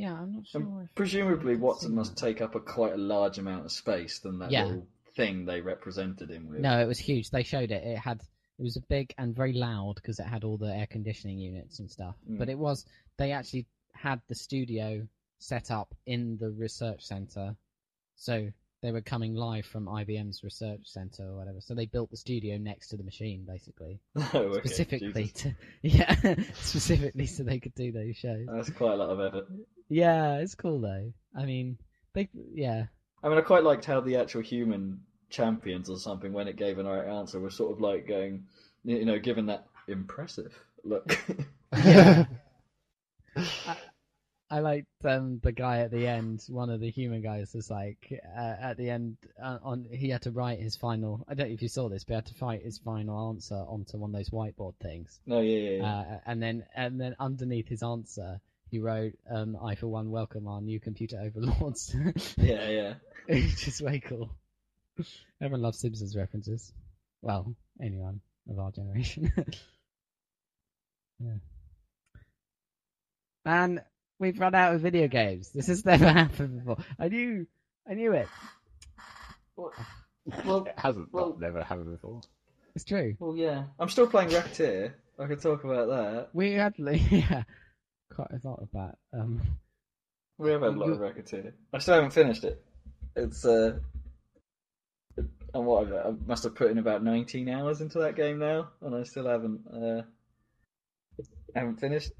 Yeah, 0.00 0.14
I'm 0.14 0.32
not 0.34 0.46
sure. 0.46 0.60
And 0.60 0.82
if- 0.88 0.94
presumably, 0.94 1.56
Watson 1.56 1.94
must 1.94 2.16
take 2.16 2.40
up 2.40 2.54
a 2.54 2.60
quite 2.60 2.94
a 2.94 2.98
large 2.98 3.38
amount 3.38 3.64
of 3.66 3.72
space 3.72 4.18
than 4.20 4.38
that 4.40 4.50
Yeah. 4.50 4.64
little 4.64 4.86
thing 5.14 5.44
they 5.44 5.60
represented 5.60 6.30
him 6.30 6.48
with. 6.48 6.60
No, 6.60 6.80
it 6.80 6.86
was 6.86 6.98
huge. 6.98 7.30
They 7.30 7.42
showed 7.42 7.70
it. 7.70 7.84
It 7.84 7.98
had 7.98 8.20
it 8.58 8.62
was 8.62 8.76
a 8.76 8.80
big 8.82 9.14
and 9.16 9.34
very 9.34 9.54
loud 9.54 9.94
because 9.96 10.18
it 10.18 10.26
had 10.26 10.44
all 10.44 10.58
the 10.58 10.66
air 10.74 10.86
conditioning 10.86 11.38
units 11.38 11.78
and 11.80 11.90
stuff. 11.90 12.14
Mm. 12.28 12.38
But 12.38 12.48
it 12.50 12.58
was 12.58 12.84
they 13.16 13.32
actually 13.32 13.66
had 13.94 14.20
the 14.28 14.34
studio 14.34 15.06
set 15.38 15.70
up 15.70 15.94
in 16.06 16.36
the 16.38 16.50
research 16.50 17.02
center, 17.02 17.56
so 18.16 18.52
they 18.82 18.92
were 18.92 19.00
coming 19.00 19.34
live 19.34 19.66
from 19.66 19.86
IBM's 19.86 20.42
research 20.42 20.80
center 20.84 21.24
or 21.24 21.36
whatever. 21.36 21.60
So 21.60 21.74
they 21.74 21.86
built 21.86 22.10
the 22.10 22.16
studio 22.16 22.56
next 22.56 22.88
to 22.88 22.96
the 22.96 23.04
machine, 23.04 23.44
basically, 23.46 24.00
Oh, 24.16 24.38
okay, 24.38 24.58
specifically 24.60 25.24
Jesus. 25.24 25.42
to 25.42 25.54
yeah, 25.82 26.34
specifically 26.54 27.26
so 27.26 27.42
they 27.42 27.58
could 27.58 27.74
do 27.74 27.92
those 27.92 28.16
shows. 28.16 28.46
That's 28.50 28.70
quite 28.70 28.92
a 28.92 28.96
lot 28.96 29.10
of 29.10 29.20
effort. 29.20 29.46
Yeah, 29.88 30.36
it's 30.36 30.54
cool 30.54 30.80
though. 30.80 31.12
I 31.36 31.44
mean, 31.44 31.78
they 32.14 32.28
yeah. 32.54 32.86
I 33.22 33.28
mean, 33.28 33.38
I 33.38 33.42
quite 33.42 33.64
liked 33.64 33.84
how 33.84 34.00
the 34.00 34.16
actual 34.16 34.40
human 34.40 35.00
champions 35.28 35.90
or 35.90 35.98
something, 35.98 36.32
when 36.32 36.48
it 36.48 36.56
gave 36.56 36.78
an 36.78 36.86
right 36.86 37.06
answer, 37.06 37.38
was 37.38 37.54
sort 37.54 37.72
of 37.72 37.80
like 37.80 38.06
going, 38.08 38.44
you 38.84 39.04
know, 39.04 39.18
given 39.18 39.46
that 39.46 39.66
impressive 39.88 40.52
look. 40.84 41.18
I 41.72 42.26
liked 44.58 44.88
um, 45.04 45.38
the 45.44 45.52
guy 45.52 45.78
at 45.78 45.92
the 45.92 46.08
end. 46.08 46.42
One 46.48 46.70
of 46.70 46.80
the 46.80 46.90
human 46.90 47.22
guys 47.22 47.54
was 47.54 47.70
like, 47.70 48.12
uh, 48.36 48.56
at 48.60 48.76
the 48.76 48.90
end, 48.90 49.16
uh, 49.40 49.58
on 49.62 49.86
he 49.92 50.10
had 50.10 50.22
to 50.22 50.32
write 50.32 50.58
his 50.58 50.74
final. 50.74 51.24
I 51.28 51.34
don't 51.34 51.48
know 51.48 51.54
if 51.54 51.62
you 51.62 51.68
saw 51.68 51.88
this, 51.88 52.02
but 52.02 52.12
he 52.12 52.16
had 52.16 52.26
to 52.26 52.44
write 52.44 52.62
his 52.62 52.78
final 52.78 53.28
answer 53.28 53.54
onto 53.54 53.96
one 53.96 54.10
of 54.10 54.16
those 54.16 54.30
whiteboard 54.30 54.74
things. 54.82 55.20
no, 55.24 55.40
yeah, 55.40 55.58
yeah, 55.58 55.76
yeah. 55.76 55.86
Uh, 55.86 56.18
and 56.26 56.42
then, 56.42 56.64
and 56.74 57.00
then 57.00 57.14
underneath 57.20 57.68
his 57.68 57.84
answer, 57.84 58.40
he 58.70 58.80
wrote, 58.80 59.12
um, 59.30 59.56
"I 59.62 59.76
for 59.76 59.86
one 59.86 60.10
welcome 60.10 60.48
our 60.48 60.60
new 60.60 60.80
computer 60.80 61.20
overlords," 61.20 61.94
yeah, 62.36 62.68
yeah. 62.68 62.94
which 63.28 63.68
is 63.68 63.80
way 63.80 64.00
cool. 64.00 64.30
Everyone 65.40 65.62
loves 65.62 65.78
Simpsons 65.78 66.16
references. 66.16 66.72
Well, 67.22 67.54
anyone 67.80 68.20
of 68.48 68.58
our 68.58 68.72
generation. 68.72 69.32
yeah. 71.20 71.36
Man, 73.44 73.82
we've 74.20 74.38
run 74.38 74.54
out 74.54 74.74
of 74.76 74.80
video 74.82 75.08
games. 75.08 75.50
This 75.50 75.66
has 75.66 75.84
never 75.84 76.06
happened 76.12 76.60
before. 76.60 76.76
I 76.98 77.08
knew, 77.08 77.46
I 77.88 77.94
knew 77.94 78.12
it. 78.12 78.28
Well, 79.56 79.72
well, 80.44 80.64
It 80.66 80.74
hasn't 80.78 81.12
well- 81.12 81.36
never 81.40 81.64
happened 81.64 81.90
before. 81.90 82.20
It's 82.76 82.84
true. 82.84 83.16
well, 83.18 83.34
yeah. 83.36 83.64
I'm 83.80 83.88
still 83.88 84.06
playing 84.06 84.28
Recettear. 84.28 84.92
I 85.18 85.26
could 85.26 85.42
talk 85.42 85.64
about 85.64 85.88
that. 85.88 86.28
We 86.32 86.52
had, 86.52 86.74
yeah, 86.78 87.42
quite 88.14 88.30
a 88.30 88.40
lot 88.48 88.62
of 88.62 88.68
that. 88.74 88.96
Um, 89.12 89.40
We 90.38 90.50
have 90.52 90.60
had 90.62 90.74
a 90.74 90.78
lot 90.78 90.90
of 90.90 90.98
Recettear. 90.98 91.52
I 91.72 91.78
still 91.78 91.94
haven't 91.94 92.12
finished 92.12 92.44
it. 92.44 92.64
It's 93.16 93.44
uh, 93.44 93.80
and 95.16 95.66
what 95.66 95.92
I, 95.92 96.08
I 96.08 96.12
must 96.26 96.44
have 96.44 96.54
put 96.54 96.70
in 96.70 96.78
about 96.78 97.02
19 97.02 97.48
hours 97.48 97.80
into 97.80 97.98
that 97.98 98.14
game 98.14 98.38
now, 98.38 98.68
and 98.82 98.94
I 98.94 99.02
still 99.02 99.26
haven't 99.26 99.60
uh, 99.66 100.02
haven't 101.56 101.80
finished. 101.80 102.12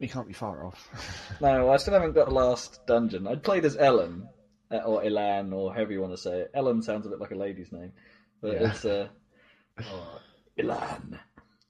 You 0.00 0.08
can't 0.08 0.26
be 0.26 0.32
far 0.32 0.64
off. 0.66 0.88
No, 1.40 1.70
I 1.70 1.76
still 1.76 1.94
haven't 1.94 2.12
got 2.12 2.26
the 2.28 2.34
last 2.34 2.84
dungeon. 2.86 3.26
I 3.28 3.36
played 3.36 3.64
as 3.64 3.76
Ellen, 3.76 4.28
uh, 4.70 4.78
or 4.78 5.04
Elan, 5.04 5.52
or 5.52 5.72
however 5.72 5.92
you 5.92 6.00
want 6.00 6.12
to 6.14 6.18
say 6.20 6.40
it. 6.40 6.50
Ellen 6.54 6.82
sounds 6.82 7.06
a 7.06 7.10
bit 7.10 7.20
like 7.20 7.30
a 7.30 7.34
lady's 7.36 7.70
name, 7.72 7.92
but 8.42 8.52
Yeah. 8.54 8.70
it's 8.70 8.84
uh, 8.84 9.08
oh, 9.84 10.20
Elan 10.58 11.18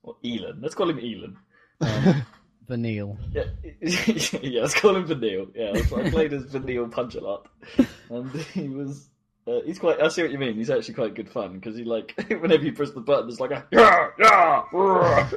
or 0.02 0.16
Elon. 0.24 0.60
Let's 0.62 0.74
call 0.74 0.88
him 0.90 0.98
Elon. 0.98 1.36
Um, 2.70 2.76
Vanille. 2.76 3.16
Yeah, 3.32 3.44
yeah, 4.42 4.60
let's 4.60 4.78
call 4.80 4.94
him 4.94 5.04
Vanille. 5.06 5.48
Yeah, 5.56 5.72
I 5.74 6.00
I 6.06 6.10
played 6.10 6.32
as 6.32 6.44
Vanille 6.44 6.88
Punch 6.88 7.16
a 7.16 7.20
lot, 7.20 7.48
and 8.10 8.30
he 8.54 8.68
was. 8.68 9.08
Uh, 9.46 9.60
he's 9.64 9.78
quite. 9.80 10.00
I 10.00 10.06
see 10.08 10.22
what 10.22 10.30
you 10.30 10.38
mean. 10.38 10.54
He's 10.54 10.70
actually 10.70 10.94
quite 10.94 11.14
good 11.16 11.28
fun 11.28 11.54
because 11.54 11.76
he 11.76 11.82
like 11.84 12.14
whenever 12.28 12.62
you 12.62 12.72
press 12.72 12.90
the 12.92 13.00
button, 13.00 13.28
it's 13.28 13.40
like 13.40 13.50
a 13.50 13.66
yeah, 13.72 14.10
yeah. 14.20 15.28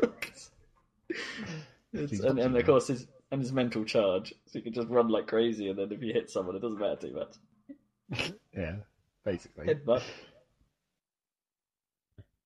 Rah. 1.93 2.01
It's- 2.01 2.19
and, 2.19 2.39
and 2.39 2.57
of 2.57 2.65
course 2.65 2.87
his 2.87 3.07
and 3.31 3.41
his 3.41 3.51
mental 3.51 3.83
charge, 3.83 4.33
so 4.45 4.59
you 4.59 4.61
can 4.63 4.73
just 4.73 4.89
run 4.89 5.07
like 5.09 5.27
crazy, 5.27 5.67
and 5.69 5.77
then 5.79 5.91
if 5.91 6.01
you 6.03 6.13
hit 6.13 6.29
someone, 6.29 6.55
it 6.55 6.61
doesn't 6.61 6.79
matter 6.79 6.95
too 7.07 7.13
much. 7.13 8.31
yeah, 8.55 8.75
basically. 9.25 9.65
Headbutt. 9.67 10.03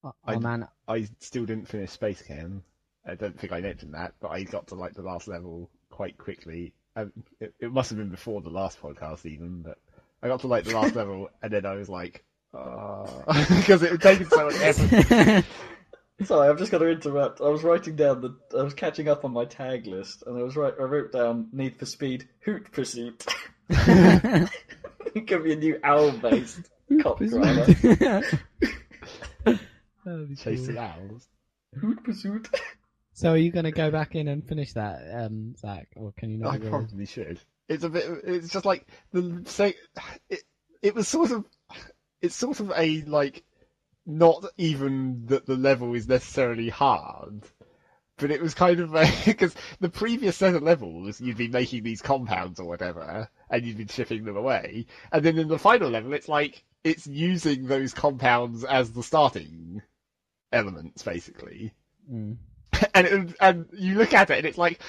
Oh, 0.03 0.13
I- 0.25 0.35
oh, 0.35 0.39
man, 0.39 0.67
I 0.87 1.07
still 1.19 1.45
didn't 1.45 1.67
finish 1.67 1.97
SpaceChem. 1.97 2.61
I 3.05 3.15
don't 3.15 3.37
think 3.39 3.53
I 3.53 3.61
mentioned 3.61 3.93
that, 3.93 4.13
but 4.19 4.29
I 4.29 4.43
got 4.43 4.67
to 4.67 4.75
like 4.75 4.93
the 4.93 5.01
last 5.01 5.27
level 5.27 5.69
quite 5.89 6.17
quickly. 6.17 6.73
Um, 6.95 7.11
it, 7.39 7.53
it 7.59 7.71
must 7.71 7.89
have 7.89 7.97
been 7.99 8.09
before 8.09 8.41
the 8.41 8.49
last 8.49 8.81
podcast 8.81 9.25
even, 9.25 9.61
but 9.61 9.77
I 10.21 10.27
got 10.27 10.41
to 10.41 10.47
like 10.47 10.65
the 10.65 10.73
last 10.73 10.95
level 11.01 11.29
and 11.41 11.51
then 11.53 11.65
I 11.65 11.75
was 11.75 11.89
like, 11.89 12.23
because 12.53 13.83
it 13.83 13.91
had 13.91 14.01
taken 14.01 14.25
so 14.29 14.45
much 14.45 14.55
effort. 14.61 15.45
Sorry, 16.23 16.49
I've 16.49 16.57
just 16.57 16.71
got 16.71 16.79
to 16.79 16.89
interrupt. 16.89 17.41
I 17.41 17.49
was 17.49 17.63
writing 17.63 17.95
down 17.95 18.21
the. 18.21 18.35
I 18.57 18.63
was 18.63 18.73
catching 18.73 19.07
up 19.07 19.23
on 19.23 19.31
my 19.31 19.45
tag 19.45 19.85
list, 19.85 20.23
and 20.25 20.37
I 20.37 20.41
was 20.41 20.55
right. 20.55 20.73
I 20.79 20.83
wrote 20.83 21.11
down 21.11 21.49
Need 21.51 21.77
for 21.77 21.85
Speed 21.85 22.27
Hoot 22.45 22.71
Pursuit. 22.71 23.23
it 23.69 24.49
could 25.27 25.43
be 25.43 25.53
a 25.53 25.55
new 25.55 25.79
owl-based 25.83 26.69
cop 27.01 27.19
drama. 27.19 27.67
Chasing 30.37 30.77
owls. 30.77 31.27
Hoot 31.79 32.03
Pursuit. 32.03 32.49
So 33.13 33.31
are 33.31 33.37
you 33.37 33.51
going 33.51 33.65
to 33.65 33.71
go 33.71 33.91
back 33.91 34.15
in 34.15 34.27
and 34.27 34.47
finish 34.47 34.73
that, 34.73 35.01
um, 35.11 35.55
Zac, 35.57 35.87
or 35.95 36.13
can 36.17 36.29
you 36.31 36.37
not? 36.37 36.53
I 36.53 36.57
really? 36.57 36.69
probably 36.69 37.05
should. 37.05 37.39
It's 37.67 37.83
a 37.83 37.89
bit. 37.89 38.05
It's 38.23 38.49
just 38.49 38.65
like 38.65 38.87
the 39.11 39.43
say. 39.45 39.75
It, 40.29 40.41
it 40.81 40.95
was 40.95 41.07
sort 41.07 41.31
of. 41.31 41.45
It's 42.21 42.35
sort 42.35 42.59
of 42.59 42.71
a 42.75 43.01
like, 43.01 43.43
not 44.07 44.45
even 44.57 45.27
that 45.27 45.45
the 45.45 45.55
level 45.55 45.93
is 45.93 46.07
necessarily 46.07 46.69
hard, 46.69 47.43
but 48.17 48.31
it 48.31 48.41
was 48.41 48.55
kind 48.55 48.79
of 48.79 48.91
because 49.25 49.55
the 49.79 49.89
previous 49.89 50.37
set 50.37 50.55
of 50.55 50.63
levels 50.63 51.21
you'd 51.21 51.37
be 51.37 51.49
making 51.49 51.83
these 51.83 52.01
compounds 52.01 52.59
or 52.59 52.65
whatever, 52.67 53.29
and 53.49 53.65
you'd 53.65 53.77
been 53.77 53.87
shipping 53.87 54.25
them 54.25 54.37
away, 54.37 54.87
and 55.11 55.23
then 55.23 55.37
in 55.37 55.47
the 55.49 55.59
final 55.59 55.89
level 55.89 56.13
it's 56.13 56.29
like 56.29 56.63
it's 56.83 57.05
using 57.07 57.67
those 57.67 57.93
compounds 57.93 58.63
as 58.63 58.93
the 58.93 59.03
starting 59.03 59.81
elements 60.51 61.03
basically 61.03 61.73
Mm. 62.11 62.37
and 62.93 63.07
it, 63.07 63.35
and 63.39 63.65
you 63.73 63.95
look 63.95 64.13
at 64.13 64.29
it 64.29 64.37
and 64.37 64.45
it's 64.45 64.57
like, 64.57 64.79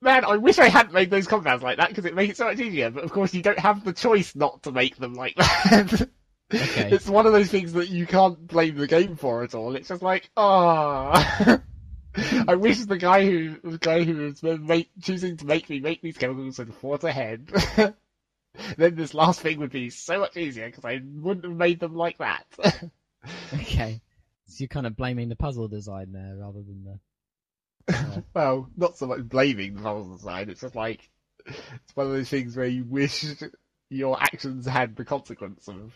man, 0.00 0.24
I 0.24 0.36
wish 0.36 0.58
I 0.58 0.68
hadn't 0.68 0.94
made 0.94 1.10
those 1.10 1.26
compounds 1.26 1.62
like 1.62 1.78
that 1.78 1.88
because 1.88 2.04
it 2.04 2.14
makes 2.14 2.32
it 2.32 2.36
so 2.36 2.46
much 2.46 2.60
easier. 2.60 2.90
But 2.90 3.04
of 3.04 3.12
course, 3.12 3.34
you 3.34 3.42
don't 3.42 3.58
have 3.58 3.84
the 3.84 3.92
choice 3.92 4.34
not 4.34 4.62
to 4.64 4.72
make 4.72 4.96
them 4.96 5.14
like 5.14 5.34
that. 5.36 6.08
Okay. 6.52 6.90
It's 6.92 7.08
one 7.08 7.26
of 7.26 7.32
those 7.32 7.50
things 7.50 7.74
that 7.74 7.88
you 7.88 8.06
can't 8.06 8.46
blame 8.46 8.76
the 8.76 8.86
game 8.86 9.16
for 9.16 9.42
at 9.42 9.54
all. 9.54 9.76
It's 9.76 9.88
just 9.88 10.02
like, 10.02 10.30
ah. 10.36 11.60
I 12.48 12.54
wish 12.54 12.78
the 12.78 12.96
guy 12.96 13.24
who 13.26 13.56
the 13.62 13.78
guy 13.78 14.02
who 14.02 14.16
was 14.16 14.42
make, 14.42 14.90
choosing 15.02 15.36
to 15.36 15.46
make 15.46 15.68
me 15.68 15.80
make 15.80 16.00
these 16.00 16.16
chemicals 16.16 16.56
had 16.56 16.74
thought 16.74 17.04
ahead. 17.04 17.48
then 18.76 18.94
this 18.94 19.14
last 19.14 19.40
thing 19.40 19.58
would 19.58 19.70
be 19.70 19.90
so 19.90 20.20
much 20.20 20.36
easier 20.36 20.66
because 20.66 20.84
I 20.84 21.00
wouldn't 21.04 21.44
have 21.44 21.54
made 21.54 21.80
them 21.80 21.94
like 21.94 22.18
that. 22.18 22.46
Okay. 23.52 24.00
So 24.46 24.54
you're 24.60 24.68
kind 24.68 24.86
of 24.86 24.96
blaming 24.96 25.28
the 25.28 25.36
puzzle 25.36 25.66
design 25.66 26.12
there 26.12 26.36
rather 26.36 26.62
than 26.62 26.98
the. 27.86 28.24
well, 28.32 28.70
not 28.76 28.96
so 28.96 29.06
much 29.06 29.28
blaming 29.28 29.74
the 29.74 29.82
puzzle 29.82 30.16
design. 30.16 30.48
It's 30.48 30.60
just 30.60 30.76
like 30.76 31.10
it's 31.44 31.96
one 31.96 32.06
of 32.06 32.12
those 32.12 32.30
things 32.30 32.56
where 32.56 32.68
you 32.68 32.84
wish 32.84 33.26
your 33.90 34.22
actions 34.22 34.66
had 34.66 34.94
the 34.94 35.04
consequence 35.04 35.66
of 35.68 35.92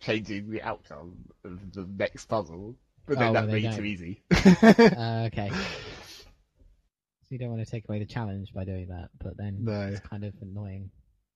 changing 0.00 0.50
the 0.50 0.62
outcome 0.62 1.16
of 1.44 1.72
the 1.72 1.86
next 1.98 2.26
puzzle, 2.26 2.76
but 3.06 3.18
then 3.18 3.28
Oh, 3.28 3.32
that 3.32 3.40
well, 3.40 3.46
they 3.48 3.62
made 3.62 3.72
it 3.72 3.76
too 3.76 3.84
easy. 3.84 4.22
Uh, 4.96 5.24
okay. 5.32 5.50
So 5.50 7.34
you 7.34 7.38
don't 7.38 7.50
want 7.50 7.64
to 7.64 7.70
take 7.70 7.84
away 7.88 7.98
the 7.98 8.06
challenge 8.06 8.52
by 8.54 8.64
doing 8.64 8.88
that, 8.88 9.10
but 9.22 9.36
then 9.36 9.64
No. 9.64 9.88
it's 9.88 10.00
kind 10.00 10.24
of 10.24 10.32
annoying. 10.40 10.90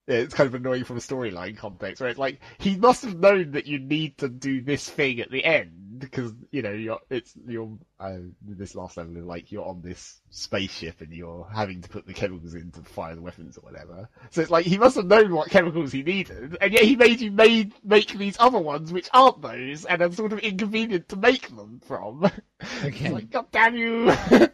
Yeah, 0.07 0.17
it's 0.17 0.33
kind 0.33 0.47
of 0.47 0.55
annoying 0.55 0.83
from 0.83 0.97
a 0.97 0.99
storyline 0.99 1.57
context, 1.57 2.01
where 2.01 2.09
it's 2.09 2.19
like 2.19 2.41
he 2.57 2.75
must 2.75 3.03
have 3.03 3.17
known 3.17 3.51
that 3.51 3.67
you 3.67 3.79
need 3.79 4.17
to 4.17 4.27
do 4.27 4.61
this 4.61 4.89
thing 4.89 5.21
at 5.21 5.31
the 5.31 5.43
end 5.45 5.99
because 5.99 6.33
you 6.51 6.61
know 6.61 6.71
you're 6.71 6.99
it's 7.09 7.33
you're 7.47 7.77
uh, 8.01 8.17
this 8.41 8.75
last 8.75 8.97
level 8.97 9.15
is 9.15 9.23
like 9.23 9.51
you're 9.51 9.65
on 9.65 9.81
this 9.81 10.19
spaceship 10.29 10.99
and 10.99 11.13
you're 11.13 11.47
having 11.53 11.81
to 11.81 11.87
put 11.87 12.05
the 12.05 12.13
chemicals 12.13 12.53
in 12.53 12.71
to 12.71 12.81
fire 12.81 13.15
the 13.15 13.21
weapons 13.21 13.57
or 13.57 13.61
whatever. 13.61 14.09
So 14.31 14.41
it's 14.41 14.51
like 14.51 14.65
he 14.65 14.77
must 14.77 14.97
have 14.97 15.05
known 15.05 15.33
what 15.33 15.49
chemicals 15.49 15.93
he 15.93 16.03
needed, 16.03 16.57
and 16.59 16.73
yet 16.73 16.83
he 16.83 16.97
made 16.97 17.21
you 17.21 17.31
made 17.31 17.73
make 17.83 18.11
these 18.11 18.35
other 18.39 18.59
ones 18.59 18.91
which 18.91 19.09
aren't 19.13 19.41
those 19.41 19.85
and 19.85 20.01
are 20.01 20.11
sort 20.11 20.33
of 20.33 20.39
inconvenient 20.39 21.07
to 21.09 21.15
make 21.15 21.47
them 21.55 21.81
from. 21.85 22.29
Okay. 22.83 23.09
Like 23.09 23.29
God 23.29 23.47
damn 23.51 23.75
you. 23.75 24.13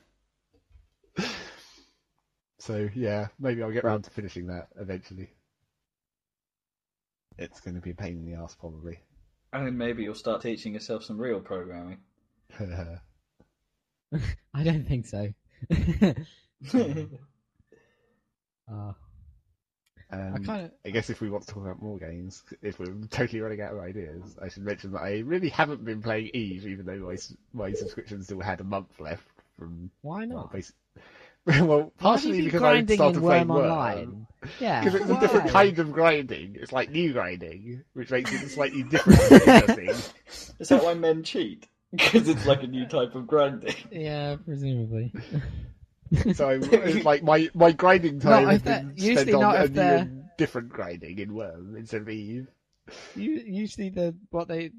So 2.60 2.90
yeah, 2.94 3.28
maybe 3.40 3.64
I'll 3.64 3.72
get 3.72 3.84
round 3.84 4.04
to 4.04 4.10
finishing 4.12 4.48
that 4.48 4.68
eventually. 4.80 5.32
It's 7.42 7.62
going 7.62 7.76
to 7.76 7.82
be 7.82 7.92
a 7.92 7.96
pain 7.96 8.18
in 8.18 8.26
the 8.26 8.34
ass, 8.38 8.54
probably. 8.60 9.00
And 9.54 9.66
then 9.66 9.78
maybe 9.78 10.04
you'll 10.04 10.14
start 10.14 10.42
teaching 10.42 10.74
yourself 10.74 11.06
some 11.06 11.18
real 11.18 11.40
programming. 11.40 12.00
I 12.60 13.00
don't 14.64 14.86
think 14.88 15.06
so. 15.08 15.34
uh, 15.72 16.14
I 20.12 20.12
Um, 20.12 20.44
kind 20.44 20.66
of. 20.66 20.72
I 20.86 20.90
guess 20.90 21.10
if 21.10 21.22
we 21.22 21.30
want 21.30 21.46
to 21.48 21.54
talk 21.54 21.64
about 21.64 21.82
more 21.82 21.98
games, 22.00 22.44
if 22.62 22.80
we're 22.80 22.94
totally 23.10 23.42
running 23.42 23.62
out 23.62 23.74
of 23.74 23.80
ideas, 23.80 24.36
I 24.42 24.50
should 24.50 24.64
mention 24.64 24.92
that 24.94 25.02
I 25.02 25.20
really 25.20 25.50
haven't 25.50 25.86
been 25.86 26.02
playing 26.02 26.32
Eve, 26.34 26.66
even 26.68 26.86
though 26.86 26.98
my 26.98 27.18
my 27.54 27.74
subscription 27.74 28.24
still 28.24 28.42
had 28.42 28.60
a 28.60 28.64
month 28.64 29.00
left 29.00 29.28
from. 29.58 29.92
Why 30.02 30.26
Well, 30.26 30.40
not? 30.40 30.52
basi- 30.54 30.72
well 31.46 31.58
Why 31.58 31.78
have 31.78 31.80
you 31.80 31.92
partially 31.98 32.32
been 32.38 32.46
because 32.46 32.62
I 32.62 32.72
grinding 32.72 32.98
started 32.98 33.18
in 33.18 33.24
playing 33.24 33.48
Wurm 33.48 33.56
Wurm. 33.56 33.72
Online. 33.72 34.28
Yeah. 34.60 34.84
Because 34.84 35.02
it's 35.02 35.10
a 35.10 35.20
different 35.20 35.50
kind 35.50 35.80
of 35.80 35.92
grinding. 35.92 36.56
It's 36.60 36.72
like 36.72 36.90
new 36.92 37.14
grinding, 37.14 37.84
which 37.94 38.10
makes 38.10 38.32
it 38.32 38.48
slightly 38.50 38.84
different. 38.84 39.20
Is 40.60 40.70
that 40.70 40.84
why 40.84 40.94
men 40.94 41.24
cheat? 41.24 41.68
Because 41.92 42.30
it's 42.30 42.46
like 42.46 42.62
a 42.62 42.68
new 42.68 42.86
type 42.86 43.16
of 43.16 43.26
grinding. 43.26 43.74
Yeah, 43.92 44.36
presumably. 44.46 45.12
So 46.36 46.50
it's 46.50 47.04
like 47.04 47.24
my 47.24 47.50
my 47.56 47.72
grinding 47.72 48.20
time 48.20 48.44
Not 48.44 48.52
has 48.52 48.62
been 48.62 48.96
spent 48.96 49.34
on 49.34 49.42
not 49.42 49.56
a 49.56 49.70
new 49.70 49.82
and 49.82 50.24
different 50.38 50.70
grinding 50.70 51.18
in 51.18 51.30
Wurm 51.32 51.76
instead 51.76 52.02
of 52.02 52.10
Eve. 52.10 52.48
Usually, 53.16 53.90
the 53.90 54.16
what 54.30 54.48
they 54.48 54.68
the 54.68 54.74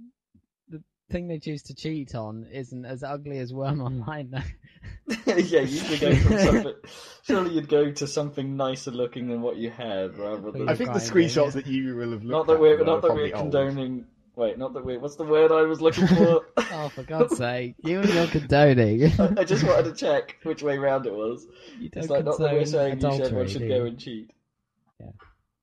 thing 1.10 1.28
they 1.28 1.38
choose 1.38 1.62
to 1.64 1.74
cheat 1.74 2.14
on 2.14 2.46
isn't 2.52 2.84
as 2.84 3.02
ugly 3.02 3.38
as 3.38 3.52
Wurm 3.52 3.82
Online. 3.82 4.28
Hmm. 4.28 5.14
though. 5.26 5.36
yeah, 5.36 5.60
usually 5.60 5.98
go 5.98 6.14
from 6.16 6.38
something. 6.38 6.74
Surely 7.22 7.54
you'd 7.54 7.68
go 7.68 7.90
to 7.90 8.06
something 8.06 8.56
nicer 8.56 8.90
looking 8.90 9.28
than 9.28 9.42
what 9.42 9.56
you 9.56 9.70
had, 9.70 10.16
rather 10.16 10.50
than. 10.50 10.68
I 10.68 10.74
think 10.74 10.92
the 10.92 10.98
screenshots 11.00 11.46
yeah. 11.46 11.50
that 11.50 11.66
you 11.66 11.96
will 11.96 12.12
have 12.12 12.22
looked 12.22 12.24
not 12.24 12.46
that 12.46 12.54
at 12.54 12.60
we're 12.60 12.78
were 12.78 12.84
not 12.84 13.02
that 13.02 13.14
we're 13.14 13.24
old. 13.24 13.52
condoning. 13.52 14.06
Wait, 14.36 14.56
not 14.56 14.72
that 14.74 14.84
we're. 14.84 14.98
What's 14.98 15.16
the 15.16 15.24
word 15.24 15.52
I 15.52 15.62
was 15.62 15.80
looking 15.80 16.06
for? 16.06 16.46
oh, 16.56 16.88
for 16.94 17.02
God's 17.02 17.36
sake! 17.36 17.74
You 17.84 18.00
and 18.00 18.08
your 18.08 18.26
condoning. 18.28 19.12
I 19.18 19.40
I 19.40 19.44
just 19.44 19.64
wanted 19.64 19.84
to 19.84 19.94
check 19.94 20.36
which 20.44 20.62
way 20.62 20.78
round 20.78 21.06
it 21.06 21.12
was. 21.12 21.46
you 21.78 21.90
don't 21.90 22.04
It's 22.04 22.10
like 22.10 22.24
not 22.24 22.38
that 22.38 22.52
we're 22.52 22.60
condone 22.60 22.66
saying 22.66 23.00
you 23.00 23.10
should, 23.10 23.20
everyone 23.22 23.48
should 23.48 23.68
go 23.68 23.84
and 23.84 23.98
cheat. 23.98 24.30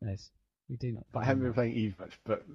Nice. 0.01 0.29
We 0.69 0.75
do 0.75 0.91
not. 0.91 1.05
But 1.11 1.19
I 1.19 1.25
haven't 1.25 1.43
been 1.43 1.53
playing 1.53 1.73
Eve 1.75 1.95
much, 1.99 2.19
but 2.25 2.45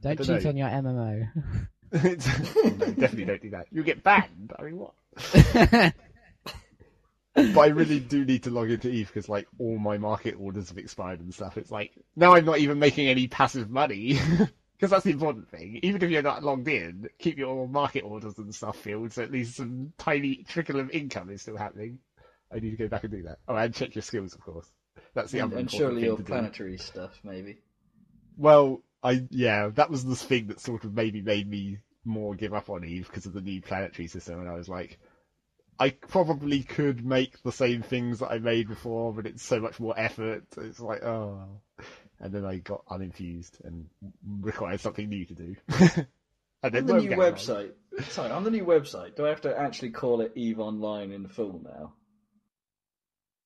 Don't, 0.00 0.16
don't 0.16 0.26
cheat 0.26 0.44
know. 0.44 0.50
on 0.50 0.56
your 0.56 0.68
MMO. 0.68 1.68
It's, 1.92 2.26
no, 2.54 2.70
definitely 2.70 3.24
don't 3.24 3.42
do 3.42 3.50
that. 3.50 3.66
You'll 3.70 3.84
get 3.84 4.02
banned. 4.02 4.52
I 4.58 4.62
mean, 4.62 4.76
what? 4.78 4.94
But 7.32 7.56
I 7.58 7.68
really 7.68 8.00
do 8.00 8.24
need 8.24 8.42
to 8.42 8.50
log 8.50 8.70
into 8.70 8.90
Eve 8.90 9.06
because 9.06 9.28
like 9.28 9.46
all 9.58 9.78
my 9.78 9.98
market 9.98 10.34
orders 10.38 10.68
have 10.68 10.78
expired 10.78 11.20
and 11.20 11.32
stuff. 11.32 11.56
It's 11.56 11.70
like 11.70 11.92
now 12.16 12.34
I'm 12.34 12.44
not 12.44 12.58
even 12.58 12.78
making 12.80 13.06
any 13.06 13.28
passive 13.28 13.70
money 13.70 14.18
because 14.76 14.90
that's 14.90 15.04
the 15.04 15.12
important 15.12 15.48
thing. 15.48 15.78
Even 15.82 16.02
if 16.02 16.10
you're 16.10 16.22
not 16.22 16.42
logged 16.42 16.66
in, 16.66 17.08
keep 17.18 17.38
your 17.38 17.68
market 17.68 18.00
orders 18.02 18.36
and 18.36 18.52
stuff 18.54 18.76
filled 18.76 19.12
so 19.12 19.22
at 19.22 19.30
least 19.30 19.56
some 19.56 19.92
tiny 19.96 20.44
trickle 20.48 20.80
of 20.80 20.90
income 20.90 21.30
is 21.30 21.40
still 21.42 21.56
happening. 21.56 22.00
I 22.52 22.58
need 22.58 22.70
to 22.72 22.76
go 22.76 22.88
back 22.88 23.04
and 23.04 23.12
do 23.12 23.22
that. 23.22 23.38
Oh, 23.46 23.54
and 23.54 23.72
check 23.72 23.94
your 23.94 24.02
skills, 24.02 24.34
of 24.34 24.40
course. 24.40 24.66
That's 25.14 25.30
the 25.30 25.38
And, 25.38 25.52
other 25.52 25.60
and 25.60 25.68
important 25.72 25.80
surely 25.80 26.00
thing 26.02 26.04
your 26.08 26.16
to 26.16 26.22
do. 26.24 26.26
planetary 26.26 26.78
stuff, 26.78 27.12
maybe. 27.22 27.58
Well, 28.36 28.82
I 29.02 29.26
yeah, 29.30 29.70
that 29.74 29.90
was 29.90 30.04
the 30.04 30.16
thing 30.16 30.48
that 30.48 30.60
sort 30.60 30.84
of 30.84 30.94
maybe 30.94 31.22
made 31.22 31.48
me 31.48 31.78
more 32.04 32.34
give 32.34 32.54
up 32.54 32.70
on 32.70 32.84
Eve 32.84 33.06
because 33.06 33.26
of 33.26 33.32
the 33.32 33.40
new 33.40 33.60
planetary 33.60 34.08
system, 34.08 34.40
and 34.40 34.48
I 34.48 34.54
was 34.54 34.68
like, 34.68 34.98
I 35.78 35.90
probably 35.90 36.62
could 36.62 37.04
make 37.04 37.42
the 37.42 37.52
same 37.52 37.82
things 37.82 38.18
that 38.18 38.30
I 38.30 38.38
made 38.38 38.68
before, 38.68 39.12
but 39.12 39.26
it's 39.26 39.42
so 39.42 39.60
much 39.60 39.80
more 39.80 39.98
effort. 39.98 40.44
It's 40.58 40.80
like 40.80 41.02
oh, 41.02 41.60
and 42.20 42.32
then 42.32 42.44
I 42.44 42.56
got 42.58 42.84
uninfused 42.90 43.58
and 43.64 43.86
required 44.40 44.80
something 44.80 45.08
new 45.08 45.24
to 45.24 45.34
do. 45.34 45.56
and 46.62 46.76
On 46.76 46.86
the 46.86 46.94
new 46.94 47.10
website. 47.10 47.72
Sorry, 48.08 48.30
on 48.30 48.44
the 48.44 48.50
new 48.50 48.64
website, 48.64 49.16
do 49.16 49.26
I 49.26 49.30
have 49.30 49.40
to 49.42 49.58
actually 49.58 49.90
call 49.90 50.20
it 50.20 50.32
Eve 50.34 50.60
Online 50.60 51.10
in 51.12 51.26
full 51.26 51.60
now? 51.64 51.94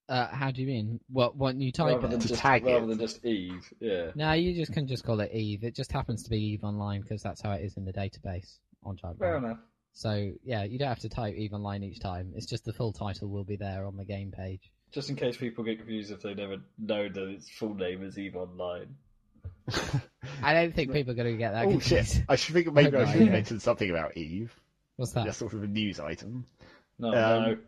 Uh, 0.08 0.26
how 0.28 0.50
do 0.50 0.60
you 0.60 0.66
mean? 0.66 1.00
What? 1.10 1.36
What 1.36 1.56
you 1.56 1.72
type 1.72 1.96
rather 1.96 2.08
than 2.08 2.18
it? 2.18 2.22
To 2.22 2.28
just 2.28 2.40
tag 2.40 2.64
rather 2.64 2.84
it. 2.84 2.88
than 2.88 2.98
just 2.98 3.24
Eve. 3.24 3.72
Yeah. 3.80 4.10
No, 4.14 4.32
you 4.32 4.54
just 4.54 4.72
can 4.72 4.86
just 4.86 5.04
call 5.04 5.20
it 5.20 5.32
Eve. 5.32 5.64
It 5.64 5.74
just 5.74 5.92
happens 5.92 6.22
to 6.24 6.30
be 6.30 6.38
Eve 6.38 6.64
Online 6.64 7.00
because 7.02 7.22
that's 7.22 7.40
how 7.40 7.52
it 7.52 7.62
is 7.64 7.76
in 7.76 7.84
the 7.84 7.92
database 7.92 8.58
on 8.84 8.96
Java. 8.96 9.16
Fair 9.18 9.36
enough. 9.38 9.58
So 9.92 10.32
yeah, 10.44 10.64
you 10.64 10.78
don't 10.78 10.88
have 10.88 10.98
to 11.00 11.08
type 11.08 11.34
Eve 11.36 11.52
Online 11.54 11.82
each 11.84 12.00
time. 12.00 12.32
It's 12.36 12.46
just 12.46 12.64
the 12.64 12.72
full 12.72 12.92
title 12.92 13.28
will 13.28 13.44
be 13.44 13.56
there 13.56 13.86
on 13.86 13.96
the 13.96 14.04
game 14.04 14.32
page. 14.32 14.70
Just 14.92 15.08
in 15.10 15.16
case 15.16 15.36
people 15.36 15.64
get 15.64 15.78
confused 15.78 16.10
if 16.12 16.20
they 16.22 16.34
never 16.34 16.56
know 16.78 17.08
that 17.08 17.28
its 17.28 17.48
full 17.50 17.74
name 17.74 18.02
is 18.04 18.18
Eve 18.18 18.36
Online. 18.36 18.94
I 20.42 20.52
don't 20.54 20.74
think 20.74 20.92
people 20.92 21.12
are 21.12 21.16
going 21.16 21.32
to 21.32 21.38
get 21.38 21.52
that 21.52 21.66
Oh 21.66 21.70
confused. 21.70 22.14
shit! 22.14 22.24
I 22.28 22.36
should 22.36 22.54
think 22.54 22.72
maybe 22.72 22.96
I 22.96 23.10
should 23.12 23.30
mention 23.30 23.60
something 23.60 23.88
about 23.90 24.16
Eve. 24.16 24.54
What's 24.96 25.12
that? 25.12 25.26
Just 25.26 25.38
sort 25.38 25.52
of 25.54 25.62
a 25.62 25.66
news 25.66 25.98
item. 26.00 26.44
No, 26.98 27.08
Um, 27.08 27.14
no. 27.14 27.58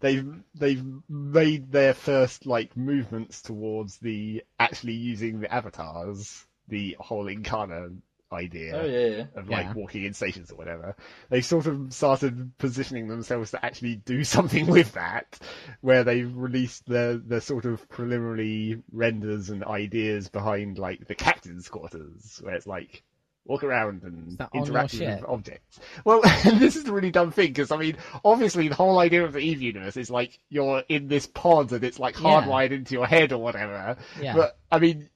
They've 0.00 0.26
they've 0.54 0.84
made 1.08 1.72
their 1.72 1.94
first 1.94 2.46
like 2.46 2.76
movements 2.76 3.42
towards 3.42 3.98
the 3.98 4.42
actually 4.58 4.94
using 4.94 5.40
the 5.40 5.52
avatars, 5.52 6.46
the 6.68 6.96
whole 7.00 7.26
Incarna 7.26 7.96
idea 8.32 8.76
Oh 8.76 8.84
yeah, 8.84 9.06
yeah. 9.06 9.24
of 9.36 9.48
Yeah. 9.48 9.56
like 9.68 9.76
walking 9.76 10.04
in 10.04 10.12
stations 10.12 10.50
or 10.50 10.56
whatever. 10.56 10.96
They've 11.30 11.44
sort 11.44 11.66
of 11.66 11.92
started 11.92 12.56
positioning 12.58 13.06
themselves 13.08 13.52
to 13.52 13.64
actually 13.64 13.96
do 13.96 14.24
something 14.36 14.66
with 14.66 14.92
that, 14.92 15.38
where 15.80 16.04
they've 16.04 16.34
released 16.36 16.86
their 16.86 17.16
their 17.18 17.40
sort 17.40 17.64
of 17.66 17.88
preliminary 17.88 18.82
renders 18.92 19.50
and 19.50 19.64
ideas 19.64 20.28
behind 20.28 20.78
like 20.78 21.06
the 21.06 21.14
captain's 21.14 21.68
quarters, 21.68 22.40
where 22.42 22.54
it's 22.54 22.66
like. 22.66 23.02
Walk 23.46 23.62
around 23.62 24.02
and 24.02 24.28
Is 24.28 24.36
that 24.38 24.50
on 24.52 24.58
your 24.60 24.66
interact 24.66 24.94
with 24.94 25.24
objects. 25.28 25.80
Well, 26.04 26.20
this 26.44 26.76
is 26.76 26.84
the 26.84 26.92
really 26.92 27.10
dumb 27.10 27.30
thing 27.30 27.48
because 27.48 27.70
I 27.70 27.76
mean, 27.76 27.96
obviously 28.24 28.68
the 28.68 28.74
whole 28.74 28.98
idea 28.98 29.24
of 29.24 29.32
the 29.32 29.38
Eve 29.38 29.62
universe 29.62 29.96
is 29.96 30.10
like 30.10 30.38
you're 30.48 30.82
in 30.88 31.08
this 31.08 31.26
pod 31.26 31.72
and 31.72 31.84
it's 31.84 31.98
like 31.98 32.16
Yeah. 32.20 32.42
hardwired 32.42 32.72
into 32.72 32.94
your 32.94 33.06
head 33.06 33.32
or 33.32 33.38
whatever. 33.38 33.96
Yeah. 34.20 34.34
But 34.34 34.58
I 34.70 34.78
mean, 34.80 35.08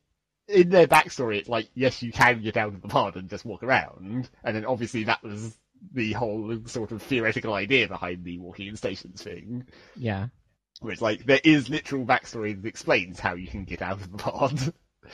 in 0.48 0.70
their 0.70 0.86
backstory, 0.86 1.38
it's 1.38 1.48
like 1.48 1.68
yes, 1.74 2.02
you 2.02 2.12
can 2.12 2.42
get 2.42 2.56
out 2.56 2.74
of 2.74 2.82
the 2.82 2.88
pod 2.88 3.16
and 3.16 3.28
just 3.28 3.44
walk 3.44 3.62
around, 3.62 4.28
and 4.44 4.56
then 4.56 4.64
obviously 4.64 5.04
that 5.04 5.22
was 5.22 5.56
the 5.92 6.12
whole 6.12 6.60
sort 6.66 6.92
of 6.92 7.02
theoretical 7.02 7.54
idea 7.54 7.88
behind 7.88 8.24
the 8.24 8.38
walking 8.38 8.68
in 8.68 8.76
stations 8.76 9.22
thing, 9.22 9.64
yeah. 9.96 10.26
where 10.80 10.92
it's 10.92 11.02
like 11.02 11.24
there 11.24 11.40
is 11.42 11.68
literal 11.70 12.04
backstory 12.04 12.60
that 12.60 12.68
explains 12.68 13.18
how 13.18 13.34
you 13.34 13.46
can 13.46 13.64
get 13.64 13.80
out 13.82 14.00
of 14.00 14.12
the 14.12 14.18
pod. 14.18 14.74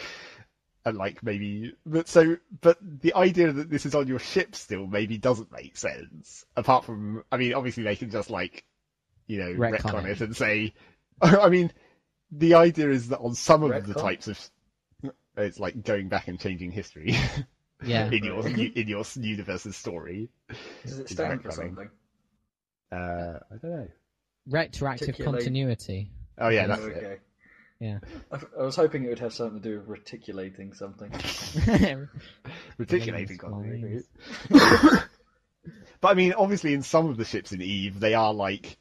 And 0.87 0.97
like 0.97 1.21
maybe, 1.21 1.75
but 1.85 2.07
so, 2.07 2.37
but 2.61 2.79
the 2.81 3.15
idea 3.15 3.53
that 3.53 3.69
this 3.69 3.87
is 3.87 3.97
on 3.97 4.07
your 4.07 4.21
ship 4.21 4.55
still 4.55 4.87
maybe 4.87 5.19
doesn't 5.19 5.51
make 5.51 5.77
sense. 5.77 6.47
Apart 6.57 6.85
from, 6.85 7.25
I 7.33 7.39
mean, 7.39 7.55
obviously 7.55 7.83
they 7.83 7.97
can 7.97 8.09
just 8.09 8.31
like, 8.31 8.65
you 9.27 9.41
know, 9.41 9.53
Retcon 9.53 9.81
retcon, 9.81 10.05
it. 10.05 10.11
it 10.13 10.21
and 10.21 10.37
say, 10.37 10.75
I 11.21 11.49
mean, 11.49 11.73
the 12.31 12.55
idea 12.55 12.89
is 12.91 13.09
that 13.09 13.19
on 13.19 13.35
some 13.35 13.65
of 13.65 13.85
the 13.85 13.95
types 13.95 14.29
of, 14.29 14.39
it's 15.37 15.59
like 15.59 15.83
going 15.83 16.09
back 16.09 16.29
and 16.29 16.39
changing 16.39 16.71
history. 16.71 17.17
Yeah. 17.85 18.11
in 18.11 18.25
your 18.25 18.47
in 18.49 18.89
your 18.89 19.05
universe's 19.17 19.77
story. 19.77 20.31
Does 20.83 20.99
it 20.99 21.03
It's 21.03 21.13
stand 21.13 21.43
for 21.43 21.51
something? 21.51 21.91
Uh, 22.91 22.97
I 22.97 23.57
don't 23.61 23.71
know. 23.71 23.89
Retroactive 24.49 25.19
continuity. 25.19 26.11
Oh 26.39 26.49
yeah, 26.49 26.65
Oh, 26.65 26.69
that's 26.69 26.83
it. 26.85 27.21
Okay. 27.81 27.87
Yeah. 27.91 27.99
I, 28.33 28.41
I 28.61 28.63
was 28.65 28.77
hoping 28.77 29.05
it 29.05 29.09
would 29.09 29.19
have 29.19 29.33
something 29.35 29.61
to 29.61 29.69
do 29.69 29.79
with 29.79 29.89
reticulating 29.89 30.73
something. 30.73 31.11
Reticulating 32.79 33.39
Flames, 33.39 34.05
but 34.51 36.09
I 36.09 36.15
mean, 36.15 36.35
obviously, 36.35 36.75
in 36.75 36.83
some 36.83 37.09
of 37.09 37.17
the 37.17 37.25
ships 37.25 37.53
in 37.53 37.63
Eve, 37.63 37.99
they 38.01 38.15
are 38.15 38.33
like 38.35 38.77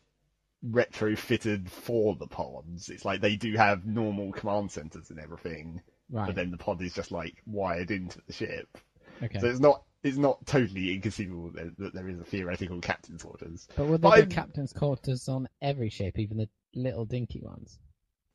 retrofitted 0.65 1.69
for 1.69 2.15
the 2.15 2.27
pods. 2.27 2.89
It's 2.89 3.05
like 3.05 3.22
they 3.22 3.35
do 3.35 3.53
have 3.53 3.85
normal 3.85 4.31
command 4.31 4.72
centers 4.72 5.09
and 5.09 5.19
everything, 5.19 5.81
Right. 6.09 6.27
but 6.27 6.35
then 6.35 6.51
the 6.51 6.57
pod 6.57 6.81
is 6.81 6.93
just 6.93 7.11
like 7.11 7.41
wired 7.45 7.89
into 7.91 8.19
the 8.27 8.34
ship. 8.34 8.77
okay. 9.23 9.39
So 9.39 9.47
it's 9.47 9.59
not 9.59 9.84
it's 10.03 10.17
not 10.17 10.45
totally 10.45 10.93
inconceivable 10.93 11.51
that, 11.55 11.76
that 11.80 11.93
there 11.95 12.07
is 12.09 12.19
a 12.19 12.23
theoretical 12.23 12.80
captain's 12.80 13.23
quarters. 13.23 13.67
but 13.76 13.88
would 13.88 14.01
but 14.01 14.09
there 14.15 14.26
be 14.26 14.35
I'm- 14.35 14.43
captain's 14.43 14.73
quarters 14.73 15.27
on 15.27 15.47
every 15.61 15.89
ship, 15.89 16.19
even 16.19 16.38
the 16.38 16.49
little 16.76 17.05
dinky 17.05 17.39
ones? 17.41 17.80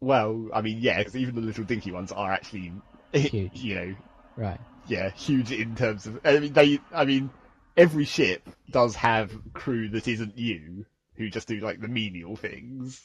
Well, 0.01 0.49
I 0.55 0.63
mean, 0.63 0.79
yeah, 0.81 0.99
because 0.99 1.17
even 1.17 1.35
the 1.35 1.41
little 1.43 1.65
dinky 1.65 1.93
ones 1.93 2.11
are 2.13 2.33
actually, 2.33 2.73
Huge. 3.13 3.53
you 3.55 3.75
know, 3.75 3.95
Right. 4.37 4.61
yeah, 4.87 5.11
huge 5.11 5.53
in 5.53 5.77
terms 5.77 6.07
of. 6.07 6.21
I 6.25 6.39
mean, 6.39 6.53
they. 6.53 6.81
I 6.93 7.05
mean, 7.05 7.31
every 7.77 8.05
ship 8.05 8.49
does 8.71 8.95
have 8.97 9.31
crew 9.53 9.91
that 9.91 10.09
isn't 10.09 10.39
you, 10.39 10.87
who 11.17 11.29
just 11.29 11.49
do 11.49 11.61
like 11.61 11.81
the 11.81 11.89
menial 11.89 12.37
things. 12.37 13.01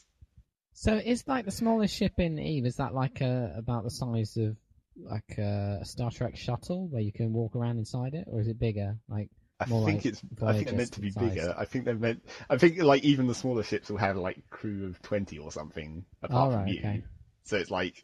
So 0.73 0.95
is 0.95 1.27
like 1.27 1.45
the 1.45 1.51
smallest 1.51 1.95
ship 1.95 2.13
in 2.19 2.39
Eve? 2.39 2.65
Is 2.65 2.77
that 2.77 2.93
like 2.93 3.21
uh, 3.21 3.49
about 3.55 3.83
the 3.83 3.91
size 3.91 4.37
of 4.37 4.55
like 4.97 5.35
uh, 5.37 5.79
a 5.81 5.85
Star 5.85 6.11
Trek 6.11 6.37
shuttle 6.37 6.87
where 6.87 7.01
you 7.01 7.11
can 7.11 7.33
walk 7.33 7.55
around 7.55 7.77
inside 7.77 8.13
it, 8.13 8.25
or 8.27 8.39
is 8.39 8.47
it 8.47 8.59
bigger? 8.59 8.97
Like 9.09 9.29
I 9.59 9.65
More 9.67 9.85
think 9.85 9.99
like 9.99 10.05
it's. 10.07 10.21
I 10.41 10.53
think 10.53 10.67
they're 10.67 10.75
meant 10.77 10.91
to 10.93 10.99
be 11.01 11.11
size. 11.11 11.29
bigger. 11.29 11.55
I 11.57 11.65
think 11.65 11.85
they're 11.85 11.95
meant. 11.95 12.23
I 12.49 12.57
think 12.57 12.77
like 12.81 13.03
even 13.03 13.27
the 13.27 13.35
smaller 13.35 13.63
ships 13.63 13.89
will 13.89 13.97
have 13.97 14.17
like 14.17 14.49
crew 14.49 14.85
of 14.87 15.01
twenty 15.01 15.37
or 15.37 15.51
something 15.51 16.03
apart 16.21 16.53
Oh, 16.53 16.57
from 16.57 16.67
you. 16.67 16.79
okay. 16.79 17.03
So 17.43 17.57
it's 17.57 17.71
like 17.71 18.03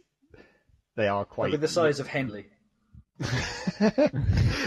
they 0.95 1.07
are 1.07 1.25
quite. 1.25 1.51
With 1.51 1.61
the 1.61 1.67
size 1.67 1.99
of 1.99 2.07
Henley. 2.07 2.45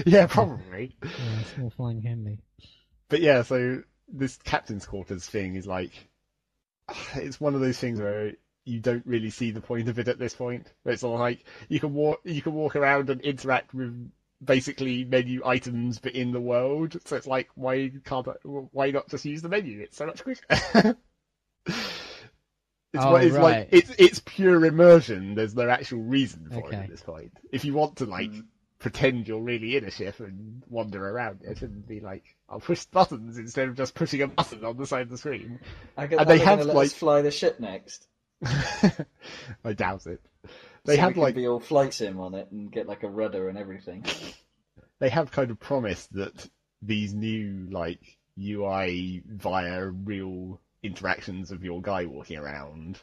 yeah, 0.06 0.26
probably. 0.28 0.96
yeah, 1.02 1.10
small 1.54 1.70
flying 1.70 2.02
Henley. 2.02 2.38
But 3.08 3.20
yeah, 3.20 3.42
so 3.42 3.82
this 4.08 4.36
captain's 4.44 4.86
quarters 4.86 5.26
thing 5.26 5.56
is 5.56 5.66
like, 5.66 5.92
it's 7.14 7.40
one 7.40 7.54
of 7.54 7.60
those 7.60 7.78
things 7.78 8.00
where 8.00 8.32
you 8.64 8.80
don't 8.80 9.04
really 9.06 9.30
see 9.30 9.50
the 9.50 9.60
point 9.60 9.88
of 9.88 9.98
it 9.98 10.08
at 10.08 10.18
this 10.18 10.34
point. 10.34 10.72
It's 10.84 11.02
all 11.02 11.18
like 11.18 11.44
you 11.68 11.80
can 11.80 11.94
walk, 11.94 12.20
you 12.24 12.42
can 12.42 12.52
walk 12.54 12.76
around 12.76 13.10
and 13.10 13.20
interact 13.22 13.74
with 13.74 14.10
basically 14.42 15.04
menu 15.04 15.42
items, 15.44 15.98
but 15.98 16.12
in 16.14 16.32
the 16.32 16.40
world. 16.40 16.96
So 17.04 17.16
it's 17.16 17.26
like, 17.26 17.48
why 17.54 17.92
can't, 18.04 18.26
I, 18.28 18.32
why 18.42 18.90
not 18.90 19.08
just 19.08 19.24
use 19.24 19.42
the 19.42 19.48
menu? 19.48 19.80
It's 19.80 19.96
so 19.96 20.06
much 20.06 20.22
quicker. 20.22 20.96
It's, 22.92 23.02
Oh, 23.04 23.10
what, 23.10 23.24
it's 23.24 23.34
right. 23.34 23.42
like 23.42 23.68
it's 23.72 23.90
it's 23.98 24.20
pure 24.24 24.64
immersion. 24.64 25.34
There's 25.34 25.56
no 25.56 25.68
actual 25.68 25.98
reason 26.02 26.48
for 26.48 26.68
it 26.70 26.74
at 26.74 26.88
this 26.88 27.00
point. 27.02 27.32
If 27.50 27.64
you 27.64 27.74
want 27.74 27.96
to 27.96 28.06
like 28.06 28.30
Mm. 28.30 28.44
pretend 28.78 29.26
you're 29.26 29.40
really 29.42 29.76
in 29.76 29.82
a 29.84 29.90
ship 29.90 30.20
and 30.20 30.62
wander 30.68 31.04
around 31.08 31.40
it 31.42 31.62
and 31.62 31.84
be 31.84 31.98
like, 31.98 32.22
I'll 32.48 32.60
push 32.60 32.84
buttons 32.92 33.36
instead 33.36 33.68
of 33.68 33.76
just 33.76 33.96
pushing 33.96 34.22
a 34.22 34.28
button 34.28 34.64
on 34.64 34.76
the 34.76 34.86
side 34.86 35.02
of 35.02 35.08
the 35.10 35.18
screen. 35.18 35.58
I 35.96 36.06
get, 36.06 36.20
And 36.20 36.28
are 36.28 36.32
they 36.32 36.38
they 36.38 36.44
have, 36.44 36.58
going 36.58 36.68
to 36.68 36.74
let 36.74 36.76
like- 36.84 36.90
fly 36.92 37.22
the 37.22 37.32
ship 37.32 37.58
next? 37.58 38.06
I 39.64 39.72
doubt 39.72 40.06
it. 40.06 40.20
They 40.84 40.96
so 40.96 41.12
can 41.12 41.20
like 41.20 41.34
be 41.34 41.46
all 41.46 41.60
flight 41.60 41.94
sim 41.94 42.20
on 42.20 42.34
it 42.34 42.48
and 42.50 42.70
get 42.70 42.86
like 42.86 43.02
a 43.02 43.08
rudder 43.08 43.48
and 43.48 43.56
everything. 43.56 44.04
they 44.98 45.08
have 45.08 45.32
kind 45.32 45.50
of 45.50 45.58
promised 45.58 46.12
that 46.12 46.48
these 46.82 47.14
new 47.14 47.66
like 47.70 48.18
UI 48.38 49.22
via 49.26 49.86
real 49.86 50.60
interactions 50.82 51.50
of 51.50 51.64
your 51.64 51.80
guy 51.80 52.04
walking 52.04 52.38
around, 52.38 53.00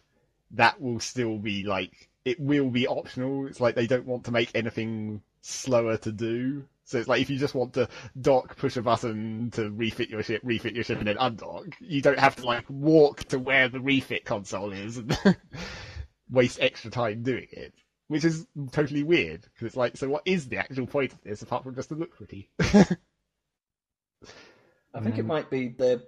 that 0.52 0.80
will 0.80 1.00
still 1.00 1.38
be 1.38 1.64
like 1.64 2.10
it 2.24 2.40
will 2.40 2.70
be 2.70 2.88
optional. 2.88 3.48
It's 3.48 3.60
like 3.60 3.76
they 3.76 3.88
don't 3.88 4.06
want 4.06 4.26
to 4.26 4.32
make 4.32 4.52
anything 4.54 5.22
slower 5.42 5.98
to 5.98 6.12
do. 6.12 6.66
So 6.86 7.00
it's 7.00 7.08
like 7.08 7.22
if 7.22 7.30
you 7.30 7.38
just 7.38 7.56
want 7.56 7.74
to 7.74 7.88
dock, 8.20 8.58
push 8.58 8.78
a 8.78 8.82
button 8.82 9.50
to 9.52 9.72
refit 9.72 10.10
your 10.10 10.22
ship, 10.22 10.42
refit 10.44 10.76
your 10.76 10.84
ship, 10.84 11.00
and 11.00 11.08
then 11.08 11.18
undock, 11.18 11.74
you 11.80 12.02
don't 12.02 12.20
have 12.20 12.36
to 12.36 12.46
like 12.46 12.66
walk 12.70 13.24
to 13.26 13.40
where 13.40 13.70
the 13.70 13.80
refit 13.80 14.26
console 14.26 14.72
is 14.72 15.02
waste 16.32 16.60
extra 16.62 16.92
time 16.92 17.24
doing 17.24 17.48
it. 17.52 17.74
Which 18.08 18.26
is 18.26 18.46
totally 18.72 19.04
weird 19.04 19.42
because 19.44 19.68
it's 19.68 19.78
like, 19.78 19.98
so 19.98 20.10
what 20.10 20.24
is 20.26 20.50
the 20.50 20.58
actual 20.58 20.88
point 20.88 21.14
of 21.14 21.22
this 21.24 21.42
apart 21.44 21.64
from 21.64 21.76
just 21.76 21.90
to 21.90 21.96
look 21.96 22.16
pretty? 22.16 22.50
I 24.94 25.00
think 25.00 25.18
it 25.18 25.26
Um, 25.26 25.28
might 25.28 25.50
be 25.50 25.70
they're 25.70 26.04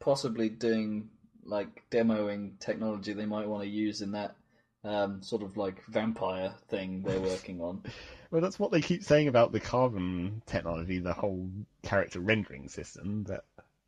possibly 0.00 0.48
doing 0.48 1.10
like 1.44 1.84
demoing 1.90 2.58
technology 2.60 3.12
they 3.12 3.26
might 3.26 3.48
want 3.48 3.62
to 3.62 3.68
use 3.68 4.02
in 4.02 4.12
that 4.12 4.36
um, 4.84 5.22
sort 5.22 5.42
of 5.42 5.56
like 5.56 5.84
vampire 5.86 6.54
thing 6.68 7.02
they're 7.04 7.20
working 7.20 7.60
on. 7.60 7.82
Well, 8.30 8.42
that's 8.42 8.58
what 8.58 8.70
they 8.72 8.82
keep 8.82 9.04
saying 9.04 9.28
about 9.28 9.52
the 9.52 9.60
carbon 9.60 10.42
technology, 10.46 10.98
the 10.98 11.14
whole 11.14 11.50
character 11.82 12.20
rendering 12.20 12.68
system. 12.68 13.24
That 13.24 13.44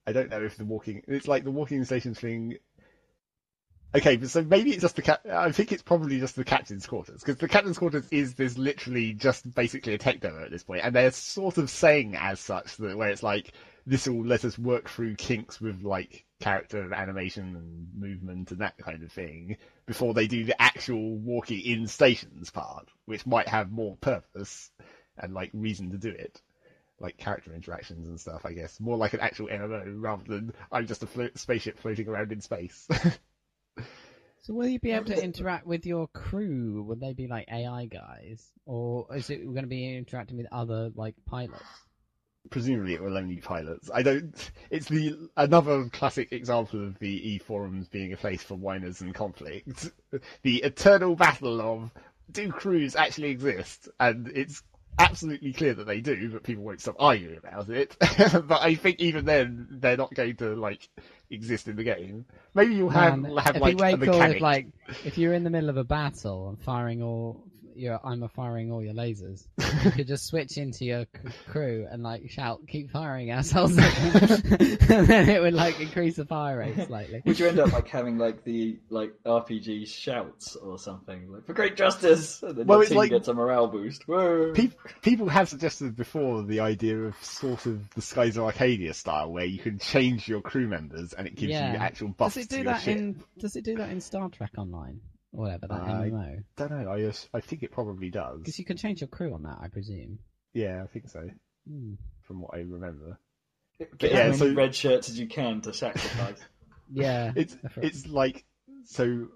I 0.06 0.12
don't 0.12 0.30
know 0.30 0.42
if 0.42 0.56
the 0.56 0.64
walking, 0.64 1.02
it's 1.06 1.28
like 1.28 1.44
the 1.44 1.50
walking 1.50 1.84
stations 1.84 2.18
thing. 2.20 2.56
Okay, 3.92 4.22
so 4.24 4.44
maybe 4.44 4.70
it's 4.70 4.82
just 4.82 4.94
the. 4.94 5.20
I 5.36 5.50
think 5.50 5.72
it's 5.72 5.82
probably 5.82 6.20
just 6.20 6.36
the 6.36 6.44
captain's 6.44 6.86
quarters 6.86 7.22
because 7.22 7.38
the 7.38 7.48
captain's 7.48 7.78
quarters 7.78 8.06
is 8.12 8.34
this 8.34 8.56
literally 8.56 9.14
just 9.14 9.52
basically 9.52 9.94
a 9.94 9.98
tech 9.98 10.20
demo 10.20 10.44
at 10.44 10.52
this 10.52 10.62
point, 10.62 10.82
and 10.84 10.94
they're 10.94 11.10
sort 11.10 11.58
of 11.58 11.68
saying 11.70 12.14
as 12.16 12.38
such 12.38 12.76
that 12.76 12.96
where 12.96 13.10
it's 13.10 13.24
like 13.24 13.52
this 13.86 14.06
will 14.06 14.24
let 14.24 14.44
us 14.44 14.56
work 14.56 14.88
through 14.88 15.16
kinks 15.16 15.60
with 15.60 15.82
like 15.82 16.24
character 16.38 16.94
animation 16.94 17.56
and 17.56 17.88
movement 18.00 18.52
and 18.52 18.60
that 18.60 18.78
kind 18.78 19.02
of 19.02 19.10
thing 19.10 19.56
before 19.86 20.14
they 20.14 20.28
do 20.28 20.44
the 20.44 20.62
actual 20.62 21.16
walking 21.16 21.60
in 21.60 21.88
stations 21.88 22.50
part, 22.50 22.88
which 23.06 23.26
might 23.26 23.48
have 23.48 23.72
more 23.72 23.96
purpose 23.96 24.70
and 25.18 25.34
like 25.34 25.50
reason 25.52 25.90
to 25.90 25.98
do 25.98 26.10
it, 26.10 26.40
like 27.00 27.16
character 27.16 27.52
interactions 27.52 28.08
and 28.08 28.20
stuff. 28.20 28.46
I 28.46 28.52
guess 28.52 28.78
more 28.78 28.96
like 28.96 29.14
an 29.14 29.20
actual 29.20 29.48
MMO 29.48 29.94
rather 29.96 30.22
than 30.28 30.54
I'm 30.70 30.86
just 30.86 31.02
a 31.02 31.08
flo- 31.08 31.30
spaceship 31.34 31.76
floating 31.76 32.06
around 32.06 32.30
in 32.30 32.40
space. 32.40 32.86
So 34.42 34.54
will 34.54 34.66
you 34.68 34.78
be 34.78 34.92
able 34.92 35.06
to 35.06 35.22
interact 35.24 35.66
with 35.66 35.84
your 35.86 36.08
crew? 36.08 36.82
Would 36.84 37.00
they 37.00 37.12
be 37.12 37.26
like 37.26 37.48
AI 37.50 37.86
guys, 37.86 38.52
or 38.64 39.06
is 39.14 39.30
it 39.30 39.44
going 39.44 39.62
to 39.62 39.66
be 39.66 39.96
interacting 39.96 40.36
with 40.36 40.46
other 40.50 40.90
like 40.94 41.14
pilots? 41.26 41.62
Presumably, 42.48 42.94
it 42.94 43.02
will 43.02 43.18
only 43.18 43.34
be 43.36 43.40
pilots. 43.42 43.90
I 43.92 44.02
don't. 44.02 44.50
It's 44.70 44.88
the 44.88 45.28
another 45.36 45.88
classic 45.90 46.32
example 46.32 46.82
of 46.86 46.98
the 46.98 47.32
e 47.32 47.38
forums 47.38 47.88
being 47.88 48.12
a 48.14 48.16
place 48.16 48.42
for 48.42 48.54
whiners 48.54 49.00
and 49.02 49.14
conflict. 49.14 49.90
The 50.42 50.62
eternal 50.62 51.14
battle 51.14 51.60
of 51.60 51.92
do 52.32 52.50
crews 52.50 52.96
actually 52.96 53.30
exist, 53.30 53.88
and 54.00 54.26
it's 54.34 54.62
absolutely 54.98 55.52
clear 55.52 55.74
that 55.74 55.86
they 55.86 56.00
do, 56.00 56.30
but 56.30 56.42
people 56.42 56.64
won't 56.64 56.80
stop 56.80 56.96
arguing 56.98 57.36
about 57.36 57.68
it. 57.68 57.96
but 58.00 58.60
I 58.60 58.74
think 58.74 59.00
even 59.00 59.24
then, 59.24 59.68
they're 59.70 59.96
not 59.96 60.14
going 60.14 60.36
to 60.36 60.56
like 60.56 60.88
exist 61.30 61.68
in 61.68 61.76
the 61.76 61.84
game. 61.84 62.24
Maybe 62.54 62.74
you'll 62.74 62.90
have 62.90 63.18
Man, 63.18 63.36
have 63.36 63.56
like 63.56 63.76
be 63.76 63.82
way 63.82 63.92
a 63.92 63.98
cool 63.98 64.06
mechanic. 64.06 64.36
if, 64.36 64.42
like, 64.42 64.66
if 65.04 65.18
you're 65.18 65.34
in 65.34 65.44
the 65.44 65.50
middle 65.50 65.68
of 65.70 65.76
a 65.76 65.84
battle 65.84 66.48
and 66.48 66.58
firing 66.60 67.02
all 67.02 67.42
your, 67.80 67.98
I'm 68.04 68.26
firing 68.28 68.70
all 68.70 68.82
your 68.82 68.94
lasers. 68.94 69.46
you 69.84 69.90
could 69.90 70.06
just 70.06 70.26
switch 70.26 70.56
into 70.58 70.84
your 70.84 71.04
c- 71.04 71.32
crew 71.48 71.86
and 71.90 72.02
like 72.02 72.30
shout, 72.30 72.60
"Keep 72.68 72.90
firing, 72.90 73.30
assholes!" 73.30 73.76
and 73.78 75.06
then 75.06 75.28
it 75.28 75.40
would 75.40 75.54
like 75.54 75.80
increase 75.80 76.16
the 76.16 76.24
fire 76.24 76.58
rate 76.58 76.86
slightly. 76.86 77.22
Would 77.24 77.38
you 77.38 77.46
end 77.48 77.58
up 77.58 77.72
like 77.72 77.88
having 77.88 78.18
like 78.18 78.44
the 78.44 78.78
like 78.90 79.12
RPG 79.24 79.88
shouts 79.88 80.56
or 80.56 80.78
something 80.78 81.30
like 81.32 81.46
for 81.46 81.52
great 81.54 81.76
justice? 81.76 82.42
And 82.42 82.56
then 82.56 82.66
Well, 82.66 82.78
your 82.78 82.82
it's 82.82 82.90
team 82.90 82.98
like- 82.98 83.10
gets 83.10 83.28
a 83.28 83.34
morale 83.34 83.66
boost. 83.68 84.06
Whoa! 84.06 84.52
Pe- 84.52 84.70
people 85.02 85.28
have 85.28 85.48
suggested 85.48 85.96
before 85.96 86.42
the 86.42 86.60
idea 86.60 86.98
of 86.98 87.14
sort 87.22 87.66
of 87.66 87.88
the 87.94 88.02
Skies 88.02 88.36
of 88.36 88.44
Arcadia 88.44 88.94
style, 88.94 89.32
where 89.32 89.44
you 89.44 89.58
can 89.58 89.78
change 89.78 90.28
your 90.28 90.40
crew 90.40 90.68
members 90.68 91.12
and 91.12 91.26
it 91.26 91.34
gives 91.34 91.52
Yeah. 91.52 91.72
you 91.72 91.78
actual 91.78 92.08
buffs 92.08 92.34
Does 92.34 92.44
it 92.44 92.48
to 92.50 92.56
do 92.56 92.62
your 92.62 92.72
that 92.72 92.82
ship. 92.82 92.96
in? 92.98 93.22
Does 93.38 93.56
it 93.56 93.64
do 93.64 93.76
that 93.76 93.90
in 93.90 94.00
Star 94.00 94.28
Trek 94.28 94.50
Online 94.58 95.00
or 95.04 95.09
whatever 95.30 95.66
that 95.68 95.80
I- 95.80 96.08
MMO? 96.10 96.44
don't 96.56 96.70
know. 96.70 96.90
I 96.92 97.00
just- 97.00 97.28
I 97.34 97.40
think 97.40 97.62
it 97.62 97.72
probably 97.72 98.10
does. 98.10 98.38
Because 98.38 98.58
you 98.58 98.64
can 98.64 98.76
change 98.76 99.00
your 99.00 99.08
crew 99.08 99.32
on 99.34 99.42
that, 99.44 99.58
I 99.60 99.68
presume. 99.68 100.18
Yeah, 100.52 100.82
I 100.82 100.86
think 100.86 101.08
so. 101.08 101.28
Hmm. 101.68 101.94
From 102.22 102.40
what 102.42 102.54
I 102.54 102.58
remember, 102.60 103.18
Get 103.98 104.12
yeah, 104.12 104.18
as 104.20 104.40
many 104.40 104.52
so- 104.52 104.56
red 104.56 104.74
shirts 104.74 105.08
as 105.08 105.18
you 105.18 105.26
can 105.26 105.60
to 105.62 105.72
sacrifice. 105.72 106.38
Yeah, 106.92 107.30
it's 107.36 107.54
that's 107.54 107.76
right. 107.76 107.86
it's 107.86 108.06
like 108.08 108.44
so. 108.84 109.28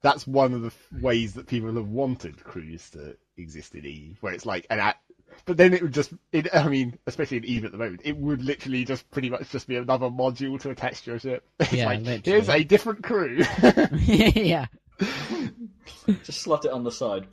That's 0.00 0.28
one 0.28 0.54
of 0.54 0.60
the 0.62 0.68
f- 0.68 0.92
ways 1.02 1.34
that 1.34 1.48
people 1.48 1.74
have 1.74 1.88
wanted 1.88 2.42
crews 2.44 2.88
to 2.90 3.16
exist 3.36 3.74
in 3.74 3.84
Eve, 3.84 4.16
where 4.20 4.32
it's 4.32 4.46
like 4.46 4.66
an 4.70 4.78
act. 4.78 5.00
But 5.44 5.56
then 5.56 5.74
it 5.74 5.82
would 5.82 5.92
just, 5.92 6.12
it, 6.30 6.54
I 6.54 6.68
mean, 6.68 6.96
especially 7.08 7.38
in 7.38 7.44
Eve 7.46 7.64
at 7.64 7.72
the 7.72 7.78
moment, 7.78 8.02
it 8.04 8.16
would 8.16 8.44
literally 8.44 8.84
just 8.84 9.10
pretty 9.10 9.28
much 9.28 9.50
just 9.50 9.66
be 9.66 9.74
another 9.74 10.06
module 10.06 10.60
to 10.60 10.70
attach 10.70 11.02
to 11.02 11.10
your 11.10 11.18
ship. 11.18 11.48
It's 11.58 11.72
Yeah, 11.72 11.86
like, 11.86 11.98
literally. 12.02 12.22
here's 12.24 12.48
a 12.48 12.62
different 12.62 13.02
crew. 13.02 13.42
yeah. 14.04 14.66
Just 16.24 16.40
slot 16.42 16.64
it 16.64 16.70
on 16.72 16.84
the 16.84 16.92
side. 16.92 17.26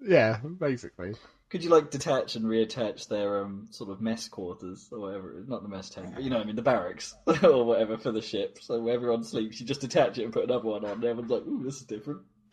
yeah, 0.00 0.38
basically. 0.58 1.14
Could 1.50 1.64
you 1.64 1.70
like 1.70 1.90
detach 1.90 2.36
and 2.36 2.44
reattach 2.44 3.08
their 3.08 3.40
um 3.42 3.68
sort 3.70 3.90
of 3.90 4.00
mess 4.02 4.28
quarters 4.28 4.88
or 4.92 5.00
whatever? 5.00 5.42
Not 5.46 5.62
the 5.62 5.68
mess 5.68 5.88
tent, 5.88 6.14
but 6.14 6.22
you 6.22 6.28
know, 6.30 6.36
what 6.36 6.42
I 6.42 6.46
mean, 6.46 6.56
the 6.56 6.62
barracks 6.62 7.14
or 7.42 7.64
whatever 7.64 7.96
for 7.96 8.12
the 8.12 8.20
ship. 8.20 8.58
So 8.60 8.80
where 8.80 8.94
everyone 8.94 9.24
sleeps, 9.24 9.58
you 9.60 9.66
just 9.66 9.80
detach 9.80 10.18
it 10.18 10.24
and 10.24 10.32
put 10.32 10.44
another 10.44 10.64
one 10.68 10.84
on. 10.84 10.90
And 10.92 11.04
everyone's 11.04 11.30
like, 11.30 11.46
"Ooh, 11.46 11.62
this 11.64 11.76
is 11.76 11.84
different." 11.84 12.20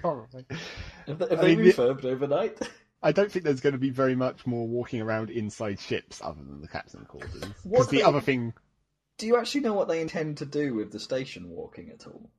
Probably. 0.00 0.44
If 1.06 1.18
they, 1.18 1.24
if 1.26 1.32
I 1.32 1.34
they 1.36 1.56
mean, 1.56 1.64
the- 1.66 1.72
refurbed 1.72 2.04
overnight, 2.04 2.58
I 3.02 3.10
don't 3.12 3.30
think 3.32 3.44
there's 3.44 3.60
going 3.60 3.72
to 3.74 3.78
be 3.78 3.90
very 3.90 4.14
much 4.14 4.46
more 4.46 4.66
walking 4.68 5.00
around 5.00 5.30
inside 5.30 5.80
ships 5.80 6.20
other 6.22 6.40
than 6.42 6.60
the 6.60 6.68
captain 6.68 7.04
quarters. 7.06 7.44
Because 7.68 7.88
the 7.88 7.98
they- 7.98 8.02
other 8.02 8.20
thing, 8.20 8.54
do 9.18 9.26
you 9.26 9.36
actually 9.36 9.62
know 9.62 9.74
what 9.74 9.88
they 9.88 10.00
intend 10.00 10.38
to 10.38 10.46
do 10.46 10.72
with 10.74 10.92
the 10.92 11.00
station 11.00 11.48
walking 11.50 11.90
at 11.90 12.06
all? 12.06 12.30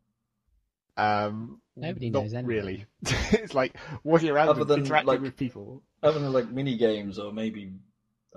Um, 0.98 1.60
Nobody 1.76 2.10
knows 2.10 2.34
anything. 2.34 2.46
really. 2.46 2.86
it's 3.04 3.54
like 3.54 3.76
walking 4.04 4.30
around 4.30 4.50
Other 4.50 4.64
than, 4.64 4.82
interacting 4.82 5.08
like- 5.08 5.22
with 5.22 5.36
people. 5.38 5.84
Other 6.02 6.20
than 6.20 6.32
like 6.34 6.50
mini 6.50 6.78
games 6.78 7.18
or 7.20 7.34
maybe 7.34 7.72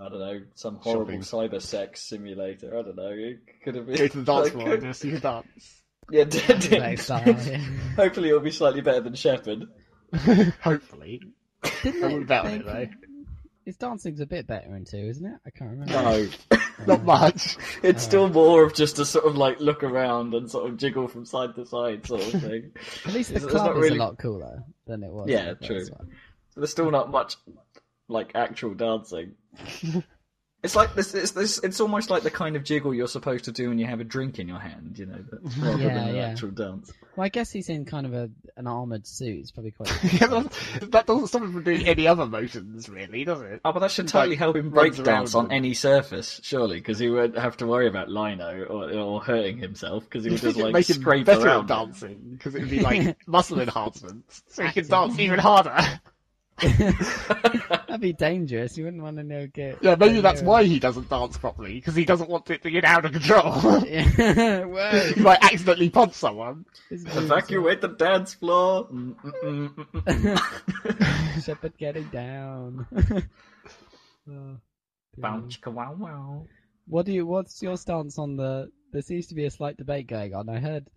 I 0.01 0.09
don't 0.09 0.19
know 0.21 0.41
some 0.55 0.77
horrible 0.77 1.21
Shopping. 1.23 1.51
cyber 1.51 1.61
sex 1.63 2.03
simulator. 2.09 2.77
I 2.79 2.83
don't 2.83 2.97
know. 2.97 3.11
It 3.11 3.41
could 3.65 3.75
have 3.75 3.87
been 3.87 3.97
Go 3.97 4.09
to 4.09 4.19
the 4.19 4.25
dance 4.25 4.45
like- 4.45 4.53
floor 4.55 4.75
and 4.75 4.97
see 4.97 5.11
you 5.11 5.19
dance. 5.19 5.83
Yeah, 6.11 6.25
d- 6.25 6.41
d- 6.59 6.81
Like 6.81 6.99
style, 7.01 7.23
yeah. 7.27 7.59
hopefully 7.95 8.29
it'll 8.31 8.41
be 8.41 8.51
slightly 8.51 8.81
better 8.81 9.03
than 9.03 9.15
Shepard. 9.15 9.67
Hopefully. 10.63 11.21
Didn't 11.83 12.03
I 12.03 12.07
it 12.07 12.13
wouldn't 12.13 12.27
bet 12.29 12.45
on 12.47 12.51
it 12.53 12.65
though. 12.65 12.87
His 13.69 13.77
dancing's 13.77 14.21
a 14.21 14.25
bit 14.27 14.47
better 14.47 14.75
in 14.75 14.87
two, 14.87 14.97
isn't 14.97 15.27
it? 15.27 15.39
I 15.45 15.51
can't 15.51 15.73
remember. 15.73 15.93
No, 15.93 16.59
Not 16.87 17.05
much. 17.05 17.59
it's 17.83 18.03
still 18.03 18.25
uh, 18.25 18.29
more 18.31 18.63
of 18.65 18.73
just 18.73 18.99
a 18.99 19.05
sort 19.05 19.27
of 19.27 19.37
like 19.37 19.61
look 19.61 19.83
around 19.83 20.33
and 20.33 20.51
sort 20.51 20.71
of 20.71 20.79
jiggle 20.79 21.07
from 21.07 21.27
side 21.27 21.55
to 21.57 21.67
side 21.67 22.07
sort 22.07 22.23
of 22.23 22.41
thing. 22.41 22.73
At 23.05 23.13
least 23.13 23.29
the 23.29 23.37
It's- 23.37 23.43
it's 23.43 23.47
club 23.53 23.67
not 23.67 23.77
is 23.77 23.83
really- 23.83 23.99
a 23.99 24.03
lot 24.03 24.17
cooler 24.19 24.65
than 24.87 25.03
it 25.05 25.13
was. 25.13 25.29
Yeah, 25.29 25.53
true. 25.53 25.85
one. 25.91 26.09
There's 26.57 26.71
still 26.71 26.91
not 26.91 27.11
much 27.11 27.37
like 28.09 28.31
actual 28.35 28.73
dancing. 28.73 29.35
It's 30.63 30.75
like 30.75 30.95
this. 30.97 31.15
It's 31.15 31.31
this. 31.31 31.59
It's 31.63 31.79
almost 31.81 32.11
like 32.11 32.25
the 32.25 32.33
kind 32.33 32.57
of 32.57 32.65
jiggle 32.65 32.93
you're 32.93 33.07
supposed 33.07 33.45
to 33.45 33.53
do 33.53 33.69
when 33.69 33.79
you 33.79 33.87
have 33.87 34.01
a 34.01 34.05
drink 34.05 34.41
in 34.41 34.49
your 34.49 34.59
hand, 34.59 34.99
you 34.99 35.07
know, 35.07 35.25
but 35.31 35.39
rather 35.59 35.79
Yeah, 35.81 35.95
than 35.95 36.09
an 36.09 36.17
yeah. 36.17 36.23
actual 36.27 36.51
dance. 36.51 36.93
Well, 37.15 37.25
I 37.25 37.29
guess 37.29 37.53
he's 37.53 37.69
in 37.69 37.85
kind 37.85 38.05
of 38.07 38.13
a 38.13 38.29
an 38.57 38.67
armored 38.67 39.07
suit. 39.07 39.39
It's 39.39 39.51
probably 39.53 39.71
quite. 39.71 39.89
yeah, 40.21 40.27
that, 40.27 40.89
that 40.91 41.07
doesn't 41.07 41.29
stop 41.29 41.43
him 41.43 41.53
from 41.53 41.63
doing 41.63 41.87
any 41.87 42.09
other 42.09 42.27
motions, 42.27 42.89
really, 42.89 43.25
does 43.25 43.41
it? 43.41 43.61
Oh, 43.65 43.71
but 43.73 43.79
that 43.81 43.93
should 43.93 44.07
Like, 44.07 44.13
totally 44.13 44.35
help 44.37 44.57
him 44.57 44.71
runs 44.71 44.97
break 44.97 45.05
dance 45.07 45.37
on 45.37 45.53
any 45.53 45.75
surface, 45.75 46.41
surely, 46.43 46.79
because 46.79 46.99
he 46.99 47.09
won't 47.09 47.39
have 47.39 47.57
to 47.59 47.67
worry 47.69 47.87
about 47.87 48.09
lino 48.11 48.65
or, 48.65 48.91
or 48.93 49.21
hurting 49.23 49.59
himself, 49.59 50.05
because 50.05 50.25
he 50.25 50.31
You 50.31 50.35
would 50.35 50.41
just 50.43 50.57
like 50.57 50.73
make 50.73 50.91
him 50.91 51.01
scrape 51.01 51.27
better 51.27 51.47
around. 51.47 51.71
at 51.71 51.87
dancing 51.87 52.19
because 52.37 52.57
it'd 52.57 52.69
be 52.69 52.81
like 52.81 53.17
muscle 53.29 53.61
enhancements, 53.61 54.43
so 54.49 54.65
he 54.65 54.73
can 54.73 54.89
dance 54.89 55.19
even 55.21 55.39
harder. 55.39 55.77
That'd 57.89 58.01
be 58.01 58.13
dangerous. 58.13 58.77
You 58.77 58.85
wouldn't 58.85 59.03
want 59.03 59.17
to 59.19 59.23
know 59.23 59.47
get. 59.47 59.79
Yeah, 59.81 59.95
maybe 59.95 60.15
get 60.15 60.23
that's 60.23 60.43
why 60.43 60.65
he 60.65 60.81
doesn't 60.81 61.09
dance 61.09 61.39
properly 61.39 61.75
because 61.75 61.95
he 61.95 62.05
doesn't 62.05 62.29
want 62.29 62.51
it 62.51 62.63
to 62.63 62.71
get 62.71 62.85
out 62.85 63.05
of 63.05 63.13
control. 63.13 63.53
him. 63.81 64.11
Whoa. 64.71 65.13
he 65.15 65.21
might 65.21 65.43
accidentally 65.43 65.91
punch 65.91 66.15
someone. 66.15 66.65
Evacuate 66.91 67.81
the 67.81 67.89
dance 67.89 68.35
floor. 68.35 68.89
Shepard 71.43 71.79
getting 71.79 72.09
down. 72.09 72.87
Oh, 72.93 73.03
dear. 74.27 74.57
Bounce, 75.17 75.57
ka 75.57 75.71
wow 75.71 75.95
wow. 75.97 76.47
What 76.87 77.07
do 77.07 77.13
you? 77.13 77.25
What's 77.27 77.63
your 77.63 77.77
stance 77.77 78.19
on 78.19 78.37
the? 78.37 78.71
There 78.93 79.03
seems 79.03 79.27
to 79.29 79.35
be 79.35 79.45
a 79.45 79.51
slight 79.51 79.77
debate 79.77 80.09
going 80.09 80.35
on. 80.35 80.49
I 80.49 80.59
heard 80.59 80.89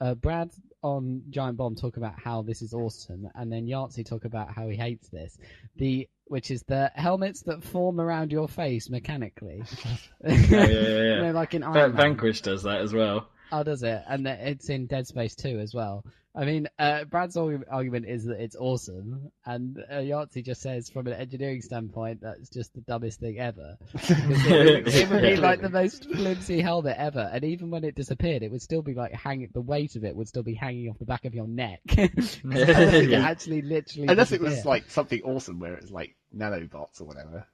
uh, 0.00 0.14
Brad 0.14 0.50
on 0.82 1.22
Giant 1.30 1.56
Bomb 1.56 1.74
talk 1.74 1.96
about 1.96 2.18
how 2.18 2.42
this 2.42 2.62
is 2.62 2.74
awesome, 2.74 3.28
and 3.34 3.52
then 3.52 3.66
Yahtzee 3.66 4.06
talk 4.06 4.24
about 4.24 4.52
how 4.52 4.68
he 4.68 4.76
hates 4.76 5.08
this. 5.08 5.38
The 5.76 6.08
which 6.26 6.50
is 6.50 6.62
the 6.62 6.90
helmets 6.94 7.42
that 7.42 7.62
form 7.62 8.00
around 8.00 8.32
your 8.32 8.48
face 8.48 8.88
mechanically. 8.88 9.62
Yeah, 10.24 10.32
yeah, 10.32 10.66
yeah. 10.66 11.16
You 11.16 11.22
know, 11.22 11.32
like 11.32 11.54
in 11.54 11.62
Iron. 11.62 11.94
Vanquish 11.94 12.40
does 12.40 12.62
that 12.62 12.80
as 12.80 12.92
well. 12.94 13.28
Oh, 13.50 13.62
does 13.62 13.82
it? 13.82 14.02
And 14.08 14.26
it's 14.26 14.70
in 14.70 14.86
Dead 14.86 15.06
Space 15.06 15.34
2 15.34 15.58
as 15.58 15.74
well. 15.74 16.06
I 16.34 16.46
mean, 16.46 16.66
uh, 16.78 17.04
Brad's 17.04 17.36
argument 17.36 18.06
is 18.08 18.24
that 18.24 18.40
it's 18.40 18.56
awesome, 18.56 19.30
and 19.44 19.78
uh, 19.90 19.96
Yahtzee 19.96 20.42
just 20.42 20.62
says, 20.62 20.88
from 20.88 21.06
an 21.06 21.12
engineering 21.12 21.60
standpoint, 21.60 22.22
that's 22.22 22.48
just 22.48 22.72
the 22.74 22.80
dumbest 22.80 23.20
thing 23.20 23.38
ever. 23.38 23.76
It, 23.92 24.26
would- 24.26 24.88
it 24.94 25.10
would 25.10 25.20
be 25.22 25.28
Yeah. 25.32 25.40
like 25.40 25.60
the 25.60 25.68
most 25.68 26.10
flimsy 26.10 26.62
helmet 26.62 26.96
ever, 26.98 27.28
and 27.30 27.44
even 27.44 27.70
when 27.70 27.84
it 27.84 27.94
disappeared, 27.94 28.42
it 28.42 28.50
would 28.50 28.62
still 28.62 28.80
be 28.80 28.94
like 28.94 29.12
hanging. 29.12 29.50
The 29.52 29.60
weight 29.60 29.94
of 29.96 30.04
it 30.04 30.16
would 30.16 30.26
still 30.26 30.42
be 30.42 30.54
hanging 30.54 30.88
off 30.88 30.98
the 30.98 31.04
back 31.04 31.26
of 31.26 31.34
your 31.34 31.46
neck. 31.46 31.80
it 31.86 33.12
actually, 33.12 33.60
literally. 33.60 34.08
Unless 34.08 34.32
it 34.32 34.40
was 34.40 34.64
like 34.64 34.88
something 34.90 35.20
awesome 35.24 35.58
where 35.60 35.74
it's 35.74 35.90
like 35.90 36.16
nanobots 36.34 37.02
or 37.02 37.04
whatever, 37.04 37.46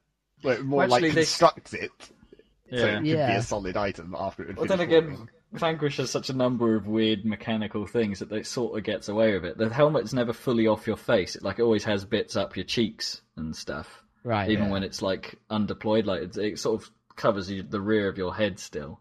where 0.42 0.54
it 0.54 0.64
more 0.64 0.78
Well, 0.78 0.88
like 0.88 1.02
actually, 1.02 1.10
they- 1.16 1.22
constructs 1.22 1.74
it 1.74 1.90
so 2.70 2.76
it 2.76 3.04
Yeah. 3.04 3.26
could 3.26 3.32
be 3.32 3.38
a 3.38 3.42
solid 3.42 3.76
item 3.76 4.14
after 4.16 4.44
it. 4.44 4.48
Had 4.50 4.56
Well, 4.58 4.66
then 4.66 4.80
again, 4.80 5.02
forming. 5.16 5.28
Vanquish 5.52 5.96
has 5.96 6.10
such 6.10 6.28
a 6.28 6.34
number 6.36 6.76
of 6.76 6.86
weird 6.86 7.24
mechanical 7.24 7.86
things 7.86 8.18
that 8.18 8.32
it 8.32 8.46
sort 8.46 8.76
of 8.76 8.84
gets 8.84 9.08
away 9.08 9.32
with 9.32 9.44
it. 9.44 9.56
The 9.58 9.72
helmet's 9.72 10.12
never 10.12 10.32
fully 10.32 10.66
off 10.66 10.86
your 10.86 10.96
face. 10.96 11.36
It 11.36 11.42
like 11.42 11.58
always 11.58 11.84
has 11.84 12.04
bits 12.04 12.36
up 12.36 12.56
your 12.56 12.64
cheeks 12.64 13.22
and 13.36 13.56
stuff. 13.56 14.02
right? 14.24 14.50
even 14.50 14.66
yeah. 14.66 14.70
when 14.70 14.82
it's 14.82 15.00
like 15.00 15.38
undeployed. 15.50 16.04
Like 16.04 16.22
it, 16.22 16.36
it 16.36 16.58
sort 16.58 16.82
of 16.82 16.90
covers 17.16 17.50
you, 17.50 17.62
the 17.62 17.80
rear 17.80 18.08
of 18.08 18.18
your 18.18 18.34
head 18.34 18.58
still, 18.58 19.00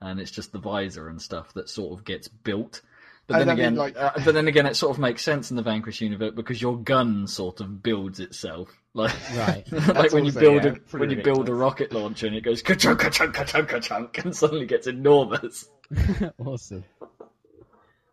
and 0.00 0.20
it's 0.20 0.30
just 0.30 0.52
the 0.52 0.58
visor 0.58 1.08
and 1.08 1.20
stuff 1.20 1.54
that 1.54 1.68
sort 1.68 1.98
of 1.98 2.04
gets 2.04 2.28
built. 2.28 2.82
But 3.28 3.38
then 3.38 3.48
I 3.48 3.52
mean, 3.54 3.60
again, 3.60 3.74
like- 3.76 3.96
uh, 3.96 4.12
but 4.24 4.34
then 4.34 4.46
again, 4.48 4.66
it 4.66 4.76
sort 4.76 4.94
of 4.94 5.00
makes 5.00 5.22
sense 5.22 5.50
in 5.50 5.56
the 5.56 5.62
Vanquish 5.62 6.00
universe 6.00 6.32
because 6.34 6.62
your 6.62 6.76
gun 6.78 7.26
sort 7.26 7.60
of 7.60 7.82
builds 7.82 8.20
itself. 8.20 8.68
Like, 8.94 9.12
Right. 9.36 9.64
like 9.72 9.84
That's 9.86 10.14
when 10.14 10.24
you 10.24 10.32
build 10.32 10.64
yeah, 10.64 10.70
a 10.70 10.74
pretty 10.76 10.98
when 11.06 11.10
you 11.18 11.22
build 11.24 11.48
a 11.48 11.54
rocket 11.54 11.92
launcher 11.92 12.26
and 12.28 12.36
it 12.36 12.42
goes 12.42 12.62
ka-chunk, 12.62 13.00
ka-chunk, 13.00 13.34
ka-chunk, 13.34 13.68
ka-chunk, 13.68 14.18
and 14.24 14.34
suddenly 14.34 14.64
gets 14.66 14.86
enormous. 14.86 15.68
awesome. 16.44 16.84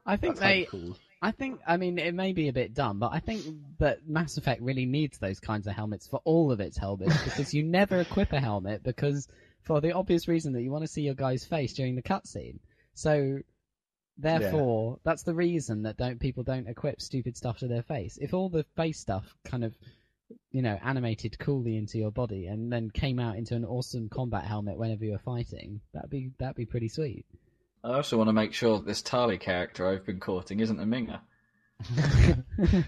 I 0.06 0.18
think 0.18 0.36
That's 0.38 0.46
they. 0.48 0.66
cool. 0.66 0.98
I 1.22 1.32
think, 1.32 1.62
I 1.66 1.78
mean, 1.78 2.00
it 2.00 2.14
may 2.14 2.34
be 2.34 2.50
a 2.50 2.54
bit 2.54 2.74
dumb, 2.74 3.00
but 3.00 3.12
I 3.14 3.20
think 3.20 3.46
that 3.80 4.06
Mass 4.06 4.36
Effect 4.36 4.62
really 4.62 4.86
needs 4.86 5.18
those 5.20 5.40
kinds 5.40 5.68
of 5.68 5.74
helmets 5.74 6.06
for 6.06 6.20
all 6.26 6.52
of 6.52 6.60
its 6.60 6.78
helmets 6.78 7.24
because 7.24 7.54
you 7.54 7.64
never 7.64 8.02
equip 8.02 8.34
a 8.34 8.42
helmet 8.42 8.84
because 8.84 9.30
for 9.62 9.80
the 9.80 9.94
obvious 9.94 10.28
reason 10.28 10.52
that 10.54 10.64
you 10.64 10.72
want 10.72 10.84
to 10.84 10.88
see 10.92 11.04
your 11.04 11.14
guy's 11.14 11.46
face 11.46 11.72
during 11.74 11.96
the 11.96 12.02
cutscene. 12.02 12.60
So, 12.94 13.40
therefore, 14.18 15.00
that's 15.04 15.24
the 15.24 15.34
reason 15.34 15.84
that 15.84 15.98
don't 15.98 16.20
people 16.20 16.44
don't 16.44 16.68
equip 16.68 17.02
stupid 17.02 17.36
stuff 17.38 17.60
to 17.60 17.68
their 17.68 17.84
face. 17.84 18.18
If 18.22 18.34
all 18.34 18.50
the 18.50 18.66
face 18.76 19.00
stuff 19.00 19.36
kind 19.44 19.64
of, 19.64 19.76
you 20.52 20.62
know, 20.62 20.78
animated 20.84 21.38
coolly 21.40 21.78
into 21.78 21.98
your 21.98 22.12
body 22.12 22.48
and 22.48 22.72
then 22.72 22.90
came 22.90 23.20
out 23.20 23.38
into 23.38 23.56
an 23.56 23.66
awesome 23.66 24.10
combat 24.10 24.46
helmet 24.46 24.78
whenever 24.78 25.06
you're 25.06 25.20
fighting, 25.20 25.82
that'd 25.94 26.10
be 26.10 26.32
that'd 26.40 26.56
be 26.56 26.66
pretty 26.66 26.90
sweet. 26.90 27.26
I 27.84 27.94
also 27.96 28.18
want 28.18 28.30
to 28.30 28.34
make 28.34 28.54
sure 28.54 28.78
that 28.78 28.86
this 28.86 29.02
Tali 29.02 29.38
character 29.38 29.88
I've 29.88 30.06
been 30.06 30.20
courting 30.20 30.60
isn't 30.62 30.80
a 30.80 30.86
minger. 30.86 31.20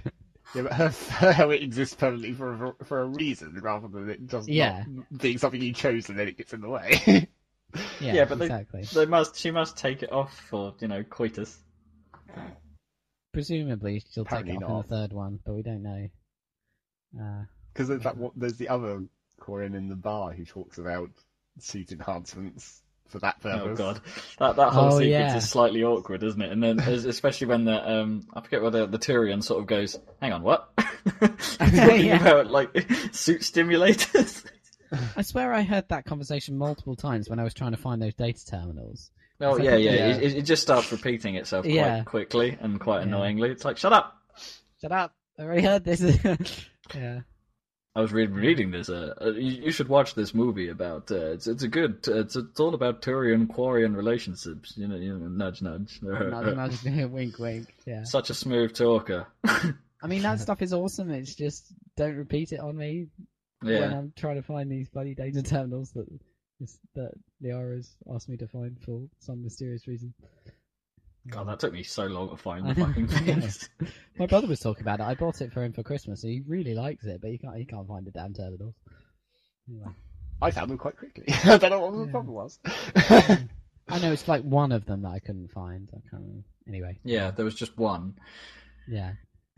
Yeah, 0.53 0.61
but 0.61 0.73
her, 0.73 0.89
her 0.89 1.31
helmet 1.33 1.63
exists 1.63 1.95
permanently 1.95 2.33
for 2.33 2.75
a, 2.79 2.85
for 2.85 3.01
a 3.01 3.05
reason 3.05 3.59
rather 3.61 3.87
than 3.87 4.09
it 4.09 4.27
just 4.27 4.47
Yeah. 4.47 4.83
not 4.87 5.05
being 5.17 5.37
something 5.37 5.61
you 5.61 5.73
chose 5.73 6.07
and 6.09 6.17
then 6.19 6.27
it 6.27 6.37
gets 6.37 6.53
in 6.53 6.61
the 6.61 6.69
way. 6.69 7.27
yeah, 7.99 8.13
Yeah, 8.13 8.25
but 8.25 8.39
they- 8.39 8.45
exactly. 8.45 8.83
They 8.83 9.05
must, 9.05 9.35
she 9.37 9.51
must 9.51 9.77
take 9.77 10.03
it 10.03 10.11
off 10.11 10.37
for 10.49 10.73
you 10.79 10.87
know 10.87 11.03
coitus. 11.03 11.57
Presumably, 13.33 14.01
she'll 14.11 14.23
Apparently 14.23 14.53
take 14.53 14.61
it 14.61 14.65
off 14.65 14.85
in 14.85 14.89
the 14.89 14.95
third 14.95 15.13
one, 15.13 15.39
but 15.45 15.53
we 15.55 15.61
don't 15.61 15.83
know. 15.83 16.07
Uh, 17.19 17.43
Because 17.73 17.89
there's 17.89 18.03
that 18.03 18.15
there's 18.35 18.57
the 18.57 18.69
other 18.69 19.03
Quarian 19.41 19.75
in 19.75 19.89
the 19.89 19.95
bar 19.95 20.31
who 20.31 20.45
talks 20.45 20.77
about 20.77 21.09
suit 21.59 21.91
enhancements 21.91 22.81
for 23.09 23.19
that 23.19 23.41
purpose. 23.41 23.61
Oh 23.71 23.75
god, 23.75 24.01
that 24.39 24.55
that 24.55 24.71
whole 24.71 24.85
Oh, 24.85 24.99
sequence 24.99 25.09
yeah. 25.11 25.35
is 25.37 25.49
slightly 25.49 25.83
awkward, 25.83 26.23
isn't 26.23 26.41
it? 26.41 26.51
And 26.51 26.63
then 26.63 26.79
especially 26.79 27.47
when 27.47 27.65
the 27.65 27.89
um, 27.91 28.25
I 28.33 28.39
forget 28.41 28.61
whether 28.61 28.87
the 28.87 28.97
Turian 28.99 29.43
sort 29.43 29.59
of 29.61 29.67
goes, 29.67 29.99
"Hang 30.21 30.31
on, 30.31 30.41
what?" 30.41 30.69
He's 31.19 31.57
talking 31.57 32.05
Yeah. 32.05 32.21
about 32.21 32.47
like 32.49 32.71
suit 33.11 33.41
stimulators. 33.41 34.45
I 35.15 35.21
swear 35.21 35.53
I 35.53 35.61
heard 35.63 35.89
that 35.89 36.05
conversation 36.05 36.57
multiple 36.57 36.95
times 36.95 37.29
when 37.29 37.39
I 37.39 37.43
was 37.43 37.53
trying 37.53 37.71
to 37.71 37.77
find 37.77 38.01
those 38.01 38.13
data 38.13 38.45
terminals. 38.45 39.11
oh 39.41 39.49
It's 39.51 39.59
like- 39.59 39.65
yeah, 39.65 39.75
yeah. 39.75 39.91
yeah. 39.91 40.15
It, 40.17 40.35
it 40.37 40.41
just 40.43 40.61
starts 40.61 40.91
repeating 40.91 41.35
itself 41.35 41.63
quite 41.65 41.73
Yeah. 41.73 42.03
quickly 42.03 42.57
and 42.59 42.79
quite 42.79 42.97
Yeah. 42.99 43.07
annoyingly. 43.07 43.49
It's 43.51 43.65
like, 43.65 43.77
shut 43.77 43.93
up. 43.93 44.15
Shut 44.81 44.91
up! 44.91 45.13
I 45.39 45.43
already 45.43 45.61
heard 45.63 45.83
this. 45.83 46.01
yeah. 46.95 47.21
I 47.97 48.01
was 48.01 48.11
re- 48.11 48.27
reading 48.27 48.71
this. 48.71 48.89
Uh, 48.89 49.13
uh, 49.21 49.31
you, 49.31 49.63
you 49.63 49.71
should 49.71 49.87
watch 49.87 50.15
this 50.15 50.33
movie 50.33 50.67
about. 50.67 51.09
Uh, 51.11 51.27
it's 51.31 51.47
it's 51.47 51.63
a 51.63 51.69
good. 51.69 52.05
It's 52.07 52.35
it's 52.35 52.59
all 52.59 52.73
about 52.75 53.01
Turian 53.01 53.47
Quarian 53.47 53.95
relationships. 53.95 54.73
You 54.75 54.89
know, 54.89 54.97
you 54.97 55.17
know, 55.17 55.27
nudge 55.29 55.61
nudge. 55.61 55.99
Nudge, 56.01 56.55
nudge, 56.83 56.83
wink, 57.09 57.39
wink. 57.39 57.73
Yeah. 57.87 58.03
Such 58.03 58.29
a 58.29 58.33
smooth 58.33 58.73
talker. 58.73 59.27
I 59.45 60.07
mean, 60.07 60.23
that 60.23 60.41
stuff 60.41 60.61
is 60.61 60.73
awesome. 60.73 61.09
It's 61.09 61.35
just 61.35 61.65
don't 61.95 62.17
repeat 62.17 62.51
it 62.51 62.59
on 62.59 62.75
me 62.75 63.07
when 63.61 63.73
yeah. 63.73 63.97
I'm 63.97 64.13
trying 64.15 64.35
to 64.35 64.43
find 64.43 64.71
these 64.71 64.89
bloody 64.89 65.15
data 65.15 65.41
terminals 65.43 65.91
that 65.91 66.07
that 66.95 67.11
Liara's 67.41 67.95
asked 68.13 68.29
me 68.29 68.37
to 68.37 68.47
find 68.47 68.77
for 68.85 69.07
some 69.19 69.43
mysterious 69.43 69.87
reason. 69.87 70.13
God, 71.27 71.47
that 71.47 71.59
took 71.59 71.73
me 71.73 71.83
so 71.83 72.05
long 72.05 72.29
to 72.29 72.37
find 72.37 72.65
the 72.69 72.75
fucking 72.75 73.05
I 73.11 73.17
things. 73.19 73.69
My 74.19 74.27
brother 74.27 74.47
was 74.47 74.59
talking 74.59 74.83
about 74.83 74.99
it. 74.99 75.03
I 75.03 75.15
bought 75.15 75.41
it 75.41 75.51
for 75.51 75.63
him 75.63 75.73
for 75.73 75.81
Christmas. 75.83 76.21
He 76.21 76.43
really 76.47 76.75
likes 76.75 77.03
it, 77.05 77.19
but 77.19 77.31
he 77.31 77.37
can't. 77.39 77.57
He 77.57 77.65
can't 77.65 77.87
find 77.87 78.05
the 78.05 78.11
damn 78.11 78.33
terminals. 78.33 78.75
Anyway. 79.67 79.87
I 80.41 80.51
found 80.51 80.69
them 80.69 80.77
quite 80.77 80.97
quickly. 80.97 81.25
I 81.45 81.57
don't 81.57 81.71
know 81.71 81.79
what 81.79 81.93
the 81.93 82.05
Yeah. 82.05 82.11
problem 82.11 82.35
was. 82.35 82.59
I 83.87 83.99
know 83.99 84.11
it's 84.11 84.27
like 84.27 84.43
one 84.43 84.71
of 84.71 84.85
them 84.85 85.01
that 85.03 85.09
I 85.09 85.19
couldn't 85.19 85.51
find. 85.51 85.89
I 85.91 85.99
can't 86.09 86.21
remember. 86.23 86.43
Anyway, 86.67 86.99
Yeah, 87.03 87.31
there 87.31 87.45
was 87.45 87.55
just 87.55 87.77
one. 87.77 88.15
yeah. 88.87 89.13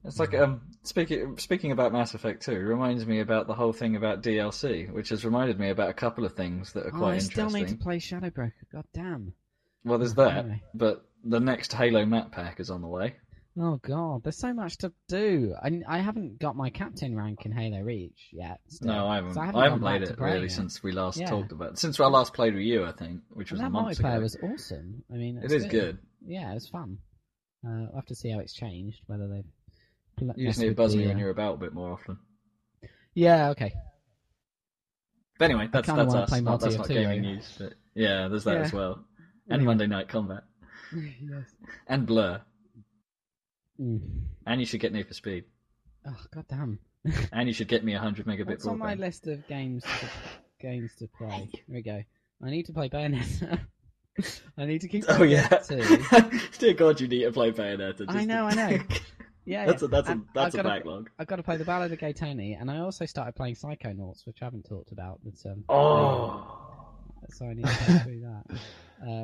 It's 0.07 0.19
like 0.19 0.33
um 0.33 0.61
speaking 0.83 1.37
speaking 1.37 1.71
about 1.71 1.91
Mass 1.93 2.13
Effect 2.13 2.43
2 2.43 2.53
reminds 2.53 3.05
me 3.05 3.19
about 3.19 3.47
the 3.47 3.53
whole 3.53 3.73
thing 3.73 3.95
about 3.95 4.23
DLC, 4.23 4.91
which 4.91 5.09
has 5.09 5.23
reminded 5.25 5.59
me 5.59 5.69
about 5.69 5.89
a 5.89 5.93
couple 5.93 6.25
of 6.25 6.33
things 6.33 6.73
that 6.73 6.85
are 6.85 6.95
Oh, 6.95 6.99
quite 6.99 7.13
I 7.15 7.17
still 7.19 7.45
interesting. 7.47 7.63
need 7.63 7.77
to 7.79 7.83
play 7.83 7.97
Shadowbroker. 7.99 8.51
God 8.71 8.85
damn. 8.93 9.33
Well, 9.83 9.99
there's 9.99 10.15
that, 10.15 10.37
Anyway. 10.39 10.63
but 10.73 11.05
the 11.23 11.39
next 11.39 11.73
Halo 11.73 12.05
map 12.05 12.31
pack 12.31 12.59
is 12.59 12.69
on 12.69 12.81
the 12.81 12.87
way. 12.87 13.15
Oh 13.59 13.77
god, 13.77 14.23
there's 14.23 14.37
so 14.37 14.53
much 14.53 14.77
to 14.79 14.93
do. 15.07 15.55
I, 15.61 15.81
I 15.87 15.97
haven't 15.99 16.37
got 16.39 16.55
my 16.55 16.69
captain 16.69 17.15
rank 17.17 17.45
in 17.45 17.51
Halo 17.51 17.81
Reach 17.81 18.29
yet. 18.31 18.59
still. 18.67 18.87
No, 18.93 19.07
I 19.07 19.15
haven't. 19.15 19.33
So 19.33 19.41
I 19.41 19.45
haven't, 19.47 19.61
haven't, 19.63 19.79
played 19.79 20.01
it 20.03 20.19
really 20.19 20.45
it. 20.45 20.51
since 20.51 20.83
we 20.83 20.91
last 20.91 21.17
Yeah. 21.19 21.29
talked 21.29 21.51
about 21.51 21.71
it. 21.71 21.79
Since 21.79 21.99
I 21.99 22.05
last 22.05 22.33
played 22.33 22.53
with 22.53 22.61
you, 22.63 22.85
I 22.85 22.91
think, 22.91 23.21
which 23.31 23.49
was 23.51 23.59
a 23.59 23.63
that 23.63 23.71
month 23.71 23.97
multiplayer 23.97 24.13
ago. 24.17 24.21
was 24.21 24.37
awesome. 24.43 25.03
I 25.11 25.15
mean, 25.17 25.37
It 25.37 25.45
it's 25.45 25.53
is 25.55 25.65
good. 25.65 25.97
Yeah, 26.23 26.51
it 26.51 26.53
was 26.53 26.67
fun. 26.69 26.99
Uh, 27.65 27.87
we'll 27.89 27.95
have 27.95 28.05
to 28.05 28.15
see 28.15 28.29
how 28.29 28.39
it's 28.39 28.53
changed. 28.53 28.99
Whether 29.07 29.27
they've 29.27 29.43
You 30.19 30.47
just 30.47 30.59
need 30.59 30.69
to 30.69 30.75
buzz 30.75 30.95
me 30.95 31.07
when 31.07 31.17
you're 31.17 31.29
about 31.29 31.55
a 31.55 31.57
bit 31.57 31.73
more 31.73 31.91
often. 31.91 32.17
Yeah, 33.13 33.49
okay. 33.51 33.73
But 35.39 35.45
anyway, 35.45 35.69
that's 35.71 35.87
that's 35.87 36.13
us. 36.13 36.29
play 36.29 36.41
Not, 36.41 36.59
that's 36.59 36.75
not 36.75 36.87
too, 36.87 36.93
gaming 36.95 37.21
though. 37.21 37.29
news. 37.29 37.55
But 37.59 37.73
yeah, 37.95 38.27
there's 38.27 38.43
that 38.45 38.55
Yeah. 38.55 38.61
as 38.61 38.73
well. 38.73 39.03
And 39.49 39.61
Anyway. 39.61 39.65
Monday 39.67 39.87
Night 39.87 40.09
Combat. 40.09 40.43
yes. 40.93 41.45
And 41.87 42.05
Blur. 42.05 42.41
Mm. 43.79 44.01
And 44.45 44.59
you 44.59 44.65
should 44.65 44.81
get 44.81 44.91
Need 44.91 45.07
for 45.07 45.13
Speed. 45.13 45.45
Oh 46.05 46.17
god 46.33 46.45
damn. 46.49 46.79
And 47.31 47.47
you 47.47 47.53
should 47.53 47.69
get 47.69 47.85
me 47.85 47.93
a 47.93 47.97
100 47.97 48.25
megabit 48.25 48.47
What's 48.47 48.65
on 48.65 48.77
my 48.77 48.95
list 48.95 49.25
of 49.27 49.47
games 49.47 49.83
to, 49.83 50.09
games 50.59 50.91
to 50.99 51.07
play? 51.17 51.47
Here 51.53 51.63
we 51.69 51.81
go. 51.81 52.03
I 52.43 52.49
need 52.49 52.65
to 52.65 52.73
play 52.73 52.89
Bayonetta. 52.89 53.59
I 54.57 54.65
need 54.65 54.81
to 54.81 54.87
keep. 54.89 55.05
Oh 55.07 55.23
yeah. 55.23 55.47
Dear 56.57 56.73
God, 56.73 56.99
you 56.99 57.07
need 57.07 57.23
to 57.23 57.31
play 57.31 57.51
Bayonetta. 57.53 58.05
I 58.09 58.25
know, 58.25 58.49
to- 58.49 58.59
I 58.59 58.71
know. 58.71 58.83
Yeah, 59.47 59.65
that's 59.65 59.81
a 59.81 59.85
yeah. 59.85 59.89
that's 59.91 60.09
a 60.09 60.21
that's 60.33 60.55
a 60.55 60.59
I've 60.59 60.63
gotta- 60.65 60.75
backlog. 60.79 61.09
I've 61.17 61.27
got 61.27 61.37
to 61.37 61.43
play 61.43 61.57
the 61.57 61.65
Ballad 61.65 61.91
of 61.91 61.99
Gay 61.99 62.11
Tony, 62.13 62.53
and 62.53 62.69
I 62.69 62.79
also 62.79 63.05
started 63.05 63.33
playing 63.35 63.55
Psychonauts, 63.55 64.25
which 64.27 64.41
I 64.41 64.45
haven't 64.45 64.67
talked 64.67 64.91
about. 64.91 65.19
But 65.23 65.49
um, 65.49 65.63
Oh. 65.69 66.45
so 67.29 67.45
I 67.45 67.53
need 67.53 67.65
to 67.65 68.01
do 68.05 68.21
that 68.21 68.59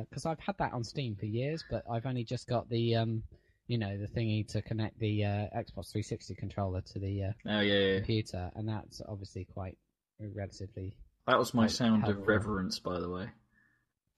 because 0.08 0.24
I've 0.26 0.40
had 0.40 0.56
that 0.58 0.72
on 0.72 0.82
Steam 0.82 1.14
for 1.14 1.26
years, 1.26 1.62
but 1.70 1.84
I've 1.90 2.06
only 2.06 2.24
just 2.24 2.48
got 2.48 2.68
the 2.70 2.96
um, 2.96 3.22
you 3.66 3.78
know, 3.78 3.96
the 3.98 4.06
thingy 4.06 4.46
to 4.48 4.62
connect 4.62 4.98
the 4.98 5.24
uh, 5.24 5.28
Xbox 5.56 5.92
360 5.92 6.34
controller 6.36 6.80
to 6.80 6.98
the 6.98 7.24
uh, 7.24 7.32
Oh 7.46 7.60
yeah, 7.60 7.74
yeah. 7.78 7.96
computer, 7.98 8.50
and 8.56 8.68
that's 8.68 9.00
obviously 9.08 9.46
quite 9.52 9.76
relatively. 10.18 10.96
That 11.26 11.38
was 11.38 11.52
my 11.54 11.66
sound 11.66 12.06
of 12.08 12.26
reverence, 12.26 12.78
by 12.78 12.98
the 13.00 13.08
way. 13.10 13.28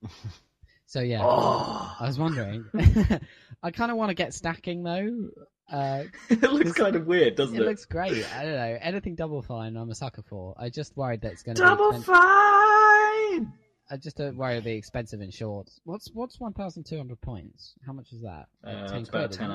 So 0.87 1.01
yeah, 1.01 1.21
Oh, 1.25 1.97
I 1.99 2.07
was 2.07 2.19
wondering. 2.19 2.65
I 3.63 3.71
kind 3.73 3.91
of 3.91 3.97
want 3.97 4.11
to 4.11 4.15
get 4.15 4.35
stacking 4.35 4.83
though. 4.83 5.29
Uh, 5.71 6.05
it 6.31 6.43
looks 6.43 6.73
kind 6.73 6.95
of 6.95 7.07
weird, 7.07 7.35
doesn't 7.35 7.57
it 7.57 7.63
it? 7.63 7.65
looks 7.67 7.85
great. 7.87 8.25
I 8.35 8.45
don't 8.45 8.53
know 8.55 8.79
anything 8.81 9.17
double 9.17 9.43
fine. 9.43 9.77
I'm 9.77 9.91
a 9.91 9.95
sucker 9.97 10.23
for. 10.23 10.55
I 10.57 10.69
just 10.71 10.97
worried 10.97 11.23
that 11.23 11.33
it's 11.33 11.43
going 11.43 11.57
to 11.57 11.63
Double 11.63 11.93
be. 11.93 11.99
fine. 12.03 13.53
I 13.89 13.97
just 14.01 14.17
don't 14.17 14.37
worry 14.37 14.57
it'll 14.57 14.65
be 14.65 14.73
expensive 14.73 15.21
in 15.21 15.31
short. 15.31 15.69
What's 15.85 16.09
what's 16.13 16.39
1,200 16.41 17.21
points? 17.21 17.75
How 17.85 17.93
much 17.93 18.13
is 18.13 18.23
that? 18.23 18.47
Like 18.65 18.77
Uh, 18.77 18.89
10 18.89 19.01
it's 19.01 19.09
about 19.09 19.25
a 19.25 19.29
quid, 19.29 19.39
tenner. 19.39 19.55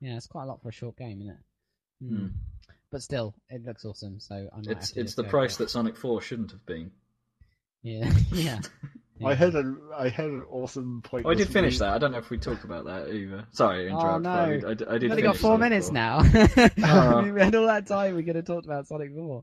it? 0.00 0.06
Yeah, 0.08 0.16
it's 0.16 0.26
quite 0.26 0.44
a 0.44 0.46
lot 0.46 0.62
for 0.62 0.68
a 0.68 0.72
short 0.72 0.96
game, 0.96 1.20
isn't 1.20 1.32
it? 1.34 1.38
Hmm. 2.14 2.26
But 2.90 3.02
still, 3.02 3.34
it 3.48 3.64
looks 3.64 3.84
awesome. 3.84 4.18
So 4.20 4.48
I 4.52 4.56
might 4.56 4.68
It's 4.76 4.92
it's 4.96 5.14
the 5.14 5.24
price 5.24 5.54
it. 5.54 5.58
that 5.58 5.70
Sonic 5.70 5.96
Four 5.96 6.20
shouldn't 6.20 6.50
have 6.52 6.64
been. 6.66 6.90
Yeah, 7.82 8.12
yeah. 8.32 8.60
I 9.24 9.34
had 9.34 9.54
a 9.54 9.74
I 9.96 10.08
had 10.08 10.26
an 10.26 10.42
awesome 10.50 11.02
point. 11.02 11.26
Oh, 11.26 11.30
I 11.30 11.34
did 11.34 11.48
finish 11.48 11.78
that. 11.78 11.90
I 11.90 11.98
don't 11.98 12.12
know 12.12 12.18
if 12.18 12.30
we 12.30 12.38
talked 12.38 12.64
about 12.64 12.84
that 12.86 13.08
either. 13.12 13.46
Sorry, 13.52 13.88
to 13.88 13.94
Oh, 13.94 14.18
no. 14.18 14.30
I 14.30 14.46
did, 14.56 14.64
I 14.64 14.70
I 14.94 14.98
did 14.98 15.02
We've 15.02 15.10
only 15.12 15.22
got 15.22 15.36
four 15.36 15.58
Sonic 15.58 15.60
minutes 15.60 15.86
4. 15.88 15.94
now. 15.94 16.20
Oh. 16.22 17.18
I 17.26 17.30
we 17.30 17.40
had 17.40 17.54
all 17.54 17.66
that 17.66 17.86
time. 17.86 18.14
We 18.16 18.22
could 18.22 18.36
have 18.36 18.44
talked 18.46 18.66
about 18.66 18.86
Sonic 18.86 19.12
4. 19.14 19.42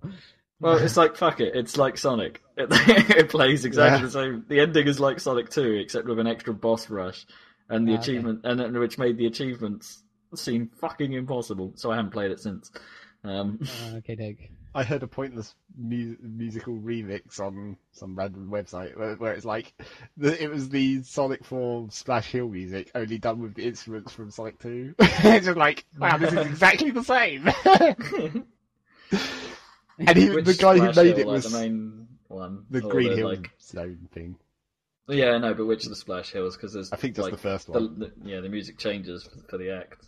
Well, 0.59 0.77
it's 0.77 0.97
like 0.97 1.15
fuck 1.15 1.39
it. 1.39 1.55
It's 1.55 1.77
like 1.77 1.97
Sonic. 1.97 2.41
It, 2.55 2.67
it 3.15 3.29
plays 3.29 3.65
exactly 3.65 3.99
Yeah. 3.99 4.05
the 4.05 4.11
same. 4.11 4.45
The 4.47 4.59
ending 4.59 4.87
is 4.87 4.99
like 4.99 5.19
Sonic 5.19 5.49
Two, 5.51 5.73
except 5.73 6.07
with 6.07 6.17
an 6.19 6.25
extra 6.27 6.53
boss 6.53 6.89
rush, 6.89 7.25
and 7.69 7.87
the 7.87 7.91
Ah, 7.91 7.95
okay. 7.99 8.01
achievement, 8.13 8.41
and 8.43 8.77
which 8.79 8.97
made 8.97 9.17
the 9.17 9.27
achievements 9.27 10.01
seem 10.35 10.71
fucking 10.81 11.13
impossible. 11.13 11.73
So 11.75 11.91
I 11.91 11.95
haven't 11.97 12.11
played 12.11 12.31
it 12.31 12.39
since. 12.39 12.71
Um, 13.23 13.59
Uh, 13.91 13.97
okay, 13.97 14.15
Dig. 14.15 14.49
I 14.77 14.83
heard 14.83 15.01
a 15.01 15.07
pointless 15.07 15.55
mu- 15.75 16.17
musical 16.21 16.75
remix 16.75 17.39
on 17.39 17.77
some 17.93 18.15
random 18.15 18.51
website 18.51 18.95
where, 18.95 19.15
where 19.15 19.33
it's 19.33 19.43
like 19.43 19.73
the, 20.17 20.39
it 20.41 20.51
was 20.51 20.69
the 20.69 21.01
Sonic 21.01 21.43
4 21.43 21.87
Splash 21.89 22.31
Hill 22.31 22.47
music 22.47 22.91
only 22.93 23.17
done 23.17 23.41
with 23.41 23.55
the 23.55 23.65
instruments 23.65 24.13
from 24.13 24.29
Sonic 24.29 24.59
2. 24.59 24.93
it's 24.99 25.47
just 25.47 25.57
like, 25.57 25.83
wow, 25.97 26.17
this 26.17 26.31
is 26.31 26.45
exactly 26.45 26.91
the 26.91 27.03
same. 27.03 27.47
and 29.97 30.15
he, 30.15 30.29
which 30.29 30.45
the 30.45 30.53
guy 30.53 30.73
who 30.77 30.91
Splash 30.91 30.95
made 30.95 31.17
Hill, 31.17 31.19
it 31.21 31.25
like, 31.25 31.33
was 31.33 31.51
the 31.51 31.59
main 31.59 32.07
one. 32.27 32.65
the 32.69 32.85
or 32.85 32.89
Green 32.91 33.09
the, 33.09 33.15
Hill 33.15 33.29
like 33.29 33.49
Zone 33.59 34.07
thing. 34.13 34.35
yeah, 35.07 35.39
no, 35.39 35.55
but 35.55 35.65
which 35.65 35.85
of 35.85 35.89
the 35.89 35.95
Splash 35.95 36.29
Hills? 36.29 36.55
Because 36.55 36.73
there's 36.73 36.93
I 36.93 36.97
think 36.97 37.15
just 37.15 37.23
like, 37.23 37.31
the 37.31 37.39
first 37.39 37.65
the, 37.65 37.79
one. 37.79 37.97
the, 37.97 38.11
yeah, 38.23 38.41
the 38.41 38.49
music 38.49 38.77
changes 38.77 39.23
for, 39.23 39.39
for 39.49 39.57
the 39.57 39.71
act. 39.71 40.05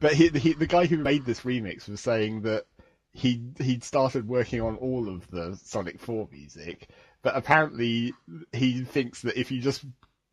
But 0.00 0.14
he, 0.14 0.26
he, 0.30 0.54
the 0.54 0.66
guy 0.66 0.86
who 0.86 0.96
made 0.96 1.24
this 1.24 1.42
remix 1.42 1.88
was 1.88 2.00
saying 2.00 2.42
that 2.42 2.66
he 3.18 3.42
he'd 3.58 3.82
started 3.82 4.28
working 4.28 4.60
on 4.60 4.76
all 4.76 5.08
of 5.08 5.28
the 5.30 5.58
Sonic 5.64 5.98
4 5.98 6.28
music, 6.30 6.88
but 7.20 7.36
apparently 7.36 8.14
he 8.52 8.84
thinks 8.84 9.22
that 9.22 9.38
if 9.38 9.50
you 9.50 9.60
just 9.60 9.84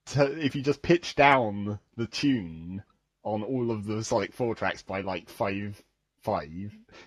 t- 0.06 0.20
if 0.22 0.56
you 0.56 0.62
just 0.62 0.84
pitch 0.84 1.16
down 1.16 1.80
the 1.98 2.06
tune 2.06 2.84
on 3.24 3.42
all 3.42 3.72
of 3.72 3.86
the 3.86 4.04
Sonic 4.04 4.34
4 4.34 4.54
tracks 4.54 4.84
by 4.84 5.02
like 5.02 5.30
five 5.30 5.82
five, 6.22 6.48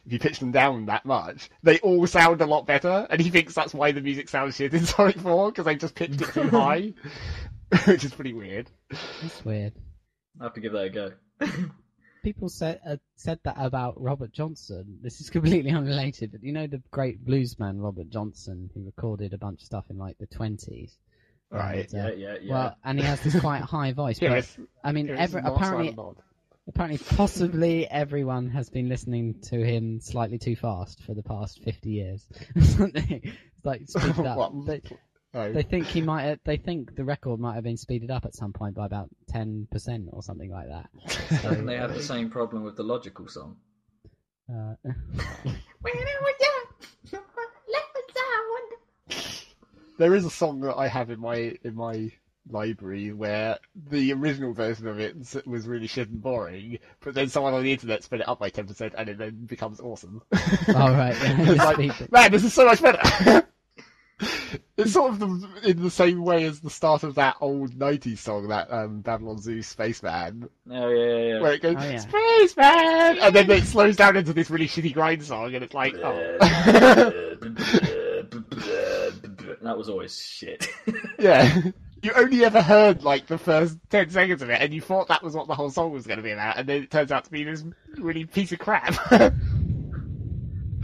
if 0.05 0.13
you 0.13 0.19
pitch 0.19 0.41
them 0.41 0.51
down 0.51 0.87
that 0.87 1.07
much, 1.07 1.49
they 1.63 1.79
all 1.79 2.09
sound 2.09 2.41
a 2.41 2.47
lot 2.47 2.67
better, 2.67 3.07
and 3.09 3.21
he 3.21 3.31
thinks 3.31 3.55
that's 3.55 3.75
why 3.75 3.93
the 3.93 4.01
music 4.01 4.29
sounds 4.29 4.57
shit 4.57 4.75
in 4.75 4.85
Sonic 4.85 5.21
4 5.21 5.53
because 5.53 5.65
they 5.65 5.77
just 5.77 5.95
pitched 5.95 6.21
it 6.21 6.33
too 6.33 6.49
high, 6.51 6.93
which 7.85 8.03
is 8.03 8.13
pretty 8.13 8.33
weird. 8.33 8.69
That's 9.23 9.45
weird. 9.45 9.75
I 10.41 10.45
have 10.45 10.55
to 10.55 10.61
give 10.61 10.73
that 10.73 10.87
a 10.87 10.91
go. 10.91 11.13
People 12.23 12.49
said 12.49 12.81
uh, 12.87 12.97
said 13.17 13.39
that 13.45 13.57
about 13.59 14.01
Robert 14.01 14.33
Johnson. 14.33 14.99
This 15.03 15.21
is 15.21 15.31
completely 15.37 15.71
unrelated, 15.71 16.33
but 16.33 16.43
you 16.43 16.53
know 16.53 16.67
the 16.67 16.83
great 16.91 17.25
bluesman 17.25 17.83
Robert 17.83 18.11
Johnson, 18.11 18.71
who 18.75 18.85
recorded 18.85 19.33
a 19.33 19.39
bunch 19.39 19.61
of 19.61 19.67
stuff 19.67 19.85
in 19.91 19.99
like 19.99 20.19
the 20.19 20.27
twenties. 20.27 20.97
Right. 21.51 21.89
Yeah, 21.93 22.11
yeah, 22.11 22.37
yeah. 22.43 22.53
Well, 22.53 22.77
and 22.85 22.99
he 22.99 23.05
has 23.07 23.21
this 23.23 23.39
quite 23.41 23.63
high 23.77 23.93
voice. 23.93 24.19
But, 24.19 24.39
is- 24.39 24.59
I 24.85 24.93
mean, 24.93 25.09
every, 25.09 25.41
apparently, 25.43 25.97
apparently, 26.69 26.99
possibly 27.17 27.89
everyone 27.89 28.51
has 28.51 28.69
been 28.69 28.89
listening 28.89 29.37
to 29.45 29.65
him 29.65 30.01
slightly 30.01 30.39
too 30.39 30.57
fast 30.57 31.03
for 31.05 31.15
the 31.15 31.23
past 31.23 31.63
fifty 31.63 31.91
years. 31.91 32.27
it's 32.55 33.27
like 33.65 33.89
speeded 33.89 34.27
up. 34.27 34.53
What? 34.53 34.83
They, 35.39 35.51
Oh. 35.51 35.53
they 35.53 35.63
think 35.63 35.87
he 35.87 36.01
might. 36.03 36.23
Have, 36.23 36.39
they 36.45 36.57
think 36.57 36.97
the 36.97 37.05
record 37.05 37.39
might 37.39 37.55
have 37.55 37.65
been 37.65 37.77
speeded 37.77 38.11
up 38.11 38.25
at 38.25 38.35
some 38.35 38.53
point 38.53 38.75
by 38.75 38.87
about 38.87 39.09
ten 39.29 39.69
percent 39.71 40.09
or 40.13 40.23
something 40.23 40.51
like 40.51 40.69
that. 40.69 40.89
So, 41.43 41.51
they 41.55 41.77
have 41.77 41.95
the 41.95 42.03
same 42.03 42.31
problem 42.31 42.65
with 42.65 42.77
the 42.77 42.83
logical 42.83 43.29
song? 43.29 43.57
uh, 44.53 44.75
There 49.99 50.15
is 50.15 50.25
a 50.25 50.31
song 50.31 50.61
that 50.61 50.77
I 50.77 50.87
have 50.87 51.11
in 51.11 51.19
my 51.19 51.57
in 51.65 51.75
my 51.75 52.13
library 52.49 53.13
where 53.13 53.59
the 53.91 54.13
original 54.13 54.55
version 54.55 54.87
of 54.87 55.01
it 55.01 55.17
was 55.45 55.67
really 55.67 55.89
shit 55.89 56.09
and 56.09 56.23
boring, 56.23 56.79
but 57.01 57.15
then 57.15 57.29
someone 57.29 57.53
on 57.53 57.63
the 57.65 57.73
internet 57.73 58.05
sped 58.05 58.21
it 58.21 58.29
up 58.29 58.39
by 58.39 58.49
ten 58.49 58.67
percent 58.69 58.95
and 58.97 59.09
it 59.09 59.19
then 59.19 59.45
becomes 59.47 59.81
awesome. 59.81 60.23
All 60.69 60.93
right, 60.93 61.17
yeah, 61.23 61.37
It's 61.51 61.59
like, 61.59 62.13
man, 62.13 62.31
this 62.31 62.45
is 62.45 62.55
so 62.55 62.65
much 62.65 62.81
better. 62.81 63.45
it's 64.77 64.93
sort 64.93 65.13
of 65.13 65.19
the, 65.21 65.49
in 65.71 65.83
the 65.83 65.91
same 65.91 66.25
way 66.25 66.45
as 66.45 66.61
the 66.61 66.71
start 66.71 67.03
of 67.05 67.15
that 67.17 67.37
old 67.41 67.73
'90s 67.79 68.19
song, 68.19 68.49
that 68.49 68.73
um, 68.73 69.01
Babylon 69.01 69.41
Zoo 69.41 69.63
Spaceman, 69.63 70.49
Oh 70.71 70.89
yeah, 70.89 71.05
yeah, 71.05 71.17
yeah. 71.35 71.41
where 71.41 71.53
it 71.53 71.63
goes 71.63 71.77
Oh, 71.79 71.89
yeah. 71.89 71.99
Spaceman, 71.99 73.19
and 73.23 73.35
then 73.35 73.51
it 73.51 73.65
slows 73.65 73.97
down 73.97 74.17
into 74.17 74.33
this 74.33 74.51
really 74.51 74.67
shitty 74.69 74.93
grind 74.93 75.23
song, 75.23 75.55
and 75.55 75.63
it's 75.65 75.75
like, 75.75 75.95
oh. 75.97 76.39
that 79.63 79.77
was 79.77 79.89
always 79.89 80.19
shit. 80.21 80.69
Yeah. 81.19 81.61
You 82.01 82.13
only 82.15 82.45
ever 82.45 82.63
heard 82.63 83.03
like 83.03 83.27
the 83.27 83.39
first 83.39 83.77
ten 83.91 84.09
seconds 84.11 84.41
of 84.41 84.51
it, 84.51 84.63
and 84.63 84.73
you 84.73 84.81
thought 84.81 85.09
that 85.09 85.21
was 85.21 85.35
what 85.35 85.49
the 85.49 85.55
whole 85.57 85.71
song 85.71 85.91
was 85.91 86.07
going 86.07 86.19
to 86.19 86.23
be 86.23 86.31
about, 86.31 86.57
and 86.57 86.69
then 86.69 86.85
it 86.85 86.93
turns 86.93 87.11
out 87.11 87.25
to 87.25 87.31
be 87.31 87.43
this 87.43 87.65
really 87.97 88.25
piece 88.25 88.53
of 88.53 88.61
crap. 88.61 88.95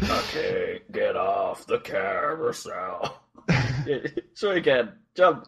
okay, 0.03 0.81
get 0.91 1.15
off 1.15 1.69
the 1.69 1.79
carousel. 1.79 3.21
Yeah, 3.87 3.99
Try 4.37 4.55
again. 4.57 4.93
Jump. 5.15 5.47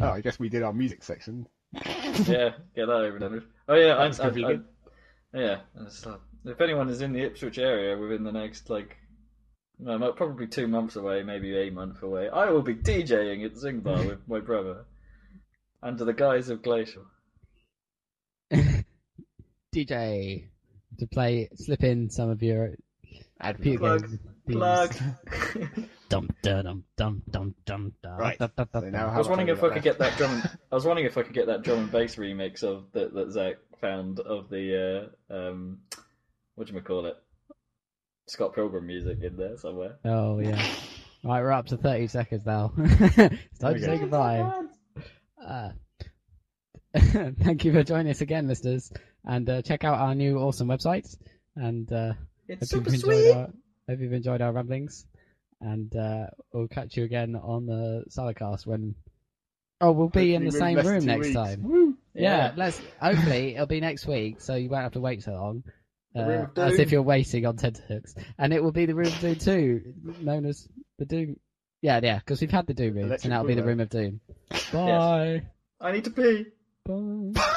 Oh, 0.00 0.08
I 0.08 0.20
guess 0.20 0.38
we 0.38 0.48
did 0.48 0.62
our 0.62 0.72
music 0.72 1.02
section. 1.02 1.46
yeah, 1.74 2.50
get 2.74 2.86
that 2.86 2.90
over 2.90 3.18
done 3.18 3.32
with. 3.32 3.44
Oh 3.68 3.74
yeah, 3.74 3.96
I, 3.98 4.04
That's 4.04 4.20
I, 4.20 4.24
I, 4.24 4.26
convenient. 4.28 4.64
yeah. 5.34 5.60
like- 6.06 6.20
if 6.44 6.60
anyone 6.60 6.88
is 6.88 7.02
in 7.02 7.12
the 7.12 7.22
Ipswich 7.22 7.58
area 7.58 7.98
within 7.98 8.24
the 8.24 8.32
next 8.32 8.70
like, 8.70 8.96
no, 9.78 9.98
no, 9.98 10.12
probably 10.12 10.46
two 10.46 10.66
months 10.68 10.96
away, 10.96 11.22
maybe 11.22 11.56
a 11.56 11.70
month 11.70 12.02
away, 12.02 12.28
I 12.28 12.50
will 12.50 12.62
be 12.62 12.74
DJing 12.74 13.44
at 13.44 13.56
Zing 13.56 13.80
Bar 13.80 14.02
with 14.06 14.26
my 14.26 14.40
brother, 14.40 14.84
under 15.82 16.04
the 16.04 16.12
guise 16.14 16.48
of 16.48 16.62
Glacial. 16.62 17.04
DJ 19.74 20.48
to 20.98 21.06
play, 21.06 21.48
slip 21.54 21.84
in 21.84 22.10
some 22.10 22.30
of 22.30 22.42
your 22.42 22.74
Admin. 23.42 23.54
computer 23.54 23.78
Plug, 23.78 24.10
games. 24.10 24.20
Plug. 24.46 24.94
Dum 26.08 26.28
dum 26.42 26.64
dum 26.64 26.84
dum 26.96 27.22
dum 27.30 27.54
dum 27.64 27.92
dum. 28.02 28.18
Right. 28.18 28.38
dum, 28.38 28.50
dum, 28.56 28.68
So 28.72 28.80
now. 28.90 29.08
I 29.10 29.18
was 29.18 29.28
wondering 29.28 29.48
if 29.48 29.62
I 29.62 29.70
could 29.70 29.84
get 29.84 29.98
that 29.98 30.16
drum. 30.16 30.42
I 30.72 30.74
was 30.74 30.84
wondering 30.84 31.06
if 31.06 31.16
I 31.16 31.22
could 31.22 31.34
get 31.34 31.46
that 31.46 31.62
drum 31.62 31.78
and 31.78 31.92
bass 31.92 32.16
remix 32.16 32.64
of 32.64 32.86
that 32.92 33.14
that 33.14 33.30
Zac 33.30 33.56
found 33.80 34.18
of 34.18 34.48
the 34.50 35.10
uh, 35.30 35.34
um, 35.34 35.78
what 36.56 36.66
do 36.66 36.74
you 36.74 36.80
call 36.80 37.06
it? 37.06 37.16
Scott 38.26 38.54
Pilgrim 38.54 38.86
music 38.86 39.18
in 39.22 39.36
there 39.36 39.56
somewhere. 39.56 39.98
Oh 40.04 40.38
yeah. 40.40 40.62
Right, 41.22 41.42
we're 41.42 41.52
up 41.52 41.66
to 41.66 41.76
thirty 41.76 42.06
seconds 42.06 42.46
now. 42.46 42.72
it's 42.78 43.58
time 43.58 43.74
to 43.74 43.80
we 43.80 43.80
say 43.80 43.98
goodbye. 43.98 44.50
Uh, 45.46 45.72
thank 46.94 47.66
you 47.66 47.74
for 47.74 47.82
joining 47.82 48.10
us 48.10 48.22
again, 48.22 48.48
listeners, 48.48 48.90
and 49.26 49.48
uh, 49.50 49.60
check 49.60 49.84
out 49.84 49.98
our 49.98 50.14
new 50.14 50.38
awesome 50.38 50.66
website. 50.66 51.14
And 51.56 51.92
uh, 51.92 52.14
It's 52.50 52.72
hope 52.72 52.84
super 52.84 52.90
you've 52.90 53.04
enjoyed 53.04 53.22
sweet. 53.22 53.36
our 53.36 53.48
hope 53.88 54.00
you've 54.00 54.12
enjoyed 54.12 54.40
our 54.42 54.52
ramblings. 54.52 55.06
And 55.60 55.94
uh, 55.94 56.26
we'll 56.52 56.68
catch 56.68 56.96
you 56.96 57.04
again 57.04 57.36
on 57.36 57.66
the 57.66 58.04
Saladcast 58.08 58.66
when. 58.66 58.94
Oh, 59.82 59.92
we'll 59.92 60.08
be 60.08 60.34
in 60.34 60.44
the 60.44 60.52
same 60.52 60.78
room 60.78 61.04
next 61.04 61.26
weeks. 61.28 61.34
time. 61.34 61.62
Woo! 61.62 61.96
Yeah, 62.14 62.52
let's. 62.56 62.80
Hopefully, 63.00 63.54
it'll 63.54 63.66
be 63.66 63.80
next 63.80 64.06
week, 64.06 64.40
so 64.40 64.54
you 64.54 64.68
won't 64.68 64.82
have 64.82 64.92
to 64.92 65.00
wait 65.00 65.22
so 65.22 65.32
long. 65.32 65.62
Uh, 66.14 66.46
as 66.56 66.78
if 66.78 66.90
you're 66.90 67.02
waiting 67.02 67.46
on 67.46 67.56
tenterhooks, 67.56 68.14
and 68.38 68.52
it 68.52 68.62
will 68.62 68.72
be 68.72 68.84
the 68.86 68.94
Room 68.94 69.06
of 69.06 69.20
Doom 69.20 69.36
two, 69.36 69.94
known 70.20 70.44
as 70.44 70.66
the 70.98 71.04
Doom. 71.04 71.36
Yeah, 71.82 72.00
yeah, 72.02 72.18
because 72.18 72.40
we've 72.40 72.50
had 72.50 72.66
the 72.66 72.74
Doom 72.74 72.94
room, 72.96 73.12
and 73.12 73.32
that'll 73.32 73.46
be 73.46 73.54
the 73.54 73.62
Room 73.62 73.80
of 73.80 73.90
Doom. 73.90 74.20
Bye. 74.72 75.42
I 75.80 75.92
need 75.92 76.04
to 76.04 76.10
pee. 76.10 76.46
Bye. 76.84 77.56